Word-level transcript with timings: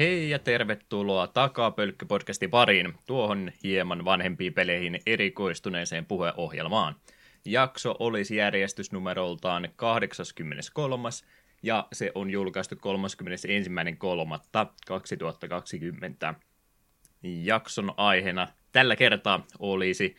Hei 0.00 0.30
ja 0.30 0.38
tervetuloa 0.38 1.26
Takapölkky-podcastin 1.26 2.50
pariin, 2.50 2.94
tuohon 3.06 3.52
hieman 3.62 4.04
vanhempiin 4.04 4.54
peleihin 4.54 5.00
erikoistuneeseen 5.06 6.06
puheohjelmaan. 6.06 6.96
Jakso 7.44 7.96
olisi 7.98 8.36
järjestysnumeroltaan 8.36 9.68
83. 9.76 11.08
ja 11.62 11.88
se 11.92 12.12
on 12.14 12.30
julkaistu 12.30 12.74
31.3.2020. 16.34 16.40
Jakson 17.22 17.94
aiheena 17.96 18.48
tällä 18.72 18.96
kertaa 18.96 19.46
olisi 19.58 20.16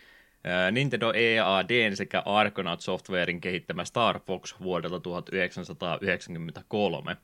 Nintendo 0.71 1.13
EAD 1.15 1.95
sekä 1.95 2.23
Argonaut 2.25 2.81
Softwarein 2.81 3.41
kehittämä 3.41 3.85
Star 3.85 4.19
Fox 4.19 4.55
vuodelta 4.59 4.99
1993. 4.99 7.17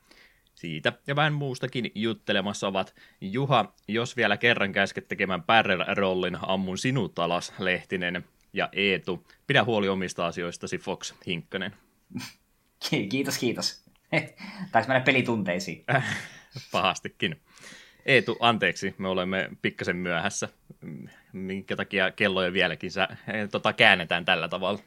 Siitä 0.58 0.94
ja 1.08 1.16
vähän 1.16 1.34
muustakin 1.34 1.92
juttelemassa 1.96 2.68
ovat 2.68 2.96
Juha, 3.22 3.74
jos 3.88 4.18
vielä 4.18 4.38
kerran 4.38 4.72
käsket 4.72 5.08
tekemään 5.08 5.44
Barrel-rollin 5.44 6.38
Ammun 6.42 6.78
sinut 6.78 7.20
alas, 7.20 7.54
Lehtinen, 7.60 8.24
ja 8.54 8.70
Eetu, 8.72 9.28
pidä 9.48 9.64
huoli 9.64 9.90
omista 9.90 10.28
asioistasi, 10.28 10.78
Fox 10.78 11.14
Hinkkanen. 11.28 11.76
Kiitos, 13.10 13.38
kiitos. 13.38 13.84
Taisi 14.72 14.90
mennä 14.90 15.04
pelitunteisiin. 15.04 15.86
Pahastikin. 16.72 17.42
Eetu, 18.06 18.38
anteeksi, 18.40 18.96
me 18.98 19.08
olemme 19.08 19.50
pikkasen 19.62 19.96
myöhässä. 19.96 20.50
Minkä 21.34 21.76
takia 21.76 22.12
kelloja 22.12 22.54
vieläkin 22.54 22.92
sä, 22.92 23.08
tota, 23.52 23.74
käännetään 23.74 24.26
tällä 24.26 24.48
tavalla? 24.48 24.80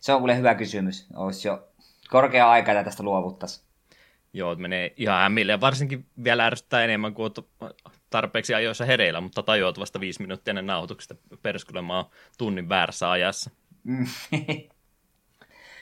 Se 0.00 0.12
on 0.12 0.20
kuule 0.20 0.36
hyvä 0.36 0.54
kysymys. 0.54 1.06
Olisi 1.16 1.48
jo 1.48 1.68
korkea 2.08 2.50
aika, 2.50 2.72
että 2.72 2.84
tästä 2.84 3.02
luovuttaisiin. 3.02 3.69
Joo, 4.32 4.54
menee 4.54 4.92
ihan 4.96 5.22
hämmille. 5.22 5.60
Varsinkin 5.60 6.06
vielä 6.24 6.46
ärsyttää 6.46 6.84
enemmän 6.84 7.14
kuin 7.14 7.32
tarpeeksi 8.10 8.54
ajoissa 8.54 8.84
hereillä, 8.84 9.20
mutta 9.20 9.42
tajuat 9.42 9.78
vasta 9.78 10.00
viisi 10.00 10.22
minuuttia 10.22 10.52
ennen 10.52 10.66
nauhoituksesta 10.66 11.14
perskulemaan 11.42 12.04
tunnin 12.38 12.68
väärässä 12.68 13.10
ajassa. 13.10 13.50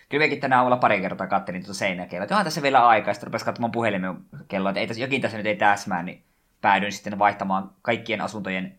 Kyllä 0.08 0.24
mekin 0.24 0.40
tänä 0.40 0.56
aamulla 0.56 0.76
pari 0.76 1.00
kertaa 1.00 1.26
kattelin 1.26 1.62
tuota 1.62 1.78
seinäkelloa, 1.78 2.24
että 2.24 2.34
onhan 2.34 2.44
tässä 2.44 2.62
vielä 2.62 2.88
aikaa, 2.88 3.14
sitten 3.14 3.26
rupesi 3.26 3.44
katsomaan 3.44 3.72
puhelimen 3.72 4.16
kelloa, 4.48 4.70
että 4.70 4.80
ei 4.80 4.86
tässä, 4.86 5.02
jokin 5.02 5.20
tässä 5.20 5.36
nyt 5.36 5.46
ei 5.46 5.56
täsmää, 5.56 6.02
niin 6.02 6.24
päädyin 6.60 6.92
sitten 6.92 7.18
vaihtamaan 7.18 7.70
kaikkien 7.82 8.20
asuntojen 8.20 8.78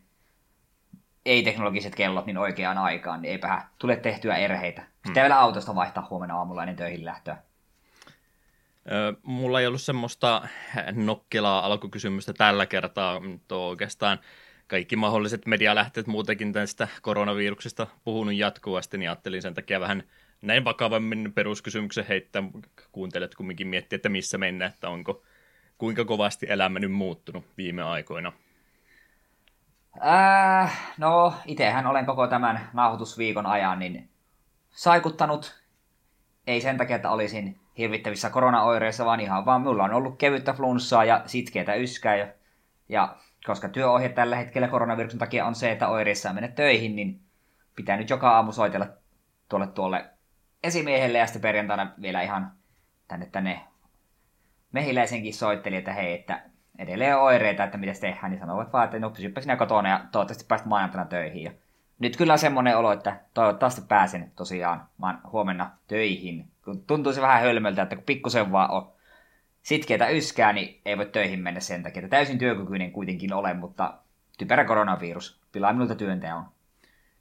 ei-teknologiset 1.26 1.96
kellot 1.96 2.26
niin 2.26 2.38
oikeaan 2.38 2.78
aikaan, 2.78 3.22
niin 3.22 3.32
eipä 3.32 3.62
tule 3.78 3.96
tehtyä 3.96 4.36
erheitä. 4.36 4.82
Sitten 4.82 5.14
hmm. 5.14 5.22
vielä 5.22 5.40
autosta 5.40 5.76
vaihtaa 5.76 6.08
huomenna 6.10 6.38
aamulla 6.38 6.64
ennen 6.64 6.76
töihin 6.76 7.06
lähtöä. 7.06 7.38
Mulla 9.24 9.60
ei 9.60 9.68
ollut 9.68 9.82
semmoista 9.82 10.48
nokkelaa 10.92 11.66
alkukysymystä 11.66 12.34
tällä 12.34 12.66
kertaa, 12.66 13.20
mutta 13.20 13.56
oikeastaan 13.56 14.20
kaikki 14.68 14.96
mahdolliset 14.96 15.46
medialähteet 15.46 16.08
muutenkin 16.08 16.54
tästä 16.54 16.88
koronaviruksesta 17.02 17.88
puhunut 18.04 18.36
jatkuvasti, 18.36 18.98
niin 18.98 19.10
ajattelin 19.10 19.42
sen 19.42 19.54
takia 19.54 19.80
vähän 19.80 20.04
näin 20.42 20.64
vakavammin 20.64 21.34
peruskysymyksen 21.34 22.06
heittää, 22.08 22.44
kuuntelet 22.92 23.36
kumminkin 23.36 23.68
miettiä, 23.68 23.96
että 23.96 24.10
missä 24.10 24.38
mennään, 24.38 24.72
että 24.72 24.90
onko 24.90 25.24
kuinka 25.78 26.06
kovasti 26.06 26.46
elämä 26.50 26.80
nyt 26.80 26.92
muuttunut 26.92 27.46
viime 27.58 27.84
aikoina? 27.84 28.32
Äh, 30.06 30.94
no, 30.98 31.34
itsehän 31.46 31.88
olen 31.88 32.06
koko 32.06 32.28
tämän 32.28 32.70
nauhoitusviikon 32.74 33.46
ajan 33.46 33.80
niin 33.80 34.10
saikuttanut. 34.72 35.64
Ei 36.48 36.62
sen 36.62 36.78
takia, 36.78 36.96
että 36.96 37.12
olisin 37.12 37.60
hirvittävissä 37.80 38.30
koronaoireissa, 38.30 39.06
vaan 39.06 39.20
ihan 39.20 39.46
vaan 39.46 39.62
mulla 39.62 39.84
on 39.84 39.94
ollut 39.94 40.18
kevyttä 40.18 40.54
flunssaa 40.54 41.06
ja 41.06 41.22
sitkeitä 41.26 41.74
yskää. 41.74 42.16
Ja, 42.16 42.28
ja 42.90 43.16
koska 43.46 43.70
työohje 43.70 44.10
tällä 44.10 44.36
hetkellä 44.36 44.68
koronaviruksen 44.68 45.20
takia 45.20 45.46
on 45.46 45.56
se, 45.56 45.72
että 45.72 45.88
oireissa 45.88 46.34
mene 46.34 46.48
töihin, 46.48 46.96
niin 46.96 47.20
pitää 47.76 47.98
nyt 47.98 48.10
joka 48.10 48.32
aamu 48.32 48.52
soitella 48.52 48.88
tuolle 49.50 49.68
tuolle 49.68 50.06
esimiehelle 50.64 51.18
ja 51.18 51.26
sitten 51.26 51.42
perjantaina 51.42 51.92
vielä 52.02 52.22
ihan 52.22 52.52
tänne 53.08 53.26
tänne 53.26 53.62
mehiläisenkin 54.72 55.34
soitteli, 55.34 55.76
että 55.76 55.94
hei, 55.94 56.14
että 56.14 56.42
edelleen 56.78 57.18
on 57.18 57.24
oireita, 57.24 57.64
että 57.64 57.78
mitä 57.78 57.94
tehdään, 58.02 58.32
niin 58.32 58.40
sanovat 58.40 58.74
vaan, 58.74 58.86
että 58.86 59.00
no 59.00 59.10
pysypä 59.10 59.42
sinä 59.42 59.56
kotona 59.56 59.90
ja 59.90 60.06
toivottavasti 60.12 60.46
päästä 60.48 60.68
maanantaina 60.68 61.10
töihin. 61.10 61.44
Ja 61.44 61.52
nyt 62.00 62.18
kyllä 62.18 62.34
on 62.34 62.40
semmoinen 62.40 62.78
olo, 62.78 62.92
että 62.92 63.20
toivottavasti 63.34 63.82
pääsen 63.88 64.32
tosiaan 64.36 64.88
huomenna 65.32 65.72
töihin. 65.88 66.52
Tuntuu 66.88 67.14
se 67.14 67.22
vähän 67.22 67.42
hölmöltä, 67.42 67.82
että 67.82 67.96
kun 67.96 68.06
pikkusen 68.06 68.52
vaan 68.52 68.72
on 68.72 68.92
sitkeitä 69.62 70.10
yskää, 70.10 70.54
niin 70.54 70.82
ei 70.86 70.98
voi 70.98 71.06
töihin 71.06 71.40
mennä 71.40 71.60
sen 71.60 71.84
takia. 71.84 72.00
Että 72.00 72.18
täysin 72.18 72.38
työkykyinen 72.38 72.92
kuitenkin 72.92 73.34
olen, 73.34 73.58
mutta 73.58 73.94
typerä 74.38 74.66
koronavirus 74.66 75.40
pilaa 75.52 75.74
minulta 75.74 75.96
työnteon. 75.96 76.46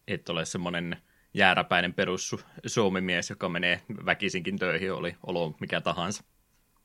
Et 0.09 0.28
ole 0.28 0.44
semmoinen 0.44 0.97
jääräpäinen 1.34 1.94
perus 1.94 2.36
suomimies, 2.66 3.31
joka 3.31 3.48
menee 3.48 3.81
väkisinkin 4.06 4.59
töihin, 4.59 4.92
oli 4.92 5.16
olo 5.26 5.54
mikä 5.60 5.80
tahansa. 5.80 6.25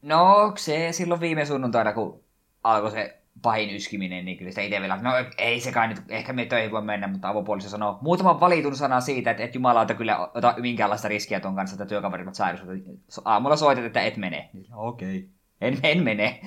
No, 0.01 0.53
se 0.57 0.91
silloin 0.91 1.22
viime 1.22 1.45
sunnuntaina, 1.45 1.94
kun 1.94 2.24
alkoi 2.63 2.91
se 2.91 3.23
pahin 3.42 3.76
yskiminen, 3.76 4.26
niin 4.26 4.38
kyllä 4.38 4.52
sitä 4.52 4.62
itse 4.62 4.80
vielä, 4.80 5.00
no 5.02 5.12
ei 5.38 5.60
se 5.60 5.72
kai 5.72 5.88
nyt, 5.88 6.02
ehkä 6.10 6.34
me 6.34 6.46
töihin 6.46 6.72
voi 6.72 6.82
mennä, 6.82 7.08
mutta 7.08 7.30
avopuoliso 7.30 7.70
sanoo 7.70 8.00
muutaman 8.02 8.40
valitun 8.40 8.76
sana 8.76 9.02
siitä, 9.02 9.32
että 9.32 9.44
et 9.44 9.56
jumalauta 9.56 9.94
kyllä 9.94 10.18
ota 10.34 10.56
minkäänlaista 10.60 11.08
riskiä 11.08 11.40
tuon 11.40 11.56
kanssa, 11.56 11.74
että 11.74 11.86
työkaverit 11.86 12.36
sairastuvat. 12.36 12.78
Aamulla 13.26 13.56
soitat, 13.56 13.86
että 13.86 14.02
et 14.02 14.18
mene. 14.18 14.50
Okei. 14.74 15.18
Okay. 15.18 15.30
En, 15.62 15.78
en 15.84 16.04
mene. 16.04 16.42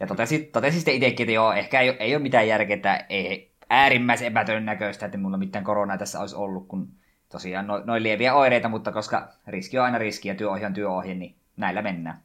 Ja 0.00 0.06
totesin, 0.06 0.46
totesin 0.52 0.80
sitten 0.80 0.94
itsekin, 0.94 1.24
että 1.24 1.32
joo, 1.32 1.52
ehkä 1.52 1.80
ei, 1.80 1.96
ei 1.98 2.14
ole 2.14 2.22
mitään 2.22 2.48
järkeä, 2.48 2.76
että 2.76 3.06
ei 3.08 3.54
äärimmäisen 3.70 4.28
epätodennäköistä, 4.28 5.06
että 5.06 5.18
mulla 5.18 5.36
mitään 5.36 5.64
koronaa 5.64 5.98
tässä 5.98 6.20
olisi 6.20 6.36
ollut, 6.36 6.68
kun 6.68 6.88
tosiaan 7.28 7.66
noin 7.66 7.86
no, 7.86 7.94
lieviä 7.98 8.34
oireita, 8.34 8.68
mutta 8.68 8.92
koska 8.92 9.28
riski 9.46 9.78
on 9.78 9.84
aina 9.84 9.98
riski 9.98 10.28
ja 10.28 10.34
työohje 10.34 10.66
on 10.66 10.74
työohje, 10.74 11.14
niin 11.14 11.36
näillä 11.56 11.82
mennään. 11.82 12.22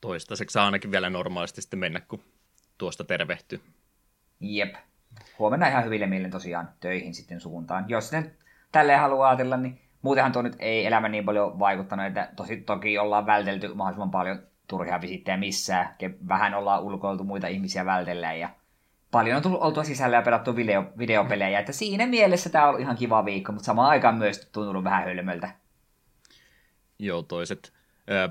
Toistaiseksi 0.00 0.52
saa 0.52 0.64
ainakin 0.64 0.90
vielä 0.90 1.10
normaalisti 1.10 1.62
sitten 1.62 1.78
mennä, 1.78 2.00
kun 2.00 2.20
tuosta 2.78 3.04
tervehtyy. 3.04 3.60
Jep. 4.40 4.74
Huomenna 5.38 5.68
ihan 5.68 5.84
hyville 5.84 6.06
mielin 6.06 6.30
tosiaan 6.30 6.68
töihin 6.80 7.14
sitten 7.14 7.40
suuntaan. 7.40 7.84
Jos 7.88 8.04
sitten 8.04 8.36
tälleen 8.72 9.00
haluaa 9.00 9.28
ajatella, 9.28 9.56
niin 9.56 9.80
muutenhan 10.02 10.32
tuo 10.32 10.42
nyt 10.42 10.56
ei 10.58 10.86
elämä 10.86 11.08
niin 11.08 11.24
paljon 11.24 11.58
vaikuttanut, 11.58 12.06
että 12.06 12.28
tosi 12.36 12.56
toki 12.56 12.98
ollaan 12.98 13.26
vältelty 13.26 13.74
mahdollisimman 13.74 14.10
paljon 14.10 14.42
turhia 14.66 15.00
visittejä 15.00 15.36
missään. 15.36 15.96
Vähän 16.28 16.54
ollaan 16.54 16.82
ulkoiltu 16.82 17.24
muita 17.24 17.46
ihmisiä 17.46 17.84
vältellään 17.84 18.40
ja 18.40 18.48
paljon 19.10 19.36
on 19.36 19.42
tullut 19.42 19.62
oltua 19.62 19.84
sisällä 19.84 20.16
ja 20.16 20.22
pelattu 20.22 20.56
video, 20.56 20.84
videopelejä. 20.98 21.58
Että 21.58 21.72
siinä 21.72 22.06
mielessä 22.06 22.50
tämä 22.50 22.64
on 22.64 22.68
ollut 22.68 22.80
ihan 22.80 22.96
kiva 22.96 23.24
viikko, 23.24 23.52
mutta 23.52 23.66
samaan 23.66 23.90
aikaan 23.90 24.14
myös 24.14 24.48
tuntunut 24.52 24.84
vähän 24.84 25.04
hölmöltä. 25.04 25.50
Joo, 26.98 27.22
toiset 27.22 27.72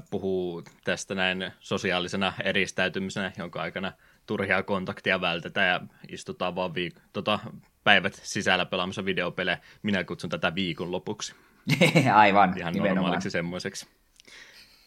puhuu 0.09 0.63
tästä 0.83 1.15
näin 1.15 1.51
sosiaalisena 1.59 2.33
eristäytymisenä, 2.43 3.31
jonka 3.37 3.61
aikana 3.61 3.93
turhia 4.25 4.63
kontaktia 4.63 5.21
vältetään 5.21 5.67
ja 5.67 5.79
istutaan 6.09 6.55
vaan 6.55 6.71
viik- 6.71 7.01
tota, 7.13 7.39
päivät 7.83 8.19
sisällä 8.23 8.65
pelaamassa 8.65 9.05
videopelejä. 9.05 9.57
Minä 9.83 10.03
kutsun 10.03 10.29
tätä 10.29 10.55
viikon 10.55 10.91
lopuksi. 10.91 11.35
Aivan, 12.13 12.57
Ihan 12.57 12.73
nimenomaan. 12.73 12.95
normaaliksi 12.95 13.29
semmoiseksi. 13.29 13.87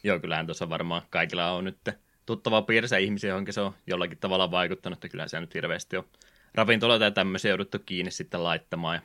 Joo, 0.03 0.21
kyllähän 0.21 0.47
tuossa 0.47 0.69
varmaan 0.69 1.03
kaikilla 1.11 1.51
on 1.51 1.65
nyt 1.65 1.79
tuttava 2.27 2.63
piirissä 2.63 2.97
ihmisiä, 2.97 3.31
johonkin 3.31 3.55
se 3.55 3.61
on 3.61 3.75
jollakin 3.87 4.19
tavalla 4.19 4.51
vaikuttanut, 4.51 4.97
että 4.97 5.09
kyllä 5.09 5.29
se 5.29 5.41
nyt 5.41 5.55
hirveästi 5.55 5.97
on 5.97 6.05
ravintoloita 6.55 7.05
ja 7.05 7.11
tämmöisiä 7.11 7.51
jouduttu 7.51 7.79
kiinni 7.79 8.11
sitten 8.11 8.45
laittamaan. 8.45 8.95
Ja 8.95 9.03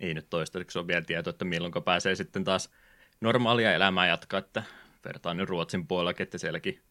ei 0.00 0.14
nyt 0.14 0.30
toistaiseksi 0.30 0.78
ole 0.78 0.86
vielä 0.86 1.02
tietoa, 1.02 1.30
että 1.30 1.44
milloin 1.44 1.72
pääsee 1.84 2.14
sitten 2.14 2.44
taas 2.44 2.70
normaalia 3.20 3.74
elämää 3.74 4.06
jatkaa, 4.06 4.38
että 4.38 4.62
vertaan 5.04 5.36
nyt 5.36 5.48
Ruotsin 5.48 5.86
puolellakin, 5.86 6.24
että 6.24 6.38
sielläkin 6.38 6.82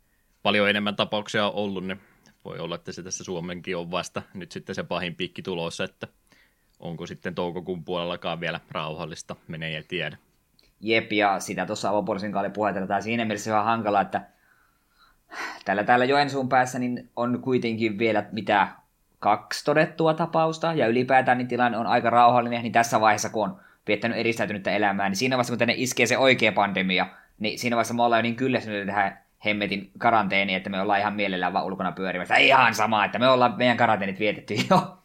paljon 0.44 0.70
enemmän 0.70 0.96
tapauksia 0.96 1.46
on 1.46 1.54
ollut, 1.54 1.86
niin 1.88 2.02
voi 2.46 2.60
olla, 2.60 2.76
että 2.76 2.92
se 2.92 3.04
tässä 3.04 3.24
Suomenkin 3.24 3.78
on 3.78 3.92
vasta 3.92 4.22
nyt 4.34 4.52
sitten 4.52 4.76
se 4.76 4.84
pahin 4.84 5.16
piikki 5.16 5.42
tulossa, 5.42 5.84
että 5.84 6.08
onko 6.80 7.08
sitten 7.08 7.36
toukokuun 7.36 7.84
puolellakaan 7.84 8.40
vielä 8.40 8.60
rauhallista, 8.72 9.36
menee 9.48 9.72
ja 9.72 9.84
tiedä. 9.88 10.18
Jep, 10.82 11.12
ja 11.12 11.40
sitä 11.40 11.66
tuossa 11.66 11.90
avopuolisen 11.90 12.32
kanssa 12.32 12.50
puhutellaan. 12.50 13.04
Siinä 13.04 13.26
mielessä 13.26 13.52
vähän 13.52 13.66
hankala, 13.66 14.02
että 14.02 14.22
tällä 15.66 15.84
täällä 15.84 16.06
Joensuun 16.06 16.50
päässä 16.50 16.80
niin 16.80 17.10
on 17.16 17.42
kuitenkin 17.42 17.98
vielä 17.98 18.26
mitä 18.32 18.68
kaksi 19.20 19.66
todettua 19.66 20.14
tapausta, 20.14 20.74
ja 20.74 20.88
ylipäätään 20.88 21.38
niin 21.38 21.48
tilanne 21.48 21.78
on 21.78 21.88
aika 21.88 22.10
rauhallinen, 22.10 22.64
niin 22.64 22.72
tässä 22.74 23.02
vaiheessa, 23.02 23.30
kun 23.30 23.50
on 23.50 23.60
viettänyt 23.88 24.18
eristäytynyttä 24.18 24.72
elämää, 24.72 25.10
niin 25.10 25.18
siinä 25.18 25.38
vaiheessa, 25.38 25.52
kun 25.52 25.60
tänne 25.60 25.74
iskee 25.78 26.06
se 26.06 26.18
oikea 26.18 26.52
pandemia, 26.52 27.08
niin 27.40 27.60
siinä 27.60 27.76
vaiheessa 27.76 27.94
me 27.94 28.04
ollaan 28.04 28.20
jo 28.20 28.24
niin 28.24 28.36
kyllästyneet 28.36 28.88
tähän 28.88 29.20
hemmetin 29.46 29.92
karanteeni, 29.98 30.56
että 30.56 30.70
me 30.70 30.82
ollaan 30.82 31.00
ihan 31.00 31.14
mielellään 31.14 31.54
vaan 31.54 31.66
ulkona 31.66 31.92
pyörimässä. 31.92 32.36
Ihan 32.36 32.76
sama, 32.76 33.06
että 33.06 33.20
me 33.20 33.28
ollaan 33.28 33.58
meidän 33.58 33.78
karanteenit 33.78 34.20
vietetty 34.20 34.56
jo. 34.70 34.98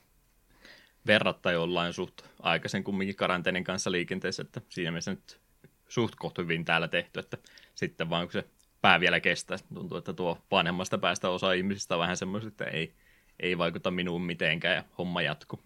Verrattain 1.06 1.58
ollaan 1.58 1.92
suht 1.92 2.22
aikaisen 2.40 2.84
kumminkin 2.84 3.16
karanteenin 3.16 3.64
kanssa 3.64 3.92
liikenteessä, 3.92 4.42
että 4.42 4.60
siinä 4.68 4.90
mielessä 4.90 5.10
nyt 5.10 5.40
suht 5.88 6.14
kohta 6.14 6.42
hyvin 6.42 6.64
täällä 6.64 6.88
tehty, 6.88 7.20
että 7.20 7.38
sitten 7.74 8.10
vaan 8.10 8.26
kun 8.26 8.32
se 8.32 8.44
pää 8.80 9.00
vielä 9.00 9.20
kestää. 9.20 9.58
Tuntuu, 9.74 9.98
että 9.98 10.12
tuo 10.12 10.38
vanhemmasta 10.50 10.98
päästä 10.98 11.28
osa 11.28 11.52
ihmisistä 11.52 11.94
on 11.94 12.00
vähän 12.00 12.16
semmoista, 12.16 12.48
että 12.48 12.64
ei, 12.64 12.94
ei 13.40 13.58
vaikuta 13.58 13.90
minuun 13.90 14.22
mitenkään 14.22 14.76
ja 14.76 14.84
homma 14.98 15.22
jatkuu. 15.22 15.62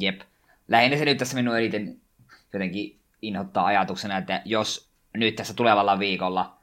Jep. 0.00 0.20
Lähinnä 0.68 0.96
se 0.96 1.04
nyt 1.04 1.18
tässä 1.18 1.36
minun 1.36 1.58
eniten 1.58 2.00
jotenkin 2.52 3.00
inhottaa 3.22 3.66
ajatuksena, 3.66 4.18
että 4.18 4.42
jos 4.44 4.89
nyt 5.14 5.36
tässä 5.36 5.54
tulevalla 5.54 5.98
viikolla 5.98 6.60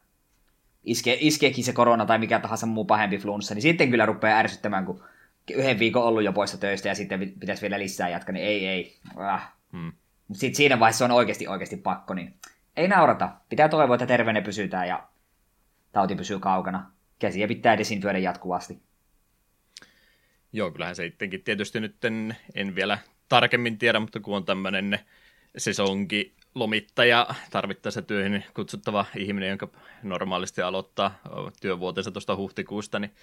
iske, 0.88 1.18
iskeekin 1.20 1.64
se 1.64 1.74
korona 1.74 2.06
tai 2.06 2.20
mikä 2.20 2.40
tahansa 2.40 2.66
muu 2.66 2.86
pahempi 2.86 3.18
flunssa, 3.18 3.54
niin 3.54 3.62
sitten 3.62 3.90
kyllä 3.90 4.06
rupeaa 4.06 4.40
ärsyttämään, 4.40 4.86
kun 4.86 5.04
yhden 5.52 5.80
viikon 5.80 6.04
ollut 6.04 6.24
jo 6.24 6.34
poissa 6.34 6.58
töistä 6.58 6.90
ja 6.90 6.96
sitten 6.96 7.34
pitäisi 7.40 7.62
vielä 7.62 7.80
lisää 7.80 8.10
jatkaa, 8.10 8.34
niin 8.34 8.46
ei, 8.46 8.68
ei. 8.68 8.98
Ah. 9.16 9.54
Hmm. 9.72 9.92
Sitten 10.32 10.56
siinä 10.56 10.80
vaiheessa 10.80 11.06
on 11.06 11.12
oikeasti, 11.12 11.48
oikeasti 11.48 11.78
pakko, 11.78 12.14
niin 12.14 12.34
ei 12.78 12.88
naurata. 12.88 13.30
Pitää 13.50 13.70
toivoa, 13.70 13.96
että 13.96 14.06
terveenä 14.06 14.42
pysytään 14.42 14.88
ja 14.88 15.08
tauti 15.92 16.16
pysyy 16.16 16.40
kaukana. 16.40 16.92
Käsiä 17.20 17.48
pitää 17.48 17.78
desinfioida 17.78 18.20
jatkuvasti. 18.20 18.82
Joo, 20.54 20.72
kyllähän 20.72 20.96
se 20.96 21.06
itsekin 21.06 21.44
tietysti 21.44 21.80
nyt 21.80 22.06
en, 22.06 22.36
en 22.56 22.76
vielä 22.76 22.98
tarkemmin 23.30 23.78
tiedä, 23.78 24.00
mutta 24.00 24.20
kun 24.20 24.36
on 24.36 24.46
tämmöinen 24.46 25.00
sesonki 25.58 26.37
lomittaja, 26.56 27.28
tarvittaessa 27.52 28.02
työhön 28.02 28.44
kutsuttava 28.54 29.06
ihminen, 29.18 29.50
jonka 29.50 29.68
normaalisti 30.04 30.62
aloittaa 30.62 31.20
työvuotensa 31.62 32.12
tuosta 32.12 32.36
huhtikuusta, 32.36 33.00
niin 33.00 33.16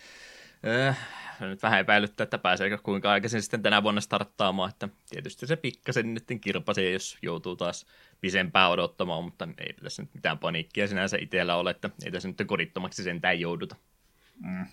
äh, 0.88 0.98
nyt 1.40 1.62
vähän 1.62 1.80
epäilyttää, 1.80 2.24
että 2.24 2.38
pääseekö 2.38 2.78
kuinka 2.78 3.12
aikaisin 3.12 3.42
sitten 3.42 3.62
tänä 3.62 3.82
vuonna 3.82 4.00
starttaamaan, 4.00 4.70
että 4.70 4.88
tietysti 5.10 5.46
se 5.46 5.56
pikkasen 5.56 6.14
nyt 6.14 6.24
kirpasee, 6.40 6.90
jos 6.90 7.18
joutuu 7.22 7.56
taas 7.56 7.86
pisempään 8.20 8.70
odottamaan, 8.70 9.24
mutta 9.24 9.48
ei 9.58 9.72
tässä 9.72 10.02
nyt 10.02 10.14
mitään 10.14 10.38
paniikkia 10.38 10.88
sinänsä 10.88 11.16
itsellä 11.20 11.56
ole, 11.56 11.70
että 11.70 11.90
ei 12.04 12.10
tässä 12.10 12.28
nyt 12.28 12.42
kodittomaksi 12.46 13.02
sentään 13.02 13.40
jouduta. 13.40 13.76
Mm. 14.40 14.66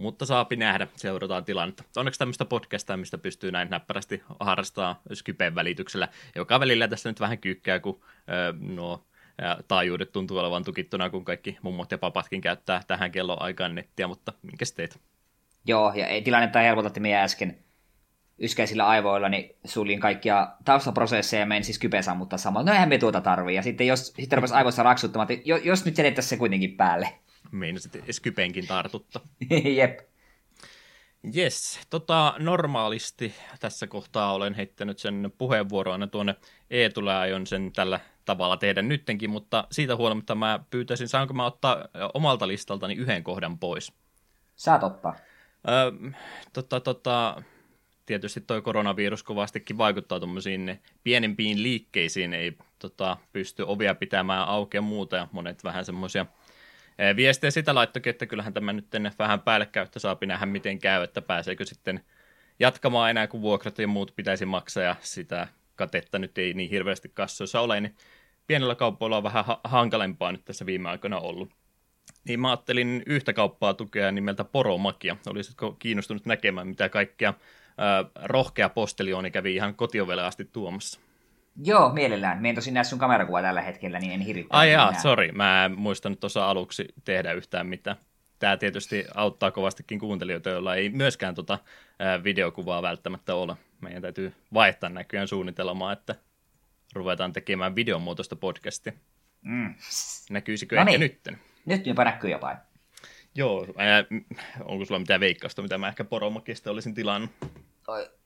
Mutta 0.00 0.26
saapi 0.26 0.56
nähdä, 0.56 0.86
seurataan 0.96 1.44
tilannetta. 1.44 1.84
Onneksi 1.96 2.18
tämmöistä 2.18 2.44
podcastia, 2.44 2.96
mistä 2.96 3.18
pystyy 3.18 3.52
näin 3.52 3.70
näppärästi 3.70 4.22
harrastaa 4.40 5.00
Skypen 5.14 5.54
välityksellä, 5.54 6.08
joka 6.36 6.60
välillä 6.60 6.88
tässä 6.88 7.08
nyt 7.08 7.20
vähän 7.20 7.38
kyykkää, 7.38 7.78
kun 7.78 8.00
öö, 8.30 8.52
nuo 8.60 9.04
taajuudet 9.68 10.12
tuntuu 10.12 10.38
olevan 10.38 10.64
tukittuna, 10.64 11.10
kun 11.10 11.24
kaikki 11.24 11.58
mummot 11.62 11.90
ja 11.90 11.98
papatkin 11.98 12.40
käyttää 12.40 12.82
tähän 12.86 13.12
kelloaikaan 13.12 13.74
nettiä, 13.74 14.08
mutta 14.08 14.32
minkä 14.42 14.64
teet? 14.76 15.00
Joo, 15.66 15.92
ja 15.94 16.06
ei 16.06 16.22
tilannetta 16.22 16.58
helpota, 16.58 16.86
että 16.86 17.00
minä 17.00 17.22
äsken 17.22 17.58
yskäisillä 18.38 18.86
aivoilla 18.86 19.28
niin 19.28 19.56
suljin 19.64 20.00
kaikkia 20.00 20.48
taustaprosesseja 20.64 21.40
ja 21.40 21.46
menin 21.46 21.64
siis 21.64 21.78
kypen 21.78 22.02
sammuttaa 22.02 22.38
samalla. 22.38 22.66
No 22.66 22.72
eihän 22.72 22.88
me 22.88 22.98
tuota 22.98 23.20
tarvii. 23.20 23.56
Ja 23.56 23.62
sitten 23.62 23.86
jos 23.86 24.06
sitten 24.06 24.52
aivoissa 24.52 24.82
raksuttamaan, 24.82 25.32
että 25.32 25.48
jos 25.64 25.84
nyt 25.84 25.98
jätettäisiin 25.98 26.30
se 26.30 26.36
kuitenkin 26.36 26.76
päälle. 26.76 27.08
Meinasit 27.50 27.92
Skypenkin 28.10 28.66
tartutta. 28.66 29.20
Jep. 29.76 30.10
Yes, 31.36 31.80
tota, 31.90 32.34
normaalisti 32.38 33.34
tässä 33.60 33.86
kohtaa 33.86 34.32
olen 34.32 34.54
heittänyt 34.54 34.98
sen 34.98 35.32
puheenvuoroon 35.38 36.10
tuonne 36.10 36.34
Eetulle 36.70 37.14
aion 37.14 37.46
sen 37.46 37.72
tällä 37.72 38.00
tavalla 38.24 38.56
tehdä 38.56 38.82
nyttenkin, 38.82 39.30
mutta 39.30 39.66
siitä 39.70 39.96
huolimatta 39.96 40.34
mä 40.34 40.60
pyytäisin, 40.70 41.08
saanko 41.08 41.34
mä 41.34 41.46
ottaa 41.46 41.88
omalta 42.14 42.48
listaltani 42.48 42.94
yhden 42.94 43.22
kohdan 43.24 43.58
pois? 43.58 43.92
Saat 44.56 44.82
ottaa. 44.82 45.16
Öö, 45.68 46.10
tota, 46.52 46.80
tota, 46.80 47.42
tietysti 48.06 48.40
toi 48.40 48.62
koronavirus 48.62 49.22
kovastikin 49.22 49.78
vaikuttaa 49.78 50.20
tuommoisiin 50.20 50.82
pienempiin 51.02 51.62
liikkeisiin, 51.62 52.34
ei 52.34 52.58
tota, 52.78 53.16
pysty 53.32 53.64
ovia 53.66 53.94
pitämään 53.94 54.48
auki 54.48 54.76
ja 54.76 54.82
muuta, 54.82 55.16
ja 55.16 55.28
monet 55.32 55.64
vähän 55.64 55.84
semmoisia– 55.84 56.26
viestiä 57.16 57.50
sitä 57.50 57.74
laittokin, 57.74 58.10
että 58.10 58.26
kyllähän 58.26 58.54
tämä 58.54 58.72
nyt 58.72 58.86
vähän 59.18 59.40
päällekkäyttä 59.40 59.98
saa 59.98 60.18
nähdä 60.26 60.46
miten 60.46 60.78
käy, 60.78 61.02
että 61.02 61.22
pääseekö 61.22 61.64
sitten 61.64 62.00
jatkamaan 62.58 63.10
enää, 63.10 63.26
kun 63.26 63.42
vuokrat 63.42 63.78
ja 63.78 63.88
muut 63.88 64.12
pitäisi 64.16 64.46
maksaa 64.46 64.82
ja 64.82 64.96
sitä 65.00 65.48
katetta 65.76 66.18
nyt 66.18 66.38
ei 66.38 66.54
niin 66.54 66.70
hirveästi 66.70 67.10
kassoissa 67.14 67.60
ole, 67.60 67.80
niin 67.80 67.94
pienellä 68.46 68.74
kaupoilla 68.74 69.16
on 69.16 69.22
vähän 69.22 69.44
ha- 69.44 69.60
hankalempaa 69.64 70.32
nyt 70.32 70.44
tässä 70.44 70.66
viime 70.66 70.88
aikoina 70.88 71.18
ollut. 71.18 71.50
Niin 72.24 72.40
mä 72.40 72.50
ajattelin 72.50 73.02
yhtä 73.06 73.32
kauppaa 73.32 73.74
tukea 73.74 74.12
nimeltä 74.12 74.44
Poromakia. 74.44 75.16
Olisitko 75.26 75.72
kiinnostunut 75.72 76.26
näkemään, 76.26 76.68
mitä 76.68 76.88
kaikkea 76.88 77.34
ää, 77.78 78.04
rohkea 78.22 78.68
postelioni 78.68 79.30
kävi 79.30 79.54
ihan 79.54 79.74
kotiovelle 79.74 80.22
asti 80.22 80.44
tuomassa? 80.44 81.00
Joo, 81.56 81.92
mielellään. 81.92 82.42
Me 82.42 82.48
en 82.48 82.54
tosin 82.54 82.74
näe 82.74 82.84
sun 82.84 82.98
kamerakuva 82.98 83.42
tällä 83.42 83.62
hetkellä, 83.62 83.98
niin 83.98 84.12
en 84.12 84.20
hirvittää. 84.20 84.58
Ai 84.58 84.72
jaa, 84.72 84.94
sori. 84.94 85.32
Mä 85.32 85.64
en 85.64 85.78
muistanut 85.78 86.20
tuossa 86.20 86.50
aluksi 86.50 86.84
tehdä 87.04 87.32
yhtään 87.32 87.66
mitään. 87.66 87.96
Tämä 88.38 88.56
tietysti 88.56 89.04
auttaa 89.14 89.50
kovastikin 89.50 89.98
kuuntelijoita, 89.98 90.50
joilla 90.50 90.74
ei 90.74 90.90
myöskään 90.90 91.34
tota 91.34 91.58
videokuvaa 92.24 92.82
välttämättä 92.82 93.34
ole. 93.34 93.56
Meidän 93.80 94.02
täytyy 94.02 94.32
vaihtaa 94.54 94.90
näköjään 94.90 95.28
suunnitelmaa, 95.28 95.92
että 95.92 96.14
ruvetaan 96.94 97.32
tekemään 97.32 97.76
videomuotoista 97.76 98.36
podcastia. 98.36 98.92
Mm. 99.42 99.74
Näkyisikö 100.30 100.76
no 100.76 100.84
niin. 100.84 101.00
nytten? 101.00 101.38
Nyt 101.66 101.86
jopa 101.86 102.04
näkyy 102.04 102.30
jotain. 102.30 102.56
Joo, 103.34 103.66
onko 104.64 104.84
sulla 104.84 105.00
mitään 105.00 105.20
veikkausta, 105.20 105.62
mitä 105.62 105.78
mä 105.78 105.88
ehkä 105.88 106.04
poromakista 106.04 106.70
olisin 106.70 106.94
tilannut? 106.94 107.30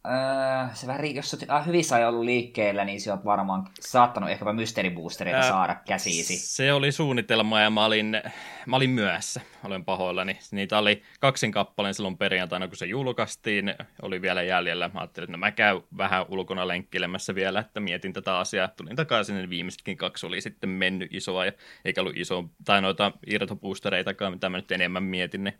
Öö, 0.06 0.74
se 0.74 0.86
vähän, 0.86 1.14
jos 1.14 1.34
olet 1.34 1.50
äh, 1.50 1.66
hyvissä 1.66 1.96
ajoin 1.96 2.14
ollut 2.14 2.24
liikkeellä, 2.24 2.84
niin 2.84 3.00
se 3.00 3.12
on 3.12 3.24
varmaan 3.24 3.68
saattanut 3.80 4.30
ehkäpä 4.30 4.52
mysteeriboostereita 4.52 5.40
öö, 5.40 5.48
saada 5.48 5.74
käsiisi. 5.74 6.38
Se 6.38 6.72
oli 6.72 6.92
suunnitelma 6.92 7.60
ja 7.60 7.70
mä 7.70 7.84
olin, 7.84 8.22
mä 8.66 8.76
olin 8.76 8.90
myöhässä, 8.90 9.40
olen 9.64 9.84
pahoillani. 9.84 10.38
Niitä 10.50 10.78
oli 10.78 11.02
kaksin 11.20 11.52
kappaleen 11.52 11.94
silloin 11.94 12.18
perjantaina, 12.18 12.68
kun 12.68 12.76
se 12.76 12.86
julkaistiin, 12.86 13.74
oli 14.02 14.22
vielä 14.22 14.42
jäljellä. 14.42 14.90
Mä 14.94 15.00
ajattelin, 15.00 15.24
että 15.24 15.32
no 15.32 15.38
mä 15.38 15.50
käyn 15.50 15.82
vähän 15.98 16.26
ulkona 16.28 16.68
lenkkilemässä 16.68 17.34
vielä, 17.34 17.60
että 17.60 17.80
mietin 17.80 18.12
tätä 18.12 18.38
asiaa. 18.38 18.68
Tulin 18.68 18.96
takaisin, 18.96 19.36
niin 19.36 19.50
viimeisetkin 19.50 19.96
kaksi 19.96 20.26
oli 20.26 20.40
sitten 20.40 20.70
mennyt 20.70 21.14
isoa, 21.14 21.46
ja 21.46 21.52
eikä 21.84 22.00
ollut 22.00 22.16
iso, 22.16 22.44
tai 22.64 22.82
noita 22.82 23.12
irtoboostereitakaan, 23.26 24.32
mitä 24.32 24.48
mä 24.48 24.56
nyt 24.56 24.72
enemmän 24.72 25.02
mietin. 25.02 25.44
Niin 25.44 25.58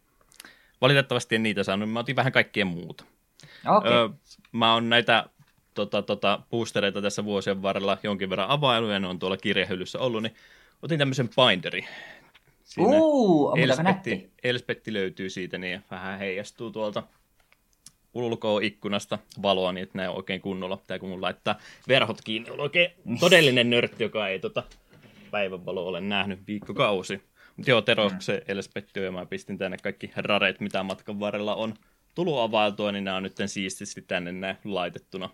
valitettavasti 0.80 1.34
en 1.34 1.42
niitä 1.42 1.62
saanut, 1.62 1.90
mä 1.90 2.00
otin 2.00 2.16
vähän 2.16 2.32
kaikkien 2.32 2.66
muuta. 2.66 3.04
Okay. 3.68 3.92
Öö, 3.92 4.08
mä 4.52 4.74
oon 4.74 4.88
näitä 4.88 5.26
tota, 5.74 6.02
tota, 6.02 6.40
boostereita 6.50 7.02
tässä 7.02 7.24
vuosien 7.24 7.62
varrella 7.62 7.98
jonkin 8.02 8.30
verran 8.30 8.50
availu, 8.50 8.90
ja 8.90 8.98
ne 8.98 9.06
on 9.06 9.18
tuolla 9.18 9.36
kirjahyllyssä 9.36 9.98
ollut, 9.98 10.22
niin 10.22 10.34
otin 10.82 10.98
tämmöisen 10.98 11.28
binderi. 11.28 11.84
Siinä 12.64 12.90
uh, 12.92 13.58
Elspetti, 13.58 14.30
Elspetti 14.44 14.92
löytyy 14.92 15.30
siitä, 15.30 15.58
niin 15.58 15.84
vähän 15.90 16.18
heijastuu 16.18 16.70
tuolta 16.70 17.02
ulkoa 18.14 18.60
ikkunasta 18.62 19.18
valoa, 19.42 19.72
niin 19.72 19.82
että 19.82 19.98
näin 19.98 20.10
oikein 20.10 20.40
kunnolla. 20.40 20.76
Pitää 20.76 20.98
kun 20.98 21.08
mun 21.08 21.22
laittaa 21.22 21.58
verhot 21.88 22.20
kiinni, 22.24 22.50
on 22.50 22.60
oikein 22.60 22.90
todellinen 23.20 23.70
nörtti, 23.70 24.02
joka 24.02 24.28
ei 24.28 24.38
tota 24.38 24.62
päivänvalo 25.30 25.86
ole 25.86 26.00
nähnyt 26.00 26.46
viikkokausi. 26.46 27.22
Mutta 27.56 27.70
joo, 27.70 27.82
Tero, 27.82 28.08
mm. 28.08 28.16
se 28.18 28.42
Elspetti 28.48 29.00
on, 29.00 29.06
ja 29.06 29.12
mä 29.12 29.26
pistin 29.26 29.58
tänne 29.58 29.76
kaikki 29.82 30.12
rareet, 30.16 30.60
mitä 30.60 30.82
matkan 30.82 31.20
varrella 31.20 31.54
on 31.54 31.74
tullut 32.14 32.38
availtua, 32.38 32.92
niin 32.92 33.04
nämä 33.04 33.16
on 33.16 33.22
nyt 33.22 33.36
siististi 33.46 34.02
tänne 34.02 34.32
näin 34.32 34.56
laitettuna. 34.64 35.30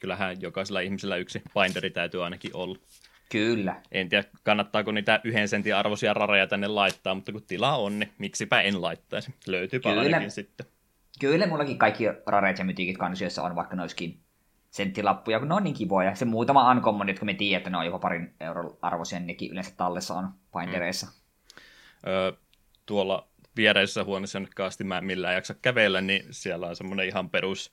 Kyllähän 0.00 0.40
jokaisella 0.40 0.80
ihmisellä 0.80 1.16
yksi 1.16 1.42
binderi 1.54 1.90
täytyy 1.90 2.24
ainakin 2.24 2.56
olla. 2.56 2.78
Kyllä. 3.28 3.82
En 3.92 4.08
tiedä, 4.08 4.24
kannattaako 4.42 4.92
niitä 4.92 5.20
yhden 5.24 5.48
sentin 5.48 5.76
arvoisia 5.76 6.14
rareja 6.14 6.46
tänne 6.46 6.66
laittaa, 6.66 7.14
mutta 7.14 7.32
kun 7.32 7.42
tila 7.42 7.76
on, 7.76 7.98
niin 7.98 8.12
miksipä 8.18 8.60
en 8.60 8.82
laittaisi. 8.82 9.34
Löytyy 9.46 9.80
ainakin 9.84 10.30
sitten. 10.30 10.66
Kyllä, 11.20 11.46
mullakin 11.46 11.78
kaikki 11.78 12.04
rareet 12.26 12.58
ja 12.58 12.64
mytiikit 12.64 12.98
kansioissa 12.98 13.42
on, 13.42 13.56
vaikka 13.56 13.76
noiskin 13.76 14.20
senttilappuja, 14.70 15.38
kun 15.38 15.48
ne 15.48 15.54
on 15.54 15.64
niin 15.64 15.74
kivoja. 15.74 16.14
Se 16.14 16.24
muutama 16.24 16.70
uncommon, 16.70 17.08
jotka 17.08 17.24
me 17.24 17.34
tiedät, 17.34 17.60
että 17.60 17.70
ne 17.70 17.76
on 17.76 17.86
jopa 17.86 17.98
parin 17.98 18.34
euron 18.40 18.78
arvoisia, 18.82 19.20
nekin 19.20 19.50
yleensä 19.50 19.74
tallessa 19.76 20.14
on 20.14 20.28
bindereissa. 20.58 21.06
Mm. 21.06 22.12
Öö, 22.12 22.32
tuolla 22.86 23.28
viereisessä 23.56 24.04
huoneessa, 24.04 24.38
jonne 24.38 24.64
asti 24.64 24.84
mä 24.84 24.98
en 24.98 25.04
millään 25.04 25.34
jaksa 25.34 25.54
kävellä, 25.62 26.00
niin 26.00 26.24
siellä 26.30 26.66
on 26.66 26.76
semmoinen 26.76 27.06
ihan 27.06 27.30
perus 27.30 27.72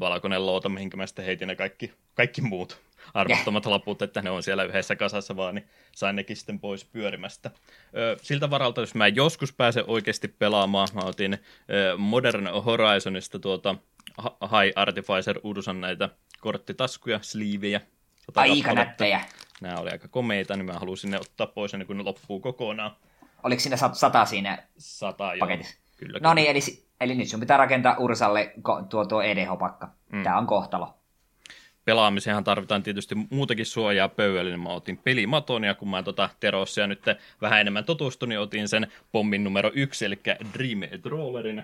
valkoinen 0.00 0.46
louta, 0.46 0.68
mihinkä 0.68 0.96
mä 0.96 1.06
sitten 1.06 1.24
heitin 1.24 1.48
ne 1.48 1.56
kaikki, 1.56 1.92
kaikki 2.14 2.40
muut 2.40 2.80
arvottomat 3.14 3.66
laput, 3.66 4.02
että 4.02 4.22
ne 4.22 4.30
on 4.30 4.42
siellä 4.42 4.64
yhdessä 4.64 4.96
kasassa 4.96 5.36
vaan, 5.36 5.54
niin 5.54 5.68
sain 5.92 6.16
nekin 6.16 6.36
sitten 6.36 6.60
pois 6.60 6.84
pyörimästä. 6.84 7.50
Siltä 8.22 8.50
varalta, 8.50 8.80
jos 8.80 8.94
mä 8.94 9.08
joskus 9.08 9.52
pääsen 9.52 9.84
oikeasti 9.86 10.28
pelaamaan, 10.28 10.88
mä 10.94 11.00
otin 11.00 11.38
Modern 11.96 12.46
Horizonista 12.46 13.38
tuota 13.38 13.74
High 14.42 14.72
Artificer 14.76 15.40
Ursan 15.42 15.80
näitä 15.80 16.08
korttitaskuja, 16.40 17.18
sliivejä. 17.22 17.80
Aika 18.34 18.74
nättejä. 18.74 19.20
Nämä 19.60 19.78
oli 19.78 19.90
aika 19.90 20.08
komeita, 20.08 20.56
niin 20.56 20.66
mä 20.66 20.72
halusin 20.72 21.10
ne 21.10 21.20
ottaa 21.20 21.46
pois 21.46 21.74
ennen 21.74 21.86
kuin 21.86 21.96
ne 21.96 22.04
loppuu 22.04 22.40
kokonaan. 22.40 22.96
Oliko 23.44 23.60
siinä 23.60 23.76
sata 23.92 24.24
siinä 24.24 24.58
sata, 24.78 25.32
paketissa? 25.38 25.74
Joo. 25.74 25.84
Kyllä, 25.96 26.18
no 26.22 26.34
niin, 26.34 26.50
eli, 26.50 26.60
eli 27.00 27.14
nyt 27.14 27.28
sun 27.28 27.40
pitää 27.40 27.56
rakentaa 27.56 27.96
Ursalle 27.98 28.52
tuo, 28.90 29.04
tuo 29.04 29.22
EDH-pakka. 29.22 29.88
Mm. 30.12 30.22
Tämä 30.22 30.38
on 30.38 30.46
kohtalo. 30.46 30.94
pelaamiseenhan 31.84 32.44
tarvitaan 32.44 32.82
tietysti 32.82 33.14
muutakin 33.30 33.66
suojaa 33.66 34.08
pöydälle, 34.08 34.50
niin 34.50 34.60
mä 34.60 34.68
otin 34.68 34.98
pelimaton, 34.98 35.64
ja 35.64 35.74
kun 35.74 35.90
mä 35.90 36.02
tota 36.02 36.28
Terossia 36.40 36.86
nyt 36.86 37.02
vähän 37.40 37.60
enemmän 37.60 37.84
tutustuin, 37.84 38.28
niin 38.28 38.40
otin 38.40 38.68
sen 38.68 38.92
pommin 39.12 39.44
numero 39.44 39.70
yksi, 39.74 40.04
eli 40.04 40.20
Dream 40.54 41.00
Trollerin. 41.02 41.62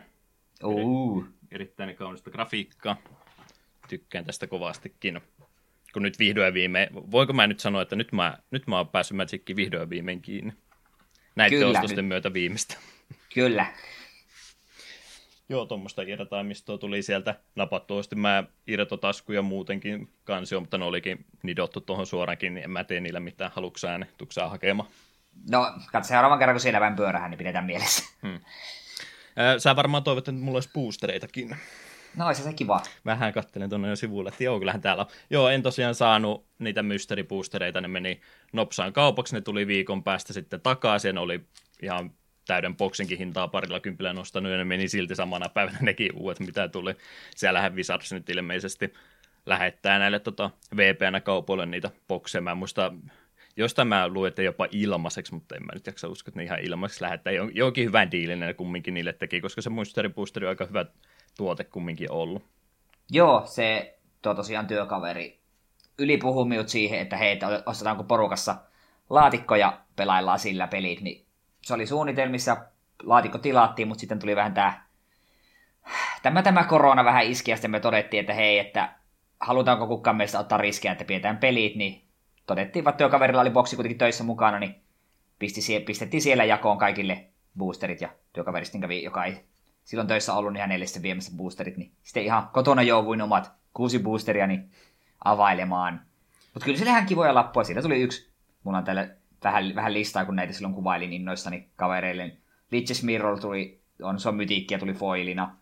Uh. 0.64 1.24
Erittäin 1.50 1.96
kaunista 1.96 2.30
grafiikkaa. 2.30 2.96
Tykkään 3.88 4.24
tästä 4.24 4.46
kovastikin. 4.46 5.20
Kun 5.92 6.02
nyt 6.02 6.18
vihdoin 6.18 6.54
viimein, 6.54 6.88
voiko 6.92 7.32
mä 7.32 7.46
nyt 7.46 7.60
sanoa, 7.60 7.82
että 7.82 7.96
nyt 7.96 8.12
mä, 8.12 8.38
nyt 8.50 8.66
mä 8.66 8.76
oon 8.76 8.88
päässyt 8.88 9.16
Magickiin 9.16 9.56
vihdoin 9.56 9.90
viimein 9.90 10.22
kiinni. 10.22 10.52
Näiden 11.36 11.58
Kyllä, 11.58 11.78
ostosten 11.78 12.04
myötä 12.04 12.32
viimeistä. 12.32 12.76
Kyllä. 13.34 13.66
Joo, 15.48 15.66
tuommoista 15.66 16.02
irtaimistoa 16.02 16.78
tuli 16.78 17.02
sieltä 17.02 17.34
napattua. 17.54 18.02
Sitten 18.02 18.18
mä 18.18 18.44
irtotaskuja 18.66 19.42
muutenkin 19.42 20.08
kansio, 20.24 20.60
mutta 20.60 20.78
ne 20.78 20.84
olikin 20.84 21.26
nidottu 21.42 21.80
tuohon 21.80 22.06
suorankin, 22.06 22.54
niin 22.54 22.64
en 22.64 22.70
mä 22.70 22.84
tee 22.84 23.00
niillä 23.00 23.20
mitään. 23.20 23.52
Haluatko 23.54 23.78
sä 23.78 23.98
ne? 23.98 24.06
Tuutko 24.18 24.32
sä 24.32 24.48
hakemaan? 24.48 24.88
No, 25.50 25.72
katso 25.92 26.08
seuraavan 26.08 26.38
kerran, 26.38 26.54
kun 26.54 26.60
siellä 26.60 26.80
vähän 26.80 26.96
pyörähän, 26.96 27.30
niin 27.30 27.38
pidetään 27.38 27.64
mielessä. 27.64 28.04
Ää, 29.36 29.58
Sä 29.58 29.76
varmaan 29.76 30.02
toivot, 30.02 30.28
että 30.28 30.40
mulla 30.40 30.56
olisi 30.56 30.70
boostereitakin. 30.74 31.56
No, 32.16 32.26
olisi 32.26 32.42
se 32.42 32.52
kiva. 32.52 32.82
Vähän 33.04 33.32
kattelen 33.32 33.70
tuonne 33.70 33.88
jo 33.88 33.96
sivulle, 33.96 34.28
että 34.28 34.44
joo, 34.44 34.58
kyllähän 34.58 34.80
täällä 34.80 35.00
on. 35.00 35.10
Joo, 35.30 35.48
en 35.48 35.62
tosiaan 35.62 35.94
saanut 35.94 36.46
niitä 36.58 36.82
mystery-boostereita, 36.82 37.80
ne 37.80 37.88
meni 37.88 38.20
nopsaan 38.52 38.92
kaupaksi, 38.92 39.34
ne 39.34 39.40
tuli 39.40 39.66
viikon 39.66 40.04
päästä 40.04 40.32
sitten 40.32 40.60
takaisin, 40.60 41.18
oli 41.18 41.40
ihan 41.82 42.10
täyden 42.46 42.76
boksinkin 42.76 43.18
hintaa 43.18 43.48
parilla 43.48 43.80
kympillä 43.80 44.12
nostanut, 44.12 44.52
ja 44.52 44.58
ne 44.58 44.64
meni 44.64 44.88
silti 44.88 45.14
samana 45.14 45.48
päivänä 45.48 45.78
nekin 45.80 46.16
uudet, 46.16 46.40
mitä 46.40 46.68
tuli. 46.68 46.94
Siellähän 47.36 47.76
Wizards 47.76 48.12
nyt 48.12 48.30
ilmeisesti 48.30 48.92
lähettää 49.46 49.98
näille 49.98 50.18
tota, 50.18 50.50
VPN-kaupoille 50.76 51.66
niitä 51.66 51.90
bokseja. 52.08 52.42
Mä 52.42 52.54
muista, 52.54 52.92
jostain 53.56 53.88
mä 53.88 54.08
luin, 54.08 54.28
että 54.28 54.42
jopa 54.42 54.66
ilmaiseksi, 54.70 55.34
mutta 55.34 55.56
en 55.56 55.62
mä 55.62 55.72
nyt 55.74 55.86
jaksa 55.86 56.08
uskoa, 56.08 56.30
että 56.30 56.40
ne 56.40 56.44
ihan 56.44 56.60
ilmaiseksi 56.60 57.02
lähettää. 57.02 57.32
Jo- 57.32 57.50
Jonkin 57.52 57.84
hyvän 57.84 58.10
diilin 58.10 58.40
ne 58.40 58.54
kumminkin 58.54 58.94
niille 58.94 59.12
teki, 59.12 59.40
koska 59.40 59.62
se 59.62 59.70
mystery 59.70 60.08
boosteri 60.08 60.46
on 60.46 60.48
aika 60.48 60.66
hyvä 60.66 60.86
tuote 61.40 61.64
kumminkin 61.64 62.12
ollut. 62.12 62.42
Joo, 63.10 63.42
se 63.46 63.98
tuo 64.22 64.34
tosiaan 64.34 64.66
työkaveri 64.66 65.40
yli 65.98 66.16
puhui 66.16 66.48
minut 66.48 66.68
siihen, 66.68 67.00
että 67.00 67.16
hei, 67.16 67.32
että 67.32 67.62
ostetaanko 67.66 68.04
porukassa 68.04 68.56
laatikko 69.10 69.56
ja 69.56 69.80
pelaillaan 69.96 70.38
sillä 70.38 70.66
pelit, 70.66 71.00
niin 71.00 71.26
se 71.62 71.74
oli 71.74 71.86
suunnitelmissa, 71.86 72.56
laatikko 73.02 73.38
tilattiin, 73.38 73.88
mutta 73.88 74.00
sitten 74.00 74.18
tuli 74.18 74.36
vähän 74.36 74.54
tämä, 74.54 74.82
tämä, 76.22 76.42
tämä 76.42 76.64
korona 76.64 77.04
vähän 77.04 77.26
iski, 77.26 77.50
ja 77.50 77.56
sitten 77.56 77.70
me 77.70 77.80
todettiin, 77.80 78.20
että 78.20 78.34
hei, 78.34 78.58
että 78.58 78.94
halutaanko 79.40 79.86
kukaan 79.86 80.16
meistä 80.16 80.38
ottaa 80.38 80.58
riskejä, 80.58 80.92
että 80.92 81.04
pidetään 81.04 81.38
pelit, 81.38 81.76
niin 81.76 82.04
todettiin, 82.46 82.88
että 82.88 82.98
työkaverilla 82.98 83.40
oli 83.40 83.50
boksi 83.50 83.76
kuitenkin 83.76 83.98
töissä 83.98 84.24
mukana, 84.24 84.58
niin 84.58 84.74
pisti, 85.38 85.80
pistettiin 85.80 86.22
siellä 86.22 86.44
jakoon 86.44 86.78
kaikille 86.78 87.24
boosterit, 87.58 88.00
ja 88.00 88.08
työkaveri 88.32 88.64
sitten 88.64 88.80
kävi, 88.80 89.02
joka 89.02 89.24
ei 89.24 89.44
silloin 89.84 90.08
töissä 90.08 90.34
ollut, 90.34 90.52
niin 90.52 90.60
hänelle 90.60 90.86
sitten 90.86 91.02
viemässä 91.02 91.32
boosterit, 91.36 91.76
niin 91.76 91.92
sitten 92.02 92.24
ihan 92.24 92.48
kotona 92.52 92.82
jouduin 92.82 93.22
omat 93.22 93.52
kuusi 93.74 93.98
boosteria 93.98 94.46
niin 94.46 94.70
availemaan. 95.24 96.00
Mutta 96.54 96.64
kyllä 96.64 96.78
siellä 96.78 96.90
ihan 96.90 97.06
kivoja 97.06 97.34
lappuja, 97.34 97.64
siitä 97.64 97.82
tuli 97.82 98.02
yksi. 98.02 98.30
Mulla 98.64 98.78
on 98.78 98.84
täällä 98.84 99.08
vähän, 99.44 99.74
vähän 99.74 99.94
listaa, 99.94 100.24
kun 100.24 100.36
näitä 100.36 100.52
silloin 100.52 100.74
kuvailin 100.74 101.12
innoissani 101.12 101.68
kavereille. 101.76 102.36
Liches 102.70 103.02
Mirror 103.02 103.40
tuli, 103.40 103.80
on, 104.02 104.20
se 104.20 104.28
on 104.28 104.34
mytiikkiä, 104.34 104.78
tuli 104.78 104.92
foilina. 104.92 105.56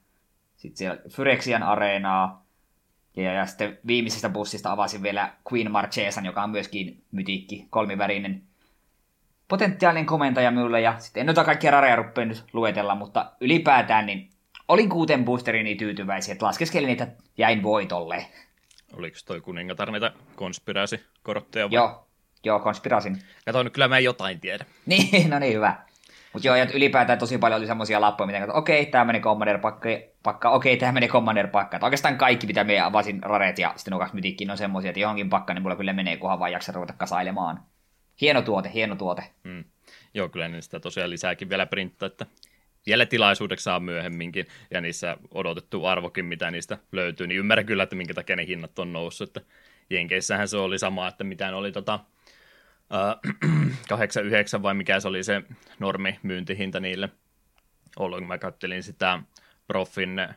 Sitten 0.57 0.77
siellä 0.79 1.01
Phyrexian 1.15 1.63
areenaa. 1.63 2.45
Ja, 3.17 3.33
ja 3.33 3.47
sitten 3.47 3.79
viimeisestä 3.87 4.29
bussista 4.29 4.73
avasin 4.73 5.03
vielä 5.03 5.33
Queen 5.53 5.71
Marchesan, 5.71 6.27
joka 6.27 6.43
on 6.43 6.51
myöskin 6.51 7.03
mytiikki, 7.13 7.67
kolmivärinen 7.71 8.43
potentiaalinen 9.49 10.07
komentaja 10.07 10.51
minulle. 10.51 10.81
Ja 10.81 10.99
sitten 10.99 11.21
en 11.21 11.27
noita 11.27 11.45
kaikkia 11.45 11.71
rareja 11.71 12.05
nyt 12.17 12.45
luetella, 12.53 12.95
mutta 12.95 13.33
ylipäätään 13.41 14.07
niin 14.07 14.31
olin 14.69 14.89
kuuteen 14.89 15.25
boosteriin 15.25 15.65
niin 15.65 15.77
tyytyväisiä, 15.77 16.33
että 16.33 16.47
laskeskelin 16.47 16.87
niitä 16.87 17.07
jäin 17.39 17.63
voitolle. 17.63 18.27
Oliko 18.97 19.17
toi 19.27 19.41
kuningatar 19.41 19.91
niitä 19.91 20.13
konspiraasikortteja? 20.35 21.65
vai? 21.65 21.75
Joo, 21.75 22.09
joo, 22.45 22.61
konspirasin. 22.61 23.19
Kato, 23.45 23.63
nyt 23.63 23.73
kyllä 23.73 23.89
mä 23.89 23.99
jotain 23.99 24.41
tiedä. 24.41 24.65
Niin, 24.87 25.31
no 25.31 25.39
niin, 25.39 25.55
hyvä. 25.55 25.77
Mutta 26.33 26.49
joo, 26.49 26.57
ja 26.57 26.67
ylipäätään 26.75 27.19
tosi 27.19 27.39
paljon 27.39 27.59
oli 27.59 27.67
semmoisia 27.67 28.01
lappuja, 28.01 28.27
mitä 28.27 28.39
katsoin, 28.39 28.59
okei, 28.59 28.87
tämä 28.87 29.05
meni 29.05 29.21
Commander-pakka, 29.21 29.89
pakka, 30.23 30.51
okei, 30.51 30.77
tämä 30.77 30.93
meni 30.93 31.09
Commander-pakka. 31.09 31.77
Että 31.77 31.87
oikeastaan 31.87 32.19
kaikki, 32.19 32.47
mitä 32.47 32.65
me 32.65 32.81
avasin 32.81 33.23
raret 33.23 33.59
ja 33.59 33.73
sitten 33.77 33.91
nuo 33.93 34.01
kaksi 34.01 34.15
mytikkiin, 34.15 34.51
on 34.51 34.59
semmoisia, 34.59 34.89
että 34.89 35.01
johonkin 35.01 35.31
pakka, 35.31 35.55
niin 35.55 35.63
mulla 35.63 35.77
kyllä 35.77 35.93
menee, 35.93 36.17
kunhan 36.17 36.39
vaan 36.39 36.53
jaksa 36.53 36.73
ruveta 36.73 36.93
kasailemaan. 36.93 37.63
Hieno 38.21 38.43
tuote, 38.43 38.71
hieno 38.75 38.97
tuote. 38.97 39.23
Mm. 39.45 39.65
Joo, 40.15 40.29
kyllä 40.29 40.49
ne 40.49 40.63
sitä 40.63 40.81
tosiaan 40.81 41.11
lisääkin 41.11 41.49
vielä 41.49 41.67
printtaa, 41.67 42.07
että 42.07 42.27
vielä 42.87 43.07
tilaisuudeksi 43.07 43.65
saa 43.65 43.81
myöhemminkin, 43.81 44.47
ja 44.71 44.81
niissä 44.81 45.17
odotettu 45.35 45.87
arvokin, 45.87 46.25
mitä 46.25 46.51
niistä 46.51 46.79
löytyy, 46.93 47.27
niin 47.27 47.39
ymmärrän 47.39 47.67
kyllä, 47.67 47.83
että 47.83 47.97
minkä 47.97 48.15
takia 48.15 48.37
ne 48.37 48.47
hinnat 48.47 48.79
on 48.79 48.93
noussut, 48.93 49.37
että 49.37 49.51
Jenkeissähän 49.91 50.49
se 50.49 50.57
oli 50.57 50.79
sama, 50.79 51.09
että 51.09 51.25
mitä 51.25 51.57
oli 51.57 51.73
tota, 51.73 52.01
äh, 52.95 53.35
89 53.89 54.63
vai 54.63 54.75
mikä 54.75 55.01
se 55.01 55.09
oli 55.09 55.25
se 55.25 55.43
normi 55.79 56.19
myyntihinta 56.23 56.81
niille, 56.81 57.09
ollut, 57.99 58.19
kun 58.19 58.29
mä 58.29 58.39
kattelin 58.39 58.83
sitä 58.83 59.23
Profin 59.67 60.19
äh, 60.19 60.37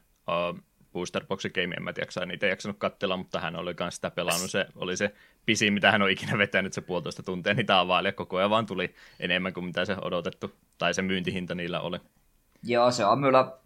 Booster 0.94 1.26
Box 1.26 1.46
Game, 1.54 1.76
en 1.76 1.84
mä 1.84 1.94
tiedä, 1.94 2.26
niitä 2.26 2.48
jaksanut 2.48 2.78
katsella, 2.78 3.18
mutta 3.18 3.40
hän 3.40 3.56
oli 3.56 3.76
myös 3.80 3.96
sitä 3.96 4.12
pelannut, 4.12 4.52
se 4.52 4.66
oli 4.76 4.98
se 4.98 5.14
pisin, 5.46 5.74
mitä 5.74 5.92
hän 5.92 6.02
on 6.02 6.10
ikinä 6.10 6.38
vetänyt, 6.38 6.74
se 6.74 6.82
puolitoista 6.82 7.24
tuntia 7.24 7.54
niitä 7.54 7.80
availia, 7.80 8.14
koko 8.14 8.38
ajan 8.38 8.50
vaan 8.50 8.66
tuli 8.66 8.96
enemmän 9.20 9.54
kuin 9.54 9.66
mitä 9.66 9.86
se 9.86 9.96
odotettu, 10.02 10.56
tai 10.78 10.94
se 10.94 11.02
myyntihinta 11.02 11.56
niillä 11.56 11.80
oli. 11.80 12.00
Joo, 12.64 12.92
se 12.92 13.06
on 13.06 13.20
minulla, 13.20 13.58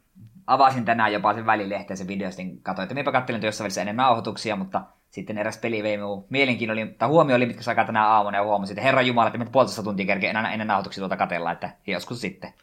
avasin 0.47 0.85
tänään 0.85 1.13
jopa 1.13 1.33
sen 1.33 1.45
välilehteen 1.45 1.97
sen 1.97 2.07
video, 2.07 2.31
sitten 2.31 2.61
katsoin, 2.61 2.83
että 2.83 2.95
minäpä 2.95 3.11
kattelin 3.11 3.41
työssä 3.41 3.63
välissä 3.63 3.81
ennen 3.81 3.95
nauhoituksia, 3.95 4.55
mutta 4.55 4.81
sitten 5.09 5.37
eräs 5.37 5.57
peli 5.57 5.83
vei 5.83 5.97
minun 5.97 6.25
mielenkiinnon, 6.29 6.77
oli, 6.77 6.87
tai 6.97 7.09
huomio 7.09 7.35
oli, 7.35 7.45
mitkä 7.45 7.63
saikaa 7.63 7.85
tänään 7.85 8.07
aamuna, 8.07 8.37
ja 8.37 8.43
huomasin, 8.43 8.73
että 8.73 8.83
herra 8.83 9.01
Jumala, 9.01 9.27
että 9.27 9.51
puolitoista 9.51 9.83
tuntia 9.83 10.05
kerkeä 10.05 10.29
enää 10.29 10.51
ennen 10.51 10.67
nauhoituksia 10.67 11.01
tuota 11.01 11.17
katella, 11.17 11.51
että 11.51 11.69
joskus 11.87 12.21
sitten. 12.21 12.53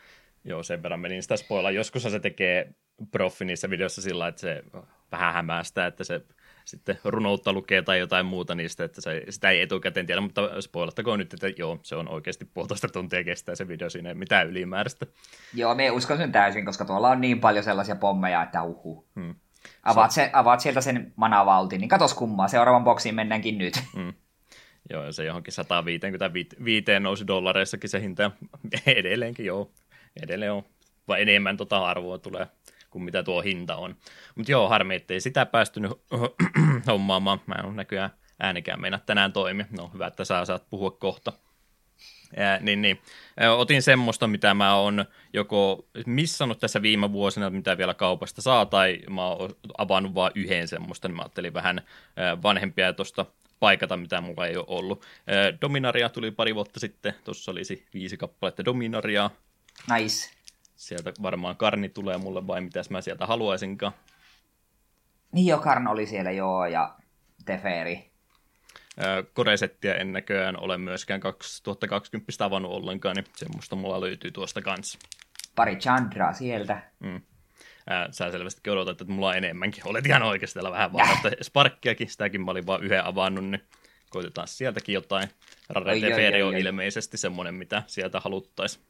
Joo, 0.45 0.63
sen 0.63 0.83
verran 0.83 1.01
menin 1.01 1.23
sitä 1.23 1.37
spoilaa. 1.37 1.71
Joskus 1.71 2.03
se 2.03 2.21
tekee 2.21 2.75
proffi 3.11 3.45
niissä 3.45 3.71
videoissa 3.71 4.03
sillä, 4.03 4.29
että 4.29 4.41
se 4.41 4.63
vähän 5.13 5.35
hämäästää, 5.35 5.87
että 5.87 6.05
se 6.05 6.21
sitten 6.65 6.99
runoutta 7.05 7.53
lukee 7.53 7.83
tai 7.83 7.99
jotain 7.99 8.27
muuta 8.27 8.55
niistä, 8.55 8.85
että 8.85 9.01
se, 9.01 9.25
sitä 9.31 9.51
ei 9.51 9.61
etukäteen 9.61 10.07
tiedä, 10.07 10.21
mutta 10.21 10.61
spoilattakoon 10.61 11.19
nyt, 11.19 11.35
että 11.35 11.49
joo, 11.57 11.79
se 11.83 11.97
on 11.97 12.09
oikeasti 12.09 12.45
puolitoista 12.45 12.89
tuntia 12.89 13.25
kestää 13.25 13.55
se 13.55 13.69
video, 13.69 13.91
siinä 13.91 14.09
ei 14.09 14.15
mitään 14.15 14.49
ylimääräistä. 14.49 15.07
Joo, 15.55 15.75
me 15.75 15.91
uskon 15.91 16.17
sen 16.17 16.33
täysin, 16.33 16.65
koska 16.65 16.85
tuolla 16.85 17.09
on 17.09 17.21
niin 17.21 17.41
paljon 17.41 17.65
sellaisia 17.65 17.97
pommeja, 17.97 18.43
että 18.43 18.63
uhu. 18.63 19.07
Hmm. 19.21 19.35
Avaat, 19.83 20.11
se, 20.11 20.31
avaat 20.33 20.61
sieltä 20.61 20.81
sen 20.81 21.13
manavaltin, 21.17 21.81
niin 21.81 21.89
katos 21.89 22.15
kummaa, 22.15 22.49
seuraavan 22.49 22.85
boksiin 22.85 23.15
mennäänkin 23.15 23.59
nyt. 23.59 23.75
Mm. 23.97 24.13
Joo, 24.91 25.05
ja 25.05 25.13
se 25.13 25.25
johonkin 25.25 25.53
155 25.53 27.01
nousi 27.01 27.27
dollareissakin 27.27 27.91
se 27.91 28.01
hinta, 28.01 28.31
edelleenkin 28.87 29.47
joo, 29.47 29.71
edelleen 30.23 30.53
on, 30.53 30.63
vai 31.09 31.23
enemmän 31.23 31.57
tota 31.57 31.87
arvoa 31.87 32.19
tulee 32.19 32.47
kuin 32.93 33.03
mitä 33.03 33.23
tuo 33.23 33.43
hinta 33.43 33.77
on. 33.77 33.97
Mutta 34.35 34.53
joo, 34.53 34.69
harmi, 34.69 34.95
ettei 34.95 35.21
sitä 35.21 35.47
päästynyt 35.47 35.93
hommaamaan. 36.87 37.41
Mä 37.47 37.55
en 37.55 37.65
ole 37.65 37.75
näköjään 37.75 38.11
äänikään 38.41 38.81
meinaa 38.81 39.01
tänään 39.07 39.33
toimi. 39.33 39.67
No 39.71 39.91
hyvä, 39.95 40.07
että 40.07 40.25
sä 40.25 40.45
saat 40.45 40.71
puhua 40.71 40.91
kohta. 40.91 41.33
Ää, 42.37 42.59
niin, 42.61 42.83
niin. 42.83 43.01
Ää, 43.41 43.55
otin 43.55 43.83
semmoista, 43.83 44.27
mitä 44.27 44.55
mä 44.55 44.75
oon 44.75 45.05
joko 45.33 45.87
missannut 46.07 46.61
tässä 46.61 46.83
viime 46.83 47.13
vuosina, 47.13 47.51
mitä 47.51 47.79
vielä 47.79 47.95
kaupasta 47.95 48.43
saa, 48.43 48.67
tai 48.67 49.01
mä 49.11 49.27
oon 49.27 49.51
avannut 49.79 50.15
vain 50.15 50.33
yhden 50.35 50.69
semmoista, 50.69 51.09
niin 51.09 51.17
mä 51.17 51.23
ajattelin 51.23 51.55
vähän 51.55 51.81
vanhempia 52.43 52.93
tuosta 52.93 53.27
paikata, 53.61 53.97
mitä 53.97 54.21
mulla 54.21 54.47
ei 54.47 54.57
ole 54.57 54.65
ollut. 54.69 55.05
Ää, 55.27 55.53
Dominaria 55.61 56.09
tuli 56.09 56.31
pari 56.31 56.55
vuotta 56.55 56.81
sitten, 56.81 57.15
tuossa 57.25 57.51
olisi 57.51 57.87
viisi 57.95 58.17
kappaletta 58.17 58.65
Dominaria. 58.65 59.31
Nice. 59.95 60.31
Sieltä 60.83 61.13
varmaan 61.23 61.57
karni 61.57 61.89
tulee 61.89 62.19
mulle 62.19 62.47
vai 62.47 62.61
mitäs 62.61 62.91
mä 62.91 63.01
sieltä 63.01 63.27
haluaisinkaan. 63.27 63.93
Niin 65.33 65.47
jo, 65.47 65.59
Karn 65.59 65.87
oli 65.87 66.07
siellä 66.07 66.31
joo, 66.31 66.67
ja 66.67 66.95
Teferi. 67.45 68.11
Koresettiä 69.33 69.95
en 69.95 70.13
näköjään 70.13 70.61
ole 70.61 70.79
myöskään 70.79 71.21
2020 71.21 72.45
avannut 72.45 72.73
ollenkaan, 72.73 73.17
niin 73.17 73.27
semmoista 73.37 73.77
mulla 73.77 74.01
löytyy 74.01 74.31
tuosta 74.31 74.63
kanssa. 74.63 74.99
Pari 75.57 75.77
Chandraa 75.77 76.33
sieltä. 76.33 76.83
Mm. 77.01 77.21
Sä 78.11 78.31
selvästikin 78.31 78.73
odotat, 78.73 79.01
että 79.01 79.13
mulla 79.13 79.29
on 79.29 79.37
enemmänkin. 79.37 79.89
Olet 79.89 80.07
ihan 80.07 80.23
oikeasti 80.23 80.55
täällä 80.55 80.71
vähän 80.71 80.93
vaan, 80.93 81.17
että 81.17 81.45
Sparkkiakin, 81.45 82.09
sitäkin 82.09 82.41
mä 82.41 82.51
olin 82.51 82.67
vaan 82.67 82.83
yhden 82.83 83.05
avannut, 83.05 83.45
niin 83.45 83.63
koitetaan 84.11 84.49
sieltäkin 84.49 84.93
jotain. 84.93 85.29
Rare 85.69 86.01
Teferi 86.01 86.43
on 86.43 86.57
ilmeisesti 86.57 87.17
semmoinen, 87.17 87.55
mitä 87.55 87.83
sieltä 87.87 88.21
haluttaisiin. 88.21 88.85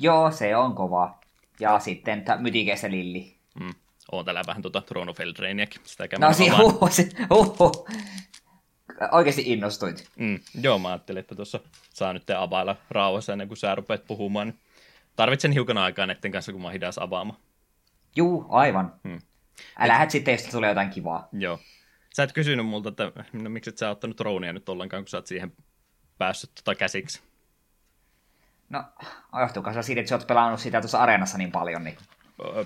Joo, 0.00 0.30
se 0.30 0.56
on 0.56 0.74
kova. 0.74 1.21
Ja 1.62 1.78
sitten 1.78 2.24
ta- 2.24 2.36
Mytikeessä 2.36 2.90
Lilli. 2.90 3.36
Mm. 3.60 3.70
Oon 4.12 4.24
täällä 4.24 4.42
vähän 4.46 4.62
tuota 4.62 4.80
Throne 4.80 5.10
of 5.10 5.20
Eldrainiakin. 5.20 5.80
Sitäkään 5.84 6.20
No 6.20 6.26
avaan. 6.26 6.62
huhu, 6.72 6.88
se, 6.92 7.08
huhu. 7.30 7.86
oikeasti 9.12 9.42
innostuit. 9.46 10.08
Mm, 10.16 10.38
joo, 10.62 10.78
mä 10.78 10.88
ajattelin, 10.88 11.20
että 11.20 11.34
tuossa 11.34 11.60
saa 11.94 12.12
nyt 12.12 12.30
availla 12.30 12.76
rauhassa 12.90 13.32
ennen 13.32 13.48
kuin 13.48 13.58
sä 13.58 13.74
rupeat 13.74 14.06
puhumaan. 14.06 14.48
Niin 14.48 14.58
tarvitsen 15.16 15.52
hiukan 15.52 15.78
aikaa 15.78 16.06
näiden 16.06 16.32
kanssa, 16.32 16.52
kun 16.52 16.62
mä 16.62 16.70
hidas 16.70 16.98
avaamaan. 16.98 17.38
Juu, 18.16 18.46
aivan. 18.48 18.94
Hmm. 19.08 19.18
Älä 19.78 19.92
lähdet 19.92 20.10
sitten, 20.10 20.32
jos 20.32 20.42
tulee 20.42 20.68
jotain 20.68 20.90
kivaa. 20.90 21.28
Joo. 21.32 21.58
Sä 22.16 22.22
et 22.22 22.32
kysynyt 22.32 22.66
multa, 22.66 22.88
että 22.88 23.12
no, 23.32 23.50
miksi 23.50 23.70
et 23.70 23.78
sä 23.78 23.90
ottanut 23.90 24.20
Roonia 24.20 24.52
nyt 24.52 24.68
ollenkaan, 24.68 25.02
kun 25.02 25.08
sä 25.08 25.16
oot 25.16 25.26
siihen 25.26 25.52
päässyt 26.18 26.50
tota 26.54 26.74
käsiksi. 26.74 27.22
No, 28.72 28.84
johtuuko 29.40 29.72
se 29.72 29.82
siitä, 29.82 30.00
että 30.00 30.08
sä 30.08 30.14
oot 30.14 30.26
pelannut 30.26 30.60
sitä 30.60 30.80
tuossa 30.80 30.98
areenassa 30.98 31.38
niin 31.38 31.52
paljon, 31.52 31.84
niin... 31.84 31.96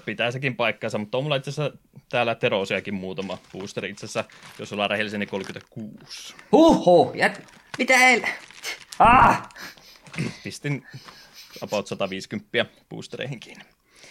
Pitää 0.04 0.30
sekin 0.30 0.56
paikkansa, 0.56 0.98
mutta 0.98 1.18
on 1.18 1.24
mulla 1.24 1.36
itse 1.36 1.50
asiassa 1.50 1.78
täällä 2.08 2.34
Terosiakin 2.34 2.94
muutama 2.94 3.38
booster 3.52 3.84
itse 3.84 4.06
asiassa, 4.06 4.24
jos 4.58 4.72
ollaan 4.72 4.90
rehellisiä, 4.90 5.18
niin 5.18 5.28
36. 5.28 6.34
Huhhuh, 6.52 7.14
ja 7.14 7.30
mitä 7.78 7.94
el... 7.94 8.20
Ah! 8.98 9.48
Pistin 10.44 10.86
about 11.62 11.86
150 11.86 12.66
boostereihin 12.88 13.40
kiinni. 13.40 13.64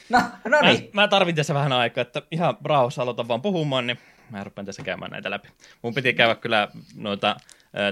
No, 0.09 0.21
no 0.45 0.61
niin. 0.61 0.89
Mä, 0.93 1.01
mä 1.01 1.07
tarvin 1.07 1.35
tässä 1.35 1.53
vähän 1.53 1.73
aikaa, 1.73 2.01
että 2.01 2.21
ihan 2.31 2.57
rauhassa 2.63 3.01
aloitan 3.01 3.27
vaan 3.27 3.41
puhumaan, 3.41 3.87
niin 3.87 3.99
mä 4.29 4.43
rupean 4.43 4.65
tässä 4.65 4.83
käymään 4.83 5.11
näitä 5.11 5.29
läpi. 5.29 5.49
Mun 5.81 5.93
piti 5.93 6.13
käydä 6.13 6.35
kyllä 6.35 6.67
noita 6.95 7.35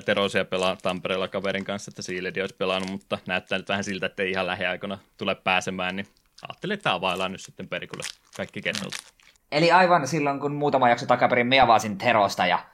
Terosia 0.05 0.45
pelaa 0.45 0.77
Tampereella 0.81 1.27
kaverin 1.27 1.65
kanssa, 1.65 1.91
että 1.91 2.01
Siiledi 2.01 2.41
olisi 2.41 2.55
pelannut, 2.55 2.91
mutta 2.91 3.19
näyttää 3.27 3.57
nyt 3.57 3.69
vähän 3.69 3.83
siltä, 3.83 4.05
että 4.05 4.23
ei 4.23 4.31
ihan 4.31 4.47
lähiaikoina 4.47 4.97
tule 5.17 5.35
pääsemään, 5.35 5.95
niin 5.95 6.07
ajattelin, 6.49 6.73
että 6.73 6.93
availlaan 6.93 7.31
nyt 7.31 7.41
sitten 7.41 7.67
perikulle 7.67 8.03
kaikki 8.37 8.61
kennelta. 8.61 8.97
Eli 9.51 9.71
aivan 9.71 10.07
silloin, 10.07 10.39
kun 10.39 10.53
muutama 10.55 10.89
jakso 10.89 11.05
takaperin 11.05 11.47
me 11.47 11.59
avasin 11.59 11.97
Terosta 11.97 12.45
ja 12.45 12.65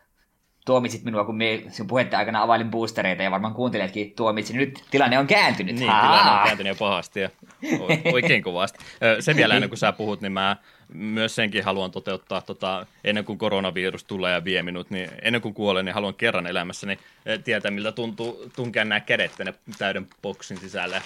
tuomitsit 0.66 1.04
minua, 1.04 1.26
kun 1.26 1.38
me 1.38 1.64
sinun 1.70 1.88
puhetta 1.88 2.18
aikana 2.18 2.42
availin 2.42 2.72
boostereita 2.72 3.24
ja 3.24 3.32
varmaan 3.32 3.54
kuuntelijatkin 3.54 4.14
tuomitsin. 4.16 4.58
Nyt 4.58 4.84
tilanne 4.92 5.20
on 5.20 5.28
kääntynyt. 5.28 5.76
Niin, 5.76 5.90
Haa! 5.90 6.02
tilanne 6.02 6.32
on 6.32 6.46
kääntynyt 6.46 6.72
jo 6.72 6.76
pahasti 6.80 7.20
ja 7.20 7.30
oikein 8.14 8.44
kovasti. 8.44 8.80
Se 9.20 9.36
vielä 9.36 9.56
ennen 9.56 9.70
kuin 9.70 9.80
sä 9.80 9.92
puhut, 9.92 10.22
niin 10.22 10.32
mä 10.32 10.58
myös 10.94 11.36
senkin 11.36 11.64
haluan 11.64 11.92
toteuttaa 11.92 12.42
tota, 12.42 12.86
ennen 13.04 13.26
kuin 13.26 13.38
koronavirus 13.38 14.04
tulee 14.04 14.34
ja 14.34 14.44
vie 14.44 14.64
minut, 14.64 14.90
niin 14.90 15.10
ennen 15.22 15.42
kuin 15.42 15.54
kuolen, 15.54 15.86
niin 15.86 15.94
haluan 15.94 16.14
kerran 16.14 16.48
elämässäni 16.48 17.00
tietää, 17.44 17.72
miltä 17.72 17.92
tuntuu 17.92 18.52
tunkea 18.56 18.86
nämä 18.86 19.00
kädet 19.00 19.32
tänne 19.38 19.54
täyden 19.78 20.08
boksin 20.22 20.58
sisälle. 20.58 21.02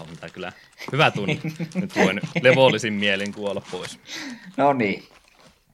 On 0.00 0.06
tämä 0.20 0.30
kyllä 0.30 0.52
hyvä 0.92 1.10
tunne. 1.10 1.38
Nyt 1.74 1.96
voin 1.96 2.20
levollisin 2.42 2.92
mielin 2.92 3.34
kuolla 3.34 3.62
pois. 3.70 4.00
No 4.56 4.72
niin. 4.72 5.04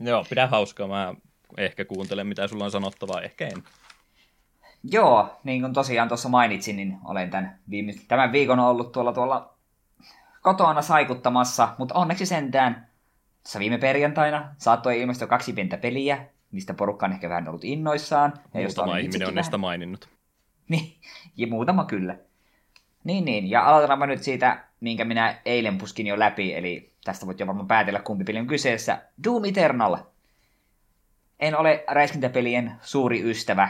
Joo, 0.01 0.25
pidä 0.31 0.47
hauskaa. 0.47 0.89
Mä 0.89 1.15
ehkä 1.57 1.85
kuuntelen, 1.85 2.27
mitä 2.27 2.49
sulla 2.49 2.65
on 2.65 2.71
sanottavaa, 2.71 3.23
ehkä 3.23 3.47
en. 3.47 3.63
Joo, 4.91 5.41
niin 5.45 5.61
kuin 5.61 5.73
tosiaan 5.73 6.09
tuossa 6.09 6.29
mainitsin, 6.29 6.77
niin 6.77 6.97
olen 7.05 7.31
tämän, 7.31 7.59
viime, 7.71 7.95
tämän 8.09 8.33
viikon 8.33 8.61
ollut 8.61 8.93
tuolla, 8.93 9.13
tuolla 9.13 9.54
kotona 10.45 10.83
saikuttamassa, 10.83 11.69
mutta 11.79 11.95
onneksi 11.95 12.27
sentään 12.27 12.89
tässä 13.43 13.59
viime 13.59 13.79
perjantaina 13.79 14.49
saattoi 14.59 15.01
ilmestyä 15.01 15.27
kaksi 15.27 15.53
pientä 15.53 15.77
peliä, 15.77 16.25
mistä 16.53 16.75
porukka 16.75 17.07
on 17.07 17.13
ehkä 17.13 17.29
vähän 17.29 17.49
ollut 17.49 17.65
innoissaan. 17.65 18.33
Ja 18.55 18.61
muutama 18.61 18.93
on 18.93 19.01
ihminen 19.01 19.29
on 19.29 19.35
niistä 19.35 19.59
maininnut. 19.59 20.09
Niin, 20.69 20.95
ja 21.37 21.47
muutama 21.47 21.85
kyllä. 21.85 22.17
Niin, 23.05 23.25
niin. 23.25 23.51
Ja 23.51 23.65
aloitetaan 23.65 24.09
nyt 24.09 24.23
siitä, 24.23 24.65
minkä 24.81 25.05
minä 25.05 25.41
eilen 25.45 25.79
puskin 25.79 26.07
jo 26.07 26.19
läpi, 26.19 26.55
eli 26.55 26.93
tästä 27.05 27.27
voit 27.27 27.41
jo 27.41 27.47
varmaan 27.47 27.67
päätellä, 27.67 28.01
kumpi 28.01 28.25
peli 28.25 28.39
on 28.39 28.47
kyseessä. 28.47 29.03
Doom 29.25 29.45
Eternal 29.45 29.97
en 31.41 31.59
ole 31.59 31.85
räiskintäpelien 31.89 32.73
suuri 32.83 33.31
ystävä, 33.31 33.69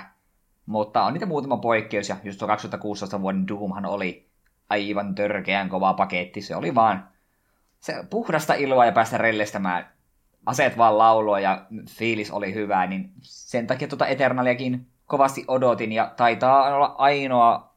mutta 0.67 1.05
on 1.05 1.13
niitä 1.13 1.27
muutama 1.27 1.57
poikkeus, 1.57 2.09
ja 2.09 2.17
just 2.25 2.39
tuo 2.39 2.49
2016 2.49 3.21
vuoden 3.21 3.49
Doomhan 3.49 3.87
oli 3.87 4.24
aivan 4.71 5.15
törkeän 5.15 5.69
kova 5.69 5.95
paketti. 5.95 6.41
Se 6.41 6.57
oli 6.57 6.75
vaan 6.75 7.09
se 7.81 7.95
puhdasta 8.11 8.55
iloa 8.55 8.87
ja 8.87 8.93
päästä 8.93 9.19
rellestämään 9.19 9.95
aseet 10.47 10.79
vaan 10.79 10.99
laulua 10.99 11.41
ja 11.41 11.67
fiilis 11.89 12.31
oli 12.31 12.55
hyvä, 12.55 12.87
niin 12.87 13.13
sen 13.23 13.67
takia 13.67 13.89
tuota 13.89 14.07
Eternaliakin 14.07 14.87
kovasti 15.07 15.45
odotin 15.49 15.93
ja 15.93 16.13
taitaa 16.17 16.75
olla 16.75 16.95
ainoa 16.99 17.75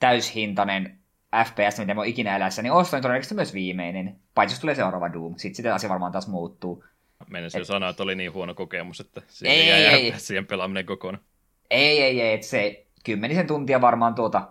täyshintainen 0.00 0.98
FPS, 1.44 1.78
mitä 1.78 1.94
mä 1.94 2.00
oon 2.00 2.08
ikinä 2.08 2.36
elässä, 2.36 2.62
niin 2.62 2.72
ostan 2.72 3.02
todennäköisesti 3.02 3.34
myös 3.34 3.54
viimeinen, 3.54 4.16
paitsi 4.34 4.54
jos 4.54 4.60
tulee 4.60 4.74
seuraava 4.74 5.12
Doom. 5.12 5.34
Sitten 5.36 5.56
sitä 5.56 5.74
asia 5.74 5.90
varmaan 5.90 6.12
taas 6.12 6.28
muuttuu. 6.28 6.84
Mennessä 7.26 7.58
jo 7.58 7.64
sanoa, 7.64 7.88
että 7.88 8.02
oli 8.02 8.14
niin 8.14 8.32
huono 8.32 8.54
kokemus, 8.54 9.00
että 9.00 9.22
siihen 9.28 9.56
ei, 9.56 9.68
jäi 9.68 9.84
ei, 9.84 10.12
ei. 10.12 10.20
siihen 10.20 10.46
pelaaminen 10.46 10.86
kokonaan. 10.86 11.24
Ei, 11.70 12.02
ei, 12.02 12.20
ei, 12.20 12.34
että 12.34 12.46
se 12.46 12.86
kymmenisen 13.04 13.46
tuntia 13.46 13.80
varmaan 13.80 14.14
tuota, 14.14 14.48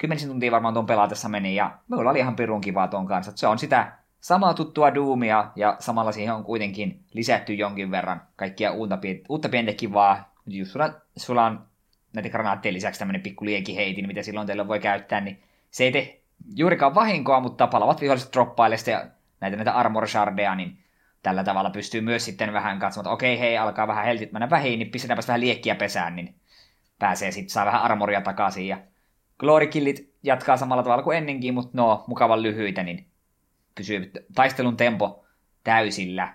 kymmenisen 0.00 0.28
tuntia 0.28 0.50
varmaan 0.50 0.74
tuon 0.74 0.86
pelatessa 0.86 1.28
meni, 1.28 1.54
ja 1.54 1.78
minulla 1.88 2.10
oli 2.10 2.18
ihan 2.18 2.36
pirun 2.36 2.60
kivaa 2.60 2.88
tuon 2.88 3.06
kanssa. 3.06 3.32
Se 3.34 3.46
on 3.46 3.58
sitä 3.58 3.92
samaa 4.20 4.54
tuttua 4.54 4.94
Doomia, 4.94 5.50
ja 5.56 5.76
samalla 5.78 6.12
siihen 6.12 6.34
on 6.34 6.44
kuitenkin 6.44 7.04
lisätty 7.12 7.54
jonkin 7.54 7.90
verran 7.90 8.22
kaikkia 8.36 8.72
uutta, 8.72 8.98
uutta 9.28 9.48
pientä 9.48 9.72
kivaa. 9.72 10.32
Just 10.46 10.72
sulla, 10.72 10.90
sulla 11.16 11.46
on 11.46 11.66
näitä 12.12 12.28
granaattien 12.28 12.74
lisäksi 12.74 12.98
tämmöinen 12.98 13.22
pikku 13.22 13.44
liekiheitin, 13.44 14.06
mitä 14.06 14.22
silloin 14.22 14.46
teille 14.46 14.68
voi 14.68 14.80
käyttää, 14.80 15.20
niin 15.20 15.42
se 15.70 15.84
ei 15.84 15.92
tee 15.92 16.20
juurikaan 16.56 16.94
vahinkoa, 16.94 17.40
mutta 17.40 17.66
palavat 17.66 18.00
viholliset 18.00 18.32
droppailesta 18.32 18.90
ja 18.90 19.06
näitä, 19.40 19.56
näitä 19.56 19.72
armor 19.72 20.08
shardeja, 20.08 20.54
niin 20.54 20.78
tällä 21.22 21.44
tavalla 21.44 21.70
pystyy 21.70 22.00
myös 22.00 22.24
sitten 22.24 22.52
vähän 22.52 22.78
katsomaan, 22.78 23.04
että 23.04 23.14
okei, 23.14 23.38
hei, 23.38 23.58
alkaa 23.58 23.88
vähän 23.88 24.04
heltit 24.04 24.32
mennä 24.32 24.50
vähin, 24.50 24.78
niin 24.78 24.90
pistetäänpäs 24.90 25.28
vähän 25.28 25.40
liekkiä 25.40 25.74
pesään, 25.74 26.16
niin 26.16 26.34
pääsee 26.98 27.30
sitten, 27.30 27.50
saa 27.50 27.66
vähän 27.66 27.82
armoria 27.82 28.20
takaisin. 28.20 28.68
Ja 28.68 28.78
Glorikillit 29.40 30.14
jatkaa 30.22 30.56
samalla 30.56 30.82
tavalla 30.82 31.02
kuin 31.02 31.18
ennenkin, 31.18 31.54
mutta 31.54 31.70
no, 31.72 32.04
mukavan 32.06 32.42
lyhyitä, 32.42 32.82
niin 32.82 33.06
pysyy 33.74 34.12
taistelun 34.34 34.76
tempo 34.76 35.24
täysillä. 35.64 36.34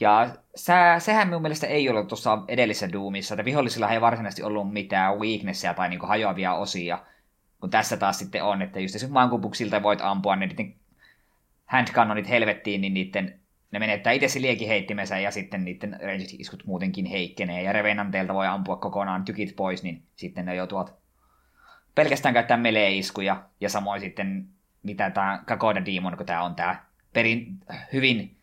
Ja 0.00 0.36
sä, 0.54 0.96
sehän 0.98 1.28
minun 1.28 1.42
mielestä 1.42 1.66
ei 1.66 1.88
ollut 1.88 2.08
tuossa 2.08 2.38
edellisessä 2.48 2.92
Doomissa, 2.92 3.34
että 3.34 3.44
vihollisilla 3.44 3.90
ei 3.90 4.00
varsinaisesti 4.00 4.42
ollut 4.42 4.72
mitään 4.72 5.18
weaknessia 5.18 5.74
tai 5.74 5.88
niinku 5.88 6.06
hajoavia 6.06 6.54
osia, 6.54 6.98
kun 7.60 7.70
tässä 7.70 7.96
taas 7.96 8.18
sitten 8.18 8.44
on, 8.44 8.62
että 8.62 8.80
just 8.80 8.94
jos 8.94 9.10
maankupuksilta 9.10 9.82
voit 9.82 10.00
ampua, 10.00 10.36
niin 10.36 10.48
niiden 10.48 10.74
handcannonit 11.66 12.28
helvettiin, 12.28 12.80
niin 12.80 12.94
niiden 12.94 13.40
ne 13.70 13.78
menettää 13.78 14.12
itse 14.12 14.28
se 14.28 14.40
liekiheittimensä 14.40 15.18
ja 15.18 15.30
sitten 15.30 15.64
niiden 15.64 15.98
range-iskut 16.02 16.66
muutenkin 16.66 17.06
heikkenee. 17.06 17.62
Ja 17.62 17.72
Revenanteilta 17.72 18.34
voi 18.34 18.46
ampua 18.46 18.76
kokonaan 18.76 19.24
tykit 19.24 19.56
pois, 19.56 19.82
niin 19.82 20.02
sitten 20.16 20.44
ne 20.44 20.54
joutuvat 20.54 21.03
pelkästään 21.94 22.34
käyttää 22.34 22.56
melee-iskuja. 22.56 23.42
Ja 23.60 23.68
samoin 23.68 24.00
sitten, 24.00 24.46
mitä 24.82 25.10
tämä 25.10 25.42
Kakoda 25.46 25.84
Demon, 25.84 26.16
kun 26.16 26.26
tämä 26.26 26.42
on 26.42 26.54
tämä 26.54 26.84
perin 27.12 27.58
hyvin 27.92 28.36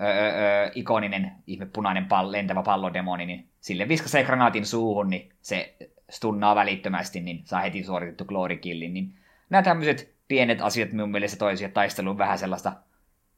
öö, 0.00 0.08
öö, 0.08 0.70
ikoninen 0.74 1.32
ihme 1.46 1.66
punainen 1.66 2.06
pall, 2.06 2.32
lentävä 2.32 2.62
pallodemoni, 2.62 3.26
niin 3.26 3.48
sille 3.60 3.88
viskasee 3.88 4.24
granaatin 4.24 4.66
suuhun, 4.66 5.10
niin 5.10 5.32
se 5.42 5.74
stunnaa 6.10 6.54
välittömästi, 6.54 7.20
niin 7.20 7.42
saa 7.44 7.60
heti 7.60 7.84
suoritettu 7.84 8.24
glory 8.24 8.56
killin. 8.56 8.94
Niin 8.94 9.14
nämä 9.50 9.62
tämmöiset 9.62 10.14
pienet 10.28 10.60
asiat 10.60 10.92
minun 10.92 11.10
mielestä 11.10 11.38
toisivat 11.38 11.72
taisteluun 11.72 12.18
vähän 12.18 12.38
sellaista 12.38 12.72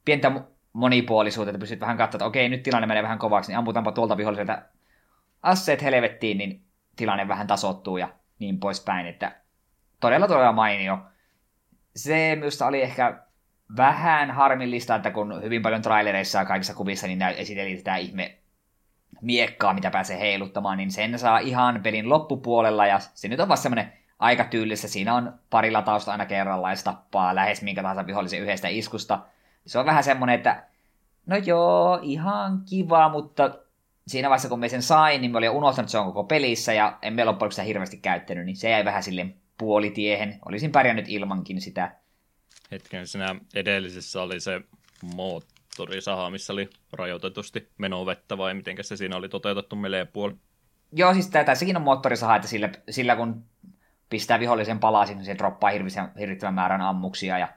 pientä 0.05 0.33
monipuolisuutta, 0.73 1.51
että 1.51 1.61
pystyt 1.61 1.81
vähän 1.81 1.97
katsomaan, 1.97 2.19
että 2.19 2.29
okei, 2.29 2.49
nyt 2.49 2.63
tilanne 2.63 2.87
menee 2.87 3.03
vähän 3.03 3.19
kovaksi, 3.19 3.51
niin 3.51 3.59
amputaanpa 3.59 3.93
tuolta 3.93 4.17
viholliselta 4.17 4.63
asseet 5.43 5.83
helvettiin, 5.83 6.39
niin 6.39 6.61
tilanne 6.97 7.29
vähän 7.29 7.47
tasottuu 7.47 7.97
ja 7.97 8.09
niin 8.39 8.61
poispäin, 8.61 9.07
että 9.07 9.37
todella 10.01 10.29
todella 10.29 10.53
mainio. 10.53 10.99
Se 11.97 12.37
minusta 12.37 12.67
oli 12.67 12.83
ehkä 12.83 13.23
vähän 13.77 14.31
harmillista, 14.31 14.95
että 14.95 15.11
kun 15.11 15.43
hyvin 15.43 15.63
paljon 15.63 15.83
trailereissa 15.83 16.39
ja 16.39 16.45
kaikissa 16.45 16.75
kuvissa 16.75 17.07
niin 17.07 17.23
esiteli 17.23 17.77
tätä 17.77 17.97
ihme 17.97 18.39
miekkaa, 19.21 19.75
mitä 19.75 19.91
pääsee 19.91 20.19
heiluttamaan, 20.19 20.79
niin 20.79 20.91
sen 20.91 21.19
saa 21.19 21.39
ihan 21.39 21.81
pelin 21.83 22.09
loppupuolella, 22.09 22.87
ja 22.87 22.99
se 22.99 23.29
nyt 23.29 23.41
on 23.41 23.49
vasta 23.49 23.63
semmoinen 23.63 23.93
aika 24.19 24.45
tyylissä. 24.45 24.89
Siinä 24.89 25.15
on 25.15 25.35
pari 25.51 25.71
latausta 25.71 26.13
aina 26.13 26.27
kerrallaan, 26.27 26.73
ja 26.73 26.83
tappaa 26.85 27.35
lähes 27.35 27.63
minkä 27.63 27.83
tahansa 27.83 28.07
vihollisen 28.07 28.41
yhdestä 28.41 28.69
iskusta, 28.69 29.19
se 29.67 29.79
on 29.79 29.87
vähän 29.87 30.05
semmoinen, 30.05 30.35
että 30.35 30.63
no 31.27 31.37
joo, 31.37 31.99
ihan 32.03 32.63
kiva, 32.69 33.09
mutta 33.09 33.51
siinä 34.07 34.29
vaiheessa 34.29 34.49
kun 34.49 34.61
me 34.61 34.69
sen 34.69 34.83
sain, 34.83 35.21
niin 35.21 35.31
me 35.31 35.39
olin 35.39 35.51
unohtanut, 35.51 35.87
että 35.87 35.93
se 35.93 35.99
on 35.99 36.07
koko 36.07 36.25
pelissä 36.25 36.73
ja 36.73 36.99
en 37.03 37.15
me 37.15 37.25
loppujen 37.25 37.53
sitä 37.53 37.63
hirveästi 37.63 37.97
käyttänyt, 37.97 38.47
niin 38.47 38.57
se 38.57 38.71
jäi 38.71 38.85
vähän 38.85 39.03
sille 39.03 39.27
puolitiehen. 39.59 40.39
Olisin 40.45 40.73
pärjännyt 40.73 41.05
ilmankin 41.09 41.61
sitä. 41.61 41.97
Hetken, 42.71 43.07
siinä 43.07 43.37
edellisessä 43.55 44.23
oli 44.23 44.41
se 44.41 44.61
moottorisaha, 45.15 46.31
missä 46.31 46.53
oli 46.53 46.71
rajoitetusti 46.93 47.69
menovettä 47.79 48.39
vai 48.39 48.55
miten 48.55 48.77
se 48.81 48.97
siinä 48.97 49.17
oli 49.17 49.29
toteutettu 49.29 49.77
melee 49.77 50.05
puoli? 50.05 50.35
Joo, 50.93 51.15
siis 51.15 51.29
tässäkin 51.29 51.77
on 51.77 51.83
moottorisaha, 51.83 52.37
että 52.37 52.49
sillä, 52.49 52.71
sillä 52.91 53.17
kun 53.17 53.45
pistää 54.11 54.41
vihollisen 54.41 54.79
palasin, 54.79 55.17
niin 55.17 55.25
se 55.25 55.39
droppaa 55.39 55.71
hirvittävän 56.19 56.55
määrän 56.55 56.81
ammuksia 56.81 57.39
ja 57.39 57.49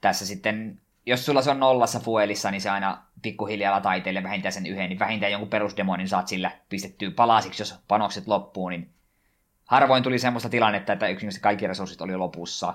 tässä 0.00 0.26
sitten 0.26 0.82
jos 1.06 1.26
sulla 1.26 1.42
se 1.42 1.50
on 1.50 1.60
nollassa 1.60 2.00
fuelissa, 2.00 2.50
niin 2.50 2.60
se 2.60 2.70
aina 2.70 3.02
pikkuhiljaa 3.22 3.80
taiteille 3.80 4.22
vähintään 4.22 4.52
sen 4.52 4.66
yhden, 4.66 4.88
niin 4.88 4.98
vähintään 4.98 5.32
jonkun 5.32 5.50
perusdemonin 5.50 6.08
saat 6.08 6.28
sillä 6.28 6.50
pistettyä 6.68 7.10
palasiksi, 7.10 7.62
jos 7.62 7.74
panokset 7.88 8.26
loppuu, 8.26 8.68
niin 8.68 8.90
harvoin 9.64 10.02
tuli 10.02 10.18
semmoista 10.18 10.48
tilannetta, 10.48 10.92
että 10.92 11.08
yksinkertaisesti 11.08 11.42
kaikki 11.42 11.66
resurssit 11.66 12.00
oli 12.00 12.16
lopussa. 12.16 12.74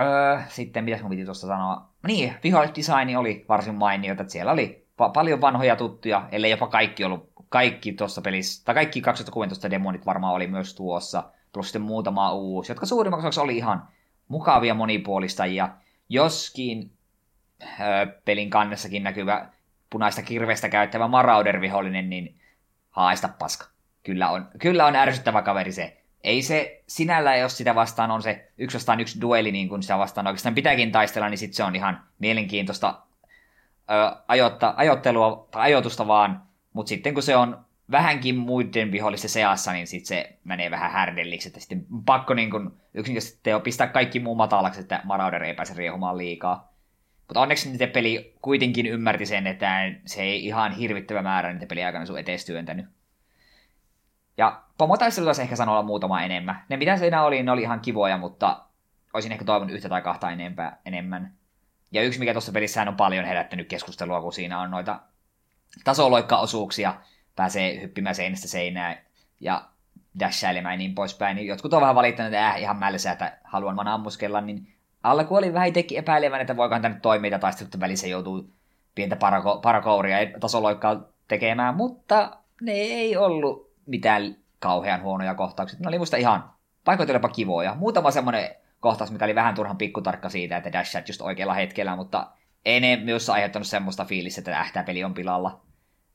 Öö, 0.00 0.38
sitten 0.48 0.84
mitäs 0.84 1.00
mun 1.00 1.10
piti 1.10 1.24
tuosta 1.24 1.46
sanoa? 1.46 1.88
Niin, 2.06 2.34
vihollisdesigni 2.44 3.16
oli 3.16 3.44
varsin 3.48 3.74
mainio, 3.74 4.12
että 4.12 4.24
siellä 4.28 4.52
oli 4.52 4.86
pa- 5.02 5.10
paljon 5.14 5.40
vanhoja 5.40 5.76
tuttuja, 5.76 6.28
ellei 6.32 6.50
jopa 6.50 6.66
kaikki 6.66 7.04
ollut, 7.04 7.32
kaikki 7.48 7.92
tuossa 7.92 8.22
pelissä, 8.22 8.64
tai 8.64 8.74
kaikki 8.74 9.00
2016 9.00 9.70
demonit 9.70 10.06
varmaan 10.06 10.34
oli 10.34 10.46
myös 10.46 10.74
tuossa, 10.74 11.30
plus 11.52 11.66
sitten 11.66 11.82
muutama 11.82 12.32
uusi, 12.32 12.70
jotka 12.72 12.86
suurimmaksi 12.86 13.26
osaksi 13.26 13.40
oli 13.40 13.56
ihan 13.56 13.88
mukavia 14.28 14.74
monipuolistajia, 14.74 15.68
joskin 16.08 16.92
öö, 17.62 18.06
pelin 18.24 18.50
kannessakin 18.50 19.02
näkyvä 19.02 19.50
punaista 19.90 20.22
kirvestä 20.22 20.68
käyttävä 20.68 21.08
Marauder-vihollinen, 21.08 22.10
niin 22.10 22.40
haista 22.90 23.28
paska. 23.28 23.73
Kyllä 24.04 24.30
on, 24.30 24.48
kyllä 24.58 24.86
on 24.86 24.96
ärsyttävä 24.96 25.42
kaveri 25.42 25.72
se 25.72 26.04
ei 26.24 26.42
se 26.42 26.82
sinällä, 26.86 27.36
jos 27.36 27.56
sitä 27.56 27.74
vastaan 27.74 28.10
on 28.10 28.22
se 28.22 28.50
yksi 28.58 28.76
vastaan 28.76 29.00
yksi 29.00 29.20
dueli, 29.20 29.52
niin 29.52 29.68
kuin 29.68 29.82
sitä 29.82 29.98
vastaan 29.98 30.26
oikeastaan 30.26 30.54
pitääkin 30.54 30.92
taistella, 30.92 31.28
niin 31.28 31.38
sitten 31.38 31.56
se 31.56 31.64
on 31.64 31.76
ihan 31.76 32.00
mielenkiintoista 32.18 33.00
ö, 33.90 34.16
ajotta, 34.28 34.74
ajottelua 34.76 35.48
tai 35.50 35.62
ajoitusta 35.62 36.06
vaan, 36.06 36.42
mutta 36.72 36.88
sitten 36.88 37.14
kun 37.14 37.22
se 37.22 37.36
on 37.36 37.64
vähänkin 37.90 38.36
muiden 38.36 38.92
vihollisten 38.92 39.30
seassa, 39.30 39.72
niin 39.72 39.86
sitten 39.86 40.06
se 40.06 40.38
menee 40.44 40.70
vähän 40.70 40.92
härdelliksi, 40.92 41.48
että 41.48 41.60
sitten 41.60 41.86
pakko 42.06 42.34
niin 42.34 42.50
kuin 42.50 42.70
yksinkertaisesti 42.94 43.40
teo 43.42 43.60
pistää 43.60 43.86
kaikki 43.86 44.20
muu 44.20 44.34
matalaksi, 44.34 44.80
että 44.80 45.00
Marauder 45.04 45.42
ei 45.42 45.54
pääse 45.54 45.74
riehumaan 45.76 46.18
liikaa. 46.18 46.72
Mutta 47.28 47.40
onneksi 47.40 47.70
niitä 47.70 47.86
peli 47.86 48.34
kuitenkin 48.42 48.86
ymmärti 48.86 49.26
sen, 49.26 49.46
että 49.46 49.92
se 50.06 50.22
ei 50.22 50.46
ihan 50.46 50.72
hirvittävä 50.72 51.22
määrä 51.22 51.52
niitä 51.52 51.66
peliaikana 51.66 52.06
sun 52.06 52.18
etees 52.18 52.44
työntänyt. 52.44 52.86
Ja 54.36 54.62
pomotaisteluita 54.78 55.42
ehkä 55.42 55.56
sanoa 55.56 55.82
muutama 55.82 56.22
enemmän. 56.22 56.64
Ne 56.68 56.76
mitä 56.76 56.96
siinä 56.96 57.22
oli, 57.22 57.42
ne 57.42 57.50
oli 57.50 57.62
ihan 57.62 57.80
kivoja, 57.80 58.18
mutta 58.18 58.64
olisin 59.12 59.32
ehkä 59.32 59.44
toivonut 59.44 59.74
yhtä 59.74 59.88
tai 59.88 60.02
kahta 60.02 60.30
enempää, 60.30 60.78
enemmän. 60.86 61.34
Ja 61.92 62.02
yksi, 62.02 62.18
mikä 62.18 62.32
tuossa 62.32 62.52
pelissä 62.52 62.82
on 62.82 62.96
paljon 62.96 63.24
herättänyt 63.24 63.68
keskustelua, 63.68 64.20
kun 64.20 64.32
siinä 64.32 64.60
on 64.60 64.70
noita 64.70 65.00
tasoloikkaosuuksia, 65.84 66.94
pääsee 67.36 67.80
hyppimään 67.80 68.14
seinästä 68.14 68.48
seinään 68.48 68.96
ja 69.40 69.64
dashailemään 70.20 70.72
ja 70.72 70.78
niin 70.78 70.94
poispäin. 70.94 71.36
Niin 71.36 71.46
jotkut 71.46 71.74
on 71.74 71.80
vähän 71.80 71.94
valittanut, 71.94 72.32
että 72.32 72.48
äh, 72.48 72.60
ihan 72.60 72.76
mälsä, 72.76 73.12
että 73.12 73.38
haluan 73.44 73.76
vaan 73.76 73.88
ammuskella, 73.88 74.40
niin 74.40 74.74
alku 75.02 75.36
oli 75.36 75.52
vähän 75.52 75.68
itsekin 75.68 75.98
epäilevän, 75.98 76.40
että 76.40 76.56
voikohan 76.56 76.82
nyt 76.82 77.02
toimia, 77.02 77.38
taistelut 77.38 77.80
välissä 77.80 78.06
joutuu 78.06 78.50
pientä 78.94 79.16
parako- 79.16 79.60
parakouria 79.62 80.22
ja 80.22 80.40
tasoloikkaa 80.40 81.00
tekemään, 81.28 81.74
mutta 81.74 82.36
ne 82.60 82.72
ei 82.72 83.16
ollut 83.16 83.73
mitään 83.86 84.36
kauhean 84.58 85.02
huonoja 85.02 85.34
kohtauksia. 85.34 85.78
Ne 85.80 85.88
oli 85.88 85.98
musta 85.98 86.16
ihan 86.16 86.50
paikoitella 86.84 87.28
kivoja. 87.28 87.74
Muutama 87.74 88.10
semmoinen 88.10 88.50
kohtaus, 88.80 89.10
mikä 89.10 89.24
oli 89.24 89.34
vähän 89.34 89.54
turhan 89.54 89.78
pikkutarkka 89.78 90.28
siitä, 90.28 90.56
että 90.56 90.72
dashat 90.72 91.08
just 91.08 91.20
oikealla 91.20 91.54
hetkellä, 91.54 91.96
mutta 91.96 92.30
ei 92.64 92.80
ne 92.80 92.96
myös 92.96 93.30
aiheuttanut 93.30 93.68
semmoista 93.68 94.04
fiilistä, 94.04 94.40
että 94.40 94.60
ähtää 94.60 94.82
peli 94.82 95.04
on 95.04 95.14
pilalla. 95.14 95.60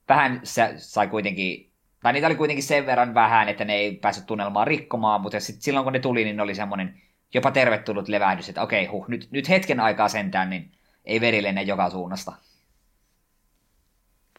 Vähän 0.08 0.40
se 0.42 0.74
sai 0.76 1.08
kuitenkin, 1.08 1.72
tai 2.02 2.12
niitä 2.12 2.26
oli 2.26 2.34
kuitenkin 2.34 2.62
sen 2.62 2.86
verran 2.86 3.14
vähän, 3.14 3.48
että 3.48 3.64
ne 3.64 3.74
ei 3.74 3.96
päässyt 3.96 4.26
tunnelmaan 4.26 4.66
rikkomaan, 4.66 5.20
mutta 5.20 5.40
sit 5.40 5.62
silloin 5.62 5.84
kun 5.84 5.92
ne 5.92 5.98
tuli, 5.98 6.24
niin 6.24 6.36
ne 6.36 6.42
oli 6.42 6.54
semmoinen 6.54 7.02
jopa 7.34 7.50
tervetullut 7.50 8.08
levähdys, 8.08 8.48
että 8.48 8.62
okei, 8.62 8.86
huh, 8.86 9.08
nyt, 9.08 9.28
nyt 9.30 9.48
hetken 9.48 9.80
aikaa 9.80 10.08
sentään, 10.08 10.50
niin 10.50 10.72
ei 11.04 11.20
veri 11.20 11.42
lenne 11.42 11.62
joka 11.62 11.90
suunnasta. 11.90 12.32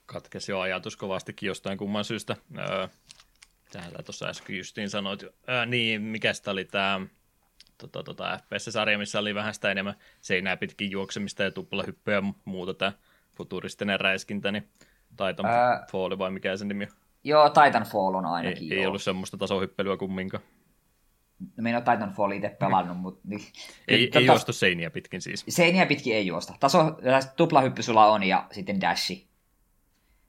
Katkesi 0.05 0.51
jo 0.51 0.59
ajatus 0.59 0.97
kovastikin 0.97 1.47
jostain 1.47 1.77
kumman 1.77 2.05
syystä. 2.05 2.35
Öö, 2.57 2.87
Tähän 3.71 3.91
tuossa 4.05 4.25
äsken 4.25 4.57
justiin 4.57 4.89
sanoit. 4.89 5.23
Ää, 5.47 5.65
niin, 5.65 6.01
mikä 6.01 6.33
sitä 6.33 6.51
oli 6.51 6.65
tämä 6.65 7.01
tota, 7.77 8.03
tota, 8.03 8.37
FPS-sarja, 8.37 8.97
missä 8.97 9.19
oli 9.19 9.35
vähän 9.35 9.53
sitä 9.53 9.71
enemmän 9.71 9.95
seinää 10.21 10.57
pitkin 10.57 10.91
juoksemista 10.91 11.43
ja 11.43 11.51
tuplahyppyä 11.51 12.15
ja 12.15 12.23
muuta 12.45 12.73
tämä 12.73 12.91
futuristinen 13.33 13.99
räiskintä, 13.99 14.51
niin 14.51 14.69
Titanfall 15.09 16.17
vai 16.17 16.31
mikä 16.31 16.57
sen 16.57 16.67
nimi 16.67 16.83
on? 16.83 16.91
Joo, 17.23 17.49
Titanfall 17.49 18.15
on 18.15 18.25
ainakin. 18.25 18.73
Ei, 18.73 18.79
ei 18.79 18.85
ollut 18.85 19.01
semmoista 19.01 19.37
tasohyppelyä 19.37 19.97
kumminkaan. 19.97 20.43
No, 21.39 21.63
minä 21.63 21.77
olen 21.77 21.97
Titanfall 21.97 22.31
itse 22.31 22.49
pelannut, 22.49 22.97
mutta... 22.97 23.21
Niin, 23.23 23.41
ei, 23.87 24.07
tota, 24.07 24.19
ei 24.19 24.25
juostu 24.25 24.53
seiniä 24.53 24.89
pitkin 24.89 25.21
siis. 25.21 25.45
Seiniä 25.49 25.85
pitkin 25.85 26.15
ei 26.15 26.27
juosta. 26.27 26.53
Taso, 26.59 26.97
tuplahyppy 27.35 27.83
sulla 27.83 28.05
on 28.05 28.23
ja 28.23 28.47
sitten 28.51 28.81
dashi. 28.81 29.27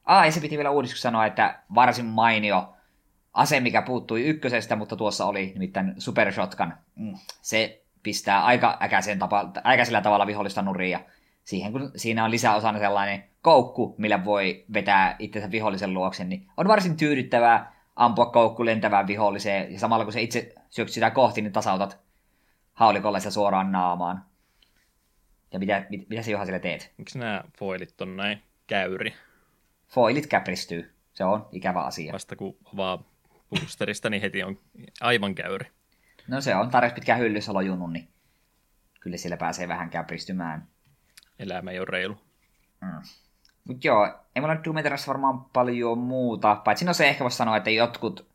Ah, 0.05 0.25
ja 0.25 0.33
se 0.33 0.41
piti 0.41 0.57
vielä 0.57 0.71
uudistus 0.71 1.03
sanoa, 1.03 1.27
että 1.27 1.63
varsin 1.75 2.07
mainio 2.07 2.75
ase, 3.33 3.61
mikä 3.61 3.83
puuttui 3.83 4.23
ykkösestä, 4.23 4.77
mutta 4.77 4.97
tuossa 4.97 5.27
oli 5.27 5.53
nimittäin 5.55 5.95
Super 5.99 6.33
Shotgun. 6.33 6.73
Mm, 6.97 7.15
se 7.43 7.83
pistää 8.03 8.45
aika 8.45 8.79
äkäisen 8.83 9.19
tapa, 9.19 9.53
äkäisellä 9.67 10.01
tavalla 10.01 10.27
vihollista 10.27 10.63
nurin 10.63 10.91
ja 10.91 11.01
siihen, 11.45 11.73
kun 11.73 11.91
siinä 11.97 12.25
on 12.25 12.31
lisäosana 12.31 12.79
sellainen 12.79 13.25
koukku, 13.43 13.95
millä 13.99 14.25
voi 14.25 14.65
vetää 14.75 15.17
itsensä 15.19 15.51
vihollisen 15.51 15.95
luoksen, 15.95 16.29
niin 16.29 16.49
on 16.57 16.69
varsin 16.69 16.97
tyydyttävää 16.97 17.73
ampua 17.97 18.27
koukku 18.27 18.65
lentävään 18.65 19.07
viholliseen, 19.07 19.73
ja 19.73 19.79
samalla 19.79 20.05
kun 20.05 20.13
se 20.13 20.23
itse 20.23 20.55
syöksyt 20.71 20.95
sitä 20.95 21.11
kohti, 21.11 21.43
niin 21.43 21.53
tasautat 21.53 21.99
haulikolla 22.73 23.19
sitä 23.19 23.31
suoraan 23.31 23.73
naamaan. 23.73 24.25
Ja 25.53 25.59
mitä, 25.59 25.87
mit, 25.91 26.09
mitä 26.09 26.23
sä 26.23 26.31
Juha 26.31 26.45
sille 26.45 26.59
teet? 26.59 26.93
Miksi 26.99 27.19
nämä 27.19 27.45
foilit 27.59 28.01
on 28.01 28.17
näin 28.17 28.43
käyri? 28.67 29.15
Foilit 29.89 30.27
käpristyy. 30.27 30.95
Se 31.13 31.25
on 31.25 31.49
ikävä 31.53 31.83
asia. 31.83 32.13
Vasta 32.13 32.37
kun 32.37 32.57
vaan 32.77 33.05
boosterista, 33.61 34.11
niin 34.11 34.23
heti 34.23 34.43
on 34.43 34.59
aivan 35.01 35.35
käyri. 35.35 35.71
No 36.29 36.41
se 36.41 36.57
on 36.57 36.71
tarjoksi 36.71 36.95
pitkään 36.95 37.21
hyllyssä 37.21 37.53
lojunut, 37.53 37.93
niin 37.93 38.09
kyllä 39.01 39.17
siellä 39.17 39.37
pääsee 39.37 39.69
vähän 39.69 39.91
käpristymään. 39.91 40.67
Elämä 41.39 41.71
ei 41.71 41.79
ole 41.79 41.87
reilu. 41.91 42.17
Mm. 42.81 43.03
Mut 43.65 43.85
joo, 43.85 44.07
ei 44.37 44.41
mulla 44.41 44.65
Doom 44.65 44.77
Eternalissa 44.77 45.09
varmaan 45.09 45.45
paljon 45.45 45.99
muuta, 45.99 46.55
paitsi 46.55 46.85
no 46.85 46.93
se 46.93 47.09
ehkä 47.09 47.25
voisi 47.25 47.37
sanoa, 47.37 47.57
että 47.57 47.71
jotkut 47.71 48.27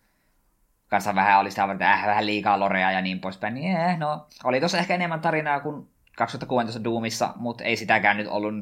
kanssa 0.88 1.16
vähän 1.16 1.40
oli 1.40 1.50
sitä, 1.50 1.72
että 1.72 1.94
äh, 1.94 2.08
vähän 2.08 2.26
liikaa 2.26 2.60
lorea 2.60 2.92
ja 2.92 3.02
niin 3.02 3.20
poispäin, 3.20 3.54
niin 3.54 3.78
eh, 3.78 3.98
no, 3.98 4.28
oli 4.44 4.60
tuossa 4.60 4.78
ehkä 4.78 4.96
enemmän 4.96 5.22
tarinaa 5.22 5.60
kuin 5.60 5.88
2016 6.18 6.84
Doomissa, 6.84 7.34
mutta 7.36 7.64
ei 7.64 7.76
sitäkään 7.76 8.18
nyt 8.18 8.28
ollut 8.28 8.54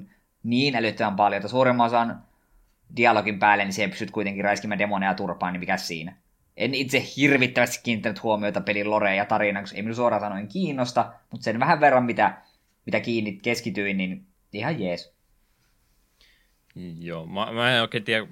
niin 0.43 0.75
älyttömän 0.75 1.15
paljon, 1.15 1.37
että 1.37 1.47
suurimman 1.47 1.85
osan 1.85 2.23
dialogin 2.97 3.39
päälle, 3.39 3.63
niin 3.63 3.73
siihen 3.73 3.89
pystyt 3.89 4.11
kuitenkin 4.11 4.43
räiskimään 4.43 4.79
demoneja 4.79 5.13
turpaan, 5.13 5.53
niin 5.53 5.59
mikä 5.59 5.77
siinä 5.77 6.15
en 6.57 6.73
itse 6.73 7.03
hirvittävästi 7.17 7.83
kiinnittänyt 7.83 8.23
huomiota 8.23 8.61
pelin 8.61 8.89
loreen 8.89 9.17
ja 9.17 9.25
tarinaan, 9.25 9.63
koska 9.63 9.75
ei 9.75 9.81
minun 9.81 9.95
suoraan 9.95 10.21
sanoen 10.21 10.47
kiinnosta, 10.47 11.13
mutta 11.31 11.43
sen 11.43 11.59
vähän 11.59 11.79
verran, 11.79 12.05
mitä, 12.05 12.41
mitä 12.85 12.99
kiinni 12.99 13.39
keskityin, 13.41 13.97
niin 13.97 14.25
ihan 14.53 14.79
jees. 14.79 15.15
Joo, 16.99 17.25
mä, 17.25 17.51
mä 17.51 17.75
en 17.75 17.81
oikein 17.81 18.03
tiedä, 18.03 18.27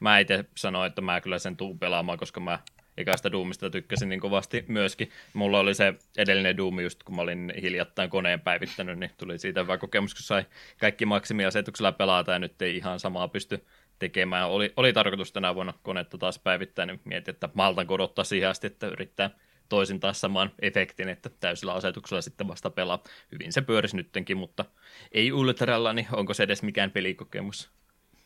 mä 0.00 0.18
itse 0.18 0.44
sanoin, 0.56 0.86
että 0.86 1.00
mä 1.00 1.20
kyllä 1.20 1.38
sen 1.38 1.56
tuun 1.56 1.78
pelaamaan, 1.78 2.18
koska 2.18 2.40
mä 2.40 2.58
ekästä 2.96 3.32
Doomista 3.32 3.70
tykkäsin 3.70 4.08
niin 4.08 4.20
kovasti 4.20 4.64
myöskin. 4.68 5.10
Mulla 5.32 5.60
oli 5.60 5.74
se 5.74 5.94
edellinen 6.16 6.56
Doom 6.56 6.80
just, 6.80 7.02
kun 7.02 7.16
mä 7.16 7.22
olin 7.22 7.52
hiljattain 7.62 8.10
koneen 8.10 8.40
päivittänyt, 8.40 8.98
niin 8.98 9.10
tuli 9.18 9.38
siitä 9.38 9.60
hyvä 9.60 9.78
kokemus, 9.78 10.14
kun 10.14 10.22
sai 10.22 10.44
kaikki 10.80 11.06
maksimiasetuksella 11.06 11.92
pelata 11.92 12.32
ja 12.32 12.38
nyt 12.38 12.62
ei 12.62 12.76
ihan 12.76 13.00
samaa 13.00 13.28
pysty 13.28 13.66
tekemään. 13.98 14.48
Oli, 14.48 14.72
oli 14.76 14.92
tarkoitus 14.92 15.32
tänä 15.32 15.54
vuonna 15.54 15.74
konetta 15.82 16.18
taas 16.18 16.38
päivittää, 16.38 16.86
niin 16.86 17.00
mietin, 17.04 17.34
että 17.34 17.48
maltan 17.54 17.86
kodottaa 17.86 18.24
siihen 18.24 18.48
asti, 18.48 18.66
että 18.66 18.86
yrittää 18.86 19.30
toisin 19.68 20.00
taas 20.00 20.20
saman 20.20 20.50
efektin, 20.62 21.08
että 21.08 21.30
täysillä 21.40 21.72
asetuksella 21.72 22.22
sitten 22.22 22.48
vasta 22.48 22.70
pelaa. 22.70 23.02
Hyvin 23.32 23.52
se 23.52 23.62
pyörisi 23.62 23.96
nyttenkin, 23.96 24.36
mutta 24.36 24.64
ei 25.12 25.32
Ultralla, 25.32 25.92
niin 25.92 26.06
onko 26.12 26.34
se 26.34 26.42
edes 26.42 26.62
mikään 26.62 26.90
pelikokemus? 26.90 27.70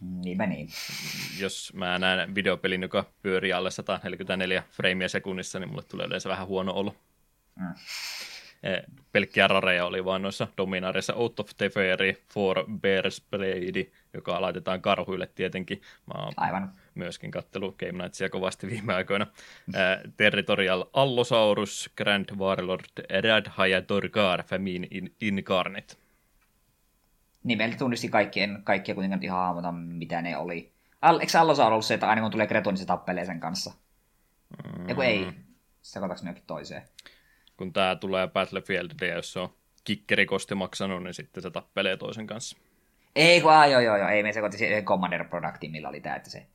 Niinpä 0.00 0.46
niin. 0.46 0.68
Jos 1.38 1.72
mä 1.74 1.98
näen 1.98 2.34
videopelin, 2.34 2.82
joka 2.82 3.12
pyörii 3.22 3.52
alle 3.52 3.70
144 3.70 4.62
freimiä 4.70 5.08
sekunnissa, 5.08 5.58
niin 5.58 5.68
mulle 5.68 5.82
tulee 5.82 6.06
yleensä 6.06 6.28
vähän 6.28 6.46
huono 6.46 6.72
olo. 6.72 6.96
Mm. 7.56 7.74
Eh, 8.62 8.82
pelkkiä 9.12 9.48
rareja 9.48 9.86
oli 9.86 10.04
vain 10.04 10.22
noissa 10.22 10.48
dominaarissa 10.56 11.14
Out 11.14 11.40
of 11.40 11.50
Teferi 11.56 12.24
for 12.32 12.64
Bears 12.80 13.24
Blade, 13.30 13.86
joka 14.14 14.40
laitetaan 14.40 14.82
karhuille 14.82 15.28
tietenkin. 15.34 15.82
Mä 16.06 16.22
oon 16.22 16.32
Aivan. 16.36 16.72
myöskin 16.94 17.30
kattelu 17.30 17.72
Game 17.72 18.02
Nightsia 18.02 18.30
kovasti 18.30 18.66
viime 18.66 18.94
aikoina. 18.94 19.26
Eh, 19.68 20.12
Territorial 20.16 20.84
Allosaurus, 20.92 21.90
Grand 21.96 22.36
Warlord, 22.36 22.84
Radhaja 23.24 23.88
Dorgar, 23.88 24.42
Famine 24.42 24.88
Incarnate. 25.20 25.94
Nimeltä 27.44 27.76
tunnisti 27.76 28.08
kaikkien, 28.08 28.60
kaikkia 28.64 28.94
kuitenkaan 28.94 29.22
ihan 29.22 29.38
hahmota, 29.38 29.72
mitä 29.72 30.22
ne 30.22 30.36
oli. 30.36 30.72
Al, 31.02 31.20
eikö 31.20 31.38
Allosaurus 31.38 31.72
ollut 31.72 31.84
se, 31.84 31.94
että 31.94 32.08
aina 32.08 32.22
kun 32.22 32.30
tulee 32.30 32.46
Kreton, 32.46 32.74
niin 32.74 32.78
se 32.78 32.86
tappelee 32.86 33.24
sen 33.24 33.40
kanssa? 33.40 33.72
Mm. 34.64 34.88
Eiku 34.88 35.00
ei. 35.00 35.26
Sekoitaks 35.82 36.22
ne 36.22 36.30
jokin 36.30 36.44
toiseen? 36.46 36.82
Kun 37.58 37.72
tämä 37.72 37.96
tulee 37.96 38.28
Battlefield, 38.28 38.90
jos 39.14 39.32
se 39.32 39.40
on 39.40 39.54
kikkerikosti 39.84 40.54
maksanut, 40.54 41.02
niin 41.02 41.14
sitten 41.14 41.42
se 41.42 41.50
tappelee 41.50 41.96
toisen 41.96 42.26
kanssa. 42.26 42.58
Ei 43.16 43.40
kun, 43.40 43.52
joo, 43.52 43.80
joo, 43.80 43.96
joo, 43.96 44.08
ei 44.08 44.22
me 44.22 44.32
sekoitti 44.32 44.58
siihen 44.58 44.84
Commander 44.84 45.24
Productiin, 45.24 45.72
millä 45.72 45.88
oli 45.88 46.00
tää, 46.00 46.16
että 46.16 46.30
se... 46.30 46.46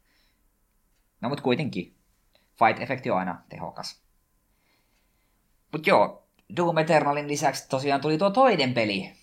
No 1.21 1.29
mut 1.29 1.41
kuitenkin, 1.41 1.95
fight-efekti 2.33 3.11
on 3.11 3.17
aina 3.17 3.41
tehokas. 3.49 4.03
Mut 5.71 5.87
joo, 5.87 6.27
Doom 6.57 6.77
Eternalin 6.77 7.27
lisäksi 7.27 7.69
tosiaan 7.69 8.01
tuli 8.01 8.17
tuo 8.17 8.29
toinen 8.29 8.73
peli. 8.73 9.13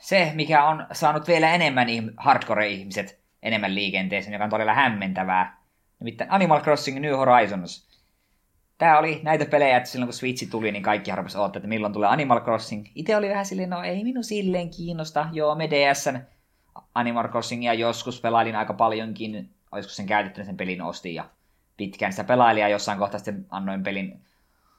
Se, 0.00 0.32
mikä 0.34 0.64
on 0.64 0.86
saanut 0.92 1.28
vielä 1.28 1.54
enemmän 1.54 1.88
hardcore-ihmiset 2.16 3.20
enemmän 3.42 3.74
liikenteeseen, 3.74 4.32
joka 4.32 4.44
on 4.44 4.50
todella 4.50 4.74
hämmentävää. 4.74 5.62
Nimittäin 6.00 6.30
Animal 6.30 6.60
Crossing 6.60 7.00
New 7.00 7.14
Horizons. 7.14 7.95
Tää 8.78 8.98
oli 8.98 9.20
näitä 9.22 9.46
pelejä, 9.46 9.76
että 9.76 9.88
silloin 9.88 10.06
kun 10.06 10.14
Switch 10.14 10.50
tuli, 10.50 10.72
niin 10.72 10.82
kaikki 10.82 11.10
harvas 11.10 11.36
odottaa, 11.36 11.58
että 11.58 11.68
milloin 11.68 11.92
tulee 11.92 12.08
Animal 12.08 12.40
Crossing. 12.40 12.86
Itse 12.94 13.16
oli 13.16 13.28
vähän 13.28 13.46
silleen, 13.46 13.70
no 13.70 13.82
ei 13.82 14.04
minun 14.04 14.24
silleen 14.24 14.70
kiinnosta. 14.70 15.28
Joo, 15.32 15.54
me 15.54 15.70
DSn 15.70 16.20
Animal 16.94 17.28
Crossingia 17.28 17.74
joskus 17.74 18.20
pelailin 18.20 18.56
aika 18.56 18.74
paljonkin. 18.74 19.50
Olisiko 19.72 19.94
sen 19.94 20.06
käytettynä 20.06 20.44
sen 20.44 20.56
pelin 20.56 20.82
ostin 20.82 21.14
ja 21.14 21.24
pitkään 21.76 22.12
sitä 22.12 22.24
pelailin 22.24 22.60
ja 22.60 22.68
jossain 22.68 22.98
kohtaa 22.98 23.18
sitten 23.18 23.46
annoin 23.50 23.82
pelin 23.82 24.20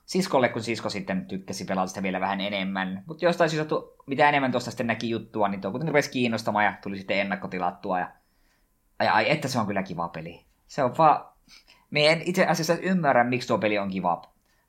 siskolle, 0.06 0.50
kun 0.50 0.64
sisko 0.64 0.90
sitten 0.90 1.26
tykkäsi 1.26 1.66
pelata 1.66 1.88
sitä 1.88 2.04
vielä 2.04 2.20
vähän 2.20 2.42
enemmän. 2.42 3.04
Mutta 3.06 3.26
jostain 3.26 3.50
syystä, 3.50 3.76
mitä 4.06 4.30
enemmän 4.30 4.52
tuosta 4.52 4.72
sitten 4.72 4.88
näki 4.88 5.10
juttua, 5.10 5.48
niin 5.48 5.62
tuo 5.62 5.72
kuitenkin 5.72 5.94
rupesi 5.94 6.12
kiinnostamaan 6.12 6.66
ja 6.66 6.74
tuli 6.84 6.98
sitten 6.98 7.18
ennakkotilattua. 7.18 8.00
Ja... 8.00 8.12
Ai, 9.00 9.08
ai, 9.08 9.32
että 9.32 9.48
se 9.48 9.60
on 9.60 9.68
kyllä 9.68 9.84
kiva 9.84 10.08
peli. 10.08 10.46
Se 10.68 10.84
on 10.84 10.98
vaan... 10.98 11.26
Me 11.92 12.08
en 12.08 12.22
itse 12.26 12.46
asiassa 12.46 12.78
ymmärrä, 12.82 13.24
miksi 13.24 13.48
tuo 13.48 13.58
peli 13.58 13.78
on 13.78 13.90
kiva 13.90 14.22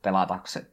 pelata. 0.03 0.39
Se, 0.45 0.67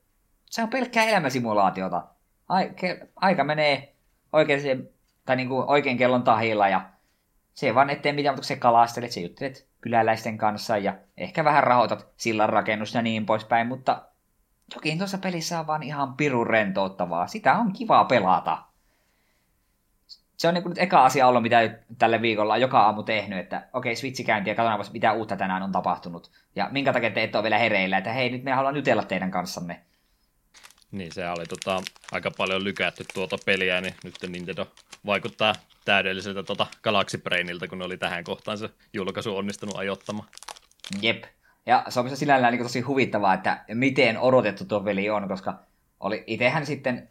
se 0.46 0.64
on 0.64 0.70
pelkkää 0.70 1.06
elämäsimulaatiota. 1.06 2.04
Ai, 2.50 2.70
ke, 2.76 3.08
aika 3.16 3.44
menee 3.44 3.96
oikein, 4.34 4.90
tai 5.26 5.36
niin 5.36 5.50
kuin 5.50 5.70
oikein 5.70 5.98
kellon 5.98 6.24
tahilla 6.24 6.70
ja 6.70 6.90
se 7.54 7.76
vaan 7.76 7.90
ettei 7.90 8.14
mitään, 8.14 8.36
mutta 8.36 8.48
se 8.48 8.56
kalastelet, 8.56 9.12
se 9.12 9.22
juttelet 9.22 9.68
kyläläisten 9.82 10.38
kanssa 10.38 10.78
ja 10.78 10.96
ehkä 11.18 11.44
vähän 11.44 11.64
rahoitat 11.64 12.08
sillan 12.18 12.50
rakennusta 12.50 12.98
ja 12.98 13.02
niin 13.02 13.26
poispäin, 13.26 13.68
mutta 13.68 14.02
Jokin 14.74 14.98
tuossa 14.98 15.18
pelissä 15.18 15.60
on 15.60 15.68
vaan 15.68 15.84
ihan 15.84 16.14
pirun 16.14 16.48
rentouttavaa. 16.48 17.28
Sitä 17.28 17.58
on 17.58 17.74
kivaa 17.74 18.06
pelata. 18.06 18.64
Se 20.38 20.48
on 20.48 20.54
niin 20.54 20.70
nyt 20.70 20.78
eka 20.78 21.06
asia 21.06 21.28
ollut, 21.28 21.42
mitä 21.42 21.78
tälle 21.98 22.22
viikolla 22.22 22.54
on 22.54 22.62
joka 22.62 22.82
aamu 22.82 23.04
tehnyt, 23.04 23.40
että 23.40 23.58
okei, 23.58 23.92
okay, 23.92 23.96
switchi 23.96 24.24
käynti 24.24 24.50
ja 24.50 24.56
katsotaan, 24.56 24.86
mitä 24.94 25.14
uutta 25.14 25.36
tänään 25.36 25.64
on 25.64 25.72
tapahtunut. 25.72 26.32
Ja 26.56 26.70
minkä 26.72 26.94
takia 26.94 27.12
te 27.12 27.24
ette 27.24 27.38
ole 27.38 27.44
vielä 27.44 27.58
hereillä, 27.58 27.98
että 27.98 28.14
hei, 28.14 28.30
nyt 28.30 28.44
me 28.44 28.52
haluan 28.52 28.76
jutella 28.76 29.04
teidän 29.04 29.32
kanssanne. 29.32 29.82
Niin, 30.92 31.12
se 31.12 31.30
oli 31.30 31.46
tota, 31.46 31.82
aika 32.12 32.32
paljon 32.38 32.64
lykätty 32.64 33.06
tuota 33.14 33.38
peliä, 33.46 33.82
niin 33.82 33.94
nyt 34.04 34.16
Nintendo 34.28 34.68
vaikuttaa 35.06 35.56
täydelliseltä 35.86 36.44
tuota 36.44 36.68
Galaxy 36.84 37.18
Brainilta, 37.18 37.68
kun 37.68 37.78
ne 37.78 37.86
oli 37.86 37.98
tähän 37.98 38.24
kohtaan 38.24 38.58
se 38.58 38.70
julkaisu 38.94 39.38
onnistunut 39.38 39.78
ajoittamaan. 39.78 40.28
Jep. 41.02 41.24
Ja 41.66 41.84
se 41.90 42.00
on 42.00 42.18
sinällään 42.18 42.54
niin 42.54 42.64
tosi 42.64 42.82
huvittavaa, 42.82 43.34
että 43.34 43.66
miten 43.74 44.20
odotettu 44.20 44.66
tuo 44.66 44.80
peli 44.80 45.10
on, 45.10 45.28
koska 45.28 45.60
oli 46.00 46.24
itsehän 46.28 46.66
sitten 46.66 47.10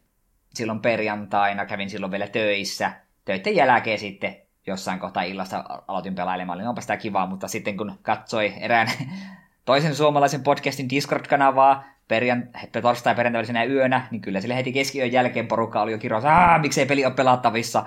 silloin 0.54 0.80
perjantaina, 0.80 1.66
kävin 1.66 1.90
silloin 1.90 2.12
vielä 2.12 2.28
töissä, 2.28 2.92
töiden 3.24 3.56
jälkeen 3.56 3.98
sitten 3.98 4.36
jossain 4.66 4.98
kohtaa 4.98 5.22
illasta 5.22 5.64
aloitin 5.88 6.14
pelailemaan, 6.14 6.58
niin 6.58 6.68
onpa 6.68 6.80
sitä 6.80 6.96
kivaa, 6.96 7.26
mutta 7.26 7.48
sitten 7.48 7.76
kun 7.76 7.98
katsoi 8.02 8.54
erään 8.60 8.88
toisen 9.64 9.94
suomalaisen 9.94 10.42
podcastin 10.42 10.90
Discord-kanavaa 10.90 11.84
perjan, 12.08 12.48
torstai 12.82 13.14
perjantai 13.14 13.68
yönä, 13.68 14.08
niin 14.10 14.22
kyllä 14.22 14.40
sille 14.40 14.56
heti 14.56 14.72
keskiyön 14.72 15.12
jälkeen 15.12 15.46
porukka 15.46 15.82
oli 15.82 15.92
jo 15.92 15.98
kirjoissa, 15.98 16.58
miksei 16.58 16.86
peli 16.86 17.04
ole 17.04 17.14
pelattavissa. 17.14 17.84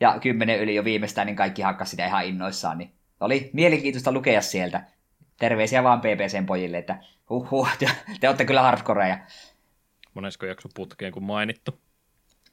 Ja 0.00 0.18
kymmenen 0.20 0.60
yli 0.60 0.74
jo 0.74 0.84
viimeistään, 0.84 1.26
niin 1.26 1.36
kaikki 1.36 1.62
hakkas 1.62 1.90
sitä 1.90 2.06
ihan 2.06 2.24
innoissaan. 2.24 2.78
Niin 2.78 2.92
oli 3.20 3.50
mielenkiintoista 3.52 4.12
lukea 4.12 4.42
sieltä 4.42 4.84
terveisiä 5.38 5.84
vaan 5.84 6.00
PPCn 6.00 6.46
pojille, 6.46 6.78
että 6.78 6.98
huhhuh, 7.30 7.68
te, 7.78 7.90
te 8.20 8.28
olette 8.28 8.44
kyllä 8.44 8.62
hardcoreja. 8.62 9.18
Monesko 10.14 10.46
jakso 10.46 10.68
putkeen 10.74 11.12
kuin 11.12 11.24
mainittu? 11.24 11.80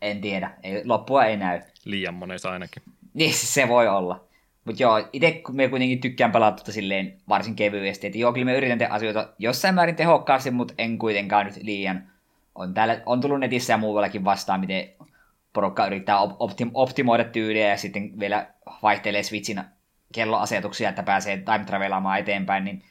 En 0.04 0.22
tiedä, 0.22 0.52
ei, 0.63 0.82
loppua 0.86 1.26
ei 1.26 1.38
näy. 1.38 1.62
Liian 1.86 2.13
monessa 2.13 2.52
ainakin. 2.52 2.84
Niin, 3.13 3.34
se 3.34 3.68
voi 3.68 3.88
olla. 3.88 4.24
Mutta 4.66 4.84
joo, 4.84 5.10
itse 5.13 5.42
me 5.52 5.68
kuitenkin 5.68 6.02
tykkään 6.02 6.32
pelata 6.32 6.56
tuota 6.56 6.72
silleen 6.72 7.18
varsin 7.30 7.56
kevyesti. 7.56 8.08
Että 8.08 8.20
joo, 8.20 8.34
kyllä 8.34 8.46
me 8.46 8.58
yritän 8.58 8.78
tehdä 8.78 8.94
asioita 8.94 9.34
jossain 9.39 9.76
määrin 9.76 9.96
tehokkaasti, 9.96 10.52
mutta 10.52 10.74
en 10.78 10.98
kuitenkaan 10.98 11.46
nyt 11.46 11.56
liian. 11.62 12.04
On, 12.56 12.74
täällä, 12.74 13.02
on 13.06 13.22
tullut 13.22 13.39
netissä 13.39 13.74
ja 13.74 13.78
muuallakin 13.78 14.26
vastaan, 14.26 14.60
miten 14.60 14.89
porukka 15.54 15.88
yrittää 15.88 16.18
optim- 16.18 16.72
optimoida 16.74 17.24
tyyliä 17.24 17.70
ja 17.70 17.78
sitten 17.78 18.20
vielä 18.20 18.48
vaihtelee 18.84 19.24
Switchin 19.24 19.63
kelloasetuksia, 20.13 20.89
että 20.89 21.04
pääsee 21.04 21.38
time 21.38 21.66
travelaamaan 21.66 22.20
eteenpäin, 22.20 22.63
niin 22.63 22.84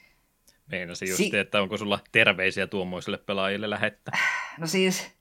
Meinasin 0.66 1.08
just, 1.08 1.16
si- 1.16 1.38
että 1.38 1.62
onko 1.62 1.76
sulla 1.76 1.98
terveisiä 2.12 2.66
tuommoisille 2.66 3.18
pelaajille 3.18 3.70
lähettää? 3.70 4.18
No 4.58 4.66
siis, 4.66 5.12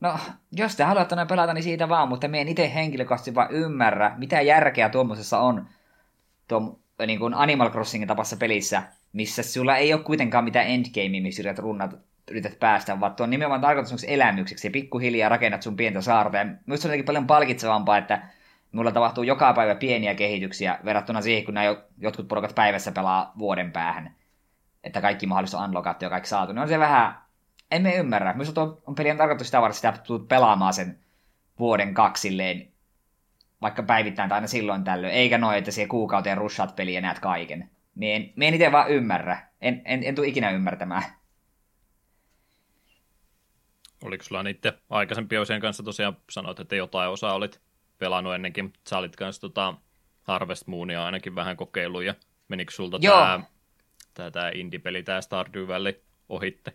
no 0.00 0.18
jos 0.52 0.76
te 0.76 0.84
haluatte 0.84 1.16
noin 1.16 1.28
pelata, 1.28 1.54
niin 1.54 1.62
siitä 1.62 1.88
vaan, 1.88 2.08
mutta 2.08 2.28
me 2.28 2.40
en 2.40 2.48
itse 2.48 2.74
henkilökohtaisesti 2.74 3.34
vaan 3.34 3.50
ymmärrä, 3.50 4.14
mitä 4.16 4.40
järkeä 4.40 4.88
tuommoisessa 4.88 5.40
on 5.40 5.66
tuom, 6.48 6.76
niin 7.06 7.18
kuin 7.18 7.34
Animal 7.34 7.70
Crossingin 7.70 8.08
tapassa 8.08 8.36
pelissä, 8.36 8.82
missä 9.12 9.42
sulla 9.42 9.76
ei 9.76 9.94
ole 9.94 10.02
kuitenkaan 10.02 10.44
mitään 10.44 10.66
endgamea, 10.66 11.22
missä 11.22 11.42
yrität 11.42 11.58
runnat, 11.58 11.94
yrität 12.30 12.58
päästä, 12.58 13.00
vaan 13.00 13.14
tuo 13.14 13.24
on 13.24 13.30
nimenomaan 13.30 13.60
tarkoitus 13.60 14.04
elämykseksi 14.04 14.66
ja 14.66 14.72
pikkuhiljaa 14.72 15.28
rakennat 15.28 15.62
sun 15.62 15.76
pientä 15.76 16.00
saarta. 16.00 16.36
Ja 16.36 16.46
myös 16.66 16.86
on 16.86 17.04
paljon 17.06 17.26
palkitsevampaa, 17.26 17.98
että 17.98 18.22
mulla 18.72 18.92
tapahtuu 18.92 19.24
joka 19.24 19.52
päivä 19.52 19.74
pieniä 19.74 20.14
kehityksiä 20.14 20.78
verrattuna 20.84 21.20
siihen, 21.20 21.44
kun 21.44 21.54
nämä 21.54 21.76
jotkut 21.98 22.28
porukat 22.28 22.54
päivässä 22.54 22.92
pelaa 22.92 23.32
vuoden 23.38 23.72
päähän. 23.72 24.14
Että 24.84 25.00
kaikki 25.00 25.26
mahdollista 25.26 25.58
on 25.58 25.72
ja 26.00 26.10
kaikki 26.10 26.28
saatu. 26.28 26.52
Niin 26.52 26.62
on 26.62 26.68
se 26.68 26.78
vähän, 26.78 27.14
emme 27.70 27.94
ymmärrä. 27.94 28.32
Myös 28.32 28.58
on, 28.58 28.82
on 28.86 28.94
pelien 28.94 29.16
tarkoitus 29.16 29.46
sitä 29.46 29.62
varten, 29.62 29.88
että 29.88 30.00
tulet 30.00 30.28
pelaamaan 30.28 30.74
sen 30.74 30.98
vuoden 31.58 31.94
kaksilleen, 31.94 32.72
vaikka 33.62 33.82
päivittäin 33.82 34.28
tai 34.28 34.36
aina 34.36 34.46
silloin 34.46 34.84
tällöin, 34.84 35.14
eikä 35.14 35.38
noin, 35.38 35.58
että 35.58 35.70
siihen 35.70 35.88
kuukauteen 35.88 36.38
rushat 36.38 36.76
peliä 36.76 36.94
ja 36.94 37.00
näet 37.00 37.18
kaiken. 37.18 37.70
Mie 37.94 38.16
en, 38.16 38.32
en 38.40 38.54
itse 38.54 38.72
vaan 38.72 38.90
ymmärrä. 38.90 39.48
En, 39.60 39.82
en, 39.84 40.04
en 40.04 40.14
tule 40.14 40.26
ikinä 40.26 40.50
ymmärtämään. 40.50 41.02
Oliko 44.04 44.24
sulla 44.24 44.42
niiden 44.42 44.72
aikaisempien 44.90 45.40
osien 45.40 45.60
kanssa 45.60 45.82
tosiaan 45.82 46.16
sanoit, 46.30 46.60
että 46.60 46.76
jotain 46.76 47.10
osaa 47.10 47.34
olit 47.34 47.60
pelannut 47.98 48.34
ennenkin, 48.34 48.64
mutta 48.64 48.80
sä 48.88 48.98
olit 48.98 49.16
kanssa 49.16 49.40
tota 49.40 49.74
Harvest 50.22 50.66
Moonia 50.66 51.04
ainakin 51.04 51.34
vähän 51.34 51.56
kokeillut, 51.56 52.04
ja 52.04 52.14
menikö 52.48 52.72
sulta 52.72 52.98
tämä, 52.98 53.40
tämä, 54.14 54.30
tämä 54.30 54.50
indie-peli, 54.54 55.02
tämä 55.02 55.20
Stardew 55.20 55.68
Valley 55.68 56.02
ohitte? 56.28 56.72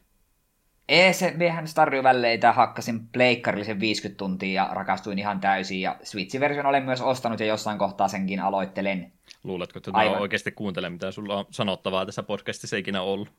Ei, 0.90 1.14
se 1.14 1.34
miehän 1.38 1.68
Stardew 1.68 2.04
Valleytä 2.04 2.52
hakkasin 2.52 3.08
pleikkarillisen 3.08 3.80
50 3.80 4.18
tuntia 4.18 4.64
ja 4.64 4.74
rakastuin 4.74 5.20
ihan 5.20 5.40
täysin, 5.40 5.82
ja 5.82 5.96
Switch-version 6.04 6.66
olen 6.66 6.84
myös 6.84 7.02
ostanut 7.02 7.40
ja 7.40 7.46
jossain 7.46 7.78
kohtaa 7.78 8.08
senkin 8.08 8.40
aloittelen. 8.40 9.12
Luuletko, 9.44 9.80
että 9.80 9.92
Aivan. 9.94 10.22
oikeasti 10.22 10.52
kuuntele, 10.52 10.90
mitä 10.90 11.12
sulla 11.12 11.36
on 11.36 11.46
sanottavaa 11.52 12.06
tässä 12.06 12.24
podcastissa 12.24 12.78
ikinä 12.78 13.02
ollut? 13.02 13.32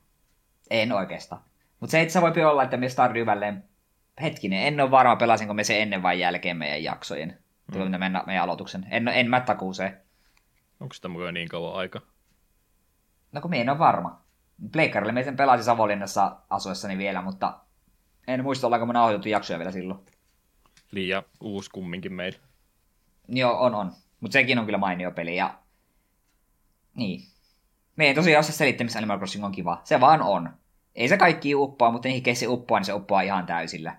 En 0.69 0.91
oikeastaan. 0.91 1.41
Mutta 1.79 1.91
se 1.91 2.01
itse 2.01 2.21
voi 2.21 2.43
olla, 2.43 2.63
että 2.63 2.77
me 2.77 2.89
Stardew 2.89 3.25
Valley, 3.25 3.53
hetkinen, 4.21 4.67
en 4.67 4.81
ole 4.81 4.91
varma 4.91 5.15
pelasinko 5.15 5.53
me 5.53 5.63
se 5.63 5.81
ennen 5.81 6.03
vai 6.03 6.19
jälkeen 6.19 6.57
meidän 6.57 6.83
jaksojen 6.83 7.37
mm. 7.73 7.91
meidän, 7.91 8.23
meidän 8.25 8.43
aloituksen. 8.43 8.87
En, 8.91 9.07
en 9.07 9.29
mä 9.29 9.41
takuuseen. 9.41 9.97
Onko 10.79 10.93
sitä 10.93 11.07
mukaan 11.07 11.33
niin 11.33 11.49
kauan 11.49 11.75
aika? 11.75 12.01
No 13.31 13.41
kun 13.41 13.53
en 13.53 13.69
ole 13.69 13.79
varma. 13.79 14.24
Pleikkarille 14.71 15.11
me 15.11 15.23
sen 15.23 15.35
pelasin 15.35 15.63
Savonlinnassa 15.63 16.37
asuessani 16.49 16.97
vielä, 16.97 17.21
mutta 17.21 17.59
en 18.27 18.43
muista 18.43 18.67
ollaanko 18.67 18.85
me 18.85 18.93
nauhoitettu 18.93 19.29
jaksoja 19.29 19.59
vielä 19.59 19.71
silloin. 19.71 19.99
Liian 20.91 21.23
uusi 21.41 21.69
kumminkin 21.69 22.13
meillä. 22.13 22.39
Joo, 23.27 23.59
on, 23.59 23.75
on. 23.75 23.91
Mutta 24.19 24.33
sekin 24.33 24.59
on 24.59 24.65
kyllä 24.65 24.77
mainio 24.77 25.11
peli. 25.11 25.35
Ja... 25.35 25.59
Niin. 26.95 27.21
Me 27.95 28.07
ei 28.07 28.13
tosiaan 28.13 28.39
osaa 28.39 28.51
selittää, 28.51 28.85
missä 28.85 28.99
Animal 28.99 29.17
Crossing 29.17 29.45
on 29.45 29.51
kiva. 29.51 29.81
Se 29.83 29.99
vaan 29.99 30.21
on. 30.21 30.49
Ei 30.95 31.07
se 31.07 31.17
kaikki 31.17 31.55
uppoa, 31.55 31.91
mutta 31.91 32.07
niihin 32.07 32.23
keisi 32.23 32.47
uppoa, 32.47 32.79
niin 32.79 32.85
se 32.85 32.93
uppoaa 32.93 33.21
ihan 33.21 33.45
täysillä 33.45 33.97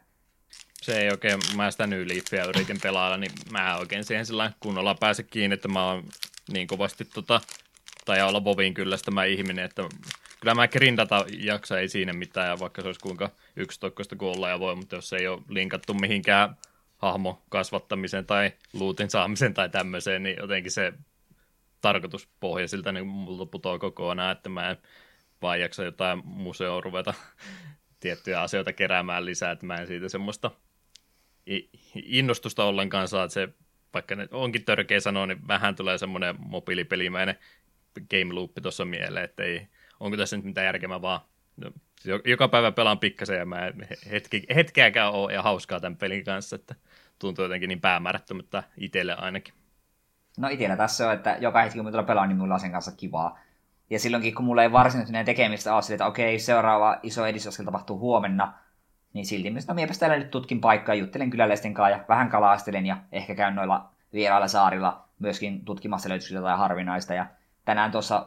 se 0.86 1.00
ei 1.00 1.10
oikein, 1.10 1.40
mä 1.56 1.70
sitä 1.70 1.86
New 1.86 2.08
Leafia 2.08 2.44
yritin 2.44 2.80
pelailla, 2.82 3.16
niin 3.16 3.32
mä 3.50 3.76
oikein 3.76 4.04
siihen 4.04 4.26
sillä 4.26 4.52
kunnolla 4.60 4.94
pääse 4.94 5.22
kiinni, 5.22 5.54
että 5.54 5.68
mä 5.68 5.86
oon 5.86 6.04
niin 6.52 6.66
kovasti 6.66 7.04
tota, 7.04 7.40
tai 8.04 8.22
olla 8.22 8.40
Bobin 8.40 8.74
kyllästämä 8.74 9.24
ihminen, 9.24 9.64
että 9.64 9.82
kyllä 10.40 10.54
mä 10.54 10.68
grindata 10.68 11.24
jaksa 11.38 11.78
ei 11.78 11.88
siinä 11.88 12.12
mitään, 12.12 12.58
vaikka 12.58 12.82
se 12.82 12.88
olisi 12.88 13.00
kuinka 13.00 13.30
yksitokkoista 13.56 14.16
kuin 14.16 14.36
olla 14.36 14.48
ja 14.48 14.60
voi, 14.60 14.76
mutta 14.76 14.96
jos 14.96 15.12
ei 15.12 15.26
ole 15.26 15.42
linkattu 15.48 15.94
mihinkään 15.94 16.56
hahmo 16.96 17.42
kasvattamiseen 17.48 18.26
tai 18.26 18.52
luutin 18.72 19.10
saamisen 19.10 19.54
tai 19.54 19.68
tämmöiseen, 19.68 20.22
niin 20.22 20.36
jotenkin 20.40 20.72
se 20.72 20.92
tarkoituspohja 21.80 22.68
siltä 22.68 22.92
niin 22.92 23.06
multa 23.06 23.46
putoaa 23.46 23.78
kokonaan, 23.78 24.32
että 24.32 24.48
mä 24.48 24.70
en 24.70 24.76
vaan 25.42 25.60
jaksa 25.60 25.84
jotain 25.84 26.22
museoa 26.24 26.80
ruveta 26.80 27.14
tiettyjä 28.00 28.42
asioita 28.42 28.72
keräämään 28.72 29.24
lisää, 29.24 29.50
että 29.50 29.66
mä 29.66 29.76
en 29.76 29.86
siitä 29.86 30.08
semmoista 30.08 30.50
innostusta 31.94 32.64
ollenkaan 32.64 33.08
saa, 33.08 33.24
että 33.24 33.34
se, 33.34 33.48
vaikka 33.94 34.14
ne 34.14 34.28
onkin 34.30 34.64
törkeä 34.64 35.00
sanoa, 35.00 35.26
niin 35.26 35.48
vähän 35.48 35.76
tulee 35.76 35.98
semmoinen 35.98 36.34
mobiilipelimäinen 36.38 37.38
game 38.10 38.34
loop 38.34 38.50
tuossa 38.62 38.84
mieleen, 38.84 39.24
että 39.24 39.42
ei, 39.42 39.68
onko 40.00 40.16
tässä 40.16 40.36
nyt 40.36 40.44
mitään 40.44 40.64
järkevää 40.64 41.02
vaan 41.02 41.20
no, 41.56 41.70
joka 42.24 42.48
päivä 42.48 42.72
pelaan 42.72 42.98
pikkasen 42.98 43.38
ja 43.38 43.46
mä 43.46 43.72
hetki, 44.10 44.42
hetkeäkään 44.54 45.12
ole 45.12 45.32
ja 45.32 45.42
hauskaa 45.42 45.80
tämän 45.80 45.96
pelin 45.96 46.24
kanssa, 46.24 46.56
että 46.56 46.74
tuntuu 47.18 47.44
jotenkin 47.44 47.68
niin 47.68 47.80
päämäärättömältä 47.80 48.62
itselle 48.78 49.14
ainakin. 49.14 49.54
No 50.38 50.48
itsellä 50.48 50.76
tässä 50.76 51.08
on, 51.08 51.14
että 51.14 51.36
joka 51.40 51.62
hetki 51.62 51.78
kun 51.78 51.92
mä 51.92 52.02
pelaan, 52.02 52.28
niin 52.28 52.38
mulla 52.38 52.54
on 52.54 52.60
sen 52.60 52.72
kanssa 52.72 52.92
kivaa. 52.96 53.38
Ja 53.90 53.98
silloinkin, 53.98 54.34
kun 54.34 54.44
mulla 54.44 54.62
ei 54.62 54.72
varsinaisesti 54.72 55.24
tekemistä 55.24 55.74
ole, 55.74 55.82
että 55.92 56.06
okei, 56.06 56.38
seuraava 56.38 56.98
iso 57.02 57.26
edistysaskel 57.26 57.64
tapahtuu 57.64 57.98
huomenna, 57.98 58.52
niin 59.12 59.26
silti 59.26 59.50
myös, 59.50 59.68
no 59.68 59.74
miepä 59.74 59.92
täällä 59.98 60.16
nyt 60.16 60.30
tutkin 60.30 60.60
paikkaa, 60.60 60.94
juttelen 60.94 61.30
kyläläisten 61.30 61.74
kanssa 61.74 61.98
ja 61.98 62.04
vähän 62.08 62.28
kalastelen 62.28 62.86
ja 62.86 62.96
ehkä 63.12 63.34
käyn 63.34 63.54
noilla 63.54 63.90
vierailla 64.12 64.48
saarilla 64.48 65.08
myöskin 65.18 65.64
tutkimassa 65.64 66.08
löytyykö 66.08 66.34
jotain 66.34 66.58
harvinaista. 66.58 67.14
Ja 67.14 67.26
tänään 67.64 67.90
tuossa 67.90 68.26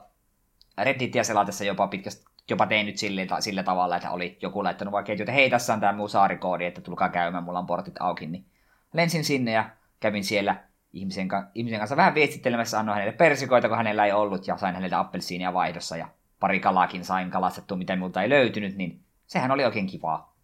Redditia 0.83 1.23
selatessa 1.23 1.63
jopa 1.63 1.87
pitkästi 1.87 2.29
jopa 2.49 2.67
tein 2.67 2.85
nyt 2.85 2.97
sille, 2.97 3.27
sillä 3.39 3.63
tavalla, 3.63 3.95
että 3.95 4.11
oli 4.11 4.37
joku 4.41 4.63
laittanut 4.63 4.91
vaikka, 4.91 5.13
että 5.13 5.31
hei, 5.31 5.49
tässä 5.49 5.73
on 5.73 5.79
tämä 5.79 5.93
muu 5.93 6.07
saarikoodi, 6.07 6.65
että 6.65 6.81
tulkaa 6.81 7.09
käymään, 7.09 7.43
mulla 7.43 7.59
on 7.59 7.65
portit 7.65 7.95
auki, 7.99 8.25
niin 8.25 8.45
lensin 8.93 9.23
sinne 9.23 9.51
ja 9.51 9.69
kävin 9.99 10.23
siellä 10.23 10.55
ihmisen, 10.93 11.27
ihmisen 11.55 11.79
kanssa 11.79 11.97
vähän 11.97 12.15
viestittelemässä, 12.15 12.79
annoin 12.79 12.95
hänelle 12.95 13.17
persikoita, 13.17 13.67
kun 13.67 13.77
hänellä 13.77 14.05
ei 14.05 14.11
ollut, 14.11 14.47
ja 14.47 14.57
sain 14.57 14.75
häneltä 14.75 14.99
appelsiinia 14.99 15.53
vaihdossa, 15.53 15.97
ja 15.97 16.07
pari 16.39 16.59
kalaakin 16.59 17.05
sain 17.05 17.31
kalastettua, 17.31 17.77
mitä 17.77 17.95
minulta 17.95 18.21
ei 18.21 18.29
löytynyt, 18.29 18.75
niin 18.75 19.03
sehän 19.27 19.51
oli 19.51 19.65
oikein 19.65 19.87
kivaa. 19.87 20.35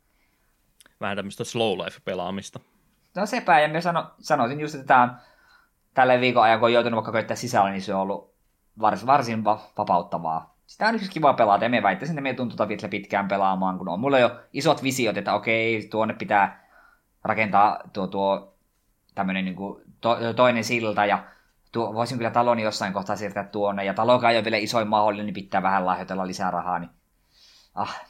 Vähän 1.01 1.17
tämmöistä 1.17 1.43
slow 1.43 1.79
life-pelaamista. 1.79 2.59
No 3.15 3.25
sepä, 3.25 3.59
ja 3.59 3.67
mä 3.67 3.81
sano, 3.81 4.11
sanoisin 4.19 4.59
just, 4.59 4.75
että 4.75 4.87
tämä 4.87 5.03
on 5.03 5.11
tällä 5.93 6.21
viikon 6.21 6.43
ajan, 6.43 6.59
kun 6.59 6.65
on 6.65 6.73
joutunut 6.73 6.95
vaikka 6.97 7.11
koittaa 7.11 7.35
sisällä, 7.35 7.69
niin 7.69 7.81
se 7.81 7.93
on 7.93 8.01
ollut 8.01 8.34
varsin, 8.79 9.07
varsin 9.07 9.43
vapauttavaa. 9.43 10.55
Sitä 10.65 10.87
on 10.87 10.95
yksi 10.95 11.11
kiva 11.11 11.33
pelata, 11.33 11.65
ja 11.65 11.69
me 11.69 11.83
väittäisin, 11.83 12.13
että 12.13 12.21
me 12.21 12.33
tuntuu 12.33 12.67
vielä 12.67 12.89
pitkään 12.89 13.27
pelaamaan, 13.27 13.77
kun 13.77 13.89
on 13.89 13.99
mulla 13.99 14.19
jo 14.19 14.39
isot 14.53 14.83
visiot, 14.83 15.17
että 15.17 15.33
okei, 15.33 15.87
tuonne 15.91 16.13
pitää 16.13 16.69
rakentaa 17.23 17.79
tuo, 17.93 18.07
tuo 18.07 18.55
tämmöinen 19.15 19.45
niin 19.45 19.55
to, 20.01 20.33
toinen 20.35 20.63
silta, 20.63 21.05
ja 21.05 21.23
tuo, 21.71 21.93
voisin 21.93 22.17
kyllä 22.17 22.31
taloni 22.31 22.61
jossain 22.61 22.93
kohtaa 22.93 23.15
siirtää 23.15 23.43
tuonne, 23.43 23.85
ja 23.85 23.93
talokaan 23.93 24.33
ei 24.33 24.37
ole 24.37 24.43
vielä 24.43 24.57
isoin 24.57 24.87
mahdollinen, 24.87 25.25
niin 25.25 25.33
pitää 25.33 25.63
vähän 25.63 25.85
lahjoitella 25.85 26.27
lisää 26.27 26.51
rahaa, 26.51 26.79
niin 26.79 26.91
ah, 27.75 28.05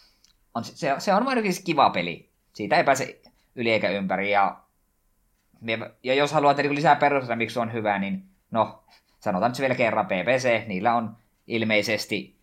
on, 0.56 0.64
se, 0.64 0.96
se 0.98 1.14
on 1.14 1.28
ainakin 1.28 1.54
kiva 1.66 1.90
peli. 1.90 2.30
Siitä 2.54 2.78
ei 2.78 2.84
pääse 2.84 3.22
yli 3.56 3.72
eikä 3.72 3.90
ympäri, 3.90 4.32
ja, 4.32 4.58
ja 6.04 6.14
jos 6.14 6.34
haluat 6.34 6.58
niin 6.58 6.76
lisää 6.76 6.96
perustella, 6.96 7.36
miksi 7.36 7.54
se 7.54 7.60
on 7.60 7.74
hyvä, 7.74 8.00
niin 8.00 8.24
no, 8.52 8.84
sanotaan 9.26 9.52
nyt 9.52 9.60
vielä 9.60 9.76
kerran 9.76 10.06
PPC, 10.06 10.68
niillä 10.68 10.96
on 10.96 11.18
ilmeisesti 11.48 12.40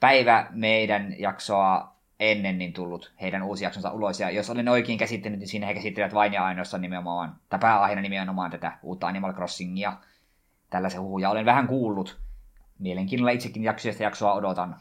päivä 0.00 0.46
meidän 0.50 1.14
jaksoa 1.18 1.96
ennen 2.20 2.58
niin 2.58 2.72
tullut 2.72 3.12
heidän 3.20 3.42
uusi 3.42 3.64
jaksonsa 3.64 3.90
ulos. 3.90 4.20
Ja 4.20 4.30
jos 4.30 4.50
olen 4.50 4.68
oikein 4.68 4.98
käsittänyt, 4.98 5.38
niin 5.38 5.48
siinä 5.48 5.66
he 5.66 5.74
käsittelevät 5.74 6.14
vain 6.14 6.32
ja 6.32 6.44
ainoastaan 6.44 6.80
nimenomaan, 6.80 7.36
tai 7.48 7.58
pääaiheena 7.58 8.02
nimenomaan 8.02 8.50
tätä 8.50 8.78
uutta 8.82 9.06
Animal 9.06 9.32
Crossingia. 9.32 9.92
Tällaisen 10.70 11.00
huhuja 11.00 11.30
olen 11.30 11.44
vähän 11.44 11.66
kuullut. 11.66 12.20
Mielenkiinnolla 12.78 13.30
itsekin 13.30 13.64
jaksoista 13.64 14.02
jaksoa 14.02 14.32
odotan. 14.32 14.76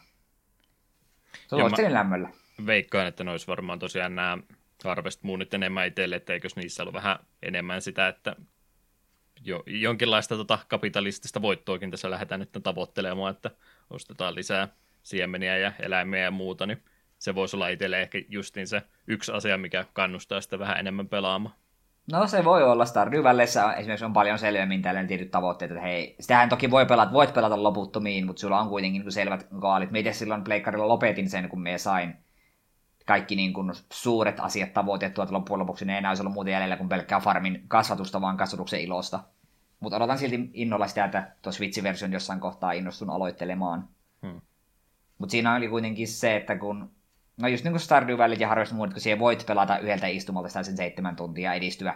Suosittelen 1.47 1.93
lämmöllä. 1.93 2.29
Veikkaan, 2.65 3.07
että 3.07 3.23
ne 3.23 3.31
olisi 3.31 3.47
varmaan 3.47 3.79
tosiaan 3.79 4.15
nämä 4.15 4.37
Harvest 4.83 5.23
Moonit 5.23 5.53
enemmän 5.53 5.87
itselle, 5.87 6.15
että 6.15 6.33
eikös 6.33 6.55
niissä 6.55 6.83
ollut 6.83 6.93
vähän 6.93 7.19
enemmän 7.43 7.81
sitä, 7.81 8.07
että 8.07 8.35
jo, 9.43 9.63
jonkinlaista 9.67 10.35
tota 10.35 10.59
kapitalistista 10.67 11.41
voittoakin 11.41 11.91
tässä 11.91 12.11
lähdetään 12.11 12.39
nyt 12.39 12.63
tavoittelemaan, 12.63 13.35
että 13.35 13.51
ostetaan 13.89 14.35
lisää 14.35 14.67
siemeniä 15.03 15.57
ja 15.57 15.71
eläimiä 15.79 16.19
ja 16.19 16.31
muuta, 16.31 16.65
niin 16.65 16.83
se 17.19 17.35
voisi 17.35 17.55
olla 17.55 17.67
itselle 17.67 18.01
ehkä 18.01 18.21
justiin 18.29 18.67
se 18.67 18.81
yksi 19.07 19.31
asia, 19.31 19.57
mikä 19.57 19.85
kannustaa 19.93 20.41
sitä 20.41 20.59
vähän 20.59 20.77
enemmän 20.77 21.09
pelaamaan. 21.09 21.55
No 22.11 22.27
se 22.27 22.43
voi 22.43 22.63
olla. 22.63 22.85
Stardew 22.85 23.23
Valleyssä 23.23 23.73
esimerkiksi 23.73 24.05
on 24.05 24.13
paljon 24.13 24.39
selvemmin 24.39 24.81
tällainen 24.81 25.07
tietyt 25.07 25.31
tavoitteet, 25.31 25.71
että 25.71 25.81
hei, 25.81 26.15
sitähän 26.19 26.49
toki 26.49 26.71
voi 26.71 26.85
pelata, 26.85 27.13
voit 27.13 27.33
pelata 27.33 27.63
loputtomiin, 27.63 28.25
mutta 28.25 28.39
sulla 28.39 28.59
on 28.59 28.69
kuitenkin 28.69 29.01
niin 29.01 29.11
selvät 29.11 29.47
kaalit. 29.61 29.91
Miten 29.91 30.13
silloin 30.13 30.43
pleikkarilla 30.43 30.87
lopetin 30.87 31.29
sen, 31.29 31.49
kun 31.49 31.61
me 31.61 31.77
sain 31.77 32.15
kaikki 33.09 33.35
niin 33.35 33.53
kuin 33.53 33.71
suuret 33.93 34.39
asiat 34.39 34.73
tavoitteet 34.73 35.13
tuolta 35.13 35.33
loppujen 35.33 35.59
lopuksi, 35.59 35.85
ne 35.85 35.93
ei 35.93 35.97
enää 35.97 36.11
olisi 36.11 36.23
ollut 36.23 36.33
muuta 36.33 36.49
jäljellä 36.49 36.77
kuin 36.77 36.89
pelkkää 36.89 37.19
farmin 37.19 37.63
kasvatusta, 37.67 38.21
vaan 38.21 38.37
kasvatuksen 38.37 38.81
ilosta. 38.81 39.19
Mutta 39.79 39.95
odotan 39.97 40.17
silti 40.17 40.49
innolla 40.53 40.87
sitä, 40.87 41.05
että 41.05 41.31
tuo 41.41 41.51
Switch-version 41.51 42.13
jossain 42.13 42.39
kohtaa 42.39 42.71
innostun 42.71 43.09
aloittelemaan. 43.09 43.87
Hmm. 44.21 44.41
Mutta 45.17 45.31
siinä 45.31 45.55
oli 45.55 45.67
kuitenkin 45.67 46.07
se, 46.07 46.35
että 46.35 46.55
kun 46.55 46.91
No 47.41 47.47
just 47.47 47.63
niin 47.63 47.71
kuin 47.71 47.81
Stardew 47.81 48.17
Valley 48.17 48.37
ja 48.39 48.47
Harvest 48.47 48.73
Moon, 48.73 48.91
kun 48.91 49.01
siellä 49.01 49.19
voit 49.19 49.45
pelata 49.45 49.77
yhdeltä 49.77 50.07
istumalta 50.07 50.49
sitä 50.49 50.63
sen 50.63 50.77
seitsemän 50.77 51.15
tuntia 51.15 51.53
edistyä 51.53 51.95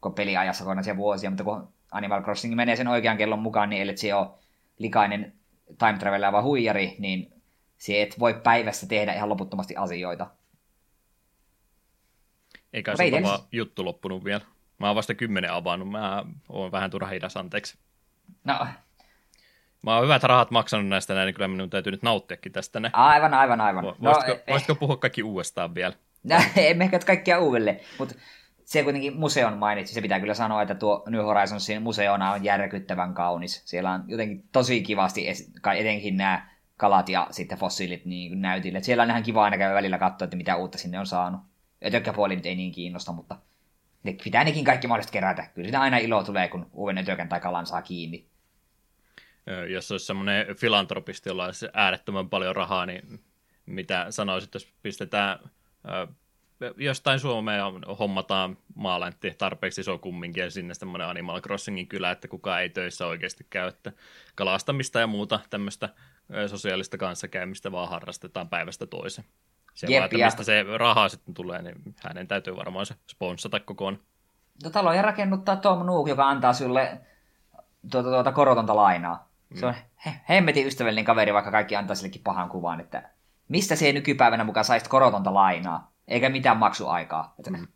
kun 0.00 0.14
peliajassa 0.14 0.64
kokonaisia 0.64 0.96
vuosia, 0.96 1.30
mutta 1.30 1.44
kun 1.44 1.68
Animal 1.92 2.22
Crossing 2.22 2.54
menee 2.54 2.76
sen 2.76 2.88
oikean 2.88 3.16
kellon 3.16 3.38
mukaan, 3.38 3.70
niin 3.70 3.82
ellei 3.82 3.96
se 3.96 4.14
ole 4.14 4.28
likainen 4.78 5.32
time 5.78 5.98
travelava 5.98 6.42
huijari, 6.42 6.96
niin 6.98 7.39
se 7.80 8.02
et 8.02 8.18
voi 8.18 8.34
päivässä 8.34 8.86
tehdä 8.86 9.14
ihan 9.14 9.28
loputtomasti 9.28 9.76
asioita. 9.76 10.26
Eikä 12.72 12.96
se 12.96 13.02
ole 13.02 13.22
vaan 13.22 13.40
juttu 13.52 13.84
loppunut 13.84 14.24
vielä. 14.24 14.40
Mä 14.78 14.86
oon 14.86 14.96
vasta 14.96 15.14
kymmenen 15.14 15.52
avannut. 15.52 15.90
Mä 15.90 16.24
oon 16.48 16.72
vähän 16.72 16.90
turha 16.90 17.10
hidas, 17.10 17.36
anteeksi. 17.36 17.78
No, 18.44 18.66
Mä 19.82 19.94
oon 19.94 20.04
hyvät 20.04 20.22
rahat 20.22 20.50
maksanut 20.50 20.88
näistä 20.88 21.14
näin, 21.14 21.26
niin 21.26 21.34
kyllä 21.34 21.48
minun 21.48 21.70
täytyy 21.70 21.92
nyt 21.92 22.02
nauttiakin 22.02 22.52
tästä. 22.52 22.80
Ne. 22.80 22.90
Aivan, 22.92 23.34
aivan, 23.34 23.60
aivan. 23.60 23.84
Voisitko, 23.84 24.32
no, 24.32 24.38
voisitko 24.48 24.74
puhua 24.74 24.96
kaikki 24.96 25.22
uudestaan 25.22 25.74
vielä? 25.74 25.94
No, 26.24 26.36
emme 26.56 26.84
ehkä 26.84 26.98
kaikkia 26.98 27.38
uudelleen, 27.38 27.80
mutta 27.98 28.14
se 28.64 28.82
kuitenkin 28.82 29.16
museon 29.16 29.58
mainitsi, 29.58 29.94
se 29.94 30.00
pitää 30.00 30.20
kyllä 30.20 30.34
sanoa, 30.34 30.62
että 30.62 30.74
tuo 30.74 31.04
New 31.08 31.22
Horizonsin 31.22 31.82
museona 31.82 32.32
on 32.32 32.44
järkyttävän 32.44 33.14
kaunis. 33.14 33.62
Siellä 33.64 33.90
on 33.90 34.04
jotenkin 34.06 34.44
tosi 34.52 34.82
kivasti, 34.82 35.26
etenkin 35.76 36.16
nämä 36.16 36.50
kalat 36.80 37.08
ja 37.08 37.26
sitten 37.30 37.58
fossiilit 37.58 38.04
niin 38.04 38.42
näytille. 38.42 38.82
Siellä 38.82 39.02
on 39.02 39.10
ihan 39.10 39.22
kiva 39.22 39.44
aina 39.44 39.58
käydä 39.58 39.74
välillä 39.74 39.98
katsoa, 39.98 40.24
että 40.24 40.36
mitä 40.36 40.56
uutta 40.56 40.78
sinne 40.78 40.98
on 40.98 41.06
saanut. 41.06 41.40
Ötökkäpuoli 41.86 42.36
nyt 42.36 42.46
ei 42.46 42.54
niin 42.54 42.72
kiinnosta, 42.72 43.12
mutta 43.12 43.36
ne 44.02 44.16
pitää 44.24 44.44
nekin 44.44 44.64
kaikki 44.64 44.86
mahdollisesti 44.86 45.12
kerätä. 45.12 45.46
Kyllä 45.54 45.66
sitä 45.68 45.80
aina 45.80 45.96
ilo 45.96 46.24
tulee, 46.24 46.48
kun 46.48 46.66
uuden 46.72 46.98
ötökän 46.98 47.28
tai 47.28 47.40
kalan 47.40 47.66
saa 47.66 47.82
kiinni 47.82 48.30
jos 49.68 49.92
olisi 49.92 50.06
semmoinen 50.06 50.56
filantropisti, 50.56 51.28
jolla 51.28 51.44
olisi 51.44 51.68
äärettömän 51.72 52.28
paljon 52.28 52.56
rahaa, 52.56 52.86
niin 52.86 53.20
mitä 53.66 54.06
sanoisit, 54.10 54.54
jos 54.54 54.68
pistetään 54.82 55.38
jostain 56.76 57.20
Suomea 57.20 57.72
hommataan 57.98 58.56
maalantti 58.74 59.34
tarpeeksi 59.38 59.80
iso 59.80 59.98
kumminkin 59.98 60.42
ja 60.42 60.50
sinne 60.50 60.74
semmoinen 60.74 61.08
Animal 61.08 61.40
Crossingin 61.40 61.86
kylä, 61.86 62.10
että 62.10 62.28
kukaan 62.28 62.62
ei 62.62 62.68
töissä 62.68 63.06
oikeasti 63.06 63.46
käy, 63.50 63.68
että 63.68 63.92
kalastamista 64.34 65.00
ja 65.00 65.06
muuta 65.06 65.40
tämmöistä 65.50 65.88
sosiaalista 66.46 66.98
kanssakäymistä 66.98 67.72
vaan 67.72 67.88
harrastetaan 67.88 68.48
päivästä 68.48 68.86
toiseen. 68.86 69.28
Se 69.74 69.86
Jep, 69.86 70.12
vaan, 70.12 70.24
mistä 70.24 70.42
se 70.42 70.64
rahaa 70.78 71.08
sitten 71.08 71.34
tulee, 71.34 71.62
niin 71.62 71.94
hänen 72.04 72.28
täytyy 72.28 72.56
varmaan 72.56 72.86
se 72.86 72.94
sponssata 73.10 73.60
kokoon. 73.60 73.98
No 74.64 74.70
taloja 74.70 75.02
rakennuttaa 75.02 75.56
Tom 75.56 75.86
Nook, 75.86 76.08
joka 76.08 76.28
antaa 76.28 76.52
sulle 76.52 77.00
tuota, 77.90 78.08
tuota 78.08 78.32
korotonta 78.32 78.76
lainaa. 78.76 79.28
Se 79.54 79.66
on 79.66 79.74
he, 80.06 80.20
hemmetin 80.28 80.66
ystävällinen 80.66 81.04
kaveri, 81.04 81.34
vaikka 81.34 81.50
kaikki 81.50 81.76
antaa 81.76 81.96
sillekin 81.96 82.22
pahan 82.22 82.48
kuvan, 82.48 82.80
että 82.80 83.10
mistä 83.48 83.76
se 83.76 83.92
nykypäivänä 83.92 84.44
mukaan 84.44 84.64
saisit 84.64 84.88
korotonta 84.88 85.34
lainaa, 85.34 85.92
eikä 86.08 86.28
mitään 86.28 86.56
maksuaikaa. 86.56 87.34
Että 87.38 87.50
mm. 87.50 87.66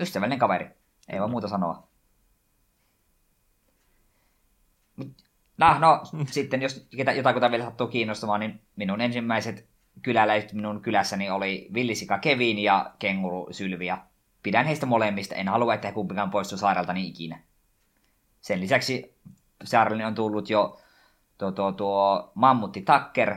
Ystävällinen 0.00 0.38
kaveri, 0.38 0.70
ei 1.08 1.18
vaan 1.18 1.30
muuta 1.30 1.48
sanoa. 1.48 1.88
No, 5.58 5.78
no 5.78 6.00
sitten 6.30 6.62
jos 6.62 6.86
jotakuta 7.16 7.50
vielä 7.50 7.64
sattuu 7.64 7.86
kiinnostamaan, 7.86 8.40
niin 8.40 8.60
minun 8.76 9.00
ensimmäiset 9.00 9.68
kyläläiset 10.02 10.52
minun 10.52 10.82
kylässäni 10.82 11.30
oli 11.30 11.68
villisika 11.74 12.18
Kevin 12.18 12.58
ja 12.58 12.92
kenguru 12.98 13.48
Sylvia. 13.50 13.98
Pidän 14.42 14.66
heistä 14.66 14.86
molemmista, 14.86 15.34
en 15.34 15.48
halua, 15.48 15.74
että 15.74 15.88
he 15.88 15.94
kumpikaan 15.94 16.30
poistu 16.30 16.56
sairaaltani 16.56 17.08
ikinä. 17.08 17.40
Sen 18.40 18.60
lisäksi 18.60 19.14
Saarelle 19.64 20.06
on 20.06 20.14
tullut 20.14 20.50
jo 20.50 20.80
tuo, 21.38 21.52
tuo, 21.52 21.72
tuo 21.72 22.32
Mammutti 22.34 22.82
Takker, 22.82 23.36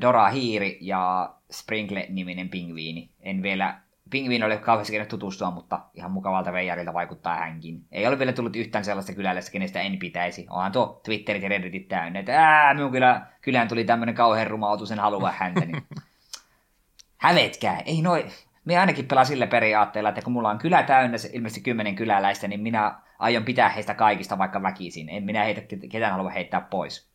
Dora 0.00 0.28
Hiiri 0.30 0.78
ja 0.80 1.34
Sprinkle-niminen 1.52 2.48
pingviini. 2.48 3.10
En 3.20 3.42
vielä, 3.42 3.80
pingviini 4.12 4.44
ole 4.44 4.56
kauheasti 4.56 4.92
kenet 4.92 5.08
tutustua, 5.08 5.50
mutta 5.50 5.80
ihan 5.94 6.10
mukavalta 6.10 6.52
veijarilta 6.52 6.94
vaikuttaa 6.94 7.36
hänkin. 7.36 7.84
Ei 7.92 8.06
ole 8.06 8.18
vielä 8.18 8.32
tullut 8.32 8.56
yhtään 8.56 8.84
sellaista 8.84 9.12
kyläläistä, 9.12 9.52
kenestä 9.52 9.80
en 9.80 9.98
pitäisi. 9.98 10.46
Onhan 10.50 10.72
tuo 10.72 11.00
Twitterit 11.04 11.42
ja 11.42 11.48
Redditit 11.48 11.88
täynnä, 11.88 12.18
että 12.18 12.40
ää, 12.40 12.74
minun 12.74 12.92
kyllä, 12.92 13.26
kylään 13.40 13.68
tuli 13.68 13.84
tämmöinen 13.84 14.14
kauhean 14.14 14.46
ruma 14.46 14.70
otus, 14.70 14.92
en 14.92 14.98
halua 14.98 15.32
häntä. 15.38 15.60
Niin... 15.60 15.82
Hävetkää, 17.16 17.80
ei 17.86 18.02
noin 18.02 18.24
minä 18.64 18.80
ainakin 18.80 19.06
pelaan 19.06 19.26
sille 19.26 19.46
periaatteella, 19.46 20.08
että 20.08 20.22
kun 20.22 20.32
mulla 20.32 20.50
on 20.50 20.58
kylä 20.58 20.82
täynnä, 20.82 21.16
ilmeisesti 21.32 21.60
kymmenen 21.60 21.96
kyläläistä, 21.96 22.48
niin 22.48 22.60
minä 22.60 22.94
aion 23.18 23.44
pitää 23.44 23.68
heistä 23.68 23.94
kaikista 23.94 24.38
vaikka 24.38 24.62
väkisin. 24.62 25.08
En 25.08 25.24
minä 25.24 25.44
heitä, 25.44 25.62
ketään 25.90 26.12
halua 26.12 26.30
heittää 26.30 26.60
pois. 26.60 27.08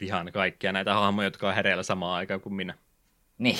Vihaan 0.00 0.32
kaikkia 0.32 0.72
näitä 0.72 0.94
hahmoja, 0.94 1.26
jotka 1.26 1.48
on 1.48 1.54
hereillä 1.54 1.82
samaan 1.82 2.16
aikaan 2.16 2.40
kuin 2.40 2.54
minä. 2.54 2.74
Niin. 3.38 3.58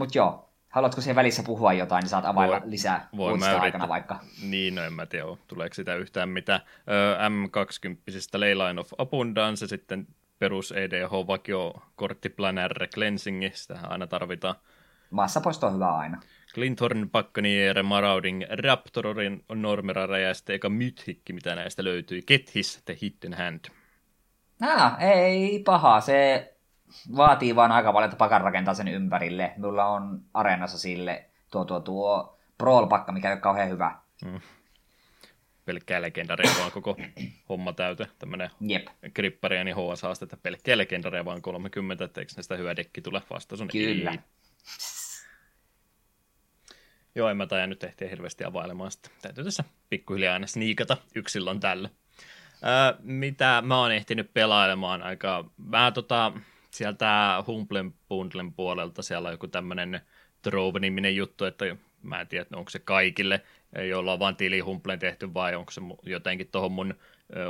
Mutta 0.00 0.18
joo, 0.18 0.50
haluatko 0.68 1.00
siihen 1.00 1.16
välissä 1.16 1.42
puhua 1.42 1.72
jotain, 1.72 2.02
niin 2.02 2.08
saat 2.08 2.24
availla 2.24 2.60
voi, 2.60 2.70
lisää 2.70 3.08
voi 3.16 3.38
mä 3.38 3.60
aikana 3.60 3.88
vaikka. 3.88 4.20
Niin, 4.42 4.74
no 4.74 4.82
en 4.82 4.92
mä 4.92 5.06
tiedä, 5.06 5.26
tuleeko 5.46 5.74
sitä 5.74 5.94
yhtään 5.94 6.28
mitä. 6.28 6.60
M20 7.28 8.38
Leyline 8.38 8.80
of 8.80 8.92
Abundance, 8.98 9.66
sitten 9.66 10.06
perus 10.38 10.72
EDH 10.72 11.10
vakio 11.26 11.74
korttiplanner 11.96 12.88
cleansing, 12.94 13.50
sitä 13.52 13.78
aina 13.88 14.06
tarvitaan. 14.06 14.54
Massapoisto 15.10 15.66
on 15.66 15.74
hyvä 15.74 15.96
aina. 15.96 16.20
Glinthorn, 16.54 17.10
Pakkanier, 17.10 17.82
Marauding, 17.82 18.42
Raptorin, 18.62 19.44
Normera 19.54 20.18
ja 20.18 20.34
sitten 20.34 20.56
eka 20.56 20.68
Mythikki, 20.68 21.32
mitä 21.32 21.54
näistä 21.54 21.84
löytyi. 21.84 22.22
Kethis, 22.22 22.82
The 22.84 22.96
Hidden 23.02 23.34
Hand. 23.34 23.64
Ah, 24.62 25.02
ei 25.02 25.62
paha. 25.64 26.00
Se 26.00 26.50
vaatii 27.16 27.56
vaan 27.56 27.72
aika 27.72 27.92
paljon, 27.92 28.08
että 28.08 28.18
pakan 28.18 28.40
rakentaa 28.40 28.74
sen 28.74 28.88
ympärille. 28.88 29.52
Mulla 29.56 29.86
on 29.86 30.20
areenassa 30.34 30.78
sille 30.78 31.24
tuo, 31.50 31.64
tuo, 31.64 31.80
tuo 31.80 32.38
Brawl-pakka, 32.58 33.12
mikä 33.12 33.28
ei 33.28 33.32
ole 33.32 33.40
kauhean 33.40 33.68
hyvä. 33.68 33.98
Mm. 34.24 34.40
Pelkkää 35.64 36.02
legendaria 36.02 36.50
vaan 36.58 36.72
koko 36.72 36.96
homma 37.48 37.72
täytä. 37.72 38.06
Tämmönen 38.18 38.50
Jep. 38.60 38.86
Grippari 39.14 39.64
niin 39.64 39.76
HS, 39.76 40.22
että 40.22 40.36
pelkkää 40.36 40.78
legendaria 40.78 41.24
vaan 41.24 41.42
30, 41.42 42.04
että 42.04 42.20
eikö 42.20 42.32
näistä 42.36 42.56
hyvä 42.56 42.76
dekki 42.76 43.00
tule 43.00 43.22
vastaus? 43.30 43.60
Kyllä. 43.72 44.10
Ei. 44.10 44.18
Joo, 47.14 47.28
en 47.28 47.36
mä 47.36 47.46
taida 47.46 47.66
nyt 47.66 47.84
ehtiä 47.84 48.08
hirveästi 48.08 48.44
availemaan 48.44 48.90
sitä. 48.90 49.10
Täytyy 49.22 49.44
tässä 49.44 49.64
pikkuhiljaa 49.90 50.34
aina 50.34 50.46
sniikata 50.46 50.96
yksilön 51.14 51.60
tällä. 51.60 51.88
Öö, 52.62 52.98
mitä 53.02 53.62
mä 53.66 53.78
oon 53.78 53.92
ehtinyt 53.92 54.34
pelailemaan 54.34 55.02
aika... 55.02 55.44
Mä 55.56 55.92
tota, 55.92 56.32
sieltä 56.70 57.42
Humplen 57.46 57.94
Bundlen 58.08 58.52
puolelta 58.52 59.02
siellä 59.02 59.28
on 59.28 59.34
joku 59.34 59.48
tämmöinen 59.48 60.00
Trove-niminen 60.42 61.16
juttu, 61.16 61.44
että 61.44 61.76
mä 62.02 62.20
en 62.20 62.26
tiedä, 62.26 62.46
onko 62.54 62.70
se 62.70 62.78
kaikille, 62.78 63.40
joilla 63.88 64.12
on 64.12 64.18
vain 64.18 64.36
tili 64.36 64.60
Humplen 64.60 64.98
tehty 64.98 65.34
vai 65.34 65.54
onko 65.54 65.70
se 65.70 65.80
jotenkin 66.02 66.48
tuohon 66.52 66.72
mun 66.72 66.94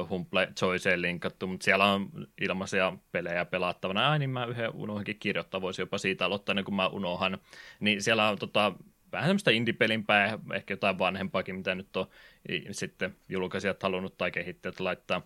Humple 0.08 0.48
Choiceen 0.56 1.02
linkattu, 1.02 1.46
mutta 1.46 1.64
siellä 1.64 1.84
on 1.84 2.10
ilmaisia 2.40 2.92
pelejä 3.12 3.44
pelattavana. 3.44 4.10
Ai 4.10 4.18
niin 4.18 4.30
mä 4.30 4.44
yhden 4.44 4.74
unohankin 4.74 5.18
kirjoittaa, 5.18 5.60
voisi 5.60 5.82
jopa 5.82 5.98
siitä 5.98 6.24
aloittaa, 6.24 6.54
niin 6.54 6.64
kun 6.64 6.74
mä 6.74 6.86
unohan. 6.86 7.38
Niin 7.80 8.02
siellä 8.02 8.28
on 8.28 8.38
tota, 8.38 8.72
vähän 9.12 9.28
semmoista 9.28 9.50
indie-pelimpää, 9.50 10.38
ehkä 10.54 10.72
jotain 10.72 10.98
vanhempaakin, 10.98 11.54
mitä 11.54 11.74
nyt 11.74 11.96
on 11.96 12.06
sitten 12.70 13.16
julkaisijat 13.28 13.82
halunnut 13.82 14.18
tai 14.18 14.30
kehittäjät 14.30 14.80
laittaa 14.80 15.22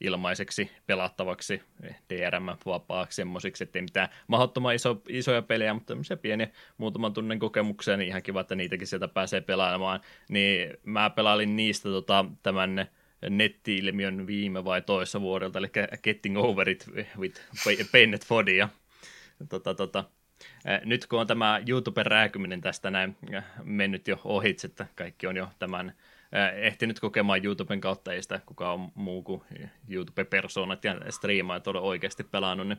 ilmaiseksi 0.00 0.70
pelattavaksi 0.86 1.62
DRM-vapaaksi 2.10 3.16
semmoisiksi, 3.16 3.64
ettei 3.64 3.82
mitään 3.82 4.08
mahdottoman 4.26 4.74
iso, 4.74 5.02
isoja 5.08 5.42
pelejä, 5.42 5.74
mutta 5.74 5.86
tämmöisiä 5.86 6.16
pieniä 6.16 6.48
muutaman 6.78 7.12
tunnin 7.12 7.38
kokemuksia, 7.38 7.96
niin 7.96 8.08
ihan 8.08 8.22
kiva, 8.22 8.40
että 8.40 8.54
niitäkin 8.54 8.86
sieltä 8.86 9.08
pääsee 9.08 9.40
pelaamaan. 9.40 10.00
Niin 10.28 10.76
mä 10.84 11.10
pelailin 11.10 11.56
niistä 11.56 11.88
tota, 11.88 12.24
tämän 12.42 12.86
netti-ilmiön 13.30 14.26
viime 14.26 14.64
vai 14.64 14.82
toissa 14.82 15.20
vuodelta, 15.20 15.58
eli 15.58 15.70
Getting 16.02 16.38
Over 16.38 16.68
It 16.68 16.90
with 17.18 17.40
Painted 17.92 18.22
Fodia. 18.26 18.68
Tota, 19.48 19.74
tota, 19.74 20.04
nyt 20.84 21.06
kun 21.06 21.20
on 21.20 21.26
tämä 21.26 21.60
YouTuben 21.68 22.06
rääkyminen 22.06 22.60
tästä 22.60 22.90
näin 22.90 23.16
mennyt 23.62 24.08
jo 24.08 24.20
ohitse, 24.24 24.66
että 24.66 24.86
kaikki 24.94 25.26
on 25.26 25.36
jo 25.36 25.48
tämän 25.58 25.92
ehtinyt 26.54 27.00
kokemaan 27.00 27.44
YouTuben 27.44 27.80
kautta, 27.80 28.12
ei 28.12 28.22
sitä 28.22 28.40
kukaan 28.46 28.92
muu 28.94 29.22
kuin 29.22 29.42
YouTube-persoonat 29.88 30.84
ja 30.84 31.12
striimaajat 31.12 31.66
ole 31.66 31.80
oikeasti 31.80 32.24
pelannut, 32.24 32.68
niin 32.68 32.78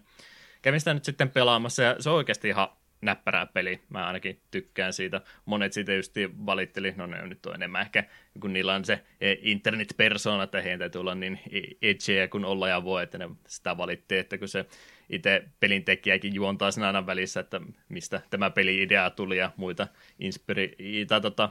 kävin 0.61 0.79
sitä 0.79 0.93
nyt 0.93 1.05
sitten 1.05 1.29
pelaamassa 1.29 1.83
ja 1.83 1.95
se 1.99 2.09
on 2.09 2.15
oikeasti 2.15 2.47
ihan 2.47 2.67
näppärää 3.01 3.45
peli. 3.45 3.81
Mä 3.89 4.07
ainakin 4.07 4.41
tykkään 4.51 4.93
siitä. 4.93 5.21
Monet 5.45 5.73
siitä 5.73 5.93
just 5.93 6.15
valitteli, 6.45 6.93
no 6.97 7.05
ne 7.05 7.21
on 7.21 7.29
nyt 7.29 7.45
on 7.45 7.55
enemmän 7.55 7.81
ehkä, 7.81 8.03
kun 8.39 8.53
niillä 8.53 8.73
on 8.73 8.85
se 8.85 9.03
e, 9.21 9.35
internet-persoona, 9.41 10.43
että 10.43 10.61
heidän 10.61 10.79
täytyy 10.79 11.01
olla 11.01 11.15
niin 11.15 11.39
e, 11.51 11.89
edgeä 11.89 12.27
kuin 12.27 12.45
olla 12.45 12.67
ja 12.67 12.83
voi, 12.83 13.03
että 13.03 13.17
ne 13.17 13.29
sitä 13.47 13.77
valitti, 13.77 14.17
että 14.17 14.37
kun 14.37 14.47
se 14.47 14.65
itse 15.09 15.43
pelintekijäkin 15.59 16.35
juontaa 16.35 16.71
sen 16.71 16.83
aina 16.83 17.05
välissä, 17.05 17.39
että 17.39 17.61
mistä 17.89 18.21
tämä 18.29 18.49
peli-idea 18.49 19.09
tuli 19.09 19.37
ja 19.37 19.51
muita 19.57 19.87
inspiri- 20.19 21.05
tai 21.07 21.21
tota, 21.21 21.49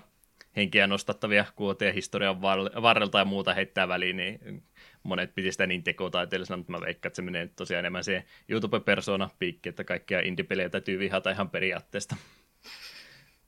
henkiä 0.57 0.87
nostattavia 0.87 1.45
kuoteja 1.57 1.93
historian 1.93 2.43
varrelta 2.83 3.19
ja 3.19 3.25
muuta 3.25 3.55
heittää 3.55 3.89
väliin, 3.89 4.17
niin 4.17 4.63
monet 5.03 5.35
piti 5.35 5.53
sitä 5.53 5.67
niin 5.67 5.83
tekotaiteellisena, 5.83 6.57
mutta 6.57 6.73
mä 6.73 6.81
veikkaan, 6.81 7.11
että 7.11 7.17
se 7.17 7.23
menee 7.23 7.49
tosiaan 7.57 7.79
enemmän 7.79 8.05
siihen 8.05 8.25
YouTube-persona 8.49 9.31
piikki, 9.39 9.69
että 9.69 9.85
kaikkia 9.85 10.21
indie-pelejä 10.21 10.69
täytyy 10.69 10.99
vihata 10.99 11.31
ihan 11.31 11.51
periaatteesta. 11.51 12.17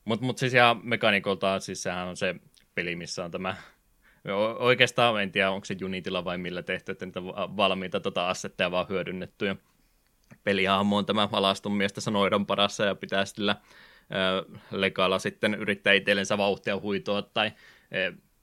Mutta 0.04 0.26
mut 0.26 0.38
siis 0.38 0.54
ihan 0.54 0.80
mekanikolta, 0.82 1.60
siis 1.60 1.82
sehän 1.82 2.08
on 2.08 2.16
se 2.16 2.34
peli, 2.74 2.96
missä 2.96 3.24
on 3.24 3.30
tämä 3.30 3.56
Oikeastaan 4.58 5.22
en 5.22 5.32
tiedä, 5.32 5.50
onko 5.50 5.64
se 5.64 5.76
Unitilla 5.84 6.24
vai 6.24 6.38
millä 6.38 6.62
tehty, 6.62 6.92
että 6.92 7.06
niitä 7.06 7.24
valmiita 7.56 8.00
tota 8.00 8.28
assetteja 8.28 8.70
vaan 8.70 8.86
hyödynnetty. 8.88 9.46
Ja 9.46 9.56
pelihahmo 10.44 10.96
on 10.96 11.06
tämä 11.06 11.28
alaston 11.32 11.72
miestä 11.72 12.00
sanoidon 12.00 12.46
parassa 12.46 12.84
ja 12.84 12.94
pitää 12.94 13.24
sillä 13.24 13.56
lekalla 14.70 15.18
sitten 15.18 15.54
yrittää 15.54 15.92
itsellensä 15.92 16.38
vauhtia 16.38 16.80
huitoa 16.80 17.22
tai 17.22 17.52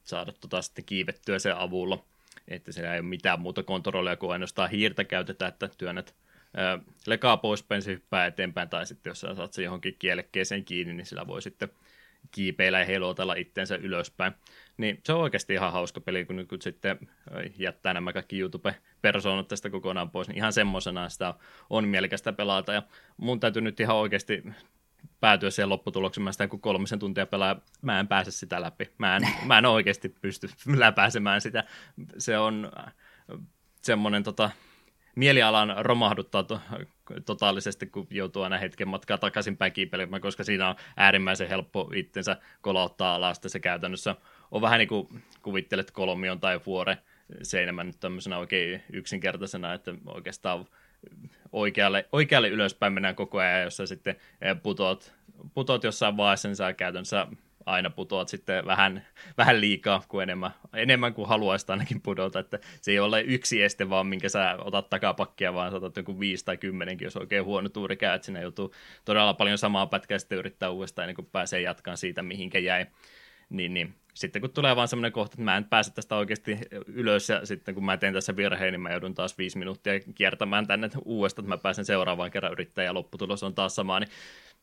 saada 0.03 0.32
tota 0.32 0.61
sitten 0.61 0.86
kiivettyä 0.86 1.39
sen 1.39 1.57
avulla. 1.57 2.05
Että 2.47 2.72
siellä 2.72 2.93
ei 2.93 2.99
ole 2.99 3.07
mitään 3.07 3.39
muuta 3.39 3.64
kontrollia 3.64 4.16
kuin 4.16 4.32
ainoastaan 4.32 4.70
hiirtä 4.70 5.03
käytetään, 5.03 5.49
että 5.49 5.70
työnnät 5.78 6.16
lekaa 7.07 7.38
poispäin, 7.38 7.82
se 7.82 7.91
hyppää 7.91 8.26
eteenpäin, 8.26 8.70
tai 8.70 8.86
sitten 8.86 9.11
jos 9.11 9.20
sä 9.20 9.36
saat 9.36 9.53
se 9.53 9.64
johonkin 9.64 9.95
kielekkeeseen 9.99 10.66
kiinni, 10.66 10.93
niin 10.93 11.05
sillä 11.05 11.28
voi 11.28 11.41
sitten 11.41 11.70
kiipeillä 12.32 12.80
ja 12.80 12.86
helotella 12.86 13.34
itsensä 13.34 13.76
ylöspäin. 13.76 14.34
Niin 14.78 15.01
se 15.03 15.14
on 15.14 15.22
oikeasti 15.22 15.53
ihan 15.53 15.72
hauska 15.72 16.01
peli, 16.01 16.26
kun 16.26 16.36
nyt 16.36 16.61
sitten 16.61 16.99
jättää 17.57 17.93
nämä 17.93 18.14
kaikki 18.14 18.39
YouTube-persoonat 18.39 19.47
tästä 19.47 19.70
kokonaan 19.70 20.09
pois, 20.09 20.28
niin 20.28 20.38
ihan 20.38 20.53
semmoisena 20.53 21.09
sitä 21.09 21.34
on 21.70 21.88
mielekästä 21.88 22.34
pelata. 22.34 22.74
Ja 22.74 22.84
mun 23.18 23.39
täytyy 23.39 23.61
nyt 23.61 23.80
ihan 23.80 23.95
oikeasti 23.95 24.43
päätyä 25.20 25.49
siihen 25.49 25.70
lopputulokseen. 25.70 26.24
Mä 26.24 26.32
sitä 26.32 26.47
kun 26.47 26.62
kolmisen 26.62 26.99
tuntia 26.99 27.26
pelaa, 27.26 27.62
mä 27.82 27.99
en 27.99 28.08
pääse 28.08 28.32
sitä 28.32 28.62
läpi. 28.62 28.89
Mä 28.97 29.16
en, 29.16 29.28
mä 29.47 29.58
en 29.58 29.66
oikeasti 29.66 30.10
pysty 30.10 30.49
läpääsemään 30.76 31.41
sitä. 31.41 31.64
Se 32.18 32.38
on 32.38 32.72
äh, 32.78 32.93
semmoinen 33.82 34.24
tota, 34.24 34.49
mielialan 35.16 35.76
romahduttaa 35.80 36.43
to, 36.43 36.62
totaalisesti, 37.26 37.86
kun 37.86 38.08
joutuu 38.10 38.41
aina 38.43 38.58
hetken 38.58 38.88
matkaa 38.88 39.18
takaisinpäin 39.18 39.74
kiipelemään, 39.74 40.22
koska 40.22 40.43
siinä 40.43 40.70
on 40.70 40.76
äärimmäisen 40.97 41.49
helppo 41.49 41.91
itsensä 41.95 42.38
kolauttaa 42.62 43.16
alas. 43.16 43.41
Se 43.47 43.60
käytännössä 43.60 44.16
on 44.51 44.62
vähän 44.62 44.80
niin 44.80 44.88
kuin 44.88 45.24
kuvittelet 45.41 45.91
kolmion 45.91 46.39
tai 46.39 46.60
vuore 46.66 46.97
seinämän 47.41 47.88
nyt 47.88 47.99
tämmöisenä 47.99 48.38
oikein 48.38 48.84
yksinkertaisena, 48.93 49.74
että 49.74 49.93
oikeastaan 50.06 50.66
oikealle, 51.51 52.08
oikealle 52.12 52.49
ylöspäin 52.49 52.93
mennään 52.93 53.16
koko 53.16 53.38
ajan, 53.38 53.64
jossa 53.64 53.88
sitten 53.88 54.16
putoat, 54.64 55.14
putoat 55.54 55.84
jossain 55.84 56.18
vaiheessa, 56.18 56.47
niin 56.47 56.56
sä 56.56 56.74
käytännössä 56.74 57.28
aina 57.66 57.89
putoat 57.89 58.30
sitten 58.30 58.66
vähän, 58.66 59.06
vähän 59.38 59.62
liikaa 59.62 60.04
kuin 60.08 60.24
enemmän, 60.24 60.51
enemmän 60.74 61.14
kuin 61.14 61.28
haluaisit 61.28 61.70
ainakin 61.70 62.01
pudota, 62.01 62.39
että 62.39 62.60
se 62.82 62.91
ei 62.91 62.99
ole 62.99 63.22
yksi 63.22 63.64
este 63.64 63.89
vaan, 63.89 64.08
minkä 64.08 64.30
sä 64.30 64.58
otat 64.60 64.89
takapakkia, 64.89 65.54
vaan 65.54 65.72
saatat 65.72 65.97
joku 65.97 66.20
viisi 66.20 66.45
tai 66.45 66.58
kymmenenkin, 66.58 67.06
jos 67.06 67.18
oikein 67.18 67.45
huono 67.45 67.70
tuuri 67.70 67.97
käy, 67.97 68.16
että 68.16 68.26
sinne 68.26 68.41
joutuu 68.41 68.74
todella 69.06 69.34
paljon 69.34 69.58
samaa 69.58 69.88
pätkää 69.88 70.20
sitten 70.20 70.38
yrittää 70.38 70.70
uudestaan 70.70 71.04
ennen 71.04 71.16
kuin 71.16 71.30
pääsee 71.32 71.62
jatkaan 71.62 71.97
siitä, 71.97 72.22
mihinkä 72.22 72.60
jäi. 72.60 72.86
Niin, 73.49 73.74
niin 73.74 73.95
sitten 74.14 74.41
kun 74.41 74.49
tulee 74.49 74.76
vaan 74.76 74.88
semmoinen 74.88 75.11
kohta, 75.11 75.34
että 75.34 75.43
mä 75.43 75.57
en 75.57 75.66
pääse 75.66 75.93
tästä 75.93 76.16
oikeasti 76.16 76.57
ylös 76.86 77.30
ja 77.30 77.45
sitten 77.45 77.76
kun 77.76 77.86
mä 77.86 77.97
teen 77.97 78.14
tässä 78.14 78.36
virheen, 78.36 78.74
niin 78.74 78.82
mä 78.82 78.91
joudun 78.91 79.14
taas 79.14 79.38
viisi 79.38 79.57
minuuttia 79.57 79.93
kiertämään 80.16 80.68
tänne 80.68 80.89
uudestaan, 81.05 81.45
että 81.45 81.55
mä 81.55 81.61
pääsen 81.61 81.86
seuraavaan 81.86 82.32
kerran 82.32 82.51
yrittämään 82.51 82.86
ja 82.86 82.93
lopputulos 82.93 83.43
on 83.43 83.55
taas 83.55 83.76
sama, 83.76 83.99
niin 83.99 84.09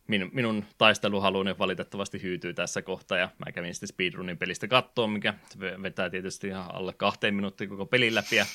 minun, 0.07 0.31
minun 0.33 0.65
taisteluhaluni 0.79 1.59
valitettavasti 1.59 2.23
hyytyy 2.23 2.55
tässä 2.55 2.83
kohtaa 2.83 3.19
ja 3.19 3.29
mä 3.39 3.53
kävin 3.53 3.75
sitten 3.75 3.89
speedrunin 3.89 4.39
pelistä 4.39 4.69
kattoa, 4.69 5.07
mikä 5.07 5.35
vetää 5.83 6.11
tietysti 6.11 6.47
ihan 6.47 6.75
alle 6.75 6.93
kahteen 6.93 7.35
minuuttia 7.35 7.69
koko 7.69 7.87
pelin 7.87 8.15
läpi 8.15 8.37
ja 8.37 8.47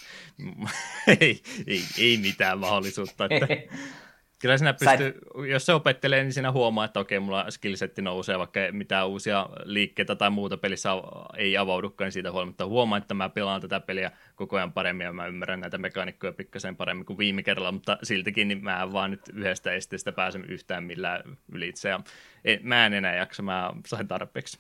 ei, 1.21 1.41
ei, 1.67 1.81
ei 1.97 2.17
mitään 2.17 2.59
mahdollisuutta, 2.59 3.27
että 3.29 3.47
Kyllä 4.41 4.57
sinä 4.57 4.73
pystyy, 4.73 5.07
et... 5.07 5.49
jos 5.49 5.65
se 5.65 5.73
opettelee, 5.73 6.23
niin 6.23 6.33
sinä 6.33 6.51
huomaa, 6.51 6.85
että 6.85 6.99
okei, 6.99 7.19
mulla 7.19 7.51
skillsetti 7.51 8.01
nousee, 8.01 8.39
vaikka 8.39 8.59
mitään 8.71 9.07
uusia 9.07 9.49
liikkeitä 9.63 10.15
tai 10.15 10.29
muuta 10.29 10.57
pelissä 10.57 10.89
ei 11.37 11.57
avaudukaan, 11.57 12.05
niin 12.05 12.11
siitä 12.11 12.31
huolimatta 12.31 12.65
huomaa, 12.65 12.97
että 12.97 13.13
mä 13.13 13.29
pelaan 13.29 13.61
tätä 13.61 13.79
peliä 13.79 14.11
koko 14.35 14.57
ajan 14.57 14.73
paremmin 14.73 15.05
ja 15.05 15.13
mä 15.13 15.27
ymmärrän 15.27 15.59
näitä 15.59 15.77
mekaanikkoja 15.77 16.33
pikkasen 16.33 16.75
paremmin 16.75 17.05
kuin 17.05 17.17
viime 17.17 17.43
kerralla, 17.43 17.71
mutta 17.71 17.97
siltikin 18.03 18.47
niin 18.47 18.63
mä 18.63 18.83
en 18.83 18.93
vaan 18.93 19.11
nyt 19.11 19.21
yhdestä 19.33 19.71
esteestä 19.71 20.11
pääse 20.11 20.39
yhtään 20.47 20.83
millään 20.83 21.37
ylitse 21.51 21.89
ja 21.89 21.99
en, 22.45 22.59
mä 22.63 22.85
en 22.85 22.93
enää 22.93 23.15
jaksa, 23.15 23.43
mä 23.43 23.73
sain 23.85 24.07
tarpeeksi. 24.07 24.59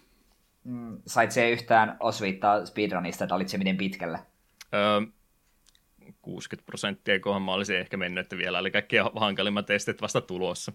Mm, 0.63 0.97
sait 1.05 1.31
se 1.31 1.49
yhtään 1.49 1.97
osviittaa 1.99 2.65
speedrunista, 2.65 3.23
että 3.23 3.35
olit 3.35 3.49
se 3.49 3.57
miten 3.57 3.77
pitkällä? 3.77 4.19
Öö, 4.73 5.01
60 6.25 6.65
prosenttia, 6.65 7.19
kohan 7.19 7.41
mä 7.41 7.53
olisin 7.53 7.79
ehkä 7.79 7.97
mennyt, 7.97 8.25
että 8.25 8.37
vielä 8.37 8.59
oli 8.59 8.71
kaikki 8.71 8.95
hankalimmat 9.15 9.65
testit 9.65 10.01
vasta 10.01 10.21
tulossa. 10.21 10.71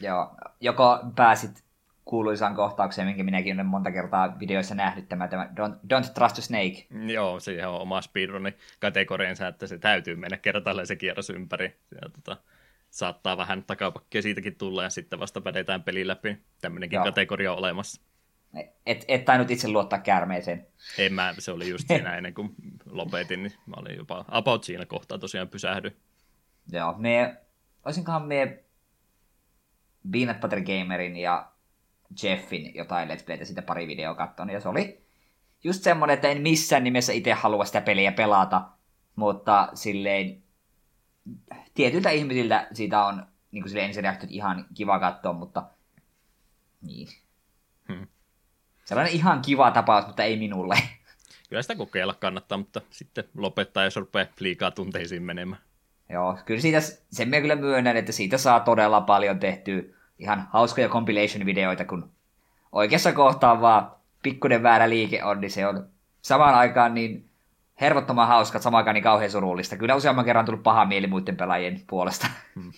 Joo, 0.00 0.30
joko 0.60 0.98
pääsit 1.16 1.66
kuuluisaan 2.04 2.54
kohtaukseen, 2.54 3.08
minkä 3.08 3.22
minäkin 3.22 3.56
olen 3.56 3.66
monta 3.66 3.92
kertaa 3.92 4.38
videoissa 4.38 4.74
nähnyt, 4.74 5.08
tämä, 5.08 5.28
tämä 5.28 5.44
Don't, 5.44 5.74
Don't 5.74 6.12
Trust 6.14 6.38
a 6.38 6.42
Snake. 6.42 6.86
Joo, 7.12 7.40
siihen 7.40 7.68
on 7.68 7.80
oma 7.80 8.00
speedrunin 8.00 8.54
kategoriansa, 8.80 9.48
että 9.48 9.66
se 9.66 9.78
täytyy 9.78 10.16
mennä 10.16 10.36
kertalleen 10.36 10.86
se 10.86 10.96
kierros 10.96 11.30
ympäri. 11.30 11.76
Ja, 11.90 12.08
tota, 12.08 12.36
saattaa 12.90 13.36
vähän 13.36 13.64
takapakkia 13.64 14.22
siitäkin 14.22 14.56
tulla 14.56 14.82
ja 14.82 14.90
sitten 14.90 15.20
vasta 15.20 15.40
pädetään 15.40 15.82
peli 15.82 16.06
läpi. 16.06 16.36
Tämmöinenkin 16.60 16.96
Joo. 16.96 17.04
kategoria 17.04 17.52
on 17.52 17.58
olemassa. 17.58 18.02
Et, 18.86 19.04
et 19.08 19.24
tainnut 19.24 19.50
itse 19.50 19.68
luottaa 19.68 19.98
käärmeeseen. 19.98 20.66
En 20.98 21.14
mä, 21.14 21.34
se 21.38 21.52
oli 21.52 21.68
just 21.68 21.88
siinä 21.88 22.16
ennen 22.16 22.34
kuin 22.34 22.54
lopetin, 22.90 23.42
niin 23.42 23.52
mä 23.66 23.74
olin 23.76 23.96
jopa 23.96 24.24
about 24.28 24.64
siinä 24.64 24.86
kohtaa 24.86 25.18
tosiaan 25.18 25.48
pysähdy. 25.48 25.96
Joo, 26.72 26.94
me, 26.98 27.36
olisinkohan 27.84 28.22
me 28.22 28.64
Peanut 30.12 30.40
Butter 30.40 30.60
Gamerin 30.60 31.16
ja 31.16 31.52
Jeffin 32.22 32.74
jotain 32.74 33.08
Let's 33.08 33.24
Playtä 33.24 33.44
sitä 33.44 33.62
pari 33.62 33.86
videoa 33.86 34.14
katsonut, 34.14 34.54
ja 34.54 34.60
se 34.60 34.68
oli 34.68 35.06
just 35.64 35.82
semmoinen, 35.82 36.14
että 36.14 36.28
en 36.28 36.42
missään 36.42 36.84
nimessä 36.84 37.12
itse 37.12 37.32
halua 37.32 37.64
sitä 37.64 37.80
peliä 37.80 38.12
pelata, 38.12 38.68
mutta 39.16 39.68
silleen 39.74 40.42
tietyiltä 41.74 42.10
ihmisiltä 42.10 42.68
siitä 42.72 43.04
on 43.04 43.26
niin 43.50 43.62
kuin 43.62 43.76
ensin 43.76 44.04
ihan 44.28 44.66
kiva 44.74 44.98
katsoa, 44.98 45.32
mutta 45.32 45.62
niin. 46.82 47.08
Sellainen 48.86 49.14
ihan 49.14 49.42
kiva 49.42 49.70
tapaus, 49.70 50.06
mutta 50.06 50.22
ei 50.22 50.36
minulle. 50.36 50.74
Kyllä 51.48 51.62
sitä 51.62 51.74
kokeilla 51.74 52.14
kannattaa, 52.14 52.58
mutta 52.58 52.80
sitten 52.90 53.24
lopettaa, 53.36 53.84
jos 53.84 53.96
rupeaa 53.96 54.26
liikaa 54.40 54.70
tunteisiin 54.70 55.22
menemään. 55.22 55.62
Joo, 56.08 56.38
kyllä 56.46 56.60
siitä, 56.60 56.80
sen 57.10 57.28
minä 57.28 57.40
kyllä 57.40 57.56
myönnän, 57.56 57.96
että 57.96 58.12
siitä 58.12 58.38
saa 58.38 58.60
todella 58.60 59.00
paljon 59.00 59.38
tehtyä 59.38 59.82
ihan 60.18 60.48
hauskoja 60.52 60.88
compilation-videoita, 60.88 61.84
kun 61.84 62.10
oikeassa 62.72 63.12
kohtaa 63.12 63.60
vaan 63.60 63.92
pikkuinen 64.22 64.62
väärä 64.62 64.88
liike 64.88 65.24
on, 65.24 65.40
niin 65.40 65.50
se 65.50 65.66
on 65.66 65.88
samaan 66.22 66.54
aikaan 66.54 66.94
niin 66.94 67.30
hervottoman 67.80 68.28
hauska, 68.28 68.58
samaan 68.58 68.78
aikaan 68.80 68.94
niin 68.94 69.04
kauhean 69.04 69.30
surullista. 69.30 69.76
Kyllä 69.76 69.94
useamman 69.94 70.24
kerran 70.24 70.42
on 70.42 70.46
tullut 70.46 70.62
paha 70.62 70.84
mieli 70.84 71.06
muiden 71.06 71.36
pelaajien 71.36 71.80
puolesta. 71.86 72.26
Hmm. 72.54 72.72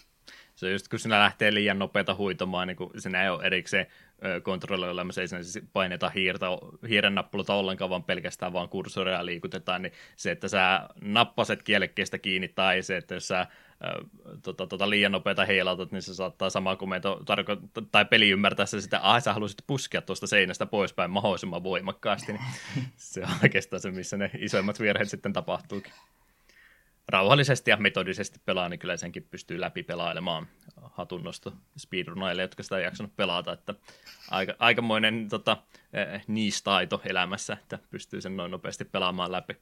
Se 0.55 0.67
on 0.67 0.73
just, 0.73 0.89
kun 0.89 0.99
sinä 0.99 1.19
lähtee 1.19 1.55
liian 1.55 1.79
nopeata 1.79 2.15
huitomaan, 2.15 2.69
niin 2.69 2.77
kun 2.77 2.91
sinä 2.99 3.23
ei 3.23 3.29
ole 3.29 3.45
erikseen 3.45 3.87
kontrolloilla, 4.43 5.05
missä 5.05 5.21
ei 5.21 5.29
siis 5.29 5.65
paineta 5.73 6.11
hiirtä, 6.11 6.47
hiiren 6.89 7.15
nappulata 7.15 7.55
ollenkaan, 7.55 7.91
vaan 7.91 8.05
pelkästään 8.05 8.53
vaan 8.53 8.69
kursoria 8.69 9.27
liikutetaan, 9.27 9.83
niin 9.83 9.93
se, 10.17 10.31
että 10.31 10.49
sä 10.49 10.89
nappaset 11.01 11.63
kielekkeestä 11.63 12.19
kiinni, 12.19 12.49
tai 12.49 12.83
se, 12.83 12.97
että 12.97 13.15
jos 13.15 13.29
sä 13.29 13.47
tota, 14.43 14.67
tota, 14.67 14.91
liian 14.91 15.13
nopeita 15.13 15.45
heilautat, 15.45 15.93
niin 15.93 16.03
se 16.03 16.15
saattaa 16.15 16.51
sama 16.51 16.77
komento 16.77 17.21
tarko- 17.25 17.87
tai 17.93 18.05
peli 18.05 18.31
ymmärtää 18.31 18.67
se 18.67 18.81
sitä, 18.81 18.97
että 18.97 19.21
sä 19.21 19.33
haluaisit 19.33 19.63
puskea 19.67 20.03
tuosta 20.03 20.27
seinästä 20.27 20.67
poispäin 20.67 21.11
mahdollisimman 21.11 21.63
voimakkaasti, 21.63 22.33
niin 22.33 22.43
se 22.97 23.23
on 23.23 23.35
oikeastaan 23.43 23.81
se, 23.81 23.91
missä 23.91 24.17
ne 24.17 24.31
isoimmat 24.39 24.81
virheet 24.81 25.11
sitten 25.11 25.33
tapahtuukin 25.33 25.93
rauhallisesti 27.09 27.71
ja 27.71 27.77
metodisesti 27.77 28.41
pelaa, 28.45 28.69
niin 28.69 28.79
kyllä 28.79 28.97
senkin 28.97 29.29
pystyy 29.31 29.61
läpi 29.61 29.83
pelailemaan 29.83 30.47
hatunnosto 30.83 31.53
speedrunaille, 31.77 32.43
jotka 32.43 32.63
sitä 32.63 32.79
ei 32.79 32.85
jaksanut 32.85 33.17
pelata, 33.17 33.53
että 33.53 33.75
aika, 34.31 34.55
aikamoinen 34.59 35.29
tota, 35.29 35.57
eh, 35.93 36.25
niistaito 36.27 37.01
elämässä, 37.05 37.53
että 37.53 37.79
pystyy 37.91 38.21
sen 38.21 38.37
noin 38.37 38.51
nopeasti 38.51 38.85
pelaamaan 38.85 39.33
läpi. 39.33 39.57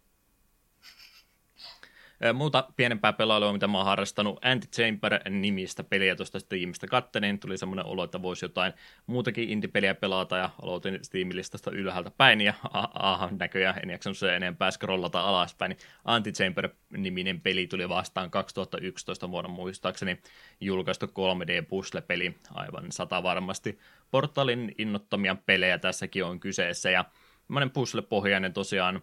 Muuta 2.34 2.68
pienempää 2.76 3.12
pelailua, 3.12 3.52
mitä 3.52 3.66
mä 3.66 3.78
oon 3.78 3.86
harrastanut, 3.86 4.44
Anti-Chamber-nimistä 4.44 5.84
peliä 5.84 6.16
tuosta 6.16 6.40
Steamista 6.40 6.86
kattelin, 6.86 7.38
tuli 7.38 7.58
semmoinen 7.58 7.86
olo, 7.86 8.04
että 8.04 8.22
voisi 8.22 8.44
jotain 8.44 8.72
muutakin 9.06 9.48
indie-peliä 9.48 9.94
pelata, 9.94 10.36
ja 10.36 10.50
aloitin 10.62 10.98
Steam-listasta 11.02 11.70
ylhäältä 11.70 12.10
päin, 12.10 12.40
ja 12.40 12.54
aha, 12.94 13.28
näköjään 13.38 13.80
en 13.82 13.90
jaksanut 13.90 14.18
se 14.18 14.36
enempää 14.36 14.70
scrollata 14.70 15.20
alaspäin, 15.20 15.68
niin 15.68 15.78
Anti-Chamber-niminen 16.04 17.40
peli 17.40 17.66
tuli 17.66 17.88
vastaan 17.88 18.30
2011 18.30 19.30
vuonna 19.30 19.50
muistaakseni. 19.50 20.20
Julkaistu 20.60 21.06
3D-puzzle-peli, 21.06 22.34
aivan 22.54 22.92
sata 22.92 23.22
varmasti. 23.22 23.78
Portalin 24.10 24.74
innottomia 24.78 25.36
pelejä 25.46 25.78
tässäkin 25.78 26.24
on 26.24 26.40
kyseessä, 26.40 26.90
ja 26.90 27.04
semmoinen 27.46 27.70
puzzle-pohjainen 27.70 28.52
tosiaan 28.52 29.02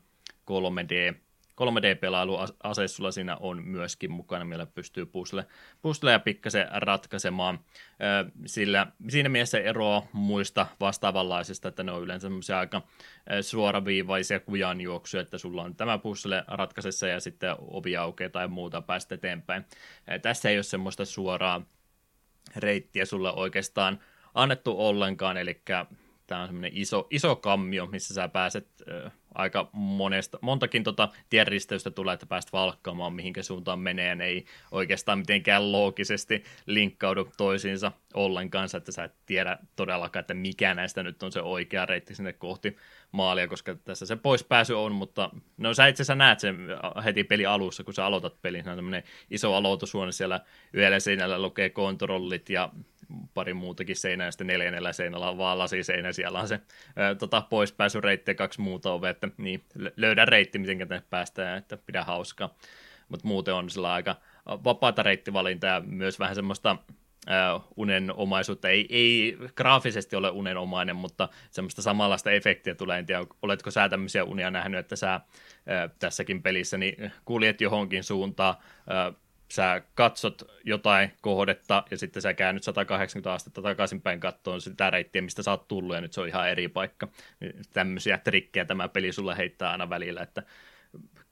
3D 0.51 1.22
3D-pelailu 1.61 2.37
aseissulla 2.63 3.11
siinä 3.11 3.37
on 3.39 3.63
myöskin 3.63 4.11
mukana, 4.11 4.45
millä 4.45 4.65
pystyy 4.65 5.05
puzzle, 5.05 5.47
puzzleja 5.81 6.19
pikkasen 6.19 6.67
ratkaisemaan. 6.71 7.59
Sillä 8.45 8.87
siinä 9.09 9.29
mielessä 9.29 9.59
eroa 9.59 10.03
muista 10.13 10.67
vastaavanlaisista, 10.79 11.67
että 11.67 11.83
ne 11.83 11.91
on 11.91 12.03
yleensä 12.03 12.25
semmoisia 12.25 12.59
aika 12.59 12.81
suoraviivaisia 13.41 14.39
kujanjuoksuja, 14.39 15.21
että 15.21 15.37
sulla 15.37 15.63
on 15.63 15.75
tämä 15.75 15.97
puzzle 15.97 16.43
ratkaisessa 16.47 17.07
ja 17.07 17.19
sitten 17.19 17.55
ovi 17.59 17.97
aukeaa 17.97 18.29
tai 18.29 18.47
muuta 18.47 18.81
päästä 18.81 19.15
eteenpäin. 19.15 19.65
Tässä 20.21 20.49
ei 20.49 20.57
ole 20.57 20.63
semmoista 20.63 21.05
suoraa 21.05 21.61
reittiä 22.55 23.05
sulle 23.05 23.33
oikeastaan 23.33 23.99
annettu 24.33 24.79
ollenkaan, 24.79 25.37
eli 25.37 25.61
tämä 26.27 26.41
on 26.41 26.47
semmoinen 26.47 26.71
iso, 26.73 27.07
iso 27.11 27.35
kammio, 27.35 27.85
missä 27.85 28.13
sä 28.13 28.27
pääset 28.27 28.67
aika 29.35 29.69
monesta, 29.71 30.39
montakin 30.41 30.83
tota 30.83 31.09
tienristeystä 31.29 31.91
tulee, 31.91 32.13
että 32.13 32.25
pääst 32.25 32.53
valkkaamaan, 32.53 33.13
mihinkä 33.13 33.43
suuntaan 33.43 33.79
menee, 33.79 34.15
ne 34.15 34.25
ei 34.25 34.45
oikeastaan 34.71 35.19
mitenkään 35.19 35.71
loogisesti 35.71 36.43
linkkaudu 36.65 37.29
toisiinsa 37.37 37.91
ollenkaan, 38.13 38.69
että 38.77 38.91
sä 38.91 39.03
et 39.03 39.13
tiedä 39.25 39.57
todellakaan, 39.75 40.21
että 40.21 40.33
mikä 40.33 40.73
näistä 40.73 41.03
nyt 41.03 41.23
on 41.23 41.31
se 41.31 41.41
oikea 41.41 41.85
reitti 41.85 42.15
sinne 42.15 42.33
kohti 42.33 42.77
maalia, 43.11 43.47
koska 43.47 43.75
tässä 43.75 44.05
se 44.05 44.15
poispääsy 44.15 44.73
on, 44.73 44.91
mutta 44.91 45.29
no 45.57 45.73
sä 45.73 45.87
itse 45.87 46.01
asiassa 46.01 46.15
näet 46.15 46.39
sen 46.39 46.57
heti 47.05 47.23
peli 47.23 47.45
alussa, 47.45 47.83
kun 47.83 47.93
sä 47.93 48.05
aloitat 48.05 48.41
pelin, 48.41 48.63
se 48.63 48.69
on 48.69 48.75
tämmöinen 48.75 49.03
iso 49.29 49.53
aloitushuone 49.53 50.11
siellä 50.11 50.41
yhdellä 50.73 50.99
seinällä 50.99 51.41
lukee 51.41 51.69
kontrollit 51.69 52.49
ja 52.49 52.69
pari 53.33 53.53
muutakin 53.53 53.95
seinää, 53.95 54.27
ja 54.27 54.31
sitten 54.31 54.47
neljännellä 54.47 54.93
seinällä 54.93 55.29
on 55.29 55.37
vaan 55.37 55.57
lasiseinä, 55.57 56.11
siellä 56.11 56.39
on 56.39 56.47
se 56.47 56.59
ää, 56.95 57.15
tota, 57.15 57.41
poispääsyreitti 57.49 58.31
ja 58.31 58.35
kaksi 58.35 58.61
muuta 58.61 58.93
ovea, 58.93 59.09
että 59.09 59.27
niin, 59.37 59.63
löydä 59.97 60.25
reitti, 60.25 60.59
miten 60.59 60.77
tänne 60.77 61.03
päästään, 61.09 61.57
että 61.57 61.77
pidä 61.77 62.03
hauskaa. 62.03 62.55
Mutta 63.09 63.27
muuten 63.27 63.53
on 63.53 63.69
sillä 63.69 63.93
aika 63.93 64.15
vapaata 64.45 65.03
reittivalinta 65.03 65.67
ja 65.67 65.81
myös 65.85 66.19
vähän 66.19 66.35
semmoista 66.35 66.77
unenomaisuutta. 67.75 68.69
Ei, 68.69 68.87
ei 68.89 69.37
graafisesti 69.55 70.15
ole 70.15 70.29
unenomainen, 70.29 70.95
mutta 70.95 71.29
semmoista 71.51 71.81
samanlaista 71.81 72.31
efektiä 72.31 72.75
tulee. 72.75 72.99
En 72.99 73.05
tiedä, 73.05 73.25
oletko 73.41 73.71
sä 73.71 73.89
tämmöisiä 73.89 74.23
unia 74.23 74.51
nähnyt, 74.51 74.79
että 74.79 74.95
sä 74.95 75.15
uh, 75.25 75.95
tässäkin 75.99 76.43
pelissä 76.43 76.77
niin 76.77 77.11
kuljet 77.25 77.61
johonkin 77.61 78.03
suuntaan, 78.03 78.55
uh, 78.55 79.22
sä 79.53 79.81
katsot 79.95 80.41
jotain 80.63 81.11
kohdetta 81.21 81.83
ja 81.91 81.97
sitten 81.97 82.21
sä 82.21 82.33
käännyt 82.33 82.63
180 82.63 83.33
astetta 83.33 83.61
takaisinpäin 83.61 84.19
kattoon 84.19 84.61
sitä 84.61 84.89
reittiä, 84.89 85.21
mistä 85.21 85.43
sä 85.43 85.51
oot 85.51 85.67
tullut 85.67 85.95
ja 85.95 86.01
nyt 86.01 86.13
se 86.13 86.21
on 86.21 86.27
ihan 86.27 86.49
eri 86.49 86.67
paikka. 86.67 87.07
Tämmöisiä 87.73 88.17
trikkejä 88.17 88.65
tämä 88.65 88.87
peli 88.87 89.11
sulle 89.11 89.37
heittää 89.37 89.71
aina 89.71 89.89
välillä, 89.89 90.21
että 90.21 90.43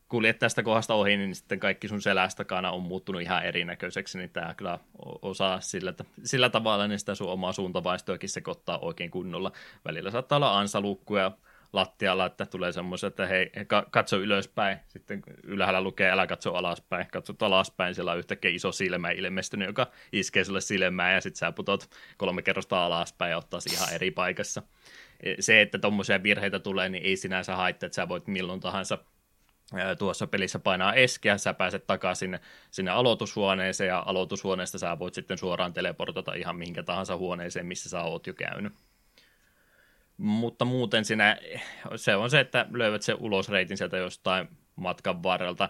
kuljet 0.08 0.40
tästä 0.40 0.64
kohdasta 0.64 0.94
ohi, 0.94 1.18
niin 1.18 1.36
sitten 1.36 1.60
kaikki 1.60 1.88
sun 1.88 2.02
selästä 2.02 2.38
takana 2.38 2.72
on 2.72 2.82
muuttunut 2.82 3.22
ihan 3.22 3.46
erinäköiseksi, 3.46 4.18
niin 4.18 4.30
tämä 4.30 4.54
kyllä 4.54 4.80
osaa 5.22 5.62
sillä, 5.62 5.94
sillä 6.24 6.50
tavalla 6.50 6.88
niin 6.88 7.00
sitä 7.00 7.16
sun 7.16 7.32
omaa 7.32 7.54
suuntavaistoakin 7.54 8.30
sekoittaa 8.30 8.80
oikein 8.80 9.12
kunnolla. 9.12 9.52
Välillä 9.86 10.12
saattaa 10.12 10.36
olla 10.36 10.60
ansalukkuja, 10.60 11.32
lattialla, 11.74 12.26
että 12.26 12.46
tulee 12.46 12.72
semmoisia, 12.72 13.08
että 13.08 13.28
hei, 13.28 13.52
katso 13.92 14.18
ylöspäin, 14.18 14.78
sitten 14.88 15.24
ylhäällä 15.44 15.82
lukee, 15.82 16.12
älä 16.12 16.28
katso 16.28 16.54
alaspäin, 16.54 17.08
katso 17.12 17.34
alaspäin, 17.40 17.96
siellä 17.96 18.12
on 18.12 18.18
yhtäkkiä 18.18 18.52
iso 18.52 18.72
silmä 18.72 19.10
ilmestynyt, 19.10 19.68
joka 19.68 19.88
iskee 20.12 20.44
sulle 20.44 20.62
silmään, 20.62 21.14
ja 21.14 21.22
sitten 21.22 21.40
sä 21.40 21.52
putot 21.52 21.90
kolme 22.18 22.42
kerrosta 22.42 22.86
alaspäin 22.86 23.32
ja 23.32 23.38
ottaa 23.38 23.60
ihan 23.74 23.94
eri 23.94 24.12
paikassa. 24.12 24.64
E, 25.24 25.36
se, 25.40 25.62
että 25.62 25.80
tuommoisia 25.80 26.24
virheitä 26.24 26.60
tulee, 26.60 26.90
niin 26.90 27.04
ei 27.04 27.18
sinänsä 27.18 27.56
haittaa, 27.56 27.88
että 27.88 27.96
sä 27.96 28.10
voit 28.10 28.28
milloin 28.28 28.60
tahansa 28.60 28.98
tuossa 30.00 30.28
pelissä 30.28 30.60
painaa 30.60 30.94
eskeä, 30.94 31.38
sä 31.38 31.54
pääset 31.54 31.88
takaisin 31.88 32.40
sinne 32.72 32.92
aloitushuoneeseen 32.92 33.88
ja 33.88 34.04
aloitushuoneesta 34.06 34.80
sä 34.80 35.00
voit 35.00 35.14
sitten 35.14 35.38
suoraan 35.38 35.74
teleportata 35.74 36.34
ihan 36.34 36.56
minkä 36.56 36.84
tahansa 36.84 37.18
huoneeseen, 37.18 37.66
missä 37.66 37.90
sä 37.90 38.02
oot 38.02 38.28
jo 38.28 38.34
käynyt. 38.34 38.74
Mutta 40.22 40.66
muuten 40.66 41.06
siinä, 41.06 41.38
se 41.96 42.16
on 42.16 42.30
se, 42.30 42.40
että 42.40 42.66
löydät 42.72 43.02
se 43.02 43.16
ulosreitin 43.20 43.78
sieltä 43.78 43.98
jostain 43.98 44.48
matkan 44.76 45.24
varrelta. 45.24 45.70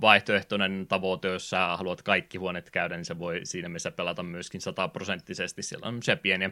Vaihtoehtoinen 0.00 0.86
tavoite, 0.88 1.28
jos 1.28 1.50
sä 1.50 1.76
haluat 1.76 2.02
kaikki 2.02 2.38
huoneet 2.38 2.70
käydä, 2.70 2.96
niin 2.96 3.04
se 3.04 3.18
voi 3.18 3.40
siinä 3.44 3.68
mielessä 3.68 3.90
pelata 3.90 4.22
myöskin 4.22 4.60
sataprosenttisesti. 4.60 5.62
Siellä 5.62 5.88
on 5.88 6.02
se 6.02 6.16
pieniä 6.16 6.50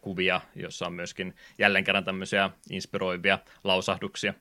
kuvia, 0.00 0.40
jossa 0.56 0.86
on 0.86 0.92
myöskin 0.92 1.34
jälleen 1.58 1.84
kerran 1.84 2.04
tämmöisiä 2.04 2.50
inspiroivia 2.70 3.38
lausahduksia 3.64 4.34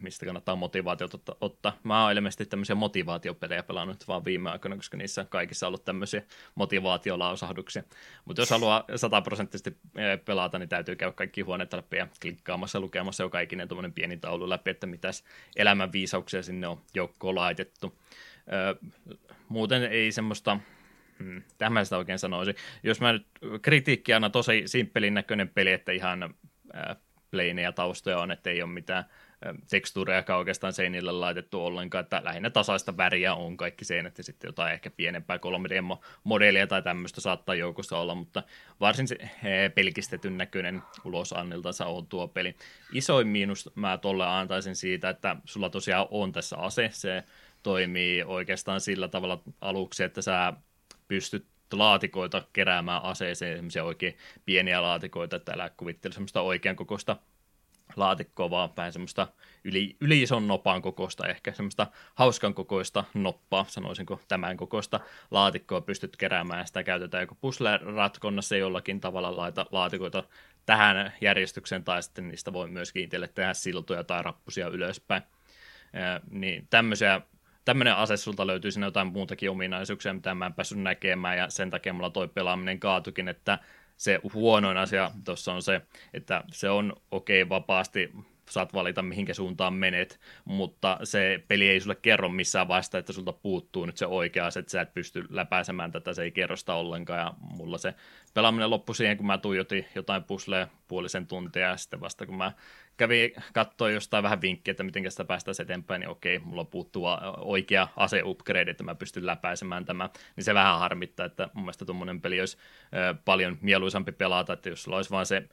mistä 0.00 0.26
kannattaa 0.26 0.56
motivaatiota 0.56 1.36
ottaa. 1.40 1.78
Mä 1.82 2.02
oon 2.02 2.12
ilmeisesti 2.12 2.46
tämmöisiä 2.46 2.74
motivaatiopelejä 2.76 3.62
pelannut 3.62 4.08
vaan 4.08 4.24
viime 4.24 4.50
aikoina, 4.50 4.76
koska 4.76 4.96
niissä 4.96 5.20
on 5.20 5.28
kaikissa 5.28 5.66
ollut 5.66 5.84
tämmöisiä 5.84 6.22
motivaatiolausahduksia. 6.54 7.82
Mutta 8.24 8.42
jos 8.42 8.50
haluaa 8.50 8.84
sataprosenttisesti 8.96 9.76
pelata, 10.24 10.58
niin 10.58 10.68
täytyy 10.68 10.96
käydä 10.96 11.12
kaikki 11.12 11.40
huoneet 11.40 11.72
läpi 11.72 11.96
ja 11.96 12.08
klikkaamassa 12.20 12.80
lukemassa 12.80 13.22
jo 13.22 13.30
kaikinen 13.30 13.68
tuommoinen 13.68 13.92
pieni 13.92 14.16
taulu 14.16 14.48
läpi, 14.48 14.70
että 14.70 14.86
mitäs 14.86 15.24
elämän 15.56 15.92
viisauksia 15.92 16.42
sinne 16.42 16.66
on 16.68 16.80
joukkoon 16.94 17.34
laitettu. 17.34 17.98
Muuten 19.48 19.82
ei 19.82 20.12
semmoista 20.12 20.60
Hmm, 21.18 21.42
tämä 21.58 21.84
sitä 21.84 21.96
oikein 21.96 22.18
sanoisin. 22.18 22.54
Jos 22.82 23.00
mä 23.00 23.12
nyt 23.12 23.26
kritiikki 23.62 24.12
tosi 24.32 24.62
simppelin 24.66 25.14
näköinen 25.14 25.48
peli, 25.48 25.72
että 25.72 25.92
ihan 25.92 26.22
äh, 26.22 26.96
pleinejä 27.30 27.72
taustoja 27.72 28.18
on, 28.18 28.30
että 28.30 28.50
ei 28.50 28.62
ole 28.62 28.70
mitään 28.70 29.04
tekstuureja 29.70 30.36
oikeastaan 30.36 30.72
seinille 30.72 31.12
laitettu 31.12 31.64
ollenkaan, 31.64 32.02
että 32.04 32.20
lähinnä 32.24 32.50
tasaista 32.50 32.96
väriä 32.96 33.34
on 33.34 33.56
kaikki 33.56 33.84
seinät 33.84 34.18
ja 34.18 34.24
sitten 34.24 34.48
jotain 34.48 34.72
ehkä 34.72 34.90
pienempää 34.90 35.36
3D-modelia 35.36 36.66
tai 36.66 36.82
tämmöistä 36.82 37.20
saattaa 37.20 37.54
joukossa 37.54 37.98
olla, 37.98 38.14
mutta 38.14 38.42
varsin 38.80 39.06
pelkistetyn 39.74 40.38
näköinen 40.38 40.82
ulosanniltansa 41.04 41.86
on 41.86 42.06
tuo 42.06 42.28
peli. 42.28 42.56
Isoin 42.92 43.28
miinus 43.28 43.70
mä 43.74 43.98
tolle 43.98 44.26
antaisin 44.26 44.76
siitä, 44.76 45.08
että 45.08 45.36
sulla 45.44 45.70
tosiaan 45.70 46.06
on 46.10 46.32
tässä 46.32 46.56
ase, 46.56 46.90
se 46.92 47.24
toimii 47.62 48.22
oikeastaan 48.22 48.80
sillä 48.80 49.08
tavalla 49.08 49.42
aluksi, 49.60 50.04
että 50.04 50.22
sä 50.22 50.52
pystyt 51.08 51.46
laatikoita 51.72 52.42
keräämään 52.52 53.02
aseeseen, 53.02 53.56
semmoisia 53.56 53.84
oikein 53.84 54.16
pieniä 54.44 54.82
laatikoita, 54.82 55.36
että 55.36 55.52
älä 55.52 55.70
kuvittele 55.76 56.14
semmoista 56.14 56.40
oikean 56.40 56.76
kokoista 56.76 57.16
laatikkoa, 57.96 58.50
vaan 58.50 58.70
vähän 58.76 58.92
semmoista 58.92 59.26
yli, 59.64 59.96
yli 60.00 60.22
ison 60.22 60.48
nopan 60.48 60.82
kokoista, 60.82 61.26
ehkä 61.26 61.52
semmoista 61.52 61.86
hauskan 62.14 62.54
kokoista 62.54 63.04
noppaa, 63.14 63.64
sanoisinko 63.68 64.20
tämän 64.28 64.56
kokoista 64.56 65.00
laatikkoa 65.30 65.80
pystyt 65.80 66.16
keräämään, 66.16 66.66
sitä 66.66 66.82
käytetään 66.82 67.22
joko 67.22 67.34
puzzle-ratkonnassa 67.34 68.56
jollakin 68.56 69.00
tavalla 69.00 69.36
laita 69.36 69.66
laatikoita 69.72 70.24
tähän 70.66 71.12
järjestykseen, 71.20 71.84
tai 71.84 72.02
sitten 72.02 72.28
niistä 72.28 72.52
voi 72.52 72.68
myöskin 72.68 73.04
itselle 73.04 73.28
tehdä 73.28 73.54
siltoja 73.54 74.04
tai 74.04 74.22
rappusia 74.22 74.68
ylöspäin. 74.68 75.22
Ja, 75.92 76.20
niin 76.30 76.66
tämmöisiä 76.70 77.20
tämmöinen 77.64 77.96
ase 77.96 78.16
sulta 78.16 78.46
löytyy 78.46 78.70
sinne 78.70 78.86
jotain 78.86 79.06
muutakin 79.06 79.50
ominaisuuksia, 79.50 80.14
mitä 80.14 80.34
mä 80.34 80.46
en 80.46 80.54
päässyt 80.54 80.78
näkemään, 80.78 81.38
ja 81.38 81.50
sen 81.50 81.70
takia 81.70 81.92
mulla 81.92 82.10
toi 82.10 82.28
pelaaminen 82.28 82.80
kaatukin, 82.80 83.28
että 83.28 83.58
se 83.96 84.20
huonoin 84.34 84.76
asia 84.76 85.10
tuossa 85.24 85.52
on 85.52 85.62
se, 85.62 85.80
että 86.14 86.44
se 86.52 86.70
on 86.70 86.92
okei 87.10 87.42
okay, 87.42 87.48
vapaasti 87.48 88.12
saat 88.50 88.74
valita 88.74 89.02
mihinkä 89.02 89.34
suuntaan 89.34 89.74
menet, 89.74 90.20
mutta 90.44 90.98
se 91.04 91.44
peli 91.48 91.68
ei 91.68 91.80
sulle 91.80 91.94
kerro 91.94 92.28
missään 92.28 92.68
vaiheessa, 92.68 92.98
että 92.98 93.12
sulta 93.12 93.32
puuttuu 93.32 93.86
nyt 93.86 93.96
se 93.96 94.06
oikea 94.06 94.48
että 94.58 94.70
sä 94.70 94.80
et 94.80 94.94
pysty 94.94 95.24
läpäisemään 95.30 95.92
tätä, 95.92 96.14
se 96.14 96.22
ei 96.22 96.30
kerro 96.30 96.56
sitä 96.56 96.74
ollenkaan, 96.74 97.20
ja 97.20 97.34
mulla 97.38 97.78
se 97.78 97.94
pelaaminen 98.34 98.70
loppui 98.70 98.94
siihen, 98.94 99.16
kun 99.16 99.26
mä 99.26 99.38
tuijotin 99.38 99.86
jotain 99.94 100.24
pusleja 100.24 100.68
puolisen 100.88 101.26
tuntia, 101.26 101.68
ja 101.68 101.76
sitten 101.76 102.00
vasta 102.00 102.26
kun 102.26 102.36
mä 102.36 102.52
kävin 102.96 103.32
katsoa 103.52 103.90
jostain 103.90 104.22
vähän 104.22 104.40
vinkkiä, 104.40 104.72
että 104.72 104.82
miten 104.82 105.10
sitä 105.10 105.24
päästään 105.24 105.54
eteenpäin, 105.60 106.00
niin 106.00 106.08
okei, 106.08 106.38
mulla 106.38 106.64
puuttuu 106.64 107.04
oikea 107.38 107.88
ase-upgrade, 107.96 108.70
että 108.70 108.84
mä 108.84 108.94
pystyn 108.94 109.26
läpäisemään 109.26 109.84
tämä, 109.84 110.10
niin 110.36 110.44
se 110.44 110.54
vähän 110.54 110.78
harmittaa, 110.78 111.26
että 111.26 111.48
mun 111.54 111.64
mielestä 111.64 111.84
tuommoinen 111.84 112.20
peli 112.20 112.40
olisi 112.40 112.56
paljon 113.24 113.58
mieluisampi 113.60 114.12
pelata, 114.12 114.52
että 114.52 114.68
jos 114.68 114.82
sulla 114.82 114.96
olisi 114.96 115.10
vaan 115.10 115.26
se 115.26 115.48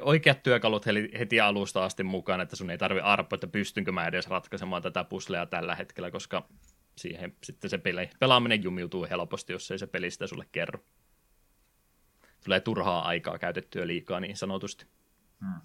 oikeat 0.00 0.42
työkalut 0.42 0.86
heti 1.18 1.40
alusta 1.40 1.84
asti 1.84 2.02
mukaan, 2.02 2.40
että 2.40 2.56
sun 2.56 2.70
ei 2.70 2.78
tarvi 2.78 3.00
arpoa, 3.00 3.36
että 3.36 3.46
pystynkö 3.46 3.92
mä 3.92 4.06
edes 4.06 4.28
ratkaisemaan 4.28 4.82
tätä 4.82 5.04
puslea 5.04 5.46
tällä 5.46 5.74
hetkellä, 5.74 6.10
koska 6.10 6.48
siihen 6.96 7.36
sitten 7.42 7.70
se 7.70 7.78
peli, 7.78 8.10
pelaaminen 8.20 8.62
jumiutuu 8.62 9.06
helposti, 9.10 9.52
jos 9.52 9.70
ei 9.70 9.78
se 9.78 9.86
peli 9.86 10.10
sitä 10.10 10.26
sulle 10.26 10.46
kerro. 10.52 10.80
Tulee 12.44 12.60
turhaa 12.60 13.06
aikaa 13.06 13.38
käytettyä 13.38 13.86
liikaa 13.86 14.20
niin 14.20 14.36
sanotusti. 14.36 14.86
Hmm. 15.40 15.60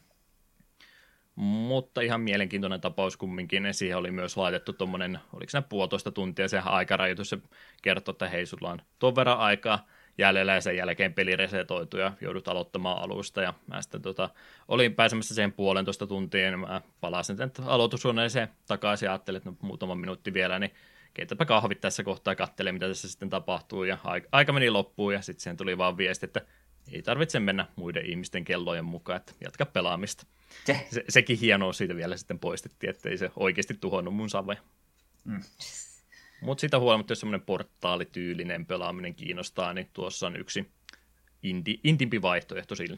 Mutta 1.35 2.01
ihan 2.01 2.21
mielenkiintoinen 2.21 2.81
tapaus 2.81 3.17
kumminkin. 3.17 3.67
Siihen 3.71 3.97
oli 3.97 4.11
myös 4.11 4.37
laitettu 4.37 4.73
tuommoinen, 4.73 5.19
oliko 5.33 5.49
se 5.49 5.61
puolitoista 5.61 6.11
tuntia 6.11 6.47
se 6.47 6.59
aikarajoitus. 6.59 7.29
Se 7.29 7.37
kertoo, 7.81 8.11
että 8.11 8.29
hei, 8.29 8.45
sulla 8.45 8.71
on 8.71 8.81
tuon 8.99 9.15
verran 9.15 9.39
aikaa 9.39 9.87
jäljellä 10.17 10.53
ja 10.53 10.61
sen 10.61 10.77
jälkeen 10.77 11.13
peli 11.13 11.35
resetoitu 11.35 11.97
ja 11.97 12.13
joudut 12.21 12.47
aloittamaan 12.47 13.01
alusta. 13.01 13.41
Ja 13.41 13.53
mä 13.67 13.81
sitten 13.81 14.01
tota, 14.01 14.29
olin 14.67 14.95
pääsemässä 14.95 15.35
sen 15.35 15.53
puolentoista 15.53 16.07
tuntia, 16.07 16.51
niin 16.51 16.59
mä 16.59 16.81
palasin 17.01 17.37
aloitushuoneeseen 17.65 18.47
takaisin 18.67 19.05
ja 19.05 19.11
ajattelin, 19.11 19.37
että 19.37 19.49
no, 19.49 19.57
muutama 19.61 19.95
minuutti 19.95 20.33
vielä, 20.33 20.59
niin 20.59 20.71
keitäpä 21.13 21.45
kahvit 21.45 21.81
tässä 21.81 22.03
kohtaa 22.03 22.35
ja 22.65 22.73
mitä 22.73 22.87
tässä 22.87 23.09
sitten 23.09 23.29
tapahtuu. 23.29 23.83
Ja 23.83 23.97
aika 24.31 24.53
meni 24.53 24.69
loppuun 24.69 25.13
ja 25.13 25.21
sitten 25.21 25.41
siihen 25.41 25.57
tuli 25.57 25.77
vaan 25.77 25.97
viesti, 25.97 26.25
että 26.25 26.41
ei 26.91 27.01
tarvitse 27.01 27.39
mennä 27.39 27.65
muiden 27.75 28.05
ihmisten 28.05 28.45
kellojen 28.45 28.85
mukaan, 28.85 29.17
että 29.17 29.33
jatka 29.41 29.65
pelaamista. 29.65 30.25
Se. 30.65 30.87
Se, 30.91 31.03
sekin 31.09 31.39
hienoa 31.39 31.73
siitä 31.73 31.95
vielä 31.95 32.17
sitten 32.17 32.39
poistettiin, 32.39 32.89
että 32.89 33.09
ei 33.09 33.17
se 33.17 33.31
oikeasti 33.35 33.73
tuhonnut 33.73 34.15
mun 34.15 34.29
savoja. 34.29 34.59
Mm. 35.25 35.41
Mutta 36.41 36.61
sitä 36.61 36.79
huolimatta, 36.79 37.11
jos 37.11 37.19
semmoinen 37.19 37.45
portaalityylinen 37.45 38.65
pelaaminen 38.65 39.15
kiinnostaa, 39.15 39.73
niin 39.73 39.89
tuossa 39.93 40.27
on 40.27 40.35
yksi 40.35 40.71
indi, 41.43 41.79
intimpi 41.83 42.21
vaihtoehto 42.21 42.75
sille. 42.75 42.97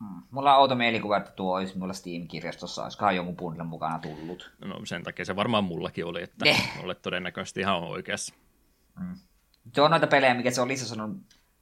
Hmm. 0.00 0.22
Mulla 0.30 0.54
on 0.54 0.60
outo 0.60 0.74
mielikuva, 0.74 1.16
että 1.16 1.30
tuo 1.30 1.56
olisi 1.56 1.78
mulla 1.78 1.92
Steam-kirjastossa, 1.92 2.82
olisikohan 2.82 3.16
jonkun 3.16 3.36
bundlen 3.36 3.66
mukana 3.66 3.98
tullut. 3.98 4.52
No 4.64 4.80
sen 4.84 5.02
takia 5.02 5.24
se 5.24 5.36
varmaan 5.36 5.64
mullakin 5.64 6.04
oli, 6.04 6.22
että 6.22 6.44
ne. 6.44 6.56
olet 6.82 7.02
todennäköisesti 7.02 7.60
ihan 7.60 7.84
oikeassa. 7.84 8.34
Hmm. 9.00 9.16
Se 9.74 9.80
on 9.80 9.90
noita 9.90 10.06
pelejä, 10.06 10.34
mikä 10.34 10.50
se 10.50 10.60
on 10.60 10.68
Lisa 10.68 10.86
sanonut 10.86 11.16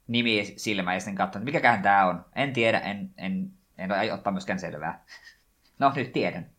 nimi 0.07 0.53
silmä 0.57 0.93
ja 0.93 0.99
sitten 0.99 1.15
katsonut, 1.15 1.45
mikäköhän 1.45 1.81
tämä 1.81 2.05
on. 2.05 2.25
En 2.35 2.53
tiedä, 2.53 2.79
en, 2.79 3.13
en, 3.17 3.51
en, 3.77 3.91
en 3.91 4.13
ottaa 4.13 4.33
myöskään 4.33 4.59
selvää. 4.59 5.05
no, 5.79 5.93
nyt 5.95 6.13
tiedän. 6.13 6.49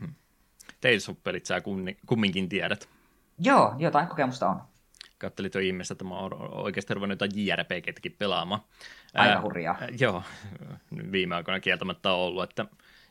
Hmm. 0.00 0.14
Tales 0.80 1.08
of 1.08 1.22
pelit 1.24 1.46
sä 1.46 1.62
kumminkin 2.06 2.48
tiedät. 2.48 2.88
Joo, 3.38 3.74
jotain 3.78 4.08
kokemusta 4.08 4.48
on. 4.48 4.62
Kattelit 5.18 5.54
jo 5.54 5.60
ihmeessä, 5.60 5.94
että 5.94 6.04
mä 6.04 6.14
oon 6.14 6.32
oikeasti 6.54 6.94
ruvennut 6.94 7.20
jotain 7.20 7.46
JRPGtäkin 7.46 8.16
pelaamaan. 8.18 8.60
Aika 9.14 9.40
hurjaa. 9.40 9.76
Ää, 9.80 9.88
joo, 10.00 10.22
viime 11.12 11.34
aikoina 11.34 11.60
kieltämättä 11.60 12.12
on 12.12 12.18
ollut, 12.18 12.50
että 12.50 12.66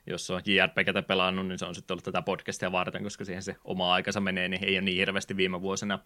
jos 0.08 0.32
on 0.32 0.42
JRPGtä 0.46 1.02
pelannut, 1.02 1.48
niin 1.48 1.60
se 1.60 1.66
on 1.66 1.76
sitten 1.76 1.94
ollut 1.94 2.04
tätä 2.04 2.22
podcastia 2.22 2.72
varten, 2.72 3.04
koska 3.04 3.26
siihen 3.26 3.44
se 3.44 3.56
oma 3.64 3.94
aikansa 3.94 4.20
menee, 4.20 4.50
niin 4.50 4.64
ei 4.64 4.76
ole 4.76 4.82
niin 4.82 4.98
hirveästi 4.98 5.38
viime 5.38 5.62
vuosina 5.62 6.00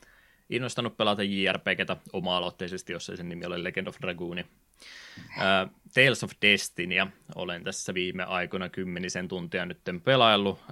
innostanut 0.49 0.97
pelata 0.97 1.23
JRPGtä 1.23 1.97
oma-aloitteisesti, 2.13 2.93
jos 2.93 3.09
ei 3.09 3.17
sen 3.17 3.29
nimi 3.29 3.45
ole 3.45 3.63
Legend 3.63 3.87
of 3.87 3.97
Dragoon. 4.01 4.39
Uh, 4.39 5.71
Tales 5.93 6.23
of 6.23 6.31
Destiny, 6.41 6.95
olen 7.35 7.63
tässä 7.63 7.93
viime 7.93 8.23
aikoina 8.23 8.69
kymmenisen 8.69 9.27
tuntia 9.27 9.65
nyt 9.65 9.79
pelaillut. 10.03 10.53
Uh, 10.53 10.63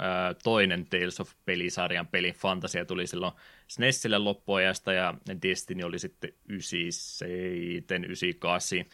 toinen 0.43 0.86
Tales 0.86 1.19
of 1.19 1.32
pelisarjan 1.45 2.07
peli, 2.07 2.34
Fantasia, 2.34 2.86
tuli 2.86 3.07
silloin 3.07 3.34
SNESille 3.67 4.17
loppuajasta 4.17 4.93
ja 4.93 5.13
Destiny 5.41 5.84
oli 5.84 5.99
sitten 5.99 6.34
97, 6.49 8.05
98, 8.05 8.86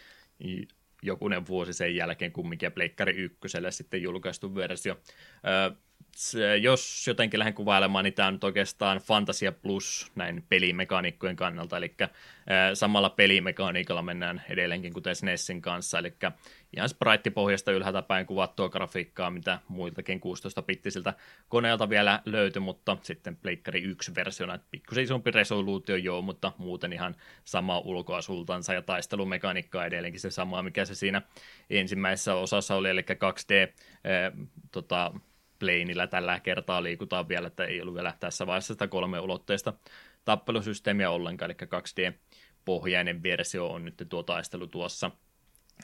jokunen 1.01 1.47
vuosi 1.47 1.73
sen 1.73 1.95
jälkeen 1.95 2.31
kumminkin 2.31 2.67
ja 2.67 2.71
Pleikkari 2.71 3.13
ykköselle 3.13 3.71
sitten 3.71 4.01
julkaistu 4.01 4.55
versio. 4.55 4.97
Jos 6.61 7.07
jotenkin 7.07 7.39
lähden 7.39 7.53
kuvailemaan, 7.53 8.03
niin 8.03 8.13
tämä 8.13 8.27
on 8.27 8.33
nyt 8.33 8.43
oikeastaan 8.43 8.97
Fantasia 8.97 9.51
Plus 9.51 10.11
näin 10.15 10.43
pelimekaniikkojen 10.49 11.35
kannalta, 11.35 11.77
eli 11.77 11.95
samalla 12.73 13.09
pelimekaniikalla 13.09 14.01
mennään 14.01 14.41
edelleenkin 14.49 14.93
kuten 14.93 15.15
SNESin 15.15 15.61
kanssa, 15.61 15.99
eli 15.99 16.13
ihan 16.75 16.89
sprite-pohjasta 16.89 17.71
ylhäältä 17.71 18.01
päin 18.01 18.25
kuvattua 18.25 18.69
grafiikkaa, 18.69 19.31
mitä 19.31 19.59
muiltakin 19.67 20.19
16-pittisiltä 20.19 21.13
koneelta 21.49 21.89
vielä 21.89 22.21
löytyi, 22.25 22.59
mutta 22.59 22.97
sitten 23.01 23.35
Pleikkari 23.35 23.83
1-versiona, 23.83 24.59
pikkusen 24.71 25.03
isompi 25.03 25.31
resoluutio 25.31 25.95
joo, 25.95 26.21
mutta 26.21 26.51
muuten 26.57 26.93
ihan 26.93 27.15
sama 27.43 27.79
ulkoasultansa 27.79 28.73
ja 28.73 28.81
taistelumekaniikka 28.81 29.85
edelleenkin 29.85 30.21
se 30.21 30.31
sama, 30.31 30.63
mikä 30.63 30.85
se 30.85 30.95
siinä 30.95 31.21
ensimmäisessä 31.69 32.35
osassa 32.35 32.75
oli, 32.75 32.89
eli 32.89 33.01
2D, 33.01 33.53
äh, 33.61 34.47
tota, 34.71 35.11
planeillä 35.61 36.07
tällä 36.07 36.39
kertaa 36.39 36.83
liikutaan 36.83 37.29
vielä, 37.29 37.47
että 37.47 37.65
ei 37.65 37.81
ollut 37.81 37.95
vielä 37.95 38.13
tässä 38.19 38.47
vaiheessa 38.47 38.73
sitä 38.73 38.87
kolme 38.87 39.19
ulotteista 39.19 39.73
tappelusysteemiä 40.25 41.09
ollenkaan, 41.09 41.51
eli 41.51 41.57
2D-pohjainen 41.63 43.23
versio 43.23 43.67
on 43.67 43.85
nyt 43.85 44.05
tuo 44.09 44.23
taistelu 44.23 44.67
tuossa. 44.67 45.11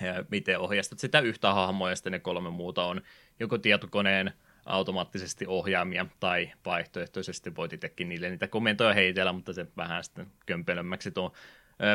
Ja 0.02 0.26
miten 0.32 0.60
ohjastat 0.60 1.00
sitä 1.00 1.20
yhtä 1.20 1.54
hahmoa 1.54 1.90
ja 1.90 1.96
sitten 1.96 2.12
ne 2.12 2.20
kolme 2.20 2.50
muuta 2.50 2.86
on 2.86 3.02
joko 3.40 3.58
tietokoneen 3.58 4.34
automaattisesti 4.66 5.46
ohjaamia 5.48 6.06
tai 6.20 6.52
vaihtoehtoisesti 6.66 7.56
voit 7.56 7.74
itsekin 7.74 8.10
niille 8.10 8.30
niitä 8.30 8.48
komentoja 8.48 8.94
heitellä, 8.94 9.34
mutta 9.34 9.54
se 9.54 9.66
vähän 9.78 10.04
sitten 10.04 10.28
kömpelömmäksi 10.46 11.12
tuo 11.12 11.34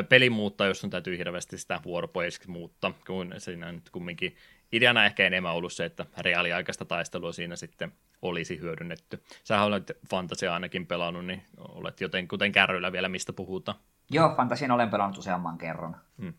peli 0.09 0.29
muuttaa, 0.29 0.67
jos 0.67 0.83
on 0.83 0.89
täytyy 0.89 1.17
hirveästi 1.17 1.57
sitä 1.57 1.79
vuoropohjaisesti 1.83 2.47
muuttaa, 2.47 2.93
kun 3.07 3.33
siinä 3.37 3.71
nyt 3.71 3.89
kumminkin 3.89 4.35
ideana 4.73 5.05
ehkä 5.05 5.27
enemmän 5.27 5.53
ollut 5.53 5.73
se, 5.73 5.85
että 5.85 6.05
reaaliaikaista 6.17 6.85
taistelua 6.85 7.31
siinä 7.31 7.55
sitten 7.55 7.91
olisi 8.21 8.59
hyödynnetty. 8.59 9.23
Sä 9.43 9.63
olet 9.63 9.91
Fantasia 10.09 10.53
ainakin 10.53 10.87
pelannut, 10.87 11.25
niin 11.25 11.43
olet 11.57 12.01
joten 12.01 12.27
kuten 12.27 12.51
kärryillä 12.51 12.91
vielä, 12.91 13.09
mistä 13.09 13.33
puhutaan. 13.33 13.77
Joo, 14.11 14.35
Fantasian 14.35 14.71
olen 14.71 14.89
pelannut 14.89 15.17
useamman 15.17 15.57
kerran. 15.57 15.95
Hmm. 16.21 16.33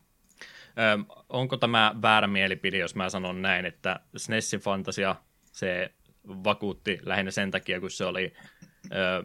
Ö, 0.78 1.14
onko 1.28 1.56
tämä 1.56 1.94
väärä 2.02 2.26
mielipide, 2.26 2.78
jos 2.78 2.94
mä 2.94 3.10
sanon 3.10 3.42
näin, 3.42 3.66
että 3.66 4.00
SNESin 4.16 4.60
Fantasia, 4.60 5.16
se 5.52 5.92
vakuutti 6.26 6.98
lähinnä 7.02 7.30
sen 7.30 7.50
takia, 7.50 7.80
kun 7.80 7.90
se 7.90 8.04
oli 8.04 8.34
ö, 8.92 9.24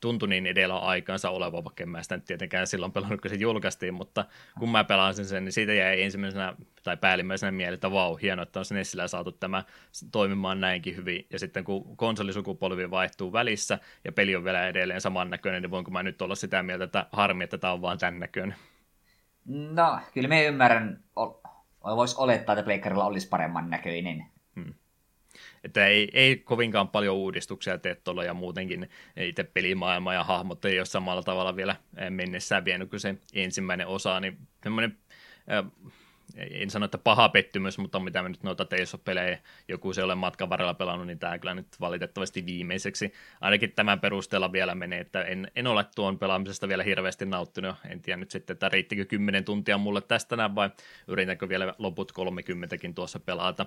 tuntui 0.00 0.28
niin 0.28 0.46
edellä 0.46 0.78
aikaansa 0.78 1.30
oleva, 1.30 1.64
vaikka 1.64 1.82
en 1.82 1.88
mä 1.88 2.02
sitä 2.02 2.16
nyt 2.16 2.24
tietenkään 2.24 2.66
silloin 2.66 2.92
pelannut, 2.92 3.20
kun 3.20 3.30
se 3.30 3.36
julkaistiin, 3.36 3.94
mutta 3.94 4.24
kun 4.58 4.70
mä 4.70 4.84
pelasin 4.84 5.24
sen, 5.24 5.44
niin 5.44 5.52
siitä 5.52 5.72
jäi 5.72 6.02
ensimmäisenä 6.02 6.54
tai 6.82 6.96
päällimmäisenä 6.96 7.52
mieleen, 7.52 7.74
että 7.74 7.90
vau, 7.90 8.16
hienoa, 8.16 8.42
että 8.42 8.58
on 8.58 8.64
SNESillä 8.64 9.08
saatu 9.08 9.32
tämä 9.32 9.64
toimimaan 10.12 10.60
näinkin 10.60 10.96
hyvin. 10.96 11.26
Ja 11.30 11.38
sitten 11.38 11.64
kun 11.64 11.96
konsolisukupolvi 11.96 12.90
vaihtuu 12.90 13.32
välissä 13.32 13.78
ja 14.04 14.12
peli 14.12 14.36
on 14.36 14.44
vielä 14.44 14.68
edelleen 14.68 15.00
samannäköinen, 15.00 15.62
niin 15.62 15.70
voinko 15.70 15.90
mä 15.90 16.02
nyt 16.02 16.22
olla 16.22 16.34
sitä 16.34 16.62
mieltä, 16.62 16.84
että 16.84 17.06
harmi, 17.12 17.44
että 17.44 17.58
tämä 17.58 17.72
on 17.72 17.82
vaan 17.82 17.98
tämän 17.98 18.20
näköinen? 18.20 18.56
No, 19.46 20.00
kyllä 20.14 20.28
me 20.28 20.44
ymmärrän, 20.44 21.04
voisi 21.84 22.16
olettaa, 22.18 22.52
että 22.52 22.64
Pleikkarilla 22.64 23.04
olisi 23.04 23.28
paremman 23.28 23.70
näköinen. 23.70 24.35
Että 25.64 25.86
ei, 25.86 26.08
ei 26.12 26.36
kovinkaan 26.36 26.88
paljon 26.88 27.16
uudistuksia 27.16 27.78
tuolla 28.04 28.24
ja 28.24 28.34
muutenkin 28.34 28.90
itse 29.16 29.44
pelimaailma 29.44 30.14
ja 30.14 30.24
hahmot 30.24 30.64
ei 30.64 30.78
ole 30.78 30.86
samalla 30.86 31.22
tavalla 31.22 31.56
vielä 31.56 31.76
mennessään 32.10 32.64
vienyt 32.64 32.90
kuin 32.90 33.00
se 33.00 33.14
ensimmäinen 33.34 33.86
osa, 33.86 34.20
niin 34.20 34.38
semmoinen 34.62 34.96
en 36.36 36.70
sano, 36.70 36.84
että 36.84 36.98
paha 36.98 37.28
pettymys, 37.28 37.78
mutta 37.78 38.00
mitä 38.00 38.22
me 38.22 38.28
nyt 38.28 38.42
noita 38.42 38.64
Tales-pelejä, 38.64 39.38
joku 39.68 39.92
se 39.92 40.02
ole 40.02 40.14
matkan 40.14 40.48
varrella 40.48 40.74
pelannut, 40.74 41.06
niin 41.06 41.18
tämä 41.18 41.38
kyllä 41.38 41.54
nyt 41.54 41.66
valitettavasti 41.80 42.46
viimeiseksi. 42.46 43.12
Ainakin 43.40 43.72
tämän 43.72 44.00
perusteella 44.00 44.52
vielä 44.52 44.74
menee, 44.74 45.00
että 45.00 45.22
en, 45.22 45.50
en 45.56 45.66
ole 45.66 45.84
tuon 45.94 46.18
pelaamisesta 46.18 46.68
vielä 46.68 46.82
hirveästi 46.82 47.26
nauttinut. 47.26 47.76
En 47.88 48.02
tiedä 48.02 48.16
nyt 48.16 48.30
sitten, 48.30 48.54
että 48.54 48.68
riittikö 48.68 49.04
10 49.04 49.44
tuntia 49.44 49.78
mulle 49.78 50.00
tästä 50.00 50.36
näin 50.36 50.54
vai 50.54 50.70
yritänkö 51.08 51.48
vielä 51.48 51.74
loput 51.78 52.12
30kin 52.12 52.94
tuossa 52.94 53.20
pelata. 53.20 53.66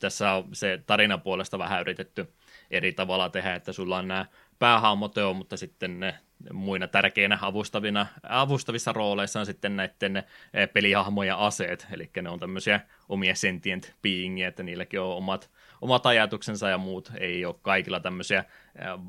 Tässä 0.00 0.32
on 0.32 0.48
se 0.52 0.82
tarina 0.86 1.18
puolesta 1.18 1.58
vähän 1.58 1.80
yritetty 1.80 2.28
eri 2.70 2.92
tavalla 2.92 3.28
tehdä, 3.28 3.54
että 3.54 3.72
sulla 3.72 3.98
on 3.98 4.08
nämä 4.08 4.26
päähahmoteo, 4.58 5.34
mutta 5.34 5.56
sitten 5.56 6.00
ne 6.00 6.18
muina 6.52 6.88
tärkeinä 6.88 7.38
avustavina, 7.42 8.06
avustavissa 8.28 8.92
rooleissa 8.92 9.40
on 9.40 9.46
sitten 9.46 9.76
näiden 9.76 10.16
eh, 10.16 10.72
pelihahmoja 10.72 11.36
aseet, 11.36 11.86
eli 11.92 12.10
ne 12.22 12.30
on 12.30 12.40
tämmöisiä 12.40 12.80
omia 13.08 13.34
sentient 13.34 13.94
beingia, 14.02 14.48
että 14.48 14.62
niilläkin 14.62 15.00
on 15.00 15.16
omat, 15.16 15.50
omat 15.80 16.06
ajatuksensa 16.06 16.68
ja 16.68 16.78
muut, 16.78 17.12
ei 17.20 17.44
ole 17.44 17.54
kaikilla 17.62 18.00
tämmöisiä 18.00 18.38
äh, 18.38 19.00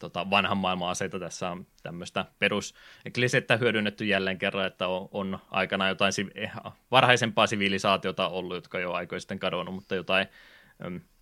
tota, 0.00 0.30
vanhan 0.30 0.58
maailman 0.58 0.90
aseita. 0.90 1.18
Tässä 1.18 1.50
on 1.50 1.66
tämmöistä 1.82 2.24
perusklisettä 2.38 3.56
hyödynnetty 3.56 4.04
jälleen 4.04 4.38
kerran, 4.38 4.66
että 4.66 4.88
on, 4.88 5.08
on 5.12 5.38
aikana 5.50 5.88
jotain 5.88 6.12
eh, 6.34 6.52
varhaisempaa 6.90 7.46
sivilisaatiota 7.46 8.28
ollut, 8.28 8.54
jotka 8.54 8.78
jo 8.78 8.92
aikoin 8.92 9.20
sitten 9.20 9.38
kadonnut, 9.38 9.74
mutta 9.74 9.94
jotain 9.94 10.26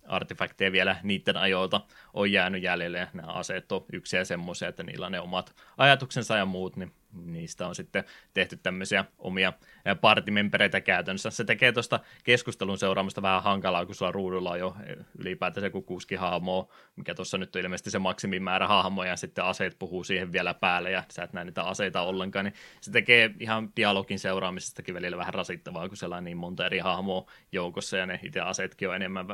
artefakteja 0.09 0.71
vielä 0.71 0.95
niiden 1.03 1.37
ajoilta 1.37 1.81
on 2.13 2.31
jäänyt 2.31 2.63
jäljelle, 2.63 3.07
nämä 3.13 3.31
aseet 3.31 3.71
on 3.71 3.85
yksiä 3.93 4.23
semmoisia, 4.23 4.67
että 4.67 4.83
niillä 4.83 5.05
on 5.05 5.11
ne 5.11 5.19
omat 5.19 5.55
ajatuksensa 5.77 6.37
ja 6.37 6.45
muut, 6.45 6.75
niin 6.75 6.91
niistä 7.13 7.67
on 7.67 7.75
sitten 7.75 8.03
tehty 8.33 8.57
tämmöisiä 8.57 9.05
omia 9.17 9.53
partimempereitä 9.95 10.81
käytännössä. 10.81 11.29
Se 11.29 11.43
tekee 11.43 11.71
tuosta 11.71 11.99
keskustelun 12.23 12.77
seuraamista 12.77 13.21
vähän 13.21 13.43
hankalaa, 13.43 13.85
kun 13.85 13.95
sulla 13.95 14.11
ruudulla 14.11 14.51
on 14.51 14.59
jo 14.59 14.75
ylipäätään 15.17 15.63
joku 15.63 15.81
kuusi 15.81 16.15
hahmoa, 16.15 16.67
mikä 16.95 17.15
tuossa 17.15 17.37
nyt 17.37 17.55
on 17.55 17.61
ilmeisesti 17.61 17.91
se 17.91 17.99
maksimimäärä 17.99 18.67
hahmoja, 18.67 19.09
ja 19.09 19.15
sitten 19.15 19.43
aseet 19.43 19.75
puhuu 19.79 20.03
siihen 20.03 20.31
vielä 20.31 20.53
päälle, 20.53 20.91
ja 20.91 21.03
sä 21.11 21.23
et 21.23 21.33
näe 21.33 21.45
niitä 21.45 21.63
aseita 21.63 22.01
ollenkaan, 22.01 22.45
niin 22.45 22.55
se 22.81 22.91
tekee 22.91 23.31
ihan 23.39 23.69
dialogin 23.75 24.19
seuraamisestakin 24.19 24.95
välillä 24.95 25.17
vähän 25.17 25.33
rasittavaa, 25.33 25.87
kun 25.87 25.97
siellä 25.97 26.15
on 26.15 26.23
niin 26.23 26.37
monta 26.37 26.65
eri 26.65 26.79
hahmoa 26.79 27.31
joukossa, 27.51 27.97
ja 27.97 28.05
ne 28.05 28.19
itse 28.23 28.39
aseetkin 28.39 28.89
on 28.89 28.95
enemmän 28.95 29.27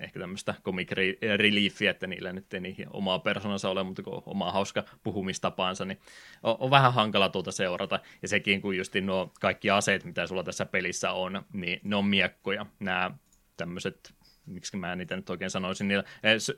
ehkä 0.00 0.20
tämmöistä 0.20 0.54
comic 0.64 0.90
reliefiä, 1.36 1.90
että 1.90 2.06
niillä 2.06 2.32
nyt 2.32 2.54
ei 2.54 2.60
niin 2.60 2.86
omaa 2.90 3.18
persoonansa 3.18 3.70
ole, 3.70 3.82
mutta 3.82 4.02
kun 4.02 4.22
omaa 4.26 4.52
hauska 4.52 4.84
puhumistapaansa, 5.02 5.84
niin 5.84 5.98
on, 6.42 6.56
on 6.58 6.70
vähän 6.70 6.92
hankala 6.92 7.28
tuota 7.28 7.52
seurata. 7.52 8.00
Ja 8.22 8.28
sekin, 8.28 8.60
kun 8.60 8.76
just 8.76 8.94
nuo 9.02 9.32
kaikki 9.40 9.63
aseet, 9.70 10.04
mitä 10.04 10.26
sulla 10.26 10.44
tässä 10.44 10.66
pelissä 10.66 11.12
on, 11.12 11.42
niin 11.52 11.80
ne 11.84 11.96
on 11.96 12.04
miekkoja. 12.04 12.66
Nämä 12.80 13.10
tämmöiset 13.56 14.14
miksi 14.46 14.76
mä 14.76 14.96
niitä 14.96 15.16
nyt 15.16 15.30
oikein 15.30 15.50
sanoisin, 15.50 15.90
eh, 15.90 16.04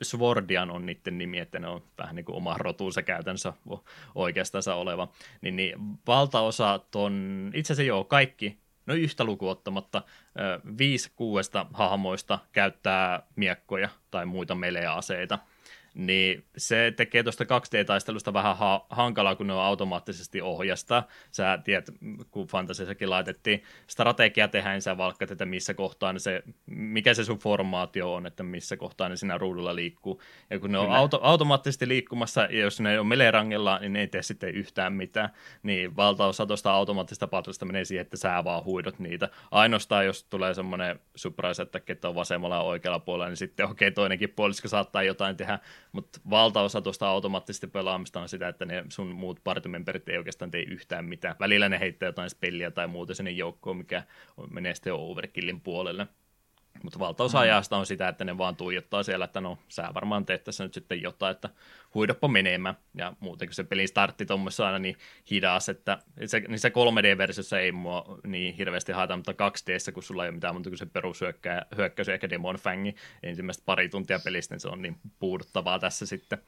Swordian 0.03 0.71
on 0.71 0.85
niiden 0.85 1.17
nimi, 1.17 1.39
että 1.39 1.59
ne 1.59 1.67
on 1.67 1.83
vähän 1.97 2.15
niin 2.15 2.25
kuin 2.25 2.35
oma 2.35 2.55
rotuunsa 2.57 3.03
käytännössä 3.03 3.53
oikeastaan 4.15 4.63
oleva, 4.75 5.11
niin, 5.41 5.55
niin 5.55 5.75
valtaosa 6.07 6.79
ton, 6.91 7.51
itse 7.53 7.73
asiassa 7.73 7.87
joo, 7.87 8.03
kaikki 8.03 8.57
no 8.85 8.93
yhtä 8.93 9.23
lukuottamatta, 9.23 10.01
viisi 10.77 11.11
kuudesta 11.15 11.65
hahmoista 11.73 12.39
käyttää 12.51 13.23
miekkoja 13.35 13.89
tai 14.11 14.25
muita 14.25 14.55
meleaseita 14.55 15.39
niin 15.97 16.45
se 16.57 16.93
tekee 16.95 17.23
tuosta 17.23 17.43
2D-taistelusta 17.43 18.33
vähän 18.33 18.57
ha- 18.57 18.85
hankalaa, 18.89 19.35
kun 19.35 19.47
ne 19.47 19.53
on 19.53 19.61
automaattisesti 19.61 20.41
ohjasta. 20.41 21.03
Sä 21.31 21.59
tiedät, 21.63 21.89
kun 22.31 22.47
Fantasiassakin 22.47 23.09
laitettiin 23.09 23.63
strategia 23.87 24.47
tehdä, 24.47 24.71
niin 24.71 24.81
sä 24.81 24.97
valkkat, 24.97 25.31
että 25.31 25.45
missä 25.45 25.73
kohtaa 25.73 26.19
se, 26.19 26.43
mikä 26.65 27.13
se 27.13 27.23
sun 27.23 27.39
formaatio 27.39 28.13
on, 28.13 28.25
että 28.25 28.43
missä 28.43 28.77
kohtaa 28.77 29.09
ne 29.09 29.15
siinä 29.15 29.37
ruudulla 29.37 29.75
liikkuu. 29.75 30.21
Ja 30.49 30.59
kun 30.59 30.71
ne 30.71 30.77
on 30.77 30.91
auto- 30.91 31.19
automaattisesti 31.21 31.87
liikkumassa, 31.87 32.41
ja 32.41 32.59
jos 32.59 32.79
ne 32.79 32.99
on 32.99 33.07
melerangella, 33.07 33.79
niin 33.79 33.93
ne 33.93 33.99
ei 33.99 34.07
tee 34.07 34.23
sitten 34.23 34.55
yhtään 34.55 34.93
mitään. 34.93 35.29
Niin 35.63 35.95
valtaosa 35.95 36.45
tuosta 36.45 36.71
automaattista 36.71 37.27
patrista 37.27 37.65
menee 37.65 37.85
siihen, 37.85 38.01
että 38.01 38.17
sä 38.17 38.43
vaan 38.43 38.63
huidot 38.63 38.99
niitä. 38.99 39.29
Ainoastaan, 39.51 40.05
jos 40.05 40.23
tulee 40.23 40.53
semmoinen 40.53 40.99
surprise, 41.15 41.67
että 41.87 42.09
on 42.09 42.15
vasemmalla 42.15 42.55
ja 42.55 42.61
oikealla 42.61 42.99
puolella, 42.99 43.29
niin 43.29 43.37
sitten 43.37 43.65
okei, 43.65 43.87
okay, 43.87 43.95
toinenkin 43.95 44.29
puolisko 44.29 44.67
saattaa 44.67 45.03
jotain 45.03 45.37
tehdä, 45.37 45.59
mutta 45.91 46.19
valtaosa 46.29 46.81
tuosta 46.81 47.07
automaattisesti 47.07 47.67
pelaamista 47.67 48.21
on 48.21 48.29
sitä, 48.29 48.47
että 48.47 48.65
ne 48.65 48.83
sun 48.89 49.07
muut 49.07 49.39
partimemberit 49.43 50.09
ei 50.09 50.17
oikeastaan 50.17 50.51
tee 50.51 50.63
yhtään 50.63 51.05
mitään. 51.05 51.35
Välillä 51.39 51.69
ne 51.69 51.79
heittää 51.79 52.07
jotain 52.07 52.29
spelliä 52.29 52.71
tai 52.71 52.87
muuta 52.87 53.15
sinne 53.15 53.31
joukkoon, 53.31 53.77
mikä 53.77 54.03
menee 54.51 54.75
sitten 54.75 54.93
overkillin 54.93 55.61
puolelle. 55.61 56.07
Mutta 56.83 56.99
valtaosa 56.99 57.37
mm. 57.37 57.41
ajasta 57.41 57.77
on 57.77 57.85
sitä, 57.85 58.07
että 58.07 58.25
ne 58.25 58.37
vaan 58.37 58.55
tuijottaa 58.55 59.03
siellä, 59.03 59.25
että 59.25 59.41
no 59.41 59.57
sä 59.69 59.89
varmaan 59.93 60.25
teet 60.25 60.43
tässä 60.43 60.63
nyt 60.63 60.73
sitten 60.73 61.01
jotain, 61.01 61.31
että 61.31 61.49
huidoppa 61.93 62.27
menemään. 62.27 62.75
Ja 62.93 63.13
muutenkin 63.19 63.55
se 63.55 63.63
pelin 63.63 63.87
startti 63.87 64.25
tuommoissa 64.25 64.65
aina 64.65 64.79
niin 64.79 64.97
hidas, 65.31 65.69
että 65.69 65.97
se, 66.25 66.39
niin 66.39 66.59
se 66.59 66.69
3D-versiossa 66.69 67.59
ei 67.59 67.71
mua 67.71 68.19
niin 68.27 68.55
hirveästi 68.55 68.91
haeta, 68.91 69.15
mutta 69.15 69.31
2D, 69.31 69.91
kun 69.93 70.03
sulla 70.03 70.23
ei 70.23 70.29
ole 70.29 70.35
mitään 70.35 70.55
muuta 70.55 70.69
kuin 70.69 70.77
se 70.77 70.85
perushyökkäys, 70.85 72.09
ehkä 72.13 72.29
Demon 72.29 72.55
Fangi 72.55 72.95
ensimmäistä 73.23 73.63
pari 73.65 73.89
tuntia 73.89 74.19
pelistä, 74.19 74.55
niin 74.55 74.61
se 74.61 74.67
on 74.67 74.81
niin 74.81 74.97
puuduttavaa 75.19 75.79
tässä 75.79 76.05
sitten 76.05 76.39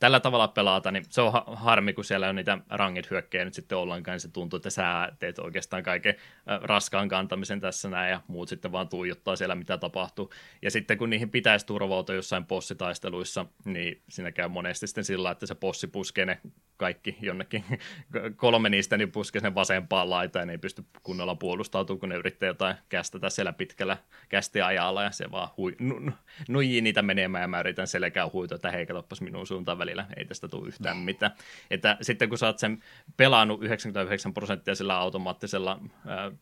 tällä 0.00 0.20
tavalla 0.20 0.48
pelata, 0.48 0.90
niin 0.90 1.04
se 1.08 1.20
on 1.20 1.32
harmi, 1.46 1.92
kun 1.92 2.04
siellä 2.04 2.28
on 2.28 2.34
niitä 2.36 2.58
rangit 2.68 3.10
hyökkejä 3.10 3.44
nyt 3.44 3.54
sitten 3.54 3.78
ollenkaan, 3.78 4.14
niin 4.14 4.20
se 4.20 4.28
tuntuu, 4.28 4.56
että 4.56 4.70
sä 4.70 5.12
teet 5.18 5.38
oikeastaan 5.38 5.82
kaiken 5.82 6.14
raskaan 6.46 7.08
kantamisen 7.08 7.60
tässä 7.60 7.88
näin, 7.88 8.10
ja 8.10 8.20
muut 8.26 8.48
sitten 8.48 8.72
vaan 8.72 8.88
tuijottaa 8.88 9.36
siellä, 9.36 9.54
mitä 9.54 9.78
tapahtuu. 9.78 10.32
Ja 10.62 10.70
sitten 10.70 10.98
kun 10.98 11.10
niihin 11.10 11.30
pitäisi 11.30 11.66
turvautua 11.66 12.14
jossain 12.14 12.46
bossitaisteluissa, 12.46 13.46
niin 13.64 14.02
siinä 14.08 14.32
käy 14.32 14.48
monesti 14.48 14.86
sitten 14.86 15.04
sillä, 15.04 15.30
että 15.30 15.46
se 15.46 15.54
bossi 15.54 15.86
puskee 15.86 16.26
ne 16.26 16.40
kaikki 16.80 17.16
jonnekin, 17.20 17.64
kolme 18.36 18.68
niistä 18.68 18.96
niin 18.96 19.12
puskee 19.12 19.40
sen 19.40 19.54
vasempaan 19.54 20.10
laitaan, 20.10 20.46
ne 20.46 20.52
ei 20.52 20.58
pysty 20.58 20.84
kunnolla 21.02 21.34
puolustautumaan, 21.34 22.00
kun 22.00 22.08
ne 22.08 22.16
yrittää 22.16 22.46
jotain 22.46 22.76
kästetä 22.88 23.30
siellä 23.30 23.52
pitkällä 23.52 23.96
kästiajalla, 24.28 25.02
ja 25.02 25.10
se 25.10 25.30
vaan 25.30 25.48
hui, 25.56 25.76
nu, 25.78 26.10
nuijii 26.48 26.80
niitä 26.80 27.02
menemään, 27.02 27.42
ja 27.42 27.48
mä 27.48 27.60
yritän 27.60 27.86
selkää 27.86 28.30
huitoa, 28.32 28.56
että 28.56 28.70
hei, 28.70 28.86
minun 29.20 29.46
suuntaan 29.46 29.78
välillä, 29.78 30.06
ei 30.16 30.24
tästä 30.24 30.48
tule 30.48 30.68
yhtään 30.68 30.96
mitään. 30.96 31.32
Että 31.70 31.96
sitten 32.00 32.28
kun 32.28 32.38
sä 32.38 32.46
oot 32.46 32.58
sen 32.58 32.82
pelannut 33.16 33.62
99 33.62 34.34
prosenttia 34.34 34.74
sillä 34.74 34.98
automaattisella 34.98 35.80
ää, 36.06 36.32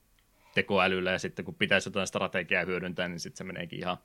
tekoälyllä 0.55 1.11
ja 1.11 1.19
sitten 1.19 1.45
kun 1.45 1.55
pitäisi 1.55 1.89
jotain 1.89 2.07
strategiaa 2.07 2.65
hyödyntää, 2.65 3.09
niin 3.09 3.21
sitten 3.21 3.39
se 3.39 3.45
meneekin 3.45 3.79
ihan 3.79 3.97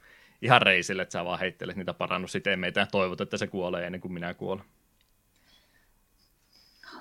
ihan 0.42 0.62
reisille, 0.62 1.02
että 1.02 1.14
sä 1.14 1.26
vaan 1.26 1.40
heittelet 1.40 1.76
niitä 1.76 1.94
parannusitemeitä 1.94 2.80
ja 2.80 2.88
toivot, 2.92 3.22
että 3.22 3.38
se 3.38 3.48
kuolee 3.48 3.86
ennen 3.86 4.02
kuin 4.02 4.14
minä 4.14 4.34
kuolen. 4.34 4.66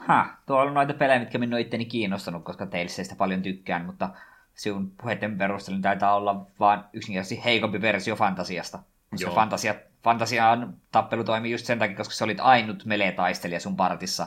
Ha, 0.07 0.37
tuolla 0.47 0.69
on 0.69 0.75
noita 0.75 0.95
pelejä, 0.95 1.21
mitkä 1.21 1.39
minun 1.39 1.61
itteni 1.61 1.85
kiinnostanut, 1.85 2.45
koska 2.45 2.67
teilseistä 2.67 3.15
paljon 3.17 3.43
tykkään, 3.43 3.85
mutta 3.85 4.11
sinun 4.55 4.91
puheiden 4.91 5.39
perusteella 5.39 5.83
taitaa 5.83 6.15
olla 6.15 6.47
vaan 6.61 6.85
yksinkertaisesti 6.93 7.45
heikompi 7.45 7.81
versio 7.81 8.17
fantasiasta. 8.17 8.79
Koska 9.11 9.29
Joo. 9.29 9.35
fantasia, 9.35 9.75
fantasiaan 10.05 10.75
tappelu 10.93 11.25
toimi 11.25 11.51
just 11.51 11.67
sen 11.67 11.79
takia, 11.79 11.97
koska 11.97 12.15
se 12.15 12.25
olit 12.25 12.41
ainut 12.41 12.85
melee-taistelija 12.85 13.61
sun 13.61 13.77
partissa. 13.77 14.27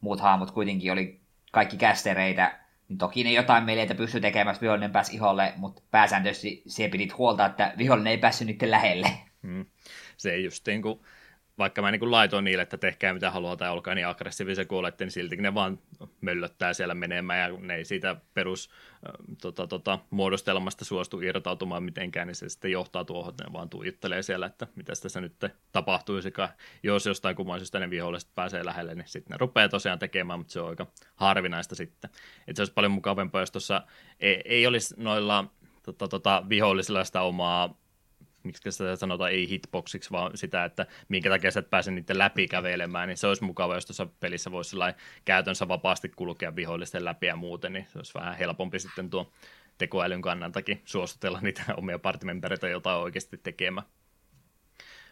Muut 0.00 0.20
haamut 0.20 0.50
kuitenkin 0.50 0.92
oli 0.92 1.20
kaikki 1.52 1.76
kästereitä, 1.76 2.58
niin 2.88 2.98
toki 2.98 3.24
ne 3.24 3.32
jotain 3.32 3.64
meleitä 3.64 3.94
pystyi 3.94 4.20
tekemään, 4.20 4.56
vihollinen 4.60 4.92
pääsi 4.92 5.14
iholle, 5.14 5.52
mutta 5.56 5.82
pääsääntöisesti 5.90 6.62
se 6.66 6.88
pidit 6.88 7.18
huolta, 7.18 7.46
että 7.46 7.72
vihollinen 7.78 8.10
ei 8.10 8.18
päässyt 8.18 8.46
niiden 8.46 8.70
lähelle. 8.70 9.10
Hmm. 9.42 9.66
Se 10.16 10.36
just 10.36 10.66
niin 10.66 10.82
kuin 10.82 11.00
vaikka 11.58 11.82
mä 11.82 11.90
niin 11.90 12.10
laitoin 12.10 12.44
niille, 12.44 12.62
että 12.62 12.76
tehkää 12.76 13.14
mitä 13.14 13.30
haluaa 13.30 13.56
tai 13.56 13.70
olkaa 13.70 13.94
niin 13.94 14.06
aggressiivisia 14.06 14.64
kuin 14.64 14.78
olette, 14.78 15.04
niin 15.04 15.12
silti 15.12 15.36
ne 15.36 15.54
vaan 15.54 15.78
möllöttää 16.20 16.72
siellä 16.72 16.94
menemään 16.94 17.38
ja 17.38 17.58
ne 17.58 17.74
ei 17.74 17.84
siitä 17.84 18.16
perus 18.34 18.70
tota, 19.42 19.66
tota, 19.66 19.98
muodostelmasta 20.10 20.84
suostu 20.84 21.20
irtautumaan 21.20 21.82
mitenkään, 21.82 22.26
niin 22.26 22.34
se 22.34 22.48
sitten 22.48 22.72
johtaa 22.72 23.04
tuohon, 23.04 23.30
että 23.30 23.44
ne 23.44 23.52
vaan 23.52 23.68
tuijottelee 23.68 24.22
siellä, 24.22 24.46
että 24.46 24.66
mitä 24.76 24.92
tässä 25.02 25.20
nyt 25.20 25.32
tapahtuisikaan. 25.72 26.48
Jos 26.82 27.06
jostain 27.06 27.36
kummaisesta 27.36 27.78
ne 27.78 27.90
viholliset 27.90 28.30
pääsee 28.34 28.64
lähelle, 28.64 28.94
niin 28.94 29.08
sitten 29.08 29.34
ne 29.34 29.36
rupeaa 29.38 29.68
tosiaan 29.68 29.98
tekemään, 29.98 30.38
mutta 30.38 30.52
se 30.52 30.60
on 30.60 30.68
aika 30.68 30.86
harvinaista 31.16 31.74
sitten. 31.74 32.10
Että 32.48 32.56
se 32.56 32.62
olisi 32.62 32.72
paljon 32.72 32.92
mukavampaa, 32.92 33.42
jos 33.42 33.50
tuossa 33.50 33.82
ei, 34.20 34.42
ei 34.44 34.66
olisi 34.66 34.94
noilla 34.98 35.44
tota, 35.82 36.08
tota, 36.08 36.42
vihollisilla 36.48 37.04
sitä 37.04 37.22
omaa 37.22 37.85
miksi 38.46 38.72
sitä 38.72 38.96
sanotaan 38.96 39.30
ei 39.30 39.48
hitboxiksi, 39.48 40.10
vaan 40.10 40.36
sitä, 40.36 40.64
että 40.64 40.86
minkä 41.08 41.30
takia 41.30 41.50
sä 41.50 41.60
et 41.60 41.70
pääse 41.70 41.90
niiden 41.90 42.18
läpi 42.18 42.48
kävelemään, 42.48 43.08
niin 43.08 43.16
se 43.16 43.26
olisi 43.26 43.44
mukava, 43.44 43.74
jos 43.74 43.86
tuossa 43.86 44.06
pelissä 44.20 44.50
voisi 44.50 44.76
käytönsä 45.24 45.68
vapaasti 45.68 46.08
kulkea 46.08 46.56
vihollisten 46.56 47.04
läpi 47.04 47.26
ja 47.26 47.36
muuten, 47.36 47.72
niin 47.72 47.86
se 47.88 47.98
olisi 47.98 48.14
vähän 48.14 48.36
helpompi 48.36 48.78
sitten 48.78 49.10
tuo 49.10 49.32
tekoälyn 49.78 50.22
kannaltakin 50.22 50.82
suostutella 50.84 51.40
niitä 51.40 51.62
omia 51.76 51.98
partimembereitä 51.98 52.68
jotain 52.68 52.98
oikeasti 52.98 53.38
tekemään. 53.38 53.86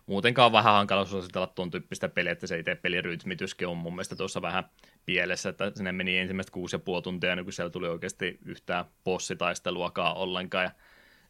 Muutenkaan 0.06 0.46
on 0.46 0.52
vähän 0.52 0.72
hankala 0.72 1.04
suositella 1.04 1.46
tuon 1.46 1.70
tyyppistä 1.70 2.08
peliä, 2.08 2.32
että 2.32 2.46
se 2.46 2.58
itse 2.58 2.74
pelirytmityskin 2.74 3.68
on 3.68 3.76
mun 3.76 3.92
mielestä 3.92 4.16
tuossa 4.16 4.42
vähän 4.42 4.64
pielessä, 5.06 5.48
että 5.48 5.72
sinne 5.74 5.92
meni 5.92 6.18
ensimmäistä 6.18 6.52
kuusi 6.52 6.76
ja 6.76 6.80
puoli 6.80 7.02
tuntia, 7.02 7.36
niin 7.36 7.44
kun 7.44 7.52
siellä 7.52 7.70
tuli 7.70 7.88
oikeasti 7.88 8.38
yhtään 8.44 8.84
bossitaisteluakaan 9.04 10.16
ollenkaan, 10.16 10.64
ja 10.64 10.70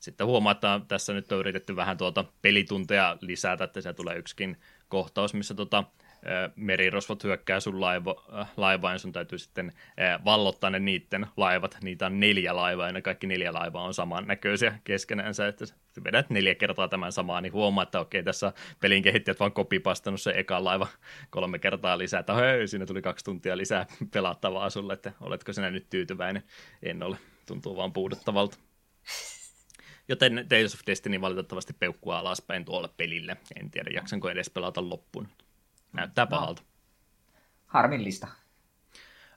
sitten 0.05 0.27
huomaa, 0.27 0.53
että 0.53 0.81
tässä 0.89 1.13
nyt 1.13 1.33
on 1.33 1.39
yritetty 1.39 1.77
vähän 1.77 1.97
tuota 1.97 2.25
pelitunteja 2.43 3.19
lisätä, 3.21 3.65
että 3.65 3.81
se 3.81 3.93
tulee 3.93 4.17
yksikin 4.17 4.57
kohtaus, 4.89 5.35
missä 5.35 5.55
tuota, 5.55 5.85
merirosvot 6.57 7.25
hyökkää 7.25 7.61
sun 7.61 7.81
laiva, 7.81 8.47
laivaan, 8.57 8.95
ja 8.95 8.99
sun 8.99 9.13
täytyy 9.13 9.39
sitten 9.39 9.73
vallottaa 10.25 10.71
ne 10.71 10.79
niiden 10.79 11.27
laivat. 11.37 11.79
Niitä 11.83 12.07
on 12.07 12.21
neljä 12.21 12.57
laivaa, 12.57 12.87
ja 12.87 12.93
ne 12.93 13.03
kaikki 13.03 13.27
neljä 13.27 13.53
laivaa 13.53 13.83
on 13.83 13.95
samannäköisiä 13.95 14.79
keskenäänsä, 14.85 15.49
että 15.49 15.65
vedät 16.05 16.31
neljä 16.31 16.55
kertaa 16.55 16.89
tämän 16.89 17.13
samaa, 17.13 17.41
niin 17.41 17.53
huomaa, 17.53 17.83
että 17.83 18.01
okei, 18.01 18.23
tässä 18.23 18.53
pelin 18.81 19.03
kehittäjät 19.03 19.41
vaan 19.41 19.53
kopipastannut 19.53 20.21
se 20.21 20.33
eka 20.37 20.65
laiva 20.65 20.87
kolme 21.31 21.59
kertaa 21.59 21.99
lisää, 21.99 22.21
että 22.21 22.35
hei, 22.35 22.69
siinä 22.69 22.87
tuli 22.87 23.03
kaksi 23.03 23.25
tuntia 23.25 23.57
lisää 23.57 23.87
pelattavaa 24.11 24.71
sulle, 24.71 24.93
että 24.93 25.13
oletko 25.21 25.53
sinä 25.53 25.71
nyt 25.71 25.91
tyytyväinen? 25.91 26.43
En 26.83 27.03
ole, 27.03 27.17
tuntuu 27.47 27.77
vaan 27.77 27.93
puuduttavalta. 27.93 28.59
Joten 30.09 30.47
Days 30.51 30.75
of 30.75 30.81
Destiny 30.87 31.21
valitettavasti 31.21 31.73
peukkua 31.73 32.19
alaspäin 32.19 32.65
tuolle 32.65 32.89
pelille. 32.97 33.37
En 33.61 33.71
tiedä, 33.71 33.91
jaksanko 33.95 34.31
edes 34.31 34.51
pelata 34.51 34.89
loppuun. 34.89 35.29
Näyttää 35.93 36.25
no. 36.25 36.31
pahalta. 36.31 36.63
Harmillista. 37.67 38.29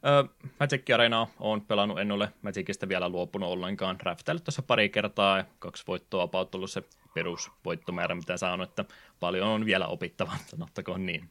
Öö, 0.06 0.24
Magic 0.60 0.94
Arena 0.94 1.28
on 1.40 1.62
pelannut, 1.62 2.00
en 2.00 2.12
ole 2.12 2.34
Magicista 2.42 2.90
vielä 2.90 3.10
luopunut 3.10 3.50
ollenkaan. 3.50 4.02
Räftäillyt 4.04 4.44
tuossa 4.44 4.62
pari 4.62 4.90
kertaa 4.90 5.38
ja 5.38 5.46
kaksi 5.60 5.84
voittoa 5.88 6.24
about 6.24 6.56
ollut 6.56 6.72
se 6.72 6.84
perusvoittomäärä, 7.14 8.16
mitä 8.16 8.38
saanut, 8.38 8.70
että 8.70 8.86
paljon 9.20 9.48
on 9.48 9.66
vielä 9.66 9.88
opittavaa, 9.88 10.38
sanottakoon 10.52 11.06
niin. 11.06 11.30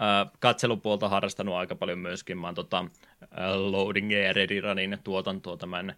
Öö, 0.00 0.32
katselupuolta 0.38 1.08
harrastanut 1.08 1.54
aika 1.54 1.74
paljon 1.74 1.98
myöskin. 1.98 2.38
Mä 2.38 2.46
oon 2.46 2.54
tota, 2.54 2.84
Loading 3.56 4.12
ja 4.12 4.32
Ready 4.32 4.60
Runin 4.60 4.98
tuotantoa 5.04 5.56
tämän 5.56 5.94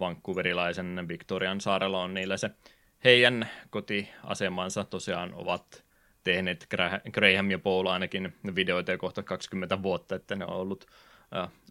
vancouverilaisen 0.00 1.04
Victorian 1.08 1.60
saarella 1.60 2.02
on 2.02 2.14
niillä 2.14 2.36
se 2.36 2.50
heidän 3.04 3.48
kotiasemansa 3.70 4.84
tosiaan 4.84 5.34
ovat 5.34 5.84
tehneet 6.24 6.66
Graham 7.12 7.50
ja 7.50 7.58
Paul 7.58 7.86
ainakin 7.86 8.34
videoita 8.54 8.92
jo 8.92 8.98
kohta 8.98 9.22
20 9.22 9.82
vuotta, 9.82 10.14
että 10.14 10.36
ne 10.36 10.44
on 10.44 10.56
ollut 10.56 10.86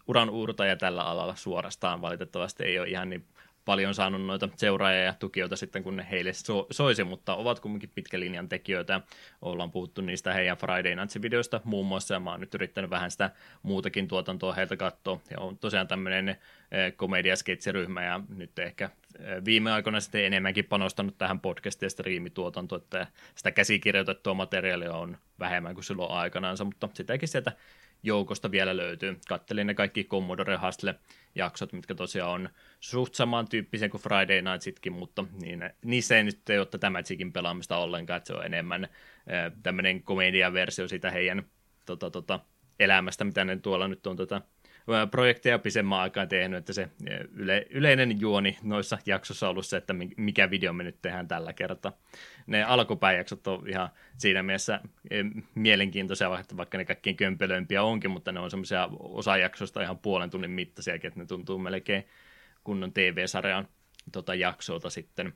uran 0.07 0.29
uurtaja 0.29 0.75
tällä 0.75 1.03
alalla 1.03 1.36
suorastaan. 1.36 2.01
Valitettavasti 2.01 2.63
ei 2.63 2.79
ole 2.79 2.88
ihan 2.88 3.09
niin 3.09 3.25
paljon 3.66 3.93
saanut 3.93 4.26
noita 4.26 4.49
seuraajia 4.55 5.03
ja 5.03 5.14
tukijoita 5.20 5.55
sitten, 5.55 5.84
kun 5.84 5.95
ne 5.95 6.07
heille 6.11 6.34
so- 6.34 6.68
soisi, 6.72 7.03
mutta 7.03 7.36
ovat 7.36 7.59
kuitenkin 7.59 7.91
pitkän 7.95 8.20
linjan 8.20 8.49
tekijöitä. 8.49 9.01
Ollaan 9.41 9.72
puhuttu 9.72 10.01
niistä 10.01 10.34
heidän 10.34 10.57
Friday 10.57 10.95
Nights-videoista 10.95 11.61
muun 11.64 11.86
muassa, 11.86 12.14
ja 12.14 12.20
mä 12.20 12.32
oon 12.32 12.39
nyt 12.39 12.53
yrittänyt 12.55 12.89
vähän 12.89 13.11
sitä 13.11 13.32
muutakin 13.64 14.07
tuotantoa 14.07 14.53
heiltä 14.53 14.78
katsoa. 14.78 15.20
Ja 15.32 15.39
on 15.39 15.57
tosiaan 15.57 15.88
tämmöinen 15.88 16.30
eh, 16.30 16.38
komediasketsiryhmä, 16.95 18.03
ja 18.03 18.22
nyt 18.36 18.59
ehkä 18.59 18.89
eh, 19.20 19.45
viime 19.45 19.72
aikoina 19.72 19.99
sitten 19.99 20.26
enemmänkin 20.26 20.66
panostanut 20.66 21.18
tähän 21.18 21.39
podcast- 21.39 21.82
ja 21.82 21.89
striimituotantoon, 21.89 22.82
että 22.82 23.07
sitä 23.36 23.51
käsikirjoitettua 23.51 24.34
materiaalia 24.34 24.93
on 24.93 25.18
vähemmän 25.39 25.74
kuin 25.74 25.84
silloin 25.84 26.11
aikanaansa, 26.11 26.64
mutta 26.64 26.89
sitäkin 26.93 27.30
sieltä 27.30 27.51
joukosta 28.04 28.51
vielä 28.51 28.78
löytyy. 28.78 29.20
Kattelin 29.28 29.68
ne 29.68 29.74
kaikki 29.74 30.04
Commodore 30.04 30.58
Hustle-jaksot, 30.58 31.74
mitkä 31.74 31.95
tosiaan 31.95 32.32
on 32.32 32.49
suht 32.80 33.16
samantyyppisiä 33.16 33.89
kuin 33.89 34.01
Friday 34.01 34.41
Nightsitkin, 34.41 34.93
mutta 34.93 35.26
niin, 35.41 35.70
niissä 35.86 36.18
ei 36.18 36.24
nyt 36.24 36.39
ole 36.60 36.66
tätä 36.66 36.89
Magicin 36.89 37.34
pelaamista 37.34 37.78
ollenkaan, 37.78 38.18
että 38.18 38.28
se 38.28 38.34
on 38.34 38.45
enemmän 38.45 38.88
tämmöinen 39.64 40.04
komediaversio 40.04 40.88
sitä 40.88 41.12
heidän 41.12 41.43
tota, 41.86 42.12
tota, 42.12 42.39
elämästä, 42.80 43.24
mitä 43.24 43.45
ne 43.45 43.58
tuolla 43.58 43.88
nyt 43.88 44.08
on 44.08 44.16
tota, 44.16 44.41
projekteja 45.12 45.60
pisemmän 45.60 45.99
aikaa 45.99 46.26
tehnyt, 46.26 46.58
että 46.58 46.74
se 46.74 46.89
yle, 47.32 47.68
yleinen 47.70 48.20
juoni 48.20 48.58
noissa 48.64 48.97
jaksoissa 49.06 49.47
on 49.47 49.51
ollut 49.51 49.66
se, 49.66 49.78
että 49.78 49.95
mikä 50.18 50.49
video 50.49 50.74
me 50.74 50.84
nyt 50.84 51.01
tehdään 51.01 51.28
tällä 51.28 51.54
kertaa. 51.54 51.91
Ne 52.48 52.64
alkupäijaksot 52.64 53.48
on 53.48 53.70
ihan 53.70 53.89
siinä 54.18 54.44
mielessä 54.44 54.80
mielenkiintoisia, 55.56 56.30
vaikka 56.30 56.78
ne 56.78 56.86
kaikkein 56.86 57.16
kömpelöimpiä 57.16 57.84
onkin, 57.84 58.12
mutta 58.12 58.32
ne 58.32 58.39
on 58.39 58.52
semmoisia 58.52 58.89
osajaksoista 59.00 59.82
ihan 59.82 59.98
puolen 59.98 60.30
tunnin 60.30 60.52
mittaisiakin, 60.52 61.08
että 61.08 61.20
ne 61.20 61.26
tuntuu 61.26 61.58
melkein 61.58 62.08
kunnon 62.64 62.94
TV-sarjan 62.94 63.68
tota, 64.12 64.36
jaksolta 64.36 64.89
sitten 64.89 65.34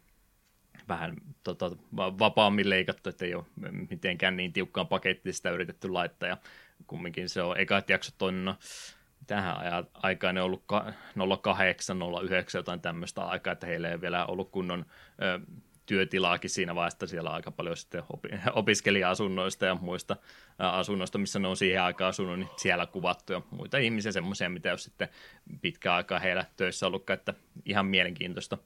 vähän 0.90 1.16
tota, 1.44 1.72
vapaammin 1.96 2.70
leikattu, 2.70 3.10
että 3.10 3.26
ei 3.26 3.36
ole 3.36 3.46
mitenkään 3.90 4.38
niin 4.38 4.54
tiukkaan 4.54 4.88
pakettista 4.88 5.50
yritetty 5.50 5.90
laittaa, 5.90 6.30
ja 6.30 6.38
kumminkin 6.88 7.30
se 7.30 7.42
on, 7.42 7.60
ekat 7.60 7.90
jaksot 7.90 8.22
on 8.22 8.46
no, 8.46 8.56
tähän 9.28 9.56
aikaan 9.94 10.36
ne 10.36 10.42
on 10.42 10.46
ollut 10.46 11.42
08, 11.42 11.98
09, 12.26 12.60
jotain 12.60 12.82
tämmöistä 12.82 13.22
aikaa, 13.22 13.54
että 13.54 13.68
heillä 13.68 13.90
ei 13.90 14.02
vielä 14.02 14.26
ollut 14.26 14.52
kunnon 14.52 14.86
ö, 15.22 15.40
työtilaakin 15.88 16.50
siinä 16.50 16.76
vaiheessa, 16.76 17.08
siellä 17.08 17.30
aika 17.30 17.52
paljon 17.52 17.78
sitten 17.78 18.04
opiskelija-asunnoista 18.54 19.66
ja 19.66 19.76
muista 19.76 20.16
asunnoista, 20.60 21.18
missä 21.18 21.40
ne 21.40 21.48
on 21.48 21.58
siihen 21.58 21.82
aikaan 21.82 22.10
asunut, 22.10 22.40
niin 22.40 22.50
siellä 22.58 22.86
kuvattu 22.86 23.34
ja 23.34 23.42
muita 23.52 23.78
ihmisiä 23.78 24.12
semmoisia, 24.12 24.50
mitä 24.50 24.70
jos 24.70 24.84
sitten 24.84 25.10
pitkä 25.62 25.96
aikaa 25.96 26.20
heillä 26.20 26.46
töissä 26.56 26.88
ollut, 26.88 27.10
että 27.10 27.34
ihan 27.66 27.86
mielenkiintoista 27.86 28.58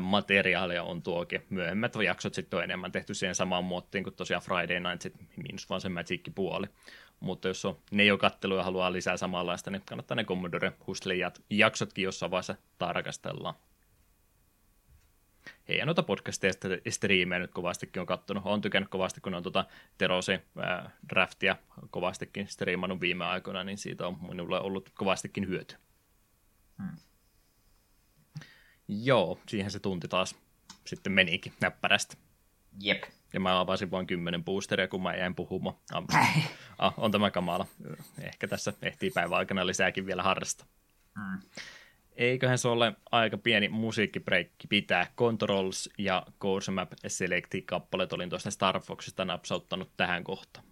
materiaalia 0.00 0.82
on 0.82 1.02
tuokin. 1.02 1.42
Myöhemmät 1.50 1.94
jaksot 2.04 2.34
sitten 2.34 2.56
on 2.56 2.64
enemmän 2.64 2.92
tehty 2.92 3.14
siihen 3.14 3.34
samaan 3.34 3.64
muottiin 3.64 4.04
kuin 4.04 4.16
tosiaan 4.16 4.42
Friday 4.42 4.80
Night, 4.80 5.16
miinus 5.36 5.70
vaan 5.70 5.80
se 5.80 5.88
Magic-puoli 5.88 6.66
mutta 7.22 7.48
jos 7.48 7.64
on 7.64 7.78
ne 7.90 8.04
jo 8.04 8.18
kattelu 8.18 8.56
ja 8.56 8.62
haluaa 8.62 8.92
lisää 8.92 9.16
samanlaista, 9.16 9.70
niin 9.70 9.82
kannattaa 9.88 10.14
ne 10.14 10.24
Commodore 10.24 10.72
Hustle 10.86 11.14
jaksotkin 11.50 12.04
jossain 12.04 12.30
vaiheessa 12.30 12.56
tarkastellaan. 12.78 13.54
Hei, 15.68 15.78
ja 15.78 15.86
noita 15.86 16.02
podcasteja 16.02 16.52
ja 16.84 16.92
striimejä 16.92 17.38
nyt 17.38 17.50
kovastikin 17.50 18.00
on 18.00 18.06
kattonut. 18.06 18.46
Olen 18.46 18.60
tykännyt 18.60 18.90
kovasti, 18.90 19.20
kun 19.20 19.34
on 19.34 19.42
tuota 19.42 19.64
Terosi 19.98 20.32
ää, 20.32 20.90
draftia 21.08 21.56
kovastikin 21.90 22.48
striimannut 22.48 23.00
viime 23.00 23.24
aikoina, 23.24 23.64
niin 23.64 23.78
siitä 23.78 24.06
on 24.06 24.18
minulle 24.28 24.60
ollut 24.60 24.90
kovastikin 24.94 25.48
hyöty. 25.48 25.76
Hmm. 26.82 26.96
Joo, 28.88 29.38
siihen 29.48 29.70
se 29.70 29.78
tunti 29.78 30.08
taas 30.08 30.36
sitten 30.86 31.12
menikin 31.12 31.52
näppärästi. 31.60 32.16
Jep. 32.80 33.02
Ja 33.32 33.40
mä 33.40 33.60
avasin 33.60 33.90
vain 33.90 34.06
kymmenen 34.06 34.44
boosteria, 34.44 34.88
kun 34.88 35.02
mä 35.02 35.14
jäin 35.16 35.34
puhumaan. 35.34 35.76
Ah, 36.78 36.94
on 36.96 37.10
tämä 37.10 37.30
kamala. 37.30 37.66
Ehkä 38.22 38.48
tässä 38.48 38.72
ehtii 38.82 39.10
päivän 39.10 39.38
aikana 39.38 39.66
lisääkin 39.66 40.06
vielä 40.06 40.22
harrasta. 40.22 40.66
Mm. 41.16 41.40
Eiköhän 42.16 42.58
se 42.58 42.68
ole 42.68 42.92
aika 43.10 43.38
pieni 43.38 43.68
musiikkibreikki 43.68 44.66
pitää. 44.66 45.06
Controls 45.16 45.90
ja 45.98 46.26
Course 46.40 46.72
Map 46.72 46.92
Selecti 47.06 47.62
kappaleet 47.62 48.12
olin 48.12 48.28
tuosta 48.28 48.50
Star 48.50 48.80
Foxista 48.80 49.24
napsauttanut 49.24 49.90
tähän 49.96 50.24
kohtaan. 50.24 50.66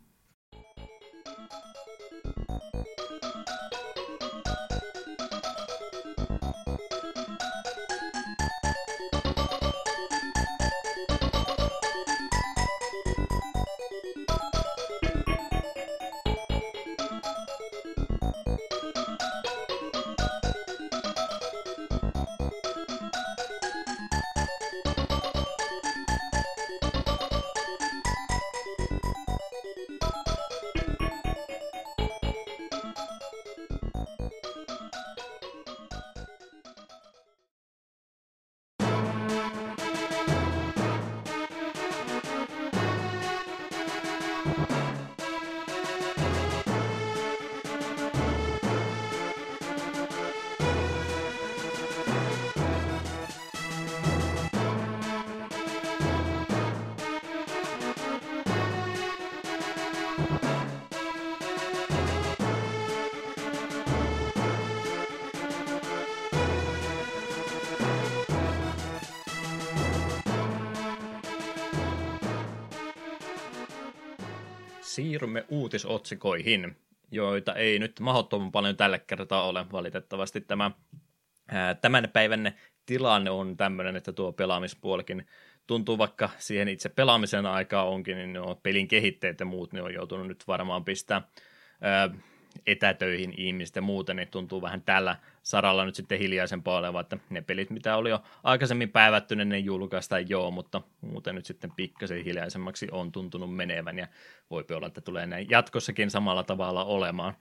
Siirrymme 75.01 75.45
uutisotsikoihin, 75.49 76.77
joita 77.11 77.55
ei 77.55 77.79
nyt 77.79 78.01
mahdottoman 78.01 78.53
paljon 78.53 78.77
tällä 78.77 78.99
kertaa 78.99 79.49
ole 79.49 79.67
valitettavasti. 79.73 80.41
Tämä 80.41 80.71
tämän 81.81 82.09
päivän 82.13 82.53
tilanne 82.87 83.31
on 83.31 83.57
tämmöinen, 83.57 83.97
että 83.97 84.13
tuo 84.13 84.33
pelaamispuolikin 84.33 85.27
tuntuu 85.67 85.99
vaikka 85.99 86.31
siihen 86.39 86.69
itse 86.69 86.89
pelaamisen 86.89 87.47
aikaa 87.47 87.89
onkin, 87.89 88.17
niin 88.17 88.33
nuo 88.33 88.55
pelin 88.55 88.89
kehitteet 88.89 89.41
ja 89.41 89.47
muut 89.47 89.73
ne 89.73 89.83
on 89.83 89.95
joutunut 89.95 90.27
nyt 90.27 90.45
varmaan 90.47 90.85
pistää 90.85 91.23
ää, 91.81 92.11
etätöihin 92.67 93.35
ihmiset 93.37 93.77
ja 93.77 93.83
muuten, 93.83 94.17
niin 94.17 94.29
tuntuu 94.29 94.63
vähän 94.63 94.83
tällä 94.83 95.17
saralla 95.43 95.85
nyt 95.85 95.95
sitten 95.95 96.19
hiljaisempaa 96.19 96.79
olevan, 96.79 97.01
että 97.01 97.19
ne 97.31 97.41
pelit, 97.41 97.71
mitä 97.71 97.97
oli 97.97 98.11
jo 98.11 98.23
aikaisemmin 98.43 98.91
päivätty, 98.91 99.37
ne 99.37 99.59
julkaistaan 99.59 100.29
joo, 100.29 100.51
mutta 100.51 100.83
muuten 101.01 101.35
nyt 101.35 101.47
sitten 101.47 101.73
pikkasen 101.77 102.25
hiljaisemmaksi 102.25 102.89
on 102.93 103.13
tuntunut 103.13 103.57
menevän 103.57 103.99
ja 103.99 104.07
voi 104.51 104.65
olla, 104.77 104.87
että 104.87 105.01
tulee 105.01 105.27
näin 105.27 105.47
jatkossakin 105.51 106.11
samalla 106.11 106.43
tavalla 106.43 106.85
olemaan. 106.85 107.35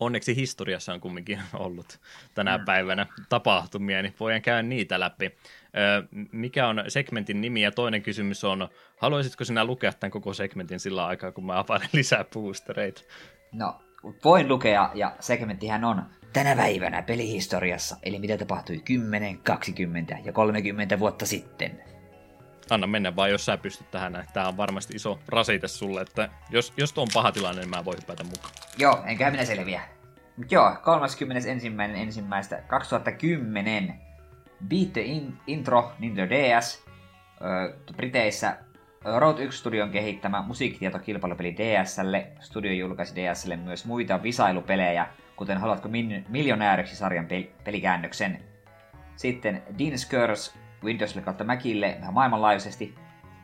Onneksi 0.00 0.36
historiassa 0.36 0.92
on 0.92 1.00
kumminkin 1.00 1.40
ollut 1.54 2.00
tänä 2.34 2.58
mm. 2.58 2.64
päivänä 2.64 3.06
tapahtumia, 3.28 4.02
niin 4.02 4.14
voidaan 4.20 4.42
käydä 4.42 4.62
niitä 4.62 5.00
läpi. 5.00 5.36
mikä 6.32 6.68
on 6.68 6.84
segmentin 6.88 7.40
nimi 7.40 7.62
ja 7.62 7.70
toinen 7.70 8.02
kysymys 8.02 8.44
on, 8.44 8.68
haluaisitko 8.96 9.44
sinä 9.44 9.64
lukea 9.64 9.92
tämän 9.92 10.10
koko 10.10 10.34
segmentin 10.34 10.80
sillä 10.80 11.06
aikaa, 11.06 11.32
kun 11.32 11.46
mä 11.46 11.58
availen 11.58 11.88
lisää 11.92 12.24
boostereita? 12.24 13.02
No, 13.52 13.80
voin 14.24 14.48
lukea, 14.48 14.90
ja 14.94 15.16
segmenttihän 15.20 15.84
on 15.84 16.02
tänä 16.34 16.56
päivänä 16.56 17.02
pelihistoriassa, 17.02 17.96
eli 18.02 18.18
mitä 18.18 18.38
tapahtui 18.38 18.78
10, 18.84 19.38
20 19.38 20.16
ja 20.24 20.32
30 20.32 20.98
vuotta 20.98 21.26
sitten. 21.26 21.82
Anna 22.70 22.86
mennä 22.86 23.16
vaan, 23.16 23.30
jos 23.30 23.44
sä 23.44 23.56
pystyt 23.56 23.90
tähän. 23.90 24.24
Tämä 24.32 24.48
on 24.48 24.56
varmasti 24.56 24.94
iso 24.96 25.18
rasite 25.28 25.68
sulle, 25.68 26.00
että 26.00 26.28
jos, 26.50 26.72
jos 26.76 26.92
tuo 26.92 27.02
on 27.02 27.08
paha 27.14 27.32
tilanne, 27.32 27.60
niin 27.60 27.70
mä 27.70 27.84
voin 27.84 27.98
hypätä 28.00 28.24
mukaan. 28.24 28.50
Joo, 28.78 29.02
enkä 29.06 29.30
minä 29.30 29.44
selviä. 29.44 29.80
Mut 30.36 30.52
joo, 30.52 30.76
31. 30.82 31.48
ensimmäistä 31.94 32.62
2010 32.66 33.94
Beat 34.68 34.92
the 34.92 35.00
in- 35.00 35.38
Intro 35.46 35.92
Nintendo 35.98 36.34
DS. 36.34 36.84
Öö, 37.42 37.76
Briteissä 37.96 38.56
Road 39.04 39.38
1 39.38 39.58
Studion 39.58 39.90
kehittämä 39.90 40.42
musiikkitietokilpailupeli 40.42 41.56
DSlle. 41.56 42.26
Studio 42.40 42.72
julkaisi 42.72 43.14
DSlle 43.14 43.56
myös 43.56 43.84
muita 43.84 44.22
visailupelejä, 44.22 45.06
kuten 45.36 45.58
Haluatko 45.58 45.88
min- 45.88 46.24
miljonääriksi 46.28 46.96
sarjan 46.96 47.26
pel- 47.26 47.64
pelikäännöksen. 47.64 48.38
Sitten 49.16 49.62
Dean 49.78 49.98
Skurs 49.98 50.54
Windowsille 50.84 51.22
kautta 51.22 51.44
Macille 51.44 51.96
vähän 52.00 52.14
maailmanlaajuisesti. 52.14 52.94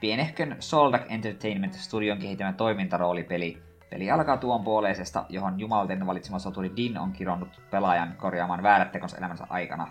Pienehkön 0.01 0.57
Soldak 0.59 1.03
Entertainment 1.09 1.75
Studion 1.75 2.19
kehittämä 2.19 2.53
toimintaroolipeli. 2.53 3.63
Peli 3.91 4.11
alkaa 4.11 4.37
tuon 4.37 4.65
puoleisesta, 4.65 5.27
johon 5.29 5.61
jumalten 5.61 6.07
valitsema 6.07 6.39
soturi 6.39 6.73
Din 6.77 6.99
on 6.99 7.13
kironnut 7.13 7.61
pelaajan 7.71 8.15
korjaamaan 8.17 8.63
väärät 8.63 8.93
tekonsa 8.93 9.17
elämänsä 9.17 9.47
aikana. 9.49 9.89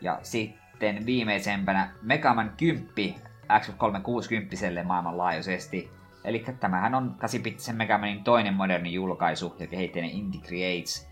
Ja 0.00 0.18
sitten 0.22 1.06
viimeisempänä 1.06 1.90
Megaman 2.02 2.52
10 2.56 3.14
Xbox 3.60 3.76
360 3.78 4.84
maailmanlaajuisesti. 4.84 5.95
Eli 6.26 6.44
tämähän 6.60 6.94
on 6.94 7.14
8 7.18 7.76
Megamanin 7.76 8.24
toinen 8.24 8.54
moderni 8.54 8.92
julkaisu 8.92 9.56
ja 9.58 9.66
kehittäjä 9.66 10.04
Indie 10.04 10.40
Creates. 10.40 11.08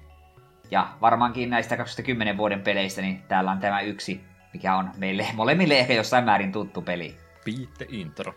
Ja 0.70 0.96
varmaankin 1.00 1.50
näistä 1.50 1.76
2010 1.76 2.36
vuoden 2.36 2.60
peleistä, 2.60 3.02
niin 3.02 3.22
täällä 3.22 3.50
on 3.50 3.58
tämä 3.58 3.80
yksi, 3.80 4.20
mikä 4.52 4.76
on 4.76 4.90
meille 4.96 5.26
molemmille 5.34 5.78
ehkä 5.78 5.94
jossain 5.94 6.24
määrin 6.24 6.52
tuttu 6.52 6.82
peli. 6.82 7.16
Piitte 7.44 7.86
intro. 7.88 8.34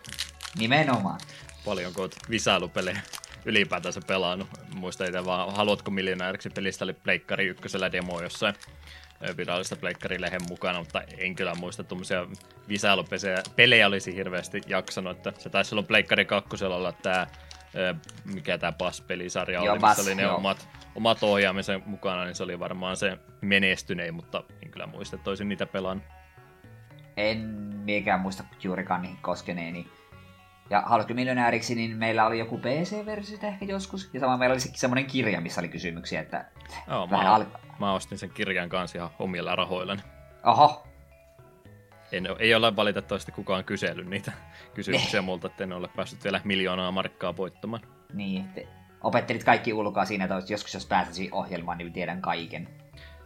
Nimenomaan. 0.58 1.20
Paljonko 1.64 2.00
oot 2.00 2.16
visailupelejä 2.30 3.00
ylipäätänsä 3.44 4.00
pelannut? 4.06 4.48
Muista 4.74 5.04
itse 5.04 5.24
vaan, 5.24 5.54
haluatko 5.54 5.90
miljonääriksi 5.90 6.50
pelistä 6.50 6.84
oli 6.84 6.92
Pleikkari 6.92 7.46
ykkösellä 7.46 7.92
demo 7.92 8.20
jossain 8.20 8.54
virallista 9.36 9.76
pleikkarilehen 9.76 10.40
mukana, 10.48 10.78
mutta 10.78 11.02
en 11.18 11.34
kyllä 11.34 11.54
muista 11.54 11.84
tuommoisia 11.84 12.26
visailupelejä 12.68 13.42
pelejä 13.56 13.86
olisi 13.86 14.14
hirveästi 14.14 14.60
jaksanut, 14.66 15.16
että 15.16 15.32
se 15.38 15.50
taisi 15.50 15.74
olla 15.74 15.82
pleikkari 15.82 16.24
kakkosella 16.24 16.76
olla 16.76 16.92
tämä 16.92 17.26
mikä 18.34 18.58
tämä 18.58 18.72
PAS-pelisarja 18.72 19.60
oli, 19.60 19.78
missä 19.78 20.02
oli 20.02 20.14
ne 20.14 20.22
joo. 20.22 20.36
omat, 20.36 20.68
omat 20.94 21.22
ohjaamisen 21.22 21.82
mukana, 21.86 22.24
niin 22.24 22.34
se 22.34 22.42
oli 22.42 22.58
varmaan 22.58 22.96
se 22.96 23.18
menestynein, 23.40 24.14
mutta 24.14 24.44
en 24.62 24.70
kyllä 24.70 24.86
muista, 24.86 25.16
että 25.16 25.30
olisin 25.30 25.48
niitä 25.48 25.66
pelannut. 25.66 26.04
En 27.16 27.38
mikään 27.84 28.20
muista 28.20 28.44
juurikaan 28.62 29.02
niihin 29.02 29.18
koskeneeni. 29.22 29.88
Ja 30.70 30.80
Haluatko 30.86 31.14
miljonääriksi, 31.14 31.74
niin 31.74 31.96
meillä 31.96 32.26
oli 32.26 32.38
joku 32.38 32.58
PC-versio 32.58 33.38
ehkä 33.42 33.64
joskus. 33.64 34.10
Ja 34.12 34.20
sama 34.20 34.36
meillä 34.36 34.52
oli 34.52 34.60
semmoinen 34.60 35.06
kirja, 35.06 35.40
missä 35.40 35.60
oli 35.60 35.68
kysymyksiä, 35.68 36.20
että 36.20 36.44
Joo, 36.88 37.10
vähän 37.10 37.26
al- 37.26 37.44
mä 37.78 37.92
ostin 37.92 38.18
sen 38.18 38.30
kirjan 38.30 38.68
kanssa 38.68 38.98
ihan 38.98 39.10
omilla 39.18 39.56
rahoillani. 39.56 40.02
Oho. 40.44 40.86
En, 42.12 42.28
ei 42.38 42.54
ole 42.54 42.76
valitettavasti 42.76 43.32
kukaan 43.32 43.64
kysellyt 43.64 44.06
niitä 44.06 44.32
kysymyksiä 44.74 45.22
multa, 45.22 45.46
että 45.46 45.64
en 45.64 45.72
ole 45.72 45.88
päässyt 45.96 46.24
vielä 46.24 46.40
miljoonaa 46.44 46.92
markkaa 46.92 47.36
voittamaan. 47.36 47.82
Niin, 48.12 48.48
te 48.48 48.68
opettelit 49.02 49.44
kaikki 49.44 49.72
ulkoa 49.72 50.04
siinä, 50.04 50.24
että 50.24 50.52
joskus 50.52 50.74
jos 50.74 50.86
pääsisi 50.86 51.28
ohjelmaan, 51.32 51.78
niin 51.78 51.92
tiedän 51.92 52.22
kaiken. 52.22 52.68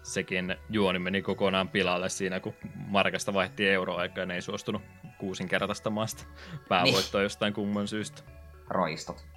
Sekin 0.02 0.56
juoni 0.70 0.98
meni 0.98 1.22
kokonaan 1.22 1.68
pilalle 1.68 2.08
siinä, 2.08 2.40
kun 2.40 2.54
markasta 2.74 3.34
vaihti 3.34 3.68
euroaikaa, 3.68 4.26
ei 4.34 4.42
suostunut 4.42 4.82
kuusinkertaistamaan 5.18 6.08
sitä 6.08 6.24
päävoittoa 6.68 7.18
niin. 7.20 7.24
jostain 7.24 7.52
kumman 7.54 7.88
syystä. 7.88 8.22
Roistot. 8.68 9.31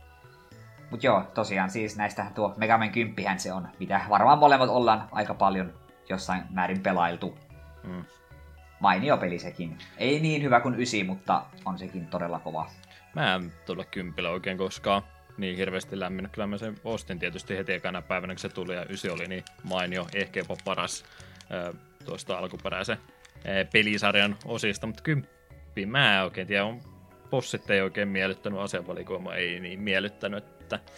Mut 0.95 1.03
joo, 1.03 1.23
tosiaan 1.33 1.69
siis 1.69 1.97
näistä 1.97 2.25
tuo 2.35 2.53
Megaman 2.57 2.91
10 2.91 3.39
se 3.39 3.53
on, 3.53 3.67
mitä 3.79 4.01
varmaan 4.09 4.39
molemmat 4.39 4.69
ollaan 4.69 5.07
aika 5.11 5.33
paljon 5.33 5.73
jossain 6.09 6.43
määrin 6.49 6.79
pelailtu. 6.79 7.37
Mm. 7.83 8.05
Mainio 8.79 9.17
peli 9.17 9.39
sekin. 9.39 9.77
Ei 9.97 10.19
niin 10.19 10.43
hyvä 10.43 10.59
kuin 10.59 10.79
ysi, 10.79 11.03
mutta 11.03 11.45
on 11.65 11.79
sekin 11.79 12.07
todella 12.07 12.39
kova. 12.39 12.69
Mä 13.15 13.35
en 13.35 13.53
tulla 13.65 13.83
kympillä 13.85 14.29
oikein 14.29 14.57
koskaan 14.57 15.01
niin 15.37 15.57
hirveästi 15.57 15.99
lämmin. 15.99 16.29
Kyllä 16.31 16.47
mä 16.47 16.57
sen 16.57 16.75
ostin 16.83 17.19
tietysti 17.19 17.57
heti 17.57 17.73
ekana 17.73 18.01
päivänä, 18.01 18.33
kun 18.33 18.39
se 18.39 18.49
tuli, 18.49 18.75
ja 18.75 18.85
ysi 18.89 19.09
oli 19.09 19.27
niin 19.27 19.43
mainio, 19.63 20.07
ehkä 20.13 20.39
jopa 20.39 20.55
paras 20.65 21.05
äh, 21.41 21.81
tuosta 22.05 22.37
alkuperäisen 22.37 22.97
äh, 23.35 23.69
pelisarjan 23.73 24.35
osista, 24.45 24.87
mutta 24.87 25.03
kymppi 25.03 25.85
mä 25.85 26.17
en 26.17 26.23
oikein 26.23 26.47
tiedä, 26.47 26.65
on 26.65 26.81
bossit 27.29 27.69
ei 27.69 27.81
oikein 27.81 28.07
miellyttänyt, 28.07 28.59
asevalikoima 28.59 29.35
ei 29.35 29.59
niin 29.59 29.79
miellyttänyt, 29.79 30.54
että 30.75 30.91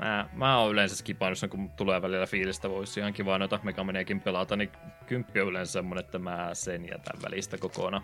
Mä, 0.00 0.28
mä 0.32 0.58
oon 0.58 0.72
yleensä 0.72 0.96
skipannut 0.96 1.38
kun 1.50 1.70
tulee 1.70 2.02
välillä 2.02 2.26
fiilistä, 2.26 2.70
voisi 2.70 3.00
ihan 3.00 3.12
kiva 3.12 3.38
noita 3.38 3.60
Megamaniakin 3.62 4.20
pelata, 4.20 4.56
niin 4.56 4.70
kymppi 5.06 5.40
on 5.40 5.48
yleensä 5.48 5.72
semmonen, 5.72 6.04
että 6.04 6.18
mä 6.18 6.50
sen 6.52 6.88
jätän 6.88 7.22
välistä 7.22 7.58
kokonaan. 7.58 8.02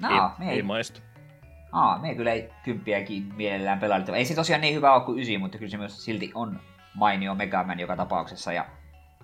No, 0.00 0.32
ei, 0.40 0.48
ei 0.48 0.62
maistu. 0.62 1.00
Aa, 1.72 1.98
me 1.98 2.14
kyllä 2.14 2.32
ei 2.32 2.50
kymppiäkin 2.64 3.34
mielellään 3.34 3.78
pelailla. 3.78 4.16
Ei 4.16 4.24
se 4.24 4.34
tosiaan 4.34 4.60
niin 4.60 4.74
hyvä 4.74 4.94
ole 4.94 5.04
kuin 5.04 5.18
ysi, 5.18 5.38
mutta 5.38 5.58
kyllä 5.58 5.70
se 5.70 5.76
myös 5.78 6.04
silti 6.04 6.32
on 6.34 6.60
mainio 6.94 7.34
Megaman 7.34 7.80
joka 7.80 7.96
tapauksessa. 7.96 8.52
Ja 8.52 8.66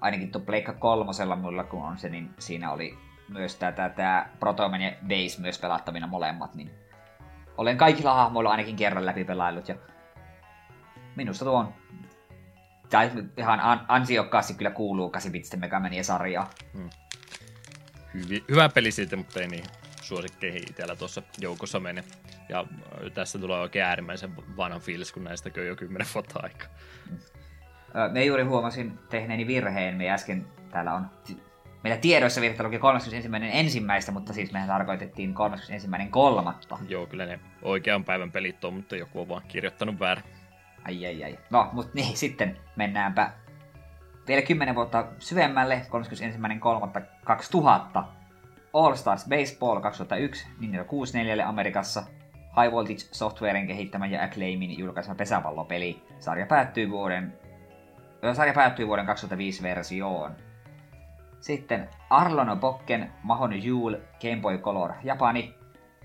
ainakin 0.01 0.33
tuo 0.33 0.41
Pleikka 0.41 0.73
kolmosella 0.73 1.37
mulla 1.37 1.65
kun 1.65 1.85
on 1.85 1.99
se, 1.99 2.09
niin 2.09 2.31
siinä 2.39 2.73
oli 2.73 2.99
myös 3.29 3.55
tätä, 3.55 3.89
tämä 3.89 4.29
Protoman 4.41 4.81
ja 4.81 4.93
Base 5.09 5.41
myös 5.41 5.59
pelattavina 5.59 6.07
molemmat, 6.07 6.55
niin 6.55 6.71
olen 7.57 7.77
kaikilla 7.77 8.15
hahmoilla 8.15 8.51
ainakin 8.51 8.77
kerran 8.77 9.07
läpi 9.07 9.25
pelaillut 9.25 9.69
ja 9.69 9.75
minusta 11.19 11.45
tuo 11.45 11.59
on 11.59 11.75
tai 12.91 13.11
ihan 13.37 13.61
an- 13.61 13.85
ansiokkaasti 13.89 14.55
kyllä 14.55 14.71
kuuluu 14.71 15.11
8 15.11 15.33
Megamania 15.57 16.05
sarjaa. 16.05 16.51
Hmm. 16.75 16.91
Hyvi, 18.15 18.45
hyvä 18.49 18.69
peli 18.69 18.91
siitä, 18.91 19.17
mutta 19.17 19.41
ei 19.41 19.49
niin 19.49 19.65
suosikkeihin 20.03 20.63
itsellä 20.71 20.97
tuossa 20.97 21.23
joukossa 21.39 21.81
mene. 21.81 22.05
Ja 22.49 22.65
tässä 23.15 23.39
tulee 23.39 23.61
oikein 23.61 23.85
äärimmäisen 23.85 24.37
vanhan 24.57 24.81
fiilis, 24.81 25.13
kun 25.13 25.25
näistä 25.25 25.51
jo 25.61 25.77
kymmenen 25.77 26.07
vuotta 26.15 26.41
aikaa. 26.43 26.69
Me 28.13 28.25
juuri 28.25 28.43
huomasin 28.43 28.99
tehneeni 29.11 29.47
virheen. 29.47 29.97
Me 29.97 30.11
äsken 30.11 30.47
täällä 30.71 30.95
on 30.95 31.11
Meillä 31.83 32.01
tiedoissa 32.01 32.41
virta 32.41 32.63
luki 32.63 32.79
31. 32.79 33.31
ensimmäistä, 33.53 34.13
mutta 34.13 34.33
siis 34.33 34.53
mehän 34.53 34.69
tarkoitettiin 34.69 35.35
31. 35.35 35.89
kolmatta. 36.11 36.79
Joo, 36.89 37.07
kyllä 37.07 37.27
ne 37.27 37.41
oikean 37.63 38.05
päivän 38.05 38.33
pelit 38.33 38.65
on, 38.65 38.75
mutta 38.75 38.97
joku 38.97 39.21
on 39.21 39.29
vaan 39.29 39.43
kirjoittanut 39.49 40.01
väärin. 40.01 40.25
Ai 40.89 41.07
ai 41.07 41.25
ai. 41.25 41.39
No, 41.51 41.69
mutta 41.73 41.93
niin, 41.95 42.17
sitten 42.23 42.57
mennäänpä 42.77 43.31
vielä 44.29 44.43
10 44.43 44.75
vuotta 44.75 45.07
syvemmälle, 45.19 45.87
31.3.2000. 47.97 48.03
All 48.73 48.95
Stars 48.95 49.29
Baseball 49.29 49.81
2001, 49.81 50.49
Nintendo 50.61 50.85
64 50.85 51.49
Amerikassa, 51.49 52.03
High 52.33 52.73
Voltage 52.73 52.99
Softwaren 53.13 53.67
kehittämä 53.67 54.07
ja 54.07 54.25
Acclaimin 54.25 54.79
julkaisema 54.79 55.15
pesäpallopeli. 55.15 56.03
Sarja 56.19 56.47
päättyy 56.47 56.91
vuoden, 56.91 57.39
sarja 58.33 58.55
päättyy 58.55 58.87
vuoden 58.87 59.07
2005 59.07 59.63
versioon. 59.63 60.37
Sitten 61.41 61.89
Arlono 62.11 62.57
Bokken 62.57 63.13
Mahon 63.23 63.63
Jule 63.63 64.01
Game 64.23 64.41
Boy 64.41 64.59
Color 64.59 64.93
Japani. 65.05 65.55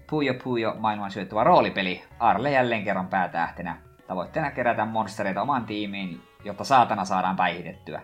Puyo 0.09 0.33
Puyo 0.43 0.75
maailman 0.79 1.11
syöttävä 1.11 1.43
roolipeli. 1.43 2.03
Arle 2.19 2.51
jälleen 2.51 2.83
kerran 2.83 3.07
päätähtenä. 3.07 3.92
Tavoitteena 4.07 4.51
kerätä 4.51 4.85
monstereita 4.85 5.41
oman 5.41 5.65
tiimiin, 5.65 6.21
jotta 6.43 6.63
saatana 6.63 7.05
saadaan 7.05 7.35
päihitettyä. 7.35 8.01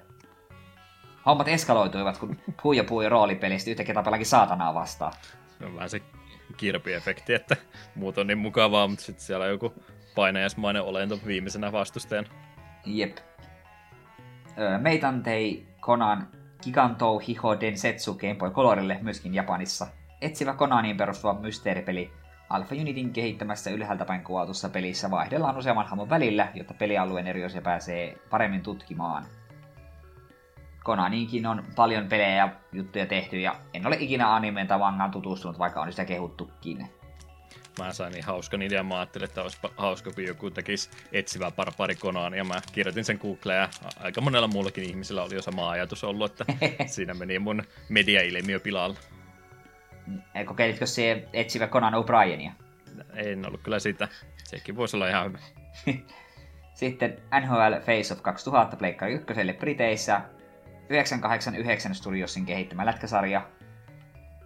Hommat 1.25 1.47
eskaloituivat, 1.47 2.17
kun 2.17 2.37
Puyo 2.63 2.83
Puyo 2.83 3.09
roolipelistä 3.09 3.71
yhtäkkiä 3.71 3.95
tapelakin 3.95 4.25
saatanaa 4.25 4.73
vastaan. 4.73 5.13
Se 5.59 5.65
on 5.65 5.75
vähän 5.75 5.89
se 5.89 6.01
kirpiefekti, 6.57 7.33
että 7.33 7.55
muut 7.95 8.17
on 8.17 8.27
niin 8.27 8.37
mukavaa, 8.37 8.87
mutta 8.87 9.05
sitten 9.05 9.25
siellä 9.25 9.45
on 9.45 9.51
joku 9.51 9.73
painajasmainen 10.15 10.81
olento 10.81 11.19
viimeisenä 11.25 11.71
vastustajan. 11.71 12.25
Jep. 12.85 13.17
Meitantei 14.77 15.67
Konan 15.79 16.27
Gigantou 16.63 17.19
Hiho 17.19 17.59
Densetsu 17.59 18.13
Game 18.13 18.35
Boy 18.35 18.51
Colorille 18.51 18.99
myöskin 19.01 19.33
Japanissa. 19.33 19.87
Etsivä 20.21 20.53
Konaniin 20.53 20.97
perustuva 20.97 21.33
mysteeripeli 21.33 22.11
Alpha 22.49 22.75
Unitin 22.75 23.13
kehittämässä 23.13 23.69
ylhäältä 23.69 24.05
päin 24.05 24.23
kuvatussa 24.23 24.69
pelissä 24.69 25.11
vaihdellaan 25.11 25.57
useamman 25.57 25.87
hamon 25.87 26.09
välillä, 26.09 26.51
jotta 26.53 26.73
pelialueen 26.73 27.27
eri 27.27 27.45
osia 27.45 27.61
pääsee 27.61 28.17
paremmin 28.29 28.61
tutkimaan. 28.61 29.25
Konaniinkin 30.83 31.45
on 31.45 31.63
paljon 31.75 32.07
pelejä 32.07 32.35
ja 32.35 32.49
juttuja 32.71 33.05
tehty 33.05 33.39
ja 33.39 33.55
en 33.73 33.87
ole 33.87 33.97
ikinä 33.99 34.35
animeen 34.35 34.67
tai 34.67 34.79
mangaan 34.79 35.11
tutustunut, 35.11 35.59
vaikka 35.59 35.81
on 35.81 35.91
sitä 35.91 36.05
kehuttukin. 36.05 36.89
Mä 37.79 37.93
sain 37.93 38.11
niin 38.11 38.23
hauskan 38.23 38.61
idean, 38.61 38.85
mä 38.85 38.99
ajattelin, 38.99 39.27
että 39.27 39.41
olisi 39.41 39.57
hauska, 39.77 40.11
kun 40.11 40.23
joku 40.23 40.51
tekisi 40.51 40.89
etsivää 41.11 41.51
parpari 41.51 41.95
Konaan, 41.95 42.33
ja 42.33 42.43
mä 42.43 42.61
kirjoitin 42.71 43.05
sen 43.05 43.19
Googleen, 43.21 43.59
ja 43.59 43.69
aika 43.99 44.21
monella 44.21 44.47
muullakin 44.47 44.83
ihmisellä 44.83 45.23
oli 45.23 45.35
jo 45.35 45.41
sama 45.41 45.69
ajatus 45.69 46.03
ollut, 46.03 46.31
että 46.31 46.45
siinä 46.93 47.13
meni 47.13 47.39
mun 47.39 47.63
media-ilmiö 47.89 48.59
pilalla. 48.59 48.99
Kokeilitko 50.45 50.85
se 50.85 51.27
etsivä 51.33 51.67
Conan 51.67 51.93
O'Brienia? 51.93 52.51
En 53.13 53.47
ollut 53.47 53.61
kyllä 53.63 53.79
sitä. 53.79 54.07
Sekin 54.43 54.75
voisi 54.75 54.97
olla 54.97 55.07
ihan 55.07 55.25
hyvä. 55.25 55.39
Sitten 56.73 57.17
NHL 57.41 57.79
Face 57.85 58.13
of 58.13 58.21
2000 58.21 58.77
Pleikkari 58.77 59.13
1 59.13 59.25
Briteissä. 59.59 60.21
989 60.89 61.95
Studiosin 61.95 62.45
kehittämä 62.45 62.85
lätkäsarja. 62.85 63.47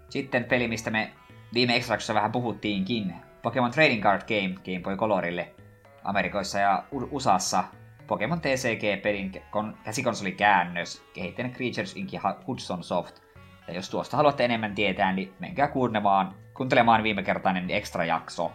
Sitten 0.09 0.43
peli, 0.43 0.67
mistä 0.67 0.91
me 0.91 1.11
viime 1.53 1.75
extraksessa 1.75 2.13
vähän 2.13 2.31
puhuttiinkin. 2.31 3.13
Pokemon 3.41 3.71
Trading 3.71 4.03
Card 4.03 4.21
Game 4.21 4.55
Game 4.65 4.79
Boy 4.83 4.97
Colorille 4.97 5.53
Amerikoissa 6.03 6.59
ja 6.59 6.83
USAssa. 6.91 7.63
Pokemon 8.07 8.41
TCG-pelin 8.41 9.31
käsikosolikäännös, 9.83 11.03
kehittänyt 11.13 11.53
Creatures 11.53 11.95
Inc. 11.95 12.13
Hudson 12.47 12.83
Soft. 12.83 13.22
Ja 13.67 13.73
jos 13.73 13.89
tuosta 13.89 14.17
haluatte 14.17 14.45
enemmän 14.45 14.75
tietää, 14.75 15.13
niin 15.13 15.33
menkää 15.39 15.67
kuuntelemaan, 15.67 16.35
kuuntelemaan 16.53 17.03
viime 17.03 17.23
kertainen 17.23 17.71
extra 17.71 18.05
jakso. 18.05 18.51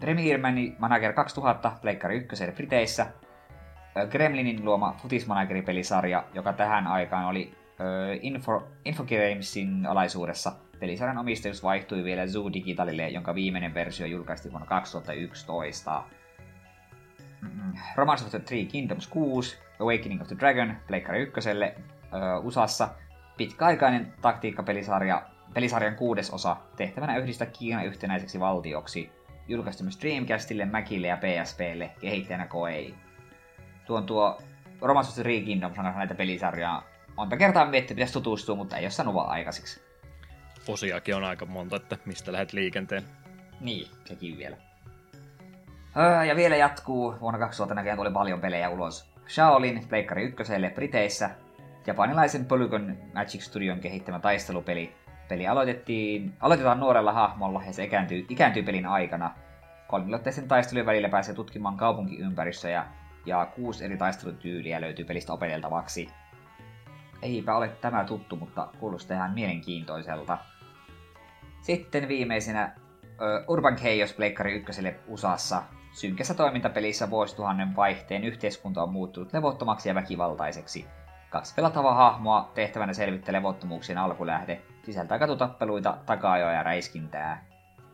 Premier 0.00 0.40
Manager 0.78 1.12
2000, 1.12 1.72
Pleikkari 1.80 2.16
1 2.16 2.44
Briteissä. 2.54 3.06
Gremlinin 4.10 4.64
luoma 4.64 4.96
Futismanageri-pelisarja, 5.02 6.24
joka 6.34 6.52
tähän 6.52 6.86
aikaan 6.86 7.26
oli 7.26 7.54
Info, 8.20 8.68
Infogamesin 8.84 9.86
alaisuudessa. 9.86 10.52
Pelisarjan 10.80 11.18
omistajuus 11.18 11.62
vaihtui 11.62 12.04
vielä 12.04 12.26
Zoo 12.26 12.52
Digitalille, 12.52 13.08
jonka 13.08 13.34
viimeinen 13.34 13.74
versio 13.74 14.06
julkaistiin 14.06 14.52
vuonna 14.52 14.66
2011. 14.66 16.02
Romance 17.96 18.24
of 18.24 18.30
the 18.30 18.38
Three 18.38 18.64
Kingdoms 18.64 19.06
6, 19.06 19.58
Awakening 19.80 20.22
of 20.22 20.28
the 20.28 20.36
Dragon, 20.38 20.76
Pleikkari 20.86 21.22
1 21.22 21.40
USAssa. 22.42 22.88
Pitkäaikainen 23.36 24.14
taktiikkapelisarja, 24.22 25.22
pelisarjan 25.54 25.96
kuudes 25.96 26.30
osa, 26.30 26.56
tehtävänä 26.76 27.16
yhdistää 27.16 27.46
Kiina 27.46 27.82
yhtenäiseksi 27.82 28.40
valtioksi. 28.40 29.12
Julkaistu 29.48 29.82
myös 29.82 30.00
Dreamcastille, 30.00 30.64
Macille 30.64 31.06
ja 31.06 31.16
PSPlle, 31.16 31.90
kehittäjänä 32.00 32.46
Koei. 32.46 32.94
Tuon 33.86 34.06
tuo 34.06 34.38
Romance 34.80 35.08
of 35.08 35.14
the 35.14 35.22
Three 35.22 35.40
Kingdoms 35.40 35.78
on 35.78 35.84
näitä 35.84 36.14
pelisarjaa 36.14 36.94
monta 37.16 37.36
kertaa 37.36 37.66
miettiä, 37.66 37.94
pitäisi 37.94 38.12
tutustua, 38.12 38.56
mutta 38.56 38.76
ei 38.76 38.84
ole 38.84 38.90
saanut 38.90 39.14
vaan 39.14 39.30
aikaiseksi. 39.30 39.82
Osiakin 40.68 41.16
on 41.16 41.24
aika 41.24 41.46
monta, 41.46 41.76
että 41.76 41.98
mistä 42.04 42.32
lähdet 42.32 42.52
liikenteen. 42.52 43.02
Niin, 43.60 43.90
sekin 44.04 44.38
vielä. 44.38 44.56
Öö, 45.96 46.24
ja 46.24 46.36
vielä 46.36 46.56
jatkuu. 46.56 47.14
Vuonna 47.20 47.38
2000 47.38 47.74
näköjään 47.74 47.98
tuli 47.98 48.10
paljon 48.10 48.40
pelejä 48.40 48.68
ulos. 48.68 49.10
Shaolin, 49.28 49.88
Pleikkari 49.88 50.24
1 50.24 50.52
Briteissä, 50.74 51.30
japanilaisen 51.86 52.44
Polygon 52.44 52.96
Magic 53.14 53.40
Studion 53.40 53.80
kehittämä 53.80 54.18
taistelupeli. 54.18 54.96
Peli 55.28 55.46
aloitettiin, 55.46 56.36
aloitetaan 56.40 56.80
nuorella 56.80 57.12
hahmolla 57.12 57.62
ja 57.66 57.72
se 57.72 57.84
ikääntyy, 57.84 58.26
ikääntyy 58.28 58.62
pelin 58.62 58.86
aikana. 58.86 59.34
Kolmilotteisen 59.88 60.48
taistelujen 60.48 60.86
välillä 60.86 61.08
pääsee 61.08 61.34
tutkimaan 61.34 61.76
kaupunkiympäristöjä 61.76 62.84
ja 63.26 63.46
kuusi 63.46 63.84
eri 63.84 63.96
taistelutyyliä 63.96 64.80
löytyy 64.80 65.04
pelistä 65.04 65.32
opeteltavaksi. 65.32 66.08
Eipä 67.22 67.56
ole 67.56 67.68
tämä 67.68 68.04
tuttu, 68.04 68.36
mutta 68.36 68.68
kuulostaa 68.78 69.16
ihan 69.16 69.34
mielenkiintoiselta. 69.34 70.38
Sitten 71.60 72.08
viimeisenä 72.08 72.74
Urban 73.48 73.76
Chaos 73.76 74.12
Pleikkari 74.12 74.54
1 74.54 74.82
USAssa. 75.06 75.62
Synkässä 75.92 76.34
toimintapelissä 76.34 77.10
vuosituhannen 77.10 77.76
vaihteen 77.76 78.24
yhteiskunta 78.24 78.82
on 78.82 78.92
muuttunut 78.92 79.32
levottomaksi 79.32 79.88
ja 79.88 79.94
väkivaltaiseksi. 79.94 80.86
Kaksi 81.34 81.54
pelatavaa 81.54 81.94
hahmoa 81.94 82.50
tehtävänä 82.54 82.92
selvittää 82.92 83.32
levottomuuksien 83.32 83.98
alkulähde, 83.98 84.62
sisältää 84.82 85.18
katutappeluita, 85.18 85.96
takaajoa 86.06 86.52
ja 86.52 86.62
räiskintää. 86.62 87.44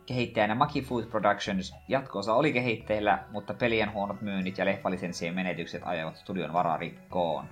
Kehittäjänä 0.06 0.54
Maki 0.54 0.82
Food 0.82 1.04
Productions 1.04 1.74
jatkoosa 1.88 2.34
oli 2.34 2.52
kehitteillä, 2.52 3.24
mutta 3.30 3.54
pelien 3.54 3.92
huonot 3.92 4.20
myynnit 4.20 4.58
ja 4.58 4.64
leffalisenssien 4.64 5.34
menetykset 5.34 5.82
ajoivat 5.84 6.16
studion 6.16 6.52
vararikkoon. 6.52 7.44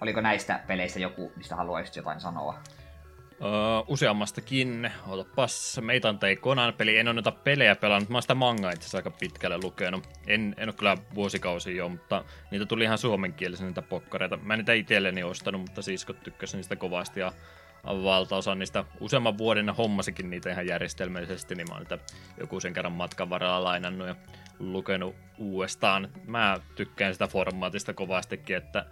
Oliko 0.00 0.20
näistä 0.20 0.60
peleistä 0.66 1.00
joku, 1.00 1.32
mistä 1.36 1.56
haluaisit 1.56 1.96
jotain 1.96 2.20
sanoa? 2.20 2.58
Öö, 3.42 3.50
useammastakin. 3.86 4.90
Otapas 5.06 5.80
Meitantei 5.80 6.36
Konan 6.36 6.74
peli. 6.74 6.98
En 6.98 7.08
ole 7.08 7.14
noita 7.14 7.32
pelejä 7.32 7.76
pelannut. 7.76 8.08
Mä 8.08 8.16
oon 8.16 8.22
sitä 8.22 8.34
manga 8.34 8.70
itse 8.70 8.96
aika 8.96 9.10
pitkälle 9.10 9.58
lukenut. 9.62 10.08
En, 10.26 10.54
en 10.58 10.68
ole 10.68 10.74
kyllä 10.74 10.96
vuosikausia 11.14 11.76
jo, 11.76 11.88
mutta 11.88 12.24
niitä 12.50 12.66
tuli 12.66 12.84
ihan 12.84 12.98
suomenkielisiä 12.98 13.66
niitä 13.66 13.82
pokkareita. 13.82 14.36
Mä 14.36 14.54
en 14.54 14.58
niitä 14.58 14.72
itselleni 14.72 15.22
ostanut, 15.22 15.60
mutta 15.60 15.82
siskot 15.82 16.22
tykkäsivät 16.22 16.58
niistä 16.58 16.76
kovasti 16.76 17.20
ja 17.20 17.32
valtaosa 17.84 18.54
niistä 18.54 18.84
useamman 19.00 19.38
vuoden 19.38 19.70
hommasikin 19.70 20.30
niitä 20.30 20.50
ihan 20.50 20.66
järjestelmällisesti, 20.66 21.54
niin 21.54 21.68
mä 21.68 21.74
oon 21.74 21.82
niitä 21.82 21.98
joku 22.40 22.60
sen 22.60 22.72
kerran 22.72 22.92
matkan 22.92 23.30
varrella 23.30 23.64
lainannut 23.64 24.08
ja 24.08 24.16
lukenut 24.58 25.16
uudestaan. 25.38 26.08
Mä 26.26 26.60
tykkään 26.74 27.12
sitä 27.12 27.26
formaatista 27.26 27.94
kovastikin, 27.94 28.56
että 28.56 28.84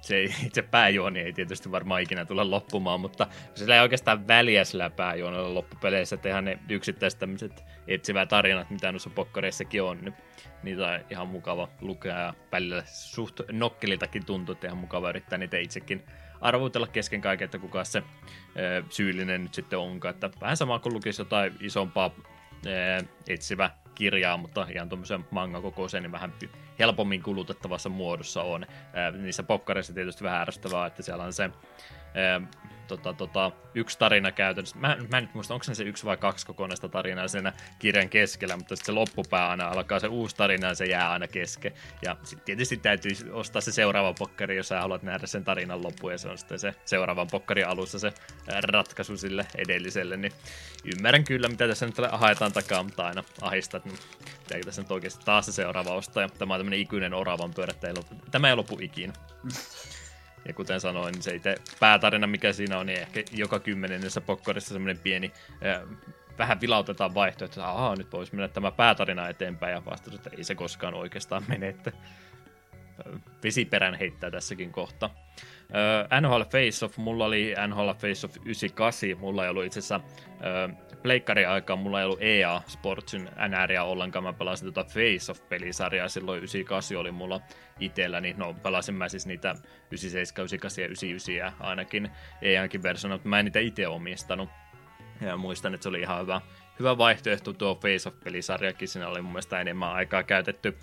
se 0.00 0.16
ei, 0.16 0.34
itse 0.46 0.62
pääjuoni 0.62 1.20
ei 1.20 1.32
tietysti 1.32 1.70
varmaan 1.70 2.02
ikinä 2.02 2.24
tule 2.24 2.44
loppumaan, 2.44 3.00
mutta 3.00 3.26
sillä 3.54 3.74
ei 3.74 3.80
oikeastaan 3.80 4.28
väliä 4.28 4.64
sillä 4.64 4.90
pääjuonella 4.90 5.54
loppupeleissä, 5.54 6.14
että 6.14 6.28
ihan 6.28 6.44
ne 6.44 6.58
yksittäiset 6.68 7.20
tämmöiset 7.20 7.64
etsivät 7.88 8.28
tarinat, 8.28 8.70
mitä 8.70 8.92
noissa 8.92 9.10
pokkareissakin 9.10 9.82
on, 9.82 9.98
niin 10.02 10.14
niitä 10.62 10.86
on 10.86 11.00
ihan 11.10 11.28
mukava 11.28 11.68
lukea 11.80 12.18
ja 12.18 12.34
välillä 12.52 12.82
suht 12.86 13.40
nokkeliltakin 13.52 14.26
tuntuu, 14.26 14.52
että 14.52 14.66
ihan 14.66 14.78
mukava 14.78 15.08
yrittää 15.08 15.38
niitä 15.38 15.56
itsekin 15.56 16.02
arvuutella 16.40 16.86
kesken 16.86 17.20
kaiken, 17.20 17.44
että 17.44 17.58
kuka 17.58 17.84
se 17.84 18.02
ö, 18.56 18.82
syyllinen 18.90 19.42
nyt 19.42 19.54
sitten 19.54 19.78
onkaan. 19.78 20.14
Että 20.14 20.30
vähän 20.40 20.56
sama 20.56 20.78
kuin 20.78 20.94
lukisi 20.94 21.20
jotain 21.20 21.56
isompaa 21.60 22.10
ö, 22.66 23.04
etsivä 23.28 23.70
kirjaa, 23.94 24.36
mutta 24.36 24.66
ihan 24.74 24.88
tuommoisen 24.88 25.24
manga-kokoisen, 25.30 26.02
niin 26.02 26.12
vähän 26.12 26.32
helpommin 26.82 27.22
kulutettavassa 27.22 27.88
muodossa 27.88 28.42
on. 28.42 28.66
Niissä 29.18 29.42
pokkareissa 29.42 29.94
tietysti 29.94 30.24
vähän 30.24 30.40
ärsyttävää, 30.40 30.86
että 30.86 31.02
siellä 31.02 31.24
on 31.24 31.32
se 31.32 31.50
ää, 32.14 32.40
tota, 32.96 33.12
tota, 33.12 33.50
yksi 33.74 33.98
tarina 33.98 34.32
käytännössä. 34.32 34.78
Mä, 34.78 34.96
mä 35.10 35.18
en 35.18 35.24
nyt 35.24 35.34
muista, 35.34 35.54
onko 35.54 35.64
se 35.64 35.74
se 35.74 35.84
yksi 35.84 36.04
vai 36.04 36.16
kaksi 36.16 36.46
kokonaista 36.46 36.88
tarinaa 36.88 37.28
siinä 37.28 37.52
kirjan 37.78 38.08
keskellä, 38.08 38.56
mutta 38.56 38.76
sitten 38.76 38.86
se 38.86 38.92
loppupää 38.92 39.48
aina 39.48 39.68
alkaa 39.68 40.00
se 40.00 40.06
uusi 40.06 40.36
tarina 40.36 40.68
ja 40.68 40.74
se 40.74 40.84
jää 40.84 41.10
aina 41.10 41.28
kesken. 41.28 41.72
Ja 42.02 42.16
sitten 42.22 42.44
tietysti 42.44 42.76
täytyy 42.76 43.12
ostaa 43.32 43.60
se 43.60 43.72
seuraava 43.72 44.14
pokkari, 44.18 44.56
jos 44.56 44.68
sä 44.68 44.80
haluat 44.80 45.02
nähdä 45.02 45.26
sen 45.26 45.44
tarinan 45.44 45.82
loppu 45.82 46.10
ja 46.10 46.18
se 46.18 46.28
on 46.28 46.38
sitten 46.38 46.58
se 46.58 46.74
seuraavan 46.84 47.28
pokkarin 47.30 47.68
alussa 47.68 47.98
se 47.98 48.12
ratkaisu 48.62 49.16
sille 49.16 49.46
edelliselle. 49.54 50.16
Niin 50.16 50.32
ymmärrän 50.84 51.24
kyllä, 51.24 51.48
mitä 51.48 51.68
tässä 51.68 51.86
nyt 51.86 51.96
haetaan 52.12 52.52
takaa, 52.52 52.82
mutta 52.82 53.06
aina 53.06 53.24
ahistaa, 53.40 53.78
että 53.78 54.04
pitääkö 54.42 54.64
tässä 54.64 54.82
nyt 54.82 54.90
oikeasti 54.90 55.24
taas 55.24 55.46
se 55.46 55.52
seuraava 55.52 55.94
ostaa. 55.94 56.28
Tämä 56.28 56.54
on 56.54 56.60
tämmöinen 56.60 56.80
ikuinen 56.80 57.14
oravan 57.14 57.54
pyörä, 57.54 57.70
että 57.70 57.86
ei 57.86 57.94
lopu, 57.94 58.14
tämä 58.30 58.48
ei 58.48 58.56
lopu 58.56 58.78
ikinä. 58.80 59.12
Ja 60.48 60.54
kuten 60.54 60.80
sanoin, 60.80 61.12
niin 61.12 61.22
se 61.22 61.34
itse 61.34 61.54
päätarina, 61.80 62.26
mikä 62.26 62.52
siinä 62.52 62.78
on, 62.78 62.86
niin 62.86 63.00
ehkä 63.00 63.22
joka 63.32 63.58
kymmenennessä 63.58 64.20
pokkarissa 64.20 64.74
semmoinen 64.74 65.02
pieni, 65.02 65.32
vähän 66.38 66.60
vilautetaan 66.60 67.14
vaihtoehto, 67.14 67.60
että 67.60 67.68
ahaa, 67.68 67.96
nyt 67.96 68.12
voisi 68.12 68.34
mennä 68.34 68.48
tämä 68.48 68.70
päätarina 68.70 69.28
eteenpäin, 69.28 69.72
ja 69.72 69.84
vastaus, 69.84 70.14
että 70.14 70.30
ei 70.36 70.44
se 70.44 70.54
koskaan 70.54 70.94
oikeastaan 70.94 71.44
mene, 71.48 71.68
että 71.68 71.92
vesiperän 73.44 73.94
heittää 73.94 74.30
tässäkin 74.30 74.72
kohta. 74.72 75.10
NHL 76.20 76.42
Face 76.42 76.84
Off, 76.84 76.96
mulla 76.96 77.24
oli 77.24 77.54
NHL 77.66 77.90
Face 77.90 78.26
Off 78.26 78.36
98, 78.36 79.08
mulla 79.18 79.44
ei 79.44 79.50
ollut 79.50 79.64
itse 79.64 79.78
asiassa 79.78 80.00
pleikkarin 81.02 81.48
aikaan, 81.48 81.78
mulla 81.78 82.00
ei 82.00 82.04
ollut 82.04 82.22
EA 82.22 82.62
Sportsin 82.66 83.30
NRia 83.48 83.84
ollenkaan, 83.84 84.24
mä 84.24 84.32
pelasin 84.32 84.72
tuota 84.72 84.90
Face 84.90 85.32
Off-pelisarjaa, 85.32 86.08
silloin 86.08 86.38
98 86.38 86.96
oli 86.98 87.10
mulla 87.10 87.40
itselläni, 87.80 88.34
no 88.36 88.54
pelasin 88.54 88.94
mä 88.94 89.08
siis 89.08 89.26
niitä 89.26 89.54
97, 89.90 90.44
98 90.44 90.82
ja 90.82 90.86
99 90.86 91.66
ainakin 91.68 92.10
EANkin 92.42 92.82
versiona, 92.82 93.14
mutta 93.14 93.28
mä 93.28 93.38
en 93.38 93.44
niitä 93.44 93.60
itse 93.60 93.88
omistanut. 93.88 94.48
Ja 95.20 95.36
muistan, 95.36 95.74
että 95.74 95.82
se 95.82 95.88
oli 95.88 96.00
ihan 96.00 96.22
hyvä, 96.22 96.40
hyvä 96.78 96.98
vaihtoehto 96.98 97.52
tuo 97.52 97.74
Face 97.74 98.08
Off-pelisarjakin, 98.08 98.88
siinä 98.88 99.08
oli 99.08 99.22
mun 99.22 99.32
mielestä 99.32 99.60
enemmän 99.60 99.92
aikaa 99.92 100.22
käytetty 100.22 100.78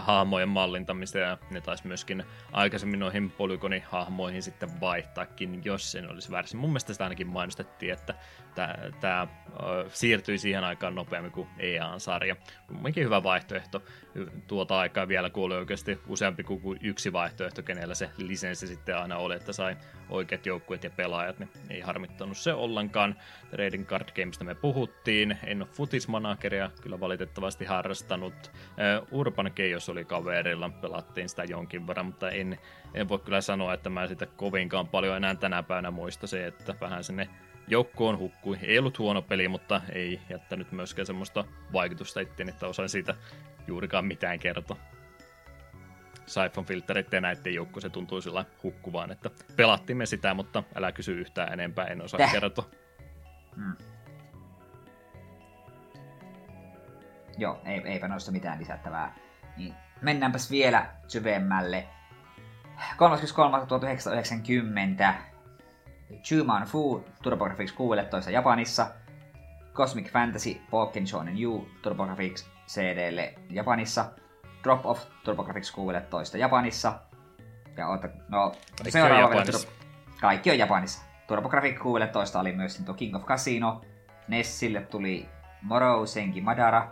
hahmojen 0.00 0.48
mallintamista 0.48 1.18
ja 1.18 1.38
ne 1.50 1.60
taisi 1.60 1.86
myöskin 1.86 2.24
aikaisemmin 2.52 3.00
noihin 3.00 3.30
polygonihahmoihin 3.30 4.42
sitten 4.42 4.80
vaihtaakin, 4.80 5.62
jos 5.64 5.92
sen 5.92 6.10
olisi 6.10 6.30
väärin. 6.30 6.56
Mun 6.56 6.70
mielestä 6.70 6.92
sitä 6.92 7.04
ainakin 7.04 7.26
mainostettiin, 7.26 7.92
että 7.92 8.14
tämä 9.00 9.26
siirtyi 9.88 10.38
siihen 10.38 10.64
aikaan 10.64 10.94
nopeammin 10.94 11.32
kuin 11.32 11.48
EA-sarja. 11.58 12.36
Kumminkin 12.66 13.04
hyvä 13.04 13.22
vaihtoehto. 13.22 13.82
Tuota 14.46 14.78
aikaa 14.78 15.08
vielä 15.08 15.30
kuuli 15.30 15.54
oikeasti 15.54 15.98
useampi 16.08 16.42
kuin 16.42 16.78
yksi 16.82 17.12
vaihtoehto, 17.12 17.62
kenellä 17.62 17.94
se 17.94 18.10
lisenssi 18.16 18.66
sitten 18.66 18.96
aina 18.96 19.16
oli, 19.16 19.34
että 19.34 19.52
sai 19.52 19.76
oikeat 20.08 20.46
joukkueet 20.46 20.84
ja 20.84 20.90
pelaajat, 20.90 21.38
niin 21.38 21.50
ei 21.70 21.80
harmittanut 21.80 22.36
se 22.36 22.52
ollenkaan. 22.52 23.16
Trading 23.50 23.86
Card 23.86 24.08
Gamesta 24.16 24.44
me 24.44 24.54
puhuttiin, 24.54 25.38
en 25.44 25.62
ole 25.62 25.68
futismanageria 25.72 26.70
kyllä 26.82 27.00
valitettavasti 27.00 27.64
harrastanut. 27.64 28.52
Urban 29.10 29.52
Chaos 29.56 29.88
oli 29.88 30.04
kaverilla, 30.04 30.68
pelattiin 30.68 31.28
sitä 31.28 31.44
jonkin 31.44 31.86
verran, 31.86 32.06
mutta 32.06 32.30
en, 32.30 32.58
en 32.94 33.08
voi 33.08 33.18
kyllä 33.18 33.40
sanoa, 33.40 33.74
että 33.74 33.90
mä 33.90 34.06
sitä 34.06 34.26
kovinkaan 34.26 34.88
paljon 34.88 35.16
enää 35.16 35.34
tänä 35.34 35.62
päivänä 35.62 35.90
muista 35.90 36.26
se, 36.26 36.46
että 36.46 36.74
vähän 36.80 37.04
sinne 37.04 37.28
joukkoon 37.68 38.18
hukkui. 38.18 38.58
Ei 38.62 38.78
ollut 38.78 38.98
huono 38.98 39.22
peli, 39.22 39.48
mutta 39.48 39.80
ei 39.92 40.20
jättänyt 40.28 40.72
myöskään 40.72 41.06
semmoista 41.06 41.44
vaikutusta 41.72 42.20
itteen, 42.20 42.48
että 42.48 42.66
osain 42.66 42.88
siitä 42.88 43.14
juurikaan 43.66 44.04
mitään 44.04 44.38
kertoa. 44.38 44.76
Siphon 46.26 46.66
filterit 46.66 47.12
ja 47.12 47.20
näiden 47.20 47.54
joukko, 47.54 47.80
se 47.80 47.88
tuntui 47.88 48.22
sillä 48.22 48.44
hukkuvaan, 48.62 49.12
että 49.12 49.30
pelattiin 49.56 49.96
me 49.96 50.06
sitä, 50.06 50.34
mutta 50.34 50.62
älä 50.74 50.92
kysy 50.92 51.20
yhtään 51.20 51.52
enempää, 51.52 51.86
en 51.86 52.02
osaa 52.02 52.18
Täh. 52.18 52.32
kertoa. 52.32 52.70
Hmm. 53.56 53.76
Joo, 57.38 57.60
ei, 57.64 57.82
eipä 57.84 58.08
noista 58.08 58.32
mitään 58.32 58.58
lisättävää. 58.58 59.14
Niin 59.56 59.74
mennäänpäs 60.02 60.50
vielä 60.50 60.86
syvemmälle. 61.08 61.86
33.1990 62.76 65.35
Chuman 66.22 66.66
Fu 66.66 67.04
TurboGrafx 67.22 67.72
16 67.72 68.30
Japanissa, 68.32 68.86
Cosmic 69.72 70.10
Fantasy 70.12 70.60
Pokken 70.70 71.06
Shonen 71.06 71.46
U 71.46 71.68
TurboGrafx 71.82 72.46
CDlle 72.66 73.34
Japanissa, 73.50 74.04
Drop 74.62 74.86
Off 74.86 75.04
TurboGrafx 75.24 75.72
16 75.72 76.38
Japanissa, 76.38 77.00
ja 77.76 77.88
oota, 77.88 78.08
no, 78.28 78.50
Kaikki 78.50 78.90
seuraava 78.90 79.26
on 79.26 79.32
Japanissa. 79.32 79.68
Kaikki 80.20 80.50
on 80.50 80.58
Japanissa. 80.58 81.02
TurboGrafx 81.26 81.78
16 81.82 82.40
oli 82.40 82.52
myös 82.52 82.82
tuo 82.84 82.94
King 82.94 83.16
of 83.16 83.24
Casino, 83.24 83.80
Nessille 84.28 84.80
tuli 84.80 85.28
Morrow 85.62 86.06
Senki 86.06 86.40
Madara, 86.40 86.88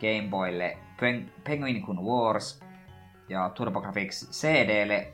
Game 0.00 0.28
Boylle 0.30 0.78
Pen- 1.00 1.32
Penguin 1.44 1.82
Kun 1.82 2.04
Wars, 2.04 2.60
ja 3.28 3.50
TurboGrafx 3.54 4.30
CDlle 4.30 5.12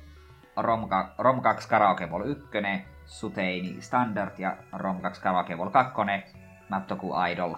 Rom, 0.56 0.88
Rom 1.18 1.40
2 1.42 1.68
Karaoke 1.68 2.06
Ball 2.06 2.30
1, 2.30 2.48
Suteini 3.10 3.82
Standard 3.82 4.38
ja 4.38 4.56
Rom 4.72 5.00
2 5.00 5.22
Karaoke 5.22 5.56
Ball 5.56 5.70
2, 5.70 6.02
Mattoku 6.68 7.12
Idol. 7.32 7.54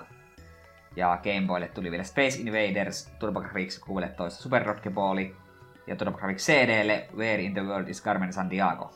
Ja 0.97 1.19
Game 1.23 1.47
Boylle 1.47 1.69
tuli 1.69 1.91
vielä 1.91 2.05
Space 2.05 2.39
Invaders, 2.39 3.13
TurboGrafx 3.19 3.79
16 3.79 4.43
Super 4.43 4.65
Ball 4.91 5.19
ja 5.87 5.97
TurboGrafx 5.97 6.47
CDlle 6.47 7.09
Where 7.17 7.43
in 7.43 7.55
the 7.55 7.63
World 7.63 7.89
is 7.89 8.03
Carmen 8.03 8.33
Sandiego. 8.33 8.95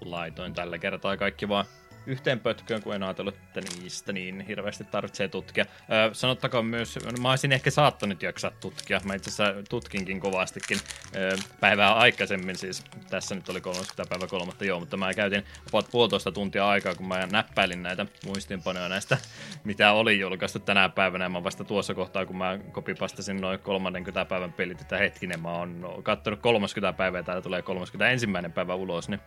Laitoin 0.00 0.54
tällä 0.54 0.78
kertaa 0.78 1.16
kaikki 1.16 1.48
vaan 1.48 1.64
yhteen 2.06 2.40
pötköön, 2.40 2.82
kun 2.82 2.94
en 2.94 3.02
ajatellut, 3.02 3.34
että 3.34 3.60
niistä 3.60 4.12
niin 4.12 4.40
hirveästi 4.40 4.84
tarvitsee 4.84 5.28
tutkia. 5.28 5.64
Öö, 5.92 6.14
sanottakoon 6.14 6.66
myös, 6.66 6.98
mä 7.20 7.30
olisin 7.30 7.52
ehkä 7.52 7.70
saattanut 7.70 8.22
jaksaa 8.22 8.50
tutkia. 8.50 9.00
Mä 9.04 9.14
itse 9.14 9.30
asiassa 9.30 9.62
tutkinkin 9.68 10.20
kovastikin 10.20 10.78
öö, 11.16 11.36
päivää 11.60 11.94
aikaisemmin, 11.94 12.56
siis 12.56 12.84
tässä 13.10 13.34
nyt 13.34 13.48
oli 13.48 13.60
30 13.60 14.04
päivä 14.08 14.26
kolmatta, 14.26 14.64
joo, 14.64 14.80
mutta 14.80 14.96
mä 14.96 15.14
käytin 15.14 15.44
about 15.68 15.90
puolitoista 15.90 16.32
tuntia 16.32 16.68
aikaa, 16.68 16.94
kun 16.94 17.08
mä 17.08 17.26
näppäilin 17.32 17.82
näitä 17.82 18.06
muistiinpanoja 18.24 18.88
näistä, 18.88 19.18
mitä 19.64 19.92
oli 19.92 20.20
julkaistu 20.20 20.58
tänä 20.58 20.88
päivänä. 20.88 21.28
Mä 21.28 21.44
vasta 21.44 21.64
tuossa 21.64 21.94
kohtaa, 21.94 22.26
kun 22.26 22.36
mä 22.36 22.58
kopipastasin 22.72 23.40
noin 23.40 23.58
30 23.58 24.24
päivän 24.24 24.52
pelit, 24.52 24.80
että 24.80 24.96
hetkinen, 24.96 25.40
mä 25.40 25.50
oon 25.50 26.00
katsonut 26.02 26.40
30 26.40 26.92
päivää, 26.96 27.22
täällä 27.22 27.42
tulee 27.42 27.62
31. 27.62 28.26
päivä 28.54 28.74
ulos, 28.74 29.08
niin 29.08 29.20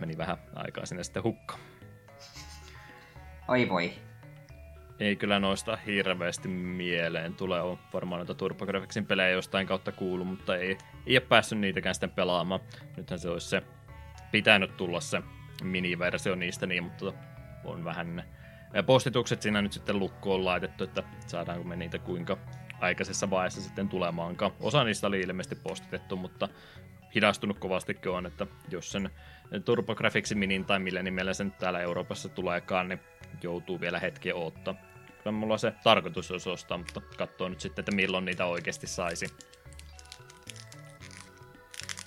meni 0.00 0.18
vähän 0.18 0.38
aikaa 0.54 0.86
sinne 0.86 1.04
sitten 1.04 1.22
hukkaan. 1.22 1.60
Oi 3.50 3.68
voi. 3.68 3.92
Ei 5.00 5.16
kyllä 5.16 5.38
noista 5.38 5.76
hirveästi 5.76 6.48
mieleen. 6.48 7.34
Tulee 7.34 7.60
on 7.60 7.78
varmaan 7.92 8.18
noita 8.18 8.34
TurboGrafxin 8.34 9.06
pelejä 9.06 9.28
jostain 9.28 9.66
kautta 9.66 9.92
kuulu, 9.92 10.24
mutta 10.24 10.56
ei, 10.56 10.78
ei 11.06 11.16
ole 11.16 11.26
päässyt 11.26 11.58
niitäkään 11.58 11.94
sitten 11.94 12.10
pelaamaan. 12.10 12.60
Nythän 12.96 13.18
se 13.18 13.28
olisi 13.28 13.48
se 13.48 13.62
pitänyt 14.32 14.76
tulla 14.76 15.00
se 15.00 15.22
miniversio 15.62 16.34
niistä 16.34 16.66
niin, 16.66 16.84
mutta 16.84 17.12
on 17.64 17.84
vähän 17.84 18.24
postitukset 18.86 19.42
siinä 19.42 19.62
nyt 19.62 19.72
sitten 19.72 19.98
lukkoon 19.98 20.44
laitettu, 20.44 20.84
että 20.84 21.02
saadaanko 21.26 21.64
me 21.64 21.76
niitä 21.76 21.98
kuinka 21.98 22.38
aikaisessa 22.80 23.30
vaiheessa 23.30 23.60
sitten 23.60 23.88
tulemaankaan. 23.88 24.52
Osa 24.60 24.84
niistä 24.84 25.06
oli 25.06 25.20
ilmeisesti 25.20 25.56
postitettu, 25.56 26.16
mutta 26.16 26.48
hidastunut 27.14 27.58
kovastikin 27.58 28.12
on, 28.12 28.26
että 28.26 28.46
jos 28.70 28.92
sen 28.92 29.10
TurboGrafxin 29.64 30.38
minin 30.38 30.64
tai 30.64 30.78
millä 30.78 31.02
nimellä 31.02 31.34
sen 31.34 31.52
täällä 31.52 31.80
Euroopassa 31.80 32.28
tuleekaan, 32.28 32.88
niin 32.88 33.00
joutuu 33.42 33.80
vielä 33.80 33.98
hetki 33.98 34.32
odottaa. 34.32 34.74
Kyllä 35.18 35.32
mulla 35.32 35.58
se 35.58 35.72
tarkoitus 35.84 36.30
olisi 36.30 36.50
ostaa, 36.50 36.78
mutta 36.78 37.00
katsoo 37.18 37.48
nyt 37.48 37.60
sitten, 37.60 37.82
että 37.82 37.94
milloin 37.94 38.24
niitä 38.24 38.46
oikeasti 38.46 38.86
saisi. 38.86 39.26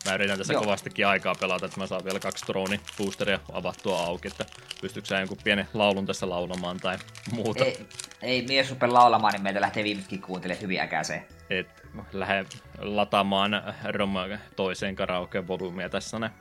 Mä 0.05 0.15
yritän 0.15 0.37
tässä 0.37 0.53
Joo. 0.53 0.61
kovastikin 0.61 1.07
aikaa 1.07 1.35
pelata, 1.35 1.65
että 1.65 1.79
mä 1.79 1.87
saan 1.87 2.05
vielä 2.05 2.19
kaksi 2.19 2.45
drone 2.47 2.79
boosteria 2.97 3.39
avattua 3.53 3.99
auki, 3.99 4.27
että 4.27 4.45
pystyykö 4.81 5.07
sä 5.07 5.19
jonkun 5.19 5.37
pienen 5.43 5.67
laulun 5.73 6.05
tässä 6.05 6.29
laulamaan 6.29 6.77
tai 6.77 6.97
muuta. 7.31 7.65
Ei, 7.65 7.85
ei 8.21 8.45
mies 8.47 8.69
rupea 8.69 8.93
laulamaan, 8.93 9.33
niin 9.33 9.43
meitä 9.43 9.61
lähtee 9.61 9.83
viimeiskin 9.83 10.21
kuuntelemaan 10.21 10.61
hyvin 10.61 10.79
äkäiseen. 10.79 11.25
Et 11.59 11.83
lähde 12.13 12.45
lataamaan 12.77 13.51
Roma 13.91 14.25
toiseen 14.55 14.95
karaoke 14.95 15.47
volyymia 15.47 15.89
tässä 15.89 16.19
ne. 16.19 16.31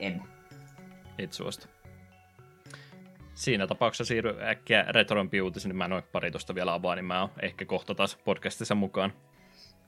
En. 0.00 0.22
Et 1.18 1.32
suosta. 1.32 1.68
Siinä 3.34 3.66
tapauksessa 3.66 4.04
siirry 4.04 4.42
äkkiä 4.42 4.84
retrompi 4.88 5.40
uutisiin, 5.40 5.68
niin 5.68 5.76
mä 5.76 5.88
noin 5.88 6.04
pari 6.12 6.30
tosta 6.30 6.54
vielä 6.54 6.74
avaan, 6.74 6.96
niin 6.98 7.04
mä 7.04 7.20
oon 7.20 7.30
ehkä 7.42 7.64
kohta 7.64 7.94
taas 7.94 8.16
podcastissa 8.16 8.74
mukaan. 8.74 9.12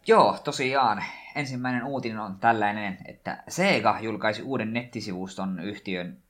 Joo, 0.07 0.39
tosiaan. 0.45 1.05
Ensimmäinen 1.37 1.85
uutinen 1.85 2.19
on 2.21 2.37
tällainen, 2.37 2.99
että 3.05 3.43
Sega 3.49 3.99
julkaisi 4.01 4.43
uuden 4.43 4.73
nettisivuston 4.73 5.61
yhtiön 5.61 6.22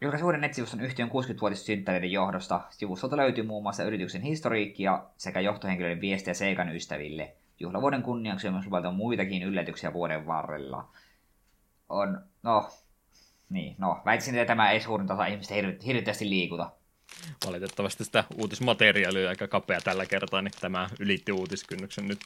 julkaisi 0.00 0.24
uuden 0.24 0.40
nettisivuston 0.40 0.80
yhtiön 0.80 1.08
60-vuotissynttäreiden 1.08 2.12
johdosta. 2.12 2.60
Sivustolta 2.70 3.16
löytyy 3.16 3.44
muun 3.44 3.62
muassa 3.62 3.84
yrityksen 3.84 4.22
historiikkia 4.22 5.02
sekä 5.16 5.40
johtohenkilöiden 5.40 6.00
viestejä 6.00 6.34
Segan 6.34 6.76
ystäville. 6.76 7.34
Juhlavuoden 7.60 8.02
kunniaksi 8.02 8.46
on 8.46 8.54
myös 8.54 8.66
luvalta 8.66 8.90
muitakin 8.90 9.42
yllätyksiä 9.42 9.92
vuoden 9.92 10.26
varrella. 10.26 10.88
On, 11.88 12.20
no, 12.42 12.70
niin, 13.50 13.74
no, 13.78 14.02
väitsisin, 14.04 14.38
että 14.38 14.50
tämä 14.50 14.70
ei 14.70 14.80
suurin 14.80 15.12
osa 15.12 15.26
ihmistä 15.26 15.54
hirvittävästi 15.86 16.30
liikuta. 16.30 16.70
Valitettavasti 17.46 18.04
sitä 18.04 18.24
uutismateriaalia 18.34 19.28
aika 19.28 19.48
kapea 19.48 19.80
tällä 19.80 20.06
kertaa, 20.06 20.42
niin 20.42 20.52
tämä 20.60 20.88
ylitti 20.98 21.32
uutiskynnyksen 21.32 22.08
nyt. 22.08 22.18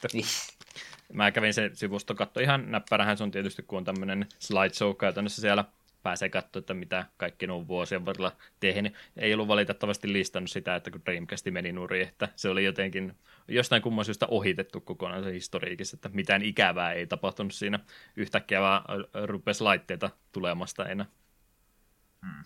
Mä 1.13 1.31
kävin 1.31 1.53
se 1.53 1.71
sivusto 1.73 2.15
katto 2.15 2.39
ihan 2.39 2.71
näppärähän 2.71 3.17
se 3.17 3.23
on 3.23 3.31
tietysti, 3.31 3.63
kun 3.63 3.77
on 3.77 3.83
tämmöinen 3.83 4.27
slideshow 4.39 4.95
käytännössä 4.95 5.41
siellä 5.41 5.65
pääsee 6.05 6.29
katsoa, 6.29 6.59
että 6.59 6.73
mitä 6.73 7.05
kaikki 7.17 7.49
on 7.49 7.67
vuosien 7.67 8.05
varrella 8.05 8.31
tehnyt. 8.59 8.93
Ei 9.17 9.33
ollut 9.33 9.47
valitettavasti 9.47 10.13
listannut 10.13 10.51
sitä, 10.51 10.75
että 10.75 10.91
kun 10.91 11.01
Dreamcast 11.05 11.45
meni 11.51 11.71
nurin, 11.71 12.07
että 12.07 12.29
se 12.35 12.49
oli 12.49 12.65
jotenkin 12.65 13.13
jostain 13.47 13.81
kumman 13.81 14.05
syystä 14.05 14.27
ohitettu 14.27 14.81
kokonaan 14.81 15.23
se 15.23 15.33
historiikissa, 15.33 15.95
että 15.95 16.09
mitään 16.09 16.41
ikävää 16.41 16.93
ei 16.93 17.07
tapahtunut 17.07 17.53
siinä. 17.53 17.79
Yhtäkkiä 18.15 18.61
vaan 18.61 18.83
rupesi 19.25 19.63
laitteita 19.63 20.09
tulemasta 20.31 20.85
enää. 20.85 21.05
Hmm 22.25 22.43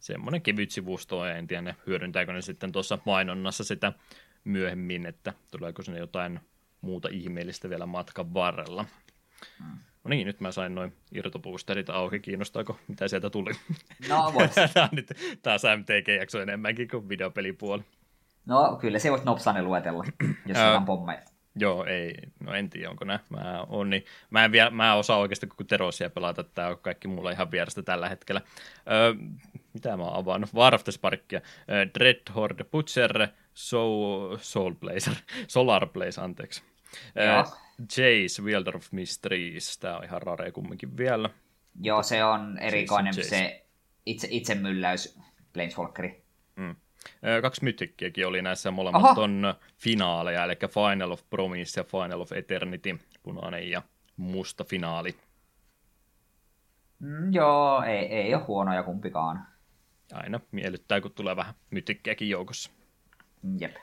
semmoinen 0.00 0.42
kevyt 0.42 0.70
sivusto, 0.70 1.24
en 1.24 1.46
tiedä 1.46 1.74
hyödyntääkö 1.86 2.32
ne 2.32 2.42
sitten 2.42 2.72
tuossa 2.72 2.98
mainonnassa 3.04 3.64
sitä 3.64 3.92
myöhemmin, 4.44 5.06
että 5.06 5.32
tuleeko 5.50 5.82
sinne 5.82 5.98
jotain 6.00 6.40
muuta 6.80 7.08
ihmeellistä 7.12 7.70
vielä 7.70 7.86
matkan 7.86 8.34
varrella. 8.34 8.86
Hmm. 9.58 9.78
No 10.04 10.08
niin, 10.08 10.26
nyt 10.26 10.40
mä 10.40 10.52
sain 10.52 10.74
noin 10.74 10.92
irtoboosterit 11.12 11.90
auki. 11.90 12.20
Kiinnostaako, 12.20 12.78
mitä 12.88 13.08
sieltä 13.08 13.30
tuli? 13.30 13.50
No, 14.08 14.32
vois. 14.34 14.50
Tämä 14.74 14.84
on 14.92 14.96
nyt 14.96 15.12
taas 15.42 15.62
MTG-jakso 15.62 16.40
enemmänkin 16.40 16.88
kuin 16.88 17.08
videopelipuoli. 17.08 17.82
No, 18.46 18.76
kyllä 18.80 18.98
se 18.98 19.10
voit 19.10 19.24
nopsaan 19.24 19.64
luetella, 19.64 20.04
jos 20.46 20.58
on 20.58 20.84
pommeja. 20.84 21.20
Joo, 21.56 21.84
ei, 21.84 22.14
no 22.40 22.54
en 22.54 22.70
tiedä, 22.70 22.90
onko 22.90 23.04
nämä. 23.04 23.18
Mä, 23.30 23.64
on, 23.68 23.90
niin, 23.90 24.04
mä, 24.30 24.44
en 24.44 24.52
vielä, 24.52 24.70
mä 24.70 24.94
osaa 24.94 25.18
oikeasti 25.18 25.46
koko 25.46 25.64
Terosia 25.64 26.10
pelata, 26.10 26.44
tämä 26.44 26.68
on 26.68 26.78
kaikki 26.78 27.08
mulla 27.08 27.30
ihan 27.30 27.50
vierasta 27.50 27.82
tällä 27.82 28.08
hetkellä. 28.08 28.40
Öö, 28.90 29.14
mitä 29.72 29.96
mä 29.96 30.02
oon 30.02 30.16
avannut? 30.16 30.54
War 30.54 30.74
of 30.74 30.84
the 30.84 30.92
Sparkia, 30.92 31.40
Dread 31.98 32.34
Horde 32.34 32.64
Butcher, 32.64 33.28
Soul, 33.54 34.36
Soul 34.40 34.74
Blazer, 34.74 35.14
Solar 35.48 35.86
Blaze, 35.86 36.20
anteeksi. 36.20 36.62
Öö, 37.18 37.42
Jace, 37.80 38.42
Wielder 38.42 38.76
of 38.76 38.92
Mysteries, 38.92 39.78
tää 39.78 39.98
on 39.98 40.04
ihan 40.04 40.22
rare 40.22 40.52
kumminkin 40.52 40.96
vielä. 40.96 41.30
Joo, 41.82 42.02
se 42.02 42.24
on 42.24 42.58
erikoinen 42.58 43.14
Jace, 43.16 43.28
se 43.28 43.66
itse, 44.06 44.28
itsemylläys 44.30 45.18
Planeswalkeri. 45.52 46.24
Mm. 46.56 46.76
Kaksi 47.42 47.64
mytikkiäkin 47.64 48.26
oli 48.26 48.42
näissä 48.42 48.70
molemmat 48.70 49.04
Aha. 49.04 49.20
on 49.22 49.54
finaaleja, 49.78 50.44
eli 50.44 50.56
Final 50.56 51.10
of 51.10 51.22
Promise 51.30 51.80
ja 51.80 51.84
Final 51.84 52.20
of 52.20 52.32
Eternity, 52.32 52.98
punainen 53.22 53.70
ja 53.70 53.82
musta 54.16 54.64
finaali. 54.64 55.14
Mm, 56.98 57.32
joo, 57.32 57.82
ei, 57.82 58.06
ei 58.06 58.34
ole 58.34 58.42
huonoja 58.42 58.82
kumpikaan. 58.82 59.46
Aina 60.12 60.40
miellyttää, 60.50 61.00
kun 61.00 61.12
tulee 61.12 61.36
vähän 61.36 61.54
mytikkiäkin 61.70 62.28
joukossa. 62.28 62.70
Jep. 63.60 63.76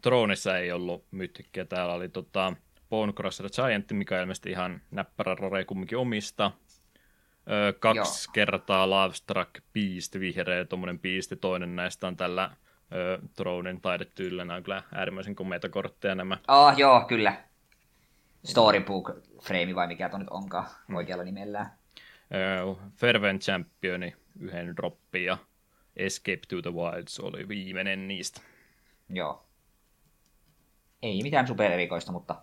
Tronissa 0.00 0.58
ei 0.58 0.72
ollut 0.72 1.04
mytikkiä, 1.10 1.64
täällä 1.64 1.94
oli 1.94 2.08
tota 2.08 2.52
Bone 2.94 3.12
Crusher 3.12 3.50
Giant, 3.50 3.92
mikä 3.92 4.20
ilmeisesti 4.20 4.50
ihan 4.50 4.80
näppärä 4.90 5.34
rare 5.34 5.64
kumminkin 5.64 5.98
omista. 5.98 6.50
Ö, 7.50 7.72
kaksi 7.78 8.28
Joo. 8.28 8.32
kertaa 8.32 8.90
Lovestruck 8.90 9.50
Beast, 9.72 10.20
vihreä 10.20 10.64
tuommoinen 10.64 10.98
Beast, 10.98 11.32
toinen 11.40 11.76
näistä 11.76 12.06
on 12.06 12.16
tällä 12.16 12.50
ö, 12.92 13.18
Thronen 13.36 13.80
taidetyylillä, 13.80 14.44
nämä 14.44 14.56
on 14.56 14.62
kyllä 14.62 14.82
äärimmäisen 14.94 15.34
komeita 15.34 15.68
kortteja 15.68 16.14
nämä. 16.14 16.38
Oh, 16.48 16.78
joo, 16.78 17.04
kyllä. 17.08 17.44
Storybook 18.44 19.10
frame 19.42 19.74
vai 19.74 19.86
mikä 19.86 20.08
tuo 20.08 20.18
nyt 20.18 20.28
onkaan 20.30 20.66
mm. 20.88 20.94
oikealla 20.94 21.24
nimellään. 21.24 21.72
Ö, 22.34 22.74
Fervent 22.96 23.42
Championi 23.42 24.16
yhden 24.40 24.76
droppi 24.76 25.24
ja 25.24 25.38
Escape 25.96 26.40
to 26.48 26.62
the 26.62 26.70
Wilds 26.70 27.20
oli 27.20 27.48
viimeinen 27.48 28.08
niistä. 28.08 28.40
Joo. 29.08 29.46
Ei 31.02 31.22
mitään 31.22 31.46
supererikoista, 31.46 32.12
mutta 32.12 32.42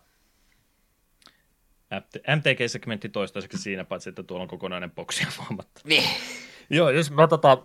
MTG-segmentti 2.35 3.09
toistaiseksi 3.09 3.57
siinä, 3.57 3.83
paitsi 3.83 4.09
että 4.09 4.23
tuolla 4.23 4.41
on 4.41 4.47
kokonainen 4.47 4.91
boksi 4.91 5.27
huomatta. 5.37 5.81
Niin. 5.83 6.09
Joo, 6.69 6.89
jos 6.89 7.11
mä 7.11 7.27
tota, 7.27 7.57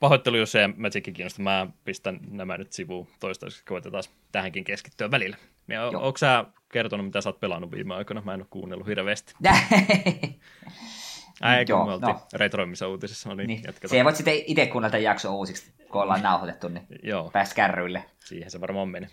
pahoittelu, 0.00 0.36
jos 0.36 0.54
ei 0.54 0.68
Magicin 0.68 1.14
kiinnosta, 1.14 1.42
mä 1.42 1.66
pistän 1.84 2.20
nämä 2.30 2.58
nyt 2.58 2.72
sivuun 2.72 3.08
toistaiseksi, 3.20 3.64
koetetaan 3.64 4.04
tähänkin 4.32 4.64
keskittyä 4.64 5.10
välillä. 5.10 5.36
Ja 5.68 5.86
onko 5.86 6.16
sä 6.16 6.44
kertonut, 6.72 7.06
mitä 7.06 7.20
sä 7.20 7.28
oot 7.28 7.40
pelannut 7.40 7.70
viime 7.70 7.94
aikoina? 7.94 8.22
Mä 8.24 8.34
en 8.34 8.40
ole 8.40 8.46
kuunnellut 8.50 8.86
hirveästi. 8.86 9.34
Ai, 11.40 11.64
kun 11.64 11.68
Joo, 11.68 11.86
me 11.86 11.92
oltiin 11.92 12.14
no. 12.14 12.20
retroimissa 12.32 12.88
uutisissa, 12.88 13.28
no 13.28 13.34
niin, 13.34 13.46
niin. 13.46 13.62
jatketaan. 13.66 13.98
Se 13.98 14.04
voit 14.04 14.16
sitten 14.16 14.42
itse 14.46 14.66
kuunnella 14.66 14.98
jakso 14.98 15.36
uusiksi, 15.36 15.72
kun 15.92 16.02
ollaan 16.02 16.22
nauhoitettu, 16.22 16.68
niin 16.68 16.86
Joo. 17.02 17.30
pääs 17.30 17.54
kärryille. 17.54 18.04
Siihen 18.24 18.50
se 18.50 18.60
varmaan 18.60 18.88
meni. 18.88 19.06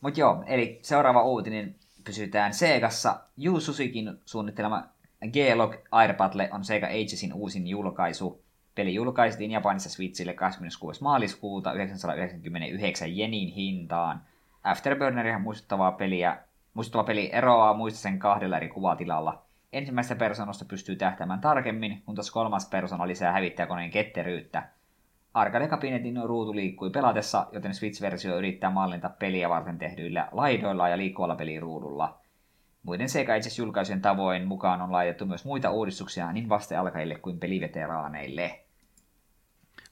Mutta 0.00 0.20
joo, 0.20 0.44
eli 0.46 0.78
seuraava 0.82 1.22
uutinen 1.22 1.74
pysytään 2.04 2.54
Segassa. 2.54 3.20
Yu 3.36 3.60
Susikin 3.60 4.20
suunnittelema 4.24 4.88
G-Log 5.32 5.74
Air 5.90 6.14
Battle 6.14 6.48
on 6.52 6.64
Sega 6.64 6.86
Agesin 6.86 7.32
uusin 7.34 7.66
julkaisu. 7.66 8.44
Peli 8.74 8.94
julkaistiin 8.94 9.50
Japanissa 9.50 9.90
Switchille 9.90 10.34
26. 10.34 11.02
maaliskuuta 11.02 11.72
999 11.72 13.16
jenin 13.16 13.48
hintaan. 13.48 14.22
Afterburneria 14.64 15.38
muistuttavaa 15.38 15.92
peliä 15.92 16.38
Muistuttava 16.74 17.04
peli 17.04 17.30
eroaa 17.32 17.74
muista 17.74 18.00
sen 18.00 18.18
kahdella 18.18 18.56
eri 18.56 18.68
kuvatilalla. 18.68 19.42
Ensimmäisestä 19.72 20.14
persoonasta 20.14 20.64
pystyy 20.64 20.96
tähtämään 20.96 21.40
tarkemmin, 21.40 22.02
kun 22.06 22.14
taas 22.14 22.30
kolmas 22.30 22.68
persona 22.68 23.08
lisää 23.08 23.32
hävittäjäkoneen 23.32 23.90
ketteryyttä. 23.90 24.68
Arcade-kabinetin 25.34 26.24
ruutu 26.24 26.54
liikkui 26.54 26.90
pelatessa, 26.90 27.46
joten 27.52 27.74
Switch-versio 27.74 28.38
yrittää 28.38 28.70
mallinta 28.70 29.08
peliä 29.08 29.48
varten 29.48 29.78
tehdyillä 29.78 30.28
laidoilla 30.32 30.88
ja 30.88 30.98
liikkuvalla 30.98 31.36
peliruudulla. 31.36 32.20
Muiden 32.82 33.08
Sega 33.08 33.34
itse 33.34 33.62
julkaisujen 33.62 34.02
tavoin 34.02 34.46
mukaan 34.46 34.82
on 34.82 34.92
laitettu 34.92 35.26
myös 35.26 35.44
muita 35.44 35.70
uudistuksia 35.70 36.32
niin 36.32 36.48
vastealkajille 36.48 37.14
kuin 37.14 37.40
peliveteraaneille. 37.40 38.60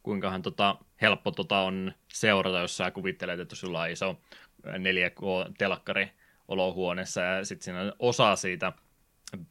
Kuinkahan 0.02 0.42
tota, 0.42 0.76
helppo 1.00 1.30
tota 1.30 1.58
on 1.60 1.92
seurata, 2.08 2.58
jos 2.58 2.76
sä 2.76 2.90
kuvittelet, 2.90 3.40
että 3.40 3.56
sulla 3.56 3.80
on 3.80 3.90
iso 3.90 4.16
4K-telkkari 4.66 6.08
olohuoneessa 6.48 7.20
ja 7.20 7.44
sitten 7.44 7.64
siinä 7.64 7.92
osa 7.98 8.36
siitä 8.36 8.72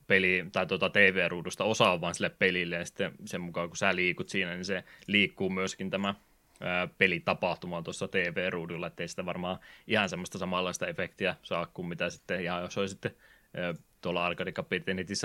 peli, 0.08 0.45
tai 0.52 0.66
tuota 0.66 0.90
TV-ruudusta 0.90 1.64
osa 1.64 1.91
on 1.91 2.02
vain 2.02 2.16
sille 2.16 2.30
pelille, 2.30 2.76
ja 2.76 2.86
sitten 2.86 3.12
sen 3.26 3.41
mukaan 3.41 3.70
kun 3.70 3.78
sä 3.78 3.95
liikut 3.95 4.30
siinä, 4.30 4.53
niin 4.53 4.66
se 4.66 4.84
liikkuu 5.08 5.49
myöskin 5.49 5.90
tämä 5.90 6.16
ää, 6.62 6.88
pelitapahtuma 6.98 7.82
tuossa 7.82 8.08
TV-ruudulla, 8.08 8.88
ettei 8.88 9.08
sitä 9.08 9.26
varmaan 9.26 9.60
ihan 9.88 10.10
semmoista 10.10 10.38
samanlaista 10.38 10.88
efektiä 10.88 11.36
saa 11.44 11.66
kuin 11.66 11.88
mitä 11.88 12.10
sitten, 12.10 12.44
ja 12.44 12.60
jos 12.60 12.78
olisi 12.78 12.91
sitten 12.91 13.12
ää, 13.58 13.74
tuolla 14.02 14.26
arcade 14.26 14.53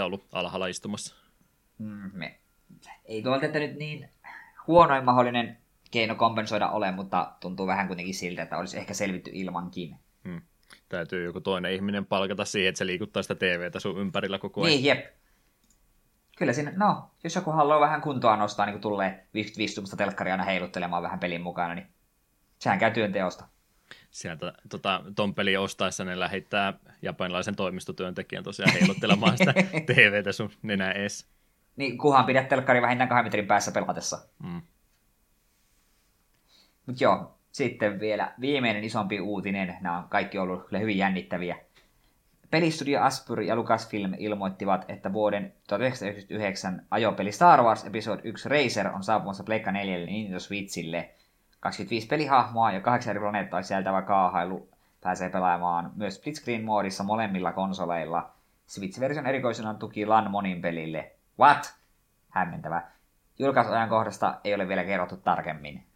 ollut 0.05 0.27
alhaalla 0.33 0.67
istumassa. 0.67 1.15
Mm, 1.79 2.11
me. 2.13 2.39
Ei 3.05 3.23
tuolta 3.23 3.47
nyt 3.47 3.77
niin 3.77 4.09
huonoin 4.67 5.05
mahdollinen 5.05 5.59
keino 5.91 6.15
kompensoida 6.15 6.69
ole, 6.69 6.93
mutta 6.93 7.33
tuntuu 7.41 7.67
vähän 7.67 7.87
kuitenkin 7.87 8.15
siltä, 8.15 8.43
että 8.43 8.59
olisi 8.59 8.79
ehkä 8.79 8.95
selvitty 8.95 9.31
ilmankin. 9.35 9.97
Täytyy 10.89 11.25
joku 11.25 11.41
toinen 11.41 11.73
ihminen 11.73 12.07
palkata 12.07 12.45
siihen, 12.45 12.69
että 12.69 12.79
se 12.79 12.87
liikuttaa 12.87 13.23
sitä 13.23 13.35
TVtä 13.35 13.81
sun 13.81 14.01
ympärillä 14.01 14.39
koko 14.39 14.63
ajan. 14.63 14.71
Niin, 14.71 14.85
jep. 14.85 15.07
Kyllä 16.39 16.53
siinä, 16.53 16.73
no, 16.77 17.11
jos 17.25 17.35
joku 17.35 17.51
haluaa 17.51 17.81
vähän 17.81 18.01
kuntoa 18.01 18.37
nostaa, 18.37 18.67
niin 18.67 18.75
kun 18.75 18.81
tulee 18.81 19.27
55 19.35 19.97
telkkaria 19.97 20.35
aina 20.35 20.45
heiluttelemaan 20.45 21.03
vähän 21.03 21.19
pelin 21.19 21.41
mukana, 21.41 21.75
niin 21.75 21.87
sehän 22.59 22.79
käy 22.79 22.91
työnteosta. 22.91 23.49
Sieltä 24.11 24.53
tota, 24.69 25.05
ton 25.17 25.35
peli 25.35 25.57
ostaessa 25.57 26.05
ne 26.05 26.21
lähettää 26.21 26.73
japanilaisen 27.03 27.57
toimistotyöntekijän 27.57 28.45
tosiaan 28.45 28.73
heiluttelemaan 28.73 29.39
sitä 29.39 29.55
TVtä 29.95 30.33
sun 30.33 30.51
nenä 30.63 30.93
ees. 30.93 31.27
Niin, 31.77 31.99
kuhan 31.99 32.25
pidät 32.25 32.49
telkkari 32.49 32.83
vähintään 32.83 33.09
kahden 33.09 33.25
metrin 33.25 33.47
päässä 33.47 33.73
pelatessa. 33.73 34.19
Mm. 34.43 34.63
Mutta 36.87 37.05
joo, 37.05 37.36
sitten 37.57 38.01
vielä 38.01 38.33
viimeinen 38.41 38.85
isompi 38.85 39.21
uutinen. 39.21 39.77
Nämä 39.81 39.99
on 39.99 40.09
kaikki 40.09 40.39
ollut 40.39 40.69
kyllä 40.69 40.81
hyvin 40.81 40.99
jännittäviä. 40.99 41.57
Pelistudio 42.51 43.03
Aspyr 43.03 43.41
ja 43.41 43.57
Lucasfilm 43.57 44.15
ilmoittivat, 44.19 44.85
että 44.89 45.13
vuoden 45.13 45.53
1999 45.69 46.87
ajopeli 46.91 47.33
Star 47.33 47.63
Wars 47.63 47.85
Episode 47.85 48.23
1 48.25 48.49
Racer 48.49 48.89
on 48.89 49.03
saapumassa 49.03 49.45
Pleikka 49.45 49.73
4 49.73 50.07
Nintendo 50.07 50.41
Switchille. 50.41 51.11
25 51.61 52.07
pelihahmoa 52.07 52.73
ja 52.73 52.81
8 52.81 53.11
eri 53.11 53.21
planeettaa 53.21 53.63
sieltävä 53.63 54.03
kaahailu 54.03 54.69
pääsee 55.01 55.29
pelaamaan 55.31 55.93
myös 55.95 56.17
split-screen-moodissa 56.17 57.05
molemmilla 57.05 57.53
konsoleilla. 57.53 58.31
Switch-version 58.67 59.27
erikoisena 59.27 59.75
tuki 59.75 60.07
LAN 60.07 60.31
monin 60.31 60.63
pelille. 60.63 61.13
What? 61.41 61.75
Hämmentävä. 62.31 62.83
Julkaisuajankohdasta 63.39 64.41
ei 64.45 64.55
ole 64.55 64.69
vielä 64.69 64.85
kerrottu 64.85 65.17
tarkemmin. 65.17 65.96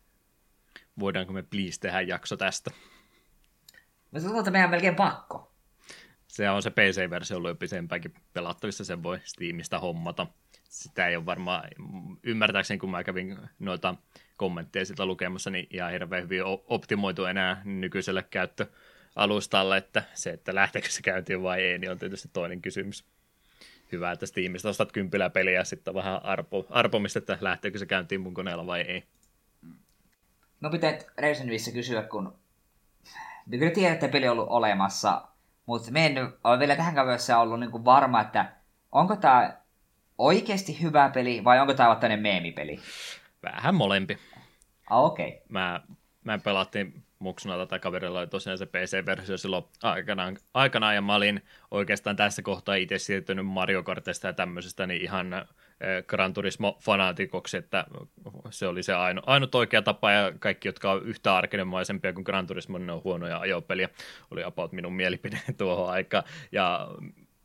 Voidaanko 1.01 1.33
me 1.33 1.43
please 1.43 1.81
tehdä 1.81 2.01
jakso 2.01 2.37
tästä? 2.37 2.71
No 4.13 4.21
tuntuu, 4.21 4.39
että 4.39 4.51
meidän 4.51 4.67
on 4.67 4.71
melkein 4.71 4.95
pakko. 4.95 5.53
Se 6.27 6.51
on 6.51 6.63
se 6.63 6.71
PC-versio 6.71 7.37
ollut 7.37 7.49
jo 7.49 7.55
pisempäänkin 7.55 8.15
pelattavissa, 8.33 8.85
sen 8.85 9.03
voi 9.03 9.21
Steamista 9.25 9.79
hommata. 9.79 10.27
Sitä 10.65 11.07
ei 11.07 11.17
ole 11.17 11.27
varmaan, 11.27 11.69
ymmärtääkseni 12.23 12.79
kun 12.79 12.91
mä 12.91 13.05
kävin 13.05 13.39
noita 13.59 13.95
kommentteja 14.37 14.87
sitä 14.87 15.07
lukemassa, 15.07 15.51
niin 15.51 15.67
ihan 15.71 15.93
hirveän 15.93 16.23
hyvin 16.23 16.43
optimoitu 16.67 17.25
enää 17.25 17.63
nykyiselle 17.65 18.25
käyttöalustalle, 18.31 19.77
että 19.77 20.03
se, 20.15 20.31
että 20.31 20.55
lähteekö 20.55 20.89
se 20.89 21.03
käyntiin 21.03 21.43
vai 21.43 21.63
ei, 21.63 21.79
niin 21.79 21.91
on 21.91 21.99
tietysti 21.99 22.31
toinen 22.33 22.63
kysymys. 22.63 23.05
Hyvä, 23.93 24.13
että 24.13 24.27
Steamista 24.27 24.69
ostat 24.69 24.93
kympilä 24.93 25.31
peliä 25.31 25.55
ja 25.55 25.65
sitten 25.65 25.95
vähän 25.95 26.25
arpo, 26.25 26.67
arpomista, 26.71 27.19
että 27.19 27.39
lähteekö 27.41 27.79
se 27.79 27.87
käyntiin 27.87 28.21
mun 28.21 28.35
koneella 28.35 28.67
vai 28.67 28.81
ei. 28.81 29.05
No 30.61 30.71
pitää 30.71 30.99
Reisenivissä 31.19 31.73
kysyä, 31.73 32.03
kun 32.03 32.39
kyllä 33.51 33.71
tiedät, 33.71 33.95
että 33.95 34.09
peli 34.09 34.29
on 34.29 34.33
ollut 34.33 34.49
olemassa, 34.51 35.29
mutta 35.67 35.93
me 35.93 36.07
en 36.07 36.33
ole 36.45 36.59
vielä 36.59 36.77
tähän 36.77 36.95
kaverissa 36.95 37.39
ollut 37.39 37.61
niin 37.61 37.71
kuin 37.71 37.85
varma, 37.85 38.21
että 38.21 38.53
onko 38.93 39.17
tämä 39.17 39.57
oikeasti 40.19 40.83
hyvä 40.83 41.11
peli 41.15 41.45
vai 41.45 41.61
onko 41.61 41.75
tämä 41.75 41.95
tämmöinen 41.95 42.21
meemipeli? 42.21 42.81
Vähän 43.43 43.75
molempi. 43.75 44.19
Ah, 44.91 45.05
okei. 45.05 45.29
Okay. 45.29 45.41
Mä, 45.49 45.81
mä 46.25 46.39
pelattiin 46.39 47.05
muksuna 47.19 47.57
tätä 47.57 47.79
kaverilla 47.79 48.19
oli 48.19 48.27
tosiaan 48.27 48.59
se 48.59 48.67
PC-versio 48.67 49.37
silloin 49.37 49.65
aikanaan, 49.83 50.37
aikanaan, 50.55 50.95
ja 50.95 51.03
mä 51.03 51.15
olin 51.15 51.43
oikeastaan 51.71 52.17
tässä 52.17 52.43
kohtaa 52.43 52.75
itse 52.75 52.99
siirtynyt 52.99 53.47
Mario 53.47 53.83
Kartista 53.83 54.27
ja 54.27 54.33
tämmöisestä, 54.33 54.87
niin 54.87 55.03
ihan 55.03 55.47
Gran 56.07 56.35
Turismo-fanaatikoksi, 56.35 57.57
että 57.57 57.85
se 58.51 58.67
oli 58.67 58.83
se 58.83 58.95
aino, 58.95 59.23
ainut 59.27 59.55
oikea 59.55 59.83
tapa, 59.83 60.13
ja 60.13 60.33
kaikki, 60.39 60.69
jotka 60.69 60.93
on 60.93 61.03
yhtä 61.03 61.37
arkenemaisempia 61.37 62.13
kuin 62.13 62.25
Gran 62.25 62.47
Turismo, 62.47 62.79
ne 62.79 62.93
on 62.93 63.05
huonoja 63.05 63.39
ajopeliä, 63.39 63.89
oli 64.31 64.45
about 64.45 64.73
minun 64.73 64.93
mielipide 64.93 65.41
tuohon 65.59 65.91
aikaan, 65.91 66.25
ja 66.53 66.89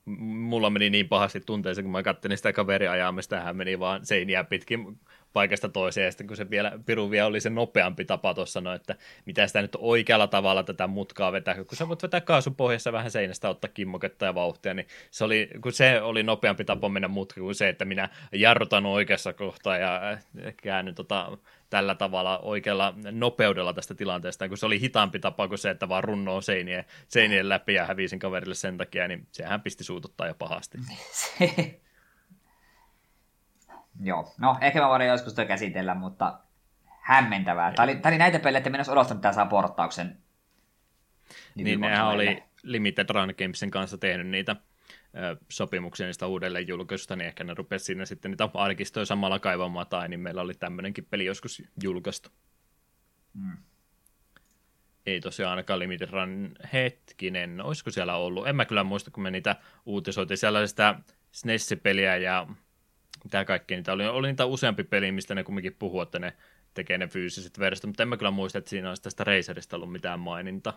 mulla 0.06 0.70
meni 0.70 0.90
niin 0.90 1.10
pahasti 1.10 1.40
tunteeseen, 1.40 1.86
kun 1.86 1.92
mä 1.92 2.04
katselin 2.04 2.38
sitä 2.38 2.54
kaveria 2.54 2.92
ajamista, 2.92 3.40
hän 3.40 3.56
meni 3.56 3.80
vaan 3.80 4.06
seiniä 4.06 4.44
pitkin 4.44 5.00
paikasta 5.36 5.70
toiseen, 5.70 6.06
ja 6.06 6.12
sitten 6.12 6.28
kun 6.28 6.38
se 6.38 6.50
vielä, 6.50 6.72
Piru 6.86 7.12
vielä 7.12 7.28
oli 7.28 7.42
se 7.42 7.50
nopeampi 7.50 8.06
tapa 8.06 8.34
tuossa, 8.34 8.62
no, 8.62 8.74
että 8.74 8.96
mitä 9.26 9.48
sitä 9.48 9.62
nyt 9.62 9.78
oikealla 9.78 10.28
tavalla 10.28 10.64
tätä 10.64 10.88
mutkaa 10.88 11.32
vetää, 11.32 11.56
kun 11.56 11.78
sä 11.78 11.88
voit 11.88 12.04
vetää 12.04 12.22
kaasupohjassa 12.22 12.92
vähän 12.92 13.12
seinästä 13.12 13.50
ottaa 13.50 13.72
kimmoketta 13.74 14.26
ja 14.26 14.36
vauhtia, 14.36 14.74
niin 14.74 14.88
se 15.12 15.24
oli, 15.24 15.50
kun 15.62 15.74
se 15.74 16.02
oli 16.02 16.24
nopeampi 16.24 16.66
tapa 16.66 16.90
mennä 16.90 17.08
mutka 17.08 17.42
kuin 17.42 17.56
se, 17.56 17.70
että 17.70 17.86
minä 17.86 18.10
jarrutan 18.32 18.86
oikeassa 18.86 19.34
kohtaa 19.34 19.78
ja 19.78 20.12
äh, 20.12 20.24
käännyn 20.64 20.96
tota, 20.96 21.38
tällä 21.70 21.96
tavalla 21.96 22.40
oikealla 22.40 22.94
nopeudella 23.12 23.74
tästä 23.74 23.96
tilanteesta, 23.96 24.48
kun 24.48 24.58
se 24.58 24.66
oli 24.66 24.80
hitaampi 24.80 25.20
tapa 25.20 25.48
kuin 25.48 25.58
se, 25.58 25.70
että 25.70 25.90
vaan 25.90 26.04
runnoo 26.04 26.42
seinien, 26.42 26.86
seinien 27.08 27.50
läpi 27.50 27.74
ja 27.74 27.86
hävisin 27.86 28.20
kaverille 28.20 28.56
sen 28.56 28.78
takia, 28.78 29.08
niin 29.08 29.28
sehän 29.32 29.62
pisti 29.62 29.84
suututtaa 29.84 30.28
jo 30.28 30.34
pahasti. 30.34 30.78
Joo, 34.00 34.34
no 34.38 34.58
ehkä 34.62 34.82
mä 34.82 34.90
voin 34.90 35.08
joskus 35.08 35.32
sitä 35.32 35.46
käsitellä, 35.46 35.96
mutta 35.96 36.40
hämmentävää. 36.86 37.74
Tämä 37.74 37.84
oli, 37.84 37.96
tämä 37.96 38.12
oli 38.12 38.18
näitä 38.18 38.40
pelejä, 38.40 38.58
että 38.58 38.70
minä 38.70 38.80
olisi 38.80 38.92
odostanut, 38.92 39.18
että 39.18 39.22
tämä 39.22 39.34
saa 39.34 39.46
porttauksen. 39.46 40.18
Niin, 41.56 41.82
nehän 41.82 42.08
oli 42.08 42.44
Limited 42.64 43.10
Run 43.10 43.34
Gamesin 43.38 43.72
kanssa 43.72 43.98
tehnyt 43.98 44.28
niitä 44.28 44.56
sopimuksia 45.50 46.06
niistä 46.06 46.28
uudelleen 46.28 46.68
julkaisusta, 46.68 47.16
niin 47.16 47.28
ehkä 47.28 47.44
ne 47.44 47.54
rupesi 47.54 47.86
siinä 47.86 48.06
sitten 48.06 48.32
niitä 48.32 48.50
arkistoja 48.54 49.06
samalla 49.06 49.40
kaivamaan, 49.40 49.88
tai 49.88 50.10
niin 50.10 50.20
meillä 50.20 50.42
oli 50.42 50.54
tämmöinenkin 50.54 51.06
peli 51.06 51.26
joskus 51.26 51.64
julkaistu. 51.84 52.30
Hmm. 53.40 53.58
Ei 55.06 55.22
tosiaan 55.22 55.52
ainakaan 55.52 55.80
Limited 55.80 56.10
Run 56.10 56.56
hetkinen, 56.74 57.62
olisiko 57.62 57.92
siellä 57.92 58.16
ollut? 58.16 58.48
En 58.48 58.56
mä 58.56 58.66
kyllä 58.66 58.84
muista, 58.84 59.12
kun 59.12 59.24
me 59.24 59.32
niitä 59.32 59.56
uutisoitiin. 59.86 60.38
Siellä 60.38 60.60
oli 60.60 60.68
sitä 60.68 60.96
SNES-peliä 61.32 62.18
ja 62.18 62.48
mitä 63.26 63.46
kaikkea 63.46 63.78
niitä 63.78 63.94
oli. 63.94 64.08
Oli 64.08 64.28
niitä 64.28 64.46
useampi 64.46 64.84
peli, 64.84 65.12
mistä 65.12 65.36
ne 65.36 65.44
kumminkin 65.44 65.76
puhuu, 65.80 66.02
että 66.02 66.20
ne 66.20 66.34
tekee 66.74 66.98
ne 66.98 67.08
fyysiset 67.08 67.60
versiot, 67.60 67.86
mutta 67.86 68.04
en 68.04 68.10
mä 68.10 68.18
kyllä 68.18 68.32
muista, 68.32 68.58
että 68.58 68.70
siinä 68.70 68.90
olisi 68.90 69.04
tästä 69.04 69.24
Razerista 69.24 69.76
ollut 69.76 69.92
mitään 69.92 70.20
maininta. 70.20 70.74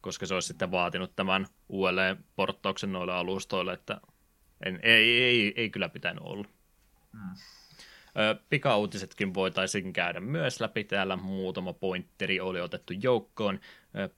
Koska 0.00 0.26
se 0.26 0.34
olisi 0.34 0.48
sitten 0.48 0.70
vaatinut 0.70 1.16
tämän 1.16 1.46
uudelleen 1.68 2.24
porttauksen 2.36 2.92
noille 2.92 3.12
alustoille, 3.12 3.72
että 3.72 4.00
en, 4.64 4.80
ei, 4.82 5.22
ei, 5.22 5.52
ei, 5.56 5.70
kyllä 5.70 5.88
pitänyt 5.88 6.24
olla. 6.24 6.48
Hmm. 7.12 7.34
Pikauutisetkin 8.50 9.34
voitaisiin 9.34 9.92
käydä 9.92 10.20
myös 10.20 10.60
läpi. 10.60 10.84
Täällä 10.84 11.16
muutama 11.16 11.72
pointteri 11.72 12.40
oli 12.40 12.60
otettu 12.60 12.92
joukkoon. 13.02 13.60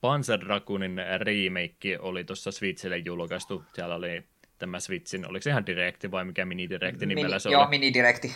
Panzer 0.00 0.40
Dragunin 0.40 1.00
remake 1.18 1.98
oli 1.98 2.24
tuossa 2.24 2.52
Switchille 2.52 2.98
julkaistu. 2.98 3.64
Siellä 3.72 3.94
oli 3.94 4.24
tämä 4.60 4.80
Switchin, 4.80 5.30
oliko 5.30 5.42
se 5.42 5.50
ihan 5.50 5.66
direkti 5.66 6.10
vai 6.10 6.24
mikä 6.24 6.44
mini-direkti 6.44 7.06
nimellä 7.06 7.28
mini, 7.28 7.40
se 7.40 7.48
oli? 7.48 7.54
Joo, 7.54 7.68
mini-direkti. 7.68 8.34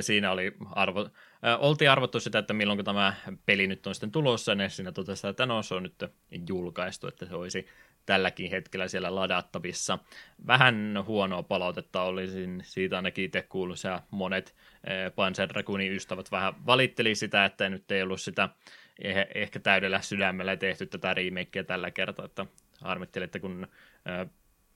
Siinä 0.00 0.30
oli 0.30 0.56
arvo, 0.70 1.08
oltiin 1.58 1.90
arvottu 1.90 2.20
sitä, 2.20 2.38
että 2.38 2.54
milloin 2.54 2.84
tämä 2.84 3.14
peli 3.46 3.66
nyt 3.66 3.86
on 3.86 3.94
sitten 3.94 4.12
tulossa, 4.12 4.54
niin 4.54 4.70
siinä 4.70 4.92
totesi, 4.92 5.26
että 5.28 5.46
no 5.46 5.62
se 5.62 5.74
on 5.74 5.82
nyt 5.82 6.04
julkaistu, 6.48 7.08
että 7.08 7.26
se 7.26 7.34
olisi 7.34 7.66
tälläkin 8.06 8.50
hetkellä 8.50 8.88
siellä 8.88 9.14
ladattavissa. 9.14 9.98
Vähän 10.46 11.04
huonoa 11.06 11.42
palautetta 11.42 12.02
olisin 12.02 12.62
siitä 12.64 12.96
ainakin 12.96 13.24
itse 13.24 13.42
kuullut, 13.42 13.84
ja 13.84 14.02
monet 14.10 14.54
Panzer 15.14 15.48
Dragoonin 15.48 15.92
ystävät 15.92 16.30
vähän 16.30 16.66
valitteli 16.66 17.14
sitä, 17.14 17.44
että 17.44 17.68
nyt 17.68 17.90
ei 17.90 18.02
ollut 18.02 18.20
sitä 18.20 18.48
eh, 19.02 19.26
ehkä 19.34 19.60
täydellä 19.60 20.00
sydämellä 20.00 20.56
tehty 20.56 20.86
tätä 20.86 21.14
remakea 21.14 21.64
tällä 21.64 21.90
kertaa, 21.90 22.24
että 22.24 22.46
harmitteli, 22.80 23.24
että 23.24 23.40
kun 23.40 23.66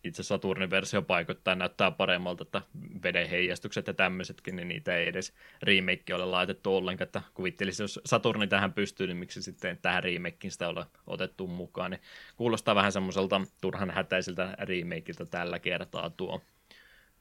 itse 0.07 0.23
Saturnin 0.23 0.71
versio 0.71 1.03
paikoittain 1.03 1.59
näyttää 1.59 1.91
paremmalta, 1.91 2.43
että 2.43 2.63
veden 3.03 3.29
heijastukset 3.29 3.87
ja 3.87 3.95
tämmöisetkin, 3.95 4.57
niin 4.57 4.69
niitä 4.69 4.97
ei 4.97 5.09
edes 5.09 5.35
remake 5.63 6.15
ole 6.15 6.25
laitettu 6.25 6.77
ollenkaan, 6.77 7.07
että 7.07 7.23
kuvittelisin, 7.35 7.85
jos 7.85 8.01
Saturni 8.07 8.47
tähän 8.47 8.73
pystyy, 8.73 9.07
niin 9.07 9.17
miksi 9.17 9.43
sitten 9.43 9.79
tähän 9.83 10.05
remakeen 10.05 10.51
sitä 10.51 10.69
ole 10.69 10.87
otettu 11.07 11.47
mukaan, 11.47 11.91
niin 11.91 12.01
kuulostaa 12.37 12.75
vähän 12.75 12.93
semmoiselta 12.93 13.41
turhan 13.61 13.91
hätäisiltä 13.91 14.57
remakeiltä 14.59 15.25
tällä 15.25 15.59
kertaa 15.59 16.11
tuo 16.11 16.41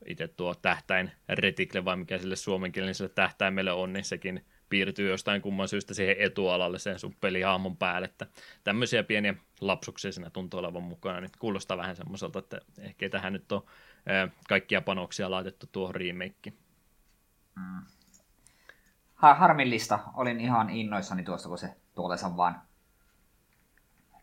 itse 0.05 0.27
tuo 0.27 0.55
tähtäin 0.55 1.11
retikle, 1.29 1.85
vai 1.85 1.97
mikä 1.97 2.17
sille 2.17 2.35
suomenkieliselle 2.35 3.11
tähtäimelle 3.15 3.71
on, 3.71 3.93
niin 3.93 4.05
sekin 4.05 4.45
piirtyy 4.69 5.09
jostain 5.09 5.41
kumman 5.41 5.67
syystä 5.67 5.93
siihen 5.93 6.15
etualalle 6.19 6.79
sen 6.79 6.99
sun 6.99 7.15
pelihaamon 7.21 7.77
päälle, 7.77 8.05
että 8.05 8.27
tämmöisiä 8.63 9.03
pieniä 9.03 9.35
lapsuksia 9.61 10.11
siinä 10.11 10.29
tuntuu 10.29 10.59
olevan 10.59 10.83
mukana, 10.83 11.21
niin 11.21 11.31
kuulostaa 11.39 11.77
vähän 11.77 11.95
semmoiselta, 11.95 12.39
että 12.39 12.61
ehkä 12.79 13.09
tähän 13.09 13.33
nyt 13.33 13.51
on 13.51 13.63
kaikkia 14.49 14.81
panoksia 14.81 15.31
laitettu 15.31 15.67
tuohon 15.71 15.95
remakeen. 15.95 16.57
Mm. 17.55 17.81
Harmillista. 19.15 19.99
Olin 20.13 20.39
ihan 20.39 20.69
innoissani 20.69 21.23
tuosta, 21.23 21.49
kun 21.49 21.57
se 21.57 21.75
tuolleensa 21.95 22.37
vaan 22.37 22.61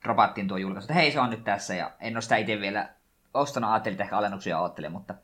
dropattiin 0.04 0.48
tuo 0.48 0.56
julkaisu, 0.56 0.84
että 0.84 0.94
hei 0.94 1.12
se 1.12 1.20
on 1.20 1.30
nyt 1.30 1.44
tässä, 1.44 1.74
ja 1.74 1.92
en 2.00 2.16
ole 2.16 2.22
sitä 2.22 2.36
itse 2.36 2.60
vielä 2.60 2.94
ostanut, 3.34 3.70
ajattelin, 3.70 3.94
että 3.94 4.04
ehkä 4.04 4.18
alennuksia 4.18 4.60
ajattelin, 4.60 4.92
mutta 4.92 5.14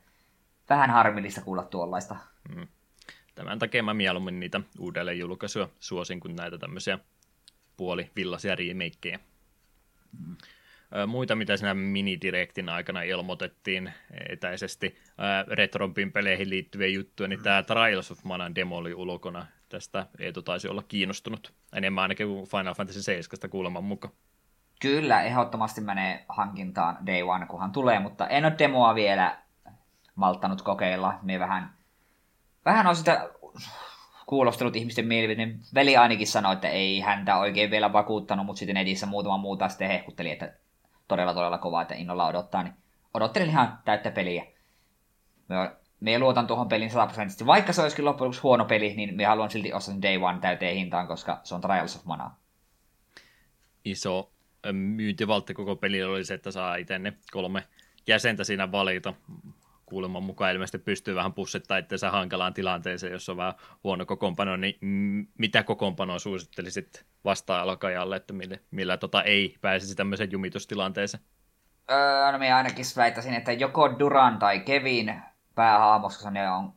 vähän 0.69 0.89
harmillista 0.89 1.41
kuulla 1.41 1.63
tuollaista. 1.63 2.15
Mm. 2.55 2.67
Tämän 3.35 3.59
takia 3.59 3.83
mä 3.83 3.93
mieluummin 3.93 4.39
niitä 4.39 4.61
uudelleen 4.79 5.19
julkaisuja 5.19 5.69
suosin 5.79 6.19
kuin 6.19 6.35
näitä 6.35 6.57
tämmöisiä 6.57 6.99
puolivillaisia 7.77 8.55
remakeja. 8.55 9.19
Muita, 11.07 11.35
mitä 11.35 11.57
siinä 11.57 11.73
mini-direktin 11.73 12.69
aikana 12.69 13.01
ilmoitettiin 13.01 13.93
etäisesti 14.29 14.97
Retrompin 15.47 16.11
peleihin 16.11 16.49
liittyviä 16.49 16.87
juttuja, 16.87 17.29
niin 17.29 17.43
tämä 17.43 17.63
Trials 17.63 18.11
of 18.11 18.23
Manan 18.23 18.55
demo 18.55 18.77
oli 18.77 18.93
ulkona. 18.93 19.45
Tästä 19.69 20.07
Eetu 20.19 20.41
taisi 20.41 20.67
olla 20.67 20.83
kiinnostunut 20.83 21.53
enemmän 21.73 22.01
ainakin 22.01 22.27
kuin 22.27 22.47
Final 22.47 22.73
Fantasy 22.73 23.01
7 23.01 23.49
kuuleman 23.49 23.83
mukaan. 23.83 24.13
Kyllä, 24.81 25.21
ehdottomasti 25.21 25.81
menee 25.81 26.25
hankintaan 26.29 26.97
Day 27.07 27.21
One, 27.21 27.45
kunhan 27.45 27.71
tulee, 27.71 27.99
mutta 27.99 28.27
en 28.27 28.45
ole 28.45 28.55
demoa 28.59 28.95
vielä 28.95 29.37
malttanut 30.15 30.61
kokeilla. 30.61 31.19
Me 31.21 31.39
vähän, 31.39 31.73
vähän 32.65 32.87
on 32.87 32.95
sitä 32.95 33.29
kuulostellut 34.29 34.75
ihmisten 34.75 35.07
mielipiteen. 35.07 35.59
Veli 35.75 35.97
ainakin 35.97 36.27
sanoi, 36.27 36.53
että 36.53 36.69
ei 36.69 36.99
häntä 36.99 37.37
oikein 37.37 37.71
vielä 37.71 37.93
vakuuttanut, 37.93 38.45
mutta 38.45 38.59
sitten 38.59 38.77
edissä 38.77 39.05
muutama 39.05 39.37
muuta 39.37 39.69
sitten 39.69 39.87
hehkutteli, 39.87 40.31
että 40.31 40.53
todella 41.07 41.33
todella 41.33 41.57
kovaa, 41.57 41.81
että 41.81 41.95
innolla 41.95 42.27
odottaa. 42.27 42.63
Niin 42.63 42.73
odottelin 43.13 43.49
ihan 43.49 43.79
täyttä 43.85 44.11
peliä. 44.11 44.45
Me, 45.99 46.19
luotan 46.19 46.47
tuohon 46.47 46.69
pelin 46.69 46.89
100 46.89 47.05
prosenttisesti. 47.05 47.45
Vaikka 47.45 47.73
se 47.73 47.81
olisikin 47.81 48.05
loppujen 48.05 48.27
lopuksi 48.27 48.41
huono 48.41 48.65
peli, 48.65 48.93
niin 48.95 49.15
me 49.15 49.25
haluan 49.25 49.51
silti 49.51 49.73
ostaa 49.73 49.93
sen 49.93 50.01
Day 50.01 50.17
One 50.17 50.39
täyteen 50.39 50.75
hintaan, 50.75 51.07
koska 51.07 51.39
se 51.43 51.55
on 51.55 51.61
Trials 51.61 51.95
of 51.95 52.05
Mana. 52.05 52.31
Iso 53.85 54.31
myyntivaltti 54.71 55.53
koko 55.53 55.75
pelillä 55.75 56.13
oli 56.13 56.25
se, 56.25 56.33
että 56.33 56.51
saa 56.51 56.75
itse 56.75 56.99
ne 56.99 57.13
kolme 57.31 57.63
jäsentä 58.07 58.43
siinä 58.43 58.71
valita 58.71 59.13
kuuleman 59.89 60.23
mukaan 60.23 60.51
ilmeisesti 60.51 60.77
pystyy 60.77 61.15
vähän 61.15 61.33
pussittaa 61.33 61.77
itseensä 61.77 62.11
hankalaan 62.11 62.53
tilanteeseen, 62.53 63.13
jos 63.13 63.29
on 63.29 63.37
vähän 63.37 63.53
huono 63.83 64.05
kokoonpano, 64.05 64.57
niin 64.57 64.75
mitä 65.37 65.63
kokoonpanoa 65.63 66.19
suosittelisit 66.19 67.05
vasta-alkajalle, 67.25 68.15
että 68.15 68.33
millä, 68.33 68.57
millä 68.71 68.97
tota 68.97 69.23
ei 69.23 69.55
pääsisi 69.61 69.95
tämmöiseen 69.95 70.31
jumitustilanteeseen? 70.31 71.23
Öö, 71.91 72.31
no 72.31 72.37
minä 72.37 72.57
ainakin 72.57 72.85
väittäisin, 72.97 73.33
että 73.33 73.51
joko 73.51 73.99
Duran 73.99 74.39
tai 74.39 74.59
Kevin 74.59 75.21
päähahmos, 75.55 76.13
koska 76.13 76.31
ne 76.31 76.49
on 76.49 76.73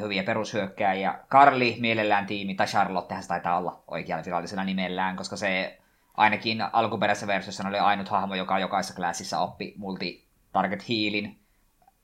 hyviä 0.00 0.22
perushyökkääjiä. 0.22 1.18
Carly 1.30 1.74
mielellään 1.78 2.26
tiimi, 2.26 2.54
tai 2.54 2.66
Charlotte 2.66 3.14
se 3.20 3.28
taitaa 3.28 3.58
olla 3.58 3.82
oikealla 3.88 4.24
virallisella 4.24 4.64
nimellään, 4.64 5.16
koska 5.16 5.36
se 5.36 5.78
ainakin 6.14 6.62
alkuperäisessä 6.72 7.26
versiossa 7.26 7.68
oli 7.68 7.78
ainut 7.78 8.08
hahmo, 8.08 8.34
joka 8.34 8.58
jokaisessa 8.58 8.94
klassissa 8.94 9.38
oppi 9.38 9.74
multi-target 9.76 10.88
healin, 10.88 11.41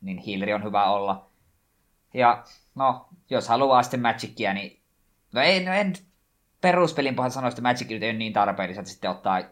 niin 0.00 0.18
healeri 0.26 0.54
on 0.54 0.64
hyvä 0.64 0.84
olla. 0.84 1.30
Ja 2.14 2.44
no, 2.74 3.08
jos 3.30 3.48
haluaa 3.48 3.82
sitten 3.82 4.00
Magicia, 4.00 4.54
niin 4.54 4.80
no 5.32 5.40
ei, 5.40 5.64
no 5.64 5.72
en 5.72 5.92
peruspelin 6.60 7.14
pohjalta 7.14 7.34
sanoa, 7.34 7.48
että 7.48 7.62
Magic 7.62 7.90
ei 7.90 7.96
ole 7.96 8.12
niin 8.12 8.32
tarpeellista, 8.32 8.80
että 8.80 8.92
sitten 8.92 9.10
ottaa 9.10 9.42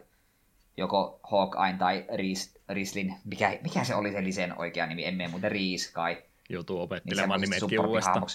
joko 0.76 1.20
Hawkeye 1.22 1.78
tai 1.78 2.04
Reese, 2.14 2.60
Rislin, 2.68 3.16
mikä, 3.24 3.58
mikä 3.62 3.84
se 3.84 3.94
oli 3.94 4.12
se 4.12 4.24
Lisen 4.24 4.58
oikea 4.58 4.86
nimi, 4.86 5.06
emme 5.06 5.28
muuten 5.28 5.52
Reese 5.52 5.92
kai. 5.92 6.22
Joutuu 6.48 6.80
opettelemaan 6.80 7.40
niin 7.40 7.50
nimetkin 7.50 7.80
uudestaan. 7.80 8.26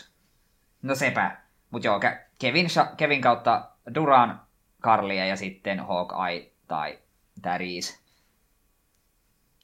No 0.82 0.96
sepä. 0.96 1.38
Mutta 1.72 1.88
joo, 1.88 2.00
Kevin, 2.40 2.68
Kevin 2.98 3.22
kautta 3.22 3.70
Duran, 3.96 4.42
Carlia 4.84 5.26
ja 5.26 5.36
sitten 5.36 5.80
Hawkeye 5.80 6.52
tai 6.68 7.00
tämä 7.42 7.58
Reese 7.58 8.01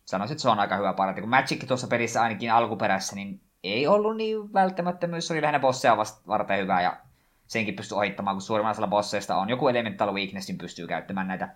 sanoisin, 0.08 0.34
että 0.34 0.42
se 0.42 0.50
on 0.50 0.60
aika 0.60 0.76
hyvä 0.76 0.94
paranti. 0.94 1.22
Kun 1.22 1.30
Magic 1.30 1.68
tuossa 1.68 1.88
pelissä 1.88 2.22
ainakin 2.22 2.52
alkuperässä, 2.52 3.16
niin 3.16 3.42
ei 3.64 3.88
ollut 3.88 4.18
niin 4.18 4.54
välttämättömyys, 4.54 5.28
se 5.28 5.34
oli 5.34 5.42
lähinnä 5.42 5.60
bosseja 5.60 5.98
varten 6.28 6.60
hyvä 6.60 6.82
ja 6.82 6.98
senkin 7.48 7.76
pystyy 7.76 7.98
ohittamaan, 7.98 8.36
kun 8.36 8.42
suurimmalla 8.42 8.72
osalla 8.72 8.88
bosseista 8.88 9.38
on 9.38 9.50
joku 9.50 9.68
elemental 9.68 10.14
weakness, 10.14 10.48
niin 10.48 10.58
pystyy 10.58 10.88
käyttämään 10.88 11.28
näitä 11.28 11.56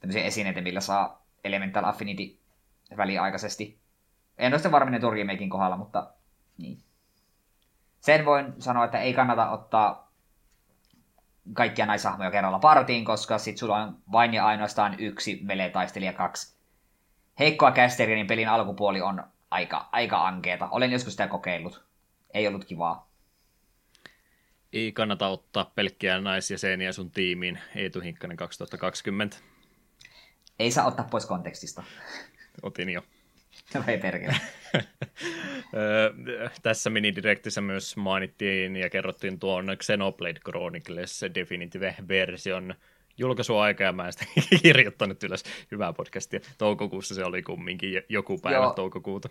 tämmöisiä 0.00 0.22
esineitä, 0.22 0.60
millä 0.60 0.80
saa 0.80 1.22
elemental 1.44 1.84
affinity 1.84 2.38
väliaikaisesti. 2.96 3.78
En 4.38 4.52
ole 4.52 4.58
sitten 4.58 4.72
varminen 4.72 5.00
Turgimeikin 5.00 5.50
kohdalla, 5.50 5.76
mutta 5.76 6.10
niin. 6.58 6.78
Sen 8.00 8.24
voin 8.24 8.54
sanoa, 8.58 8.84
että 8.84 8.98
ei 8.98 9.14
kannata 9.14 9.50
ottaa 9.50 10.12
kaikkia 11.52 11.86
naisahmoja 11.86 12.30
kerralla 12.30 12.58
partiin, 12.58 13.04
koska 13.04 13.38
sit 13.38 13.58
sulla 13.58 13.76
on 13.76 13.98
vain 14.12 14.34
ja 14.34 14.46
ainoastaan 14.46 15.00
yksi 15.00 15.40
melee-taistelija, 15.42 16.12
kaksi 16.12 16.57
heikkoa 17.38 17.72
kästeriä, 17.72 18.16
niin 18.16 18.26
pelin 18.26 18.48
alkupuoli 18.48 19.00
on 19.00 19.24
aika, 19.50 19.88
aika 19.92 20.26
ankeeta. 20.28 20.68
Olen 20.70 20.92
joskus 20.92 21.12
sitä 21.12 21.28
kokeillut. 21.28 21.84
Ei 22.34 22.48
ollut 22.48 22.64
kivaa. 22.64 23.08
Ei 24.72 24.92
kannata 24.92 25.28
ottaa 25.28 25.72
pelkkiä 25.74 26.20
naisjäseniä 26.20 26.92
sun 26.92 27.10
tiimiin. 27.10 27.58
Eetu 27.74 28.00
Hinkkanen 28.00 28.36
2020. 28.36 29.36
Ei 30.58 30.70
saa 30.70 30.86
ottaa 30.86 31.08
pois 31.10 31.26
kontekstista. 31.26 31.82
Otin 32.62 32.90
jo. 32.90 33.02
No 33.74 33.84
ei 33.86 33.98
perkele. 33.98 34.36
Tässä 36.62 36.90
minidirektissä 36.90 37.60
myös 37.60 37.96
mainittiin 37.96 38.76
ja 38.76 38.90
kerrottiin 38.90 39.38
tuon 39.38 39.66
Xenoblade 39.76 40.40
Chronicles 40.40 41.24
Definitive 41.34 41.94
Version 42.08 42.74
julkaisuaika 43.18 43.84
ja 43.84 43.92
mä 43.92 44.06
en 44.06 44.12
sitä 44.12 44.24
kirjoittanut 44.62 45.22
ylös. 45.22 45.44
Hyvää 45.70 45.92
podcastia. 45.92 46.40
Toukokuussa 46.58 47.14
se 47.14 47.24
oli 47.24 47.42
kumminkin 47.42 48.02
joku 48.08 48.38
päivä 48.38 48.56
Joo. 48.56 48.72
toukokuuta. 48.72 49.28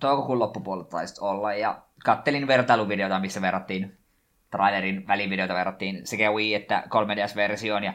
Toukokuun 0.00 0.38
loppupuolella 0.38 0.88
taisi 0.90 1.20
olla 1.20 1.54
ja 1.54 1.82
kattelin 2.04 2.46
vertailuvideota, 2.46 3.20
missä 3.20 3.40
verrattiin 3.42 3.98
trailerin 4.50 5.06
välivideota 5.06 5.54
verrattiin 5.54 6.06
sekä 6.06 6.32
Wii 6.32 6.54
että 6.54 6.82
3DS-versioon 6.86 7.84
ja 7.84 7.94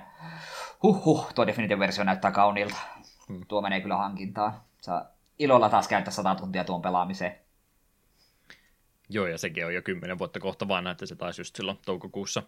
huh, 0.83 1.33
tuo 1.35 1.47
Definitive-versio 1.47 2.03
näyttää 2.03 2.31
kauniilta. 2.31 2.77
Hmm. 3.27 3.41
Tuo 3.47 3.61
menee 3.61 3.81
kyllä 3.81 3.97
hankintaan. 3.97 4.53
Saa 4.81 5.05
ilolla 5.39 5.69
taas 5.69 5.87
käyttää 5.87 6.13
100 6.13 6.35
tuntia 6.35 6.63
tuon 6.63 6.81
pelaamiseen. 6.81 7.35
Joo, 9.09 9.27
ja 9.27 9.37
sekin 9.37 9.65
on 9.65 9.73
jo 9.73 9.81
kymmenen 9.81 10.19
vuotta 10.19 10.39
kohta 10.39 10.67
vanha, 10.67 10.91
että 10.91 11.05
se 11.05 11.15
taisi 11.15 11.41
just 11.41 11.55
silloin 11.55 11.79
toukokuussa 11.85 12.43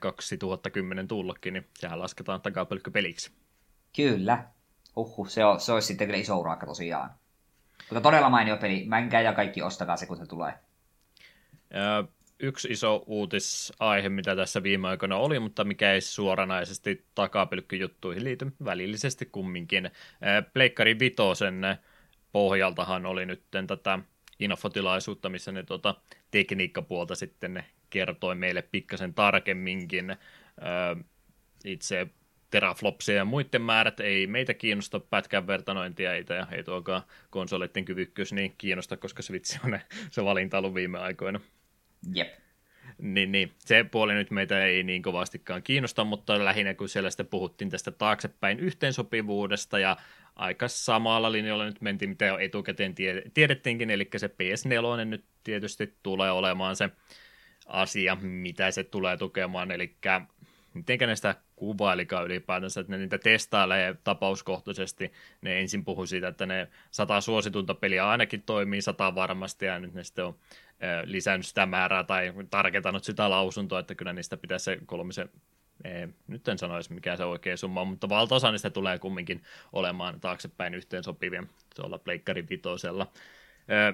2010 0.00 1.08
tullakin, 1.08 1.54
niin 1.54 1.66
sehän 1.78 1.98
lasketaan 1.98 2.40
takapölkkypeliksi. 2.40 3.32
Kyllä. 3.96 4.44
Uhu, 4.96 5.24
se, 5.24 5.44
on, 5.44 5.60
se 5.60 5.72
olisi 5.72 5.86
sitten 5.86 6.06
kyllä 6.06 6.20
iso 6.20 6.38
urakka 6.38 6.66
tosiaan. 6.66 7.10
Mutta 7.90 8.00
todella 8.00 8.30
mainio 8.30 8.56
peli. 8.56 8.84
Mänkää 8.86 9.20
ja 9.20 9.32
kaikki 9.32 9.62
ostakaa 9.62 9.96
se, 9.96 10.06
kun 10.06 10.16
se 10.16 10.26
tulee. 10.26 10.52
Yksi 12.40 12.68
iso 12.68 13.04
uutisaihe, 13.06 14.08
mitä 14.08 14.36
tässä 14.36 14.62
viime 14.62 14.88
aikoina 14.88 15.16
oli, 15.16 15.40
mutta 15.40 15.64
mikä 15.64 15.92
ei 15.92 16.00
suoranaisesti 16.00 17.04
takapelkkyjuttuihin 17.14 18.24
liity 18.24 18.52
välillisesti 18.64 19.26
kumminkin. 19.26 19.90
Pleikkari 20.52 20.98
Vitosen 20.98 21.62
pohjaltahan 22.32 23.06
oli 23.06 23.26
nyt 23.26 23.42
tätä 23.66 23.98
infotilaisuutta, 24.38 25.28
missä 25.28 25.52
ne 25.52 25.62
tuota, 25.62 25.94
tekniikkapuolta 26.30 27.14
sitten 27.14 27.54
ne 27.54 27.64
kertoi 27.94 28.34
meille 28.34 28.62
pikkasen 28.62 29.14
tarkemminkin. 29.14 30.16
Itse 31.64 32.06
teraflopsia 32.50 33.14
ja 33.14 33.24
muiden 33.24 33.62
määrät 33.62 34.00
ei 34.00 34.26
meitä 34.26 34.54
kiinnosta 34.54 35.00
pätkän 35.00 35.46
vertanointia, 35.46 36.14
ei, 36.14 36.24
ja 36.28 36.46
ei 36.52 36.64
tuokaan 36.64 37.02
konsoleiden 37.30 37.84
kyvykkyys 37.84 38.32
niin 38.32 38.54
kiinnosta, 38.58 38.96
koska 38.96 39.22
Switch 39.22 39.64
on 39.64 39.78
se 40.10 40.24
valinta 40.24 40.58
ollut 40.58 40.74
viime 40.74 40.98
aikoina. 40.98 41.40
Jep. 42.14 42.28
Niin, 42.98 43.32
niin, 43.32 43.52
se 43.58 43.84
puoli 43.84 44.14
nyt 44.14 44.30
meitä 44.30 44.64
ei 44.64 44.82
niin 44.82 45.02
kovastikaan 45.02 45.62
kiinnosta, 45.62 46.04
mutta 46.04 46.44
lähinnä 46.44 46.74
kun 46.74 46.88
siellä 46.88 47.10
sitten 47.10 47.26
puhuttiin 47.26 47.70
tästä 47.70 47.90
taaksepäin 47.90 48.60
yhteensopivuudesta 48.60 49.78
ja 49.78 49.96
aika 50.36 50.68
samalla 50.68 51.32
linjalla 51.32 51.64
nyt 51.64 51.80
mentiin, 51.80 52.08
mitä 52.08 52.24
jo 52.24 52.38
etukäteen 52.38 52.94
tiedettiinkin, 53.34 53.90
eli 53.90 54.08
se 54.16 54.26
PS4 54.26 55.04
nyt 55.04 55.24
tietysti 55.44 55.94
tulee 56.02 56.30
olemaan 56.30 56.76
se 56.76 56.90
asia, 57.66 58.16
mitä 58.20 58.70
se 58.70 58.84
tulee 58.84 59.16
tukemaan, 59.16 59.70
eli 59.70 59.96
miten 60.74 60.98
ne 61.08 61.16
sitä 61.16 61.34
kuvailikaan 61.56 62.24
ylipäätänsä, 62.24 62.80
että 62.80 62.92
ne 62.92 62.98
niitä 62.98 63.18
testailee 63.18 63.96
tapauskohtaisesti. 64.04 65.12
Ne 65.40 65.60
ensin 65.60 65.84
puhui 65.84 66.06
siitä, 66.06 66.28
että 66.28 66.46
ne 66.46 66.68
sata 66.90 67.20
suositunta 67.20 67.74
peliä 67.74 68.08
ainakin 68.08 68.42
toimii 68.42 68.82
sata 68.82 69.14
varmasti, 69.14 69.66
ja 69.66 69.78
nyt 69.78 69.94
ne 69.94 70.04
sitten 70.04 70.24
on 70.24 70.38
lisännyt 71.04 71.46
sitä 71.46 71.66
määrää 71.66 72.04
tai 72.04 72.32
tarkentanut 72.50 73.04
sitä 73.04 73.30
lausuntoa, 73.30 73.78
että 73.78 73.94
kyllä 73.94 74.12
niistä 74.12 74.36
pitäisi 74.36 74.64
se 74.64 74.78
kolmisen 74.86 75.30
ei, 75.84 76.08
nyt 76.26 76.48
en 76.48 76.58
sanoisi 76.58 76.92
mikä 76.92 77.16
se 77.16 77.24
oikea 77.24 77.56
summa 77.56 77.80
on, 77.80 77.88
mutta 77.88 78.08
valtaosa 78.08 78.50
niistä 78.50 78.70
tulee 78.70 78.98
kumminkin 78.98 79.42
olemaan 79.72 80.20
taaksepäin 80.20 80.74
yhteen 80.74 81.04
sopivia 81.04 81.44
tuolla 81.76 81.98
Pleikkari 81.98 82.48
vitosella 82.50 83.06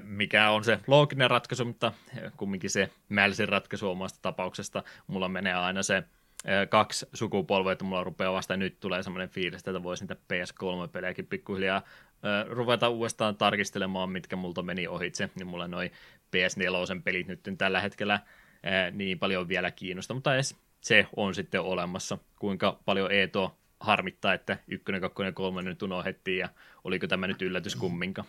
mikä 0.02 0.50
on 0.50 0.64
se 0.64 0.78
looginen 0.86 1.30
ratkaisu, 1.30 1.64
mutta 1.64 1.92
kumminkin 2.36 2.70
se 2.70 2.90
mälsin 3.08 3.48
ratkaisu 3.48 3.90
omasta 3.90 4.18
tapauksesta. 4.22 4.82
Mulla 5.06 5.28
menee 5.28 5.54
aina 5.54 5.82
se 5.82 6.02
kaksi 6.68 7.08
sukupolvea, 7.12 7.72
että 7.72 7.84
mulla 7.84 8.04
rupeaa 8.04 8.32
vasta 8.32 8.56
nyt 8.56 8.80
tulee 8.80 9.02
semmoinen 9.02 9.28
fiilis, 9.28 9.58
että 9.58 9.82
voisi 9.82 10.04
niitä 10.04 10.14
PS3-pelejäkin 10.14 11.26
pikkuhiljaa 11.26 11.82
ruveta 12.48 12.88
uudestaan 12.88 13.36
tarkistelemaan, 13.36 14.10
mitkä 14.10 14.36
multa 14.36 14.62
meni 14.62 14.86
ohitse, 14.88 15.30
niin 15.34 15.46
mulla 15.46 15.68
noin 15.68 15.90
PS4 16.36 17.02
pelit 17.04 17.26
nyt 17.26 17.40
tällä 17.58 17.80
hetkellä 17.80 18.20
niin 18.92 19.18
paljon 19.18 19.48
vielä 19.48 19.70
kiinnosta, 19.70 20.14
mutta 20.14 20.34
edes 20.34 20.56
se 20.80 21.06
on 21.16 21.34
sitten 21.34 21.60
olemassa. 21.60 22.18
Kuinka 22.38 22.78
paljon 22.84 23.12
Eeto 23.12 23.56
harmittaa, 23.80 24.34
että 24.34 24.58
ykkönen, 24.68 25.00
kakkonen 25.00 25.28
ja 25.28 25.32
kolmonen 25.32 25.68
nyt 25.68 25.82
unohdettiin, 25.82 26.38
ja 26.38 26.48
oliko 26.84 27.06
tämä 27.06 27.26
nyt 27.26 27.42
yllätys 27.42 27.76
kumminkaan? 27.76 28.28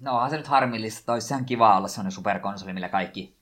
No 0.00 0.14
onhan 0.14 0.30
se 0.30 0.36
nyt 0.36 0.46
harmillista, 0.46 1.12
olisi 1.12 1.34
ihan 1.34 1.44
kiva 1.44 1.76
olla 1.76 1.88
sellainen 1.88 2.12
superkonsoli, 2.12 2.72
millä 2.72 2.88
kaikki, 2.88 3.36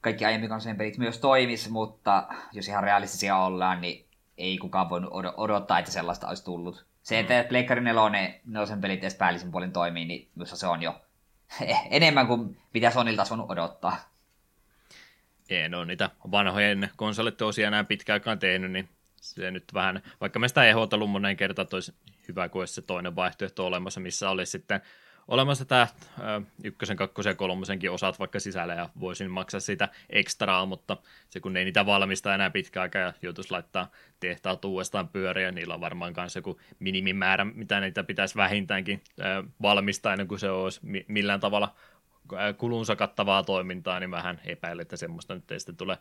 kaikki 0.00 0.24
aiemmin 0.24 0.48
konsolin 0.48 0.76
pelit 0.76 0.98
myös 0.98 1.18
toimis, 1.18 1.70
mutta 1.70 2.28
jos 2.52 2.68
ihan 2.68 2.84
realistisia 2.84 3.36
ollaan, 3.36 3.80
niin 3.80 4.06
ei 4.38 4.58
kukaan 4.58 4.90
voinut 4.90 5.12
odottaa, 5.36 5.78
että 5.78 5.90
sellaista 5.90 6.28
olisi 6.28 6.44
tullut. 6.44 6.86
Se, 7.02 7.18
että 7.18 7.42
mm. 7.42 7.48
Pleikkari 7.48 7.80
4 7.80 8.40
nelosen 8.46 8.80
pelit 8.80 9.00
edes 9.00 9.14
päällisin 9.14 9.50
puolin 9.50 9.72
toimii, 9.72 10.04
niin 10.04 10.28
myös 10.34 10.50
se 10.50 10.66
on 10.66 10.82
jo 10.82 11.00
enemmän 11.90 12.26
kuin 12.26 12.60
mitä 12.74 12.90
Sonilta 12.90 13.22
olisi 13.22 13.30
voinut 13.30 13.50
odottaa. 13.50 13.96
Ei, 15.48 15.68
no 15.68 15.84
niitä 15.84 16.10
vanhojen 16.30 16.90
konsolit 16.96 17.36
tosiaan 17.36 17.74
enää 17.74 17.84
pitkään 17.84 18.38
tehnyt, 18.38 18.72
niin 18.72 18.88
se 19.16 19.50
nyt 19.50 19.64
vähän, 19.74 20.02
vaikka 20.20 20.38
me 20.38 20.48
sitä 20.48 20.64
ehdotellut 20.64 21.10
monen 21.10 21.36
kertaan, 21.36 21.64
että 21.64 21.76
olisi 21.76 21.94
hyvä, 22.28 22.48
kuin 22.48 22.68
se 22.68 22.82
toinen 22.82 23.16
vaihtoehto 23.16 23.66
olemassa, 23.66 24.00
missä 24.00 24.30
olisi 24.30 24.52
sitten 24.52 24.80
olemassa 25.28 25.64
tämä 25.64 25.86
ykkösen, 26.64 26.96
kakkosen 26.96 27.30
ja 27.30 27.34
kolmosenkin 27.34 27.90
osat 27.90 28.18
vaikka 28.18 28.40
sisällä 28.40 28.74
ja 28.74 28.88
voisin 29.00 29.30
maksaa 29.30 29.60
siitä 29.60 29.88
ekstraa, 30.10 30.66
mutta 30.66 30.96
se 31.30 31.40
kun 31.40 31.56
ei 31.56 31.64
niitä 31.64 31.86
valmista 31.86 32.34
enää 32.34 32.50
pitkä 32.50 32.82
aikaa 32.82 33.02
ja 33.02 33.12
joutuisi 33.22 33.50
laittaa 33.50 33.90
tehtaat 34.20 34.64
uudestaan 34.64 35.08
pyöriä, 35.08 35.52
niillä 35.52 35.74
on 35.74 35.80
varmaan 35.80 36.14
myös 36.16 36.36
joku 36.36 36.60
minimimäärä, 36.78 37.44
mitä 37.44 37.80
niitä 37.80 38.04
pitäisi 38.04 38.36
vähintäänkin 38.36 39.02
valmistaa 39.62 40.12
ennen 40.12 40.28
kuin 40.28 40.38
se 40.38 40.50
olisi 40.50 40.80
millään 41.08 41.40
tavalla 41.40 41.74
kulunsa 42.58 42.96
kattavaa 42.96 43.42
toimintaa, 43.42 44.00
niin 44.00 44.10
vähän 44.10 44.40
epäilen, 44.44 44.82
että 44.82 44.96
semmoista 44.96 45.34
nyt 45.34 45.50
ei 45.50 45.60
sitten 45.60 45.76
tule 45.76 45.98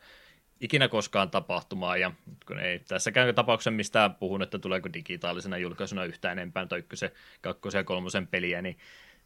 ikinä 0.61 0.87
koskaan 0.87 1.29
tapahtumaan, 1.29 2.01
ja 2.01 2.11
kun 2.47 2.59
ei 2.59 2.79
tässäkään 2.79 3.35
tapauksessa 3.35 3.71
mistään 3.71 4.15
puhun, 4.15 4.41
että 4.41 4.59
tuleeko 4.59 4.89
digitaalisena 4.93 5.57
julkaisuna 5.57 6.03
yhtään 6.03 6.39
enempää 6.39 6.65
tai 6.65 6.79
ykkösen, 6.79 7.11
kakkosen 7.41 7.79
ja 7.79 7.83
kolmosen 7.83 8.27
peliä, 8.27 8.61
niin 8.61 8.77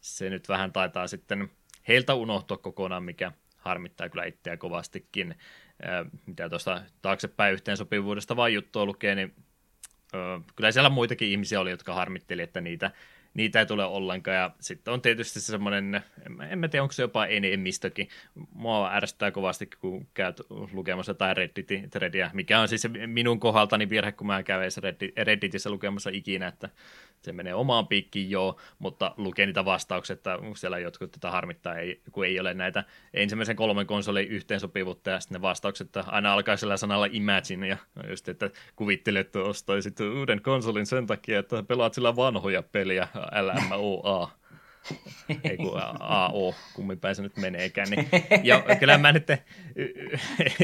se 0.02 0.30
nyt 0.30 0.48
vähän 0.48 0.72
taitaa 0.72 1.06
sitten 1.06 1.50
heiltä 1.88 2.14
unohtua 2.14 2.56
kokonaan, 2.56 3.02
mikä 3.02 3.32
harmittaa 3.56 4.08
kyllä 4.08 4.24
itseä 4.24 4.56
kovastikin. 4.56 5.34
Mitä 6.26 6.48
tuosta 6.48 6.82
taaksepäin 7.02 7.52
yhteensopivuudesta 7.52 8.36
vain 8.36 8.54
juttua 8.54 8.86
lukee, 8.86 9.14
niin 9.14 9.34
kyllä 10.56 10.72
siellä 10.72 10.90
muitakin 10.90 11.28
ihmisiä 11.28 11.60
oli, 11.60 11.70
jotka 11.70 11.94
harmitteli, 11.94 12.42
että 12.42 12.60
niitä 12.60 12.90
niitä 13.34 13.60
ei 13.60 13.66
tule 13.66 13.84
ollenkaan. 13.84 14.36
Ja 14.36 14.50
sitten 14.60 14.94
on 14.94 15.02
tietysti 15.02 15.40
se 15.40 15.46
semmoinen, 15.46 16.02
en, 16.50 16.58
mä 16.58 16.68
tiedä, 16.68 16.82
onko 16.82 16.92
se 16.92 17.02
jopa 17.02 17.26
enemmistökin. 17.26 18.08
Mua 18.54 18.94
ärsyttää 18.94 19.30
kovasti, 19.30 19.66
kun 19.66 20.06
käyt 20.14 20.40
lukemassa 20.72 21.10
jotain 21.10 21.36
Reddit-threadia, 21.36 22.30
mikä 22.32 22.60
on 22.60 22.68
siis 22.68 22.88
minun 23.06 23.40
kohdaltani 23.40 23.90
virhe, 23.90 24.12
kun 24.12 24.26
mä 24.26 24.42
käyn 24.42 24.72
Redditissä 25.22 25.70
lukemassa 25.70 26.10
ikinä, 26.12 26.46
että 26.46 26.68
se 27.22 27.32
menee 27.32 27.54
omaan 27.54 27.88
piikkiin 27.88 28.30
joo, 28.30 28.60
mutta 28.78 29.14
lukee 29.16 29.46
niitä 29.46 29.64
vastauksia, 29.64 30.14
että 30.14 30.38
siellä 30.56 30.78
jotkut 30.78 31.10
tätä 31.12 31.30
harmittaa, 31.30 31.76
ei, 31.76 32.02
kun 32.12 32.26
ei 32.26 32.40
ole 32.40 32.54
näitä 32.54 32.84
ensimmäisen 33.14 33.56
kolmen 33.56 33.86
konsolin 33.86 34.28
yhteensopivuutta, 34.28 35.10
ja 35.10 35.20
sitten 35.20 35.36
ne 35.36 35.42
vastaukset, 35.42 35.86
että 35.86 36.04
aina 36.06 36.32
alkaa 36.32 36.56
sillä 36.56 36.76
sanalla 36.76 37.06
imagine, 37.10 37.68
ja 37.68 37.76
just, 38.08 38.28
että 38.28 38.50
kuvittelet, 38.76 39.26
että 39.26 39.38
ostaisit 39.38 40.00
uuden 40.00 40.42
konsolin 40.42 40.86
sen 40.86 41.06
takia, 41.06 41.38
että 41.38 41.62
pelaat 41.62 41.94
sillä 41.94 42.16
vanhoja 42.16 42.62
peliä, 42.62 43.08
LMOA. 43.42 44.41
Ei 45.44 45.56
kun 45.56 45.80
AO, 46.00 46.54
kummin 46.74 47.00
päin 47.00 47.14
se 47.14 47.22
nyt 47.22 47.36
meneekään. 47.36 47.88
Niin, 47.90 48.08
ja 48.42 48.62
kyllä 48.78 48.98
mä 48.98 49.12
nyt 49.12 49.26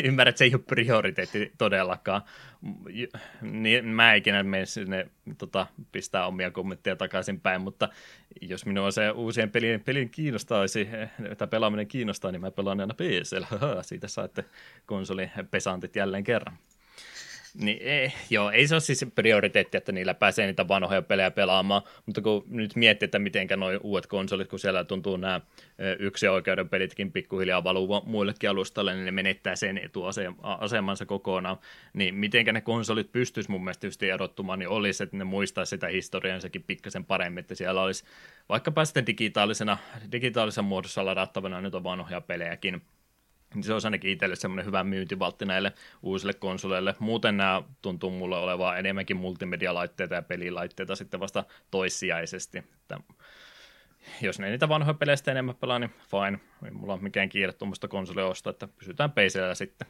ymmärrän, 0.04 0.30
että 0.30 0.38
se 0.38 0.44
ei 0.44 0.54
ole 0.54 0.62
prioriteetti 0.62 1.52
todellakaan. 1.58 2.22
Niin, 3.42 3.84
mä 3.84 4.14
ikinä 4.14 4.42
mene 4.42 4.66
sinne 4.66 5.06
tota, 5.38 5.66
pistää 5.92 6.26
omia 6.26 6.50
kommentteja 6.50 6.96
takaisin 6.96 7.40
päin, 7.40 7.60
mutta 7.60 7.88
jos 8.40 8.66
minua 8.66 8.90
se 8.90 9.10
uusien 9.10 9.50
pelien, 9.50 9.80
pelin 9.80 10.10
kiinnostaisi, 10.10 10.88
tai 11.38 11.48
pelaaminen 11.48 11.86
kiinnostaa, 11.86 12.32
niin 12.32 12.40
mä 12.40 12.50
pelaan 12.50 12.80
aina 12.80 12.94
PCllä. 12.94 13.82
Siitä 13.82 14.08
saatte 14.08 14.44
konsolin 14.86 15.30
pesantit 15.50 15.96
jälleen 15.96 16.24
kerran. 16.24 16.58
Niin, 17.60 17.78
ei, 17.82 18.12
joo, 18.30 18.50
ei 18.50 18.66
se 18.66 18.74
ole 18.74 18.80
siis 18.80 19.06
prioriteetti, 19.14 19.76
että 19.76 19.92
niillä 19.92 20.14
pääsee 20.14 20.46
niitä 20.46 20.68
vanhoja 20.68 21.02
pelejä 21.02 21.30
pelaamaan, 21.30 21.82
mutta 22.06 22.20
kun 22.20 22.44
nyt 22.48 22.76
miettii, 22.76 23.04
että 23.04 23.18
miten 23.18 23.48
nuo 23.56 23.70
uudet 23.82 24.06
konsolit, 24.06 24.48
kun 24.48 24.58
siellä 24.58 24.84
tuntuu 24.84 25.16
nämä 25.16 25.40
yksi 25.98 26.28
oikeuden 26.28 26.68
pelitkin 26.68 27.12
pikkuhiljaa 27.12 27.64
valuu 27.64 28.02
muillekin 28.06 28.50
alustalle, 28.50 28.94
niin 28.94 29.04
ne 29.04 29.10
menettää 29.10 29.56
sen 29.56 29.78
etuasemansa 29.78 31.06
kokonaan, 31.06 31.56
niin 31.92 32.14
miten 32.14 32.46
ne 32.46 32.60
konsolit 32.60 33.12
pystyisi 33.12 33.50
mun 33.50 33.64
mielestä 33.64 34.06
erottumaan, 34.06 34.58
niin 34.58 34.68
olisi, 34.68 35.02
että 35.02 35.16
ne 35.16 35.24
muistaisi 35.24 35.70
sitä 35.70 35.86
historiansakin 35.86 36.62
pikkasen 36.62 37.04
paremmin, 37.04 37.40
että 37.40 37.54
siellä 37.54 37.82
olisi 37.82 38.04
vaikkapa 38.48 38.84
sitten 38.84 39.06
digitaalisena, 39.06 39.78
digitaalisessa 40.12 40.62
muodossa 40.62 41.04
ladattavana 41.04 41.60
nyt 41.60 41.74
on 41.74 41.84
vanhoja 41.84 42.20
pelejäkin, 42.20 42.82
se 43.60 43.74
on 43.74 43.80
ainakin 43.84 44.10
itselle 44.10 44.36
semmoinen 44.36 44.66
hyvä 44.66 44.84
myyntivaltti 44.84 45.44
näille 45.44 45.72
uusille 46.02 46.34
konsoleille. 46.34 46.94
Muuten 46.98 47.36
nämä 47.36 47.62
tuntuu 47.82 48.10
mulle 48.10 48.36
olevaa 48.36 48.76
enemmänkin 48.78 49.16
multimedialaitteita 49.16 50.14
ja 50.14 50.22
pelilaitteita 50.22 50.96
sitten 50.96 51.20
vasta 51.20 51.44
toissijaisesti. 51.70 52.58
Että 52.58 53.00
jos 54.20 54.38
ne 54.38 54.50
niitä 54.50 54.68
vanhoja 54.68 54.94
pelejä 54.94 55.16
enemmän 55.26 55.54
pelaa, 55.54 55.78
niin 55.78 55.94
fine. 56.10 56.40
Ei 56.64 56.70
mulla 56.70 56.92
ole 56.92 57.02
mikään 57.02 57.28
kiire 57.28 57.52
tuommoista 57.52 57.88
konsolia 57.88 58.26
ostaa, 58.26 58.50
että 58.50 58.68
pysytään 58.68 59.12
PCllä 59.12 59.54
sitten. 59.54 59.88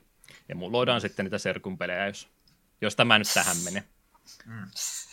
Ja 0.48 0.54
luodaan 0.54 1.00
sitten 1.00 1.24
niitä 1.24 1.38
serkun 1.38 1.78
pelejä, 1.78 2.06
jos, 2.06 2.28
jos 2.80 2.96
tämä 2.96 3.18
nyt 3.18 3.28
tähän 3.34 3.56
menee. 3.64 3.84
Mm. 4.46 4.66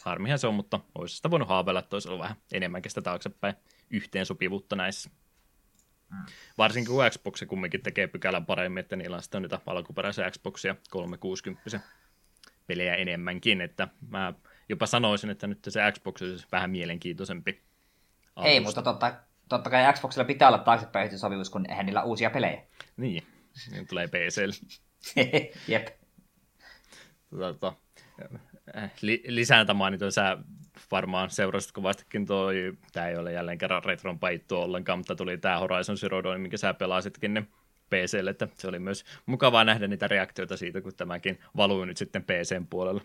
Harmihan 0.05 0.39
se 0.39 0.47
on, 0.47 0.55
mutta 0.55 0.79
olisi 0.95 1.15
sitä 1.15 1.31
voinut 1.31 1.49
haaveilla, 1.49 1.79
että 1.79 1.95
olisi 1.95 2.07
ollut 2.07 2.21
vähän 2.21 2.37
enemmänkin 2.51 2.91
sitä 2.91 3.01
taaksepäin 3.01 3.55
yhteensopivuutta 3.89 4.75
näissä. 4.75 5.09
Mm. 6.15 6.25
Varsinkin 6.57 6.93
kun 6.93 7.03
Xbox 7.09 7.43
kumminkin 7.47 7.83
tekee 7.83 8.07
pykälän 8.07 8.45
paremmin, 8.45 8.81
että 8.81 8.95
niillä 8.95 9.15
on 9.15 9.21
sitten 9.21 9.41
niitä 9.41 9.59
alkuperäisiä 9.65 10.31
Xboxia 10.31 10.75
360 10.89 11.79
pelejä 12.67 12.95
enemmänkin, 12.95 13.61
että 13.61 13.87
mä 14.09 14.33
jopa 14.69 14.85
sanoisin, 14.85 15.29
että 15.29 15.47
nyt 15.47 15.59
se 15.69 15.91
Xbox 15.91 16.21
olisi 16.21 16.45
vähän 16.51 16.69
mielenkiintoisempi. 16.69 17.61
Alusta. 18.35 18.51
Ei, 18.51 18.59
mutta 18.59 18.81
totta, 18.81 19.13
totta 19.49 19.69
kai 19.69 19.93
Xboxilla 19.93 20.25
pitää 20.25 20.47
olla 20.47 20.57
taaksepäin 20.57 21.19
sopivuus, 21.19 21.49
kun 21.49 21.69
eihän 21.69 21.85
niillä 21.85 22.03
uusia 22.03 22.29
pelejä. 22.29 22.61
Niin, 22.97 23.23
niin 23.71 23.87
tulee 23.87 24.07
PClle. 24.07 24.55
Jep. 25.67 25.87
Tota, 27.39 27.73
li, 29.01 29.23
lisään 29.27 29.75
mainitoin, 29.75 30.11
sä 30.11 30.37
varmaan 30.91 31.29
seurasit 31.29 31.71
kovastikin 31.71 32.25
toi, 32.25 32.73
tämä 32.93 33.07
ei 33.07 33.17
ole 33.17 33.31
jälleen 33.31 33.57
kerran 33.57 33.83
retron 33.83 34.19
paittu 34.19 34.57
ollenkaan, 34.57 34.99
mutta 34.99 35.15
tuli 35.15 35.37
tämä 35.37 35.59
Horizon 35.59 35.97
Zero 35.97 36.23
Dawn, 36.23 36.41
minkä 36.41 36.57
sä 36.57 36.73
pelasitkin 36.73 37.33
ne 37.33 37.43
PClle, 37.89 38.29
että 38.29 38.47
se 38.57 38.67
oli 38.67 38.79
myös 38.79 39.05
mukavaa 39.25 39.63
nähdä 39.63 39.87
niitä 39.87 40.07
reaktioita 40.07 40.57
siitä, 40.57 40.81
kun 40.81 40.95
tämäkin 40.97 41.39
valui 41.57 41.85
nyt 41.85 41.97
sitten 41.97 42.23
PCn 42.23 42.67
puolella. 42.69 43.01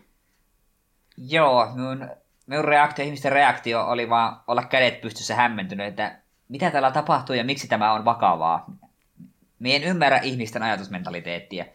Joo, 1.17 1.71
minun, 1.75 2.09
minun 2.47 2.65
reaktio, 2.65 3.05
ihmisten 3.05 3.31
reaktio 3.31 3.85
oli 3.85 4.09
vaan 4.09 4.39
olla 4.47 4.63
kädet 4.63 5.01
pystyssä 5.01 5.35
hämmentynyt, 5.35 5.87
että 5.87 6.19
mitä 6.49 6.71
täällä 6.71 6.91
tapahtuu 6.91 7.35
ja 7.35 7.43
miksi 7.43 7.67
tämä 7.67 7.93
on 7.93 8.05
vakavaa. 8.05 8.65
Mie 9.59 9.75
en 9.75 9.83
ymmärrä 9.83 10.17
ihmisten 10.17 10.63
ajatusmentaliteettia. 10.63 11.65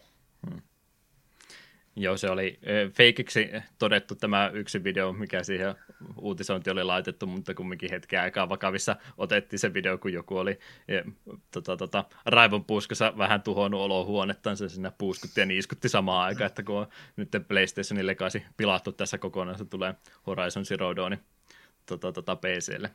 Joo, 1.99 2.17
se 2.17 2.31
oli 2.31 2.61
feikiksi 2.93 3.51
todettu 3.79 4.15
tämä 4.15 4.51
yksi 4.55 4.85
video, 4.85 5.13
mikä 5.13 5.43
siihen 5.43 5.75
uutisointi 6.17 6.71
oli 6.71 6.85
laitettu, 6.85 7.27
mutta 7.27 7.55
kumminkin 7.55 7.91
hetken 7.91 8.21
aikaa 8.21 8.49
vakavissa 8.49 8.97
otettiin 9.19 9.61
se 9.61 9.75
video, 9.75 9.99
kun 9.99 10.13
joku 10.13 10.37
oli 10.37 10.59
ja, 10.89 11.05
tota, 11.51 11.77
tota, 11.77 12.05
raivon 12.27 12.65
puuskassa 12.65 13.13
vähän 13.19 13.43
tuhonnut 13.43 13.81
olohuonettansa, 13.81 14.69
siinä 14.69 14.93
puuskutti 14.99 15.41
ja 15.41 15.47
niiskutti 15.47 15.89
samaan 15.89 16.27
aikaan, 16.27 16.47
että 16.47 16.63
kun 16.63 16.77
on 16.77 16.87
nyt 17.17 17.29
PlayStationin 17.49 18.07
lekasi 18.07 18.43
pilattu 18.57 18.93
tässä 18.93 19.19
kokonaan, 19.19 19.59
se 19.59 19.65
tulee 19.65 19.95
Horizon 20.27 20.65
Zero 20.65 20.97
Dawn 20.97 21.17
tota, 21.87 22.13
tota, 22.13 22.37
PClle. 22.37 22.91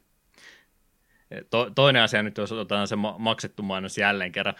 To, 1.50 1.70
toinen 1.76 2.02
asia 2.02 2.24
nyt, 2.24 2.38
jos 2.38 2.52
otetaan 2.52 2.88
se 2.88 2.96
maksettu 3.18 3.64
mainos 3.64 3.98
jälleen 3.98 4.32
kerran. 4.32 4.56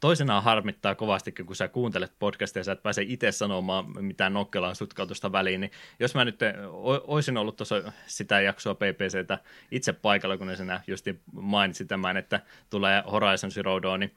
Toisenaan 0.00 0.42
harmittaa 0.42 0.94
kovasti, 0.94 1.32
kun 1.32 1.56
sä 1.56 1.68
kuuntelet 1.68 2.12
podcastia 2.18 2.64
sä 2.64 2.72
et 2.72 2.82
pääse 2.82 3.02
itse 3.02 3.32
sanomaan 3.32 4.04
mitään 4.04 4.32
nokkelaan 4.32 4.76
sutkautusta 4.76 5.32
väliin, 5.32 5.60
niin 5.60 5.70
jos 6.00 6.14
mä 6.14 6.24
nyt 6.24 6.40
olisin 7.06 7.36
ollut 7.36 7.56
tuossa 7.56 7.92
sitä 8.06 8.40
jaksoa 8.40 8.74
PPCtä 8.74 9.38
itse 9.70 9.92
paikalla, 9.92 10.36
kun 10.36 10.56
sinä 10.56 10.80
just 10.86 11.06
mainitsi 11.32 11.84
tämän, 11.84 12.16
että 12.16 12.40
tulee 12.70 13.02
Horizon 13.12 13.50
Zero 13.50 13.82
Dawn, 13.82 14.00
niin 14.00 14.14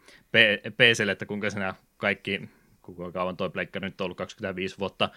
PClle, 0.78 1.12
että 1.12 1.26
kuinka 1.26 1.50
sinä 1.50 1.74
kaikki 1.98 2.50
kuinka 2.82 3.12
kauan 3.12 3.38
toi 3.38 3.50
pleikkari 3.50 3.88
nyt 3.88 4.02
on 4.02 4.06
ollut 4.06 4.18
25 4.18 4.80
vuotta, 4.80 5.10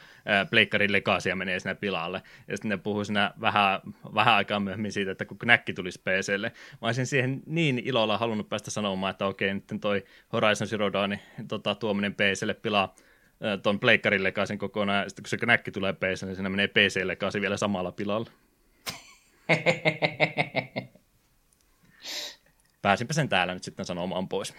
pleikkarin 0.51 0.93
lekaasia 0.93 1.37
menee 1.37 1.61
sinne 1.61 1.75
pilalle. 1.75 2.23
Ja 2.49 2.57
sitten 2.57 2.69
ne 2.69 2.77
puhuu 2.77 3.05
siinä 3.05 3.35
vähän, 3.41 3.81
vähän 4.15 4.35
aikaa 4.35 4.61
myöhemmin 4.61 4.93
siitä, 4.93 5.11
että 5.11 5.25
kun 5.25 5.37
näkki 5.45 5.73
tulisi 5.73 6.01
PClle. 6.01 6.53
Mä 6.83 6.89
olisin 6.89 7.07
siihen 7.07 7.43
niin 7.47 7.79
ilolla 7.79 8.19
halunnut 8.19 8.49
päästä 8.49 8.71
sanomaan, 8.71 9.11
että 9.11 9.27
okei, 9.27 9.55
nyt 9.55 9.65
toi 9.81 10.05
Horizon 10.33 10.69
Zero 10.69 10.93
Dawn 10.93 11.19
tota, 11.49 11.75
tuominen 11.75 12.15
PClle 12.15 12.55
pilaa 12.55 12.95
ton 13.63 13.81
pleikkarin 13.81 14.25
lekaisin 14.25 14.59
kokonaan, 14.59 15.03
ja 15.03 15.09
sitten 15.09 15.23
kun 15.23 15.29
se 15.29 15.37
knäkki 15.37 15.71
tulee 15.71 15.93
PC, 15.93 16.23
niin 16.23 16.37
siinä 16.37 16.49
menee 16.49 16.69
PC 16.69 17.01
lekaasi 17.05 17.41
vielä 17.41 17.57
samalla 17.57 17.93
pilalla. 17.93 18.31
Pääsinpä 22.83 23.13
sen 23.13 23.29
täällä 23.29 23.55
nyt 23.55 23.65
sitten 23.65 23.87
sanomaan 23.87 24.29
pois. 24.29 24.55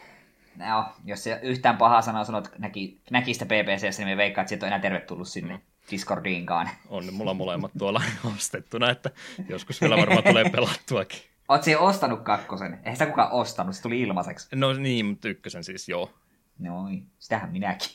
No, 0.56 0.86
jos 1.06 1.24
se 1.24 1.40
yhtään 1.44 1.78
pahaa 1.78 2.02
sanaa 2.02 2.24
sanot 2.24 2.50
näki, 2.58 3.02
näkistä 3.12 3.46
PPCssä, 3.46 4.04
niin 4.04 4.08
me 4.08 4.18
veikkaan, 4.18 4.44
että 4.44 4.50
sieltä 4.50 4.66
on 4.66 4.68
enää 4.68 4.80
tervetullut 4.80 5.28
sinne 5.28 5.54
mm. 5.54 5.62
Discordiinkaan. 5.92 6.70
On 6.90 7.14
mulla 7.14 7.34
molemmat 7.34 7.72
tuolla 7.78 8.02
ostettuna, 8.36 8.90
että 8.90 9.12
joskus 9.50 9.82
vielä 9.82 9.98
varmaan 9.98 10.24
tulee 10.24 10.50
pelattuakin. 10.50 11.20
Oot 11.50 11.64
siihen 11.64 11.80
ostanut 11.80 12.22
kakkosen? 12.22 12.74
Eihän 12.74 12.96
sitä 12.96 13.06
kukaan 13.06 13.32
ostanut, 13.32 13.76
se 13.76 13.82
tuli 13.82 14.02
ilmaiseksi. 14.02 14.48
No 14.56 14.74
niin, 14.74 15.06
mutta 15.06 15.30
ykkösen 15.30 15.64
siis 15.64 15.90
joo. 15.90 16.12
Noin, 16.60 17.08
sitähän 17.20 17.52
minäkin. 17.52 17.90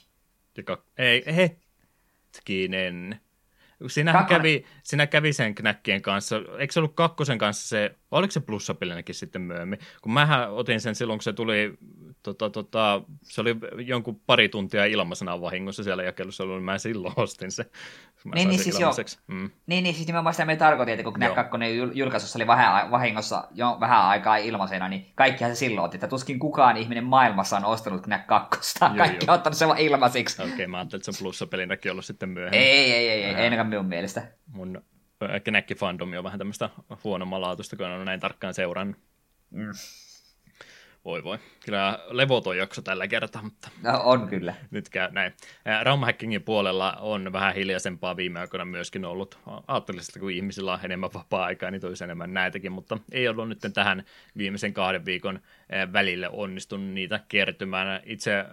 Ja 0.56 0.62
kak- 0.62 0.92
ei, 0.98 1.24
hetkinen. 1.36 3.20
Sinä 3.86 4.24
kävi, 4.28 4.64
sinä 4.82 5.06
kävi 5.06 5.32
sen 5.32 5.54
knäkkien 5.54 6.02
kanssa. 6.02 6.36
Eikö 6.58 6.72
se 6.72 6.80
ollut 6.80 6.94
kakkosen 6.94 7.38
kanssa 7.38 7.68
se, 7.68 7.96
oliko 8.10 8.30
se 8.30 8.40
plussapillinenkin 8.40 9.14
sitten 9.14 9.42
myöhemmin? 9.42 9.78
Kun 10.02 10.12
mähän 10.12 10.52
otin 10.52 10.80
sen 10.80 10.94
silloin, 10.94 11.18
kun 11.18 11.22
se 11.22 11.32
tuli 11.32 11.78
tota, 12.22 12.50
tota, 12.50 13.02
se 13.22 13.40
oli 13.40 13.56
jonkun 13.86 14.20
pari 14.26 14.48
tuntia 14.48 14.84
ilmaisena 14.84 15.40
vahingossa 15.40 15.84
siellä 15.84 16.02
jakelussa 16.02 16.44
ollut, 16.44 16.56
niin 16.56 16.64
mä 16.64 16.78
silloin 16.78 17.14
ostin 17.16 17.50
se. 17.50 17.70
Mä 18.24 18.34
niin, 18.34 18.48
niin, 18.48 18.60
siis 18.60 18.80
joo. 18.80 18.92
Mm. 19.26 19.50
niin, 19.66 19.84
niin, 19.84 19.94
siis 19.94 20.06
nimenomaan 20.06 20.34
sitä 20.34 20.44
me 20.44 20.56
tarkoitin, 20.56 20.92
että 20.92 21.04
kun 21.04 21.12
Knack 21.12 21.34
2 21.34 21.58
julkaisussa 21.94 22.38
oli 22.38 22.46
vähän, 22.46 22.90
vahingossa 22.90 23.48
jo 23.54 23.76
vähän 23.80 24.04
aikaa 24.04 24.36
ilmaisena, 24.36 24.88
niin 24.88 25.12
kaikkihan 25.14 25.56
se 25.56 25.58
silloin 25.58 25.84
otti, 25.84 25.96
että 25.96 26.08
tuskin 26.08 26.38
kukaan 26.38 26.76
ihminen 26.76 27.04
maailmassa 27.04 27.56
on 27.56 27.64
ostanut 27.64 28.02
Knack 28.02 28.26
2. 28.26 28.78
Kaikki 28.96 29.26
on 29.28 29.34
ottanut 29.34 29.56
sen 29.56 29.68
vaan 29.68 29.80
ilmaisiksi. 29.80 30.42
Okei, 30.42 30.54
okay, 30.54 30.66
mä 30.66 30.76
ajattelin, 30.76 31.00
että 31.00 31.12
se 31.12 31.18
on 31.18 31.22
plussapelinäkin 31.22 31.92
ollut 31.92 32.04
sitten 32.04 32.28
myöhemmin. 32.28 32.60
Ei, 32.60 32.92
ei, 32.92 32.92
ei, 32.92 33.08
ei, 33.08 33.24
ei 33.24 33.44
ainakaan 33.44 33.68
minun 33.68 33.86
mielestä. 33.86 34.22
Mun 34.46 34.82
Knack 35.44 35.78
fandomi 35.78 36.18
on 36.18 36.24
vähän 36.24 36.38
tämmöistä 36.38 36.70
huonommanlaatuista, 37.04 37.76
kun 37.76 37.86
on 37.86 38.04
näin 38.04 38.20
tarkkaan 38.20 38.54
seurannut. 38.54 38.96
Mm. 39.50 39.70
Voi 41.08 41.24
voi. 41.24 41.38
Kyllä 41.64 41.98
levoton 42.10 42.56
jakso 42.56 42.82
tällä 42.82 43.08
kertaa, 43.08 43.42
mutta... 43.42 43.70
No, 43.82 44.00
on 44.04 44.28
kyllä. 44.28 44.54
Nyt 44.70 44.88
käy 44.88 45.08
näin. 45.12 45.32
Hackingin 46.04 46.42
puolella 46.42 46.92
on 46.92 47.32
vähän 47.32 47.54
hiljaisempaa 47.54 48.16
viime 48.16 48.40
aikoina 48.40 48.64
myöskin 48.64 49.04
ollut. 49.04 49.38
Ajattelin, 49.66 50.00
että 50.00 50.20
kun 50.20 50.30
ihmisillä 50.30 50.72
on 50.72 50.78
enemmän 50.82 51.10
vapaa-aikaa, 51.14 51.70
niin 51.70 51.80
tulisi 51.80 52.04
enemmän 52.04 52.34
näitäkin, 52.34 52.72
mutta 52.72 52.98
ei 53.12 53.28
ollut 53.28 53.48
nyt 53.48 53.58
tähän 53.74 54.04
viimeisen 54.36 54.74
kahden 54.74 55.04
viikon 55.04 55.40
välille 55.92 56.28
onnistunut 56.28 56.90
niitä 56.94 57.20
kertymään. 57.28 58.00
Itse 58.04 58.44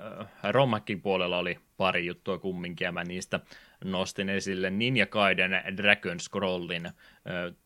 Romhackin 0.51 1.01
puolella 1.01 1.37
oli 1.37 1.59
pari 1.77 2.05
juttua 2.05 2.37
kumminkin, 2.37 2.85
ja 2.85 2.91
mä 2.91 3.03
niistä 3.03 3.39
nostin 3.83 4.29
esille 4.29 4.69
Ninja 4.69 5.05
Gaiden 5.05 5.51
Dragon 5.77 6.19
Scrollin 6.19 6.89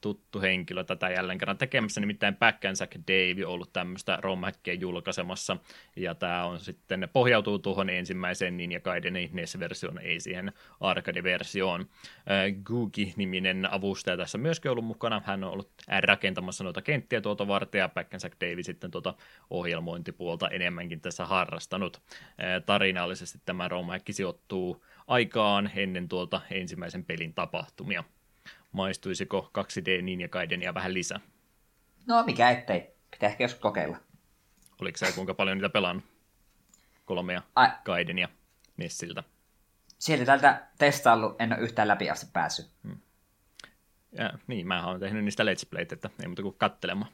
tuttu 0.02 0.42
henkilö 0.42 0.84
tätä 0.84 1.10
jälleen 1.10 1.38
kerran 1.38 1.58
tekemässä, 1.58 2.02
nimittäin 2.02 2.36
Back 2.36 2.60
Sack 2.74 2.96
Dave 2.96 3.46
ollut 3.46 3.74
tämmöistä 3.74 4.18
romhackia 4.22 4.74
julkaisemassa, 4.74 5.58
ja 5.96 6.16
tämä 6.16 6.46
on 6.46 6.60
sitten, 6.60 7.10
pohjautuu 7.14 7.60
tuohon 7.60 7.90
ensimmäiseen 7.90 8.58
Ninja 8.58 8.80
Gaidenin 8.80 9.30
NES-versioon, 9.34 10.00
ei 10.00 10.20
siihen 10.20 10.52
arcade-versioon. 10.80 11.86
Googie-niminen 12.64 13.74
avustaja 13.74 14.18
tässä 14.18 14.38
myöskin 14.38 14.72
ollut 14.72 14.86
mukana, 14.86 15.22
hän 15.26 15.44
on 15.44 15.52
ollut 15.52 15.72
rakentamassa 16.02 16.64
noita 16.64 16.82
kenttiä 16.82 17.22
tuota 17.22 17.48
varten, 17.48 17.80
ja 17.80 17.90
Back 17.90 18.10
Sack 18.18 18.36
Dave 18.42 18.64
sitten 18.64 18.92
tuota 18.92 19.14
ohjelmointipuolta 19.50 20.50
enemmänkin 20.50 21.02
tässä 21.02 21.26
harrastanut. 21.26 22.02
Tarinallisesti 22.66 23.40
tämä 23.46 23.68
romhack 23.68 24.06
sijoittuu 24.12 24.86
aikaan 25.10 25.72
ennen 25.76 26.08
tuolta 26.08 26.42
ensimmäisen 26.52 27.06
pelin 27.06 27.34
tapahtumia. 27.34 28.04
Maistuisiko 28.72 29.52
2D 29.58 30.02
Ninja 30.02 30.30
Gaidenia 30.30 30.74
vähän 30.74 30.94
lisää? 30.94 31.20
No 32.08 32.24
mikä 32.24 32.50
ettei. 32.50 32.90
Pitää 33.12 33.30
ehkä 33.30 33.44
joskus 33.44 33.62
kokeilla. 33.62 33.98
Oliko 34.82 34.98
se 34.98 35.12
kuinka 35.12 35.34
paljon 35.34 35.58
niitä 35.58 35.70
pelannut? 35.70 36.06
Kolmea 37.06 37.42
Ai. 37.56 37.70
Gaidenia 37.86 38.30
Nessiltä. 38.78 39.24
Sieltä 40.00 40.26
tältä 40.26 40.68
testaillut, 40.78 41.42
en 41.42 41.54
ole 41.54 41.62
yhtään 41.62 41.88
läpi 41.88 42.10
asti 42.10 42.26
päässyt. 42.34 42.70
Hmm. 42.84 42.98
Ja, 44.12 44.34
niin, 44.48 44.68
mä 44.68 44.88
oon 44.88 45.00
tehnyt 45.00 45.24
niistä 45.24 45.44
let's 45.44 45.70
playt, 45.70 45.92
että 45.92 46.10
ei 46.22 46.28
muuta 46.28 46.42
kuin 46.42 46.56
kattelemaan. 46.58 47.12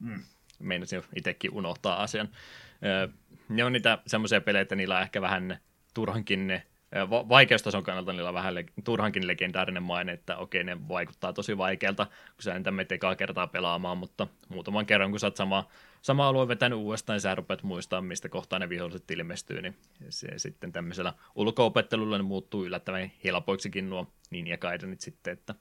Hmm. 0.00 0.22
Meinasin 0.58 1.02
itsekin 1.16 1.50
unohtaa 1.52 2.02
asian. 2.02 2.28
Ne 3.48 3.64
on 3.64 3.72
niitä 3.72 3.98
semmoisia 4.06 4.40
pelejä, 4.40 4.62
että 4.62 4.76
niillä 4.76 4.96
on 4.96 5.02
ehkä 5.02 5.20
vähän 5.20 5.58
turhankin 5.94 6.46
ne 6.46 6.66
vaikeustason 7.10 7.82
kannalta 7.82 8.12
niillä 8.12 8.28
on 8.28 8.34
vähän 8.34 8.54
turhankin 8.84 9.26
legendaarinen 9.26 9.82
maine, 9.82 10.12
että 10.12 10.36
okei, 10.36 10.64
ne 10.64 10.88
vaikuttaa 10.88 11.32
tosi 11.32 11.58
vaikealta, 11.58 12.06
kun 12.06 12.42
sä 12.42 12.54
entä 12.54 12.70
menet 12.70 12.92
ekaa 12.92 13.16
kertaa 13.16 13.46
pelaamaan, 13.46 13.98
mutta 13.98 14.26
muutaman 14.48 14.86
kerran, 14.86 15.10
kun 15.10 15.20
sä 15.20 15.26
oot 15.26 15.36
sama, 15.36 15.68
sama 16.02 16.28
alue 16.28 16.48
vetänyt 16.48 16.78
uudestaan, 16.78 17.14
niin 17.14 17.20
sä 17.20 17.34
rupeat 17.34 17.62
muistaa, 17.62 18.00
mistä 18.00 18.28
kohtaa 18.28 18.58
ne 18.58 18.68
viholliset 18.68 19.10
ilmestyy, 19.10 19.62
niin 19.62 19.76
se 20.08 20.28
sitten 20.36 20.72
tämmöisellä 20.72 21.12
ulkoopettelulla 21.34 22.16
ne 22.16 22.22
muuttuu 22.22 22.64
yllättävän 22.64 23.12
helpoiksikin 23.24 23.90
nuo 23.90 24.06
niin 24.30 24.46
ja 24.46 24.58
kaidenit 24.58 25.00
sitten, 25.00 25.32
että 25.32 25.54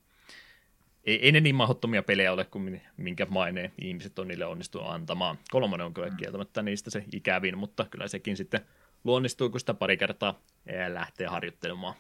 ei, 1.04 1.26
ei 1.26 1.32
ne 1.32 1.40
niin 1.40 1.56
mahdottomia 1.56 2.04
pelejä 2.04 2.34
ole 2.34 2.46
kuin 2.46 2.82
minkä 2.98 3.28
maineen 3.30 3.72
ihmiset 3.82 4.20
on 4.20 4.28
niille 4.28 4.46
onnistunut 4.46 4.88
antamaan. 4.88 5.38
Kolmonen 5.52 5.86
on 5.86 5.94
kyllä 5.94 6.08
mm. 6.08 6.18
kieltämättä 6.18 6.62
niistä 6.62 6.90
se 6.90 7.04
ikävin, 7.14 7.58
mutta 7.58 7.86
kyllä 7.92 8.08
sekin 8.08 8.38
sitten 8.38 8.62
luonnistuu, 9.04 9.50
kun 9.50 9.60
sitä 9.60 9.74
pari 9.74 9.98
kertaa 9.98 10.40
lähtee 10.88 11.28
harjoittelemaan. 11.28 11.94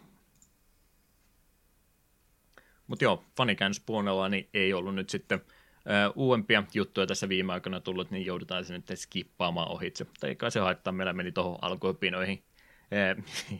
Mutta 2.87 3.05
joo, 3.05 3.23
fanikäännöspuolella 3.37 4.29
niin 4.29 4.49
ei 4.53 4.73
ollut 4.73 4.95
nyt 4.95 5.09
sitten 5.09 5.39
uh, 5.39 6.13
uudempia 6.15 6.63
juttuja 6.73 7.07
tässä 7.07 7.29
viime 7.29 7.53
aikoina 7.53 7.79
tullut, 7.79 8.11
niin 8.11 8.25
joudutaan 8.25 8.65
se 8.65 8.73
nyt 8.73 8.91
skippaamaan 8.95 9.67
ohitse. 9.67 10.05
Tai 10.19 10.29
eikä 10.29 10.49
se 10.49 10.59
haittaa, 10.59 10.93
meillä 10.93 11.13
meni 11.13 11.31
tuohon 11.31 11.57
alkuopinoihin 11.61 12.43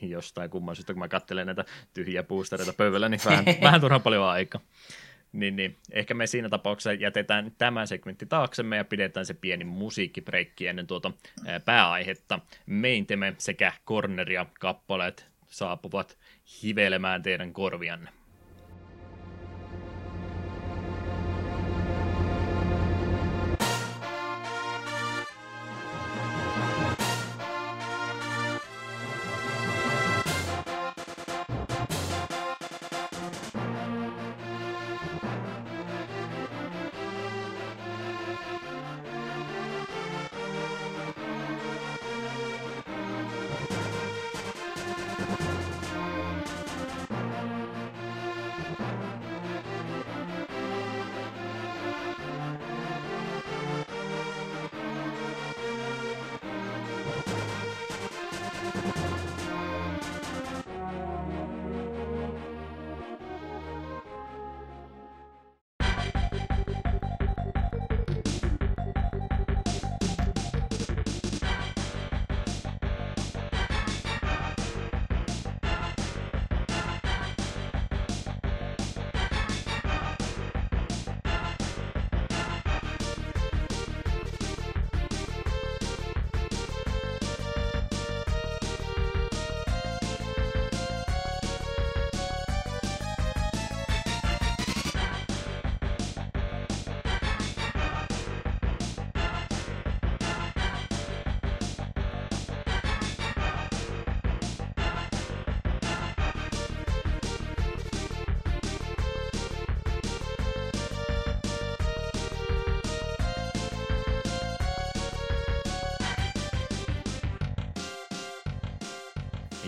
jostain 0.01 0.49
kumman 0.49 0.75
syystä, 0.75 0.93
kun 0.93 0.99
mä 0.99 1.07
katselen 1.07 1.45
näitä 1.45 1.65
tyhjiä 1.93 2.23
boostereita 2.23 2.73
pöydällä, 2.73 3.09
niin 3.09 3.21
vähän, 3.25 3.45
vähän 3.63 3.81
turhan 3.81 4.01
paljon 4.01 4.23
aikaa. 4.23 4.61
Niin, 5.33 5.55
niin, 5.55 5.77
ehkä 5.91 6.13
me 6.13 6.27
siinä 6.27 6.49
tapauksessa 6.49 6.93
jätetään 6.93 7.51
tämä 7.57 7.85
segmentti 7.85 8.25
taaksemme 8.25 8.77
ja 8.77 8.85
pidetään 8.85 9.25
se 9.25 9.33
pieni 9.33 9.63
musiikkibreikki 9.63 10.67
ennen 10.67 10.87
tuota 10.87 11.11
pääaihetta. 11.65 12.39
Meinteme 12.65 13.35
sekä 13.37 13.73
corneria 13.87 14.45
kappaleet 14.59 15.27
saapuvat 15.49 16.17
hivelemään 16.63 17.23
teidän 17.23 17.53
korvianne. 17.53 18.22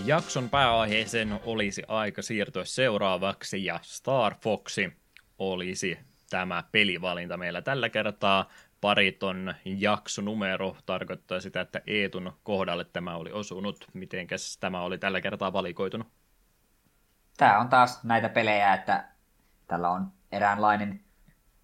Jakson 0.05 0.49
pääaiheeseen 0.49 1.39
olisi 1.45 1.83
aika 1.87 2.21
siirtyä 2.21 2.65
seuraavaksi 2.65 3.65
ja 3.65 3.79
Star 3.81 4.35
Foxi 4.41 4.93
olisi 5.39 5.99
tämä 6.29 6.63
pelivalinta 6.71 7.37
meillä 7.37 7.61
tällä 7.61 7.89
kertaa. 7.89 8.49
Pariton 8.81 9.53
jaksonumero 9.65 10.77
tarkoittaa 10.85 11.39
sitä, 11.39 11.61
että 11.61 11.81
Eetun 11.87 12.33
kohdalle 12.43 12.85
tämä 12.85 13.15
oli 13.15 13.31
osunut. 13.31 13.87
Mitenkäs 13.93 14.57
tämä 14.57 14.81
oli 14.81 14.97
tällä 14.97 15.21
kertaa 15.21 15.53
valikoitunut? 15.53 16.07
Tämä 17.37 17.59
on 17.59 17.69
taas 17.69 18.03
näitä 18.03 18.29
pelejä, 18.29 18.73
että 18.73 19.05
tällä 19.67 19.89
on 19.89 20.11
eräänlainen, 20.31 21.01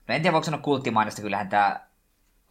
no 0.07 0.15
en 0.15 0.21
tiedä 0.21 0.33
voiko 0.33 0.45
sanoa 0.45 0.61
kulttimainista, 0.61 1.21
kyllähän 1.21 1.49
tämä 1.49 1.79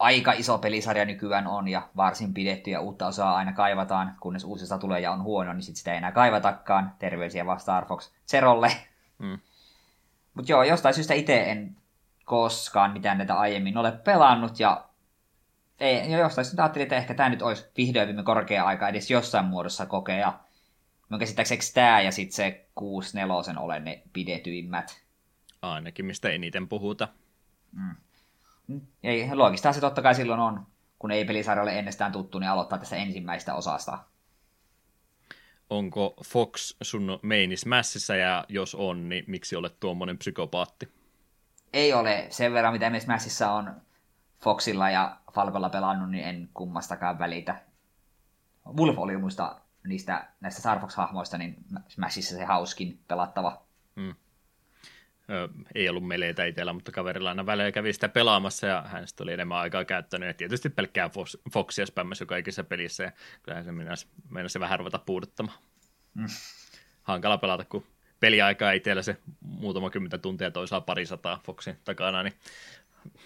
aika 0.01 0.31
iso 0.31 0.57
pelisarja 0.57 1.05
nykyään 1.05 1.47
on 1.47 1.67
ja 1.67 1.89
varsin 1.95 2.33
pidetty 2.33 2.71
ja 2.71 2.81
uutta 2.81 3.07
osaa 3.07 3.35
aina 3.35 3.53
kaivataan, 3.53 4.15
kunnes 4.19 4.43
uusista 4.43 4.77
tulee 4.77 4.99
ja 4.99 5.11
on 5.11 5.23
huono, 5.23 5.53
niin 5.53 5.63
sit 5.63 5.75
sitä 5.75 5.91
ei 5.91 5.97
enää 5.97 6.11
kaivatakaan. 6.11 6.91
Terveisiä 6.99 7.45
vaan 7.45 7.59
Star 7.59 7.85
Fox 7.85 8.11
Zerolle. 8.27 8.71
Mm. 9.17 9.39
Mutta 10.33 10.51
joo, 10.51 10.63
jostain 10.63 10.95
syystä 10.95 11.13
itse 11.13 11.51
en 11.51 11.75
koskaan 12.25 12.91
mitään 12.91 13.17
näitä 13.17 13.39
aiemmin 13.39 13.77
ole 13.77 13.91
pelannut 13.91 14.59
ja 14.59 14.85
ei, 15.79 16.11
jo 16.11 16.19
jostain 16.19 16.45
syystä 16.45 16.63
ajattelin, 16.63 16.83
että 16.83 16.95
ehkä 16.95 17.13
tämä 17.13 17.29
nyt 17.29 17.41
olisi 17.41 17.65
vihdoin 17.77 18.07
viime 18.07 18.23
korkea 18.23 18.65
aika 18.65 18.89
edes 18.89 19.11
jossain 19.11 19.45
muodossa 19.45 19.85
kokea. 19.85 20.39
Mä 21.09 21.17
käsittääkseni 21.17 21.61
tämä 21.73 22.01
ja 22.01 22.11
sitten 22.11 22.35
se 22.35 22.65
6-4 23.55 23.59
ole 23.59 23.79
ne 23.79 24.03
pidetyimmät. 24.13 25.03
Ainakin 25.61 26.05
mistä 26.05 26.29
eniten 26.29 26.67
puhuta. 26.67 27.07
Mm. 27.71 27.95
Ei, 29.03 29.29
loogista 29.35 29.73
se 29.73 29.81
totta 29.81 30.01
kai 30.01 30.15
silloin 30.15 30.39
on, 30.39 30.67
kun 30.99 31.11
ei 31.11 31.25
pelisarjalle 31.25 31.79
ennestään 31.79 32.11
tuttu, 32.11 32.39
niin 32.39 32.49
aloittaa 32.49 32.77
tässä 32.77 32.95
ensimmäistä 32.95 33.55
osasta. 33.55 33.97
Onko 35.69 36.13
Fox 36.25 36.75
sun 36.81 37.19
meinis 37.21 37.65
mässissä 37.65 38.15
ja 38.15 38.45
jos 38.49 38.75
on, 38.75 39.09
niin 39.09 39.23
miksi 39.27 39.55
olet 39.55 39.79
tuommoinen 39.79 40.17
psykopaatti? 40.17 40.91
Ei 41.73 41.93
ole. 41.93 42.27
Sen 42.29 42.53
verran, 42.53 42.73
mitä 42.73 42.91
mässissä 43.07 43.51
on 43.51 43.81
Foxilla 44.43 44.89
ja 44.89 45.17
Falcolla 45.33 45.69
pelannut, 45.69 46.11
niin 46.11 46.23
en 46.23 46.49
kummastakaan 46.53 47.19
välitä. 47.19 47.61
Wolf 48.77 48.99
oli 48.99 49.17
muista 49.17 49.55
niistä 49.87 50.27
näistä 50.41 50.59
Star 50.59 50.79
Fox-hahmoista, 50.79 51.37
niin 51.37 51.55
Smashissa 51.87 52.35
se 52.35 52.45
hauskin 52.45 52.99
pelattava. 53.07 53.61
Mm 53.95 54.15
ei 55.75 55.89
ollut 55.89 56.07
meleitä 56.07 56.45
itsellä, 56.45 56.73
mutta 56.73 56.91
kaverilla 56.91 57.29
aina 57.29 57.45
välillä 57.45 57.71
kävi 57.71 57.93
sitä 57.93 58.09
pelaamassa 58.09 58.67
ja 58.67 58.83
hän 58.87 59.07
sitten 59.07 59.23
oli 59.25 59.33
enemmän 59.33 59.57
aikaa 59.57 59.85
käyttänyt 59.85 60.27
ja 60.27 60.33
tietysti 60.33 60.69
pelkkää 60.69 61.09
Foxia 61.53 61.85
spämmässä 61.85 62.23
joka 62.23 62.37
ikisessä 62.37 62.63
pelissä 62.63 63.03
ja 63.03 63.11
kyllähän 63.43 63.65
se 63.65 63.71
meinasi, 63.71 64.07
meinasi 64.29 64.59
vähän 64.59 64.79
ruveta 64.79 64.99
puuduttamaan. 64.99 65.57
Mm. 66.13 66.27
Hankala 67.03 67.37
pelata, 67.37 67.65
kun 67.65 67.85
peliaikaa 68.19 68.71
itsellä 68.71 69.01
se 69.01 69.17
muutama 69.39 69.89
kymmentä 69.89 70.17
tuntia 70.17 70.51
toisaalta 70.51 70.85
pari 70.85 71.05
sataa 71.05 71.41
Foxin 71.45 71.77
takana, 71.83 72.23
niin 72.23 72.33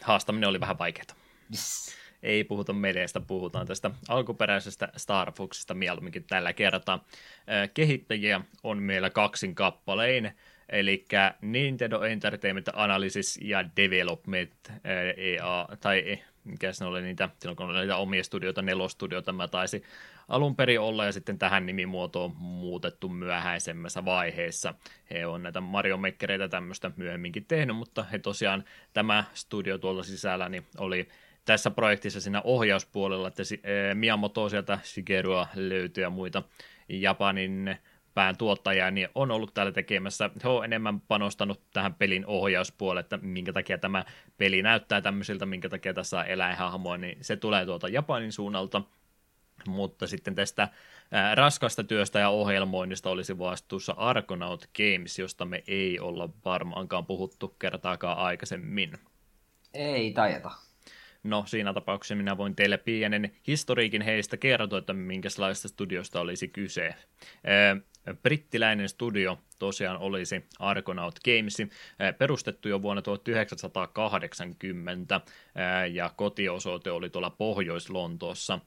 haastaminen 0.01 0.49
oli 0.49 0.59
vähän 0.59 0.79
vaikeaa. 0.79 1.15
Yes. 1.51 1.95
Ei 2.23 2.43
puhuta 2.43 2.73
meleistä, 2.73 3.19
puhutaan 3.19 3.67
tästä 3.67 3.91
alkuperäisestä 4.07 4.89
Star 4.97 5.31
Foxista 5.31 5.73
mieluummin 5.73 6.25
tällä 6.27 6.53
kertaa. 6.53 7.05
Kehittäjiä 7.73 8.41
on 8.63 8.83
meillä 8.83 9.09
kaksin 9.09 9.55
kappalein 9.55 10.35
eli 10.69 11.05
Nintendo 11.41 12.01
Entertainment 12.01 12.67
Analysis 12.73 13.39
ja 13.41 13.65
Development 13.77 14.71
EA, 15.17 15.67
tai 15.79 16.19
mikä 16.43 16.73
se 16.73 16.85
oli 16.85 17.01
niitä, 17.01 17.29
silloin 17.39 17.55
kun 17.55 17.69
oli 17.69 17.79
niitä 17.79 17.97
omia 17.97 18.23
studioita, 18.23 18.61
nelostudioita 18.61 19.31
mä 19.31 19.47
taisi 19.47 19.83
alun 20.27 20.55
perin 20.55 20.79
olla, 20.79 21.05
ja 21.05 21.11
sitten 21.11 21.39
tähän 21.39 21.65
nimimuotoon 21.65 22.35
muutettu 22.35 23.09
myöhäisemmässä 23.09 24.05
vaiheessa. 24.05 24.73
He 25.11 25.25
on 25.25 25.43
näitä 25.43 25.61
Mario 25.61 25.97
Makereita 25.97 26.49
tämmöistä 26.49 26.91
myöhemminkin 26.97 27.45
tehnyt, 27.45 27.75
mutta 27.75 28.03
he 28.03 28.19
tosiaan, 28.19 28.63
tämä 28.93 29.23
studio 29.33 29.77
tuolla 29.77 30.03
sisällä 30.03 30.49
niin 30.49 30.65
oli 30.77 31.07
tässä 31.45 31.71
projektissa 31.71 32.21
siinä 32.21 32.41
ohjauspuolella, 32.43 33.27
että 33.27 33.43
Miyamoto 33.93 34.49
sieltä 34.49 34.79
Shigerua 34.83 35.47
löytyy 35.55 36.03
ja 36.03 36.09
muita 36.09 36.43
Japanin 36.89 37.77
pään 38.15 38.37
tuottaja, 38.37 38.91
niin 38.91 39.09
on 39.15 39.31
ollut 39.31 39.53
täällä 39.53 39.71
tekemässä. 39.71 40.29
He 40.43 40.49
on 40.49 40.65
enemmän 40.65 41.01
panostanut 41.01 41.61
tähän 41.73 41.93
pelin 41.93 42.25
ohjauspuolelle, 42.25 42.99
että 42.99 43.17
minkä 43.17 43.53
takia 43.53 43.77
tämä 43.77 44.05
peli 44.37 44.61
näyttää 44.61 45.01
tämmöisiltä, 45.01 45.45
minkä 45.45 45.69
takia 45.69 45.93
tässä 45.93 46.19
on 46.19 46.25
eläinhahmoa, 46.25 46.97
niin 46.97 47.17
se 47.21 47.35
tulee 47.35 47.65
tuolta 47.65 47.87
Japanin 47.87 48.31
suunnalta. 48.31 48.81
Mutta 49.67 50.07
sitten 50.07 50.35
tästä 50.35 50.67
raskasta 51.33 51.83
työstä 51.83 52.19
ja 52.19 52.29
ohjelmoinnista 52.29 53.09
olisi 53.09 53.37
vastuussa 53.37 53.93
Argonaut 53.97 54.69
Games, 54.77 55.19
josta 55.19 55.45
me 55.45 55.63
ei 55.67 55.99
olla 55.99 56.29
varmaankaan 56.45 57.05
puhuttu 57.05 57.47
kertaakaan 57.47 58.17
aikaisemmin. 58.17 58.93
Ei 59.73 60.13
tajeta. 60.13 60.51
No 61.23 61.43
siinä 61.47 61.73
tapauksessa 61.73 62.15
minä 62.15 62.37
voin 62.37 62.55
teille 62.55 62.77
pienen 62.77 63.31
historiikin 63.47 64.01
heistä 64.01 64.37
kertoa, 64.37 64.79
että 64.79 64.93
minkälaista 64.93 65.67
studiosta 65.67 66.19
olisi 66.19 66.47
kyse 66.47 66.95
brittiläinen 68.23 68.89
studio 68.89 69.39
tosiaan 69.59 69.97
olisi 69.97 70.45
Argonaut 70.59 71.19
Games, 71.25 71.57
perustettu 72.17 72.69
jo 72.69 72.81
vuonna 72.81 73.01
1980 73.01 75.21
ja 75.91 76.11
kotiosoite 76.15 76.91
oli 76.91 77.09
tuolla 77.09 77.29
Pohjois-Lontoossa. 77.29 78.59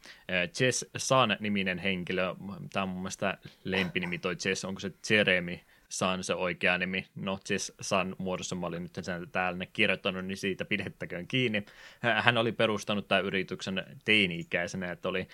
Jess 0.61 0.85
Sun-niminen 0.97 1.79
henkilö, 1.79 2.35
tämä 2.73 2.83
on 2.83 2.89
mun 2.89 3.03
mielestä 3.03 3.39
lempinimi 3.65 4.19
toi 4.19 4.37
Jess, 4.45 4.65
onko 4.65 4.81
se 4.81 4.93
Jeremy 5.11 5.59
San 5.89 6.25
se 6.25 6.35
oikea 6.35 6.79
nimi, 6.79 7.07
no 7.15 7.39
Jess 7.51 7.73
San 7.81 8.17
muodossa 8.19 8.55
mä 8.55 8.67
olin 8.67 8.83
nyt 8.83 8.99
sen 9.01 9.31
täällä 9.31 9.67
kirjoittanut, 9.67 10.25
niin 10.25 10.37
siitä 10.37 10.65
pidettäköön 10.65 11.27
kiinni. 11.27 11.65
Hän 12.01 12.39
oli 12.39 12.53
perustanut 12.53 13.09
tämän 13.09 13.25
yrityksen 13.25 13.85
teini-ikäisenä, 14.05 14.93
että 14.93 15.09
oli 15.09 15.29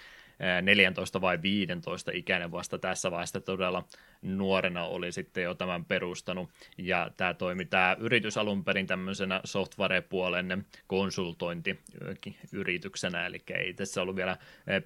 14 0.62 1.20
vai 1.20 1.43
15 1.43 2.11
ikäinen 2.15 2.52
vasta 2.52 2.78
tässä 2.78 3.11
vaiheessa. 3.11 3.40
Todella 3.40 3.85
nuorena 4.23 4.85
oli 4.85 5.12
sitten 5.12 5.44
jo 5.44 5.55
tämän 5.55 5.85
perustanut, 5.85 6.51
ja 6.78 7.11
tämä 7.16 7.35
toimi 7.35 7.65
tämä 7.65 7.97
yritys 7.98 8.39
alun 8.39 8.65
perin 8.65 8.86
tämmöisenä 8.86 9.40
software-puolen 9.44 10.66
konsultointiyrityksenä, 10.86 13.27
eli 13.27 13.43
ei 13.55 13.74
tässä 13.74 14.02
ollut 14.02 14.16
vielä 14.16 14.36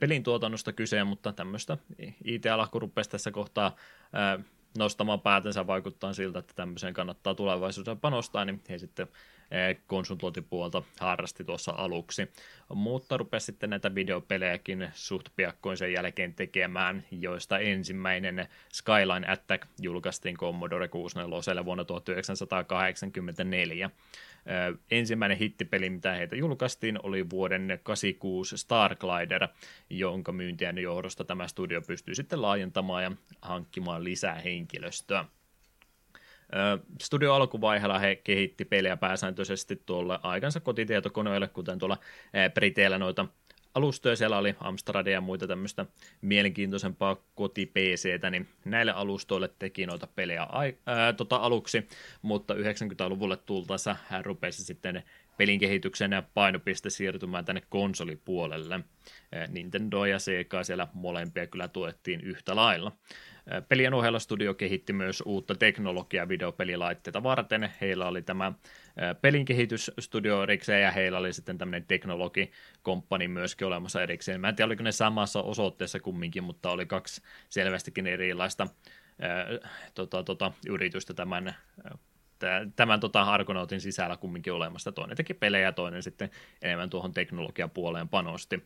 pelin 0.01 0.23
tuotannosta 0.23 0.73
kyse, 0.73 1.05
mutta 1.05 1.33
tämmöistä 1.33 1.79
IT-ala, 2.25 2.69
tässä 3.11 3.31
kohtaa 3.31 3.77
nostamaan 4.79 5.21
päätensä 5.21 5.67
vaikuttaa 5.67 6.13
siltä, 6.13 6.39
että 6.39 6.53
tämmöiseen 6.57 6.95
kannattaa 6.95 7.35
tulevaisuudessa 7.35 7.97
panostaa, 7.97 8.45
niin 8.45 8.61
he 8.71 8.79
sitten 8.79 9.09
Eh, 9.51 9.77
konsultointipuolta 9.87 10.83
harrasti 11.01 11.45
tuossa 11.45 11.73
aluksi, 11.77 12.29
mutta 12.75 13.17
rupesi 13.17 13.47
sitten 13.47 13.71
näitä 13.71 13.95
videopelejäkin 13.95 14.91
suht 14.95 15.29
piakkoin 15.37 15.77
sen 15.77 15.93
jälkeen 15.93 16.35
tekemään, 16.35 17.05
joista 17.11 17.59
ensimmäinen 17.59 18.49
Skyline 18.73 19.33
Attack 19.33 19.67
julkaistiin 19.81 20.37
Commodore 20.37 20.89
64 20.89 21.65
vuonna 21.65 21.85
1984. 21.85 23.91
Ensimmäinen 24.91 25.39
hittipeli, 25.39 25.91
mitä 25.91 26.13
heitä 26.13 26.37
julkaistiin, 26.37 26.99
oli 27.03 27.31
vuoden 27.31 27.81
86 27.83 28.59
Starglider, 28.59 29.49
jonka 29.91 30.33
myyntien 30.33 30.79
johdosta 30.79 31.25
tämä 31.25 31.49
studio 31.49 31.83
pystyi 31.83 32.15
sitten 32.15 32.43
laajentamaan 32.43 33.03
ja 33.03 33.13
hankkimaan 33.43 34.05
lisää 34.05 34.35
henkilöstöä. 34.35 35.25
Studio 37.03 37.35
alkuvaiheella 37.35 37.99
he 37.99 38.17
kehitti 38.17 38.65
pelejä 38.65 38.97
pääsääntöisesti 38.97 39.83
tuolle 39.87 40.19
aikansa 40.23 40.61
kotitietokoneille, 40.61 41.49
kuten 41.49 41.79
tuolla 41.79 41.99
Briteillä 42.55 42.99
noita 42.99 43.27
alustoja, 43.79 44.17
siellä 44.17 44.39
oli 44.39 44.55
Amstradia 44.61 45.13
ja 45.13 45.21
muita 45.21 45.47
tämmöistä 45.47 45.87
mielenkiintoisempaa 46.21 47.17
koti 47.35 47.73
niin 48.31 48.49
näille 48.65 48.93
alustoille 48.93 49.51
teki 49.59 49.87
noita 49.87 50.07
pelejä 50.07 50.47
ää, 50.87 51.13
tota 51.13 51.37
aluksi, 51.37 51.89
mutta 52.23 52.55
90-luvulle 52.55 53.37
tultaessa 53.37 53.97
hän 54.09 54.25
rupesi 54.25 54.65
sitten 54.65 55.03
pelin 55.37 55.61
kehityksen 55.61 56.13
ja 56.13 56.23
painopiste 56.35 56.91
siirtymään 56.91 57.45
tänne 57.45 57.63
konsolipuolelle. 57.69 58.81
Nintendo 59.49 60.05
ja 60.05 60.19
Sega 60.19 60.65
siellä 60.65 60.89
molempia 60.93 61.47
kyllä 61.47 61.69
tuettiin 61.69 62.21
yhtä 62.21 62.57
lailla. 62.57 62.93
Pelien 63.69 63.95
ohella 63.95 64.19
studio 64.19 64.55
kehitti 64.55 64.93
myös 64.93 65.23
uutta 65.27 65.55
teknologiaa 65.55 66.29
videopelilaitteita 66.29 67.23
varten. 67.23 67.73
Heillä 67.81 68.09
oli 68.09 68.23
tämä 68.23 68.53
pelin 69.21 69.45
kehitysstudio 69.45 70.43
erikseen 70.43 70.83
ja 70.83 70.91
heillä 70.91 71.19
oli 71.19 71.33
sitten 71.33 71.59
tämmöinen 71.59 71.85
teknologikomppani 71.89 73.29
myöskin 73.29 73.67
olemassa 73.67 74.03
erikseen. 74.03 74.41
Mä 74.41 74.49
en 74.49 74.57
tiedä, 74.57 74.67
oliko 74.67 74.83
ne 74.83 74.93
samassa 74.93 75.43
osoitteessa 75.43 76.01
kumminkin, 76.01 76.45
mutta 76.45 76.71
oli 76.71 76.87
kaksi 76.87 77.23
selvästikin 77.49 78.07
erilaista 78.07 78.67
ää, 79.21 79.47
tota, 79.95 80.23
tota, 80.23 80.53
yritystä 80.69 81.15
tämän 81.15 81.55
tämän 82.77 83.01
tota 83.01 83.23
Argonautin 83.23 83.81
sisällä 83.81 84.17
kumminkin 84.17 84.53
olemassa. 84.53 84.93
Toinen 84.93 85.17
teki 85.17 85.35
pelejä 85.35 85.73
toinen 85.73 86.03
sitten 86.03 86.31
enemmän 86.63 86.91
tuohon 86.91 87.13
teknologiapuoleen 87.13 88.09
panosti. 88.09 88.65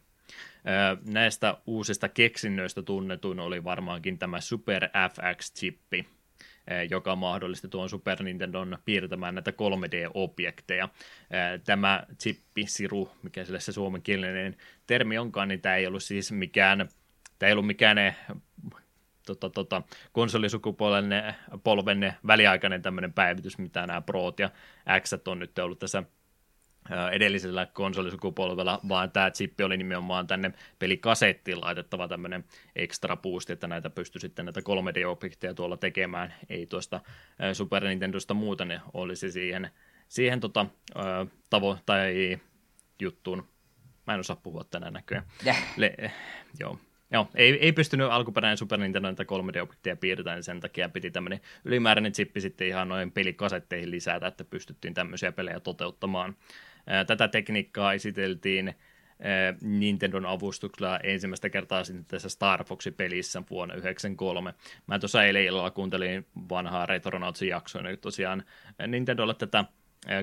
Näistä 1.05 1.57
uusista 1.67 2.09
keksinnöistä 2.09 2.83
tunnetuin 2.83 3.41
oli 3.41 3.65
varmaankin 3.65 4.19
tämä 4.19 4.41
Super 4.41 4.85
FX-chippi, 4.85 6.05
joka 6.91 7.17
mahdollisti 7.17 7.69
tuon 7.69 7.89
Super 7.89 8.23
Nintendon 8.23 8.79
piirtämään 8.85 9.35
näitä 9.35 9.51
3D-objekteja. 9.51 10.89
Tämä 11.65 12.03
chippi, 12.23 12.67
siru, 12.67 13.11
mikä 13.23 13.45
sille 13.45 13.61
se 13.61 13.73
suomenkielinen 13.73 14.57
termi 14.87 15.19
onkaan, 15.19 15.49
niin 15.49 15.61
tämä 15.61 15.77
ei 15.77 15.87
ollut 15.87 16.03
siis 16.03 16.33
mikään, 16.33 16.89
tämä 17.39 17.49
ei 17.49 17.53
ollut 17.53 17.67
mikään 17.67 17.97
tota, 19.27 19.51
tota, 19.51 19.83
konsolisukupolven 20.13 21.11
polven 21.65 22.15
väliaikainen 22.27 22.83
tämmöinen 22.83 23.13
päivitys, 23.13 23.59
mitä 23.59 23.87
nämä 23.87 24.01
Pro 24.01 24.33
ja 24.39 24.51
X 25.01 25.13
on 25.27 25.39
nyt 25.39 25.59
ollut 25.59 25.79
tässä 25.79 26.03
edellisellä 27.13 27.67
konsolisukupolvella, 27.67 28.81
vaan 28.89 29.11
tämä 29.11 29.31
chippi 29.31 29.65
oli 29.65 29.77
nimenomaan 29.77 30.27
tänne 30.27 30.53
pelikasettiin 30.79 31.61
laitettava 31.61 32.09
tämmöinen 32.09 32.45
extra 32.77 33.17
boost, 33.17 33.51
että 33.51 33.67
näitä 33.67 33.91
pystyi 33.91 34.21
sitten 34.21 34.45
näitä 34.45 34.61
3D-objekteja 34.61 35.55
tuolla 35.55 35.77
tekemään, 35.77 36.35
ei 36.49 36.67
tuosta 36.67 37.01
Super 37.53 37.85
Nintendosta 37.85 38.35
muuten 38.35 38.69
ne 38.69 38.81
olisi 38.93 39.31
siihen, 39.31 39.71
siihen 40.09 40.41
tota, 40.41 40.67
tavo 41.51 41.79
tai 41.87 42.39
juttuun. 43.01 43.49
Mä 44.07 44.15
en 44.15 44.21
osaa 44.21 44.37
puhua 44.37 44.65
tänään 44.65 44.93
näköjään. 44.93 45.27
Yeah. 45.47 45.59
Le, 45.77 45.95
joo, 46.61 46.79
Joo, 47.13 47.29
ei, 47.35 47.59
ei 47.61 47.73
pystynyt 47.73 48.11
alkuperäinen 48.11 48.57
Super 48.57 48.79
Nintendo 48.79 49.09
näitä 49.09 49.23
3D-objekteja 49.23 49.97
piirtämään, 49.97 50.37
niin 50.37 50.43
sen 50.43 50.61
takia 50.61 50.89
piti 50.89 51.11
tämmöinen 51.11 51.41
ylimääräinen 51.65 52.13
chippi 52.13 52.41
sitten 52.41 52.69
ihan 52.69 52.89
noin 52.89 53.13
pelikasetteihin 53.13 53.91
lisätä, 53.91 54.27
että 54.27 54.45
pystyttiin 54.45 54.95
tämmöisiä 54.95 55.33
pelejä 55.33 55.61
toteuttamaan. 55.61 56.37
Tätä 57.07 57.29
tekniikkaa 57.29 57.93
esiteltiin 57.93 58.75
Nintendon 59.61 60.27
avustuksella 60.27 60.99
ensimmäistä 60.99 61.51
kertaa 61.51 61.85
sitten 61.85 62.05
tässä 62.05 62.29
Star 62.29 62.65
Fox-pelissä 62.65 63.43
vuonna 63.51 63.75
1993. 63.75 64.55
Mä 64.87 64.99
tuossa 64.99 65.25
eilen 65.25 65.45
illalla 65.45 65.71
kuuntelin 65.71 66.27
vanhaa 66.49 66.87
Retronautsin 66.87 67.49
jaksoa, 67.49 67.83
niin 67.83 67.99
tosiaan 67.99 68.45
Nintendolle 68.87 69.35
tätä 69.35 69.65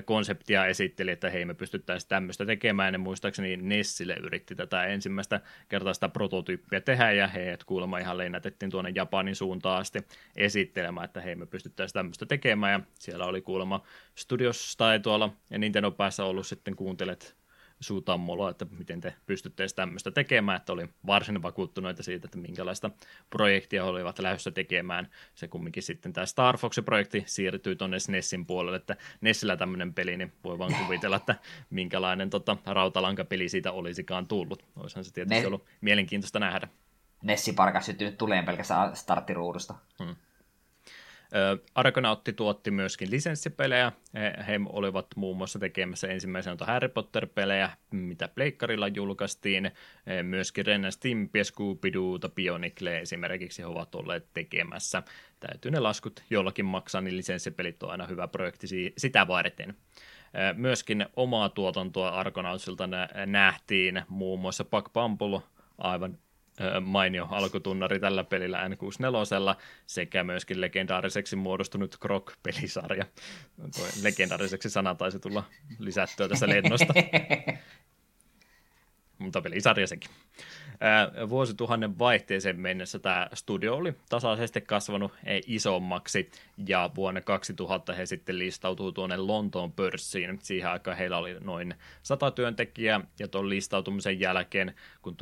konseptia 0.04 0.66
esitteli, 0.66 1.10
että 1.10 1.30
hei 1.30 1.44
me 1.44 1.54
pystyttäisiin 1.54 2.08
tämmöistä 2.08 2.46
tekemään, 2.46 2.94
ja 2.94 2.98
muistaakseni 2.98 3.56
Nessille 3.56 4.16
yritti 4.22 4.54
tätä 4.54 4.84
ensimmäistä 4.84 5.40
kertaa 5.68 5.94
sitä 5.94 6.08
prototyyppiä 6.08 6.80
tehdä, 6.80 7.12
ja 7.12 7.26
hei, 7.26 7.48
että 7.48 7.66
kuulemma 7.66 7.98
ihan 7.98 8.18
lennätettiin 8.18 8.70
tuonne 8.70 8.92
Japanin 8.94 9.36
suuntaan 9.36 9.80
asti 9.80 9.98
esittelemään, 10.36 11.04
että 11.04 11.20
hei 11.20 11.34
me 11.34 11.46
pystyttäisiin 11.46 11.94
tämmöistä 11.94 12.26
tekemään, 12.26 12.72
ja 12.72 12.80
siellä 12.94 13.24
oli 13.24 13.42
kuulemma 13.42 13.82
studios 14.14 14.76
tai 14.76 15.00
tuolla 15.00 15.32
ja 15.50 15.58
Nintendo 15.58 15.90
päässä 15.90 16.24
ollut 16.24 16.46
sitten 16.46 16.76
kuuntelet 16.76 17.39
suutammolla, 17.80 18.50
että 18.50 18.66
miten 18.78 19.00
te 19.00 19.14
pystytte 19.26 19.66
tämmöistä 19.76 20.10
tekemään, 20.10 20.56
että 20.56 20.72
oli 20.72 20.88
varsin 21.06 21.42
vakuuttuneita 21.42 22.02
siitä, 22.02 22.26
että 22.26 22.38
minkälaista 22.38 22.90
projektia 23.30 23.82
he 23.82 23.88
olivat 23.88 24.18
lähdössä 24.18 24.50
tekemään. 24.50 25.08
Se 25.34 25.48
kumminkin 25.48 25.82
sitten 25.82 26.12
tämä 26.12 26.26
Star 26.26 26.56
Fox-projekti 26.56 27.22
siirtyy 27.26 27.76
tuonne 27.76 27.98
SNESin 27.98 28.46
puolelle, 28.46 28.76
että 28.76 28.96
Nessillä 29.20 29.56
tämmöinen 29.56 29.94
peli, 29.94 30.16
niin 30.16 30.32
voi 30.44 30.58
vaan 30.58 30.74
kuvitella, 30.74 31.16
että 31.16 31.34
minkälainen 31.70 32.30
tota, 32.30 32.56
rautalankapeli 32.66 33.48
siitä 33.48 33.72
olisikaan 33.72 34.26
tullut. 34.26 34.64
Olisihan 34.76 35.04
se 35.04 35.12
tietysti 35.12 35.40
ne... 35.40 35.46
ollut 35.46 35.64
mielenkiintoista 35.80 36.38
nähdä. 36.38 36.68
Nessi 37.22 37.52
parkas 37.52 37.86
syttynyt 37.86 38.18
tuleen 38.18 38.44
pelkästään 38.44 38.96
starttiruudusta. 38.96 39.74
Hmm. 40.04 40.16
Argonautti 41.74 42.32
tuotti 42.32 42.70
myöskin 42.70 43.10
lisenssipelejä. 43.10 43.92
He, 44.46 44.60
olivat 44.66 45.06
muun 45.16 45.36
muassa 45.36 45.58
tekemässä 45.58 46.08
ensimmäisen 46.08 46.56
Harry 46.60 46.88
Potter-pelejä, 46.88 47.70
mitä 47.90 48.28
Pleikkarilla 48.28 48.88
julkaistiin. 48.88 49.70
Myöskin 50.22 50.66
Ren 50.66 50.92
Stimpia, 50.92 51.44
Scooby-Doota, 51.44 52.28
Bionicle 52.28 52.98
esimerkiksi 52.98 53.62
he 53.62 53.66
ovat 53.66 53.94
olleet 53.94 54.26
tekemässä. 54.34 55.02
Täytyy 55.40 55.70
ne 55.70 55.80
laskut 55.80 56.22
jollakin 56.30 56.64
maksaa, 56.64 57.00
niin 57.00 57.16
lisenssipelit 57.16 57.82
on 57.82 57.90
aina 57.90 58.06
hyvä 58.06 58.28
projekti 58.28 58.66
sitä 58.98 59.28
varten. 59.28 59.76
Myöskin 60.54 61.06
omaa 61.16 61.48
tuotantoa 61.48 62.08
Argonautsilta 62.08 62.88
nähtiin, 63.26 64.02
muun 64.08 64.40
muassa 64.40 64.64
Bumble, 64.64 65.40
aivan 65.78 66.18
mainio 66.80 67.28
alkutunnari 67.30 68.00
tällä 68.00 68.24
pelillä 68.24 68.68
N64 68.68 69.62
sekä 69.86 70.24
myöskin 70.24 70.60
legendaariseksi 70.60 71.36
muodostunut 71.36 71.96
Croc-pelisarja. 72.04 73.04
Tuo 73.76 73.86
legendaariseksi 74.02 74.70
sana 74.70 74.94
taisi 74.94 75.18
tulla 75.18 75.44
lisättyä 75.78 76.28
tässä 76.28 76.48
lennosta. 76.48 76.94
Mutta 79.18 79.40
pelisarja 79.40 79.86
sekin 79.86 80.10
vuosituhannen 81.28 81.98
vaihteeseen 81.98 82.60
mennessä 82.60 82.98
tämä 82.98 83.28
studio 83.34 83.74
oli 83.74 83.94
tasaisesti 84.08 84.60
kasvanut 84.60 85.12
isommaksi. 85.46 86.30
Ja 86.68 86.90
vuonna 86.94 87.20
2000 87.20 87.92
he 87.92 88.06
sitten 88.06 88.38
listautuu 88.38 88.92
tuonne 88.92 89.16
Lontoon 89.16 89.72
pörssiin. 89.72 90.38
Siihen 90.42 90.70
aikaan 90.70 90.96
heillä 90.96 91.18
oli 91.18 91.36
noin 91.40 91.74
100 92.02 92.30
työntekijää. 92.30 93.00
Ja 93.18 93.28
tuon 93.28 93.48
listautumisen 93.48 94.20
jälkeen, 94.20 94.74
kun 95.02 95.16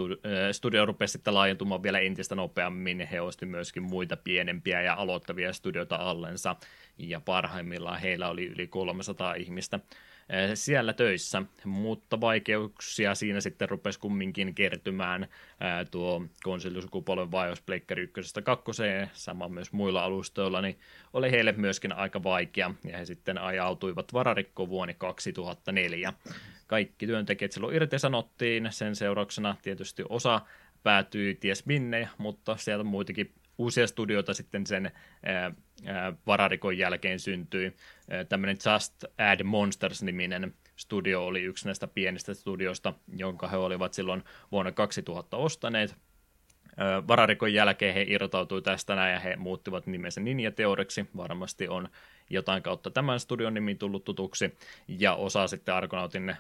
studio 0.53 0.87
rupesi 0.87 1.13
sitten 1.13 1.35
laajentumaan 1.35 1.83
vielä 1.83 1.99
entistä 1.99 2.35
nopeammin, 2.35 3.01
he 3.01 3.21
osti 3.21 3.47
myöskin 3.47 3.83
muita 3.83 4.17
pienempiä 4.17 4.83
ja 4.83 4.95
aloittavia 4.95 5.53
studioita 5.53 5.97
allensa. 5.97 6.57
Ja 6.99 7.21
parhaimmillaan 7.21 8.01
heillä 8.01 8.29
oli 8.29 8.47
yli 8.47 8.67
300 8.67 9.35
ihmistä 9.35 9.81
siellä 10.55 10.93
töissä, 10.93 11.43
mutta 11.65 12.21
vaikeuksia 12.21 13.15
siinä 13.15 13.41
sitten 13.41 13.69
rupesi 13.69 14.01
kumminkin 14.01 14.55
kertymään 14.55 15.23
eh, 15.23 15.91
tuo 15.91 16.25
konsolisukupolven 16.43 17.31
vaihdos 17.31 17.63
Pleikkari 17.63 18.11
1 18.17 18.43
kakkoseen, 18.43 19.11
sama 19.13 19.49
myös 19.49 19.73
muilla 19.73 20.05
alustoilla, 20.05 20.61
niin 20.61 20.79
oli 21.13 21.31
heille 21.31 21.53
myöskin 21.53 21.93
aika 21.93 22.23
vaikea, 22.23 22.75
ja 22.85 22.99
he 22.99 23.05
sitten 23.05 23.39
ajautuivat 23.39 24.13
vararikkoon 24.13 24.69
vuonna 24.69 24.95
2004. 24.95 26.13
Kaikki 26.67 27.07
työntekijät 27.07 27.53
silloin 27.53 27.77
irtisanottiin, 27.77 28.69
sen 28.71 28.97
seurauksena 28.97 29.57
tietysti 29.63 30.05
osa 30.09 30.41
päätyi 30.83 31.35
ties 31.35 31.67
minne, 31.67 32.09
mutta 32.19 32.57
sieltä 32.57 32.85
muitakin 32.85 33.33
uusia 33.59 33.87
studioita 33.87 34.35
sitten 34.35 34.67
sen 34.67 34.91
vararikon 36.27 36.79
jälkeen 36.79 37.21
syntyi. 37.21 37.73
Tämmöinen 38.29 38.57
Just 38.73 39.05
Add 39.05 39.43
Monsters-niminen 39.43 40.55
studio 40.77 41.27
oli 41.27 41.43
yksi 41.43 41.65
näistä 41.65 41.87
pienistä 41.87 42.35
studioista, 42.35 42.95
jonka 43.17 43.49
he 43.49 43.57
olivat 43.57 43.95
silloin 43.95 44.25
vuonna 44.53 44.73
2000 44.73 45.37
ostaneet. 45.37 45.97
Vararikon 47.09 47.53
jälkeen 47.53 47.95
he 47.95 48.05
irtautui 48.09 48.63
tästä 48.63 48.95
näin 48.95 49.13
ja 49.13 49.21
he 49.21 49.37
muuttivat 49.37 49.87
nimensä 49.87 50.21
Ninja 50.21 50.53
Teoreksi. 50.53 51.07
Varmasti 51.17 51.69
on 51.69 51.89
jotain 52.31 52.63
kautta 52.63 52.91
tämän 52.91 53.21
studion 53.21 53.55
nimi 53.55 53.75
tullut 53.75 54.05
tutuksi. 54.05 54.57
Ja 54.89 55.15
osa 55.15 55.47
sitten 55.47 55.75
Argonautin 55.75 56.37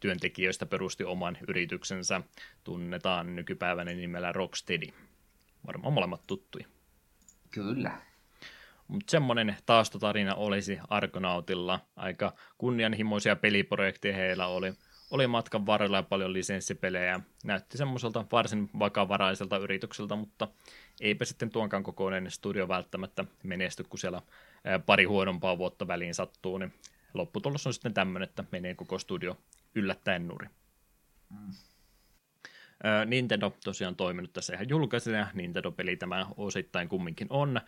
työntekijöistä 0.00 0.66
perusti 0.66 1.04
oman 1.04 1.38
yrityksensä. 1.48 2.20
Tunnetaan 2.64 3.36
nykypäivänä 3.36 3.92
nimellä 3.92 4.32
Rocksteady. 4.32 4.86
Varmaan 5.66 5.92
molemmat 5.92 6.26
tuttuja. 6.26 6.66
Kyllä. 7.50 8.00
Mutta 8.88 9.10
semmoinen 9.10 9.56
taustatarina 9.66 10.34
olisi 10.34 10.78
Argonautilla. 10.88 11.80
Aika 11.96 12.32
kunnianhimoisia 12.58 13.36
peliprojekteja 13.36 14.16
heillä 14.16 14.46
oli. 14.46 14.74
Oli 15.10 15.26
matkan 15.26 15.66
varrella 15.66 15.96
ja 15.96 16.02
paljon 16.02 16.32
lisenssipelejä. 16.32 17.20
Näytti 17.44 17.78
semmoiselta 17.78 18.24
varsin 18.32 18.70
vakavaraiselta 18.78 19.58
yritykseltä, 19.58 20.16
mutta 20.16 20.48
eipä 21.00 21.24
sitten 21.24 21.50
tuonkaan 21.50 21.82
kokoinen 21.82 22.30
studio 22.30 22.68
välttämättä 22.68 23.24
menesty, 23.42 23.84
kun 23.84 23.98
siellä 23.98 24.22
pari 24.86 25.04
huonompaa 25.04 25.58
vuotta 25.58 25.88
väliin 25.88 26.14
sattuu, 26.14 26.58
niin 26.58 26.74
lopputulos 27.14 27.66
on 27.66 27.74
sitten 27.74 27.94
tämmöinen, 27.94 28.28
että 28.28 28.44
menee 28.52 28.74
koko 28.74 28.98
studio 28.98 29.36
yllättäen 29.74 30.28
nuri. 30.28 30.46
Mm. 31.30 31.52
Nintendo 33.06 33.52
tosiaan 33.64 33.96
toiminut 33.96 34.32
tässä 34.32 34.54
ihan 34.54 34.68
julkaisena, 34.68 35.28
Nintendo-peli 35.34 35.96
tämä 35.96 36.26
osittain 36.36 36.88
kumminkin 36.88 37.26
on 37.30 37.60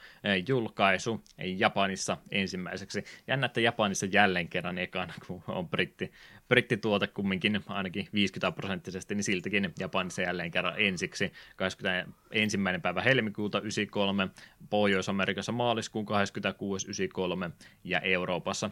julkaisu 0.49 1.25
Japanissa 1.57 2.17
ensimmäiseksi. 2.31 3.05
Jännä, 3.29 3.47
että 3.47 3.61
Japanissa 3.61 4.07
jälleen 4.07 4.49
kerran 4.49 4.79
ekana, 4.79 5.15
kun 5.27 5.43
on 5.49 5.69
britti, 5.69 6.13
brittituote 6.49 7.07
kumminkin 7.07 7.61
ainakin 7.67 8.09
50 8.15 8.57
prosenttisesti, 8.57 9.15
niin 9.15 9.25
siltikin 9.25 9.73
Japanissa 9.81 10.23
jälleen 10.23 10.51
kerran 10.51 10.75
ensiksi 10.77 11.33
21. 11.57 12.59
päivä 12.83 13.03
helmikuuta 13.03 13.59
93, 13.59 14.29
Pohjois-Amerikassa 14.71 15.53
maaliskuun 15.53 16.07
26. 16.07 16.87
93 16.87 17.51
ja 17.85 18.01
Euroopassa 18.01 18.71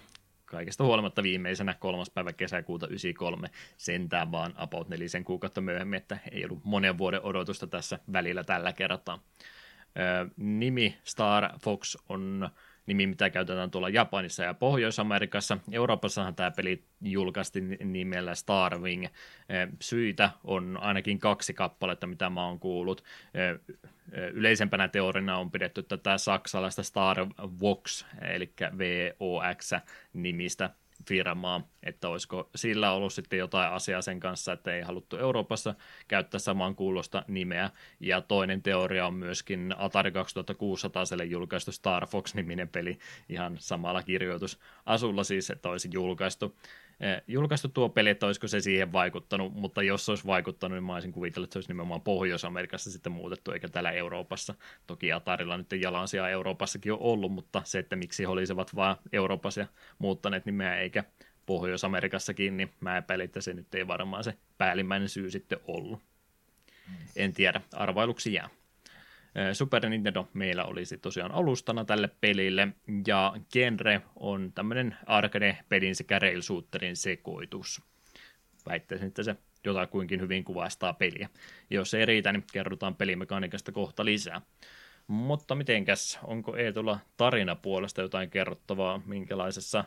kaikesta 0.51 0.85
huolimatta 0.85 1.23
viimeisenä 1.23 1.75
kolmas 1.75 2.11
päivä 2.11 2.33
kesäkuuta 2.33 2.87
93 2.87 3.49
sentään 3.77 4.33
vaan 4.33 4.53
about 4.57 4.89
nelisen 4.89 5.25
kuukautta 5.25 5.61
myöhemmin, 5.61 5.97
että 5.97 6.19
ei 6.33 6.45
ollut 6.45 6.65
monen 6.65 6.99
vuoden 6.99 7.23
odotusta 7.23 7.67
tässä 7.67 7.99
välillä 8.13 8.45
tällä 8.45 8.73
kertaa. 8.73 9.19
Nimi 10.37 10.99
Star 11.05 11.51
Fox 11.63 11.97
on 12.09 12.51
nimi, 12.87 13.07
mitä 13.07 13.31
käytetään 13.31 13.71
tuolla 13.71 13.89
Japanissa 13.89 14.45
ja 14.45 14.55
Pohjois-Amerikassa. 14.55 15.59
Euroopassahan 15.73 16.35
tämä 16.35 16.51
peli 16.51 16.85
julkaistiin 17.01 17.77
nimellä 17.85 18.35
Starwing. 18.35 19.07
Syitä 19.81 20.31
on 20.45 20.79
ainakin 20.81 21.19
kaksi 21.19 21.55
kappaletta, 21.55 22.07
mitä 22.07 22.31
mä 22.31 22.47
oon 22.47 22.61
kuullut. 22.61 23.05
Yleisempänä 24.33 24.89
teorina 24.89 25.39
on 25.39 25.51
pidetty 25.51 25.83
tätä 25.83 26.19
saksalaista 26.19 26.83
Star 26.83 27.17
Vox, 27.61 28.05
eli 28.23 28.53
VOX-nimistä 28.79 30.71
firmaa, 31.09 31.69
että 31.83 32.09
olisiko 32.09 32.51
sillä 32.55 32.93
ollut 32.93 33.13
sitten 33.13 33.39
jotain 33.39 33.73
asiaa 33.73 34.03
sen 34.03 34.21
kanssa, 34.21 34.53
että 34.53 34.75
ei 34.75 34.83
haluttu 34.83 35.17
Euroopassa 35.17 35.75
käyttää 36.09 36.39
samaan 36.39 36.75
kuulosta 36.75 37.25
nimeä. 37.29 37.71
Ja 38.01 38.21
toinen 38.21 38.63
teoria 38.63 39.07
on 39.07 39.15
myöskin 39.15 39.75
Atari 39.79 40.13
2600 40.13 41.05
julkaistu 41.29 41.73
Star 41.73 42.07
Fox-niminen 42.07 42.69
peli 42.69 42.99
ihan 43.29 43.57
samalla 43.59 44.03
kirjoitusasulla 44.03 45.25
siis, 45.25 45.51
että 45.51 45.69
olisi 45.69 45.89
julkaistu. 45.93 46.57
Eh, 47.01 47.23
julkaistu 47.29 47.69
tuo 47.69 47.89
peli, 47.89 48.11
että 48.11 48.27
olisiko 48.27 48.49
se 48.49 48.61
siihen 48.61 48.93
vaikuttanut, 48.93 49.55
mutta 49.55 49.83
jos 49.83 50.07
se 50.07 50.13
olisi 50.13 50.27
vaikuttanut, 50.27 50.77
niin 50.77 50.85
mä 50.85 50.95
olisin 50.95 51.13
kuvitellut, 51.13 51.47
että 51.47 51.53
se 51.53 51.59
olisi 51.59 51.71
nimenomaan 51.71 52.01
Pohjois-Amerikassa 52.01 52.91
sitten 52.91 53.13
muutettu, 53.13 53.53
eikä 53.53 53.69
täällä 53.69 53.91
Euroopassa. 53.91 54.55
Toki 54.87 55.13
Atarilla 55.13 55.57
nyt 55.57 55.73
jalansia 55.73 56.29
Euroopassakin 56.29 56.93
on 56.93 56.99
ollut, 57.01 57.33
mutta 57.33 57.63
se, 57.65 57.79
että 57.79 57.97
miksi 57.97 58.23
he 58.23 58.29
olisivat 58.29 58.77
vain 58.77 58.97
Euroopassa 59.13 59.67
muuttaneet 59.99 60.47
nimeä 60.47 60.77
eikä 60.77 61.05
Pohjois-Amerikassakin, 61.47 62.57
niin 62.57 62.73
mä 62.81 62.97
epäilin, 62.97 63.25
että 63.25 63.41
se 63.41 63.55
nyt 63.55 63.75
ei 63.75 63.87
varmaan 63.87 64.25
se 64.25 64.35
päällimmäinen 64.59 65.09
syy 65.09 65.31
sitten 65.31 65.59
ollut. 65.67 66.01
En 67.17 67.33
tiedä, 67.33 67.61
arvailuksi 67.73 68.33
jää. 68.33 68.49
Super 69.53 69.89
Nintendo 69.89 70.29
meillä 70.35 70.65
olisi 70.65 70.99
tosiaan 70.99 71.33
alustana 71.33 71.85
tälle 71.85 72.11
pelille, 72.21 72.69
ja 73.07 73.35
genre 73.53 74.03
on 74.17 74.53
tämmöinen 74.55 74.97
arcade-pelin 75.07 75.95
sekä 75.95 76.19
rail 76.19 76.43
shooterin 76.43 76.97
sekoitus. 76.97 77.83
Väittäisin, 78.67 79.09
että 79.09 79.23
se 79.23 79.37
jotakuinkin 79.65 80.21
hyvin 80.21 80.45
kuvastaa 80.45 80.93
peliä. 80.93 81.29
Jos 81.71 81.95
ei 81.95 82.07
riitä, 82.07 82.33
niin 82.33 82.45
kerrotaan 82.53 82.97
pelimekaniikasta 82.97 83.73
kohta 83.73 84.05
lisää. 84.05 84.41
Mutta 85.07 85.55
mitenkäs, 85.55 86.19
onko 86.25 86.57
Eetulla 86.57 86.99
tarina 87.17 87.57
puolesta 87.57 88.03
jotain 88.03 88.31
kerrottavaa, 88.31 89.03
minkälaisessa 89.07 89.85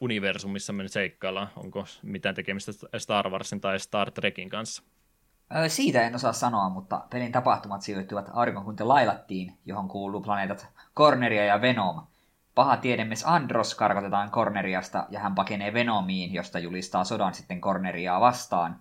universumissa 0.00 0.72
me 0.72 0.88
seikkaillaan? 0.88 1.48
Onko 1.56 1.86
mitään 2.02 2.34
tekemistä 2.34 2.72
Star 2.98 3.30
Warsin 3.30 3.60
tai 3.60 3.80
Star 3.80 4.10
Trekin 4.10 4.48
kanssa? 4.48 4.82
Siitä 5.68 6.02
en 6.02 6.14
osaa 6.14 6.32
sanoa, 6.32 6.68
mutta 6.68 7.00
pelin 7.10 7.32
tapahtumat 7.32 7.82
sijoittuvat 7.82 8.30
auringon 8.32 8.76
lailattiin, 8.80 9.58
johon 9.66 9.88
kuuluu 9.88 10.20
planeetat 10.20 10.66
Corneria 10.96 11.44
ja 11.44 11.60
Venom. 11.60 12.06
Paha 12.54 12.76
tiedemies 12.76 13.24
Andros 13.26 13.74
karkotetaan 13.74 14.30
Corneriasta 14.30 15.06
ja 15.10 15.20
hän 15.20 15.34
pakenee 15.34 15.72
Venomiin, 15.72 16.34
josta 16.34 16.58
julistaa 16.58 17.04
sodan 17.04 17.34
sitten 17.34 17.60
Corneriaa 17.60 18.20
vastaan. 18.20 18.80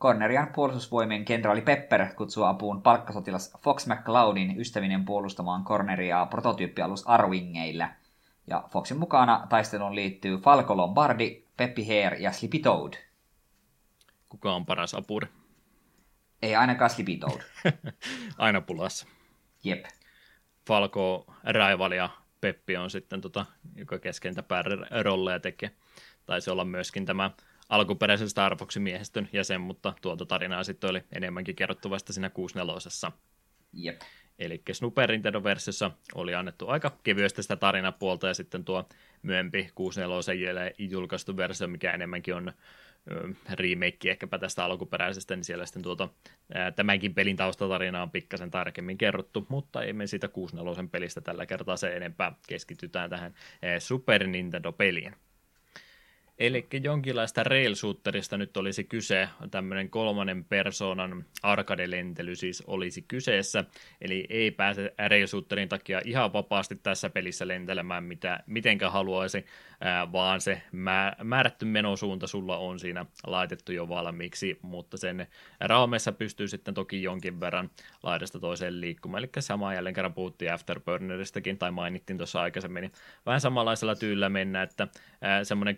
Cornerian 0.00 0.48
puolustusvoimien 0.54 1.24
kenraali 1.24 1.60
Pepper 1.60 2.14
kutsuu 2.14 2.44
apuun 2.44 2.82
palkkasotilas 2.82 3.52
Fox 3.60 3.86
McCloudin 3.86 4.60
ystävinen 4.60 5.04
puolustamaan 5.04 5.64
Corneriaa 5.64 6.26
prototyyppialus 6.26 7.06
Arwingeillä. 7.06 7.94
Ja 8.46 8.64
Foxin 8.68 8.98
mukana 8.98 9.46
taisteluun 9.48 9.94
liittyy 9.94 10.38
Falco 10.38 10.76
Lombardi, 10.76 11.44
Peppi 11.56 11.86
Hare 11.86 12.18
ja 12.18 12.32
Slippy 12.32 12.58
Toad. 12.58 12.92
Kuka 14.28 14.52
on 14.54 14.66
paras 14.66 14.94
apuri? 14.94 15.28
Ei 16.42 16.56
ainakaan 16.56 16.90
Sleepy 16.90 17.16
Toad. 17.16 17.40
Aina 18.38 18.60
pulassa. 18.60 19.06
Jep. 19.64 19.84
Falco 20.66 21.34
Raival 21.44 21.92
ja 21.92 22.10
Peppi 22.40 22.76
on 22.76 22.90
sitten, 22.90 23.20
tota, 23.20 23.46
joka 23.76 23.98
keskentä 23.98 24.44
rolleja 25.02 25.40
tekee. 25.40 25.70
Taisi 26.26 26.50
olla 26.50 26.64
myöskin 26.64 27.06
tämä 27.06 27.30
alkuperäisen 27.68 28.30
Star 28.30 28.56
Foxin 28.56 28.82
miehistön 28.82 29.28
jäsen, 29.32 29.60
mutta 29.60 29.92
tuota 30.02 30.26
tarinaa 30.26 30.64
sitten 30.64 30.90
oli 30.90 31.02
enemmänkin 31.12 31.56
kerrottu 31.56 31.90
vasta 31.90 32.12
siinä 32.12 32.30
64 32.30 33.12
Jep. 33.72 34.00
Eli 34.38 34.62
Super 34.72 35.10
Nintendo-versiossa 35.12 35.90
oli 36.14 36.34
annettu 36.34 36.68
aika 36.68 36.98
kevyesti 37.02 37.42
sitä 37.42 37.56
tarinapuolta, 37.56 38.28
ja 38.28 38.34
sitten 38.34 38.64
tuo 38.64 38.88
myöhempi 39.22 39.70
64 39.74 40.70
julkaistu 40.78 41.36
versio, 41.36 41.68
mikä 41.68 41.92
enemmänkin 41.92 42.34
on 42.34 42.52
remake 43.50 44.10
ehkäpä 44.10 44.38
tästä 44.38 44.64
alkuperäisestä, 44.64 45.36
niin 45.36 45.44
siellä 45.44 45.66
sitten 45.66 45.82
tuota, 45.82 46.08
ää, 46.54 46.70
tämänkin 46.72 47.14
pelin 47.14 47.36
taustatarina 47.36 48.02
on 48.02 48.10
pikkasen 48.10 48.50
tarkemmin 48.50 48.98
kerrottu, 48.98 49.46
mutta 49.48 49.82
ei 49.82 49.92
me 49.92 50.06
siitä 50.06 50.28
64 50.28 50.88
pelistä 50.92 51.20
tällä 51.20 51.46
kertaa 51.46 51.76
se 51.76 51.96
enempää 51.96 52.32
keskitytään 52.48 53.10
tähän 53.10 53.34
ää, 53.62 53.80
Super 53.80 54.26
Nintendo-peliin. 54.26 55.14
Eli 56.42 56.66
jonkinlaista 56.82 57.44
rail 57.44 57.74
nyt 58.36 58.56
olisi 58.56 58.84
kyse, 58.84 59.28
tämmöinen 59.50 59.90
kolmannen 59.90 60.44
persoonan 60.44 61.24
arcade-lentely 61.42 62.34
siis 62.34 62.62
olisi 62.66 63.02
kyseessä, 63.02 63.64
eli 64.00 64.26
ei 64.28 64.50
pääse 64.50 64.94
rail 65.08 65.26
takia 65.68 66.00
ihan 66.04 66.32
vapaasti 66.32 66.76
tässä 66.76 67.10
pelissä 67.10 67.48
lentelemään 67.48 68.04
mitä, 68.04 68.40
mitenkä 68.46 68.90
haluaisi, 68.90 69.44
vaan 70.12 70.40
se 70.40 70.62
määrätty 71.22 71.64
menosuunta 71.64 72.26
sulla 72.26 72.58
on 72.58 72.78
siinä 72.78 73.06
laitettu 73.26 73.72
jo 73.72 73.88
valmiiksi, 73.88 74.58
mutta 74.62 74.96
sen 74.96 75.26
raamessa 75.60 76.12
pystyy 76.12 76.48
sitten 76.48 76.74
toki 76.74 77.02
jonkin 77.02 77.40
verran 77.40 77.70
laidasta 78.02 78.40
toiseen 78.40 78.80
liikkumaan, 78.80 79.22
eli 79.22 79.30
sama 79.38 79.74
jälleen 79.74 79.94
kerran 79.94 80.14
puhuttiin 80.14 80.52
Afterburneristakin, 80.52 81.58
tai 81.58 81.70
mainittiin 81.70 82.16
tuossa 82.16 82.40
aikaisemmin, 82.40 82.80
niin 82.80 82.92
vähän 83.26 83.40
samanlaisella 83.40 83.94
tyylillä 83.94 84.28
mennä, 84.28 84.62
että 84.62 84.88
semmoinen 85.42 85.76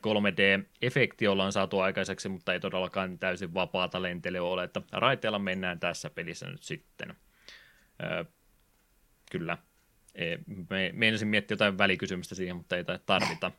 3D-efekti 0.60 1.28
ollaan 1.28 1.52
saatu 1.52 1.80
aikaiseksi, 1.80 2.28
mutta 2.28 2.52
ei 2.52 2.60
todellakaan 2.60 3.18
täysin 3.18 3.54
vapaata 3.54 4.02
lentelyä 4.02 4.42
ole, 4.42 4.64
että 4.64 4.82
raiteella 4.92 5.38
mennään 5.38 5.80
tässä 5.80 6.10
pelissä 6.10 6.46
nyt 6.46 6.62
sitten. 6.62 7.14
kyllä, 9.30 9.58
me 10.70 10.90
meinasin 10.92 11.28
miettiä 11.28 11.54
jotain 11.54 11.78
välikysymystä 11.78 12.34
siihen, 12.34 12.56
mutta 12.56 12.76
ei 12.76 12.84
tarvita. 13.06 13.50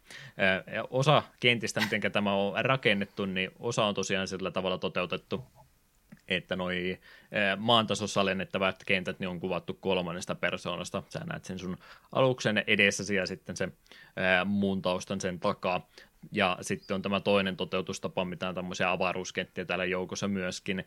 Osa 0.89 1.23
kentistä, 1.39 1.81
miten 1.81 2.11
tämä 2.11 2.33
on 2.33 2.65
rakennettu, 2.65 3.25
niin 3.25 3.51
osa 3.59 3.85
on 3.85 3.95
tosiaan 3.95 4.27
sillä 4.27 4.51
tavalla 4.51 4.77
toteutettu, 4.77 5.45
että 6.27 6.55
noi 6.55 6.99
maantasossa 7.57 8.25
lennettävät 8.25 8.83
kentät 8.85 9.19
niin 9.19 9.29
on 9.29 9.39
kuvattu 9.39 9.73
kolmannesta 9.73 10.35
persoonasta. 10.35 11.03
Sä 11.09 11.19
näet 11.19 11.45
sen 11.45 11.59
sun 11.59 11.77
aluksen 12.11 12.63
edessäsi 12.67 13.15
ja 13.15 13.25
sitten 13.25 13.57
sen 13.57 13.73
muun 14.45 14.81
taustan 14.81 15.21
sen 15.21 15.39
takaa. 15.39 15.89
Ja 16.31 16.57
sitten 16.61 16.95
on 16.95 17.01
tämä 17.01 17.19
toinen 17.19 17.57
toteutustapa, 17.57 18.25
mitä 18.25 18.49
on 18.49 18.55
tämmöisiä 18.55 18.91
avaruuskenttiä 18.91 19.65
täällä 19.65 19.85
joukossa 19.85 20.27
myöskin, 20.27 20.85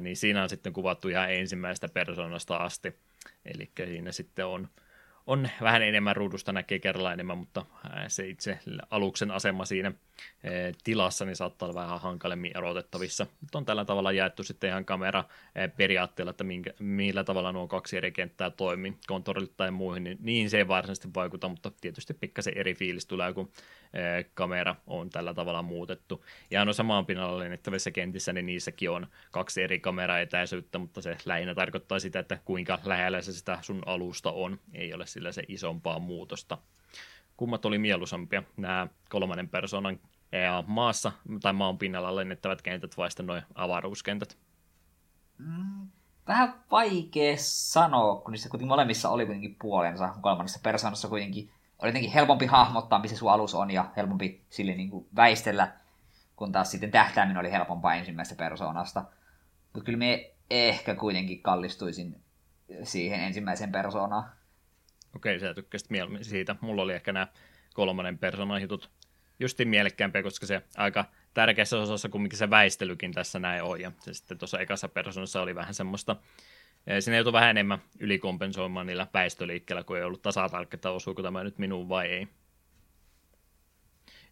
niin 0.00 0.16
siinä 0.16 0.42
on 0.42 0.48
sitten 0.48 0.72
kuvattu 0.72 1.08
ihan 1.08 1.32
ensimmäistä 1.32 1.88
persoonasta 1.88 2.56
asti. 2.56 2.94
Eli 3.44 3.70
siinä 3.86 4.12
sitten 4.12 4.46
on 4.46 4.68
on 5.26 5.48
vähän 5.60 5.82
enemmän 5.82 6.16
ruudusta 6.16 6.52
näkee 6.52 6.78
kerralla 6.78 7.12
enemmän, 7.12 7.38
mutta 7.38 7.66
se 8.08 8.28
itse 8.28 8.58
aluksen 8.90 9.30
asema 9.30 9.64
siinä 9.64 9.92
tilassa 10.84 11.24
niin 11.24 11.36
saattaa 11.36 11.68
olla 11.68 11.80
vähän 11.80 12.00
hankalemmin 12.00 12.56
erotettavissa. 12.56 13.26
Mutta 13.40 13.58
on 13.58 13.64
tällä 13.64 13.84
tavalla 13.84 14.12
jaettu 14.12 14.42
sitten 14.42 14.70
ihan 14.70 14.84
kamera 14.84 15.24
periaatteella, 15.76 16.30
että 16.30 16.44
minkä, 16.44 16.70
millä 16.78 17.24
tavalla 17.24 17.52
nuo 17.52 17.68
kaksi 17.68 17.96
eri 17.96 18.12
kenttää 18.12 18.50
toimii, 18.50 18.96
kontrollit 19.06 19.56
tai 19.56 19.70
muihin, 19.70 20.04
niin, 20.04 20.18
niin 20.20 20.50
se 20.50 20.58
ei 20.58 20.68
varsinaisesti 20.68 21.08
vaikuta, 21.14 21.48
mutta 21.48 21.72
tietysti 21.80 22.14
pikkasen 22.14 22.58
eri 22.58 22.74
fiilis 22.74 23.06
tulee, 23.06 23.32
kun 23.32 23.52
kamera 24.34 24.76
on 24.86 25.10
tällä 25.10 25.34
tavalla 25.34 25.62
muutettu. 25.62 26.24
Ja 26.50 26.64
no 26.64 26.72
samaan 26.72 27.06
pinnalla 27.06 27.38
lennettävissä 27.38 27.90
kentissä, 27.90 28.32
niin 28.32 28.46
niissäkin 28.46 28.90
on 28.90 29.06
kaksi 29.30 29.62
eri 29.62 29.80
kameraetäisyyttä, 29.80 30.78
mutta 30.78 31.00
se 31.00 31.16
lähinnä 31.24 31.54
tarkoittaa 31.54 31.98
sitä, 31.98 32.18
että 32.18 32.38
kuinka 32.44 32.78
lähellä 32.84 33.22
se 33.22 33.32
sitä 33.32 33.58
sun 33.62 33.82
alusta 33.86 34.32
on, 34.32 34.60
ei 34.74 34.94
ole 34.94 35.06
sillä 35.06 35.32
se 35.32 35.42
isompaa 35.48 35.98
muutosta. 35.98 36.58
Kummat 37.36 37.64
oli 37.64 37.78
mieluisampia, 37.78 38.42
nämä 38.56 38.86
kolmannen 39.08 39.48
persoonan 39.48 40.00
ja 40.32 40.64
maassa 40.66 41.12
tai 41.42 41.52
maan 41.52 41.78
pinnalla 41.78 42.16
lennettävät 42.16 42.62
kentät 42.62 42.96
vai 42.96 43.10
sitten 43.10 43.26
noin 43.26 43.42
avaruuskentät? 43.54 44.38
Mm, 45.38 45.88
vähän 46.28 46.54
vaikea 46.70 47.34
sanoa, 47.36 48.16
kun 48.16 48.32
niissä 48.32 48.48
kuitenkin 48.48 48.68
molemmissa 48.68 49.10
oli 49.10 49.26
kuitenkin 49.26 49.56
puolensa. 49.62 50.14
Kolmannessa 50.20 50.60
persoonassa 50.62 51.08
kuitenkin 51.08 51.50
oli 51.78 51.88
jotenkin 51.88 52.12
helpompi 52.12 52.46
hahmottaa, 52.46 52.98
missä 52.98 53.16
sun 53.16 53.32
alus 53.32 53.54
on 53.54 53.70
ja 53.70 53.90
helpompi 53.96 54.44
sille 54.50 54.74
niin 54.74 54.90
kuin 54.90 55.06
väistellä, 55.16 55.72
kun 56.36 56.52
taas 56.52 56.70
sitten 56.70 56.90
tähtääminen 56.90 57.40
oli 57.40 57.52
helpompaa 57.52 57.94
ensimmäisestä 57.94 58.44
persoonasta. 58.44 59.04
Mutta 59.72 59.84
kyllä 59.84 59.98
me 59.98 60.30
ehkä 60.50 60.94
kuitenkin 60.94 61.42
kallistuisin 61.42 62.22
siihen 62.82 63.20
ensimmäiseen 63.20 63.72
persoonaan. 63.72 64.30
Okei, 65.16 65.40
sä 65.40 65.54
tykkäsit 65.54 65.90
mieluummin 65.90 66.24
siitä. 66.24 66.56
Mulla 66.60 66.82
oli 66.82 66.92
ehkä 66.92 67.12
nämä 67.12 67.26
kolmannen 67.74 68.18
persoonan 68.18 68.62
jutut 68.62 68.90
justiin 69.40 69.68
mielekkäämpiä, 69.68 70.22
koska 70.22 70.46
se 70.46 70.62
aika 70.76 71.04
tärkeässä 71.34 71.78
osassa 71.78 72.08
kumminkin 72.08 72.38
se 72.38 72.50
väistelykin 72.50 73.12
tässä 73.12 73.38
näin 73.38 73.62
on. 73.62 73.80
Ja 73.80 73.92
se 74.00 74.14
sitten 74.14 74.38
tuossa 74.38 74.58
ekassa 74.58 74.88
persoonassa 74.88 75.42
oli 75.42 75.54
vähän 75.54 75.74
semmoista 75.74 76.16
Siinä 77.00 77.16
joutuu 77.16 77.32
vähän 77.32 77.50
enemmän 77.50 77.78
ylikompensoimaan 77.98 78.86
niillä 78.86 79.06
väistöliikkeillä, 79.14 79.84
kun 79.84 79.96
ei 79.96 80.02
ollut 80.02 80.22
tasatarkka, 80.22 80.90
osuuko 80.90 81.22
tämä 81.22 81.44
nyt 81.44 81.58
minuun 81.58 81.88
vai 81.88 82.06
ei 82.06 82.28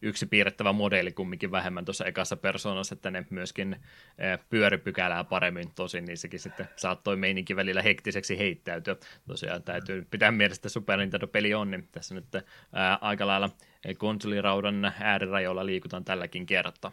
yksi 0.02 0.26
piirrettävä 0.26 0.72
modeli 0.72 1.12
kumminkin 1.12 1.50
vähemmän 1.50 1.84
tuossa 1.84 2.04
ekassa 2.04 2.36
persoonassa, 2.36 2.94
että 2.94 3.10
ne 3.10 3.26
myöskin 3.30 3.76
pyöripykälää 4.48 5.24
paremmin 5.24 5.70
tosin, 5.74 6.04
niin 6.04 6.18
sekin 6.18 6.40
sitten 6.40 6.68
saattoi 6.76 7.16
meininkin 7.16 7.56
välillä 7.56 7.82
hektiseksi 7.82 8.38
heittäytyä. 8.38 8.96
Tosiaan 9.26 9.62
täytyy 9.62 10.06
pitää 10.10 10.30
mielessä, 10.30 10.58
että 10.60 10.68
Super 10.68 10.98
Nintendo-peli 10.98 11.54
on, 11.54 11.70
niin 11.70 11.88
tässä 11.92 12.14
nyt 12.14 12.26
ää, 12.72 12.98
aika 13.00 13.26
lailla 13.26 13.50
konsoliraudan 13.98 14.92
äärirajoilla 15.00 15.66
liikutaan 15.66 16.04
tälläkin 16.04 16.46
kertaa. 16.46 16.92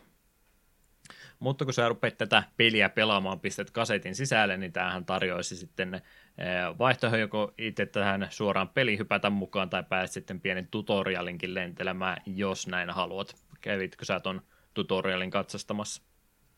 Mutta 1.39 1.65
kun 1.65 1.73
sä 1.73 1.89
rupeat 1.89 2.17
tätä 2.17 2.43
peliä 2.57 2.89
pelaamaan, 2.89 3.39
pistät 3.39 3.71
kasetin 3.71 4.15
sisälle, 4.15 4.57
niin 4.57 4.73
tämähän 4.73 5.05
tarjoaisi 5.05 5.55
sitten 5.55 5.93
eh, 5.93 6.01
vaihtoehto 6.79 7.17
joko 7.17 7.53
itse 7.57 7.85
tähän 7.85 8.27
suoraan 8.29 8.69
peli 8.69 8.97
hypätä 8.97 9.29
mukaan 9.29 9.69
tai 9.69 9.83
pääset 9.89 10.13
sitten 10.13 10.41
pienen 10.41 10.67
tutorialinkin 10.67 11.53
lentelemään, 11.53 12.21
jos 12.25 12.67
näin 12.67 12.89
haluat. 12.89 13.35
Kävitkö 13.61 14.05
sä 14.05 14.19
ton 14.19 14.41
tutorialin 14.73 15.31
katsastamassa? 15.31 16.01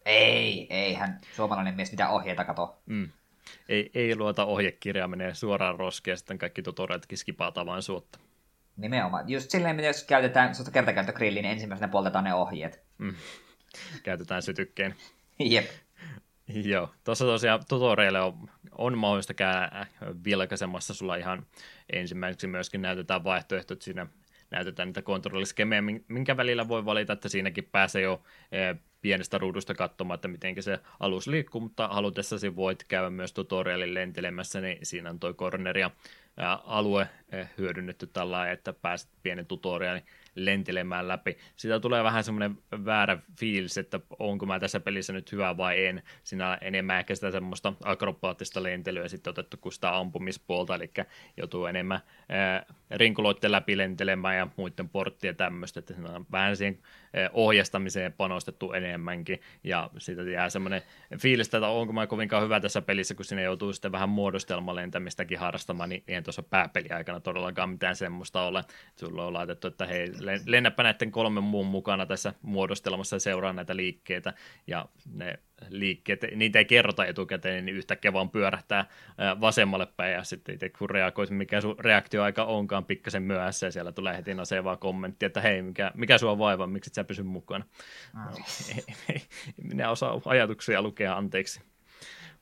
Ei, 0.05 0.67
eihän 0.69 1.19
suomalainen 1.35 1.75
mies 1.75 1.91
mitä 1.91 2.09
ohjeita 2.09 2.45
kato. 2.45 2.81
Mm. 2.85 3.09
Ei, 3.69 3.91
ei 3.93 4.15
luota 4.15 4.45
ohjekirjaa, 4.45 5.07
menee 5.07 5.33
suoraan 5.33 5.79
roskeen, 5.79 6.17
sitten 6.17 6.37
kaikki 6.37 6.61
tutorialitkin 6.61 7.17
skipataan 7.17 7.67
vain 7.67 7.81
suotta. 7.81 8.19
Nimenomaan. 8.77 9.29
Just 9.29 9.49
silleen, 9.49 9.79
jos 9.79 10.03
käytetään 10.03 10.51
kertakäyttögrilliin, 10.73 11.43
niin 11.43 11.51
ensimmäisenä 11.51 11.87
poltetaan 11.87 12.23
ne 12.23 12.33
ohjeet. 12.33 12.83
Mm 12.97 13.13
käytetään 14.03 14.41
sytykkeen. 14.41 14.95
Jep. 15.39 15.65
Joo, 16.63 16.89
tuossa 17.03 17.25
tosiaan 17.25 17.63
tutorialle 17.69 18.21
on, 18.21 18.49
on 18.77 18.97
mahdollista 18.97 19.33
käydä 19.33 19.85
vilkaisemassa 20.25 20.93
sulla 20.93 21.15
ihan 21.15 21.45
ensimmäiseksi 21.93 22.47
myöskin 22.47 22.81
näytetään 22.81 23.23
vaihtoehtot 23.23 23.81
siinä 23.81 24.07
näytetään 24.51 24.87
niitä 24.89 25.01
kontrolliskemejä, 25.01 25.81
minkä 26.07 26.37
välillä 26.37 26.67
voi 26.67 26.85
valita, 26.85 27.13
että 27.13 27.29
siinäkin 27.29 27.69
pääsee 27.71 28.01
jo 28.01 28.23
eh, 28.51 28.75
pienestä 29.01 29.37
ruudusta 29.37 29.73
katsomaan, 29.73 30.15
että 30.15 30.27
miten 30.27 30.63
se 30.63 30.79
alus 30.99 31.27
liikkuu, 31.27 31.61
mutta 31.61 31.87
halutessasi 31.87 32.55
voit 32.55 32.83
käydä 32.83 33.09
myös 33.09 33.33
tutorialin 33.33 33.93
lentelemässä, 33.93 34.61
niin 34.61 34.77
siinä 34.83 35.09
on 35.09 35.19
toi 35.19 35.33
corner 35.33 35.77
ja 35.77 35.91
alue 36.65 37.09
eh, 37.31 37.49
hyödynnetty 37.57 38.07
tällä 38.07 38.51
että 38.51 38.73
pääset 38.73 39.09
pienen 39.23 39.45
tutorialin 39.45 40.03
lentelemään 40.35 41.07
läpi. 41.07 41.37
Sitä 41.55 41.79
tulee 41.79 42.03
vähän 42.03 42.23
semmoinen 42.23 42.57
väärä 42.85 43.17
fiilis, 43.39 43.77
että 43.77 43.99
onko 44.19 44.45
mä 44.45 44.59
tässä 44.59 44.79
pelissä 44.79 45.13
nyt 45.13 45.31
hyvä 45.31 45.57
vai 45.57 45.85
en. 45.85 46.03
Siinä 46.23 46.49
on 46.49 46.57
enemmän 46.61 46.99
ehkä 46.99 47.15
sitä 47.15 47.31
semmoista 47.31 47.73
akrobaattista 47.83 48.63
lentelyä 48.63 49.07
sitten 49.07 49.31
otettu 49.31 49.57
kuin 49.57 49.73
sitä 49.73 49.97
ampumispuolta, 49.97 50.75
eli 50.75 50.91
joutuu 51.37 51.65
enemmän 51.65 51.99
ää, 52.29 52.65
rinkuloitten 52.91 53.51
läpi 53.51 53.77
lentelemään 53.77 54.37
ja 54.37 54.47
muiden 54.57 54.89
porttien 54.89 55.35
tämmöistä, 55.35 55.79
että 55.79 55.93
siinä 55.93 56.09
on 56.09 56.25
vähän 56.31 56.57
siihen 56.57 56.79
ohjastamiseen 57.33 58.13
panostettu 58.13 58.73
enemmänkin, 58.73 59.41
ja 59.63 59.89
siitä 59.97 60.21
jää 60.21 60.49
semmoinen 60.49 60.81
fiilis, 61.21 61.47
että 61.47 61.67
onko 61.67 61.93
mä 61.93 62.07
kovinkaan 62.07 62.43
hyvä 62.43 62.59
tässä 62.59 62.81
pelissä, 62.81 63.15
kun 63.15 63.25
sinne 63.25 63.43
joutuu 63.43 63.73
sitten 63.73 63.91
vähän 63.91 64.09
muodostelmalentämistäkin 64.09 65.39
harrastamaan, 65.39 65.89
niin 65.89 66.03
eihän 66.07 66.23
tuossa 66.23 66.43
pääpeliaikana 66.43 67.19
todellakaan 67.19 67.69
mitään 67.69 67.95
semmoista 67.95 68.41
ole. 68.41 68.63
Sulla 68.95 69.25
on 69.25 69.33
laitettu, 69.33 69.67
että 69.67 69.85
hei, 69.85 70.07
lennäpä 70.45 70.83
näiden 70.83 71.11
kolmen 71.11 71.43
muun 71.43 71.67
mukana 71.67 72.05
tässä 72.05 72.33
muodostelmassa 72.41 73.15
ja 73.15 73.19
seuraa 73.19 73.53
näitä 73.53 73.75
liikkeitä, 73.75 74.33
ja 74.67 74.85
ne 75.13 75.39
liikkeet, 75.69 76.21
niitä 76.35 76.59
ei 76.59 76.65
kerrota 76.65 77.05
etukäteen, 77.05 77.65
niin 77.65 77.75
yhtäkkiä 77.77 78.13
vaan 78.13 78.29
pyörähtää 78.29 78.85
vasemmalle 79.41 79.87
päin, 79.97 80.13
ja 80.13 80.23
sitten 80.23 80.55
itse 80.55 80.69
kun 80.69 80.89
reagoisi, 80.89 81.33
mikä 81.33 81.61
sun 81.61 81.79
reaktioaika 81.79 82.43
onkaan 82.43 82.85
pikkasen 82.85 83.23
myöhässä, 83.23 83.67
ja 83.67 83.71
siellä 83.71 83.91
tulee 83.91 84.17
heti 84.17 84.33
nasevaa 84.33 84.77
kommentti, 84.77 85.25
että 85.25 85.41
hei, 85.41 85.61
mikä, 85.61 85.91
mikä 85.95 86.17
sua 86.17 86.37
vaivaa, 86.37 86.67
miksi 86.67 86.89
et 86.89 86.93
sä 86.93 87.03
pysy 87.03 87.23
mukana. 87.23 87.65
No, 88.13 88.21
ei, 88.75 88.83
ei, 89.13 89.21
minä 89.63 89.89
osaa 89.89 90.21
ajatuksia 90.25 90.81
lukea, 90.81 91.17
anteeksi. 91.17 91.61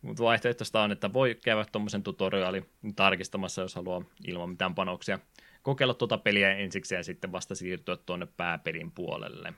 Mutta 0.01 0.23
vaihtoehtoista 0.23 0.81
on, 0.81 0.91
että 0.91 1.13
voi 1.13 1.37
käydä 1.43 1.65
tuommoisen 1.71 2.03
tutoriaalin 2.03 2.65
tarkistamassa, 2.95 3.61
jos 3.61 3.75
haluaa 3.75 4.01
ilman 4.27 4.49
mitään 4.49 4.75
panoksia 4.75 5.19
kokeilla 5.61 5.93
tuota 5.93 6.17
peliä 6.17 6.53
ensiksi 6.53 6.95
ja 6.95 7.03
sitten 7.03 7.31
vasta 7.31 7.55
siirtyä 7.55 7.97
tuonne 7.97 8.27
pääpelin 8.37 8.91
puolelle. 8.91 9.53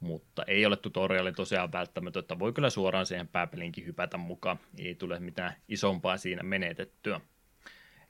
Mutta 0.00 0.44
ei 0.46 0.66
ole 0.66 0.76
tutoriali 0.76 1.32
tosiaan 1.32 1.72
välttämätöntä, 1.72 2.38
voi 2.38 2.52
kyllä 2.52 2.70
suoraan 2.70 3.06
siihen 3.06 3.28
pääpelinkin 3.28 3.86
hypätä 3.86 4.16
mukaan, 4.16 4.58
ei 4.78 4.94
tule 4.94 5.20
mitään 5.20 5.54
isompaa 5.68 6.16
siinä 6.16 6.42
menetettyä. 6.42 7.20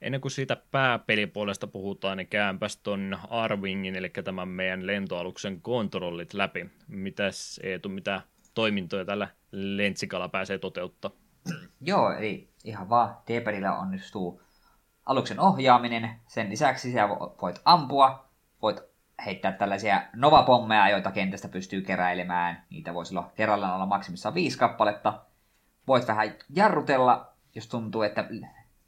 Ennen 0.01 0.21
kuin 0.21 0.31
siitä 0.31 0.57
pääpelipuolesta 0.71 1.67
puhutaan, 1.67 2.17
niin 2.17 2.27
käänpäs 2.27 2.77
ton 2.77 3.17
Arwingin, 3.29 3.95
eli 3.95 4.09
tämän 4.09 4.47
meidän 4.47 4.87
lentoaluksen 4.87 5.61
kontrollit 5.61 6.33
läpi. 6.33 6.65
Mitäs 6.87 7.59
Eetu, 7.63 7.89
mitä 7.89 8.21
toimintoja 8.53 9.05
tällä 9.05 9.27
lentsikalla 9.51 10.29
pääsee 10.29 10.57
toteuttaa? 10.57 11.11
Joo, 11.81 12.11
eli 12.11 12.49
ihan 12.63 12.89
vaan 12.89 13.17
D-padilla 13.27 13.77
onnistuu 13.77 14.41
aluksen 15.05 15.39
ohjaaminen. 15.39 16.09
Sen 16.27 16.49
lisäksi 16.49 16.93
sä 16.93 17.09
voit 17.41 17.61
ampua, 17.65 18.29
voit 18.61 18.90
heittää 19.25 19.51
tällaisia 19.51 20.01
novapommeja, 20.15 20.89
joita 20.89 21.11
kentästä 21.11 21.47
pystyy 21.47 21.81
keräilemään. 21.81 22.63
Niitä 22.69 22.93
voisi 22.93 23.17
olla 23.17 23.31
kerrallaan 23.35 23.75
olla 23.75 23.85
maksimissaan 23.85 24.35
viisi 24.35 24.57
kappaletta. 24.57 25.21
Voit 25.87 26.07
vähän 26.07 26.35
jarrutella, 26.49 27.33
jos 27.55 27.67
tuntuu, 27.67 28.01
että 28.01 28.27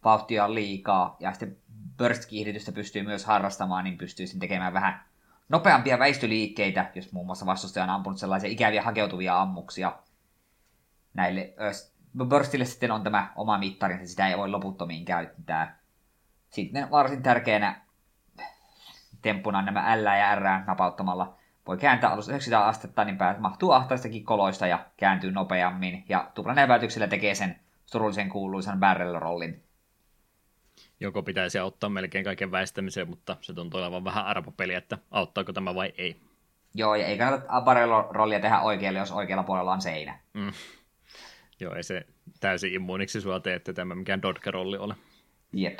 vauhtia 0.04 0.46
on 0.46 0.56
liikaa. 0.56 1.18
Ja 1.20 1.32
sitten 1.32 1.58
burst-kiihdytystä 1.98 2.72
pystyy 2.72 3.04
myös 3.04 3.26
harrastamaan, 3.26 3.84
niin 3.84 3.98
pystyisin 3.98 4.40
tekemään 4.40 4.74
vähän 4.74 5.04
nopeampia 5.50 6.00
väistöliikkeitä, 6.00 6.92
jos 6.96 7.12
muun 7.12 7.26
muassa 7.26 7.46
vastustaja 7.46 7.84
on 7.84 7.90
ampunut 7.90 8.20
sellaisia 8.20 8.50
ikäviä 8.50 8.82
hakeutuvia 8.82 9.42
ammuksia. 9.42 9.94
Näille 11.14 11.54
Burstille 12.30 12.66
sitten 12.66 12.92
on 12.92 13.04
tämä 13.04 13.32
oma 13.36 13.58
mittarinsa, 13.58 14.08
sitä 14.08 14.28
ei 14.28 14.38
voi 14.38 14.50
loputtomiin 14.50 15.06
käyttää. 15.06 15.80
Sitten 16.50 16.92
varsin 16.92 17.24
tärkeänä 17.24 17.82
temppuna 19.24 19.62
nämä 19.62 19.98
L 19.98 20.06
ja 20.06 20.36
R 20.36 20.44
napauttamalla 20.68 21.38
voi 21.68 21.78
kääntää 21.78 22.10
alus 22.10 22.30
900 22.30 22.68
astetta, 22.68 23.06
niin 23.06 23.18
päät 23.18 23.40
mahtuu 23.40 23.72
ahtaistakin 23.72 24.24
koloista 24.24 24.68
ja 24.68 24.86
kääntyy 24.98 25.32
nopeammin. 25.32 26.06
Ja 26.10 26.32
tuplanäpäytyksellä 26.34 27.08
tekee 27.08 27.36
sen 27.36 27.60
surullisen 27.86 28.30
kuuluisan 28.30 28.80
barrel 28.80 29.20
rollin. 29.20 29.64
Joko 31.00 31.24
pitäisi 31.24 31.60
auttaa 31.60 31.90
melkein 31.90 32.24
kaiken 32.26 32.52
väistämiseen, 32.52 33.10
mutta 33.10 33.38
se 33.42 33.54
tuntuu 33.54 33.80
olevan 33.80 34.04
vähän 34.04 34.26
arvopeli, 34.26 34.74
että 34.74 34.98
auttaako 35.12 35.54
tämä 35.54 35.76
vai 35.76 35.94
ei. 35.98 36.22
Joo, 36.74 36.96
ja 36.96 37.06
ei 37.06 37.18
kannata 37.18 37.62
barrel 37.62 37.90
rollia 38.10 38.40
tehdä 38.40 38.60
oikealle, 38.60 39.00
jos 39.00 39.12
oikealla 39.12 39.44
puolella 39.44 39.74
on 39.74 39.82
seinä. 39.82 40.20
Mm. 40.34 40.52
Joo, 41.60 41.76
ei 41.76 41.84
se 41.84 42.06
täysin 42.40 42.74
immuuniksi 42.74 43.22
sua 43.22 43.40
tee, 43.40 43.56
että 43.56 43.74
tämä 43.74 43.96
mikään 43.96 44.22
dodge-rolli 44.22 44.78
ole. 44.78 44.96
Jep. 45.54 45.80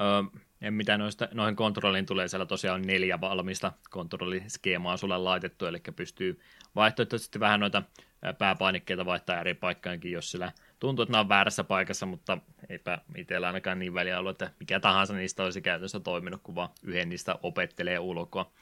Öö, 0.00 0.40
en 0.64 0.74
mitä 0.74 0.98
noista, 0.98 1.28
noihin 1.32 1.56
kontrolliin 1.56 2.06
tulee, 2.06 2.28
siellä 2.28 2.46
tosiaan 2.46 2.80
on 2.80 2.86
neljä 2.86 3.20
valmista 3.20 3.72
kontrolliskeemaa 3.90 4.96
sulle 4.96 5.18
laitettu, 5.18 5.66
eli 5.66 5.80
pystyy 5.96 6.40
vaihtoehtoisesti 6.74 7.40
vähän 7.40 7.60
noita 7.60 7.82
pääpainikkeita 8.38 9.06
vaihtaa 9.06 9.40
eri 9.40 9.54
paikkaankin, 9.54 10.12
jos 10.12 10.30
sillä 10.30 10.52
tuntuu, 10.80 11.02
että 11.02 11.12
nämä 11.12 11.20
on 11.20 11.28
väärässä 11.28 11.64
paikassa, 11.64 12.06
mutta 12.06 12.38
eipä 12.68 12.98
itsellä 13.16 13.46
ainakaan 13.46 13.78
niin 13.78 13.94
väliä 13.94 14.18
ollut, 14.18 14.42
että 14.42 14.50
mikä 14.60 14.80
tahansa 14.80 15.14
niistä 15.14 15.44
olisi 15.44 15.62
käytössä 15.62 16.00
toiminut, 16.00 16.40
kun 16.42 16.54
vaan 16.54 16.68
yhden 16.82 17.08
niistä 17.08 17.36
opettelee 17.42 17.98
ulkoa. 17.98 18.52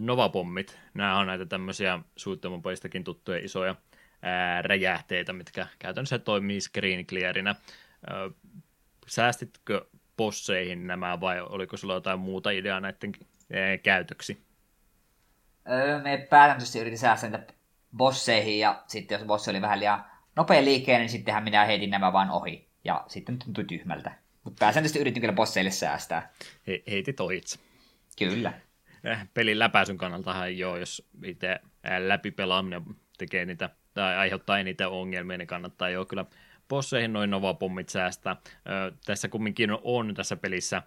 Novapommit, 0.00 0.78
nämä 0.94 1.18
on 1.18 1.26
näitä 1.26 1.46
tämmöisiä 1.46 1.98
suunnitelmapaistakin 2.16 3.04
tuttuja 3.04 3.38
isoja 3.38 3.74
räjähteitä, 4.62 5.32
mitkä 5.32 5.66
käytännössä 5.78 6.18
toimii 6.18 6.60
screen 6.60 7.06
clearina. 7.06 7.54
Säästitkö 9.06 9.86
bosseihin 10.16 10.86
nämä 10.86 11.20
vai 11.20 11.40
oliko 11.40 11.76
sulla 11.76 11.94
jotain 11.94 12.20
muuta 12.20 12.50
ideaa 12.50 12.80
näiden 12.80 13.12
käytöksi? 13.82 14.42
Öö, 15.70 16.02
me 16.02 16.26
pääsääntöisesti 16.30 16.78
yritin 16.78 16.98
säästää 16.98 17.30
niitä 17.30 17.54
bosseihin 17.96 18.58
ja 18.58 18.82
sitten 18.86 19.16
jos 19.16 19.26
bossi 19.26 19.50
oli 19.50 19.62
vähän 19.62 19.80
liian 19.80 20.04
nopea 20.36 20.64
liikkeen, 20.64 21.00
niin 21.00 21.08
sittenhän 21.08 21.44
minä 21.44 21.64
heitin 21.64 21.90
nämä 21.90 22.12
vaan 22.12 22.30
ohi. 22.30 22.68
Ja 22.84 23.04
sitten 23.08 23.38
tuntui 23.38 23.64
tyhmältä. 23.64 24.12
Mutta 24.44 24.60
pääsääntöisesti 24.60 24.98
yritin 24.98 25.20
kyllä 25.20 25.34
bosseille 25.34 25.70
säästää. 25.70 26.30
He, 26.66 26.82
heitit 26.90 27.20
ohitse. 27.20 27.58
Kyllä. 28.18 28.52
Eh, 29.04 29.18
pelin 29.34 29.58
läpäisyn 29.58 29.98
kannaltahan 29.98 30.58
joo, 30.58 30.76
jos 30.76 31.08
itse 31.24 31.60
läpipelaaminen 31.98 32.82
tekee 33.18 33.44
niitä 33.44 33.70
tai 33.94 34.16
aiheuttaa 34.16 34.58
eniten 34.58 34.88
ongelmia, 34.88 35.38
niin 35.38 35.48
kannattaa 35.48 35.88
jo 35.88 36.04
kyllä 36.04 36.24
bosseihin 36.74 37.12
noin 37.12 37.30
novapommit 37.30 37.88
säästää. 37.88 38.36
Ö, 38.68 38.92
tässä 39.06 39.28
kumminkin 39.28 39.70
on 39.82 40.14
tässä 40.14 40.36
pelissä 40.36 40.82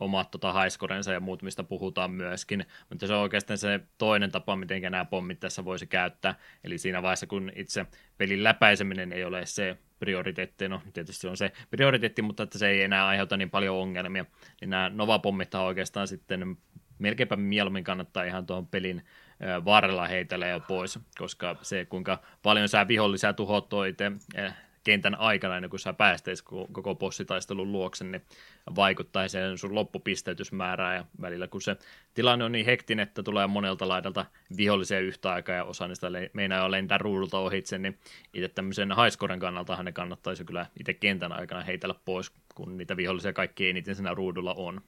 omat 0.00 0.30
tota, 0.30 0.52
haiskorensa 0.52 1.12
ja 1.12 1.20
muut, 1.20 1.42
mistä 1.42 1.64
puhutaan 1.64 2.10
myöskin, 2.10 2.66
mutta 2.88 3.06
se 3.06 3.14
on 3.14 3.20
oikeastaan 3.20 3.58
se 3.58 3.80
toinen 3.98 4.30
tapa, 4.30 4.56
miten 4.56 4.82
nämä 4.82 5.04
pommit 5.04 5.40
tässä 5.40 5.64
voisi 5.64 5.86
käyttää, 5.86 6.34
eli 6.64 6.78
siinä 6.78 7.02
vaiheessa, 7.02 7.26
kun 7.26 7.52
itse 7.54 7.86
pelin 8.18 8.44
läpäiseminen 8.44 9.12
ei 9.12 9.24
ole 9.24 9.46
se 9.46 9.76
prioriteetti, 9.98 10.68
no 10.68 10.82
tietysti 10.92 11.26
on 11.26 11.36
se 11.36 11.52
prioriteetti, 11.70 12.22
mutta 12.22 12.42
että 12.42 12.58
se 12.58 12.68
ei 12.68 12.82
enää 12.82 13.06
aiheuta 13.06 13.36
niin 13.36 13.50
paljon 13.50 13.76
ongelmia, 13.76 14.24
niin 14.60 14.70
nämä 14.70 14.90
Nova-pommit 14.94 15.54
oikeastaan 15.54 16.08
sitten 16.08 16.56
melkeinpä 16.98 17.36
mieluummin 17.36 17.84
kannattaa 17.84 18.24
ihan 18.24 18.46
tuohon 18.46 18.66
pelin 18.66 19.04
varrella 19.64 20.06
heitellä 20.06 20.48
jo 20.48 20.60
pois, 20.60 20.98
koska 21.18 21.56
se 21.62 21.84
kuinka 21.84 22.22
paljon 22.42 22.68
sä 22.68 22.88
vihollisia 22.88 23.32
tuhottua 23.32 23.86
itse 23.86 24.12
kentän 24.84 25.14
aikana, 25.14 25.56
ennen 25.56 25.70
kuin 25.70 25.80
sä 25.80 25.92
päästeisit 25.92 26.46
koko 26.72 26.94
bossitaistelun 26.94 27.72
luokse, 27.72 28.04
niin 28.04 28.22
vaikuttaa 28.76 29.28
sen 29.28 29.58
sun 29.58 29.74
loppupisteytysmäärään 29.74 30.96
ja 30.96 31.04
välillä 31.20 31.48
kun 31.48 31.62
se 31.62 31.76
tilanne 32.14 32.44
on 32.44 32.52
niin 32.52 32.66
hektinen, 32.66 33.02
että 33.02 33.22
tulee 33.22 33.46
monelta 33.46 33.88
laidalta 33.88 34.26
vihollisia 34.56 35.00
yhtä 35.00 35.32
aikaa 35.32 35.54
ja 35.54 35.64
osa 35.64 35.88
niistä 35.88 36.06
meinaa 36.32 36.64
jo 36.64 36.70
lentää 36.70 36.98
ruudulta 36.98 37.38
ohitse, 37.38 37.78
niin 37.78 37.98
itse 38.34 38.48
tämmöisen 38.48 38.92
haiskoren 38.92 39.40
kannalta 39.40 39.82
ne 39.82 39.92
kannattaisi 39.92 40.44
kyllä 40.44 40.66
itse 40.80 40.94
kentän 40.94 41.32
aikana 41.32 41.62
heitellä 41.62 41.94
pois, 42.04 42.32
kun 42.54 42.76
niitä 42.76 42.96
vihollisia 42.96 43.32
kaikki 43.32 43.68
eniten 43.68 43.94
siinä 43.94 44.14
ruudulla 44.14 44.54
on. 44.54 44.80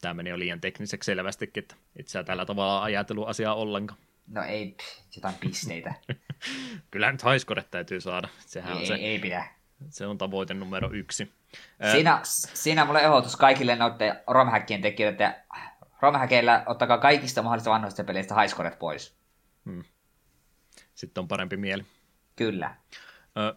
Tämä 0.00 0.14
meni 0.14 0.30
jo 0.30 0.38
liian 0.38 0.60
tekniseksi 0.60 1.06
selvästikin, 1.06 1.62
että 1.62 1.74
et 1.96 2.08
sä 2.08 2.24
tällä 2.24 2.46
tavalla 2.46 2.82
ajatellut 2.82 3.28
asiaa 3.28 3.54
ollenkaan. 3.54 4.00
No 4.28 4.42
ei, 4.42 4.76
jotain 5.16 5.34
pisteitä. 5.34 5.94
Kyllä 6.90 7.12
nyt 7.12 7.22
haiskoret 7.22 7.70
täytyy 7.70 8.00
saada. 8.00 8.28
Sehän 8.46 8.72
ei, 8.72 8.78
on 8.78 8.86
se, 8.86 8.94
ei 8.94 9.18
pidä. 9.18 9.48
Se 9.88 10.06
on 10.06 10.18
tavoite 10.18 10.54
numero 10.54 10.90
yksi. 10.92 11.32
Siinä, 11.92 12.20
siinä 12.54 12.84
mulle 12.84 13.00
ehdotus 13.00 13.36
kaikille 13.36 13.76
noiden 13.76 14.20
romhäkkien 14.26 14.82
tekijöille, 14.82 15.12
että 15.12 15.44
romhäkeillä 16.02 16.62
ottakaa 16.66 16.98
kaikista 16.98 17.42
mahdollisista 17.42 17.70
vanhoista 17.70 18.04
peleistä 18.04 18.34
haiskoret 18.34 18.78
pois. 18.78 19.16
Hmm. 19.64 19.84
Sitten 20.94 21.22
on 21.22 21.28
parempi 21.28 21.56
mieli. 21.56 21.84
Kyllä. 22.36 22.76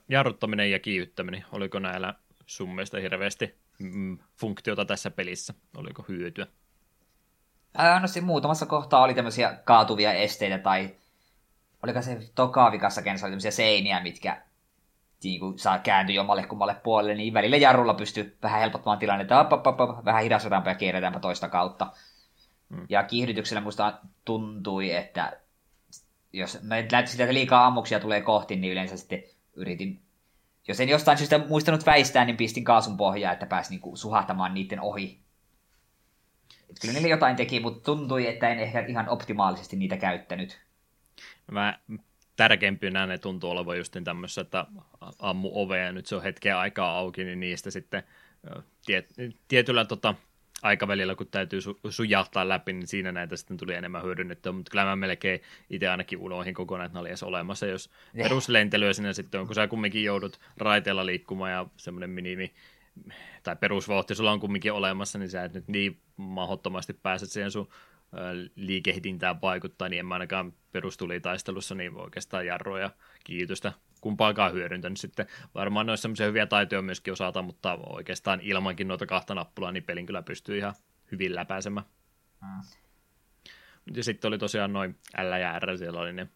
Jarruttaminen 0.09 0.71
ja 0.71 0.79
kiihyttäminen, 0.79 1.45
oliko 1.51 1.79
näillä 1.79 2.13
sun 2.45 2.69
mielestä 2.69 2.99
hirveästi 2.99 3.55
mm, 3.79 4.17
funktiota 4.39 4.85
tässä 4.85 5.11
pelissä? 5.11 5.53
Oliko 5.77 6.05
hyötyä? 6.07 6.47
No 8.01 8.07
siinä 8.07 8.25
muutamassa 8.25 8.65
kohtaa 8.65 9.03
oli 9.03 9.13
tämmöisiä 9.13 9.53
kaatuvia 9.63 10.13
esteitä 10.13 10.57
tai 10.57 10.95
oliko 11.83 12.01
se 12.01 12.19
toka 12.35 12.71
vikassa 12.71 13.01
kenessä 13.01 13.25
oli 13.25 13.31
tämmöisiä 13.31 13.51
seiniä, 13.51 14.03
mitkä 14.03 14.41
niin 15.23 15.39
kuin 15.39 15.59
saa 15.59 15.79
kääntyä 15.79 16.15
jommalle 16.15 16.43
kummalle 16.43 16.75
puolelle, 16.75 17.15
niin 17.15 17.33
välillä 17.33 17.57
jarrulla 17.57 17.93
pystyy 17.93 18.37
vähän 18.43 18.59
helpottamaan 18.59 18.99
tilannetta, 18.99 19.41
että 19.41 19.55
op, 19.55 19.67
op, 19.67 19.79
op, 19.81 20.05
vähän 20.05 20.23
hidastetaanpa 20.23 20.69
ja 20.69 20.75
kierretäänpä 20.75 21.19
toista 21.19 21.49
kautta. 21.49 21.91
Hmm. 22.69 22.85
Ja 22.89 23.03
kiihdytyksellä 23.03 23.61
musta 23.61 23.93
tuntui, 24.25 24.91
että 24.91 25.37
jos 26.33 26.59
me 26.61 26.87
sitä 27.05 27.33
liikaa 27.33 27.65
ammuksia 27.65 27.99
tulee 27.99 28.21
kohti, 28.21 28.55
niin 28.55 28.73
yleensä 28.73 28.97
sitten 28.97 29.23
yritin, 29.55 30.01
jos 30.67 30.79
en 30.79 30.89
jostain 30.89 31.17
syystä 31.17 31.37
muistanut 31.37 31.85
väistää, 31.85 32.25
niin 32.25 32.37
pistin 32.37 32.63
kaasun 32.63 32.97
pohjaa, 32.97 33.33
että 33.33 33.45
pääsi 33.45 33.69
niinku 33.69 33.95
suhahtamaan 33.95 34.53
niiden 34.53 34.81
ohi. 34.81 35.19
Et 36.71 36.77
kyllä 36.81 36.93
niille 36.93 37.07
jotain 37.07 37.35
teki, 37.35 37.59
mutta 37.59 37.83
tuntui, 37.83 38.27
että 38.27 38.49
en 38.49 38.59
ehkä 38.59 38.85
ihan 38.87 39.09
optimaalisesti 39.09 39.75
niitä 39.75 39.97
käyttänyt. 39.97 40.61
Mä 41.51 41.79
tärkeimpinä 42.35 43.05
ne 43.05 43.17
tuntuu 43.17 43.49
olevan 43.49 43.77
just 43.77 43.97
tämmöisessä, 44.03 44.41
että 44.41 44.65
ammu 45.19 45.49
ovea 45.53 45.85
ja 45.85 45.91
nyt 45.91 46.05
se 46.05 46.15
on 46.15 46.23
hetkeä 46.23 46.59
aikaa 46.59 46.97
auki, 46.97 47.23
niin 47.23 47.39
niistä 47.39 47.71
sitten 47.71 48.03
tiet, 48.85 49.13
tietyllä 49.47 49.85
tota, 49.85 50.15
aikavälillä, 50.61 51.15
kun 51.15 51.27
täytyy 51.27 51.59
su- 51.59 51.91
sujahtaa 51.91 52.49
läpi, 52.49 52.73
niin 52.73 52.87
siinä 52.87 53.11
näitä 53.11 53.35
sitten 53.35 53.57
tuli 53.57 53.73
enemmän 53.73 54.03
hyödynnettyä, 54.03 54.51
mutta 54.51 54.71
kyllä 54.71 54.85
mä 54.85 54.95
melkein 54.95 55.41
itse 55.69 55.87
ainakin 55.87 56.19
unoihin 56.19 56.53
kokonaan, 56.53 56.85
että 56.85 56.95
ne 56.95 56.99
oli 56.99 57.09
edes 57.09 57.23
olemassa, 57.23 57.65
jos 57.65 57.89
yeah. 58.15 58.29
peruslentelyä 58.29 58.93
sinne 58.93 59.13
sitten 59.13 59.41
on, 59.41 59.47
kun 59.47 59.55
sä 59.55 59.67
kumminkin 59.67 60.03
joudut 60.03 60.39
raiteella 60.57 61.05
liikkumaan 61.05 61.51
ja 61.51 61.65
semmoinen 61.77 62.09
minimi 62.09 62.53
tai 63.43 63.55
perusvauhti 63.55 64.15
sulla 64.15 64.31
on 64.31 64.39
kumminkin 64.39 64.73
olemassa, 64.73 65.19
niin 65.19 65.29
sä 65.29 65.43
et 65.43 65.53
nyt 65.53 65.67
niin 65.67 66.01
mahdottomasti 66.21 66.93
pääset 66.93 67.29
siihen 67.29 67.51
sun 67.51 67.69
liikehdintään 68.55 69.41
vaikuttaa, 69.41 69.89
niin 69.89 69.99
en 69.99 70.05
mä 70.05 70.15
ainakaan 70.15 70.53
perustulitaistelussa 70.71 71.75
niin 71.75 71.95
oikeastaan 71.95 72.45
jarroja 72.45 72.89
kiitystä 73.23 73.73
kumpaakaan 74.01 74.53
hyödyntänyt 74.53 74.99
sitten. 74.99 75.27
Varmaan 75.55 75.89
olisi 75.89 76.01
semmoisia 76.01 76.25
hyviä 76.25 76.45
taitoja 76.45 76.81
myöskin 76.81 77.13
osata, 77.13 77.41
mutta 77.41 77.79
oikeastaan 77.85 78.41
ilmankin 78.41 78.87
noita 78.87 79.05
kahta 79.05 79.35
nappulaa, 79.35 79.71
niin 79.71 79.83
pelin 79.83 80.05
kyllä 80.05 80.21
pystyy 80.21 80.57
ihan 80.57 80.73
hyvin 81.11 81.35
läpäisemään. 81.35 81.85
Mm. 82.41 82.61
Ja 83.95 84.03
sitten 84.03 84.27
oli 84.27 84.37
tosiaan 84.37 84.73
noin 84.73 84.95
L 85.17 85.31
ja 85.41 85.59
R, 85.59 85.77
siellä 85.77 85.99
oli 85.99 86.13
ne 86.13 86.27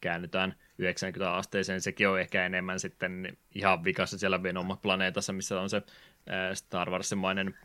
käännytään 0.00 0.54
90 0.78 1.34
asteeseen, 1.34 1.80
sekin 1.80 2.08
on 2.08 2.20
ehkä 2.20 2.46
enemmän 2.46 2.80
sitten 2.80 3.36
ihan 3.54 3.84
vikassa 3.84 4.18
siellä 4.18 4.42
Venom-planeetassa, 4.42 5.32
missä 5.32 5.60
on 5.60 5.70
se 5.70 5.82
Star 6.54 6.90
Warsimainen 6.90 7.58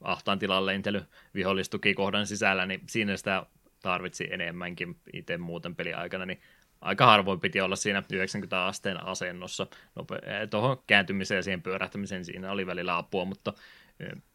ahtaan 0.00 0.38
tilan 0.38 0.66
lentely 0.66 1.02
vihollistukikohdan 1.34 2.26
sisällä, 2.26 2.66
niin 2.66 2.80
siinä 2.88 3.16
sitä 3.16 3.46
tarvitsi 3.82 4.28
enemmänkin 4.30 4.96
itse 5.12 5.38
muuten 5.38 5.76
peliaikana, 5.76 6.26
niin 6.26 6.40
aika 6.80 7.06
harvoin 7.06 7.40
piti 7.40 7.60
olla 7.60 7.76
siinä 7.76 8.02
90 8.12 8.64
asteen 8.64 9.04
asennossa. 9.04 9.66
Nope- 10.00 10.46
tuohon 10.50 10.82
kääntymiseen 10.86 11.36
ja 11.36 11.42
siihen 11.42 11.62
pyörähtämiseen 11.62 12.24
siinä 12.24 12.52
oli 12.52 12.66
välillä 12.66 12.96
apua, 12.96 13.24
mutta 13.24 13.52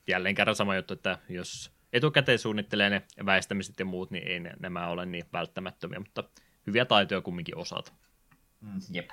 jälleen 0.08 0.36
kerran 0.36 0.56
sama 0.56 0.76
juttu, 0.76 0.94
että 0.94 1.18
jos 1.30 1.72
etukäteen 1.94 2.40
suunnittelee 2.40 2.90
ne 2.90 3.02
väistämiset 3.26 3.80
ja 3.80 3.86
muut, 3.86 4.12
niin 4.12 4.28
ei 4.28 4.40
nämä 4.60 4.88
ole 4.88 5.06
niin 5.06 5.26
välttämättömiä, 5.34 6.00
mutta 6.00 6.24
hyviä 6.68 6.86
taitoja 6.86 7.22
kumminkin 7.22 7.58
osata. 7.58 7.92
Mm, 8.62 8.80
jep. 8.92 9.10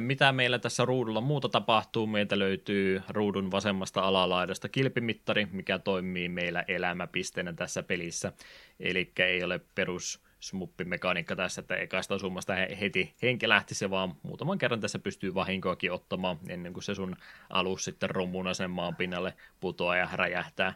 Mitä 0.00 0.32
meillä 0.32 0.58
tässä 0.58 0.84
ruudulla 0.84 1.20
muuta 1.20 1.48
tapahtuu? 1.48 2.06
Meiltä 2.06 2.38
löytyy 2.38 3.02
ruudun 3.08 3.50
vasemmasta 3.50 4.00
alalaidasta 4.00 4.68
kilpimittari, 4.68 5.48
mikä 5.52 5.78
toimii 5.78 6.28
meillä 6.28 6.64
elämäpisteenä 6.68 7.52
tässä 7.52 7.82
pelissä. 7.82 8.32
Eli 8.80 9.12
ei 9.18 9.44
ole 9.44 9.60
perus 9.74 10.22
smuppimekaniikka 10.40 11.36
tässä, 11.36 11.60
että 11.60 11.76
ekasta 11.76 12.14
osumasta 12.14 12.54
heti 12.54 13.14
henki 13.22 13.48
lähtisi, 13.48 13.90
vaan 13.90 14.14
muutaman 14.22 14.58
kerran 14.58 14.80
tässä 14.80 14.98
pystyy 14.98 15.34
vahinkoakin 15.34 15.92
ottamaan 15.92 16.38
ennen 16.48 16.72
kuin 16.72 16.84
se 16.84 16.94
sun 16.94 17.16
alus 17.50 17.84
sitten 17.84 18.10
romuna 18.10 18.54
sen 18.54 18.70
maan 18.70 18.96
pinnalle 18.96 19.34
putoaa 19.60 19.96
ja 19.96 20.08
räjähtää. 20.12 20.74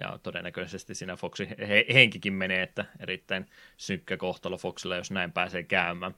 Ja 0.00 0.18
todennäköisesti 0.22 0.94
siinä 0.94 1.16
Foxi 1.16 1.48
he, 1.58 1.86
henkikin 1.94 2.32
menee, 2.32 2.62
että 2.62 2.84
erittäin 3.00 3.46
synkkä 3.76 4.16
kohtalo 4.16 4.58
Foxilla, 4.58 4.96
jos 4.96 5.10
näin 5.10 5.32
pääsee 5.32 5.62
käymään. 5.62 6.14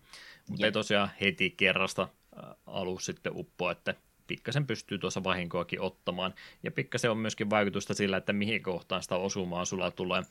Mutta 0.48 0.66
ei 0.66 0.72
tosiaan 0.72 1.10
heti 1.20 1.50
kerrasta 1.50 2.08
alus 2.66 3.04
sitten 3.04 3.32
uppoa, 3.36 3.72
että 3.72 3.94
pikkasen 4.26 4.66
pystyy 4.66 4.98
tuossa 4.98 5.24
vahinkoakin 5.24 5.80
ottamaan. 5.80 6.34
Ja 6.62 6.70
pikkasen 6.70 7.10
on 7.10 7.18
myöskin 7.18 7.50
vaikutusta 7.50 7.94
sillä, 7.94 8.16
että 8.16 8.32
mihin 8.32 8.62
kohtaan 8.62 9.02
sitä 9.02 9.16
osumaa 9.16 9.64
sulla 9.64 9.90
tulee. 9.90 10.22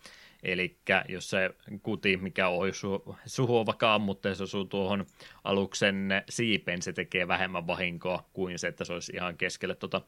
Eli 0.44 0.78
jos 1.10 1.30
se 1.30 1.50
kuti, 1.84 2.18
mikä 2.18 2.48
on 2.48 2.74
su, 2.74 3.16
suhua 3.26 3.66
vaikka 3.66 3.94
ammutteessa 3.94 4.44
osuu 4.44 4.66
tuohon 4.66 5.06
aluksen 5.44 6.10
siipeen, 6.30 6.82
se 6.82 6.94
tekee 6.94 7.28
vähemmän 7.28 7.68
vahinkoa 7.68 8.30
kuin 8.34 8.60
se, 8.60 8.68
että 8.68 8.86
se 8.86 8.94
olisi 8.94 9.12
ihan 9.16 9.38
keskelle 9.38 9.76
tuota 9.76 10.02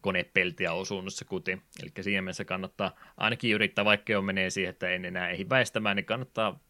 konepeltiä 0.00 0.72
osunut 0.72 1.14
se 1.14 1.24
kuti. 1.24 1.58
Eli 1.82 1.90
siihen 2.00 2.24
mielessä 2.24 2.44
kannattaa 2.44 2.96
ainakin 3.16 3.54
yrittää, 3.54 3.84
vaikka 3.84 4.12
jo 4.12 4.22
menee 4.22 4.50
siihen, 4.50 4.70
että 4.70 4.88
en 4.88 5.04
enää 5.04 5.30
ehdi 5.30 5.48
väistämään, 5.48 5.96
niin 5.96 6.04
kannattaa 6.04 6.60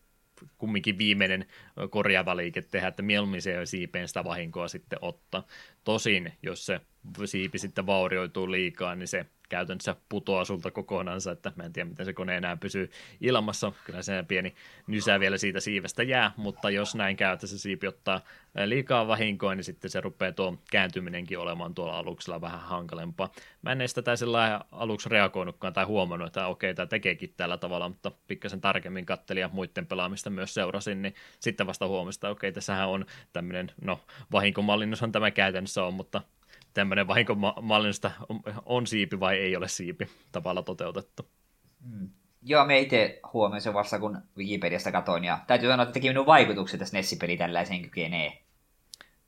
kumminkin 0.58 0.98
viimeinen 0.98 1.46
korjaava 1.90 2.36
liike 2.36 2.62
tehdä, 2.62 2.88
että 2.88 3.02
mieluummin 3.02 3.42
se 3.42 3.66
siipeen 3.66 4.08
sitä 4.08 4.24
vahinkoa 4.24 4.68
sitten 4.68 4.98
ottaa. 5.02 5.46
Tosin, 5.84 6.32
jos 6.42 6.66
se 6.66 6.80
siipi 7.24 7.58
sitten 7.58 7.86
vaurioituu 7.86 8.50
liikaa, 8.50 8.94
niin 8.94 9.08
se 9.08 9.26
käytännössä 9.48 9.96
putoaa 10.08 10.44
sulta 10.44 10.70
kokonaan, 10.70 11.18
että 11.32 11.52
mä 11.56 11.62
en 11.62 11.72
tiedä, 11.72 11.88
miten 11.88 12.06
se 12.06 12.12
kone 12.12 12.36
enää 12.36 12.56
pysyy 12.56 12.90
ilmassa. 13.20 13.72
Kyllä 13.84 14.02
se 14.02 14.24
pieni 14.28 14.54
nysä 14.86 15.20
vielä 15.20 15.38
siitä 15.38 15.60
siivestä 15.60 16.02
jää, 16.02 16.32
mutta 16.36 16.70
jos 16.70 16.94
näin 16.94 17.16
käy, 17.16 17.32
että 17.32 17.46
se 17.46 17.58
siipi 17.58 17.86
ottaa 17.86 18.20
liikaa 18.64 19.06
vahinkoa, 19.06 19.54
niin 19.54 19.64
sitten 19.64 19.90
se 19.90 20.00
rupeaa 20.00 20.32
tuo 20.32 20.58
kääntyminenkin 20.70 21.38
olemaan 21.38 21.74
tuolla 21.74 21.98
aluksella 21.98 22.40
vähän 22.40 22.60
hankalempaa. 22.60 23.32
Mä 23.62 23.72
en 23.72 23.78
tätä 23.94 24.16
sillä 24.16 24.60
aluksi 24.72 25.08
reagoinutkaan 25.08 25.72
tai 25.72 25.84
huomannut, 25.84 26.26
että 26.26 26.46
okei, 26.46 26.74
tämä 26.74 26.86
tekeekin 26.86 27.34
tällä 27.36 27.56
tavalla, 27.56 27.88
mutta 27.88 28.12
pikkasen 28.26 28.60
tarkemmin 28.60 29.06
kattelin 29.06 29.40
ja 29.40 29.50
muiden 29.52 29.86
pelaamista 29.86 30.30
myös 30.30 30.54
seurasin, 30.54 31.02
niin 31.02 31.14
sitten 31.40 31.66
vasta 31.66 31.86
huomasin, 31.86 32.18
että 32.18 32.28
okei, 32.30 32.52
tässähän 32.52 32.88
on 32.88 33.06
tämmöinen, 33.32 33.72
no 33.80 34.00
vahinkomallinnushan 34.32 35.12
tämä 35.12 35.30
käytännössä 35.30 35.84
on, 35.84 35.94
mutta 35.94 36.22
tämmöinen 36.76 37.06
vahinkomallinnasta 37.06 38.10
on, 38.28 38.40
on 38.66 38.86
siipi 38.86 39.20
vai 39.20 39.36
ei 39.36 39.56
ole 39.56 39.68
siipi 39.68 40.08
tavalla 40.32 40.62
toteutettu. 40.62 41.28
Mm. 41.84 42.10
Joo, 42.42 42.66
me 42.66 42.78
itse 42.78 43.20
huomioin 43.32 43.74
vasta, 43.74 43.98
kun 43.98 44.18
Wikipediasta 44.36 44.92
katoin, 44.92 45.24
ja 45.24 45.38
täytyy 45.46 45.68
sanoa, 45.68 45.82
että 45.82 45.92
teki 45.92 46.08
minun 46.08 46.26
vaikutukset, 46.26 46.82
että 46.82 46.96
Nessipeli 46.96 47.36
tällaiseen 47.36 47.82
kykenee. 47.82 48.42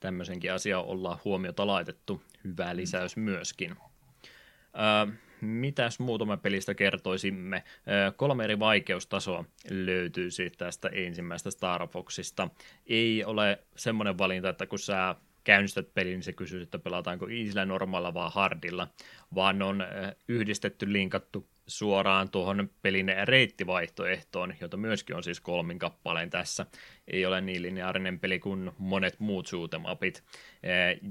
Tämmöisenkin 0.01 0.53
asia 0.53 0.81
ollaan 0.81 1.19
huomiota 1.25 1.67
laitettu. 1.67 2.23
Hyvä 2.45 2.77
lisäys 2.77 3.17
myöskin. 3.17 3.77
Öö, 3.81 5.15
mitäs 5.41 5.99
muutama 5.99 6.37
pelistä 6.37 6.75
kertoisimme? 6.75 7.65
Kolme 8.17 8.45
eri 8.45 8.59
vaikeustasoa 8.59 9.45
löytyy 9.71 10.31
siitä 10.31 10.57
tästä 10.57 10.89
ensimmäisestä 10.89 11.51
Star 11.51 11.89
Foxista. 11.89 12.49
Ei 12.87 13.25
ole 13.25 13.59
semmoinen 13.77 14.19
valinta, 14.19 14.49
että 14.49 14.67
kun 14.67 14.79
sä 14.79 15.15
käynnistät 15.49 15.95
pelin, 15.95 16.13
niin 16.13 16.23
se 16.23 16.33
kysyy, 16.33 16.63
että 16.63 16.79
pelataanko 16.79 17.29
easyllä, 17.29 17.65
normaalilla 17.65 18.15
vai 18.15 18.31
hardilla, 18.33 18.89
vaan 19.35 19.63
on 19.63 19.85
yhdistetty, 20.29 20.93
linkattu 20.93 21.49
suoraan 21.69 22.31
tuohon 22.31 22.71
pelin 22.83 23.13
reittivaihtoehtoon, 23.25 24.55
jota 24.61 24.77
myöskin 24.77 25.17
on 25.17 25.25
siis 25.25 25.41
kolmin 25.41 25.79
kappaleen 25.79 26.31
tässä. 26.31 26.67
Ei 27.09 27.27
ole 27.27 27.41
niin 27.41 27.63
lineaarinen 27.63 28.21
peli 28.21 28.39
kuin 28.39 28.71
monet 28.79 29.21
muut 29.21 29.49
shoot'em 29.49 29.83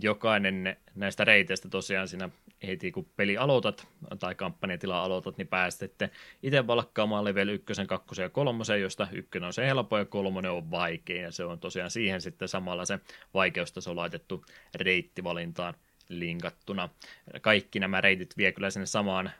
Jokainen 0.01 0.77
näistä 0.95 1.25
reiteistä 1.25 1.69
tosiaan 1.69 2.07
siinä 2.07 2.29
heti 2.67 2.91
kun 2.91 3.09
peli 3.15 3.37
aloitat 3.37 3.87
tai 4.19 4.35
kampanjatila 4.35 5.03
aloitat, 5.03 5.37
niin 5.37 5.47
pääsette 5.47 6.09
itse 6.43 6.67
valkkaamaan 6.67 7.25
level 7.25 7.47
1, 7.47 7.65
2 7.87 8.21
ja 8.21 8.29
3, 8.29 8.63
josta 8.81 9.07
ykkönen 9.11 9.47
on 9.47 9.53
se 9.53 9.65
helppo 9.65 9.97
ja 9.97 10.05
kolmonen 10.05 10.51
on 10.51 10.71
vaikea, 10.71 11.21
ja 11.21 11.31
se 11.31 11.45
on 11.45 11.59
tosiaan 11.59 11.91
siihen 11.91 12.21
sitten 12.21 12.47
samalla 12.47 12.85
se 12.85 12.99
vaikeustaso 13.33 13.95
laitettu 13.95 14.45
reittivalintaan 14.75 15.73
linkattuna. 16.09 16.89
Kaikki 17.41 17.79
nämä 17.79 18.01
reitit 18.01 18.37
vie 18.37 18.51
kyllä 18.51 18.69
sinne 18.69 18.85
samaan 18.85 19.31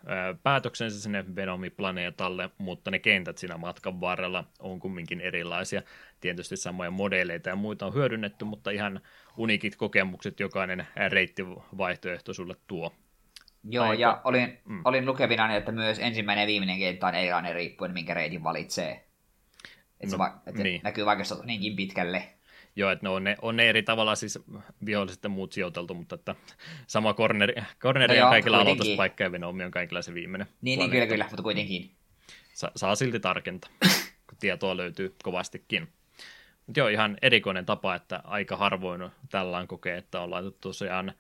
päätöksensä 0.44 1.02
sinne 1.02 1.26
Venomi-planeetalle, 1.35 2.49
mutta 2.57 2.91
ne 2.91 2.99
kentät 2.99 3.38
siinä 3.38 3.57
matkan 3.57 4.02
varrella 4.02 4.44
on 4.60 4.80
kumminkin 4.80 5.22
erilaisia. 5.22 5.81
Tietysti 6.22 6.57
samoja 6.57 6.91
modeleita 6.91 7.49
ja 7.49 7.56
muita 7.56 7.85
on 7.85 7.94
hyödynnetty, 7.94 8.45
mutta 8.45 8.72
ihan 8.72 9.02
unikit 9.38 9.76
kokemukset 9.76 10.39
jokainen 10.39 10.88
reittivaihtoehto 11.10 12.34
sulle 12.34 12.56
tuo. 12.68 12.94
Joo, 13.64 13.85
Aika. 13.85 14.02
ja 14.02 14.22
olin, 14.23 14.57
mm. 14.65 14.81
olin 14.85 15.06
lukevina, 15.06 15.56
että 15.56 15.72
myös 15.72 15.99
ensimmäinen 15.99 16.41
ja 16.41 16.48
viimeinen 16.48 16.80
kenttä 16.80 17.07
on 17.07 17.15
erilainen 17.15 17.56
riippuen, 17.56 17.94
minkä 17.94 18.14
reitin 18.14 18.44
valitsee. 18.44 18.91
Että, 18.91 20.06
no, 20.06 20.10
se 20.10 20.18
va- 20.18 20.41
että 20.48 20.64
niin. 20.64 20.81
näkyy 20.84 21.06
vaikka 21.06 21.23
niinkin 21.45 21.76
pitkälle. 21.76 22.37
Joo, 22.78 22.91
että 22.91 23.06
ne 23.06 23.10
on, 23.10 23.24
ne, 23.24 23.38
on 23.41 23.58
ne 23.58 23.70
eri 23.70 23.84
tavalla 23.84 24.16
siis 24.16 24.40
viholliset 24.86 25.24
ja 25.24 25.30
muut 25.30 25.54
sijoiteltu, 25.54 25.94
mutta 25.94 26.16
että 26.16 26.36
sama 26.88 27.14
corneri, 27.14 27.54
corneri 27.80 28.08
no 28.08 28.14
on 28.14 28.20
joo, 28.20 28.30
kaikilla 28.30 28.58
aloituspaikka 28.58 29.24
ja 29.24 29.32
Venomi 29.32 29.64
on 29.64 29.72
kaikilla 29.72 30.02
se 30.02 30.14
viimeinen. 30.14 30.48
Niin, 30.62 30.80
niin 30.80 30.91
kyllä, 30.91 31.08
kyllä, 31.08 31.26
mutta 31.30 31.44
kuitenkin. 31.44 31.91
Sa- 32.54 32.72
saa 32.76 32.95
silti 32.95 33.20
tarkentaa, 33.20 33.70
kun 34.28 34.38
tietoa 34.40 34.78
löytyy 34.78 35.16
kovastikin. 35.24 35.88
Mutta 36.68 36.80
joo, 36.80 36.88
ihan 36.88 37.18
erikoinen 37.22 37.66
tapa, 37.66 37.95
että 37.95 38.22
aika 38.24 38.58
harvoin 38.58 39.10
tällään 39.30 39.68
kokee, 39.68 39.98
että 39.98 40.22
on 40.22 40.32
laitettu 40.32 40.60
tosiaan 40.60 41.14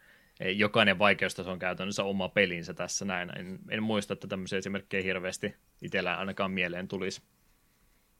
jokainen 0.55 0.99
vaikeustaso 0.99 1.51
on 1.51 1.59
käytännössä 1.59 2.03
oma 2.03 2.29
pelinsä 2.29 2.73
tässä 2.73 3.05
näin. 3.05 3.37
En, 3.37 3.59
en 3.69 3.83
muista, 3.83 4.13
että 4.13 4.27
tämmöisiä 4.27 4.57
esimerkkejä 4.57 5.03
hirveästi 5.03 5.55
itsellä 5.81 6.17
ainakaan 6.17 6.51
mieleen 6.51 6.87
tulisi. 6.87 7.21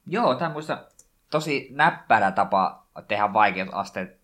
Joo, 0.06 0.36
tämä 0.36 0.52
muista 0.52 0.88
tosi 1.32 1.68
näppärä 1.72 2.32
tapa 2.32 2.87
tehdä 3.02 3.34
vaikeusasteet 3.34 4.18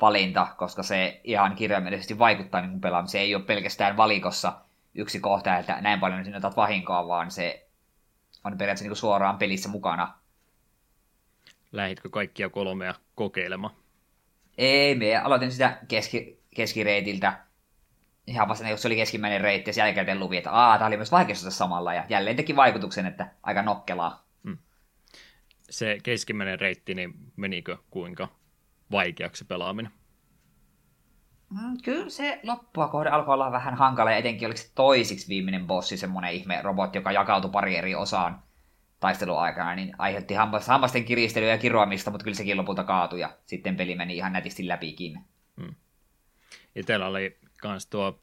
valinta, 0.00 0.46
koska 0.56 0.82
se 0.82 1.20
ihan 1.24 1.56
kirjaimellisesti 1.56 2.18
vaikuttaa 2.18 2.60
niin 2.60 2.80
pelaamiseen. 2.80 3.22
Se 3.22 3.24
ei 3.24 3.34
ole 3.34 3.44
pelkästään 3.44 3.96
valikossa 3.96 4.52
yksi 4.94 5.20
kohta, 5.20 5.58
että 5.58 5.80
näin 5.80 6.00
paljon 6.00 6.24
sinä 6.24 6.36
otat 6.36 6.56
vahinkoa, 6.56 7.08
vaan 7.08 7.30
se 7.30 7.68
on 8.44 8.58
periaatteessa 8.58 8.88
niin 8.88 8.96
suoraan 8.96 9.38
pelissä 9.38 9.68
mukana. 9.68 10.14
Lähitkö 11.72 12.08
kaikkia 12.10 12.48
kolmea 12.48 12.94
kokeilemaan? 13.14 13.74
Ei, 14.58 14.94
me 14.94 15.16
aloitin 15.16 15.52
sitä 15.52 15.78
keski, 15.88 16.42
keskireitiltä. 16.56 17.38
Ihan 18.26 18.48
vasta 18.48 18.68
jos 18.68 18.82
se 18.82 18.88
oli 18.88 18.96
keskimmäinen 18.96 19.40
reitti 19.40 19.70
ja 19.76 19.86
jälkeen 19.86 20.20
luvi, 20.20 20.36
että 20.36 20.52
aah, 20.52 20.78
tämä 20.78 20.86
oli 20.86 20.96
myös 20.96 21.12
vaikeus 21.12 21.46
samalla. 21.48 21.94
Ja 21.94 22.04
jälleen 22.08 22.36
teki 22.36 22.56
vaikutuksen, 22.56 23.06
että 23.06 23.30
aika 23.42 23.62
nokkelaa 23.62 24.29
se 25.70 25.98
keskimmäinen 26.02 26.60
reitti, 26.60 26.94
niin 26.94 27.14
menikö 27.36 27.76
kuinka 27.90 28.28
vaikeaksi 28.90 29.44
pelaaminen? 29.44 29.92
Mm, 31.50 31.76
kyllä 31.84 32.10
se 32.10 32.40
loppua 32.42 32.88
kohde 32.88 33.10
alkoi 33.10 33.34
olla 33.34 33.52
vähän 33.52 33.74
hankala, 33.74 34.10
ja 34.10 34.16
etenkin 34.16 34.46
oliko 34.46 34.60
se 34.60 34.72
toisiksi 34.74 35.28
viimeinen 35.28 35.66
bossi, 35.66 35.96
semmoinen 35.96 36.32
ihme 36.32 36.62
robotti, 36.62 36.98
joka 36.98 37.12
jakautui 37.12 37.50
pari 37.50 37.76
eri 37.76 37.94
osaan 37.94 38.42
taisteluaikana, 39.00 39.74
niin 39.74 39.92
aiheutti 39.98 40.34
hammasten 40.66 41.04
kiristelyä 41.04 41.48
ja 41.48 41.58
kiroamista, 41.58 42.10
mutta 42.10 42.24
kyllä 42.24 42.36
sekin 42.36 42.56
lopulta 42.56 42.84
kaatui, 42.84 43.20
ja 43.20 43.36
sitten 43.46 43.76
peli 43.76 43.94
meni 43.94 44.16
ihan 44.16 44.32
nätisti 44.32 44.68
läpikin. 44.68 45.20
Hmm. 45.60 45.74
Itsellä 46.76 47.06
oli 47.06 47.38
kans 47.56 47.86
tuo 47.86 48.20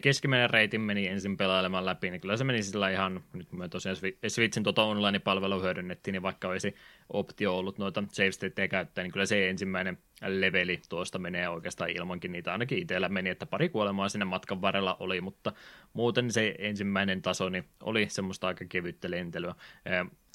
keskimmäinen 0.00 0.50
reitin 0.50 0.80
meni 0.80 1.06
ensin 1.06 1.36
pelailemaan 1.36 1.86
läpi, 1.86 2.10
niin 2.10 2.20
kyllä 2.20 2.36
se 2.36 2.44
meni 2.44 2.62
sillä 2.62 2.90
ihan, 2.90 3.24
nyt 3.32 3.52
me 3.52 3.68
tosiaan 3.68 3.96
Switchin 4.28 4.62
tuota 4.62 4.82
online-palvelu 4.82 5.62
hyödynnettiin, 5.62 6.12
niin 6.12 6.22
vaikka 6.22 6.48
olisi 6.48 6.74
optio 7.12 7.58
ollut 7.58 7.78
noita 7.78 8.04
save 8.12 8.32
stateja 8.32 8.68
käyttää, 8.68 9.04
niin 9.04 9.12
kyllä 9.12 9.26
se 9.26 9.48
ensimmäinen 9.48 9.98
leveli 10.26 10.80
tuosta 10.88 11.18
menee 11.18 11.48
oikeastaan 11.48 11.90
ilmankin 11.90 12.32
niitä, 12.32 12.52
ainakin 12.52 12.78
itsellä 12.78 13.08
meni, 13.08 13.30
että 13.30 13.46
pari 13.46 13.68
kuolemaa 13.68 14.08
sinne 14.08 14.24
matkan 14.24 14.62
varrella 14.62 14.96
oli, 15.00 15.20
mutta 15.20 15.52
muuten 15.92 16.30
se 16.30 16.54
ensimmäinen 16.58 17.22
taso 17.22 17.48
niin 17.48 17.64
oli 17.82 18.06
semmoista 18.08 18.46
aika 18.46 18.64
kevyttä 18.68 19.10
lentelyä. 19.10 19.54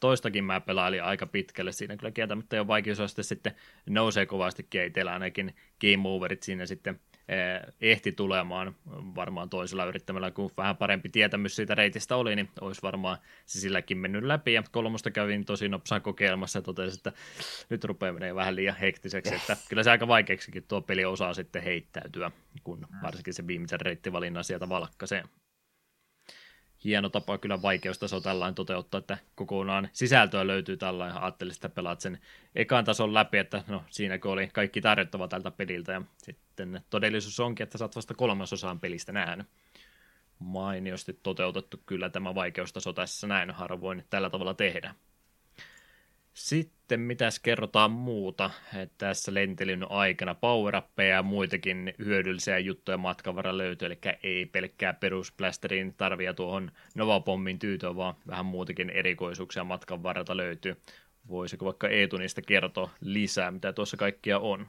Toistakin 0.02 0.44
mä 0.44 0.62
pelailin 0.62 1.04
aika 1.04 1.26
pitkälle, 1.26 1.72
siinä 1.72 1.98
kyllä 1.98 2.12
kieltämättä 2.12 2.56
jo 2.56 2.68
vaikeusaste 2.68 3.24
sitten 3.24 3.56
nousee 3.90 4.26
kovastikin, 4.26 4.86
itsellä 4.86 5.14
ainakin 5.14 5.56
game 5.82 6.10
overit 6.10 6.44
siinä 6.44 6.66
sitten 6.66 7.00
ehti 7.82 8.12
tulemaan 8.12 8.76
varmaan 9.16 9.50
toisella 9.50 9.86
yrittämällä, 9.86 10.32
kun 10.32 10.52
vähän 10.58 10.78
parempi 10.78 11.10
tietämys 11.10 11.56
siitä 11.56 11.76
reitistä 11.76 12.16
oli, 12.16 12.36
niin 12.36 12.50
olisi 12.62 12.82
varmaan 12.82 13.18
se 13.46 13.60
silläkin 13.60 13.98
mennyt 13.98 14.24
läpi. 14.24 14.54
Ja 14.54 14.64
kolmosta 14.72 15.12
kävin 15.12 15.46
tosi 15.46 15.70
nopsaan 15.70 16.02
kokeilmassa 16.02 16.60
ja 16.60 16.64
totesin, 16.64 17.00
että 17.00 17.12
nyt 17.70 17.84
rupeaa 17.84 18.14
menemään 18.14 18.36
vähän 18.36 18.56
liian 18.56 18.78
hektiseksi, 18.78 19.36
että 19.36 19.58
kyllä 19.70 19.84
se 19.84 19.92
aika 19.92 20.08
vaikeaksikin 20.08 20.64
tuo 20.68 20.82
peli 20.82 21.06
osaa 21.06 21.34
sitten 21.34 21.64
heittäytyä, 21.64 22.32
kun 22.64 22.88
varsinkin 23.02 23.34
se 23.34 23.48
viimeisen 23.48 23.82
reittivalinnan 23.82 24.44
sieltä 24.44 24.70
valkkasee 24.70 25.24
hieno 26.84 27.10
tapa 27.10 27.38
kyllä 27.38 27.62
vaikeustaso 27.62 28.22
tällainen 28.22 28.56
toteuttaa, 28.56 29.00
että 29.00 29.18
kokonaan 29.36 29.90
sisältöä 29.94 30.48
löytyy 30.48 30.78
tällainen. 30.78 31.22
Ajattelin, 31.22 31.54
että 31.54 31.70
pelaat 31.70 32.02
sen 32.02 32.20
ekan 32.56 32.86
tason 32.86 33.14
läpi, 33.14 33.38
että 33.38 33.64
no 33.68 33.84
siinäkö 33.90 34.30
oli 34.30 34.50
kaikki 34.54 34.82
tarjottava 34.82 35.28
tältä 35.28 35.52
peliltä 35.52 35.92
ja 35.92 36.02
sitten 36.18 36.43
todellisuus 36.90 37.40
onkin, 37.40 37.64
että 37.64 37.78
sä 37.78 37.86
oot 37.86 37.96
vasta 37.96 38.14
kolmasosaan 38.14 38.80
pelistä 38.80 39.12
nähnyt. 39.12 39.48
Mainiosti 40.40 41.20
toteutettu 41.24 41.82
kyllä 41.86 42.10
tämä 42.10 42.36
vaikeustaso 42.36 42.94
tässä 42.94 43.28
näin, 43.28 43.52
harvoin 43.52 44.04
tällä 44.10 44.30
tavalla 44.30 44.54
tehdä. 44.54 44.96
Sitten 46.34 47.00
mitäs 47.00 47.40
kerrotaan 47.40 47.92
muuta 47.92 48.50
että 48.76 49.08
tässä 49.08 49.34
lentelyn 49.34 49.92
aikana, 49.92 50.36
power 50.36 50.82
ja 51.10 51.24
muitakin 51.24 51.94
hyödyllisiä 52.06 52.60
juttuja 52.60 52.98
matkan 52.98 53.36
varrella 53.36 53.58
löytyy, 53.58 53.86
eli 53.86 54.00
ei 54.24 54.46
pelkkää 54.46 54.94
perusplästerin 54.94 55.94
tarvia 55.94 56.34
tuohon 56.34 56.72
Nova-pommin 56.96 57.60
tyytöön, 57.60 57.96
vaan 57.96 58.16
vähän 58.28 58.46
muutakin 58.46 58.90
erikoisuuksia 58.90 59.64
matkan 59.64 60.04
varrelta 60.04 60.38
löytyy. 60.38 60.82
Voisiko 61.28 61.66
vaikka 61.66 61.88
Eetu 61.88 62.18
niistä 62.18 62.42
kertoa 62.42 62.90
lisää, 63.02 63.52
mitä 63.52 63.74
tuossa 63.74 63.98
kaikkia 63.98 64.40
on? 64.40 64.68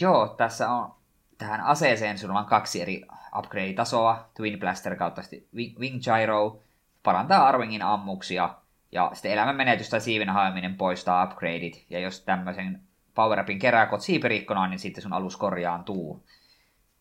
Joo, 0.00 0.34
tässä 0.36 0.70
on 0.70 0.94
tähän 1.38 1.60
aseeseen 1.60 2.18
sinulla 2.18 2.40
on 2.40 2.46
kaksi 2.46 2.82
eri 2.82 3.02
upgrade-tasoa, 3.38 4.28
Twin 4.36 4.60
Blaster 4.60 4.96
kautta 4.96 5.22
Wing 5.54 6.00
Gyro, 6.02 6.62
parantaa 7.02 7.46
Arwingin 7.46 7.82
ammuksia, 7.82 8.54
ja 8.92 9.10
sitten 9.14 9.32
elämän 9.32 9.56
menetys 9.56 9.90
tai 9.90 10.00
siiven 10.00 10.28
haeminen 10.28 10.76
poistaa 10.76 11.24
upgradeit. 11.24 11.86
Ja 11.90 11.98
jos 11.98 12.20
tämmöisen 12.20 12.82
power 13.14 13.40
upin 13.40 13.58
kerää 13.58 13.86
kot 13.86 14.00
siiperiikkonaan, 14.00 14.70
niin 14.70 14.78
sitten 14.78 15.02
sun 15.02 15.12
alus 15.12 15.36
korjaantuu. 15.36 16.24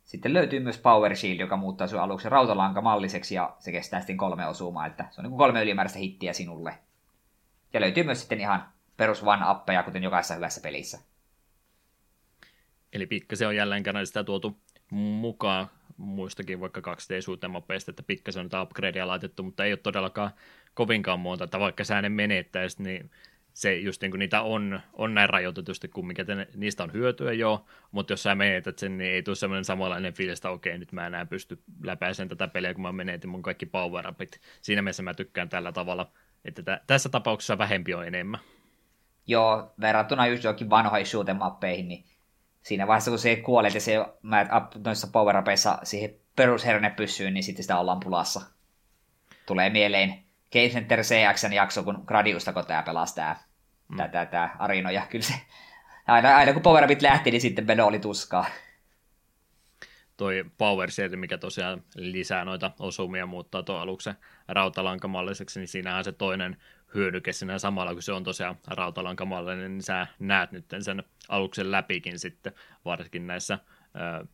Sitten 0.04 0.34
löytyy 0.34 0.60
myös 0.60 0.78
Power 0.78 1.16
Shield, 1.16 1.40
joka 1.40 1.58
muuttaa 1.58 1.88
sun 1.88 2.00
aluksen 2.00 2.32
rautalankamalliseksi 2.32 3.36
ja 3.36 3.56
se 3.60 3.72
kestää 3.72 4.00
sitten 4.00 4.18
kolme 4.18 4.48
osumaa, 4.48 4.86
että 4.86 5.06
se 5.12 5.22
on 5.22 5.26
niin 5.26 5.38
kolme 5.38 5.64
ylimääräistä 5.64 6.00
hittiä 6.00 6.34
sinulle. 6.34 6.78
Ja 7.74 7.82
löytyy 7.82 8.04
myös 8.04 8.20
sitten 8.20 8.40
ihan 8.40 8.66
perus 8.98 9.24
one 9.24 9.42
appeja, 9.46 9.84
kuten 9.84 10.04
jokaisessa 10.04 10.36
hyvässä 10.36 10.62
pelissä. 10.62 11.00
Eli 12.94 13.06
pikkasen 13.06 13.48
on 13.48 13.56
jälleen 13.56 13.84
kerran 13.84 14.08
sitä 14.08 14.24
tuotu 14.24 14.62
mukaan 14.92 15.68
muistakin 15.98 16.60
vaikka 16.60 16.82
2D-suutemappeista, 16.82 17.92
että 17.92 18.04
pikkasen 18.04 18.42
on 18.42 18.50
tätä 18.50 18.62
upgradea 18.62 19.08
laitettu, 19.08 19.44
mutta 19.44 19.66
ei 19.66 19.72
ole 19.72 19.80
todellakaan 19.84 20.32
kovinkaan 20.74 21.20
monta, 21.20 21.44
että 21.44 21.60
vaikka 21.60 21.84
sä 21.84 22.02
ne 22.02 22.10
menettäisit, 22.10 22.80
niin 22.80 23.12
se 23.54 23.76
just 23.76 24.02
niin 24.02 24.12
kuin 24.12 24.20
niitä 24.20 24.42
on, 24.42 24.80
on 24.94 25.14
näin 25.14 25.30
rajoitetusti 25.30 25.88
kumminkin, 25.88 26.24
että 26.24 26.36
ne, 26.36 26.48
niistä 26.56 26.84
on 26.84 26.94
hyötyä 26.94 27.34
jo, 27.34 27.66
mutta 27.92 28.14
jos 28.14 28.24
sä 28.24 28.36
menetät 28.36 28.80
sen, 28.80 28.98
niin 28.98 29.12
ei 29.12 29.24
tule 29.24 29.36
semmoinen 29.36 29.66
samanlainen 29.66 30.14
fiilis, 30.14 30.40
että 30.40 30.50
okei, 30.50 30.78
nyt 30.78 30.92
mä 30.92 31.08
enää 31.08 31.26
pysty 31.26 31.60
läpäisemään 31.84 32.30
tätä 32.30 32.48
peliä, 32.48 32.74
kun 32.74 32.82
mä 32.82 32.92
menetin 32.92 33.30
mun 33.30 33.42
kaikki 33.42 33.66
power 33.66 34.08
upit. 34.08 34.42
Siinä 34.62 34.82
mielessä 34.82 35.04
mä 35.04 35.14
tykkään 35.14 35.50
tällä 35.50 35.72
tavalla, 35.72 36.12
että 36.46 36.64
t- 36.64 36.88
tässä 36.88 37.10
tapauksessa 37.10 37.58
vähempi 37.58 37.94
on 37.94 38.08
enemmän. 38.08 38.40
Joo, 39.28 39.74
verrattuna 39.82 40.28
just 40.28 40.44
jokin 40.44 40.70
vanhoihin 40.70 41.08
shootemappeihin, 41.08 41.88
niin 41.88 42.06
siinä 42.62 42.88
vaiheessa, 42.88 43.12
kun 43.12 43.20
se 43.20 43.36
kuolet 43.36 43.74
ja 43.74 43.82
se 43.82 43.98
mä 44.22 44.46
up 44.58 44.86
noissa 44.86 45.08
power 45.08 45.36
siihen 45.84 46.16
perusherne 46.36 46.90
pyssyyn, 46.90 47.34
niin 47.34 47.44
sitten 47.44 47.64
sitä 47.64 47.80
ollaan 47.80 48.00
pulassa. 48.00 48.42
tulee 49.46 49.70
mieleen 49.70 50.24
Game 50.52 50.70
Center 50.70 51.00
CXn 51.00 51.54
jakso, 51.54 51.84
kun 51.84 52.04
Gradiusta 52.06 52.54
kun 52.54 52.66
tämä 52.66 52.84
pelasi 52.84 53.16
tämä, 53.16 53.36
mm. 53.88 53.98
tämä, 53.98 54.26
tämä 54.26 54.56
Arino, 54.60 54.90
ja 54.90 55.02
kyllä 55.10 55.26
se, 55.26 55.34
aina, 56.08 56.38
aina 56.38 56.54
kun 56.54 56.62
Power 56.62 56.88
lähti, 57.02 57.32
niin 57.32 57.42
sitten 57.42 57.68
meno 57.68 57.88
oli 57.88 58.00
tuskaa 58.00 58.46
toi 60.22 60.46
Power 60.58 60.92
Set, 60.92 61.12
mikä 61.12 61.38
tosiaan 61.38 61.84
lisää 61.96 62.46
noita 62.46 62.72
osumia, 62.80 63.26
muuttaa 63.26 63.64
tuon 63.64 63.82
aluksen 63.82 64.16
rautalankamalliseksi, 64.48 65.60
niin 65.60 65.68
siinähän 65.68 66.04
se 66.04 66.12
toinen 66.12 66.58
hyödyke 66.94 67.34
siinä 67.34 67.60
samalla, 67.60 67.94
kun 67.94 68.04
se 68.04 68.12
on 68.12 68.24
tosiaan 68.24 68.58
rautalankamallinen, 68.68 69.72
niin 69.72 69.84
sä 69.84 70.08
näet 70.20 70.52
nyt 70.52 70.66
sen 70.80 71.04
aluksen 71.30 71.72
läpikin 71.72 72.20
sitten, 72.20 72.54
varsinkin 72.86 73.28
näissä 73.28 73.60
ää, 73.94 74.26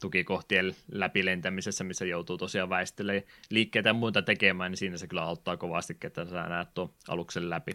tukikohtien 0.00 0.74
läpilentämisessä, 0.92 1.84
missä 1.84 2.04
joutuu 2.04 2.38
tosiaan 2.38 2.68
väistelemään 2.70 3.26
liikkeitä 3.50 3.88
ja 3.88 3.94
muuta 3.94 4.22
tekemään, 4.22 4.70
niin 4.70 4.78
siinä 4.78 4.96
se 4.96 5.06
kyllä 5.06 5.22
auttaa 5.22 5.56
kovasti, 5.56 5.96
että 6.04 6.24
sä 6.24 6.42
näet 6.42 6.74
tuon 6.74 6.92
aluksen 7.08 7.50
läpi. 7.50 7.72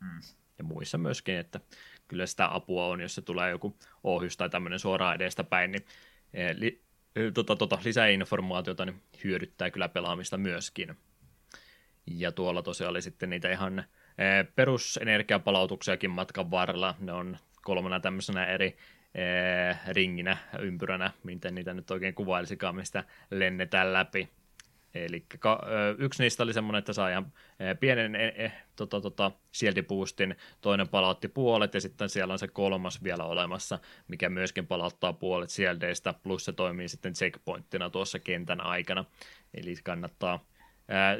Mm. 0.00 0.20
Ja 0.58 0.64
muissa 0.64 0.98
myöskin, 0.98 1.34
että 1.34 1.60
kyllä 2.08 2.26
sitä 2.26 2.54
apua 2.54 2.86
on, 2.86 3.00
jos 3.00 3.14
se 3.14 3.22
tulee 3.22 3.50
joku 3.50 3.76
ohjus 4.04 4.36
tai 4.36 4.50
tämmöinen 4.50 4.78
suoraan 4.78 5.14
edestä 5.14 5.44
päin, 5.44 5.72
niin 5.72 5.84
Eh, 6.34 6.56
li, 6.56 6.82
eh, 7.16 7.32
tota, 7.32 7.56
tota, 7.56 7.78
lisäinformaatiota 7.84 8.84
niin 8.84 9.02
hyödyttää 9.24 9.70
kyllä 9.70 9.88
pelaamista 9.88 10.38
myöskin. 10.38 10.96
Ja 12.06 12.32
tuolla 12.32 12.62
tosiaan 12.62 12.90
oli 12.90 13.02
sitten 13.02 13.30
niitä 13.30 13.50
ihan 13.50 13.78
eh, 13.78 14.54
perusenergiapalautuksiakin 14.54 16.10
matkan 16.10 16.50
varrella. 16.50 16.94
Ne 17.00 17.12
on 17.12 17.38
kolmena 17.62 18.00
tämmöisenä 18.00 18.46
eri 18.46 18.76
ringinä, 19.88 20.36
ympyränä, 20.58 21.10
miten 21.22 21.54
niitä 21.54 21.74
nyt 21.74 21.90
oikein 21.90 22.14
kuvailisikaan, 22.14 22.76
mistä 22.76 23.04
lennetään 23.30 23.92
läpi. 23.92 24.28
Eli 24.94 25.26
yksi 25.98 26.22
niistä 26.22 26.42
oli 26.42 26.52
semmoinen, 26.52 26.78
että 26.78 26.92
saa 26.92 27.10
ihan 27.10 27.32
pienen 27.80 28.12
tota, 28.76 29.00
tota, 29.00 29.30
boostin, 29.88 30.36
toinen 30.60 30.88
palautti 30.88 31.28
puolet 31.28 31.74
ja 31.74 31.80
sitten 31.80 32.08
siellä 32.08 32.32
on 32.32 32.38
se 32.38 32.48
kolmas 32.48 33.02
vielä 33.02 33.24
olemassa, 33.24 33.78
mikä 34.08 34.28
myöskin 34.28 34.66
palauttaa 34.66 35.12
puolet 35.12 35.50
sieldeistä, 35.50 36.14
plus 36.22 36.44
se 36.44 36.52
toimii 36.52 36.88
sitten 36.88 37.12
checkpointtina 37.12 37.90
tuossa 37.90 38.18
kentän 38.18 38.60
aikana. 38.60 39.04
Eli 39.54 39.74
kannattaa 39.84 40.44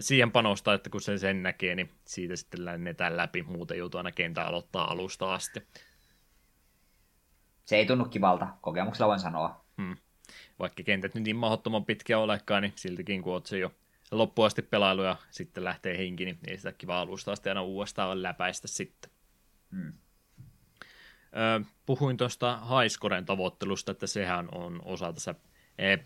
siihen 0.00 0.32
panostaa, 0.32 0.74
että 0.74 0.90
kun 0.90 1.00
se 1.00 1.18
sen 1.18 1.42
näkee, 1.42 1.74
niin 1.74 1.90
siitä 2.04 2.36
sitten 2.36 2.64
lennetään 2.64 3.16
läpi, 3.16 3.42
muuten 3.42 3.78
joutuu 3.78 3.98
aina 3.98 4.12
kentän 4.12 4.46
aloittaa 4.46 4.90
alusta 4.90 5.34
asti. 5.34 5.62
Se 7.64 7.76
ei 7.76 7.86
tunnu 7.86 8.04
kivalta, 8.04 8.46
kokemuksella 8.60 9.08
voin 9.08 9.20
sanoa. 9.20 9.64
Hmm 9.82 9.96
vaikka 10.58 10.82
kentät 10.82 11.14
nyt 11.14 11.24
niin 11.24 11.36
mahdottoman 11.36 11.84
pitkä 11.84 12.18
olekaan, 12.18 12.62
niin 12.62 12.72
siltikin 12.76 13.22
kun 13.22 13.32
oot 13.32 13.46
se 13.46 13.58
jo 13.58 13.72
loppuun 14.10 14.46
asti 14.46 14.62
pelailu 14.62 15.02
ja 15.02 15.16
sitten 15.30 15.64
lähtee 15.64 15.98
henki, 15.98 16.24
niin 16.24 16.38
ei 16.46 16.56
sitä 16.56 16.72
kiva 16.72 17.00
alusta 17.00 17.32
asti 17.32 17.48
aina 17.48 17.62
uudestaan 17.62 18.22
läpäistä 18.22 18.68
sitten. 18.68 19.10
Hmm. 19.70 19.92
puhuin 21.86 22.16
tuosta 22.16 22.56
Haiskoren 22.56 23.26
tavoittelusta, 23.26 23.92
että 23.92 24.06
sehän 24.06 24.48
on 24.54 24.82
osa 24.84 25.12
tässä 25.12 25.34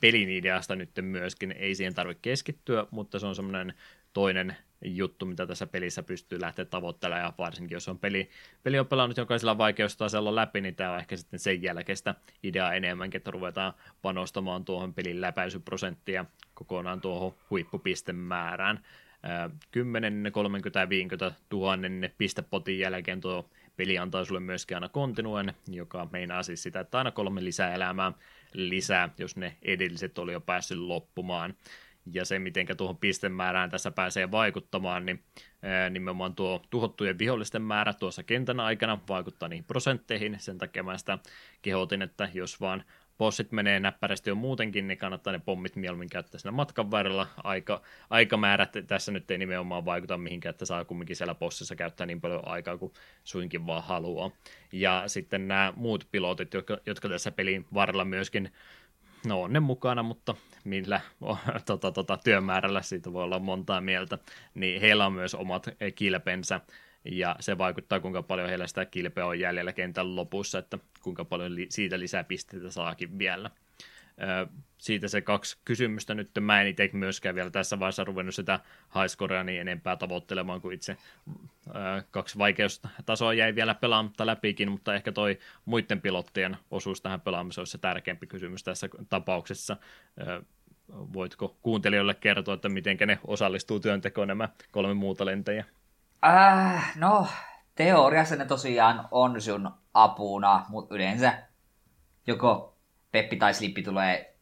pelin 0.00 0.30
ideasta 0.30 0.76
nyt 0.76 0.90
myöskin. 1.00 1.52
Ei 1.52 1.74
siihen 1.74 1.94
tarvitse 1.94 2.22
keskittyä, 2.22 2.86
mutta 2.90 3.18
se 3.18 3.26
on 3.26 3.34
semmoinen 3.34 3.74
toinen 4.12 4.56
juttu, 4.84 5.26
mitä 5.26 5.46
tässä 5.46 5.66
pelissä 5.66 6.02
pystyy 6.02 6.40
lähteä 6.40 6.64
tavoittelemaan, 6.64 7.24
ja 7.24 7.32
varsinkin 7.38 7.76
jos 7.76 7.88
on 7.88 7.98
peli, 7.98 8.30
peli 8.62 8.78
on 8.78 8.86
pelannut 8.86 9.16
jokaisella 9.16 9.58
vaikeustasolla 9.58 10.34
läpi, 10.34 10.60
niin 10.60 10.74
tämä 10.74 10.92
on 10.92 10.98
ehkä 10.98 11.16
sitten 11.16 11.40
sen 11.40 11.62
jälkeistä 11.62 12.14
ideaa 12.42 12.74
enemmänkin, 12.74 13.18
että 13.18 13.30
ruvetaan 13.30 13.72
panostamaan 14.02 14.64
tuohon 14.64 14.94
pelin 14.94 15.20
läpäisyprosenttia 15.20 16.24
kokonaan 16.54 17.00
tuohon 17.00 17.34
huippupistemäärään. 17.50 18.80
10, 19.70 20.30
30, 20.32 20.88
50 20.88 21.32
tuhannen 21.48 22.10
pistepotin 22.18 22.78
jälkeen 22.78 23.20
tuo 23.20 23.50
peli 23.76 23.98
antaa 23.98 24.24
sulle 24.24 24.40
myöskin 24.40 24.76
aina 24.76 24.88
kontinuen, 24.88 25.52
joka 25.68 26.08
meinaa 26.12 26.42
siis 26.42 26.62
sitä, 26.62 26.80
että 26.80 26.98
aina 26.98 27.10
kolme 27.10 27.44
lisää 27.44 27.74
elämää 27.74 28.12
lisää, 28.56 29.08
jos 29.18 29.36
ne 29.36 29.56
edelliset 29.62 30.18
oli 30.18 30.32
jo 30.32 30.40
päässyt 30.40 30.78
loppumaan. 30.78 31.54
Ja 32.12 32.24
se, 32.24 32.38
miten 32.38 32.66
tuohon 32.76 32.96
pistemäärään 32.96 33.70
tässä 33.70 33.90
pääsee 33.90 34.30
vaikuttamaan, 34.30 35.06
niin 35.06 35.24
nimenomaan 35.90 36.34
tuo 36.34 36.62
tuhottujen 36.70 37.18
vihollisten 37.18 37.62
määrä 37.62 37.92
tuossa 37.92 38.22
kentän 38.22 38.60
aikana 38.60 38.98
vaikuttaa 39.08 39.48
niihin 39.48 39.64
prosentteihin. 39.64 40.36
Sen 40.38 40.58
takia 40.58 40.82
mä 40.82 40.98
sitä 40.98 41.18
kehotin, 41.62 42.02
että 42.02 42.28
jos 42.34 42.60
vaan 42.60 42.84
bossit 43.18 43.52
menee 43.52 43.80
näppärästi 43.80 44.30
jo 44.30 44.34
muutenkin, 44.34 44.88
niin 44.88 44.98
kannattaa 44.98 45.32
ne 45.32 45.38
pommit 45.38 45.76
mieluummin 45.76 46.08
käyttää 46.08 46.38
siinä 46.40 46.52
matkan 46.52 46.90
varrella. 46.90 47.26
Aika, 47.44 47.82
aikamäärät 48.10 48.72
tässä 48.86 49.12
nyt 49.12 49.30
ei 49.30 49.38
nimenomaan 49.38 49.84
vaikuta 49.84 50.18
mihinkään, 50.18 50.50
että 50.50 50.64
saa 50.64 50.84
kumminkin 50.84 51.16
siellä 51.16 51.34
bossissa 51.34 51.76
käyttää 51.76 52.06
niin 52.06 52.20
paljon 52.20 52.48
aikaa 52.48 52.78
kuin 52.78 52.92
suinkin 53.24 53.66
vaan 53.66 53.82
haluaa. 53.82 54.30
Ja 54.72 55.04
sitten 55.06 55.48
nämä 55.48 55.72
muut 55.76 56.08
pilotit, 56.10 56.54
jotka, 56.54 56.78
jotka 56.86 57.08
tässä 57.08 57.30
pelin 57.30 57.66
varrella 57.74 58.04
myöskin 58.04 58.52
no 59.26 59.42
on 59.42 59.52
ne 59.52 59.60
mukana, 59.60 60.02
mutta 60.02 60.34
millä 60.64 61.00
tota, 61.66 61.92
tota, 61.92 62.18
työmäärällä 62.24 62.82
siitä 62.82 63.12
voi 63.12 63.24
olla 63.24 63.38
montaa 63.38 63.80
mieltä, 63.80 64.18
niin 64.54 64.80
heillä 64.80 65.06
on 65.06 65.12
myös 65.12 65.34
omat 65.34 65.68
kilpensä, 65.94 66.60
ja 67.10 67.36
se 67.40 67.58
vaikuttaa, 67.58 68.00
kuinka 68.00 68.22
paljon 68.22 68.48
heillä 68.48 68.66
sitä 68.66 68.84
kilpeä 68.84 69.26
on 69.26 69.40
jäljellä 69.40 69.72
kentän 69.72 70.16
lopussa, 70.16 70.58
että 70.58 70.78
kuinka 71.02 71.24
paljon 71.24 71.54
li- 71.54 71.66
siitä 71.70 72.00
lisää 72.00 72.24
pisteitä 72.24 72.70
saakin 72.70 73.18
vielä. 73.18 73.50
Siitä 74.78 75.08
se 75.08 75.20
kaksi 75.20 75.58
kysymystä 75.64 76.14
nyt. 76.14 76.30
Mä 76.40 76.60
en 76.60 76.66
itse 76.66 76.90
myöskään 76.92 77.34
vielä 77.34 77.50
tässä 77.50 77.78
vaiheessa 77.78 78.04
ruvennut 78.04 78.34
sitä 78.34 78.60
highscorea 78.94 79.44
niin 79.44 79.60
enempää 79.60 79.96
tavoittelemaan 79.96 80.60
kuin 80.60 80.74
itse 80.74 80.96
ö, 81.68 81.72
kaksi 82.10 82.38
vaikeustasoa 82.38 83.34
jäi 83.34 83.54
vielä 83.54 83.74
pelaamatta 83.74 84.26
läpikin, 84.26 84.70
mutta 84.70 84.94
ehkä 84.94 85.12
toi 85.12 85.38
muiden 85.64 86.00
pilottien 86.00 86.56
osuus 86.70 87.00
tähän 87.00 87.20
pelaamiseen 87.20 87.60
olisi 87.60 87.72
se 87.72 87.78
tärkeämpi 87.78 88.26
kysymys 88.26 88.64
tässä 88.64 88.88
tapauksessa. 89.08 89.76
Ö, 90.20 90.42
voitko 90.88 91.56
kuuntelijoille 91.62 92.14
kertoa, 92.14 92.54
että 92.54 92.68
miten 92.68 92.96
ne 93.06 93.18
osallistuu 93.26 93.80
työntekoon 93.80 94.28
nämä 94.28 94.48
kolme 94.70 94.94
muuta 94.94 95.26
lentäjää? 95.26 95.64
Äh, 96.24 96.92
no, 96.96 97.26
teoriassa 97.74 98.36
ne 98.36 98.44
tosiaan 98.44 99.08
on 99.10 99.40
sun 99.40 99.70
apuna, 99.94 100.66
mutta 100.68 100.94
yleensä 100.94 101.42
joko 102.26 102.76
Peppi 103.12 103.36
tai 103.36 103.54
Slippi 103.54 103.82
tulee 103.82 104.36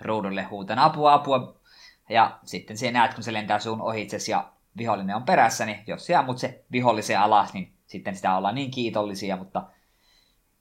ruudulle 0.00 0.42
huutan 0.42 0.78
apua, 0.78 1.12
apua, 1.14 1.60
ja 2.08 2.38
sitten 2.44 2.78
se 2.78 2.90
näet, 2.90 3.14
kun 3.14 3.24
se 3.24 3.32
lentää 3.32 3.58
sun 3.58 3.80
ohitses 3.80 4.28
ja 4.28 4.52
vihollinen 4.76 5.16
on 5.16 5.22
perässä, 5.24 5.66
niin 5.66 5.84
jos 5.86 6.06
sä 6.06 6.18
ammut 6.18 6.38
se 6.38 6.64
vihollisen 6.72 7.20
alas, 7.20 7.54
niin 7.54 7.74
sitten 7.86 8.16
sitä 8.16 8.36
ollaan 8.36 8.54
niin 8.54 8.70
kiitollisia, 8.70 9.36
mutta 9.36 9.62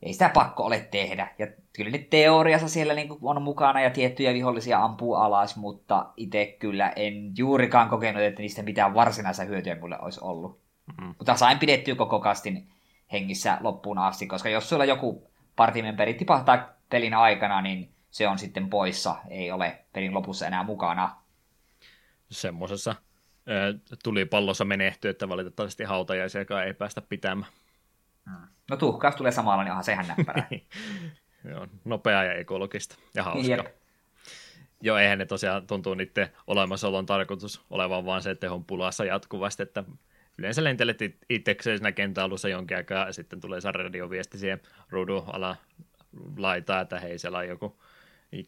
ei 0.01 0.13
sitä 0.13 0.29
pakko 0.29 0.63
ole 0.63 0.87
tehdä. 0.91 1.35
Ja 1.39 1.47
kyllä 1.73 1.91
ne 1.91 1.97
teoriassa 1.97 2.67
siellä 2.67 2.93
niin 2.93 3.09
on 3.21 3.41
mukana 3.41 3.81
ja 3.81 3.89
tiettyjä 3.89 4.33
vihollisia 4.33 4.83
ampuu 4.83 5.15
alas, 5.15 5.55
mutta 5.55 6.05
itse 6.17 6.55
kyllä 6.59 6.89
en 6.89 7.37
juurikaan 7.37 7.89
kokenut, 7.89 8.21
että 8.23 8.41
niistä 8.41 8.63
mitään 8.63 8.93
varsinaista 8.93 9.43
hyötyä 9.43 9.79
mulle 9.79 9.99
olisi 9.99 10.19
ollut. 10.23 10.59
Mm-hmm. 10.87 11.15
Mutta 11.17 11.35
sain 11.35 11.59
pidettyä 11.59 11.95
koko 11.95 12.19
kastin 12.19 12.69
hengissä 13.11 13.57
loppuun 13.61 13.97
asti, 13.97 14.27
koska 14.27 14.49
jos 14.49 14.69
sulla 14.69 14.85
joku 14.85 15.31
partimemberi 15.55 16.13
tipahtaa 16.13 16.69
pelin 16.89 17.13
aikana, 17.13 17.61
niin 17.61 17.93
se 18.11 18.27
on 18.27 18.39
sitten 18.39 18.69
poissa, 18.69 19.15
ei 19.29 19.51
ole 19.51 19.85
pelin 19.93 20.13
lopussa 20.13 20.47
enää 20.47 20.63
mukana. 20.63 21.15
Semmoisessa 22.31 22.95
tuli 24.03 24.25
pallossa 24.25 24.65
menehty, 24.65 25.09
että 25.09 25.29
valitettavasti 25.29 25.83
hautajaisiakaan 25.83 26.67
ei 26.67 26.73
päästä 26.73 27.01
pitämään. 27.01 27.51
Mm. 28.25 28.47
No 28.69 28.77
tuhkaus 28.77 29.15
tulee 29.15 29.31
samalla, 29.31 29.63
niin 29.63 29.71
onhan 29.71 29.83
sehän 29.83 30.07
näppärä. 30.07 30.47
Joo, 31.49 31.67
nopea 31.85 32.23
ja 32.23 32.33
ekologista 32.33 32.95
ja 33.15 33.23
hauska. 33.23 33.51
Jep. 33.51 33.65
Joo, 34.81 34.97
eihän 34.97 35.17
ne 35.17 35.25
tosiaan 35.25 35.67
tuntuu 35.67 35.93
niiden 35.93 36.29
olemassaolon 36.47 37.05
tarkoitus 37.05 37.61
olevan 37.69 38.05
vaan 38.05 38.21
se, 38.21 38.31
että 38.31 38.51
on 38.51 38.65
pulassa 38.65 39.05
jatkuvasti, 39.05 39.63
että 39.63 39.83
yleensä 40.37 40.63
lentelet 40.63 40.99
itsekseen 41.29 41.77
siinä 41.77 41.91
kentän 41.91 42.23
alussa 42.23 42.49
jonkin 42.49 42.77
aikaa 42.77 43.05
ja 43.05 43.13
sitten 43.13 43.41
tulee 43.41 43.61
se 43.61 43.71
radioviesti 43.71 44.37
siihen 44.37 44.61
ruudun 44.89 45.23
ala 45.33 45.55
laitaa, 46.37 46.81
että 46.81 46.99
hei 46.99 47.19
siellä 47.19 47.37
on 47.37 47.47
joku 47.47 47.79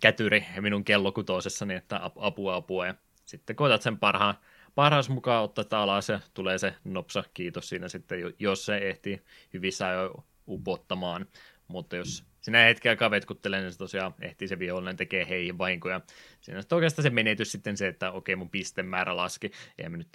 kätyri 0.01 0.45
minun 0.59 0.83
kello 0.83 1.11
kutosessa, 1.11 1.65
niin 1.65 1.77
että 1.77 2.11
apua 2.15 2.55
apua 2.55 2.87
ja 2.87 2.95
sitten 3.25 3.55
koetat 3.55 3.81
sen 3.81 3.99
parhaan 3.99 4.35
parhaas 4.75 5.09
mukaan 5.09 5.43
ottaa 5.43 5.83
alas 5.83 6.09
ja 6.09 6.19
tulee 6.33 6.57
se 6.57 6.73
nopsa 6.83 7.23
kiitos 7.33 7.69
siinä 7.69 7.87
sitten, 7.87 8.33
jos 8.39 8.65
se 8.65 8.77
ehtii 8.77 9.21
hyvissä 9.53 9.87
ajoin 9.87 10.23
upottamaan. 10.47 11.25
Mutta 11.67 11.95
jos 11.95 12.23
sinä 12.45 12.63
hetken 12.63 12.89
aikaa 12.89 13.11
vetkuttelee, 13.11 13.61
niin 13.61 13.71
se 13.71 13.77
tosiaan 13.77 14.13
ehtii 14.21 14.47
se 14.47 14.59
vihollinen 14.59 14.97
tekee 14.97 15.29
heihin 15.29 15.57
vahinkoja. 15.57 16.01
Siinä 16.45 16.59
on 16.59 16.63
oikeastaan 16.71 17.03
se 17.03 17.09
menetys 17.09 17.51
sitten 17.51 17.77
se, 17.77 17.87
että 17.87 18.11
okei 18.11 18.35
mun 18.35 18.49
pistemäärä 18.49 19.17
laski. 19.17 19.51
Ja 19.77 19.89
me 19.89 19.97
nyt 19.97 20.07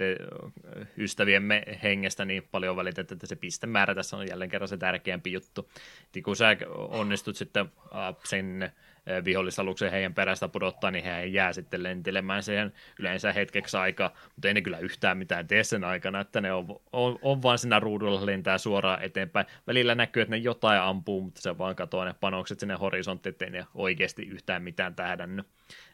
ystäviemme 0.98 1.62
hengestä 1.82 2.24
niin 2.24 2.48
paljon 2.50 2.76
välitetä, 2.76 3.14
että 3.14 3.26
se 3.26 3.36
pistemäärä 3.36 3.94
tässä 3.94 4.16
on 4.16 4.28
jälleen 4.28 4.50
kerran 4.50 4.68
se 4.68 4.76
tärkeämpi 4.76 5.32
juttu. 5.32 5.70
Et 6.16 6.22
kun 6.24 6.36
sä 6.36 6.56
onnistut 6.74 7.36
sitten 7.36 7.66
sen 8.24 8.72
vihollisaluksen 9.24 9.90
heidän 9.90 10.14
perästä 10.14 10.48
pudottaa, 10.48 10.90
niin 10.90 11.04
hän 11.04 11.32
jää 11.32 11.52
sitten 11.52 11.82
lentelemään 11.82 12.42
siihen 12.42 12.72
yleensä 12.98 13.32
hetkeksi 13.32 13.76
aikaa, 13.76 14.14
mutta 14.34 14.48
ei 14.48 14.54
ne 14.54 14.62
kyllä 14.62 14.78
yhtään 14.78 15.18
mitään 15.18 15.46
tee 15.46 15.64
sen 15.64 15.84
aikana, 15.84 16.20
että 16.20 16.40
ne 16.40 16.52
on, 16.52 16.80
on, 16.92 17.18
on 17.22 17.42
vaan 17.42 17.58
siinä 17.58 17.80
ruudulla 17.80 18.26
lentää 18.26 18.58
suoraan 18.58 19.02
eteenpäin. 19.02 19.46
Välillä 19.66 19.94
näkyy, 19.94 20.22
että 20.22 20.30
ne 20.30 20.36
jotain 20.36 20.80
ampuu, 20.80 21.22
mutta 21.22 21.40
se 21.40 21.58
vaan 21.58 21.76
katoaa 21.76 22.04
ne 22.04 22.14
panokset 22.20 22.60
sinne 22.60 22.74
horisonttiin, 22.74 23.30
ettei 23.30 23.50
ne 23.50 23.66
oikeasti 23.74 24.22
yhtään 24.22 24.62
mitään 24.62 24.94
tähdännyt. 24.94 25.46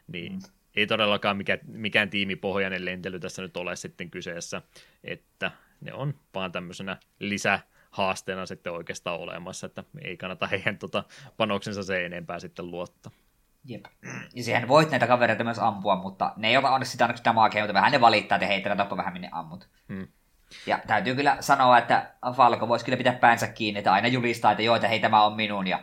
Niin 0.06 0.32
mm. 0.32 0.38
ei 0.76 0.86
todellakaan 0.86 1.36
mikään, 1.36 1.58
mikään 1.66 2.10
tiimipohjainen 2.10 2.84
lentely 2.84 3.20
tässä 3.20 3.42
nyt 3.42 3.56
ole 3.56 3.76
sitten 3.76 4.10
kyseessä, 4.10 4.62
että 5.04 5.50
ne 5.80 5.92
on 5.92 6.14
vaan 6.34 6.52
tämmöisenä 6.52 6.96
lisä 7.20 7.60
haasteena 7.90 8.46
sitten 8.46 8.72
oikeastaan 8.72 9.20
olemassa, 9.20 9.66
että 9.66 9.84
ei 10.02 10.16
kannata 10.16 10.46
heidän 10.46 10.78
tota, 10.78 11.04
panoksensa 11.36 11.82
se 11.82 12.06
enempää 12.06 12.40
sitten 12.40 12.70
luottaa. 12.70 13.12
Jep. 13.64 13.84
Ja 14.34 14.44
siihen 14.44 14.68
voit 14.68 14.90
näitä 14.90 15.06
kavereita 15.06 15.44
myös 15.44 15.58
ampua, 15.58 15.96
mutta 15.96 16.32
ne 16.36 16.48
ei 16.48 16.56
ota 16.56 16.70
onneksi 16.70 16.92
sitä 16.92 17.04
onneksi 17.04 17.24
damakea, 17.24 17.62
mutta 17.62 17.74
vähän 17.74 17.92
ne 17.92 18.00
valittaa, 18.00 18.36
että 18.36 18.46
heitä 18.46 18.76
tappa 18.76 18.96
vähän 18.96 19.12
minne 19.12 19.28
ammut. 19.32 19.68
Hmm. 19.88 20.08
Ja 20.66 20.78
täytyy 20.86 21.14
kyllä 21.14 21.36
sanoa, 21.40 21.78
että 21.78 22.14
Falko 22.36 22.68
voisi 22.68 22.84
kyllä 22.84 22.98
pitää 22.98 23.12
päänsä 23.12 23.48
kiinni, 23.48 23.78
että 23.78 23.92
aina 23.92 24.08
julistaa, 24.08 24.50
että 24.50 24.62
joo, 24.62 24.76
että 24.76 24.88
hei 24.88 25.00
tämä 25.00 25.24
on 25.24 25.36
minun, 25.36 25.66
ja 25.66 25.82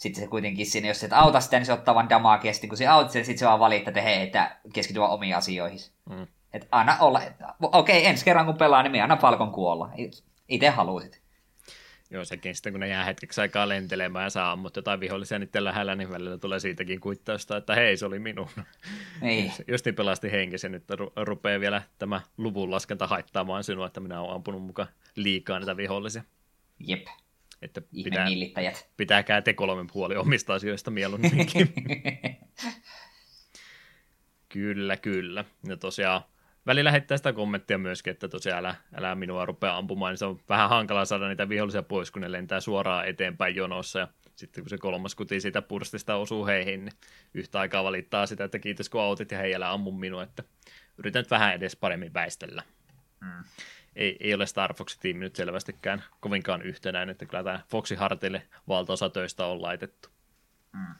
sitten 0.00 0.24
se 0.24 0.28
kuitenkin 0.28 0.66
sinne, 0.66 0.88
jos 0.88 1.04
et 1.04 1.12
auta 1.12 1.40
sitä, 1.40 1.58
niin 1.58 1.66
se 1.66 1.72
ottaa 1.72 1.94
vaan 1.94 2.08
damakea, 2.08 2.52
sitten 2.52 2.68
kun 2.68 2.78
se 2.78 2.86
autat 2.86 3.12
sen, 3.12 3.24
sitten 3.24 3.38
se 3.38 3.46
vaan 3.46 3.60
valittaa, 3.60 3.90
että 3.90 4.00
hei, 4.00 4.22
että 4.22 4.56
keskity 4.72 5.00
vaan 5.00 5.10
omiin 5.10 5.36
asioihin. 5.36 5.78
Hmm. 6.10 6.26
Että 6.52 6.68
anna 6.70 6.96
olla, 7.00 7.22
okei, 7.60 7.98
okay, 7.98 8.10
ensi 8.10 8.24
kerran 8.24 8.46
kun 8.46 8.56
pelaa, 8.56 8.82
niin 8.82 8.90
minä 8.90 9.04
anna 9.04 9.16
Falkon 9.16 9.52
kuolla. 9.52 9.90
Itse 10.48 10.68
halusit. 10.68 11.20
Joo, 12.10 12.24
sekin 12.24 12.54
sitten 12.54 12.72
kun 12.72 12.80
ne 12.80 12.88
jää 12.88 13.04
hetkeksi 13.04 13.40
aikaa 13.40 13.68
lentelemään 13.68 14.22
ja 14.22 14.30
saa 14.30 14.52
ammut 14.52 14.76
jotain 14.76 15.00
vihollisia 15.00 15.38
niiden 15.38 15.64
lähellä, 15.64 15.94
niin 15.94 16.10
välillä 16.10 16.38
tulee 16.38 16.60
siitäkin 16.60 17.00
kuittausta, 17.00 17.56
että 17.56 17.74
hei, 17.74 17.96
se 17.96 18.06
oli 18.06 18.18
minun. 18.18 18.48
Niin. 19.20 19.52
Just 19.68 19.84
niin 19.84 19.94
pelasti 19.94 20.32
henkisen, 20.32 20.72
nyt 20.72 20.84
ru- 20.90 21.12
rupeaa 21.16 21.60
vielä 21.60 21.82
tämä 21.98 22.20
luvun 22.36 22.70
laskenta 22.70 23.06
haittaamaan 23.06 23.64
sinua, 23.64 23.86
että 23.86 24.00
minä 24.00 24.20
olen 24.20 24.34
ampunut 24.34 24.62
mukaan 24.62 24.88
liikaa 25.16 25.58
niitä 25.58 25.76
vihollisia. 25.76 26.22
Jep. 26.78 27.06
Että 27.62 27.82
pitää, 28.04 28.26
pitääkää 28.96 29.42
te 29.42 29.52
kolmen 29.52 29.86
puoli 29.92 30.16
omista 30.16 30.54
asioista 30.54 30.90
mieluumminkin. 30.90 31.68
kyllä, 34.52 34.96
kyllä. 34.96 35.44
Ja 35.68 35.76
tosiaan 35.76 36.22
välillä 36.66 36.90
heittää 36.90 37.16
sitä 37.16 37.32
kommenttia 37.32 37.78
myöskin, 37.78 38.10
että 38.10 38.28
tosiaan 38.28 38.58
älä, 38.58 38.74
älä 38.94 39.14
minua 39.14 39.46
rupea 39.46 39.76
ampumaan, 39.76 40.12
niin 40.12 40.18
se 40.18 40.24
on 40.24 40.40
vähän 40.48 40.68
hankala 40.68 41.04
saada 41.04 41.28
niitä 41.28 41.48
vihollisia 41.48 41.82
pois, 41.82 42.10
kun 42.10 42.22
ne 42.22 42.32
lentää 42.32 42.60
suoraan 42.60 43.08
eteenpäin 43.08 43.56
jonossa, 43.56 43.98
ja 43.98 44.08
sitten 44.34 44.64
kun 44.64 44.70
se 44.70 44.78
kolmas 44.78 45.14
kuti 45.14 45.40
siitä 45.40 45.62
purstista 45.62 46.14
osuu 46.14 46.46
heihin, 46.46 46.84
niin 46.84 46.94
yhtä 47.34 47.60
aikaa 47.60 47.84
valittaa 47.84 48.26
sitä, 48.26 48.44
että 48.44 48.58
kiitos 48.58 48.88
kun 48.88 49.00
autit 49.00 49.30
ja 49.30 49.38
hei 49.38 49.54
älä 49.54 49.72
ammu 49.72 49.92
minua, 49.92 50.22
että 50.22 50.44
yritän 50.98 51.20
nyt 51.20 51.30
vähän 51.30 51.54
edes 51.54 51.76
paremmin 51.76 52.14
väistellä. 52.14 52.62
Mm. 53.20 53.44
Ei, 53.96 54.16
ei 54.20 54.34
ole 54.34 54.46
Star 54.46 54.74
Fox-tiimi 54.74 55.20
nyt 55.20 55.36
selvästikään 55.36 56.04
kovinkaan 56.20 56.62
yhtenäinen, 56.62 57.12
että 57.12 57.26
kyllä 57.26 57.44
tämä 57.44 57.60
Foxi 57.68 57.94
Hartille 57.94 58.42
valtaosa 58.68 59.10
töistä 59.10 59.46
on 59.46 59.62
laitettu. 59.62 60.08
Mm. 60.72 60.94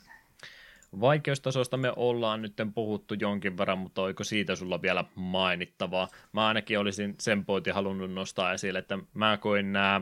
Vaikeustasosta 1.00 1.76
me 1.76 1.92
ollaan 1.96 2.42
nyt 2.42 2.54
puhuttu 2.74 3.14
jonkin 3.14 3.58
verran, 3.58 3.78
mutta 3.78 4.02
oiko 4.02 4.24
siitä 4.24 4.54
sulla 4.54 4.82
vielä 4.82 5.04
mainittavaa? 5.14 6.08
Mä 6.32 6.46
ainakin 6.46 6.78
olisin 6.78 7.14
sen 7.20 7.44
pointin 7.44 7.74
halunnut 7.74 8.12
nostaa 8.12 8.52
esille, 8.52 8.78
että 8.78 8.98
mä 9.14 9.36
koin 9.36 9.72
nämä 9.72 10.00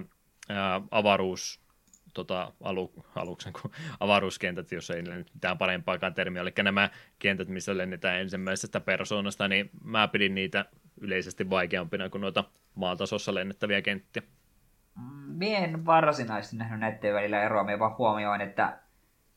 avaruus 0.90 1.60
tota, 2.14 2.52
alu, 2.62 2.92
aluksen 3.14 3.52
kuin 3.52 3.72
avaruuskentät, 4.00 4.72
jos 4.72 4.90
ei 4.90 5.02
nyt 5.02 5.34
mitään 5.34 5.58
parempaakaan 5.58 6.14
termiä, 6.14 6.42
eli 6.42 6.52
nämä 6.62 6.90
kentät, 7.18 7.48
missä 7.48 7.76
lennetään 7.76 8.20
ensimmäisestä 8.20 8.80
persoonasta, 8.80 9.48
niin 9.48 9.70
mä 9.84 10.08
pidin 10.08 10.34
niitä 10.34 10.64
yleisesti 11.00 11.50
vaikeampina 11.50 12.08
kuin 12.08 12.20
noita 12.20 12.44
maatasossa 12.74 13.34
lennettäviä 13.34 13.82
kenttiä. 13.82 14.22
Mie 15.26 15.58
en 15.58 15.86
varsinaisesti 15.86 16.56
nähnyt 16.56 16.80
näiden 16.80 17.14
välillä 17.14 17.42
eroa, 17.42 17.64
me 17.64 17.78
vaan 17.78 17.98
huomioin, 17.98 18.40
että 18.40 18.78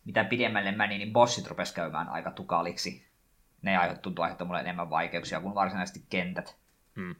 mitä 0.05 0.23
pidemmälle 0.23 0.71
meni, 0.71 0.97
niin 0.97 1.13
bossit 1.13 1.47
rupesi 1.47 1.73
käymään 1.73 2.09
aika 2.09 2.31
tukaliksi. 2.31 3.05
Ne 3.61 3.77
tuntuu 4.01 4.23
aiheuttaa 4.23 4.47
mulle 4.47 4.59
enemmän 4.59 4.89
vaikeuksia 4.89 5.41
kuin 5.41 5.55
varsinaisesti 5.55 6.05
kentät. 6.09 6.57
Hmm. 6.95 7.15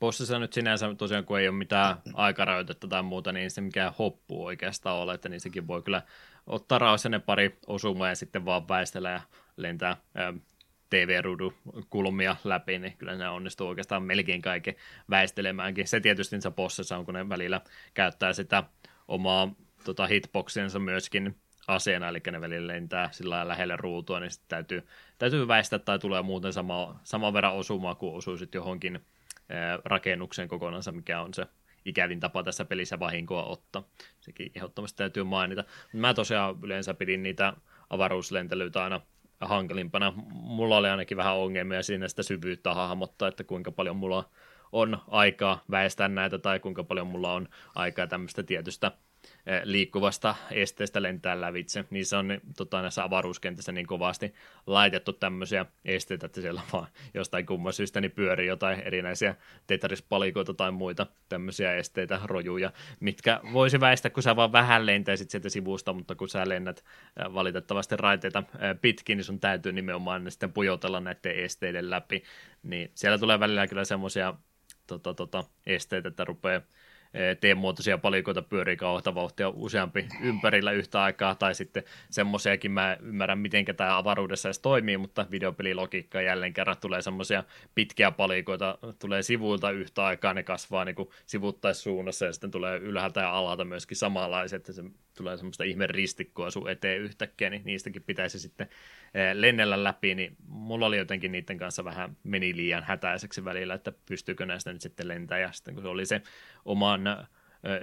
Bossissa 0.00 0.38
nyt 0.38 0.52
sinänsä 0.52 0.94
tosiaan, 0.94 1.24
kun 1.24 1.40
ei 1.40 1.48
ole 1.48 1.56
mitään 1.56 1.96
aikarajoitetta 2.14 2.88
tai 2.88 3.02
muuta, 3.02 3.32
niin 3.32 3.50
se 3.50 3.60
mikään 3.60 3.92
hoppu 3.98 4.44
oikeastaan 4.44 4.96
ole, 4.96 5.14
että 5.14 5.28
niin 5.28 5.40
sekin 5.40 5.66
voi 5.66 5.82
kyllä 5.82 6.02
ottaa 6.46 6.78
rauhasen 6.78 7.22
pari 7.26 7.58
osumaa 7.66 8.08
ja 8.08 8.16
sitten 8.16 8.44
vaan 8.44 8.68
väistellä 8.68 9.10
ja 9.10 9.20
lentää 9.56 9.96
TV-rudun 10.90 11.54
kulmia 11.90 12.36
läpi, 12.44 12.78
niin 12.78 12.96
kyllä 12.98 13.14
ne 13.14 13.28
onnistuu 13.28 13.68
oikeastaan 13.68 14.02
melkein 14.02 14.42
kaiken 14.42 14.74
väistelemäänkin. 15.10 15.88
Se 15.88 16.00
tietysti 16.00 16.40
se 16.40 16.50
bossissa 16.50 16.96
on, 16.96 17.04
kun 17.04 17.14
ne 17.14 17.28
välillä 17.28 17.60
käyttää 17.94 18.32
sitä 18.32 18.64
omaa 19.08 19.54
tota, 19.84 20.06
hitboxiensa 20.06 20.78
myöskin 20.78 21.36
aseena, 21.68 22.08
eli 22.08 22.22
ne 22.30 22.40
välillä 22.40 22.72
lentää 22.72 23.08
sillä 23.12 23.48
lähelle 23.48 23.76
ruutua, 23.76 24.20
niin 24.20 24.30
sitten 24.30 24.48
täytyy, 24.48 24.86
täytyy 25.18 25.48
väistää 25.48 25.78
tai 25.78 25.98
tulee 25.98 26.22
muuten 26.22 26.52
sama, 26.52 27.00
saman 27.04 27.32
verran 27.32 27.54
osumaa 27.54 27.94
kuin 27.94 28.14
osuisit 28.14 28.54
johonkin 28.54 29.00
rakennukseen 29.84 30.48
kokonaan, 30.48 30.82
mikä 30.92 31.20
on 31.20 31.34
se 31.34 31.46
ikävin 31.84 32.20
tapa 32.20 32.42
tässä 32.42 32.64
pelissä 32.64 32.98
vahinkoa 32.98 33.44
ottaa. 33.44 33.88
Sekin 34.20 34.52
ehdottomasti 34.54 34.96
täytyy 34.96 35.24
mainita. 35.24 35.64
Mä 35.92 36.14
tosiaan 36.14 36.56
yleensä 36.62 36.94
pidin 36.94 37.22
niitä 37.22 37.52
avaruuslentelyitä 37.90 38.84
aina 38.84 39.00
hankalimpana. 39.40 40.12
Mulla 40.32 40.76
oli 40.76 40.88
ainakin 40.88 41.16
vähän 41.16 41.36
ongelmia 41.36 41.82
siinä 41.82 42.08
sitä 42.08 42.22
syvyyttä 42.22 42.74
hahmottaa, 42.74 43.28
että 43.28 43.44
kuinka 43.44 43.72
paljon 43.72 43.96
mulla 43.96 44.30
on 44.72 44.98
aikaa 45.08 45.64
väestää 45.70 46.08
näitä 46.08 46.38
tai 46.38 46.60
kuinka 46.60 46.84
paljon 46.84 47.06
mulla 47.06 47.32
on 47.32 47.48
aikaa 47.74 48.06
tämmöistä 48.06 48.42
tietystä 48.42 48.92
liikkuvasta 49.64 50.34
esteestä 50.50 51.02
lentää 51.02 51.40
lävitse. 51.40 51.84
Niissä 51.90 52.18
on 52.18 52.40
tota, 52.56 52.82
näissä 52.82 53.04
avaruuskentissä 53.04 53.72
niin 53.72 53.86
kovasti 53.86 54.34
laitettu 54.66 55.12
tämmöisiä 55.12 55.66
esteitä, 55.84 56.26
että 56.26 56.40
siellä 56.40 56.62
vaan 56.72 56.86
jostain 57.14 57.46
kumman 57.46 57.72
syystä 57.72 58.00
niin 58.00 58.10
pyörii 58.10 58.46
jotain 58.46 58.80
erinäisiä 58.80 59.34
tetrispalikoita 59.66 60.54
tai 60.54 60.70
muita 60.70 61.06
tämmöisiä 61.28 61.74
esteitä, 61.74 62.20
rojuja, 62.24 62.72
mitkä 63.00 63.40
voisi 63.52 63.80
väistää, 63.80 64.10
kun 64.10 64.22
sä 64.22 64.36
vaan 64.36 64.52
vähän 64.52 64.86
lentäisit 64.86 65.30
sieltä 65.30 65.48
sivusta, 65.48 65.92
mutta 65.92 66.14
kun 66.14 66.28
sä 66.28 66.48
lennät 66.48 66.84
eh, 67.20 67.34
valitettavasti 67.34 67.96
raiteita 67.96 68.38
eh, 68.38 68.80
pitkin, 68.80 69.16
niin 69.16 69.24
sun 69.24 69.40
täytyy 69.40 69.72
nimenomaan 69.72 70.24
ne 70.24 70.30
sitten 70.30 70.52
pujotella 70.52 71.00
näiden 71.00 71.38
esteiden 71.44 71.90
läpi. 71.90 72.22
Niin 72.62 72.90
siellä 72.94 73.18
tulee 73.18 73.40
välillä 73.40 73.66
kyllä 73.66 73.84
semmoisia 73.84 74.34
tota, 74.86 75.14
tota, 75.14 75.44
esteitä, 75.66 76.08
että 76.08 76.24
rupeaa 76.24 76.60
T-muotoisia 77.40 77.98
palikoita 77.98 78.42
pyörii 78.42 78.76
kauheata 78.76 79.14
vauhtia 79.14 79.48
useampi 79.48 80.06
ympärillä 80.22 80.72
yhtä 80.72 81.02
aikaa, 81.02 81.34
tai 81.34 81.54
sitten 81.54 81.82
semmoisiakin 82.10 82.70
mä 82.70 82.96
ymmärrän, 83.02 83.38
miten 83.38 83.64
tämä 83.76 83.98
avaruudessa 83.98 84.48
edes 84.48 84.58
toimii, 84.58 84.96
mutta 84.96 85.26
videopelilogiikka 85.30 86.22
jälleen 86.22 86.52
kerran 86.52 86.76
tulee 86.80 87.02
semmoisia 87.02 87.44
pitkiä 87.74 88.10
palikoita, 88.10 88.78
tulee 88.98 89.22
sivuilta 89.22 89.70
yhtä 89.70 90.04
aikaa, 90.04 90.34
ne 90.34 90.42
kasvaa 90.42 90.84
niin 90.84 90.94
kuin 90.94 91.08
sivuttaissuunnassa, 91.26 92.26
ja 92.26 92.32
sitten 92.32 92.50
tulee 92.50 92.78
ylhäältä 92.78 93.20
ja 93.20 93.30
alalta 93.30 93.64
myöskin 93.64 93.96
samanlaiset, 93.96 94.56
että 94.56 94.72
se 94.72 94.82
tulee 95.16 95.36
semmoista 95.36 95.64
ihme 95.64 95.86
ristikkoa 95.86 96.50
sun 96.50 96.70
eteen 96.70 97.00
yhtäkkiä, 97.00 97.50
niin 97.50 97.62
niistäkin 97.64 98.02
pitäisi 98.02 98.38
sitten 98.38 98.68
lennellä 99.32 99.84
läpi, 99.84 100.14
niin 100.14 100.36
mulla 100.48 100.86
oli 100.86 100.98
jotenkin 100.98 101.32
niiden 101.32 101.58
kanssa 101.58 101.84
vähän 101.84 102.16
meni 102.24 102.56
liian 102.56 102.84
hätäiseksi 102.84 103.44
välillä, 103.44 103.74
että 103.74 103.92
pystyykö 104.06 104.46
näistä 104.46 104.72
nyt 104.72 104.82
sitten 104.82 105.08
lentää, 105.08 105.38
ja 105.38 105.52
sitten 105.52 105.74
kun 105.74 105.82
se 105.82 105.88
oli 105.88 106.06
se 106.06 106.22
oman 106.64 107.00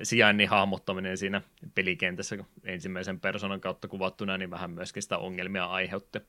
sijainnin 0.03 0.49
hahmottaminen 0.49 1.17
siinä 1.17 1.41
pelikentässä 1.75 2.37
ensimmäisen 2.63 3.19
persoonan 3.19 3.61
kautta 3.61 3.87
kuvattuna, 3.87 4.37
niin 4.37 4.51
vähän 4.51 4.71
myöskin 4.71 5.03
sitä 5.03 5.17
ongelmia 5.17 5.65
aiheutti. 5.65 6.19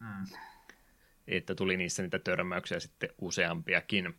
Mm. 0.00 0.36
Että 1.28 1.54
tuli 1.54 1.76
niissä 1.76 2.02
niitä 2.02 2.18
törmäyksiä 2.18 2.80
sitten 2.80 3.10
useampiakin 3.20 4.14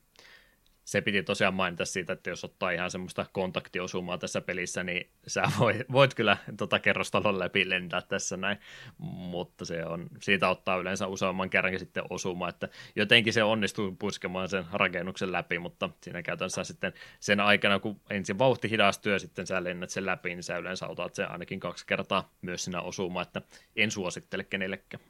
se 0.92 1.02
piti 1.02 1.24
tosiaan 1.24 1.54
mainita 1.54 1.86
siitä, 1.86 2.14
että 2.14 2.30
jos 2.30 2.44
ottaa 2.44 2.72
ihan 2.72 2.92
semmoista 2.92 3.26
kontaktiosumaa 3.32 4.18
tässä 4.18 4.42
pelissä, 4.42 4.84
niin 4.84 5.10
sä 5.28 5.44
voit, 5.60 5.78
voit 5.92 6.14
kyllä 6.14 6.38
tota 6.58 6.80
kerrostalon 6.80 7.40
läpi 7.40 7.70
lentää 7.70 8.02
tässä 8.02 8.38
näin, 8.38 8.58
mutta 8.98 9.66
se 9.66 9.86
on, 9.86 10.10
siitä 10.22 10.50
ottaa 10.50 10.78
yleensä 10.78 11.08
useamman 11.08 11.50
kerrankin 11.50 11.80
sitten 11.80 12.04
osuma, 12.10 12.50
että 12.50 12.70
jotenkin 12.96 13.34
se 13.34 13.44
onnistuu 13.44 13.96
puskemaan 14.00 14.50
sen 14.50 14.66
rakennuksen 14.74 15.32
läpi, 15.32 15.60
mutta 15.60 15.90
siinä 16.02 16.22
käytännössä 16.22 16.64
sitten 16.64 16.94
sen 17.20 17.40
aikana, 17.40 17.80
kun 17.80 18.02
ensin 18.10 18.40
vauhti 18.40 18.70
hidastuu 18.70 19.12
ja 19.12 19.20
sitten 19.20 19.48
sä 19.48 19.64
lennät 19.64 19.90
sen 19.90 20.06
läpi, 20.06 20.30
niin 20.30 20.44
sä 20.44 20.58
yleensä 20.58 20.88
otat 20.88 21.16
sen 21.16 21.32
ainakin 21.32 21.60
kaksi 21.60 21.86
kertaa 21.88 22.34
myös 22.42 22.64
siinä 22.64 22.82
osuma, 22.82 23.22
että 23.22 23.42
en 23.76 23.92
suosittele 23.92 24.44
kenellekään. 24.44 25.04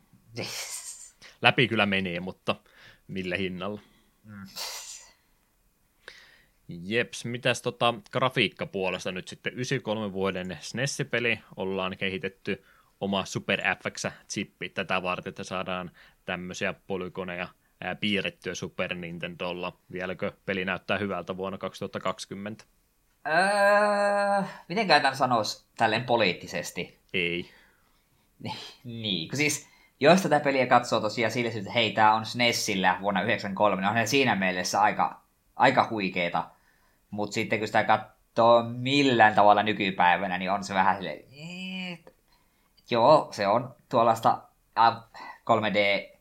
Läpi 1.41 1.67
kyllä 1.67 1.85
menee, 1.85 2.19
mutta 2.19 2.55
millä 3.07 3.35
hinnalla? 3.35 3.81
Mm. 4.23 4.45
Jeps, 6.83 7.25
mitäs 7.25 7.61
tota 7.61 7.93
grafiikkapuolesta 8.11 9.11
nyt 9.11 9.27
sitten 9.27 9.53
93 9.53 10.13
vuoden 10.13 10.57
SNES-peli 10.61 11.39
ollaan 11.55 11.97
kehitetty 11.97 12.63
oma 13.01 13.25
Super 13.25 13.61
FX-chippi 13.61 14.69
tätä 14.73 15.03
varten, 15.03 15.29
että 15.29 15.43
saadaan 15.43 15.91
tämmöisiä 16.25 16.73
polygoneja 16.87 17.47
piirrettyä 17.99 18.55
Super 18.55 18.95
Nintendolla. 18.95 19.77
Vieläkö 19.91 20.31
peli 20.45 20.65
näyttää 20.65 20.97
hyvältä 20.97 21.37
vuonna 21.37 21.57
2020? 21.57 22.65
Öö, 23.27 24.43
mitenkään 24.67 25.01
tämän 25.01 25.17
sanoisi 25.17 25.65
tälleen 25.77 26.03
poliittisesti? 26.03 26.99
Ei. 27.13 27.51
niin, 28.83 29.29
kun 29.29 29.37
siis 29.37 29.67
jos 29.99 30.21
tätä 30.21 30.39
peliä 30.39 30.67
katsoo 30.67 30.99
tosiaan 30.99 31.31
sillä 31.31 31.51
että 31.55 31.71
hei, 31.71 31.91
tämä 31.91 32.13
on 32.13 32.25
SNESillä 32.25 32.97
vuonna 33.01 33.19
1993, 33.19 33.81
niin 33.81 34.01
on 34.01 34.07
siinä 34.07 34.35
mielessä 34.35 34.81
aika, 34.81 35.21
aika 35.55 35.87
huikeeta. 35.89 36.49
Mutta 37.11 37.33
sitten 37.33 37.59
kun 37.59 37.67
sitä 37.67 37.83
katsoo 37.83 38.63
millään 38.63 39.35
tavalla 39.35 39.63
nykypäivänä, 39.63 40.37
niin 40.37 40.51
on 40.51 40.63
se 40.63 40.73
vähän 40.73 40.95
silleen, 40.95 41.19
joo, 42.89 43.27
se 43.31 43.47
on 43.47 43.75
tuollaista 43.89 44.41
3D 45.49 46.11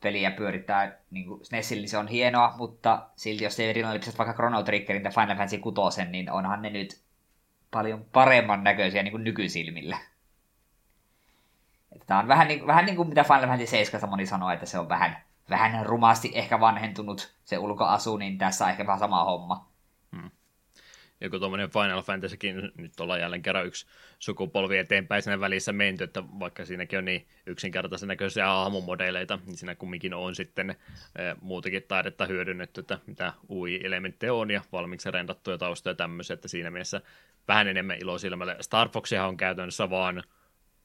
peliä 0.00 0.30
pyörittää 0.30 0.98
niin 1.10 1.26
kuin 1.26 1.40
se 1.86 1.98
on 1.98 2.08
hienoa, 2.08 2.54
mutta 2.56 3.08
silti 3.16 3.44
jos 3.44 3.60
ei 3.60 3.72
rinnalliset 3.72 4.18
vaikka 4.18 4.34
Chrono 4.34 4.62
Triggerin 4.62 5.02
tai 5.02 5.12
Final 5.12 5.36
Fantasy 5.36 5.58
6, 5.58 6.04
niin 6.04 6.30
onhan 6.30 6.62
ne 6.62 6.70
nyt 6.70 7.00
paljon 7.70 8.04
paremman 8.12 8.64
näköisiä 8.64 9.02
niin 9.02 9.12
kuin 9.12 9.24
nykysilmillä. 9.24 9.98
Tämä 12.06 12.20
on 12.20 12.28
vähän 12.28 12.48
niin, 12.48 12.66
vähän 12.66 12.86
niin 12.86 12.96
kuin 12.96 13.08
mitä 13.08 13.24
Final 13.24 13.40
Fantasy 13.40 13.66
7 13.66 14.10
moni 14.10 14.26
sanoo, 14.26 14.50
että 14.50 14.66
se 14.66 14.78
on 14.78 14.88
vähän, 14.88 15.16
vähän 15.50 15.86
rumasti 15.86 16.30
ehkä 16.34 16.60
vanhentunut 16.60 17.34
se 17.44 17.58
ulkoasu, 17.58 18.16
niin 18.16 18.38
tässä 18.38 18.64
on 18.64 18.70
ehkä 18.70 18.86
vähän 18.86 18.98
sama 18.98 19.24
homma. 19.24 19.68
Hmm. 20.16 20.30
Joku 21.20 21.38
tuommoinen 21.38 21.70
Final 21.70 22.02
Fantasykin, 22.02 22.72
nyt 22.76 23.00
ollaan 23.00 23.20
jälleen 23.20 23.42
kerran 23.42 23.66
yksi 23.66 23.86
sukupolvi 24.18 24.78
eteenpäin 24.78 25.22
siinä 25.22 25.40
välissä 25.40 25.72
menty, 25.72 26.04
että 26.04 26.22
vaikka 26.40 26.64
siinäkin 26.64 26.98
on 26.98 27.04
niin 27.04 27.26
yksinkertaisen 27.46 28.08
näköisiä 28.08 28.46
hahmomodeleita, 28.46 29.38
niin 29.46 29.56
siinä 29.56 29.74
kumminkin 29.74 30.14
on 30.14 30.34
sitten 30.34 30.70
e, 30.70 30.74
muutakin 31.40 31.82
taidetta 31.88 32.26
hyödynnetty, 32.26 32.80
että 32.80 32.98
mitä 33.06 33.32
UI-elementtejä 33.50 34.34
on 34.34 34.50
ja 34.50 34.62
valmiiksi 34.72 35.10
rendattuja 35.10 35.58
taustoja 35.58 35.90
ja 35.90 35.96
tämmöisiä, 35.96 36.34
että 36.34 36.48
siinä 36.48 36.70
mielessä 36.70 37.00
vähän 37.48 37.68
enemmän 37.68 37.98
ilosilmälle. 38.00 38.56
Star 38.60 38.88
Foxihan 38.88 39.28
on 39.28 39.36
käytännössä 39.36 39.90
vaan 39.90 40.22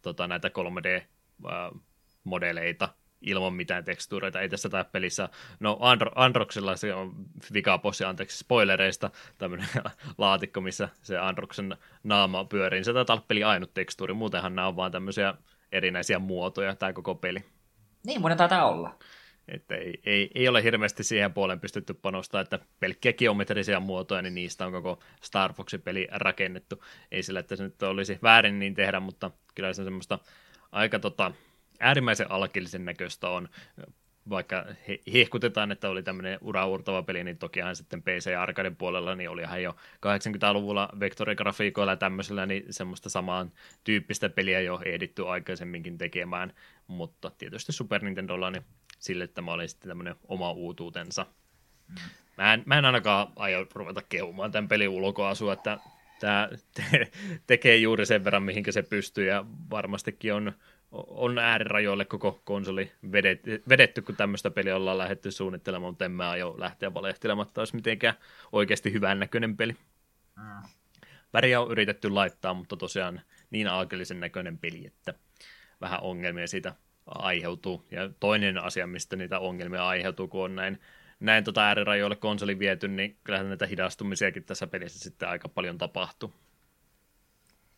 tota, 0.01 0.27
näitä 0.27 0.47
3D-modeleita 0.47 2.89
ilman 3.21 3.53
mitään 3.53 3.85
tekstuureita. 3.85 4.41
Ei 4.41 4.49
tässä 4.49 4.85
pelissä, 4.91 5.29
no 5.59 5.77
Andro, 5.79 6.11
Androxilla 6.15 6.75
se 6.75 6.93
on 6.93 7.15
vikapossi, 7.53 8.03
anteeksi 8.03 8.37
spoilereista, 8.37 9.11
tämmöinen 9.37 9.67
laatikko, 10.17 10.61
missä 10.61 10.89
se 11.01 11.17
Androxen 11.17 11.77
naama 12.03 12.45
pyörii. 12.45 12.83
Se 12.83 12.93
taitaa 12.93 13.13
olla 13.13 13.25
peli 13.27 13.43
ainut 13.43 13.73
tekstuuri, 13.73 14.13
muutenhan 14.13 14.55
nämä 14.55 14.67
on 14.67 14.75
vaan 14.75 14.91
tämmöisiä 14.91 15.33
erinäisiä 15.71 16.19
muotoja, 16.19 16.75
tämä 16.75 16.93
koko 16.93 17.15
peli. 17.15 17.39
Niin, 18.05 18.21
monen 18.21 18.37
taitaa 18.37 18.69
olla. 18.69 18.95
Että 19.47 19.75
ei, 19.75 20.01
ei, 20.05 20.31
ei, 20.35 20.47
ole 20.47 20.63
hirveästi 20.63 21.03
siihen 21.03 21.33
puoleen 21.33 21.59
pystytty 21.59 21.93
panostaa, 21.93 22.41
että 22.41 22.59
pelkkiä 22.79 23.13
geometrisia 23.13 23.79
muotoja, 23.79 24.21
niin 24.21 24.35
niistä 24.35 24.65
on 24.65 24.71
koko 24.71 24.99
Star 25.21 25.53
Foxin 25.53 25.81
peli 25.81 26.07
rakennettu. 26.11 26.83
Ei 27.11 27.23
sillä, 27.23 27.39
että 27.39 27.55
se 27.55 27.63
nyt 27.63 27.83
olisi 27.83 28.19
väärin 28.23 28.59
niin 28.59 28.73
tehdä, 28.73 28.99
mutta 28.99 29.31
kyllä 29.55 29.73
se 29.73 29.83
semmoista 29.83 30.19
aika 30.71 30.99
tota, 30.99 31.31
äärimmäisen 31.79 32.31
alkeellisen 32.31 32.85
näköistä 32.85 33.29
on, 33.29 33.49
vaikka 34.29 34.65
he, 34.87 34.99
hehkutetaan, 35.13 35.71
että 35.71 35.89
oli 35.89 36.03
tämmöinen 36.03 36.37
uraurtava 36.41 37.03
peli, 37.03 37.23
niin 37.23 37.37
tokihan 37.37 37.75
sitten 37.75 38.03
PC 38.03 38.35
Arcaden 38.39 38.75
puolella, 38.75 39.15
niin 39.15 39.29
olihan 39.29 39.63
jo 39.63 39.75
80-luvulla 39.95 40.89
vektorigrafiikoilla 40.99 41.91
ja 41.91 41.97
tämmöisellä, 41.97 42.45
niin 42.45 42.63
semmoista 42.69 43.09
samaan 43.09 43.51
tyyppistä 43.83 44.29
peliä 44.29 44.59
jo 44.59 44.81
ehditty 44.85 45.27
aikaisemminkin 45.27 45.97
tekemään, 45.97 46.53
mutta 46.87 47.31
tietysti 47.37 47.71
Super 47.71 48.03
Nintendolla, 48.03 48.51
niin 48.51 48.63
sille 48.99 49.27
tämä 49.27 49.51
oli 49.51 49.67
sitten 49.67 49.87
tämmöinen 49.87 50.15
oma 50.27 50.51
uutuutensa. 50.51 51.25
Mä 52.37 52.53
en, 52.53 52.63
mä 52.65 52.77
en 52.77 52.85
ainakaan 52.85 53.27
aio 53.35 53.67
ruveta 53.73 54.01
kehumaan 54.09 54.51
tämän 54.51 54.67
pelin 54.67 54.89
ulkoasua, 54.89 55.53
että 55.53 55.77
tämä 56.19 56.49
te- 56.73 57.11
tekee 57.47 57.77
juuri 57.77 58.05
sen 58.05 58.23
verran, 58.23 58.43
mihinkä 58.43 58.71
se 58.71 58.83
pystyy, 58.83 59.27
ja 59.27 59.45
varmastikin 59.69 60.33
on, 60.33 60.53
on 60.91 61.37
äärirajoille 61.37 62.05
koko 62.05 62.41
konsoli 62.43 62.91
vedetty, 63.11 63.63
vedetty, 63.69 64.01
kun 64.01 64.15
tämmöistä 64.15 64.51
peliä 64.51 64.75
ollaan 64.75 64.97
lähdetty 64.97 65.31
suunnittelemaan, 65.31 65.91
mutta 65.91 66.05
en 66.05 66.11
mä 66.11 66.29
aio 66.29 66.55
lähteä 66.57 66.93
valehtelematta, 66.93 67.61
olisi 67.61 67.75
mitenkään 67.75 68.15
oikeasti 68.51 68.93
hyvän 68.93 69.19
näköinen 69.19 69.57
peli. 69.57 69.75
Mm. 70.35 70.69
Väriä 71.33 71.61
on 71.61 71.71
yritetty 71.71 72.09
laittaa, 72.09 72.53
mutta 72.53 72.77
tosiaan 72.77 73.21
niin 73.49 73.67
alkeellisen 73.67 74.19
näköinen 74.19 74.57
peli, 74.57 74.87
että 74.87 75.13
vähän 75.81 75.99
ongelmia 76.01 76.47
siitä 76.47 76.75
aiheutuu. 77.05 77.85
Ja 77.91 78.09
toinen 78.19 78.57
asia, 78.57 78.87
mistä 78.87 79.15
niitä 79.15 79.39
ongelmia 79.39 79.87
aiheutuu, 79.87 80.27
kun 80.27 80.43
on 80.43 80.55
näin, 80.55 80.79
näin 81.19 81.43
tota 81.43 81.65
äärirajoille 81.65 82.15
konsoli 82.15 82.59
viety, 82.59 82.87
niin 82.87 83.17
kyllähän 83.23 83.47
näitä 83.47 83.65
hidastumisiakin 83.65 84.43
tässä 84.43 84.67
pelissä 84.67 84.99
sitten 84.99 85.29
aika 85.29 85.49
paljon 85.49 85.77
tapahtuu. 85.77 86.33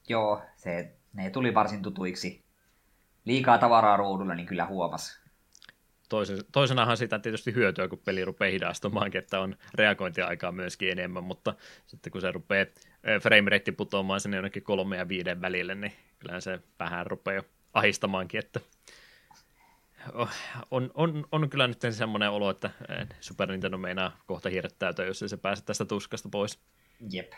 Joo, 0.10 0.42
se, 0.56 0.94
ne 1.14 1.30
tuli 1.30 1.54
varsin 1.54 1.82
tutuiksi. 1.82 2.49
Liikaa 3.30 3.58
tavaraa 3.58 3.98
ruudulla, 3.98 4.36
niin 4.36 4.46
kyllä 4.46 4.66
huomas. 4.66 5.20
Toisen, 6.10 6.38
toisenahan 6.52 6.98
sitä 6.98 7.20
tietysti 7.20 7.54
hyötyä, 7.54 7.88
kun 7.88 8.02
peli 8.06 8.26
rupeaa 8.26 8.52
hidastumaankin, 8.52 9.20
että 9.20 9.40
on 9.40 9.56
reagointiaikaa 9.74 10.52
myöskin 10.52 10.92
enemmän, 10.92 11.24
mutta 11.24 11.54
sitten 11.86 12.12
kun 12.12 12.22
se 12.22 12.32
rupeaa 12.32 12.66
frame 13.22 13.50
rate 13.50 13.72
putoamaan 13.72 14.20
sinne 14.22 14.38
jonnekin 14.38 14.64
kolme 14.64 14.98
ja 14.98 15.08
viiden 15.08 15.42
välille, 15.42 15.76
niin 15.76 15.94
kyllähän 16.20 16.42
se 16.42 16.60
vähän 16.80 17.08
rupeaa 17.08 17.36
jo 17.36 17.44
ahistamaankin, 17.74 18.40
että 18.40 18.60
on, 20.72 20.92
on, 20.94 21.26
on 21.32 21.50
kyllä 21.50 21.68
nyt 21.68 21.82
semmoinen 21.92 22.30
olo, 22.30 22.50
että 22.50 22.70
Super 23.20 23.52
Nintendo 23.52 23.78
meinaa 23.78 24.18
kohta 24.26 24.50
hirttäytyä, 24.50 25.06
jos 25.06 25.22
ei 25.22 25.30
se 25.30 25.38
pääse 25.38 25.64
tästä 25.64 25.86
tuskasta 25.86 26.30
pois. 26.32 26.60
Jep. 27.12 27.32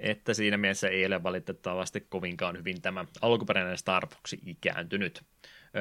Että 0.00 0.34
siinä 0.34 0.56
mielessä 0.56 0.88
ei 0.88 1.06
ole 1.06 1.22
valitettavasti 1.22 2.00
kovinkaan 2.00 2.58
hyvin 2.58 2.82
tämä 2.82 3.04
alkuperäinen 3.20 3.78
Star 3.78 4.06
Fox 4.06 4.32
ikääntynyt. 4.46 5.22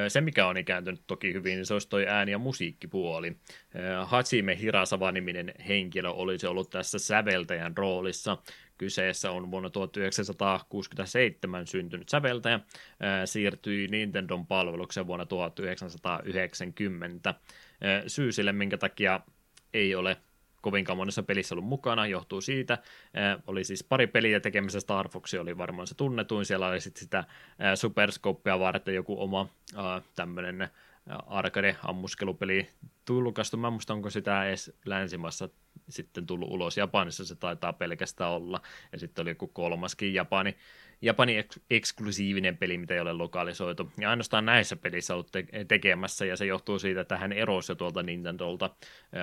Se, 0.07 0.21
mikä 0.21 0.47
on 0.47 0.57
ikääntynyt 0.57 1.03
toki 1.07 1.33
hyvin, 1.33 1.55
niin 1.55 1.65
se 1.65 1.73
olisi 1.73 1.89
toi 1.89 2.07
ääni- 2.07 2.31
ja 2.31 2.37
musiikkipuoli. 2.37 3.37
Hachime 4.05 4.59
Hirasawa-niminen 4.59 5.53
henkilö 5.67 6.09
olisi 6.09 6.47
ollut 6.47 6.69
tässä 6.69 6.99
säveltäjän 6.99 7.77
roolissa. 7.77 8.37
Kyseessä 8.77 9.31
on 9.31 9.51
vuonna 9.51 9.69
1967 9.69 11.67
syntynyt 11.67 12.09
säveltäjä, 12.09 12.59
siirtyi 13.25 13.87
Nintendon 13.87 14.47
palvelukseen 14.47 15.07
vuonna 15.07 15.25
1990. 15.25 17.33
Syy 18.07 18.31
sille, 18.31 18.51
minkä 18.51 18.77
takia 18.77 19.19
ei 19.73 19.95
ole 19.95 20.17
kovinkaan 20.63 20.97
monessa 20.97 21.23
pelissä 21.23 21.55
ollut 21.55 21.65
mukana, 21.65 22.07
johtuu 22.07 22.41
siitä. 22.41 22.77
oli 23.47 23.63
siis 23.63 23.83
pari 23.83 24.07
peliä 24.07 24.39
tekemässä, 24.39 24.79
Star 24.79 25.09
Fox 25.09 25.33
oli 25.33 25.57
varmaan 25.57 25.87
se 25.87 25.95
tunnetuin, 25.95 26.45
siellä 26.45 26.67
oli 26.67 26.81
sitten 26.81 27.01
sitä 27.01 27.23
Superscopea 27.75 28.59
varten 28.59 28.95
joku 28.95 29.21
oma 29.21 29.49
tämmöinen 30.15 30.69
arcade-ammuskelupeli 31.27 32.67
tulkastu. 33.05 33.57
Mä 33.57 33.69
muista, 33.69 33.93
onko 33.93 34.09
sitä 34.09 34.47
edes 34.47 34.77
länsimaassa 34.85 35.49
sitten 35.89 36.25
tullut 36.25 36.51
ulos. 36.51 36.77
Japanissa 36.77 37.25
se 37.25 37.35
taitaa 37.35 37.73
pelkästään 37.73 38.31
olla. 38.31 38.61
Ja 38.91 38.99
sitten 38.99 39.23
oli 39.23 39.29
joku 39.29 39.47
kolmaskin 39.47 40.13
Japani, 40.13 40.57
Japani 41.03 41.41
eks- 41.41 41.59
eksklusiivinen 41.69 42.57
peli, 42.57 42.77
mitä 42.77 42.93
ei 42.93 42.99
ole 42.99 43.13
lokalisoitu. 43.13 43.91
Ja 43.99 44.09
ainoastaan 44.09 44.45
näissä 44.45 44.75
pelissä 44.75 45.13
ollut 45.13 45.31
te- 45.31 45.65
tekemässä, 45.67 46.25
ja 46.25 46.37
se 46.37 46.45
johtuu 46.45 46.79
siitä, 46.79 47.01
että 47.01 47.17
hän 47.17 47.33
erosi 47.33 47.71
jo 47.71 47.75
tuolta 47.75 48.03
Nintendolta 48.03 48.69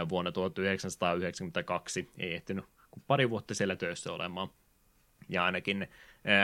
vuonna 0.09 0.33
1992. 0.33 2.11
Ei 2.19 2.35
ehtinyt 2.35 2.65
kuin 2.91 3.05
pari 3.07 3.31
vuotta 3.31 3.55
siellä 3.55 3.77
töissä 3.77 4.13
olemaan. 4.13 4.49
Ja 5.29 5.45
ainakin 5.45 5.89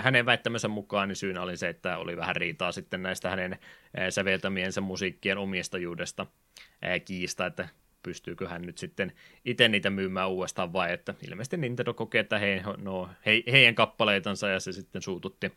hänen 0.02 0.26
väittämänsä 0.26 0.68
mukaan 0.68 1.08
niin 1.08 1.16
syynä 1.16 1.42
oli 1.42 1.56
se, 1.56 1.68
että 1.68 1.98
oli 1.98 2.16
vähän 2.16 2.36
riitaa 2.36 2.72
sitten 2.72 3.02
näistä 3.02 3.30
hänen 3.30 3.58
säveltämiensä 4.10 4.80
musiikkien 4.80 5.38
omistajuudesta 5.38 6.26
kiista, 7.04 7.46
että 7.46 7.68
pystyykö 8.06 8.48
hän 8.48 8.62
nyt 8.62 8.78
sitten 8.78 9.12
itse 9.44 9.68
niitä 9.68 9.90
myymään 9.90 10.28
uudestaan 10.28 10.72
vai 10.72 10.92
että 10.92 11.14
ilmeisesti 11.28 11.56
Nintendo 11.56 11.94
kokee, 11.94 12.20
että 12.20 12.38
he, 12.38 12.62
no, 12.76 13.08
he, 13.26 13.42
heidän 13.52 13.74
kappaleitansa 13.74 14.48
ja 14.48 14.60
se 14.60 14.72
sitten 14.72 15.02
suututti 15.02 15.52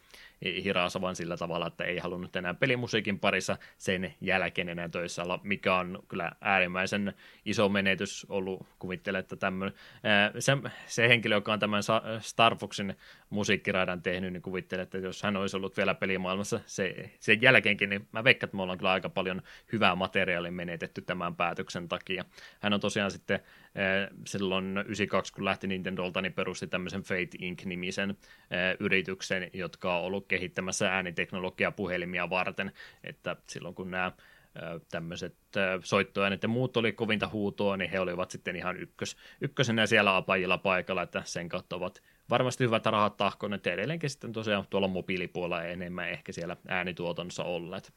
Hirasavan 0.64 1.16
sillä 1.16 1.38
tavalla, 1.38 1.68
että 1.68 1.84
ei 1.84 1.98
halunnut 1.98 2.36
enää 2.36 2.54
pelimusiikin 2.54 3.20
parissa 3.20 3.58
sen 3.78 4.14
jälkeen 4.22 4.70
enää 4.70 4.90
töissä 4.90 5.24
olla, 5.24 5.40
mikä 5.44 5.76
on 5.76 6.00
kyllä 6.08 6.32
äärimmäisen 6.42 7.14
iso 7.46 7.70
menetys 7.70 8.26
ollut, 8.30 8.68
kuvittelen, 8.80 9.20
että 9.20 9.36
tämmöinen, 9.36 9.78
se, 10.40 10.58
se 10.88 11.10
henkilö, 11.10 11.36
joka 11.36 11.54
on 11.54 11.60
tämän 11.60 11.84
Star 12.20 12.56
Foxin 12.56 12.96
musiikkiraidan 13.30 14.02
tehnyt, 14.02 14.34
niin 14.34 14.42
kuvittelen, 14.42 14.84
että 14.84 14.98
jos 14.98 15.24
hän 15.24 15.38
olisi 15.38 15.58
ollut 15.58 15.78
vielä 15.78 15.96
pelimaailmassa 15.96 16.60
se, 16.66 17.12
sen 17.20 17.42
jälkeenkin, 17.42 17.90
niin 17.90 18.08
mä 18.12 18.24
veikkaan, 18.24 18.48
että 18.48 18.58
me 18.58 18.64
ollaan 18.64 18.78
kyllä 18.78 18.92
aika 18.92 19.10
paljon 19.10 19.42
hyvää 19.72 19.96
materiaalia 19.96 20.52
menetetty 20.52 21.02
tämän 21.02 21.36
päätöksen 21.36 21.88
takia. 21.88 22.26
hän 22.60 22.74
on 22.74 22.80
tosiaan 22.80 23.12
sitten 23.12 23.40
silloin 24.28 24.78
92, 24.78 25.34
kun 25.34 25.46
lähti 25.46 25.68
Nintendolta, 25.68 26.22
niin 26.22 26.34
perusti 26.34 26.68
tämmöisen 26.68 27.02
Fate 27.02 27.38
Inc-nimisen 27.40 28.18
yrityksen, 28.80 29.50
jotka 29.54 29.98
on 29.98 30.06
ollut 30.06 30.28
kehittämässä 30.28 30.94
ääniteknologiaa 30.96 31.72
puhelimia 31.72 32.30
varten, 32.30 32.72
että 33.04 33.36
silloin 33.48 33.76
kun 33.76 33.92
nämä 33.92 34.12
tämmöiset 34.92 35.36
soittoäänet 35.84 36.44
ja 36.44 36.50
muut 36.50 36.78
oli 36.78 36.92
kovinta 36.92 37.28
huutoa, 37.28 37.78
niin 37.78 37.92
he 37.92 38.00
olivat 38.00 38.32
sitten 38.32 38.56
ihan 38.56 38.78
ykkös, 38.78 39.18
ykkösenä 39.42 39.86
siellä 39.86 40.16
apajilla 40.16 40.58
paikalla, 40.58 41.02
että 41.02 41.22
sen 41.26 41.50
kautta 41.50 41.76
ovat 41.76 42.02
varmasti 42.30 42.64
hyvät 42.64 42.86
rahat 42.86 43.18
tahkoon, 43.18 43.54
että 43.54 43.74
edelleenkin 43.74 44.10
sitten 44.10 44.34
tosiaan 44.34 44.68
tuolla 44.70 44.88
mobiilipuolella 44.88 45.64
enemmän 45.64 46.10
ehkä 46.10 46.32
siellä 46.32 46.58
äänituotannossa 46.68 47.44
olleet. 47.44 47.94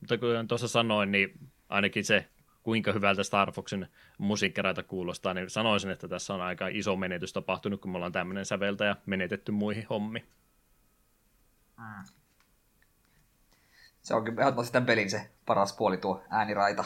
Mutta 0.00 0.18
kuten 0.18 0.48
tuossa 0.48 0.68
sanoin, 0.68 1.12
niin 1.12 1.38
ainakin 1.68 2.04
se, 2.04 2.28
kuinka 2.62 2.92
hyvältä 2.92 3.22
Star 3.22 3.52
Foxin 3.52 3.86
musiikkiraita 4.18 4.82
kuulostaa, 4.82 5.34
niin 5.34 5.50
sanoisin, 5.50 5.90
että 5.90 6.08
tässä 6.08 6.34
on 6.34 6.40
aika 6.40 6.68
iso 6.68 6.96
menetys 6.96 7.32
tapahtunut, 7.32 7.80
kun 7.80 7.90
me 7.90 7.96
ollaan 7.96 8.12
tämmöinen 8.12 8.44
säveltäjä 8.44 8.96
menetetty 9.06 9.52
muihin 9.52 9.86
hommiin. 9.90 10.26
Mm. 11.78 12.04
Se 14.02 14.14
onkin 14.14 14.40
ehdottomasti 14.40 14.72
tämän 14.72 14.86
pelin 14.86 15.10
se 15.10 15.30
paras 15.46 15.76
puoli 15.76 15.96
tuo 15.96 16.24
ääniraita. 16.30 16.84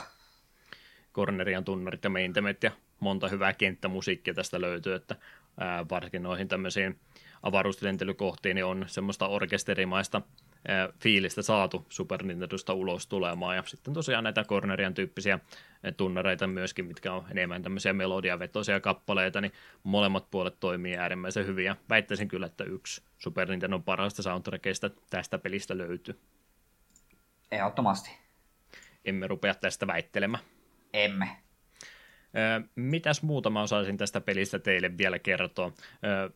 Cornerian 1.15 1.65
tunnarit 1.65 2.05
ja 2.05 2.11
Maintemet 2.11 2.63
ja 2.63 2.71
monta 3.01 3.29
hyvää 3.29 3.53
kenttämusiikkia 3.53 4.35
tästä 4.35 4.61
löytyy, 4.61 4.95
että 4.95 5.17
ää, 5.61 5.87
varsinkin 5.91 6.23
noihin 6.23 6.49
tämmöisiin 6.49 7.01
avaruuslentelykohtiin 7.43 8.55
niin 8.55 8.65
on 8.65 8.85
semmoista 8.89 9.29
orkesterimaista 9.29 10.23
ää, 10.69 10.89
fiilistä 11.03 11.43
saatu 11.43 11.87
Super 11.89 12.23
Nintendosta 12.23 12.75
ulos 12.75 13.07
tulemaan. 13.07 13.57
Ja 13.57 13.63
sitten 13.67 13.95
tosiaan 13.95 14.25
näitä 14.25 14.45
Cornerian 14.45 14.95
tyyppisiä 14.95 15.39
tunnareita 15.97 16.47
myöskin, 16.47 16.87
mitkä 16.87 17.13
on 17.13 17.25
enemmän 17.31 17.63
tämmöisiä 17.63 17.93
melodiavetoisia 17.93 18.81
kappaleita, 18.81 19.41
niin 19.41 19.53
molemmat 19.83 20.31
puolet 20.31 20.61
toimii 20.61 20.97
äärimmäisen 20.97 21.47
hyvin. 21.47 21.65
Ja 21.65 21.77
väittäisin 21.89 22.29
kyllä, 22.29 22.47
että 22.47 22.65
yksi 22.65 23.03
Super 23.19 23.49
Nintendo 23.49 23.79
parasta 23.79 24.23
soundtrackista 24.23 24.91
tästä 25.11 25.39
pelistä 25.39 25.79
löytyy. 25.79 26.21
Ehdottomasti. 27.51 28.11
Emme 29.05 29.27
rupea 29.27 29.55
tästä 29.55 29.87
väittelemään. 29.87 30.45
Emme. 30.93 31.46
Mitäs 32.75 33.23
muuta 33.23 33.51
mä 33.51 33.63
osaisin 33.63 33.97
tästä 33.97 34.21
pelistä 34.21 34.59
teille 34.59 34.99
vielä 34.99 35.19
kertoa? 35.19 35.73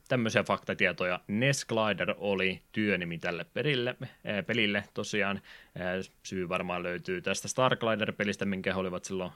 Tämmöisiä 0.08 0.42
faktatietoja. 0.42 1.20
NES 1.28 1.64
Glider 1.64 2.14
oli 2.18 2.62
työnimi 2.72 3.18
tälle 3.18 3.46
perille, 3.54 3.96
pelille 4.46 4.84
tosiaan. 4.94 5.40
Syy 6.22 6.48
varmaan 6.48 6.82
löytyy 6.82 7.22
tästä 7.22 7.48
Star 7.48 7.76
Glider-pelistä, 7.76 8.44
minkä 8.44 8.74
he 8.74 8.80
olivat 8.80 9.04
silloin 9.04 9.32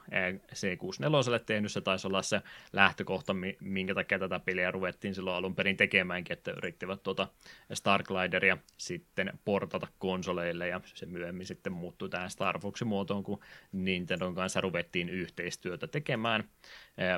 C64 0.55 1.45
tehnyt. 1.47 1.73
Se 1.73 1.81
taisi 1.81 2.07
olla 2.07 2.23
se 2.23 2.43
lähtökohta, 2.73 3.37
minkä 3.61 3.95
takia 3.95 4.19
tätä 4.19 4.41
peliä 4.41 4.71
ruvettiin 4.71 5.15
silloin 5.15 5.37
alun 5.37 5.55
perin 5.55 5.77
tekemäänkin, 5.77 6.33
että 6.33 6.51
yrittivät 6.51 7.03
tuota 7.03 7.29
Star 7.73 8.03
Glideria 8.03 8.59
sitten 8.77 9.33
portata 9.45 9.87
konsoleille 9.99 10.69
ja 10.69 10.81
se 10.85 11.07
myöhemmin 11.07 11.47
sitten 11.47 11.73
muuttui 11.73 12.09
tähän 12.09 12.31
Star 12.31 12.59
Foxin 12.59 12.89
muotoon, 12.89 13.23
kun 13.23 13.41
Nintendon 13.73 14.35
kanssa 14.35 14.61
ruvettiin 14.61 15.09
yhteistyötä 15.09 15.87
tekemään. 15.87 16.45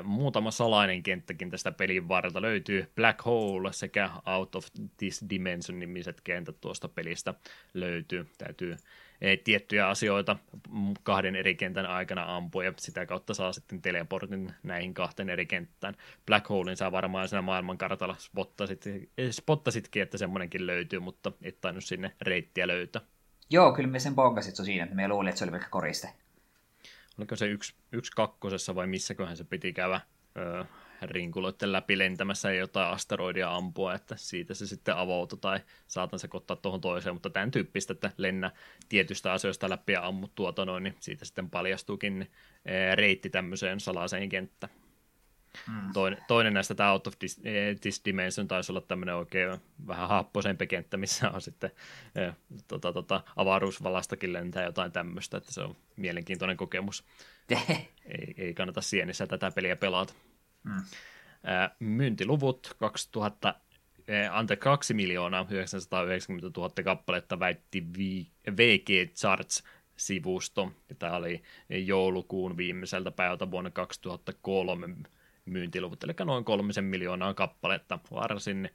Muutama 0.03 0.51
salainen 0.51 1.03
kenttäkin 1.03 1.49
tästä 1.49 1.71
pelin 1.71 2.07
varrelta 2.07 2.41
löytyy. 2.41 2.91
Black 2.95 3.25
Hole 3.25 3.73
sekä 3.73 4.09
Out 4.25 4.55
of 4.55 4.65
This 4.97 5.25
Dimension 5.29 5.79
nimiset 5.79 6.21
kentät 6.21 6.61
tuosta 6.61 6.87
pelistä 6.87 7.33
löytyy. 7.73 8.27
Täytyy 8.37 8.77
tiettyjä 9.43 9.87
asioita 9.87 10.37
kahden 11.03 11.35
eri 11.35 11.55
kentän 11.55 11.85
aikana 11.85 12.35
ampua 12.35 12.63
ja 12.63 12.73
sitä 12.77 13.05
kautta 13.05 13.33
saa 13.33 13.53
sitten 13.53 13.81
teleportin 13.81 14.53
näihin 14.63 14.93
kahteen 14.93 15.29
eri 15.29 15.45
kenttään. 15.45 15.95
Black 16.25 16.49
Holein 16.49 16.77
saa 16.77 16.91
varmaan 16.91 17.27
siinä 17.27 17.41
maailmankartalla 17.41 18.15
spottasit, 18.19 18.85
spottasitkin, 19.31 20.01
että 20.01 20.17
semmoinenkin 20.17 20.67
löytyy, 20.67 20.99
mutta 20.99 21.31
et 21.41 21.61
tainnut 21.61 21.83
sinne 21.83 22.11
reittiä 22.21 22.67
löytää. 22.67 23.01
Joo, 23.49 23.73
kyllä 23.73 23.89
me 23.89 23.99
sen 23.99 24.15
bongasit 24.15 24.55
siinä, 24.55 24.83
että 24.83 24.95
me 24.95 25.07
luulin, 25.07 25.29
että 25.29 25.39
se 25.39 25.45
oli 25.45 25.51
pelkkä 25.51 25.69
koriste 25.69 26.09
oliko 27.17 27.35
se 27.35 27.47
yksi, 27.47 27.75
yksi 27.91 28.11
kakkosessa 28.15 28.75
vai 28.75 28.87
missäköhän 28.87 29.37
se 29.37 29.43
piti 29.43 29.73
käydä 29.73 30.01
öö, 30.37 30.63
rinkuloiden 31.01 31.71
läpi 31.71 31.97
lentämässä 31.97 32.51
ja 32.51 32.59
jotain 32.59 32.93
asteroidia 32.93 33.55
ampua, 33.55 33.93
että 33.93 34.15
siitä 34.17 34.53
se 34.53 34.67
sitten 34.67 34.95
avautui 34.95 35.39
tai 35.39 35.59
saatan 35.87 36.19
se 36.19 36.27
ottaa 36.33 36.57
tuohon 36.57 36.81
toiseen, 36.81 37.15
mutta 37.15 37.29
tämän 37.29 37.51
tyyppistä, 37.51 37.93
että 37.93 38.11
lennä 38.17 38.51
tietystä 38.89 39.33
asioista 39.33 39.69
läpi 39.69 39.93
ja 39.93 40.07
ammut 40.07 40.35
tuota 40.35 40.65
noin, 40.65 40.83
niin 40.83 40.95
siitä 40.99 41.25
sitten 41.25 41.49
paljastuukin 41.49 42.31
reitti 42.95 43.29
tämmöiseen 43.29 43.79
salaiseen 43.79 44.29
kenttään. 44.29 44.73
Mm. 45.67 45.93
Toinen, 45.93 46.23
toinen 46.27 46.53
näistä, 46.53 46.75
tämä 46.75 46.91
Out 46.91 47.07
of 47.07 47.13
This, 47.19 47.41
eh, 47.43 47.79
This 47.79 48.01
Dimension, 48.05 48.47
taisi 48.47 48.71
olla 48.71 48.81
tämmöinen 48.81 49.15
oikein 49.15 49.57
vähän 49.87 50.09
happoisempi 50.09 50.67
kenttä, 50.67 50.97
missä 50.97 51.29
on 51.29 51.41
sitten 51.41 51.71
eh, 52.15 52.33
tota, 52.67 52.93
tota, 52.93 53.23
avaruusvalastakin 53.35 54.33
lentää 54.33 54.63
jotain 54.63 54.91
tämmöistä, 54.91 55.37
että 55.37 55.53
se 55.53 55.61
on 55.61 55.75
mielenkiintoinen 55.95 56.57
kokemus. 56.57 57.03
ei, 58.19 58.33
ei 58.37 58.53
kannata 58.53 58.81
sienissä 58.81 59.27
tätä 59.27 59.51
peliä 59.51 59.75
pelata. 59.75 60.13
Mm. 60.63 60.77
Eh, 60.77 61.69
myyntiluvut 61.79 62.75
2000, 62.79 63.55
eh, 64.07 64.35
ante 64.35 64.55
2 64.55 64.93
miljoonaa 64.93 65.47
990 65.49 66.59
000 66.59 66.83
kappaletta 66.83 67.39
väitti 67.39 67.83
VG 68.57 69.13
Charts 69.13 69.63
sivusto. 69.97 70.71
Tämä 70.99 71.15
oli 71.15 71.41
joulukuun 71.69 72.57
viimeiseltä 72.57 73.11
päivältä 73.11 73.51
vuonna 73.51 73.71
2003 73.71 74.87
myyntiluvut, 75.47 76.03
eli 76.03 76.13
noin 76.25 76.45
kolmisen 76.45 76.83
miljoonaa 76.83 77.33
kappaletta. 77.33 77.99
Varsin 78.11 78.69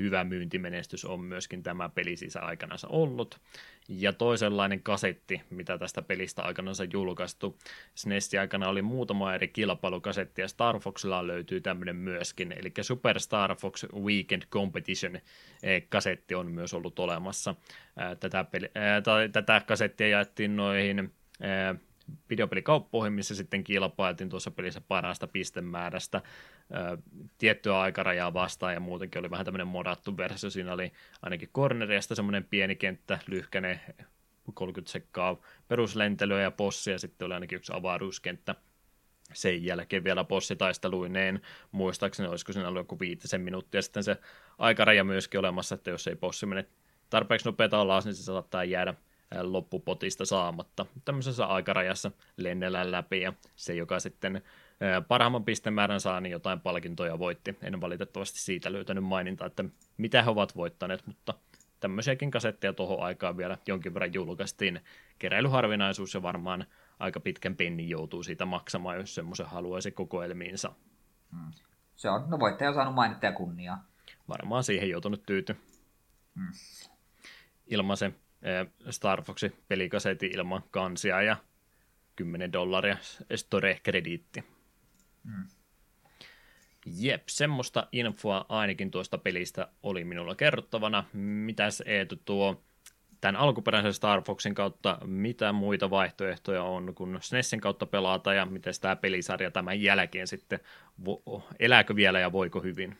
hyvä 0.00 0.24
myyntimenestys 0.24 1.04
on 1.04 1.20
myöskin 1.20 1.62
tämä 1.62 1.88
peli 1.88 2.14
aikana 2.40 2.74
ollut. 2.88 3.40
Ja 3.88 4.12
toisenlainen 4.12 4.82
kasetti, 4.82 5.42
mitä 5.50 5.78
tästä 5.78 6.02
pelistä 6.02 6.42
aikanaan 6.42 6.76
julkaistu. 6.92 7.58
SNES 7.94 8.30
aikana 8.40 8.68
oli 8.68 8.82
muutama 8.82 9.34
eri 9.34 9.48
kilpailukasetti 9.48 10.42
ja 10.42 10.48
Star 10.48 10.80
Foxilla 10.80 11.26
löytyy 11.26 11.60
tämmöinen 11.60 11.96
myöskin. 11.96 12.52
Eli 12.52 12.72
Super 12.80 13.20
Star 13.20 13.56
Fox 13.56 13.84
Weekend 13.94 14.42
Competition 14.50 15.16
eh, 15.62 15.86
kasetti 15.88 16.34
on 16.34 16.50
myös 16.50 16.74
ollut 16.74 16.98
olemassa. 16.98 17.54
Tätä, 18.20 18.44
peli, 18.44 18.70
tai, 19.04 19.28
tätä 19.28 19.62
kasettia 19.66 20.08
jaettiin 20.08 20.56
noihin 20.56 21.12
videopelikauppoihin, 22.30 23.12
missä 23.12 23.34
sitten 23.34 23.64
kilpailtiin 23.64 24.30
tuossa 24.30 24.50
pelissä 24.50 24.80
parasta 24.80 25.26
pistemäärästä 25.26 26.22
tiettyä 27.38 27.80
aikarajaa 27.80 28.34
vastaan 28.34 28.74
ja 28.74 28.80
muutenkin 28.80 29.18
oli 29.18 29.30
vähän 29.30 29.44
tämmöinen 29.44 29.66
modattu 29.66 30.16
versio. 30.16 30.50
Siinä 30.50 30.72
oli 30.72 30.92
ainakin 31.22 31.48
corneriasta 31.54 32.14
semmoinen 32.14 32.44
pieni 32.44 32.76
kenttä, 32.76 33.18
lyhkäne 33.26 33.80
30 34.54 34.92
sekkaa 34.92 35.40
peruslentelyä 35.68 36.40
ja 36.42 36.50
possia, 36.50 36.98
sitten 36.98 37.26
oli 37.26 37.34
ainakin 37.34 37.56
yksi 37.56 37.72
avaruuskenttä. 37.74 38.54
Sen 39.32 39.64
jälkeen 39.64 40.04
vielä 40.04 40.24
bossitaisteluineen, 40.24 41.40
muistaakseni 41.72 42.28
olisiko 42.28 42.52
siinä 42.52 42.68
ollut 42.68 42.80
joku 42.80 43.00
viitisen 43.00 43.40
minuuttia 43.40 43.82
sitten 43.82 44.04
se 44.04 44.16
aikaraja 44.58 45.04
myöskin 45.04 45.40
olemassa, 45.40 45.74
että 45.74 45.90
jos 45.90 46.06
ei 46.06 46.16
bossi 46.16 46.46
mene 46.46 46.66
tarpeeksi 47.10 47.48
nopeata 47.48 47.80
alas, 47.80 48.04
niin 48.04 48.14
se 48.14 48.22
saattaa 48.22 48.64
jäädä 48.64 48.94
loppupotista 49.40 50.24
saamatta. 50.24 50.86
Tämmöisessä 51.04 51.46
aikarajassa 51.46 52.10
lennellään 52.36 52.90
läpi 52.90 53.20
ja 53.20 53.32
se, 53.56 53.74
joka 53.74 54.00
sitten 54.00 54.42
parhaimman 55.08 55.44
pistemäärän 55.44 56.00
saa, 56.00 56.20
niin 56.20 56.32
jotain 56.32 56.60
palkintoja 56.60 57.18
voitti. 57.18 57.58
En 57.62 57.80
valitettavasti 57.80 58.40
siitä 58.40 58.72
löytänyt 58.72 59.04
mainintaa, 59.04 59.46
että 59.46 59.64
mitä 59.96 60.22
he 60.22 60.30
ovat 60.30 60.56
voittaneet, 60.56 61.06
mutta 61.06 61.34
tämmöisiäkin 61.80 62.30
kasetteja 62.30 62.72
tuohon 62.72 63.02
aikaan 63.02 63.36
vielä 63.36 63.58
jonkin 63.66 63.94
verran 63.94 64.14
julkaistiin. 64.14 64.80
Keräilyharvinaisuus 65.18 66.14
ja 66.14 66.22
varmaan 66.22 66.66
aika 66.98 67.20
pitkän 67.20 67.56
pennin 67.56 67.88
joutuu 67.88 68.22
siitä 68.22 68.44
maksamaan, 68.44 68.96
jos 68.96 69.14
semmoisen 69.14 69.46
haluaisi 69.46 69.90
kokoelmiinsa. 69.90 70.72
Hmm. 71.30 71.52
Se 71.96 72.10
on, 72.10 72.30
no 72.30 72.38
voittaja 72.38 72.70
on 72.70 72.74
saanut 72.74 72.94
mainittaa 72.94 73.32
kunniaa. 73.32 73.84
Varmaan 74.28 74.64
siihen 74.64 74.90
joutunut 74.90 75.22
tyyty. 75.26 75.56
Hmm. 76.34 76.52
Ilman 77.66 77.96
se 77.96 78.12
Star 78.90 79.22
Foxin 79.22 79.52
pelikasetti 79.68 80.26
ilman 80.26 80.62
kansia 80.70 81.22
ja 81.22 81.36
10 82.16 82.52
dollaria 82.52 82.96
store-krediitti. 83.34 84.44
Mm. 85.24 85.44
Jep, 86.86 87.22
semmoista 87.28 87.88
infoa 87.92 88.46
ainakin 88.48 88.90
tuosta 88.90 89.18
pelistä 89.18 89.68
oli 89.82 90.04
minulla 90.04 90.34
kerrottavana. 90.34 91.04
Mitäs 91.12 91.82
Eetu 91.86 92.16
tuo 92.24 92.62
tämän 93.20 93.36
alkuperäisen 93.36 93.94
Star 93.94 94.22
Foxin 94.22 94.54
kautta, 94.54 94.98
mitä 95.04 95.52
muita 95.52 95.90
vaihtoehtoja 95.90 96.62
on 96.62 96.94
kun 96.94 97.18
SNESin 97.20 97.60
kautta 97.60 97.86
pelata 97.86 98.34
ja 98.34 98.46
miten 98.46 98.74
tämä 98.80 98.96
pelisarja 98.96 99.50
tämän 99.50 99.82
jälkeen 99.82 100.26
sitten, 100.26 100.60
elääkö 101.58 101.96
vielä 101.96 102.20
ja 102.20 102.32
voiko 102.32 102.60
hyvin? 102.60 102.96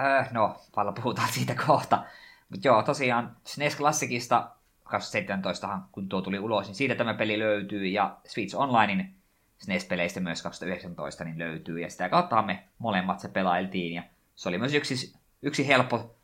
Äh, 0.00 0.32
no, 0.32 0.56
paljon 0.74 0.94
puhutaan 0.94 1.32
siitä 1.32 1.54
kohta. 1.66 2.04
Mutta 2.48 2.68
joo, 2.68 2.82
tosiaan 2.82 3.36
SNES 3.44 3.76
Classicista 3.76 4.50
2017, 4.84 5.78
kun 5.92 6.08
tuo 6.08 6.22
tuli 6.22 6.38
ulos, 6.38 6.66
niin 6.66 6.74
siitä 6.74 6.94
tämä 6.94 7.14
peli 7.14 7.38
löytyy, 7.38 7.86
ja 7.86 8.16
Switch 8.26 8.56
Onlinein 8.56 9.14
SNES-peleistä 9.58 10.20
myös 10.20 10.42
2019 10.42 11.24
niin 11.24 11.38
löytyy, 11.38 11.80
ja 11.80 11.90
sitä 11.90 12.08
kautta 12.08 12.42
me 12.42 12.64
molemmat 12.78 13.20
se 13.20 13.28
pelailtiin, 13.28 13.94
ja 13.94 14.02
se 14.34 14.48
oli 14.48 14.58
myös 14.58 14.74
yksi, 14.74 15.14
yksi 15.42 15.66
helppo, 15.66 16.16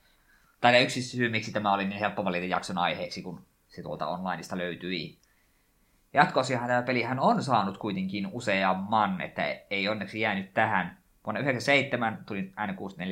tai 0.60 0.82
yksi 0.82 1.02
syy, 1.02 1.28
miksi 1.28 1.52
tämä 1.52 1.72
oli 1.72 1.84
niin 1.84 1.98
helppo 1.98 2.24
valita 2.24 2.46
jakson 2.46 2.78
aiheeksi, 2.78 3.22
kun 3.22 3.46
se 3.68 3.82
tuolta 3.82 4.06
onlineista 4.06 4.58
löytyi. 4.58 5.18
Jatkoosiahan 6.12 6.68
tämä 6.68 6.82
pelihän 6.82 7.20
on 7.20 7.42
saanut 7.42 7.78
kuitenkin 7.78 8.28
useamman, 8.32 9.20
että 9.20 9.42
ei 9.70 9.88
onneksi 9.88 10.20
jäänyt 10.20 10.54
tähän. 10.54 10.98
Vuonna 11.26 11.40
1997 11.40 12.24
tuli 12.26 12.52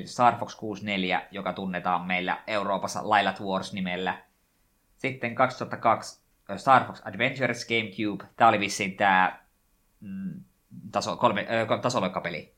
N64 0.00 0.06
Star 0.06 0.38
Fox 0.38 0.56
64, 0.56 1.28
joka 1.30 1.52
tunnetaan 1.52 2.06
meillä 2.06 2.42
Euroopassa 2.46 3.02
Lilat 3.02 3.40
Wars-nimellä. 3.40 4.22
Sitten 4.96 5.34
2002 5.34 6.22
Star 6.56 6.84
Fox 6.84 7.00
Adventures 7.04 7.66
Gamecube. 7.68 8.24
Tämä 8.36 8.48
oli 8.48 8.60
vissiin 8.60 8.96
tämä 8.96 9.40
mm, 10.00 10.44
taso, 10.92 11.16
kolme, 11.16 11.40
äh, 11.40 11.80
tasoloikkapeli 11.80 12.54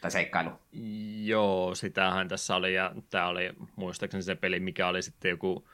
tai 0.00 0.10
seikkailu. 0.10 0.50
Joo, 1.22 1.74
sitähän 1.74 2.28
tässä 2.28 2.56
oli, 2.56 2.74
ja 2.74 2.92
tämä 3.10 3.28
oli 3.28 3.52
muistaakseni 3.76 4.22
se 4.22 4.34
peli, 4.34 4.60
mikä 4.60 4.88
oli 4.88 5.02
sitten 5.02 5.28
joku 5.28 5.68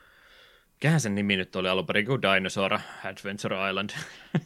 Mikähän 0.81 1.01
sen 1.01 1.15
nimi 1.15 1.37
nyt 1.37 1.57
oli 1.57 1.69
alun 1.69 1.87
perin 1.87 2.07
kuin 2.07 2.23
Dinosaur 2.23 2.73
Adventure 3.05 3.69
Island, 3.69 3.91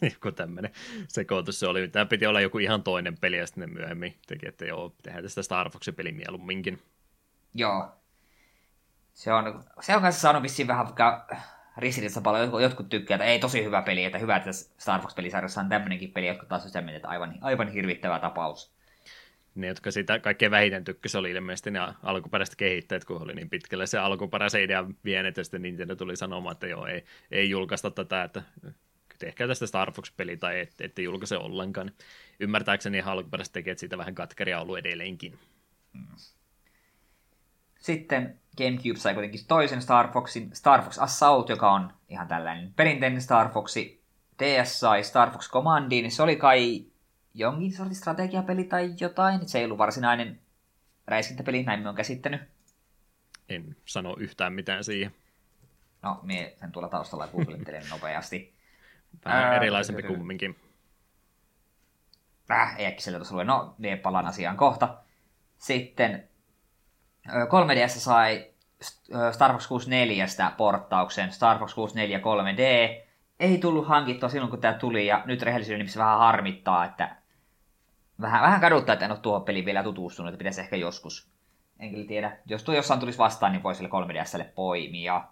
joku 0.13 0.31
tämmöinen 0.31 0.71
sekoitus 1.07 1.59
se 1.59 1.67
oli. 1.67 1.87
Tämä 1.87 2.05
piti 2.05 2.25
olla 2.25 2.41
joku 2.41 2.57
ihan 2.57 2.83
toinen 2.83 3.17
peli, 3.17 3.37
ja 3.37 3.47
sitten 3.47 3.73
myöhemmin 3.73 4.15
teki, 4.27 4.47
että 4.47 4.65
joo, 4.65 4.95
tehdään 5.03 5.23
tästä 5.23 5.43
Star 5.43 5.69
Foxin 5.69 5.95
peli 5.95 6.11
mieluumminkin. 6.11 6.81
Joo. 7.53 7.91
Se 9.13 9.33
on, 9.33 9.63
se 9.81 9.95
on 9.95 10.01
kanssa 10.01 10.21
saanut 10.21 10.43
vissiin 10.43 10.67
vähän 10.67 10.87
ristiriidassa 11.77 12.21
paljon. 12.21 12.61
Jotkut 12.61 12.89
tykkää, 12.89 13.15
että 13.15 13.25
ei 13.25 13.39
tosi 13.39 13.63
hyvä 13.63 13.81
peli, 13.81 14.03
että 14.03 14.17
hyvä, 14.17 14.35
että 14.35 14.51
Star 14.53 15.01
Fox-pelisarjassa 15.01 15.61
on 15.61 15.69
tämmöinenkin 15.69 16.11
peli, 16.11 16.27
jotka 16.27 16.45
taas 16.45 16.63
on 16.63 16.69
sitä 16.69 16.83
että 16.95 17.07
aivan, 17.07 17.37
aivan 17.41 17.67
hirvittävä 17.67 18.19
tapaus 18.19 18.74
ne, 19.55 19.67
jotka 19.67 19.91
sitä 19.91 20.19
kaikkein 20.19 20.51
vähiten 20.51 20.83
tykkäsi, 20.83 21.17
oli 21.17 21.31
ilmeisesti 21.31 21.71
ne 21.71 21.79
alkuperäiset 22.03 22.55
kehittäjät, 22.55 23.05
kun 23.05 23.21
oli 23.21 23.33
niin 23.33 23.49
pitkälle 23.49 23.87
se 23.87 23.97
alkuperäisen 23.97 24.61
idean 24.61 24.95
vienyt, 25.05 25.37
ja 25.37 25.43
sitten 25.43 25.61
Nintendo 25.61 25.95
tuli 25.95 26.15
sanomaan, 26.15 26.53
että 26.53 26.67
joo, 26.67 26.85
ei, 26.85 27.05
ei 27.31 27.49
julkaista 27.49 27.91
tätä, 27.91 28.23
että 28.23 28.41
tehkää 29.19 29.47
tästä 29.47 29.67
Star 29.67 29.91
Fox-peli 29.91 30.37
tai 30.37 30.59
ette, 30.59 30.83
ette 30.83 31.01
julkaise 31.01 31.37
ollenkaan. 31.37 31.91
Ymmärtääkseni 32.39 33.01
alkuperäiset 33.01 33.53
tekijät 33.53 33.79
siitä 33.79 33.97
vähän 33.97 34.15
katkeria 34.15 34.61
ollut 34.61 34.77
edelleenkin. 34.77 35.39
Sitten 37.79 38.39
GameCube 38.57 38.99
sai 38.99 39.13
kuitenkin 39.13 39.47
toisen 39.47 39.81
Star 39.81 40.11
Foxin, 40.11 40.49
Star 40.53 40.81
Fox 40.81 40.97
Assault, 40.99 41.49
joka 41.49 41.71
on 41.71 41.93
ihan 42.09 42.27
tällainen 42.27 42.73
perinteinen 42.75 43.21
Star 43.21 43.49
Foxi. 43.49 44.01
DS 44.43 44.79
sai 44.79 45.03
Star 45.03 45.31
Fox 45.31 45.49
Commandin, 45.49 46.11
se 46.11 46.23
oli 46.23 46.35
kai 46.35 46.85
jonkin 47.35 47.73
sortin 47.73 47.95
strategiapeli 47.95 48.63
tai 48.63 48.93
jotain. 48.99 49.47
Se 49.47 49.59
ei 49.59 49.65
ollut 49.65 49.77
varsinainen 49.77 50.39
räiskintäpeli, 51.07 51.63
näin 51.63 51.79
me 51.79 51.89
on 51.89 51.95
käsittänyt. 51.95 52.41
En 53.49 53.75
sano 53.85 54.15
yhtään 54.19 54.53
mitään 54.53 54.83
siihen. 54.83 55.15
No, 56.01 56.19
me 56.23 56.53
sen 56.59 56.71
tuolla 56.71 56.89
taustalla 56.89 57.27
googlettelen 57.27 57.83
nopeasti. 57.89 58.53
Vähän 59.25 59.43
Ää, 59.43 59.55
erilaisempi 59.55 60.01
kyllä. 60.01 60.17
kumminkin. 60.17 60.55
Äh, 62.51 62.75
ei 62.77 62.85
äkkiseltä 62.85 63.17
tuossa 63.17 63.35
lue. 63.35 63.43
No, 63.43 63.75
me 63.77 63.95
palaan 63.95 64.25
asiaan 64.25 64.57
kohta. 64.57 64.97
Sitten 65.57 66.29
3DS 67.27 67.99
sai 67.99 68.47
Star 69.31 69.51
Fox 69.51 69.67
64 69.67 70.25
porttauksen 70.57 71.31
Star 71.31 71.59
Fox 71.59 71.73
64 71.73 72.19
3D. 72.19 72.61
Ei 73.39 73.57
tullut 73.57 73.87
hankittua 73.87 74.29
silloin, 74.29 74.49
kun 74.49 74.61
tämä 74.61 74.73
tuli, 74.73 75.07
ja 75.07 75.23
nyt 75.25 75.41
rehellisyyden 75.41 75.79
nimissä 75.79 75.99
vähän 75.99 76.19
harmittaa, 76.19 76.85
että 76.85 77.15
vähän, 78.21 78.41
vähän 78.41 78.61
kaduttaa, 78.61 78.93
että 78.93 79.05
en 79.05 79.11
ole 79.11 79.19
tuohon 79.19 79.43
peliin 79.43 79.65
vielä 79.65 79.83
tutustunut, 79.83 80.29
että 80.29 80.37
pitäisi 80.37 80.61
ehkä 80.61 80.75
joskus. 80.75 81.27
En 81.79 81.91
kyllä 81.91 82.07
tiedä. 82.07 82.37
Jos 82.45 82.63
tuo 82.63 82.75
jossain 82.75 82.99
tulisi 82.99 83.17
vastaan, 83.17 83.51
niin 83.51 83.63
voisi 83.63 83.77
sille 83.77 83.89
3DSlle 83.89 84.45
poimia. 84.55 85.23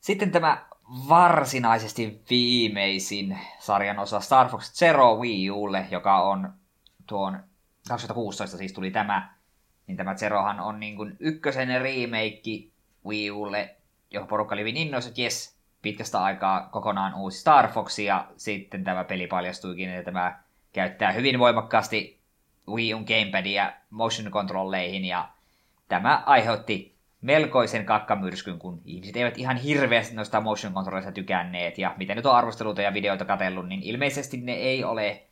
Sitten 0.00 0.30
tämä 0.30 0.66
varsinaisesti 1.08 2.22
viimeisin 2.30 3.38
sarjan 3.58 3.98
osa 3.98 4.20
Star 4.20 4.48
Fox 4.48 4.72
Zero 4.72 5.16
Wii 5.16 5.50
Ulle, 5.50 5.86
joka 5.90 6.22
on 6.22 6.52
tuon 7.06 7.40
2016 7.88 8.56
siis 8.56 8.72
tuli 8.72 8.90
tämä, 8.90 9.34
niin 9.86 9.96
tämä 9.96 10.14
Zerohan 10.14 10.60
on 10.60 10.80
niin 10.80 10.96
kuin 10.96 11.16
ykkösen 11.20 11.68
remake 11.68 12.68
Wii 13.06 13.30
Ulle, 13.30 13.76
johon 14.10 14.28
porukka 14.28 14.54
oli 14.54 14.60
hyvin 14.60 14.76
innoissa, 14.76 15.08
että 15.08 15.20
jes, 15.20 15.56
pitkästä 15.82 16.22
aikaa 16.22 16.68
kokonaan 16.68 17.14
uusi 17.14 17.40
Star 17.40 17.68
Fox, 17.68 17.98
ja 17.98 18.28
sitten 18.36 18.84
tämä 18.84 19.04
peli 19.04 19.26
paljastuikin, 19.26 19.90
että 19.90 20.12
tämä 20.12 20.43
käyttää 20.74 21.12
hyvin 21.12 21.38
voimakkaasti 21.38 22.20
Wii 22.68 22.94
Un 22.94 23.04
gamepadia 23.08 23.72
motion 23.90 24.32
controlleihin 24.32 25.04
ja 25.04 25.28
tämä 25.88 26.22
aiheutti 26.26 26.94
melkoisen 27.20 27.86
kakkamyrskyn, 27.86 28.58
kun 28.58 28.80
ihmiset 28.84 29.16
eivät 29.16 29.38
ihan 29.38 29.56
hirveästi 29.56 30.14
noista 30.14 30.40
motion 30.40 30.74
controlleista 30.74 31.12
tykänneet 31.12 31.78
ja 31.78 31.94
miten 31.96 32.16
nyt 32.16 32.26
on 32.26 32.36
arvosteluita 32.36 32.82
ja 32.82 32.94
videoita 32.94 33.24
katsellut, 33.24 33.68
niin 33.68 33.82
ilmeisesti 33.82 34.36
ne 34.36 34.52
ei 34.52 34.84
ole 34.84 35.22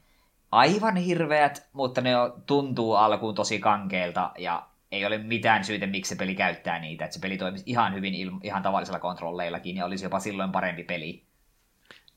aivan 0.52 0.96
hirveät, 0.96 1.68
mutta 1.72 2.00
ne 2.00 2.10
tuntuu 2.46 2.94
alkuun 2.94 3.34
tosi 3.34 3.58
kankeelta 3.58 4.30
ja 4.38 4.66
ei 4.92 5.06
ole 5.06 5.18
mitään 5.18 5.64
syytä, 5.64 5.86
miksi 5.86 6.08
se 6.08 6.16
peli 6.18 6.34
käyttää 6.34 6.78
niitä. 6.78 7.04
Että 7.04 7.14
se 7.14 7.20
peli 7.20 7.38
toimisi 7.38 7.64
ihan 7.66 7.94
hyvin 7.94 8.14
ihan 8.42 8.62
tavallisilla 8.62 8.98
kontrolleillakin 8.98 9.76
ja 9.76 9.84
olisi 9.84 10.04
jopa 10.04 10.20
silloin 10.20 10.52
parempi 10.52 10.84
peli. 10.84 11.22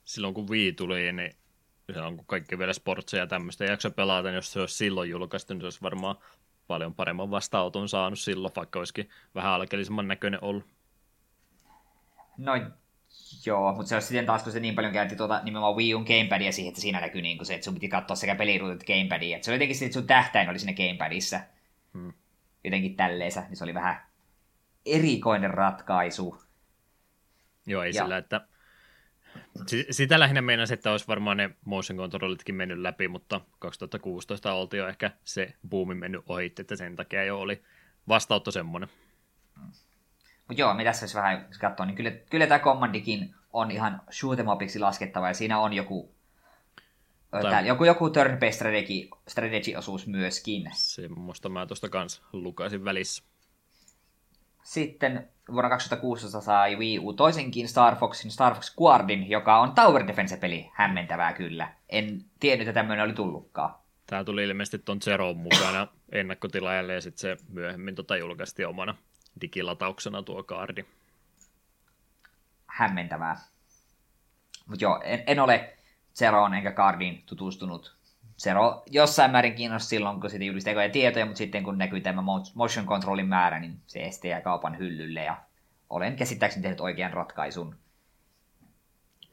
Silloin 0.06 0.34
kun 0.34 0.50
Wii 0.50 0.74
tuli, 0.74 1.12
niin 1.12 1.32
se 1.94 2.02
on 2.02 2.18
kun 2.18 2.26
kaikki 2.26 2.60
vielä 2.60 2.74
sportseja 2.74 3.24
ja 3.24 3.28
tämmöistä 3.28 3.66
jakso 3.66 3.92
pelata, 3.92 4.28
niin 4.28 4.36
jos 4.36 4.52
se 4.52 4.60
olisi 4.60 4.76
silloin 4.76 5.10
julkaistu, 5.10 5.54
niin 5.54 5.62
se 5.62 5.66
olisi 5.66 5.82
varmaan 5.82 6.16
paljon 6.68 6.94
paremman 6.94 7.32
vastaanoton 7.32 7.90
saanut 7.90 8.20
silloin, 8.20 8.54
vaikka 8.56 8.80
olisikin 8.80 9.10
vähän 9.36 9.52
alkeellisemman 9.52 10.08
näköinen 10.08 10.44
ollut. 10.44 10.66
No 12.38 12.52
joo, 13.46 13.74
mutta 13.74 13.90
se 13.90 13.96
olisi 13.96 14.08
sitten 14.08 14.26
taas, 14.26 14.44
kun 14.44 14.52
se 14.52 14.60
niin 14.60 14.76
paljon 14.76 14.94
käytti 14.94 15.16
tuota, 15.16 15.42
nimenomaan 15.44 15.76
Wii 15.76 15.96
Un 15.96 16.06
gamepadia 16.08 16.52
siihen, 16.52 16.70
että 16.70 16.82
siinä 16.82 17.02
näkyy 17.02 17.22
niin 17.22 17.38
kuin 17.38 17.46
se, 17.46 17.54
että 17.54 17.66
sun 17.66 17.74
piti 17.74 17.88
katsoa 17.88 18.16
sekä 18.16 18.36
peliruutit 18.36 18.82
että 18.82 18.94
gamepadia. 18.94 19.36
Että 19.36 19.46
se 19.46 19.52
oli 19.52 19.56
jotenkin 19.56 19.84
että 19.84 19.94
sun 19.94 20.08
tähtäin 20.08 20.50
oli 20.50 20.60
siinä 20.60 20.74
gamepadissa. 20.74 21.40
Hmm. 21.94 22.14
Jotenkin 22.64 22.96
tälleensä, 22.96 23.42
niin 23.42 23.58
se 23.58 23.64
oli 23.64 23.74
vähän 23.74 24.02
erikoinen 24.86 25.54
ratkaisu. 25.54 26.42
Joo, 27.66 27.84
ei 27.84 27.92
ja... 27.94 28.04
sillä, 28.04 28.18
että 28.18 28.48
sitä 29.92 30.20
lähinnä 30.20 30.42
meinasi, 30.42 30.74
että 30.74 30.92
olisi 30.92 31.08
varmaan 31.08 31.38
ne 31.38 31.50
motion 31.66 32.00
controlitkin 32.00 32.56
mennyt 32.56 32.78
läpi, 32.78 33.08
mutta 33.08 33.42
2016 33.60 34.54
oltiin 34.54 34.80
jo 34.80 34.88
ehkä 34.88 35.12
se 35.24 35.54
buumi 35.70 35.96
mennyt 35.96 36.22
ohi, 36.28 36.54
että 36.60 36.76
sen 36.76 36.96
takia 36.96 37.24
jo 37.24 37.40
oli 37.40 37.64
vastautto 38.08 38.52
semmoinen. 38.52 38.90
Mutta 40.48 40.62
joo, 40.62 40.74
mitä 40.74 40.92
jos 41.02 41.16
vähän 41.16 41.48
katsoo, 41.60 41.86
niin 41.86 41.96
kyllä, 41.96 42.12
kyllä 42.12 42.48
tämä 42.48 42.60
Commandikin 42.60 43.36
on 43.54 43.72
ihan 43.72 44.02
shoot'em 44.12 44.80
laskettava, 44.80 45.28
ja 45.28 45.34
siinä 45.34 45.60
on 45.60 45.74
joku, 45.74 46.16
tai... 47.32 47.42
täällä, 47.42 47.68
joku, 47.68 47.84
joku 47.84 48.10
turn-based 48.10 48.52
strategy, 48.52 49.10
strategy-osuus 49.28 50.08
myöskin. 50.08 50.70
Semmoista 50.74 51.50
mä 51.50 51.66
tuosta 51.66 51.90
kanssa 51.90 52.22
lukaisin 52.34 52.86
välissä. 52.86 53.24
Sitten 54.64 55.30
vuonna 55.52 55.70
2016 55.70 56.42
sai 56.42 56.76
Wii 56.76 57.00
U 57.00 57.14
toisenkin 57.14 57.68
Star 57.68 57.96
Foxin, 57.96 58.32
Star 58.32 58.54
Fox 58.56 58.76
Guardin, 58.76 59.30
joka 59.30 59.60
on 59.60 59.72
Tower 59.72 60.08
Defense-peli. 60.08 60.72
Hämmentävää 60.74 61.34
kyllä. 61.34 61.74
En 61.90 62.26
tiennyt, 62.40 62.68
että 62.68 62.80
tämmöinen 62.80 63.06
oli 63.06 63.14
tullutkaan. 63.14 63.76
Tämä 64.08 64.24
tuli 64.24 64.44
ilmeisesti 64.44 64.80
ton 64.80 65.02
Zeroon 65.02 65.38
mukana 65.38 65.88
ennakkotilaajalle 66.12 66.94
ja 66.94 67.02
sitten 67.02 67.20
se 67.20 67.38
myöhemmin 67.50 67.96
tota 67.96 68.18
julkaisti 68.18 68.66
omana 68.66 68.96
digilatauksena 69.42 70.24
tuo 70.24 70.44
kaardi. 70.44 70.86
Hämmentävää. 72.68 73.38
Mutta 74.66 74.86
joo, 74.86 75.02
en, 75.04 75.24
en 75.28 75.40
ole 75.40 75.78
Zeroon 76.16 76.54
enkä 76.54 76.72
kaardiin 76.72 77.24
tutustunut 77.26 77.96
Zero 78.38 78.84
jossain 78.92 79.32
määrin 79.32 79.56
kiinnosti 79.56 79.90
silloin, 79.90 80.22
kun 80.22 80.30
siitä 80.30 80.46
julkisti 80.46 80.70
ekoja 80.70 80.90
tietoja, 80.90 81.26
mutta 81.26 81.38
sitten 81.38 81.64
kun 81.64 81.78
näkyy 81.78 82.02
tämä 82.02 82.24
motion 82.54 82.86
controlin 82.86 83.28
määrä, 83.28 83.60
niin 83.60 83.80
se 83.88 84.06
esti 84.06 84.28
ja 84.28 84.42
kaupan 84.42 84.78
hyllylle 84.78 85.24
ja 85.24 85.38
olen 85.90 86.16
käsittääkseni 86.16 86.64
tehnyt 86.64 86.82
oikean 86.82 87.14
ratkaisun. 87.14 87.76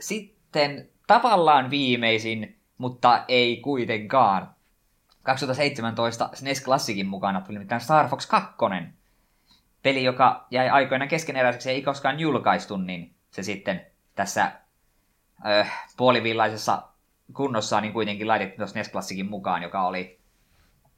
Sitten 0.01 0.89
tavallaan 1.07 1.71
viimeisin, 1.71 2.59
mutta 2.79 3.25
ei 3.29 3.57
kuitenkaan. 3.57 4.55
2017 5.23 6.31
SNES 6.35 6.65
Classicin 6.65 7.07
mukana 7.07 7.41
tuli 7.41 7.55
nimittäin 7.55 7.81
Star 7.81 8.09
Fox 8.09 8.27
2. 8.27 8.55
Peli, 9.83 10.05
joka 10.05 10.47
jäi 10.51 10.69
aikoinaan 10.69 11.09
keskeneräiseksi 11.09 11.69
ja 11.69 11.73
ei 11.73 11.83
koskaan 11.83 12.21
julkaistu, 12.21 12.77
niin 12.77 13.15
se 13.31 13.43
sitten 13.43 13.87
tässä 14.15 14.53
äh, 15.47 15.87
puolivillaisessa 15.97 16.83
kunnossaan, 17.35 17.83
niin 17.83 17.93
kuitenkin 17.93 18.29
laitettiin 18.29 18.59
tuossa 18.59 18.79
NES 18.79 18.91
Classicin 18.91 19.31
mukaan, 19.31 19.63
joka 19.63 19.87
oli 19.87 20.21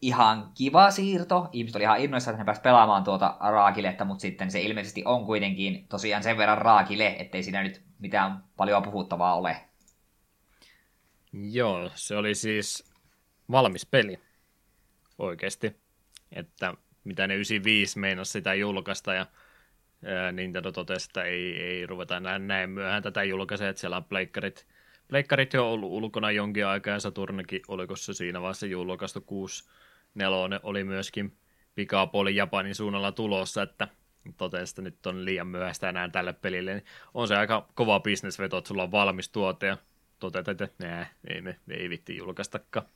ihan 0.00 0.50
kiva 0.54 0.90
siirto. 0.90 1.48
Ihmiset 1.52 1.76
oli 1.76 1.84
ihan 1.84 2.00
innoissaan, 2.00 2.34
että 2.34 2.42
ne 2.42 2.46
pääsivät 2.46 2.62
pelaamaan 2.62 3.04
tuota 3.04 3.36
raakiletta, 3.40 4.04
mutta 4.04 4.22
sitten 4.22 4.50
se 4.50 4.60
ilmeisesti 4.60 5.02
on 5.04 5.26
kuitenkin 5.26 5.86
tosiaan 5.88 6.22
sen 6.22 6.36
verran 6.36 6.58
raakile, 6.58 7.16
ettei 7.18 7.42
siinä 7.42 7.62
nyt 7.62 7.82
mitään 7.98 8.44
paljon 8.56 8.82
puhuttavaa 8.82 9.34
ole. 9.34 9.56
Joo, 11.32 11.90
se 11.94 12.16
oli 12.16 12.34
siis 12.34 12.92
valmis 13.50 13.86
peli 13.86 14.20
oikeasti, 15.18 15.76
että 16.32 16.74
mitä 17.04 17.26
ne 17.26 17.34
95 17.34 17.98
meinasi 17.98 18.32
sitä 18.32 18.54
julkaista 18.54 19.14
ja 19.14 19.26
Nintendo 20.32 20.72
totesi, 20.72 21.08
että 21.10 21.22
ei, 21.22 21.62
ei 21.62 21.86
ruveta 21.86 22.20
näin, 22.20 22.46
näin 22.46 22.70
myöhään 22.70 23.02
tätä 23.02 23.24
julkaisee, 23.24 23.68
että 23.68 23.80
siellä 23.80 23.96
on 23.96 24.04
pleikkarit, 24.04 24.66
pleikkarit 25.08 25.52
jo 25.52 25.72
ollut 25.72 25.90
ulkona 25.90 26.30
jonkin 26.30 26.66
aikaa 26.66 26.94
ja 26.94 27.00
Saturnikin 27.00 27.62
oliko 27.68 27.96
se 27.96 28.14
siinä 28.14 28.40
vaiheessa 28.40 28.66
julkaistu 28.66 29.20
6 29.20 29.64
nelonen 30.14 30.60
oli 30.62 30.84
myöskin 30.84 31.36
pikapuoli 31.74 32.36
Japanin 32.36 32.74
suunnalla 32.74 33.12
tulossa, 33.12 33.62
että 33.62 33.88
totesi, 34.36 34.72
että 34.72 34.82
nyt 34.82 35.06
on 35.06 35.24
liian 35.24 35.46
myöhäistä 35.46 35.88
enää 35.88 36.08
tälle 36.08 36.32
pelille, 36.32 36.74
niin 36.74 36.84
on 37.14 37.28
se 37.28 37.36
aika 37.36 37.68
kova 37.74 38.00
bisnesveto, 38.00 38.58
että 38.58 38.68
sulla 38.68 38.82
on 38.82 38.92
valmis 38.92 39.28
tuote 39.28 39.66
ja 39.66 39.76
toteat, 40.18 40.48
että 40.48 40.68
nää, 40.78 41.06
ei 41.28 41.40
me 41.40 41.56
ei 41.70 41.90
vitti 41.90 42.16
julkaistakaan. 42.16 42.86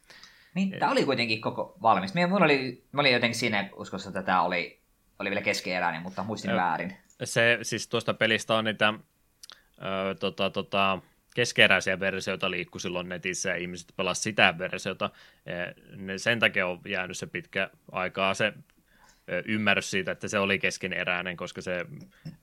Niin, 0.54 0.78
tämä 0.78 0.92
oli 0.92 1.04
kuitenkin 1.04 1.40
koko 1.40 1.76
valmis. 1.82 2.14
Minä, 2.14 2.36
oli, 2.36 2.84
mä 2.92 3.00
olin 3.00 3.12
jotenkin 3.12 3.38
siinä 3.38 3.70
uskossa, 3.76 4.10
että 4.10 4.22
tämä 4.22 4.42
oli, 4.42 4.80
oli 5.18 5.30
vielä 5.30 5.42
keskeeräinen, 5.42 6.02
mutta 6.02 6.22
muistin 6.22 6.56
väärin. 6.56 6.96
Se, 7.24 7.58
siis 7.62 7.88
tuosta 7.88 8.14
pelistä 8.14 8.54
on 8.54 8.64
niitä 8.64 8.94
ö, 9.78 10.14
tota, 10.20 10.50
tota, 10.50 10.98
keskeräisiä 11.38 12.00
versioita 12.00 12.50
liikkui 12.50 12.80
silloin 12.80 13.08
netissä 13.08 13.48
ja 13.48 13.56
ihmiset 13.56 13.92
pelasivat 13.96 14.22
sitä 14.22 14.54
versiota. 14.58 15.10
Ne 15.96 16.18
sen 16.18 16.38
takia 16.38 16.66
on 16.66 16.80
jäänyt 16.88 17.16
se 17.16 17.26
pitkä 17.26 17.70
aikaa 17.92 18.34
se 18.34 18.52
ymmärrys 19.44 19.90
siitä, 19.90 20.10
että 20.12 20.28
se 20.28 20.38
oli 20.38 20.58
keskeneräinen, 20.58 21.36
koska 21.36 21.60
se 21.62 21.86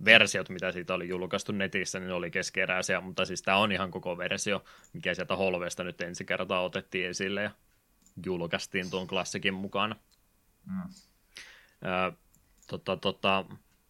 versiot, 0.06 0.49
mitä 0.49 0.72
siitä 0.72 0.93
oli 0.93 1.07
julkaistu 1.07 1.51
netissä, 1.51 1.99
niin 1.99 2.11
oli 2.11 2.32
keskeneräisiä, 2.32 3.01
mutta 3.01 3.25
siis 3.25 3.41
tämä 3.41 3.57
on 3.57 3.72
ihan 3.72 3.91
koko 3.91 4.17
versio, 4.17 4.64
mikä 4.93 5.14
sieltä 5.14 5.35
Holvesta 5.35 5.83
nyt 5.83 6.01
ensi 6.01 6.25
kertaa 6.25 6.61
otettiin 6.61 7.09
esille 7.09 7.43
ja 7.43 7.51
julkaistiin 8.25 8.90
tuon 8.90 9.07
klassikin 9.07 9.53
mukana. 9.53 9.95
Mm. 10.65 10.82
Ö, 11.85 12.11
tota, 12.67 12.98
tota, 12.98 13.45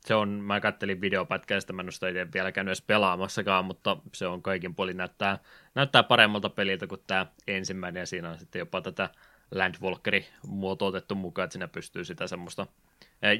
se 0.05 0.15
on, 0.15 0.29
mä 0.29 0.59
kattelin 0.59 1.01
videopätkää, 1.01 1.59
sitä 1.59 1.73
mä 1.73 1.81
en 1.81 1.89
ole 2.01 2.27
vielä 2.33 2.51
käynyt 2.51 2.69
edes 2.69 2.81
pelaamassakaan, 2.81 3.65
mutta 3.65 3.97
se 4.13 4.27
on 4.27 4.41
kaikin 4.41 4.75
puolin 4.75 4.97
näyttää, 4.97 5.39
näyttää 5.75 6.03
paremmalta 6.03 6.49
peliltä 6.49 6.87
kuin 6.87 7.01
tämä 7.07 7.25
ensimmäinen, 7.47 7.99
ja 7.99 8.05
siinä 8.05 8.29
on 8.29 8.39
sitten 8.39 8.59
jopa 8.59 8.81
tätä 8.81 9.09
Landwalkeri 9.51 10.27
muotoitettu 10.47 11.15
mukaan, 11.15 11.43
että 11.43 11.53
siinä 11.53 11.67
pystyy 11.67 12.05
sitä 12.05 12.27
semmoista 12.27 12.67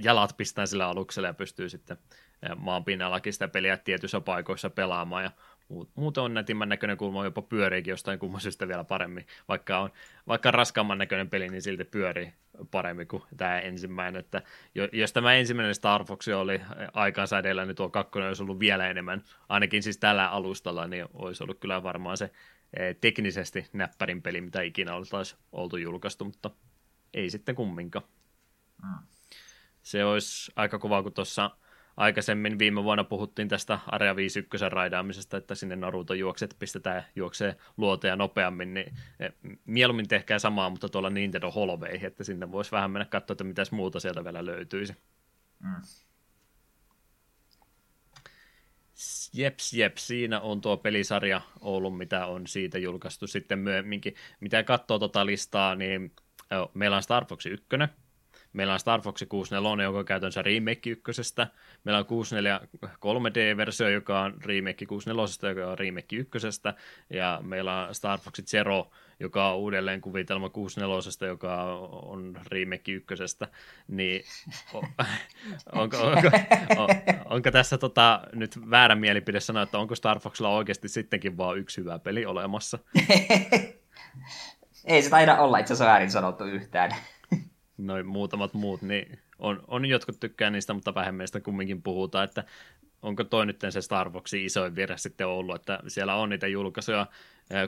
jalat 0.03 0.38
pistää 0.38 0.66
sillä 0.66 0.88
aluksella 0.88 1.27
ja 1.27 1.34
pystyy 1.34 1.69
sitten 1.69 1.98
maan 2.56 2.85
pinnallakin 2.85 3.34
sitä 3.34 3.48
peliä 3.48 3.77
tietyissä 3.77 4.22
paikoissa 4.22 4.69
pelaamaan 4.69 5.24
ja 5.24 5.32
muuten 5.95 6.24
on 6.24 6.34
nätimmän 6.34 6.69
näköinen 6.69 6.98
kulma 6.98 7.26
jopa 7.26 7.42
pyöriikin 7.42 7.92
jostain 7.92 8.19
kumman 8.19 8.42
syystä 8.42 8.68
vielä 8.68 8.84
paremmin. 8.84 9.27
Vaikka 9.48 9.80
on 9.80 9.90
vaikka 10.27 10.52
raskaamman 10.52 10.98
näköinen 10.98 11.30
peli, 11.30 11.50
niin 11.50 11.61
silti 11.61 11.84
pyörii 11.84 12.34
paremmin 12.72 13.08
kuin 13.08 13.24
tämä 13.38 13.60
ensimmäinen. 13.60 14.19
Että 14.19 14.42
jos 14.92 15.14
tämä 15.14 15.34
ensimmäinen 15.34 15.76
Star 15.76 16.06
Fox 16.06 16.27
oli 16.27 16.61
aikansa 16.94 17.40
edellä, 17.40 17.66
niin 17.66 17.76
tuo 17.76 17.90
kakkonen 17.90 18.27
olisi 18.27 18.44
ollut 18.44 18.60
vielä 18.60 18.90
enemmän. 18.90 19.24
Ainakin 19.50 19.84
siis 19.84 19.98
tällä 19.98 20.30
alustalla, 20.30 20.88
niin 20.88 21.06
olisi 21.14 21.44
ollut 21.44 21.60
kyllä 21.60 21.84
varmaan 21.84 22.18
se 22.18 22.32
eh, 22.80 22.95
teknisesti 23.02 23.68
näppärin 23.74 24.22
peli, 24.22 24.42
mitä 24.42 24.61
ikinä 24.61 24.95
oltaisi 24.95 25.35
oltu 25.52 25.77
julkaistu, 25.77 26.26
mutta 26.26 26.50
ei 27.14 27.30
sitten 27.30 27.56
kumminkaan. 27.56 28.06
Mm. 28.84 29.08
Se 29.82 30.06
olisi 30.06 30.52
aika 30.56 30.80
kova, 30.80 31.03
kun 31.03 31.14
tuossa 31.14 31.52
aikaisemmin 31.98 32.59
viime 32.59 32.83
vuonna 32.83 33.03
puhuttiin 33.03 33.48
tästä 33.48 33.80
Area 33.91 34.15
51 34.15 34.69
raidaamisesta, 34.69 35.38
että 35.38 35.56
sinne 35.56 35.75
Naruto 35.75 36.14
juokset 36.14 36.56
pistetään 36.59 37.06
juoksee 37.15 37.56
luoteja 37.77 38.15
nopeammin, 38.15 38.74
niin 38.74 38.93
eh, 39.19 39.33
mieluummin 39.65 40.07
tehkää 40.07 40.40
samaa, 40.40 40.69
mutta 40.69 40.90
tuolla 40.90 41.09
Nintendo 41.09 41.51
Holveihin, 41.51 42.07
että 42.07 42.24
sinne 42.24 42.51
voisi 42.51 42.72
vähän 42.72 42.91
mennä 42.91 43.06
katsoa, 43.06 43.33
että 43.33 43.43
mitäs 43.43 43.72
muuta 43.72 43.99
sieltä 43.99 44.24
vielä 44.24 44.45
löytyisi. 44.45 44.95
Mm. 45.59 45.82
Jeps, 49.33 49.74
jeps, 49.74 50.07
siinä 50.07 50.40
on 50.40 50.61
tuo 50.61 50.77
pelisarja 50.77 51.41
ollut, 51.61 51.98
mitä 51.98 52.25
on 52.25 52.48
siitä 52.48 52.77
julkaistu 52.77 53.27
sitten 53.27 53.59
myöhemminkin. 53.59 54.15
Mitä 54.40 54.64
katsoo 54.64 54.99
tuota 54.99 55.25
listaa, 55.25 55.75
niin 55.75 56.15
meillä 56.74 56.98
on 56.98 57.03
Star 57.03 57.25
Fox 57.25 57.45
1, 57.45 57.65
Meillä 58.56 58.74
on 58.74 58.80
Star 58.80 59.01
Fox 59.01 59.24
64, 59.30 59.84
joka 59.84 60.00
on 60.00 60.06
käytännössä 60.06 60.42
remake 60.42 60.90
ykkösestä. 60.90 61.48
Meillä 61.84 62.00
on 62.00 62.06
64 62.06 62.59
3D-versio, 62.85 63.90
joka 63.90 64.22
on 64.22 64.34
remake 64.45 64.85
64, 64.85 65.50
joka 65.50 65.72
on 65.72 65.80
remake 65.80 66.16
ykkösestä. 66.16 66.74
Ja 67.09 67.40
meillä 67.43 67.88
on 67.88 67.95
Star 67.95 68.19
Fox 68.19 68.42
Zero, 68.42 68.92
joka 69.19 69.50
on 69.50 69.58
uudelleen 69.58 70.01
kuvitelma 70.01 70.50
64, 70.50 71.27
joka 71.27 71.64
on 71.92 72.40
remake 72.51 72.92
ykkösestä. 72.92 73.48
Niin 73.88 74.24
on, 74.74 74.84
onko, 75.72 75.98
onko, 75.98 76.30
on, 76.77 76.90
onko 77.25 77.51
tässä 77.51 77.77
tota, 77.77 78.22
nyt 78.34 78.69
väärä 78.69 78.95
mielipide 78.95 79.40
sanoa, 79.40 79.64
että 79.64 79.77
onko 79.77 79.95
Star 79.95 80.19
Foxilla 80.19 80.50
oikeasti 80.50 80.88
sittenkin 80.88 81.38
vaan 81.38 81.58
yksi 81.58 81.82
hyvä 81.82 82.00
peli 82.00 82.25
olemassa? 82.25 82.80
Ei 84.85 85.01
se 85.01 85.09
taida 85.09 85.38
olla 85.38 85.58
itse 85.58 85.74
asiassa 85.74 85.92
väärin 85.92 86.11
sanottu 86.11 86.43
yhtään 86.43 86.95
noin 87.78 88.08
muutamat 88.08 88.54
muut, 88.54 88.82
niin 88.82 89.20
on, 89.40 89.64
on 89.68 89.86
jotkut 89.86 90.20
tykkää 90.20 90.50
niistä, 90.50 90.74
mutta 90.74 90.95
vähemmän 90.95 91.28
sitä 91.28 91.40
kumminkin 91.40 91.82
puhutaan, 91.82 92.24
että 92.24 92.44
onko 93.02 93.24
toi 93.24 93.45
nyt 93.45 93.62
se 93.70 93.82
Star 93.82 94.12
Foxin 94.12 94.45
isoin 94.45 94.76
virhe 94.76 94.98
sitten 94.98 95.28
ollut, 95.28 95.56
että 95.56 95.80
siellä 95.88 96.16
on 96.16 96.30
niitä 96.30 96.48
julkaisuja, 96.48 97.08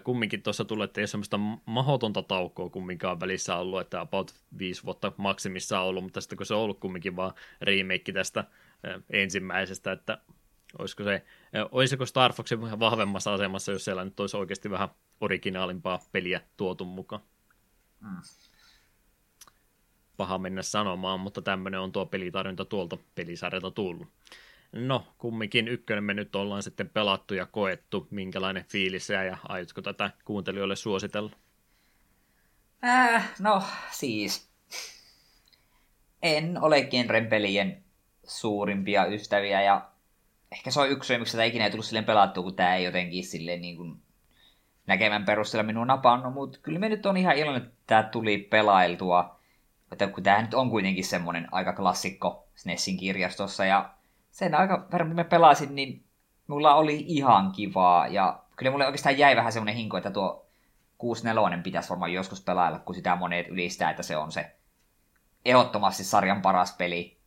kumminkin 0.04 0.44
tuossa 0.44 0.66
tulee, 0.66 0.86
että 0.86 1.02
ei 1.02 1.04
ole 1.04 1.08
semmoista 1.08 1.38
mahdotonta 1.66 2.24
taukoa 2.24 2.70
kumminkaan 2.70 3.20
välissä 3.20 3.56
ollut, 3.56 3.82
että 3.82 4.00
about 4.00 4.34
viisi 4.58 4.84
vuotta 4.84 5.12
maksimissa 5.18 5.80
on 5.80 5.88
ollut, 5.88 6.04
mutta 6.04 6.22
sitten 6.22 6.38
kun 6.38 6.46
se 6.46 6.54
on 6.54 6.62
ollut 6.62 6.80
kumminkin 6.80 7.16
vaan 7.16 7.34
remake 7.62 8.12
tästä 8.12 8.44
ensimmäisestä, 9.10 9.92
että 9.92 10.18
olisiko 10.80 11.04
se, 11.04 11.26
olisiko 11.72 12.06
Star 12.06 12.34
Foxin 12.34 12.62
vahvemmassa 12.62 13.34
asemassa, 13.34 13.72
jos 13.72 13.86
siellä 13.86 14.06
nyt 14.06 14.20
olisi 14.20 14.38
oikeasti 14.38 14.70
vähän 14.70 14.90
originaalimpaa 15.22 16.00
peliä 16.12 16.42
tuotu 16.58 16.86
mukaan. 16.86 17.22
Mm 18.02 18.22
paha 20.18 20.38
mennä 20.38 20.62
sanomaan, 20.62 21.20
mutta 21.20 21.42
tämmöinen 21.42 21.80
on 21.80 21.92
tuo 21.92 22.06
pelitarjonta 22.06 22.66
tuolta 22.66 22.98
pelisarjalta 23.16 23.72
tullut. 23.72 24.08
No, 24.72 25.08
kumminkin 25.18 25.68
ykkönen 25.68 26.04
me 26.04 26.14
nyt 26.14 26.36
ollaan 26.36 26.64
sitten 26.64 26.90
pelattu 26.90 27.34
ja 27.34 27.46
koettu, 27.46 28.08
minkälainen 28.12 28.66
fiilis 28.70 29.10
ja 29.10 29.38
aiotko 29.48 29.82
tätä 29.82 30.12
kuuntelijoille 30.26 30.76
suositella? 30.76 31.32
Äh, 32.86 33.32
no 33.40 33.64
siis, 33.92 34.50
en 36.24 36.64
ole 36.64 36.82
genren 36.82 37.30
suurimpia 38.28 39.06
ystäviä 39.06 39.62
ja 39.62 39.90
ehkä 40.52 40.72
se 40.72 40.80
on 40.80 40.90
yksi 40.90 41.08
syy, 41.08 41.18
miksi 41.18 41.32
tätä 41.32 41.44
ikinä 41.44 41.66
ei 41.66 41.72
tullut 41.72 41.86
silleen 41.86 42.06
pelattua, 42.06 42.44
kun 42.44 42.56
tämä 42.56 42.76
ei 42.76 42.84
jotenkin 42.84 43.24
silleen 43.24 43.62
niin 43.62 43.78
kuin 43.78 44.02
näkemän 44.88 45.26
perusteella 45.26 45.64
minun 45.64 45.88
napannut, 45.88 46.34
mutta 46.34 46.60
kyllä 46.62 46.80
me 46.80 46.90
nyt 46.90 47.06
on 47.06 47.18
ihan 47.18 47.38
iloinen, 47.38 47.64
että 47.64 47.76
tämä 47.88 48.04
tuli 48.04 48.38
pelailtua 48.38 49.37
että 49.92 50.08
kun 50.08 50.24
tämä 50.24 50.42
nyt 50.42 50.54
on 50.54 50.70
kuitenkin 50.70 51.06
semmoinen 51.06 51.48
aika 51.52 51.74
klassikko 51.74 52.48
SNESin 52.56 52.98
kirjastossa, 52.98 53.66
ja 53.66 53.90
sen 54.32 54.56
aika 54.56 54.88
verran 54.92 55.16
me 55.16 55.24
pelasin, 55.24 55.76
niin 55.76 56.04
mulla 56.48 56.76
oli 56.76 57.04
ihan 57.08 57.52
kivaa, 57.52 58.08
ja 58.08 58.40
kyllä 58.56 58.72
mulle 58.72 58.86
oikeastaan 58.86 59.18
jäi 59.18 59.36
vähän 59.36 59.52
semmoinen 59.52 59.76
hinko, 59.76 59.98
että 59.98 60.12
tuo 60.12 60.48
64 60.98 61.58
pitäisi 61.64 61.90
varmaan 61.90 62.14
joskus 62.14 62.42
pelailla, 62.42 62.80
kun 62.80 62.96
sitä 62.96 63.16
monet 63.16 63.48
ylistää, 63.48 63.90
että 63.90 64.04
se 64.04 64.18
on 64.18 64.32
se 64.32 64.56
ehdottomasti 65.46 66.04
sarjan 66.04 66.42
paras 66.42 66.76
peli. 66.78 67.18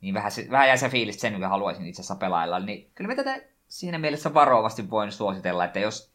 Niin 0.00 0.14
vähän, 0.14 0.30
se, 0.30 0.46
vähän 0.50 0.68
jäi 0.68 0.78
se 0.78 0.88
fiilis, 0.88 1.20
sen 1.20 1.32
mikä 1.32 1.48
haluaisin 1.48 1.86
itse 1.86 2.02
asiassa 2.02 2.14
pelailla. 2.14 2.58
Niin 2.58 2.90
kyllä 2.94 3.08
me 3.08 3.14
tätä 3.14 3.40
siinä 3.68 3.98
mielessä 3.98 4.34
varovasti 4.34 4.90
voin 4.90 5.12
suositella, 5.12 5.64
että 5.64 5.78
jos 5.78 6.12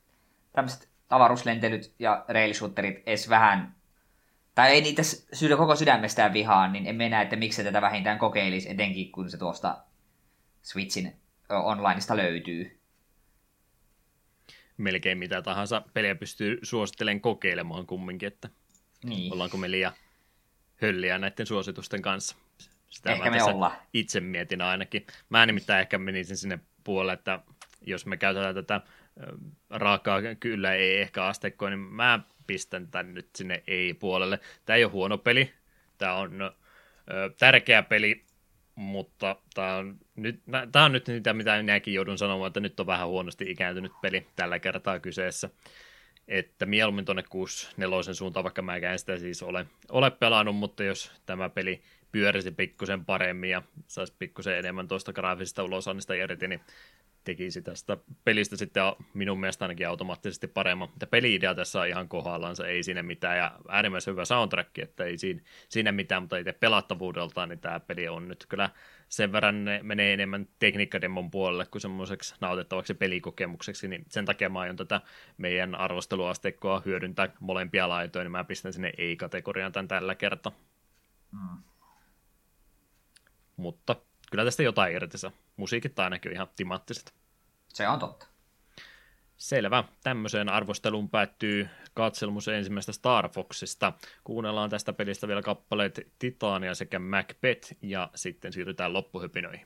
tämmöiset 0.54 0.90
avaruuslentelyt 1.10 1.94
ja 2.00 2.26
railisuutterit 2.28 3.04
edes 3.06 3.30
vähän 3.30 3.76
tai 4.56 4.72
ei 4.72 4.82
niitä 4.82 5.02
syydä 5.34 5.58
koko 5.58 5.76
sydämestään 5.76 6.34
vihaan, 6.34 6.74
niin 6.74 6.88
en 7.02 7.12
näe, 7.12 7.24
että 7.24 7.36
miksi 7.36 7.64
tätä 7.64 7.82
vähintään 7.82 8.20
kokeilisi, 8.20 8.72
etenkin 8.72 9.12
kun 9.12 9.30
se 9.30 9.38
tuosta 9.38 9.78
Switchin 10.62 11.16
onlineista 11.50 12.18
löytyy. 12.18 12.80
Melkein 14.78 15.18
mitä 15.18 15.42
tahansa 15.42 15.82
peliä 15.94 16.16
pystyy 16.16 16.60
suosittelemaan 16.64 17.22
kokeilemaan 17.22 17.86
kumminkin, 17.86 18.28
että 18.28 18.50
niin. 19.04 19.34
ollaanko 19.34 19.58
me 19.58 19.72
liian 19.72 19.94
hölliä 20.76 21.18
näiden 21.18 21.46
suositusten 21.46 22.02
kanssa. 22.02 22.36
Sitä 22.90 23.12
ehkä 23.12 23.32
me 23.32 23.44
ollaan. 23.44 23.78
Itse 23.94 24.20
mietin 24.20 24.62
ainakin. 24.62 25.08
Mä 25.30 25.46
nimittäin 25.46 25.82
ehkä 25.82 25.98
menisin 25.98 26.38
sinne 26.38 26.60
puolelle, 26.84 27.14
että 27.14 27.40
jos 27.82 28.06
me 28.06 28.18
käytetään 28.18 28.56
tätä 28.56 28.82
raakaa 29.70 30.22
kyllä 30.40 30.74
ei 30.74 31.02
ehkä 31.02 31.26
asteikkoa, 31.26 31.70
niin 31.70 31.80
mä 31.80 32.20
pistän 32.48 32.88
tämän 32.88 33.14
nyt 33.14 33.30
sinne 33.36 33.64
ei-puolelle. 33.68 34.40
Tämä 34.66 34.78
ei 34.78 34.84
ole 34.84 34.92
huono 34.92 35.18
peli, 35.18 35.54
tämä 35.98 36.16
on 36.16 36.42
ö, 36.42 36.52
tärkeä 37.40 37.84
peli, 37.84 38.24
mutta 38.76 39.36
tämä 39.54 39.76
on, 39.76 39.98
nyt, 40.16 40.42
tämä 40.72 40.86
on 40.86 40.92
nyt 40.92 41.08
niitä, 41.08 41.34
mitä 41.34 41.58
minäkin 41.58 41.94
joudun 41.94 42.18
sanomaan, 42.18 42.48
että 42.48 42.60
nyt 42.60 42.80
on 42.80 42.88
vähän 42.88 43.08
huonosti 43.08 43.52
ikääntynyt 43.52 43.92
peli 44.02 44.28
tällä 44.36 44.60
kertaa 44.60 45.00
kyseessä. 45.00 45.50
että 46.28 46.66
mieluummin 46.66 47.06
tuonne 47.06 47.24
64 47.30 48.14
suuntaan, 48.14 48.44
vaikka 48.44 48.62
mä 48.62 48.76
en 48.76 49.00
sitä 49.00 49.18
siis 49.18 49.44
ole, 49.44 49.66
ole 49.90 50.12
pelannut, 50.12 50.56
mutta 50.56 50.84
jos 50.84 51.12
tämä 51.26 51.50
peli 51.50 51.82
pyörisi 52.14 52.52
pikkusen 52.52 53.06
paremmin 53.06 53.50
ja 53.50 53.62
saisi 53.88 54.14
pikkusen 54.20 54.58
enemmän 54.58 54.88
tuosta 54.88 55.14
graafisesta 55.14 55.64
ulosannista 55.64 56.14
irti, 56.14 56.48
niin 56.48 56.62
tekisi 57.24 57.62
tästä 57.62 57.98
pelistä 58.24 58.58
sitten 58.58 58.84
minun 59.14 59.40
mielestä 59.40 59.66
ainakin 59.66 59.88
automaattisesti 59.88 60.48
paremman. 60.48 60.90
Mutta 60.90 61.08
peli-idea 61.08 61.56
tässä 61.56 61.82
on 61.82 61.88
ihan 61.88 62.10
kohdallaan, 62.10 62.56
se 62.56 62.64
ei 62.64 62.84
siinä 62.84 63.04
mitään, 63.04 63.38
ja 63.38 63.52
äärimmäisen 63.68 64.12
hyvä 64.12 64.26
soundtrack, 64.26 64.80
että 64.80 65.04
ei 65.04 65.18
siinä, 65.18 65.42
siinä 65.70 65.92
mitään, 65.92 66.24
mutta 66.24 66.38
itse 66.38 66.54
pelattavuudeltaan, 66.54 67.50
niin 67.50 67.60
tämä 67.60 67.80
peli 67.80 68.08
on 68.08 68.28
nyt 68.28 68.46
kyllä 68.50 68.70
sen 69.10 69.32
verran 69.32 69.66
ne 69.66 69.80
menee 69.84 70.14
enemmän 70.14 70.48
tekniikkademon 70.60 71.32
puolelle 71.32 71.66
kuin 71.66 71.82
semmoiseksi 71.82 72.36
nautettavaksi 72.42 72.94
pelikokemukseksi, 72.94 73.88
niin 73.88 74.06
sen 74.10 74.26
takia 74.26 74.50
mä 74.50 74.60
aion 74.60 74.76
tätä 74.76 75.02
meidän 75.38 75.76
arvosteluasteikkoa 75.76 76.82
hyödyntää 76.86 77.30
molempia 77.40 77.90
laitoja, 77.90 78.24
niin 78.24 78.32
mä 78.32 78.44
pistän 78.44 78.74
sinne 78.74 78.94
ei-kategoriaan 78.98 79.72
tämän 79.72 79.88
tällä 79.88 80.16
kertaa. 80.16 80.52
Mm. 81.32 81.73
Mutta 83.58 83.96
kyllä 84.32 84.44
tästä 84.44 84.64
jotain 84.64 84.96
irti 84.96 85.18
saa. 85.18 85.32
Musiikit 85.58 86.00
ainakin 86.00 86.32
ihan 86.32 86.48
timanttiset. 86.56 87.14
Se 87.68 87.88
on 87.88 88.00
totta. 88.00 88.28
Selvä. 89.38 89.84
Tämmöiseen 90.04 90.50
arvosteluun 90.50 91.10
päättyy 91.10 91.70
katselmus 91.94 92.48
ensimmäistä 92.48 92.92
Star 92.92 93.30
Foxista. 93.30 93.94
Kuunnellaan 94.24 94.70
tästä 94.70 94.94
pelistä 94.94 95.28
vielä 95.28 95.42
kappaleet 95.42 96.08
Titania 96.20 96.76
sekä 96.76 97.00
Macbeth 97.00 97.76
ja 97.82 98.10
sitten 98.16 98.54
siirrytään 98.54 98.94
loppuhypinoihin. 98.94 99.64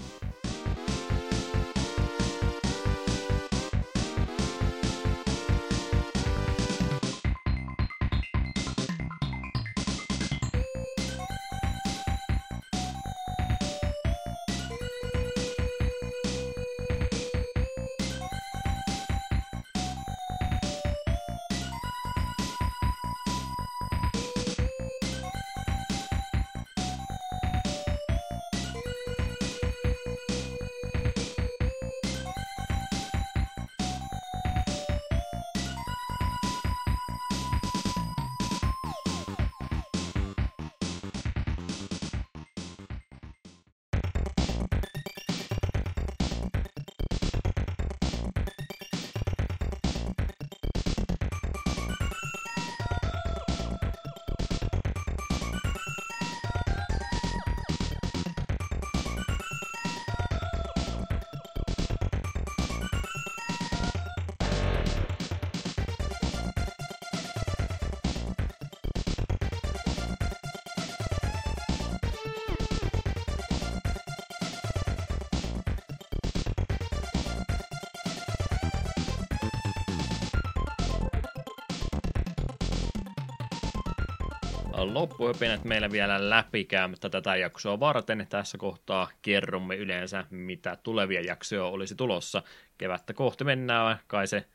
Loppuhypinät 84.98 85.64
meillä 85.64 85.92
vielä 85.92 86.30
läpikäymättä 86.30 87.10
tätä 87.10 87.36
jaksoa 87.36 87.80
varten. 87.80 88.28
Tässä 88.30 88.58
kohtaa 88.58 89.10
kerromme 89.22 89.76
yleensä, 89.76 90.26
mitä 90.30 90.78
tulevia 90.84 91.22
jaksoja 91.22 91.64
olisi 91.64 91.96
tulossa. 91.96 92.44
Kevättä 92.78 93.14
kohti 93.14 93.44
mennään, 93.44 94.00
kai 94.08 94.28
se 94.28 94.46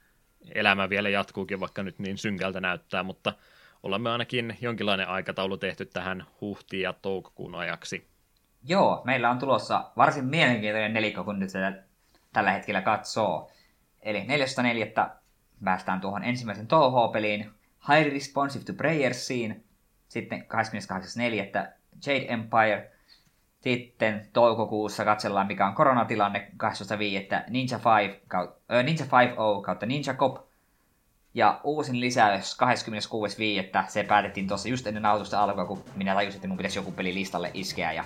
elämä 0.55 0.91
vielä 0.91 1.09
jatkuukin, 1.09 1.61
vaikka 1.61 1.83
nyt 1.83 1.99
niin 1.99 2.19
synkältä 2.19 2.61
näyttää, 2.61 3.03
mutta 3.03 3.33
olemme 3.83 4.11
ainakin 4.11 4.57
jonkinlainen 4.61 5.09
aikataulu 5.09 5.57
tehty 5.57 5.87
tähän 5.87 6.27
huhti- 6.41 6.81
ja 6.81 6.93
toukokuun 6.93 7.55
ajaksi. 7.55 8.07
Joo, 8.65 9.03
meillä 9.05 9.31
on 9.31 9.39
tulossa 9.39 9.91
varsin 9.97 10.25
mielenkiintoinen 10.25 10.95
nelikko, 10.95 11.25
kun 11.25 11.39
nyt 11.39 11.51
tällä 12.33 12.53
hetkellä 12.53 12.83
katsoo. 12.83 13.51
Eli 14.01 14.21
4.4. 14.21 15.11
päästään 15.65 16.01
tuohon 16.01 16.25
ensimmäisen 16.25 16.67
touhoo-peliin, 16.67 17.51
High 17.89 18.13
Responsive 18.13 18.65
to 18.65 18.73
Prayersiin, 18.73 19.65
sitten 20.13 20.41
28.4. 20.43 20.47
Jade 22.07 22.27
Empire. 22.29 22.91
Sitten 23.61 24.29
toukokuussa 24.33 25.05
katsellaan, 25.05 25.47
mikä 25.47 25.67
on 25.67 25.75
koronatilanne 25.75 26.49
12.5. 26.57 27.45
Ninja 27.49 27.79
5, 27.79 28.21
äh, 28.35 28.85
Ninja 28.85 29.05
5 29.21 29.35
O 29.37 29.63
kautta 29.63 29.87
Ninja 29.87 30.15
Cop. 30.15 30.37
Ja 31.35 31.61
uusin 31.65 32.01
lisäys 32.01 32.59
26.5. 32.59 33.85
Se 33.89 34.05
päätettiin 34.05 34.49
tuossa 34.49 34.69
just 34.69 34.87
ennen 34.87 35.07
autosta 35.07 35.43
alkua, 35.43 35.65
kun 35.65 35.85
minä 35.97 36.15
tajusin, 36.15 36.39
että 36.39 36.49
mun 36.49 36.57
pitäisi 36.57 36.79
joku 36.79 36.93
peli 36.93 37.15
listalle 37.15 37.51
iskeä. 37.55 37.93
Ja 37.93 38.05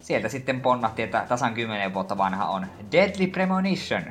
sieltä 0.00 0.28
sitten 0.28 0.60
ponnahti, 0.60 1.02
että 1.02 1.26
tasan 1.28 1.54
10 1.54 1.94
vuotta 1.94 2.18
vanha 2.18 2.48
on 2.48 2.66
Deadly 2.92 3.26
Premonition. 3.26 4.02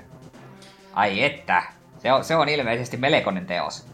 Ai 0.94 1.24
että, 1.24 1.64
se 1.98 2.14
on, 2.14 2.24
se 2.24 2.36
on 2.36 2.50
ilmeisesti 2.50 2.98
melkoinen 2.98 3.46
teos 3.46 3.91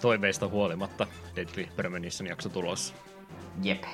toiveista 0.00 0.48
huolimatta 0.48 1.06
Deadly 1.36 1.68
Premonition 1.76 2.28
jakso 2.28 2.48
tulossa. 2.48 2.94
Jep. 3.62 3.84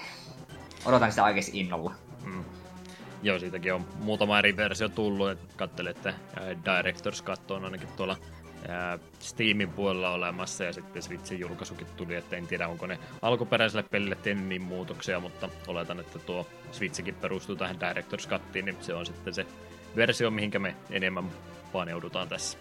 Odotan 0.85 1.11
sitä 1.11 1.25
oikeasti 1.25 1.61
innolla. 1.61 1.95
Mm. 2.25 2.45
Joo, 3.23 3.39
siitäkin 3.39 3.75
on 3.75 3.87
muutama 3.99 4.39
eri 4.39 4.57
versio 4.57 4.89
tullut, 4.89 5.31
että 5.31 5.55
katselette 5.57 6.15
Directors 6.65 7.25
Cut 7.25 7.51
on 7.51 7.65
ainakin 7.65 7.89
tuolla 7.97 8.17
ää, 8.69 8.99
Steamin 9.19 9.71
puolella 9.71 10.11
olemassa 10.11 10.65
ja 10.65 10.73
sitten 10.73 11.03
Switchin 11.03 11.41
julkaisukin 11.41 11.87
tuli, 11.97 12.15
että 12.15 12.37
en 12.37 12.47
tiedä 12.47 12.69
onko 12.69 12.87
ne 12.87 12.99
alkuperäiselle 13.23 13.83
pelille 13.83 14.15
tehnyt 14.15 14.47
niin 14.47 14.63
muutoksia, 14.63 15.21
mutta 15.21 15.49
oletan, 15.67 16.01
että 16.01 16.19
tuo 16.19 16.47
Switchikin 16.73 17.15
perustuu 17.15 17.57
tähän 17.57 17.81
Directors 17.81 18.29
Cuttiin, 18.29 18.65
niin 18.65 18.77
se 18.81 18.95
on 18.95 19.07
sitten 19.07 19.35
se 19.35 19.47
versio, 19.97 20.31
mihinkä 20.31 20.59
me 20.59 20.77
enemmän 20.91 21.31
paneudutaan 21.73 22.29
tässä. 22.29 22.59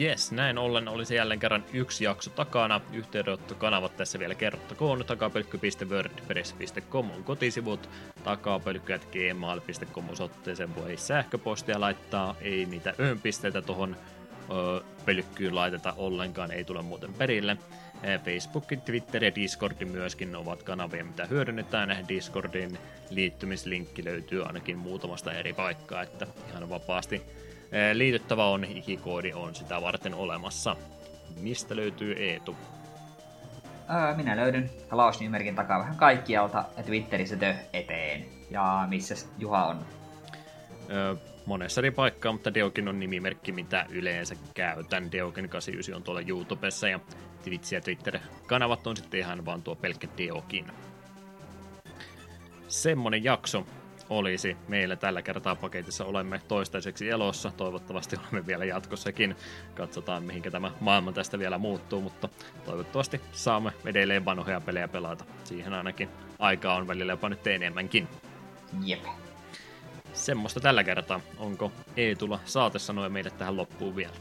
Yes, 0.00 0.32
näin 0.32 0.58
ollen 0.58 0.88
olisi 0.88 1.14
jälleen 1.14 1.40
kerran 1.40 1.64
yksi 1.72 2.04
jakso 2.04 2.30
takana. 2.30 2.80
Yhteydenottokanavat 2.92 3.96
tässä 3.96 4.18
vielä 4.18 4.34
kerrottakoon. 4.34 5.04
takapelkky.wordpress.com 5.06 7.10
on 7.10 7.24
kotisivut. 7.24 7.88
takapelkky.gmail.com 8.24 10.10
osoitteeseen 10.10 10.76
voi 10.76 10.96
sähköpostia 10.96 11.80
laittaa. 11.80 12.36
Ei 12.40 12.66
niitä 12.66 12.94
öönpisteitä 13.00 13.62
tuohon 13.62 13.96
pölkkyyn 15.06 15.54
laiteta 15.54 15.94
ollenkaan, 15.96 16.50
ei 16.50 16.64
tule 16.64 16.82
muuten 16.82 17.14
perille. 17.14 17.56
Facebook, 18.24 18.64
Twitter 18.84 19.24
ja 19.24 19.34
Discord 19.34 19.84
myöskin 19.84 20.36
ovat 20.36 20.62
kanavia, 20.62 21.04
mitä 21.04 21.26
hyödynnetään. 21.26 22.08
Discordin 22.08 22.78
liittymislinkki 23.10 24.04
löytyy 24.04 24.44
ainakin 24.44 24.78
muutamasta 24.78 25.32
eri 25.32 25.52
paikkaa, 25.52 26.02
että 26.02 26.26
ihan 26.50 26.68
vapaasti 26.68 27.22
liityttävä 27.92 28.46
on, 28.46 28.64
ikikoodi 28.64 29.32
on 29.32 29.54
sitä 29.54 29.82
varten 29.82 30.14
olemassa. 30.14 30.76
Mistä 31.40 31.76
löytyy 31.76 32.12
Eetu? 32.12 32.56
Öö, 33.94 34.14
minä 34.16 34.36
löydyn 34.36 34.70
Klaus-nimimerkin 34.90 35.54
takaa 35.54 35.78
vähän 35.78 35.96
kaikkialta 35.96 36.64
ja 36.76 36.82
Twitterissä 36.82 37.36
tö 37.36 37.54
eteen. 37.72 38.26
Ja 38.50 38.86
missä 38.88 39.14
Juha 39.38 39.66
on? 39.66 39.86
Öö, 40.90 41.14
monessa 41.46 41.80
eri 41.80 41.90
paikkaa, 41.90 42.32
mutta 42.32 42.54
Deokin 42.54 42.88
on 42.88 43.00
nimimerkki, 43.00 43.52
mitä 43.52 43.86
yleensä 43.88 44.36
käytän. 44.54 45.12
Deokin 45.12 45.48
89 45.48 45.94
on 45.94 46.02
tuolla 46.02 46.20
YouTubessa 46.20 46.88
ja 46.88 47.00
Twitch 47.44 47.72
ja 47.72 47.80
Twitter-kanavat 47.80 48.86
on 48.86 48.96
sitten 48.96 49.20
ihan 49.20 49.44
vaan 49.44 49.62
tuo 49.62 49.74
pelkkä 49.74 50.08
Deokin. 50.18 50.66
Semmonen 52.68 53.24
jakso 53.24 53.66
olisi 54.10 54.56
meillä 54.68 54.96
tällä 54.96 55.22
kertaa 55.22 55.56
paketissa. 55.56 56.04
Olemme 56.04 56.40
toistaiseksi 56.48 57.10
elossa, 57.10 57.52
toivottavasti 57.56 58.16
olemme 58.16 58.46
vielä 58.46 58.64
jatkossakin. 58.64 59.36
Katsotaan, 59.74 60.22
mihinkä 60.22 60.50
tämä 60.50 60.70
maailma 60.80 61.12
tästä 61.12 61.38
vielä 61.38 61.58
muuttuu, 61.58 62.00
mutta 62.00 62.28
toivottavasti 62.64 63.20
saamme 63.32 63.72
edelleen 63.84 64.24
vanhoja 64.24 64.60
pelejä 64.60 64.88
pelata. 64.88 65.24
Siihen 65.44 65.74
ainakin 65.74 66.08
aikaa 66.38 66.74
on 66.74 66.88
välillä 66.88 67.12
jopa 67.12 67.28
nyt 67.28 67.46
enemmänkin. 67.46 68.08
Jep. 68.84 69.04
Semmoista 70.12 70.60
tällä 70.60 70.84
kertaa. 70.84 71.20
Onko 71.38 71.72
Eetulla 71.96 72.40
saate 72.44 72.78
sanoa 72.78 73.08
meille 73.08 73.30
tähän 73.30 73.56
loppuun 73.56 73.96
vielä? 73.96 74.12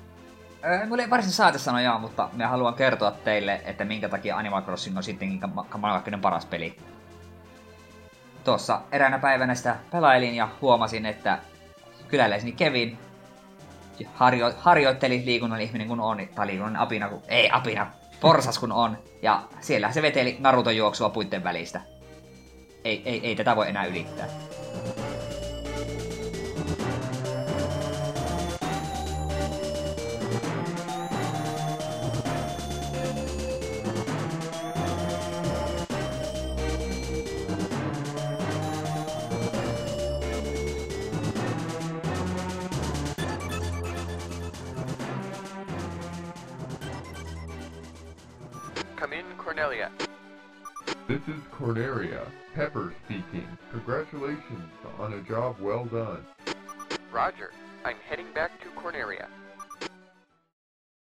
Mulla 0.87 1.03
ei 1.03 1.09
varsin 1.09 1.31
saatesanoja, 1.31 1.99
mutta 1.99 2.29
mä 2.33 2.47
haluan 2.47 2.73
kertoa 2.73 3.11
teille, 3.11 3.61
että 3.65 3.85
minkä 3.85 4.09
takia 4.09 4.37
Animal 4.37 4.61
Crossing 4.61 4.97
on 4.97 5.03
sittenkin 5.03 5.49
maailmankaikkeuden 5.49 6.21
paras 6.21 6.45
peli. 6.45 6.77
Tuossa 8.45 8.81
eräänä 8.91 9.19
päivänä 9.19 9.55
sitä 9.55 9.75
pelailin 9.91 10.35
ja 10.35 10.49
huomasin, 10.61 11.05
että 11.05 11.39
kyläläiseni 12.07 12.51
Kevin 12.51 12.97
harjo, 14.13 14.53
harjoitteli 14.57 15.21
liikunnan 15.25 15.61
ihminen 15.61 15.87
kun 15.87 15.99
on, 15.99 16.17
tai 16.35 16.47
liikunnan 16.47 16.75
apina, 16.75 17.09
kun, 17.09 17.21
ei 17.27 17.49
apina, 17.51 17.91
porsas 18.21 18.59
kun 18.59 18.71
on. 18.71 18.97
Ja 19.21 19.43
siellä 19.61 19.91
se 19.91 20.01
veteli 20.01 20.37
Naruton 20.39 20.77
juoksua 20.77 21.09
puitten 21.09 21.43
välistä. 21.43 21.81
Ei, 22.83 23.01
ei, 23.05 23.27
ei 23.27 23.35
tätä 23.35 23.55
voi 23.55 23.69
enää 23.69 23.85
ylittää. 23.85 24.27
This 51.25 51.37
is 51.37 51.41
Cornelia. 51.51 52.27
Pepper 52.53 52.93
speaking. 53.05 53.47
Congratulations 53.71 54.69
on 54.99 55.13
a 55.13 55.21
job 55.21 55.55
well 55.59 55.85
done. 55.85 56.23
Roger. 57.11 57.51
I'm 57.83 57.97
heading 58.07 58.27
back 58.35 58.61
to 58.61 58.69
Cornelia. 58.79 59.27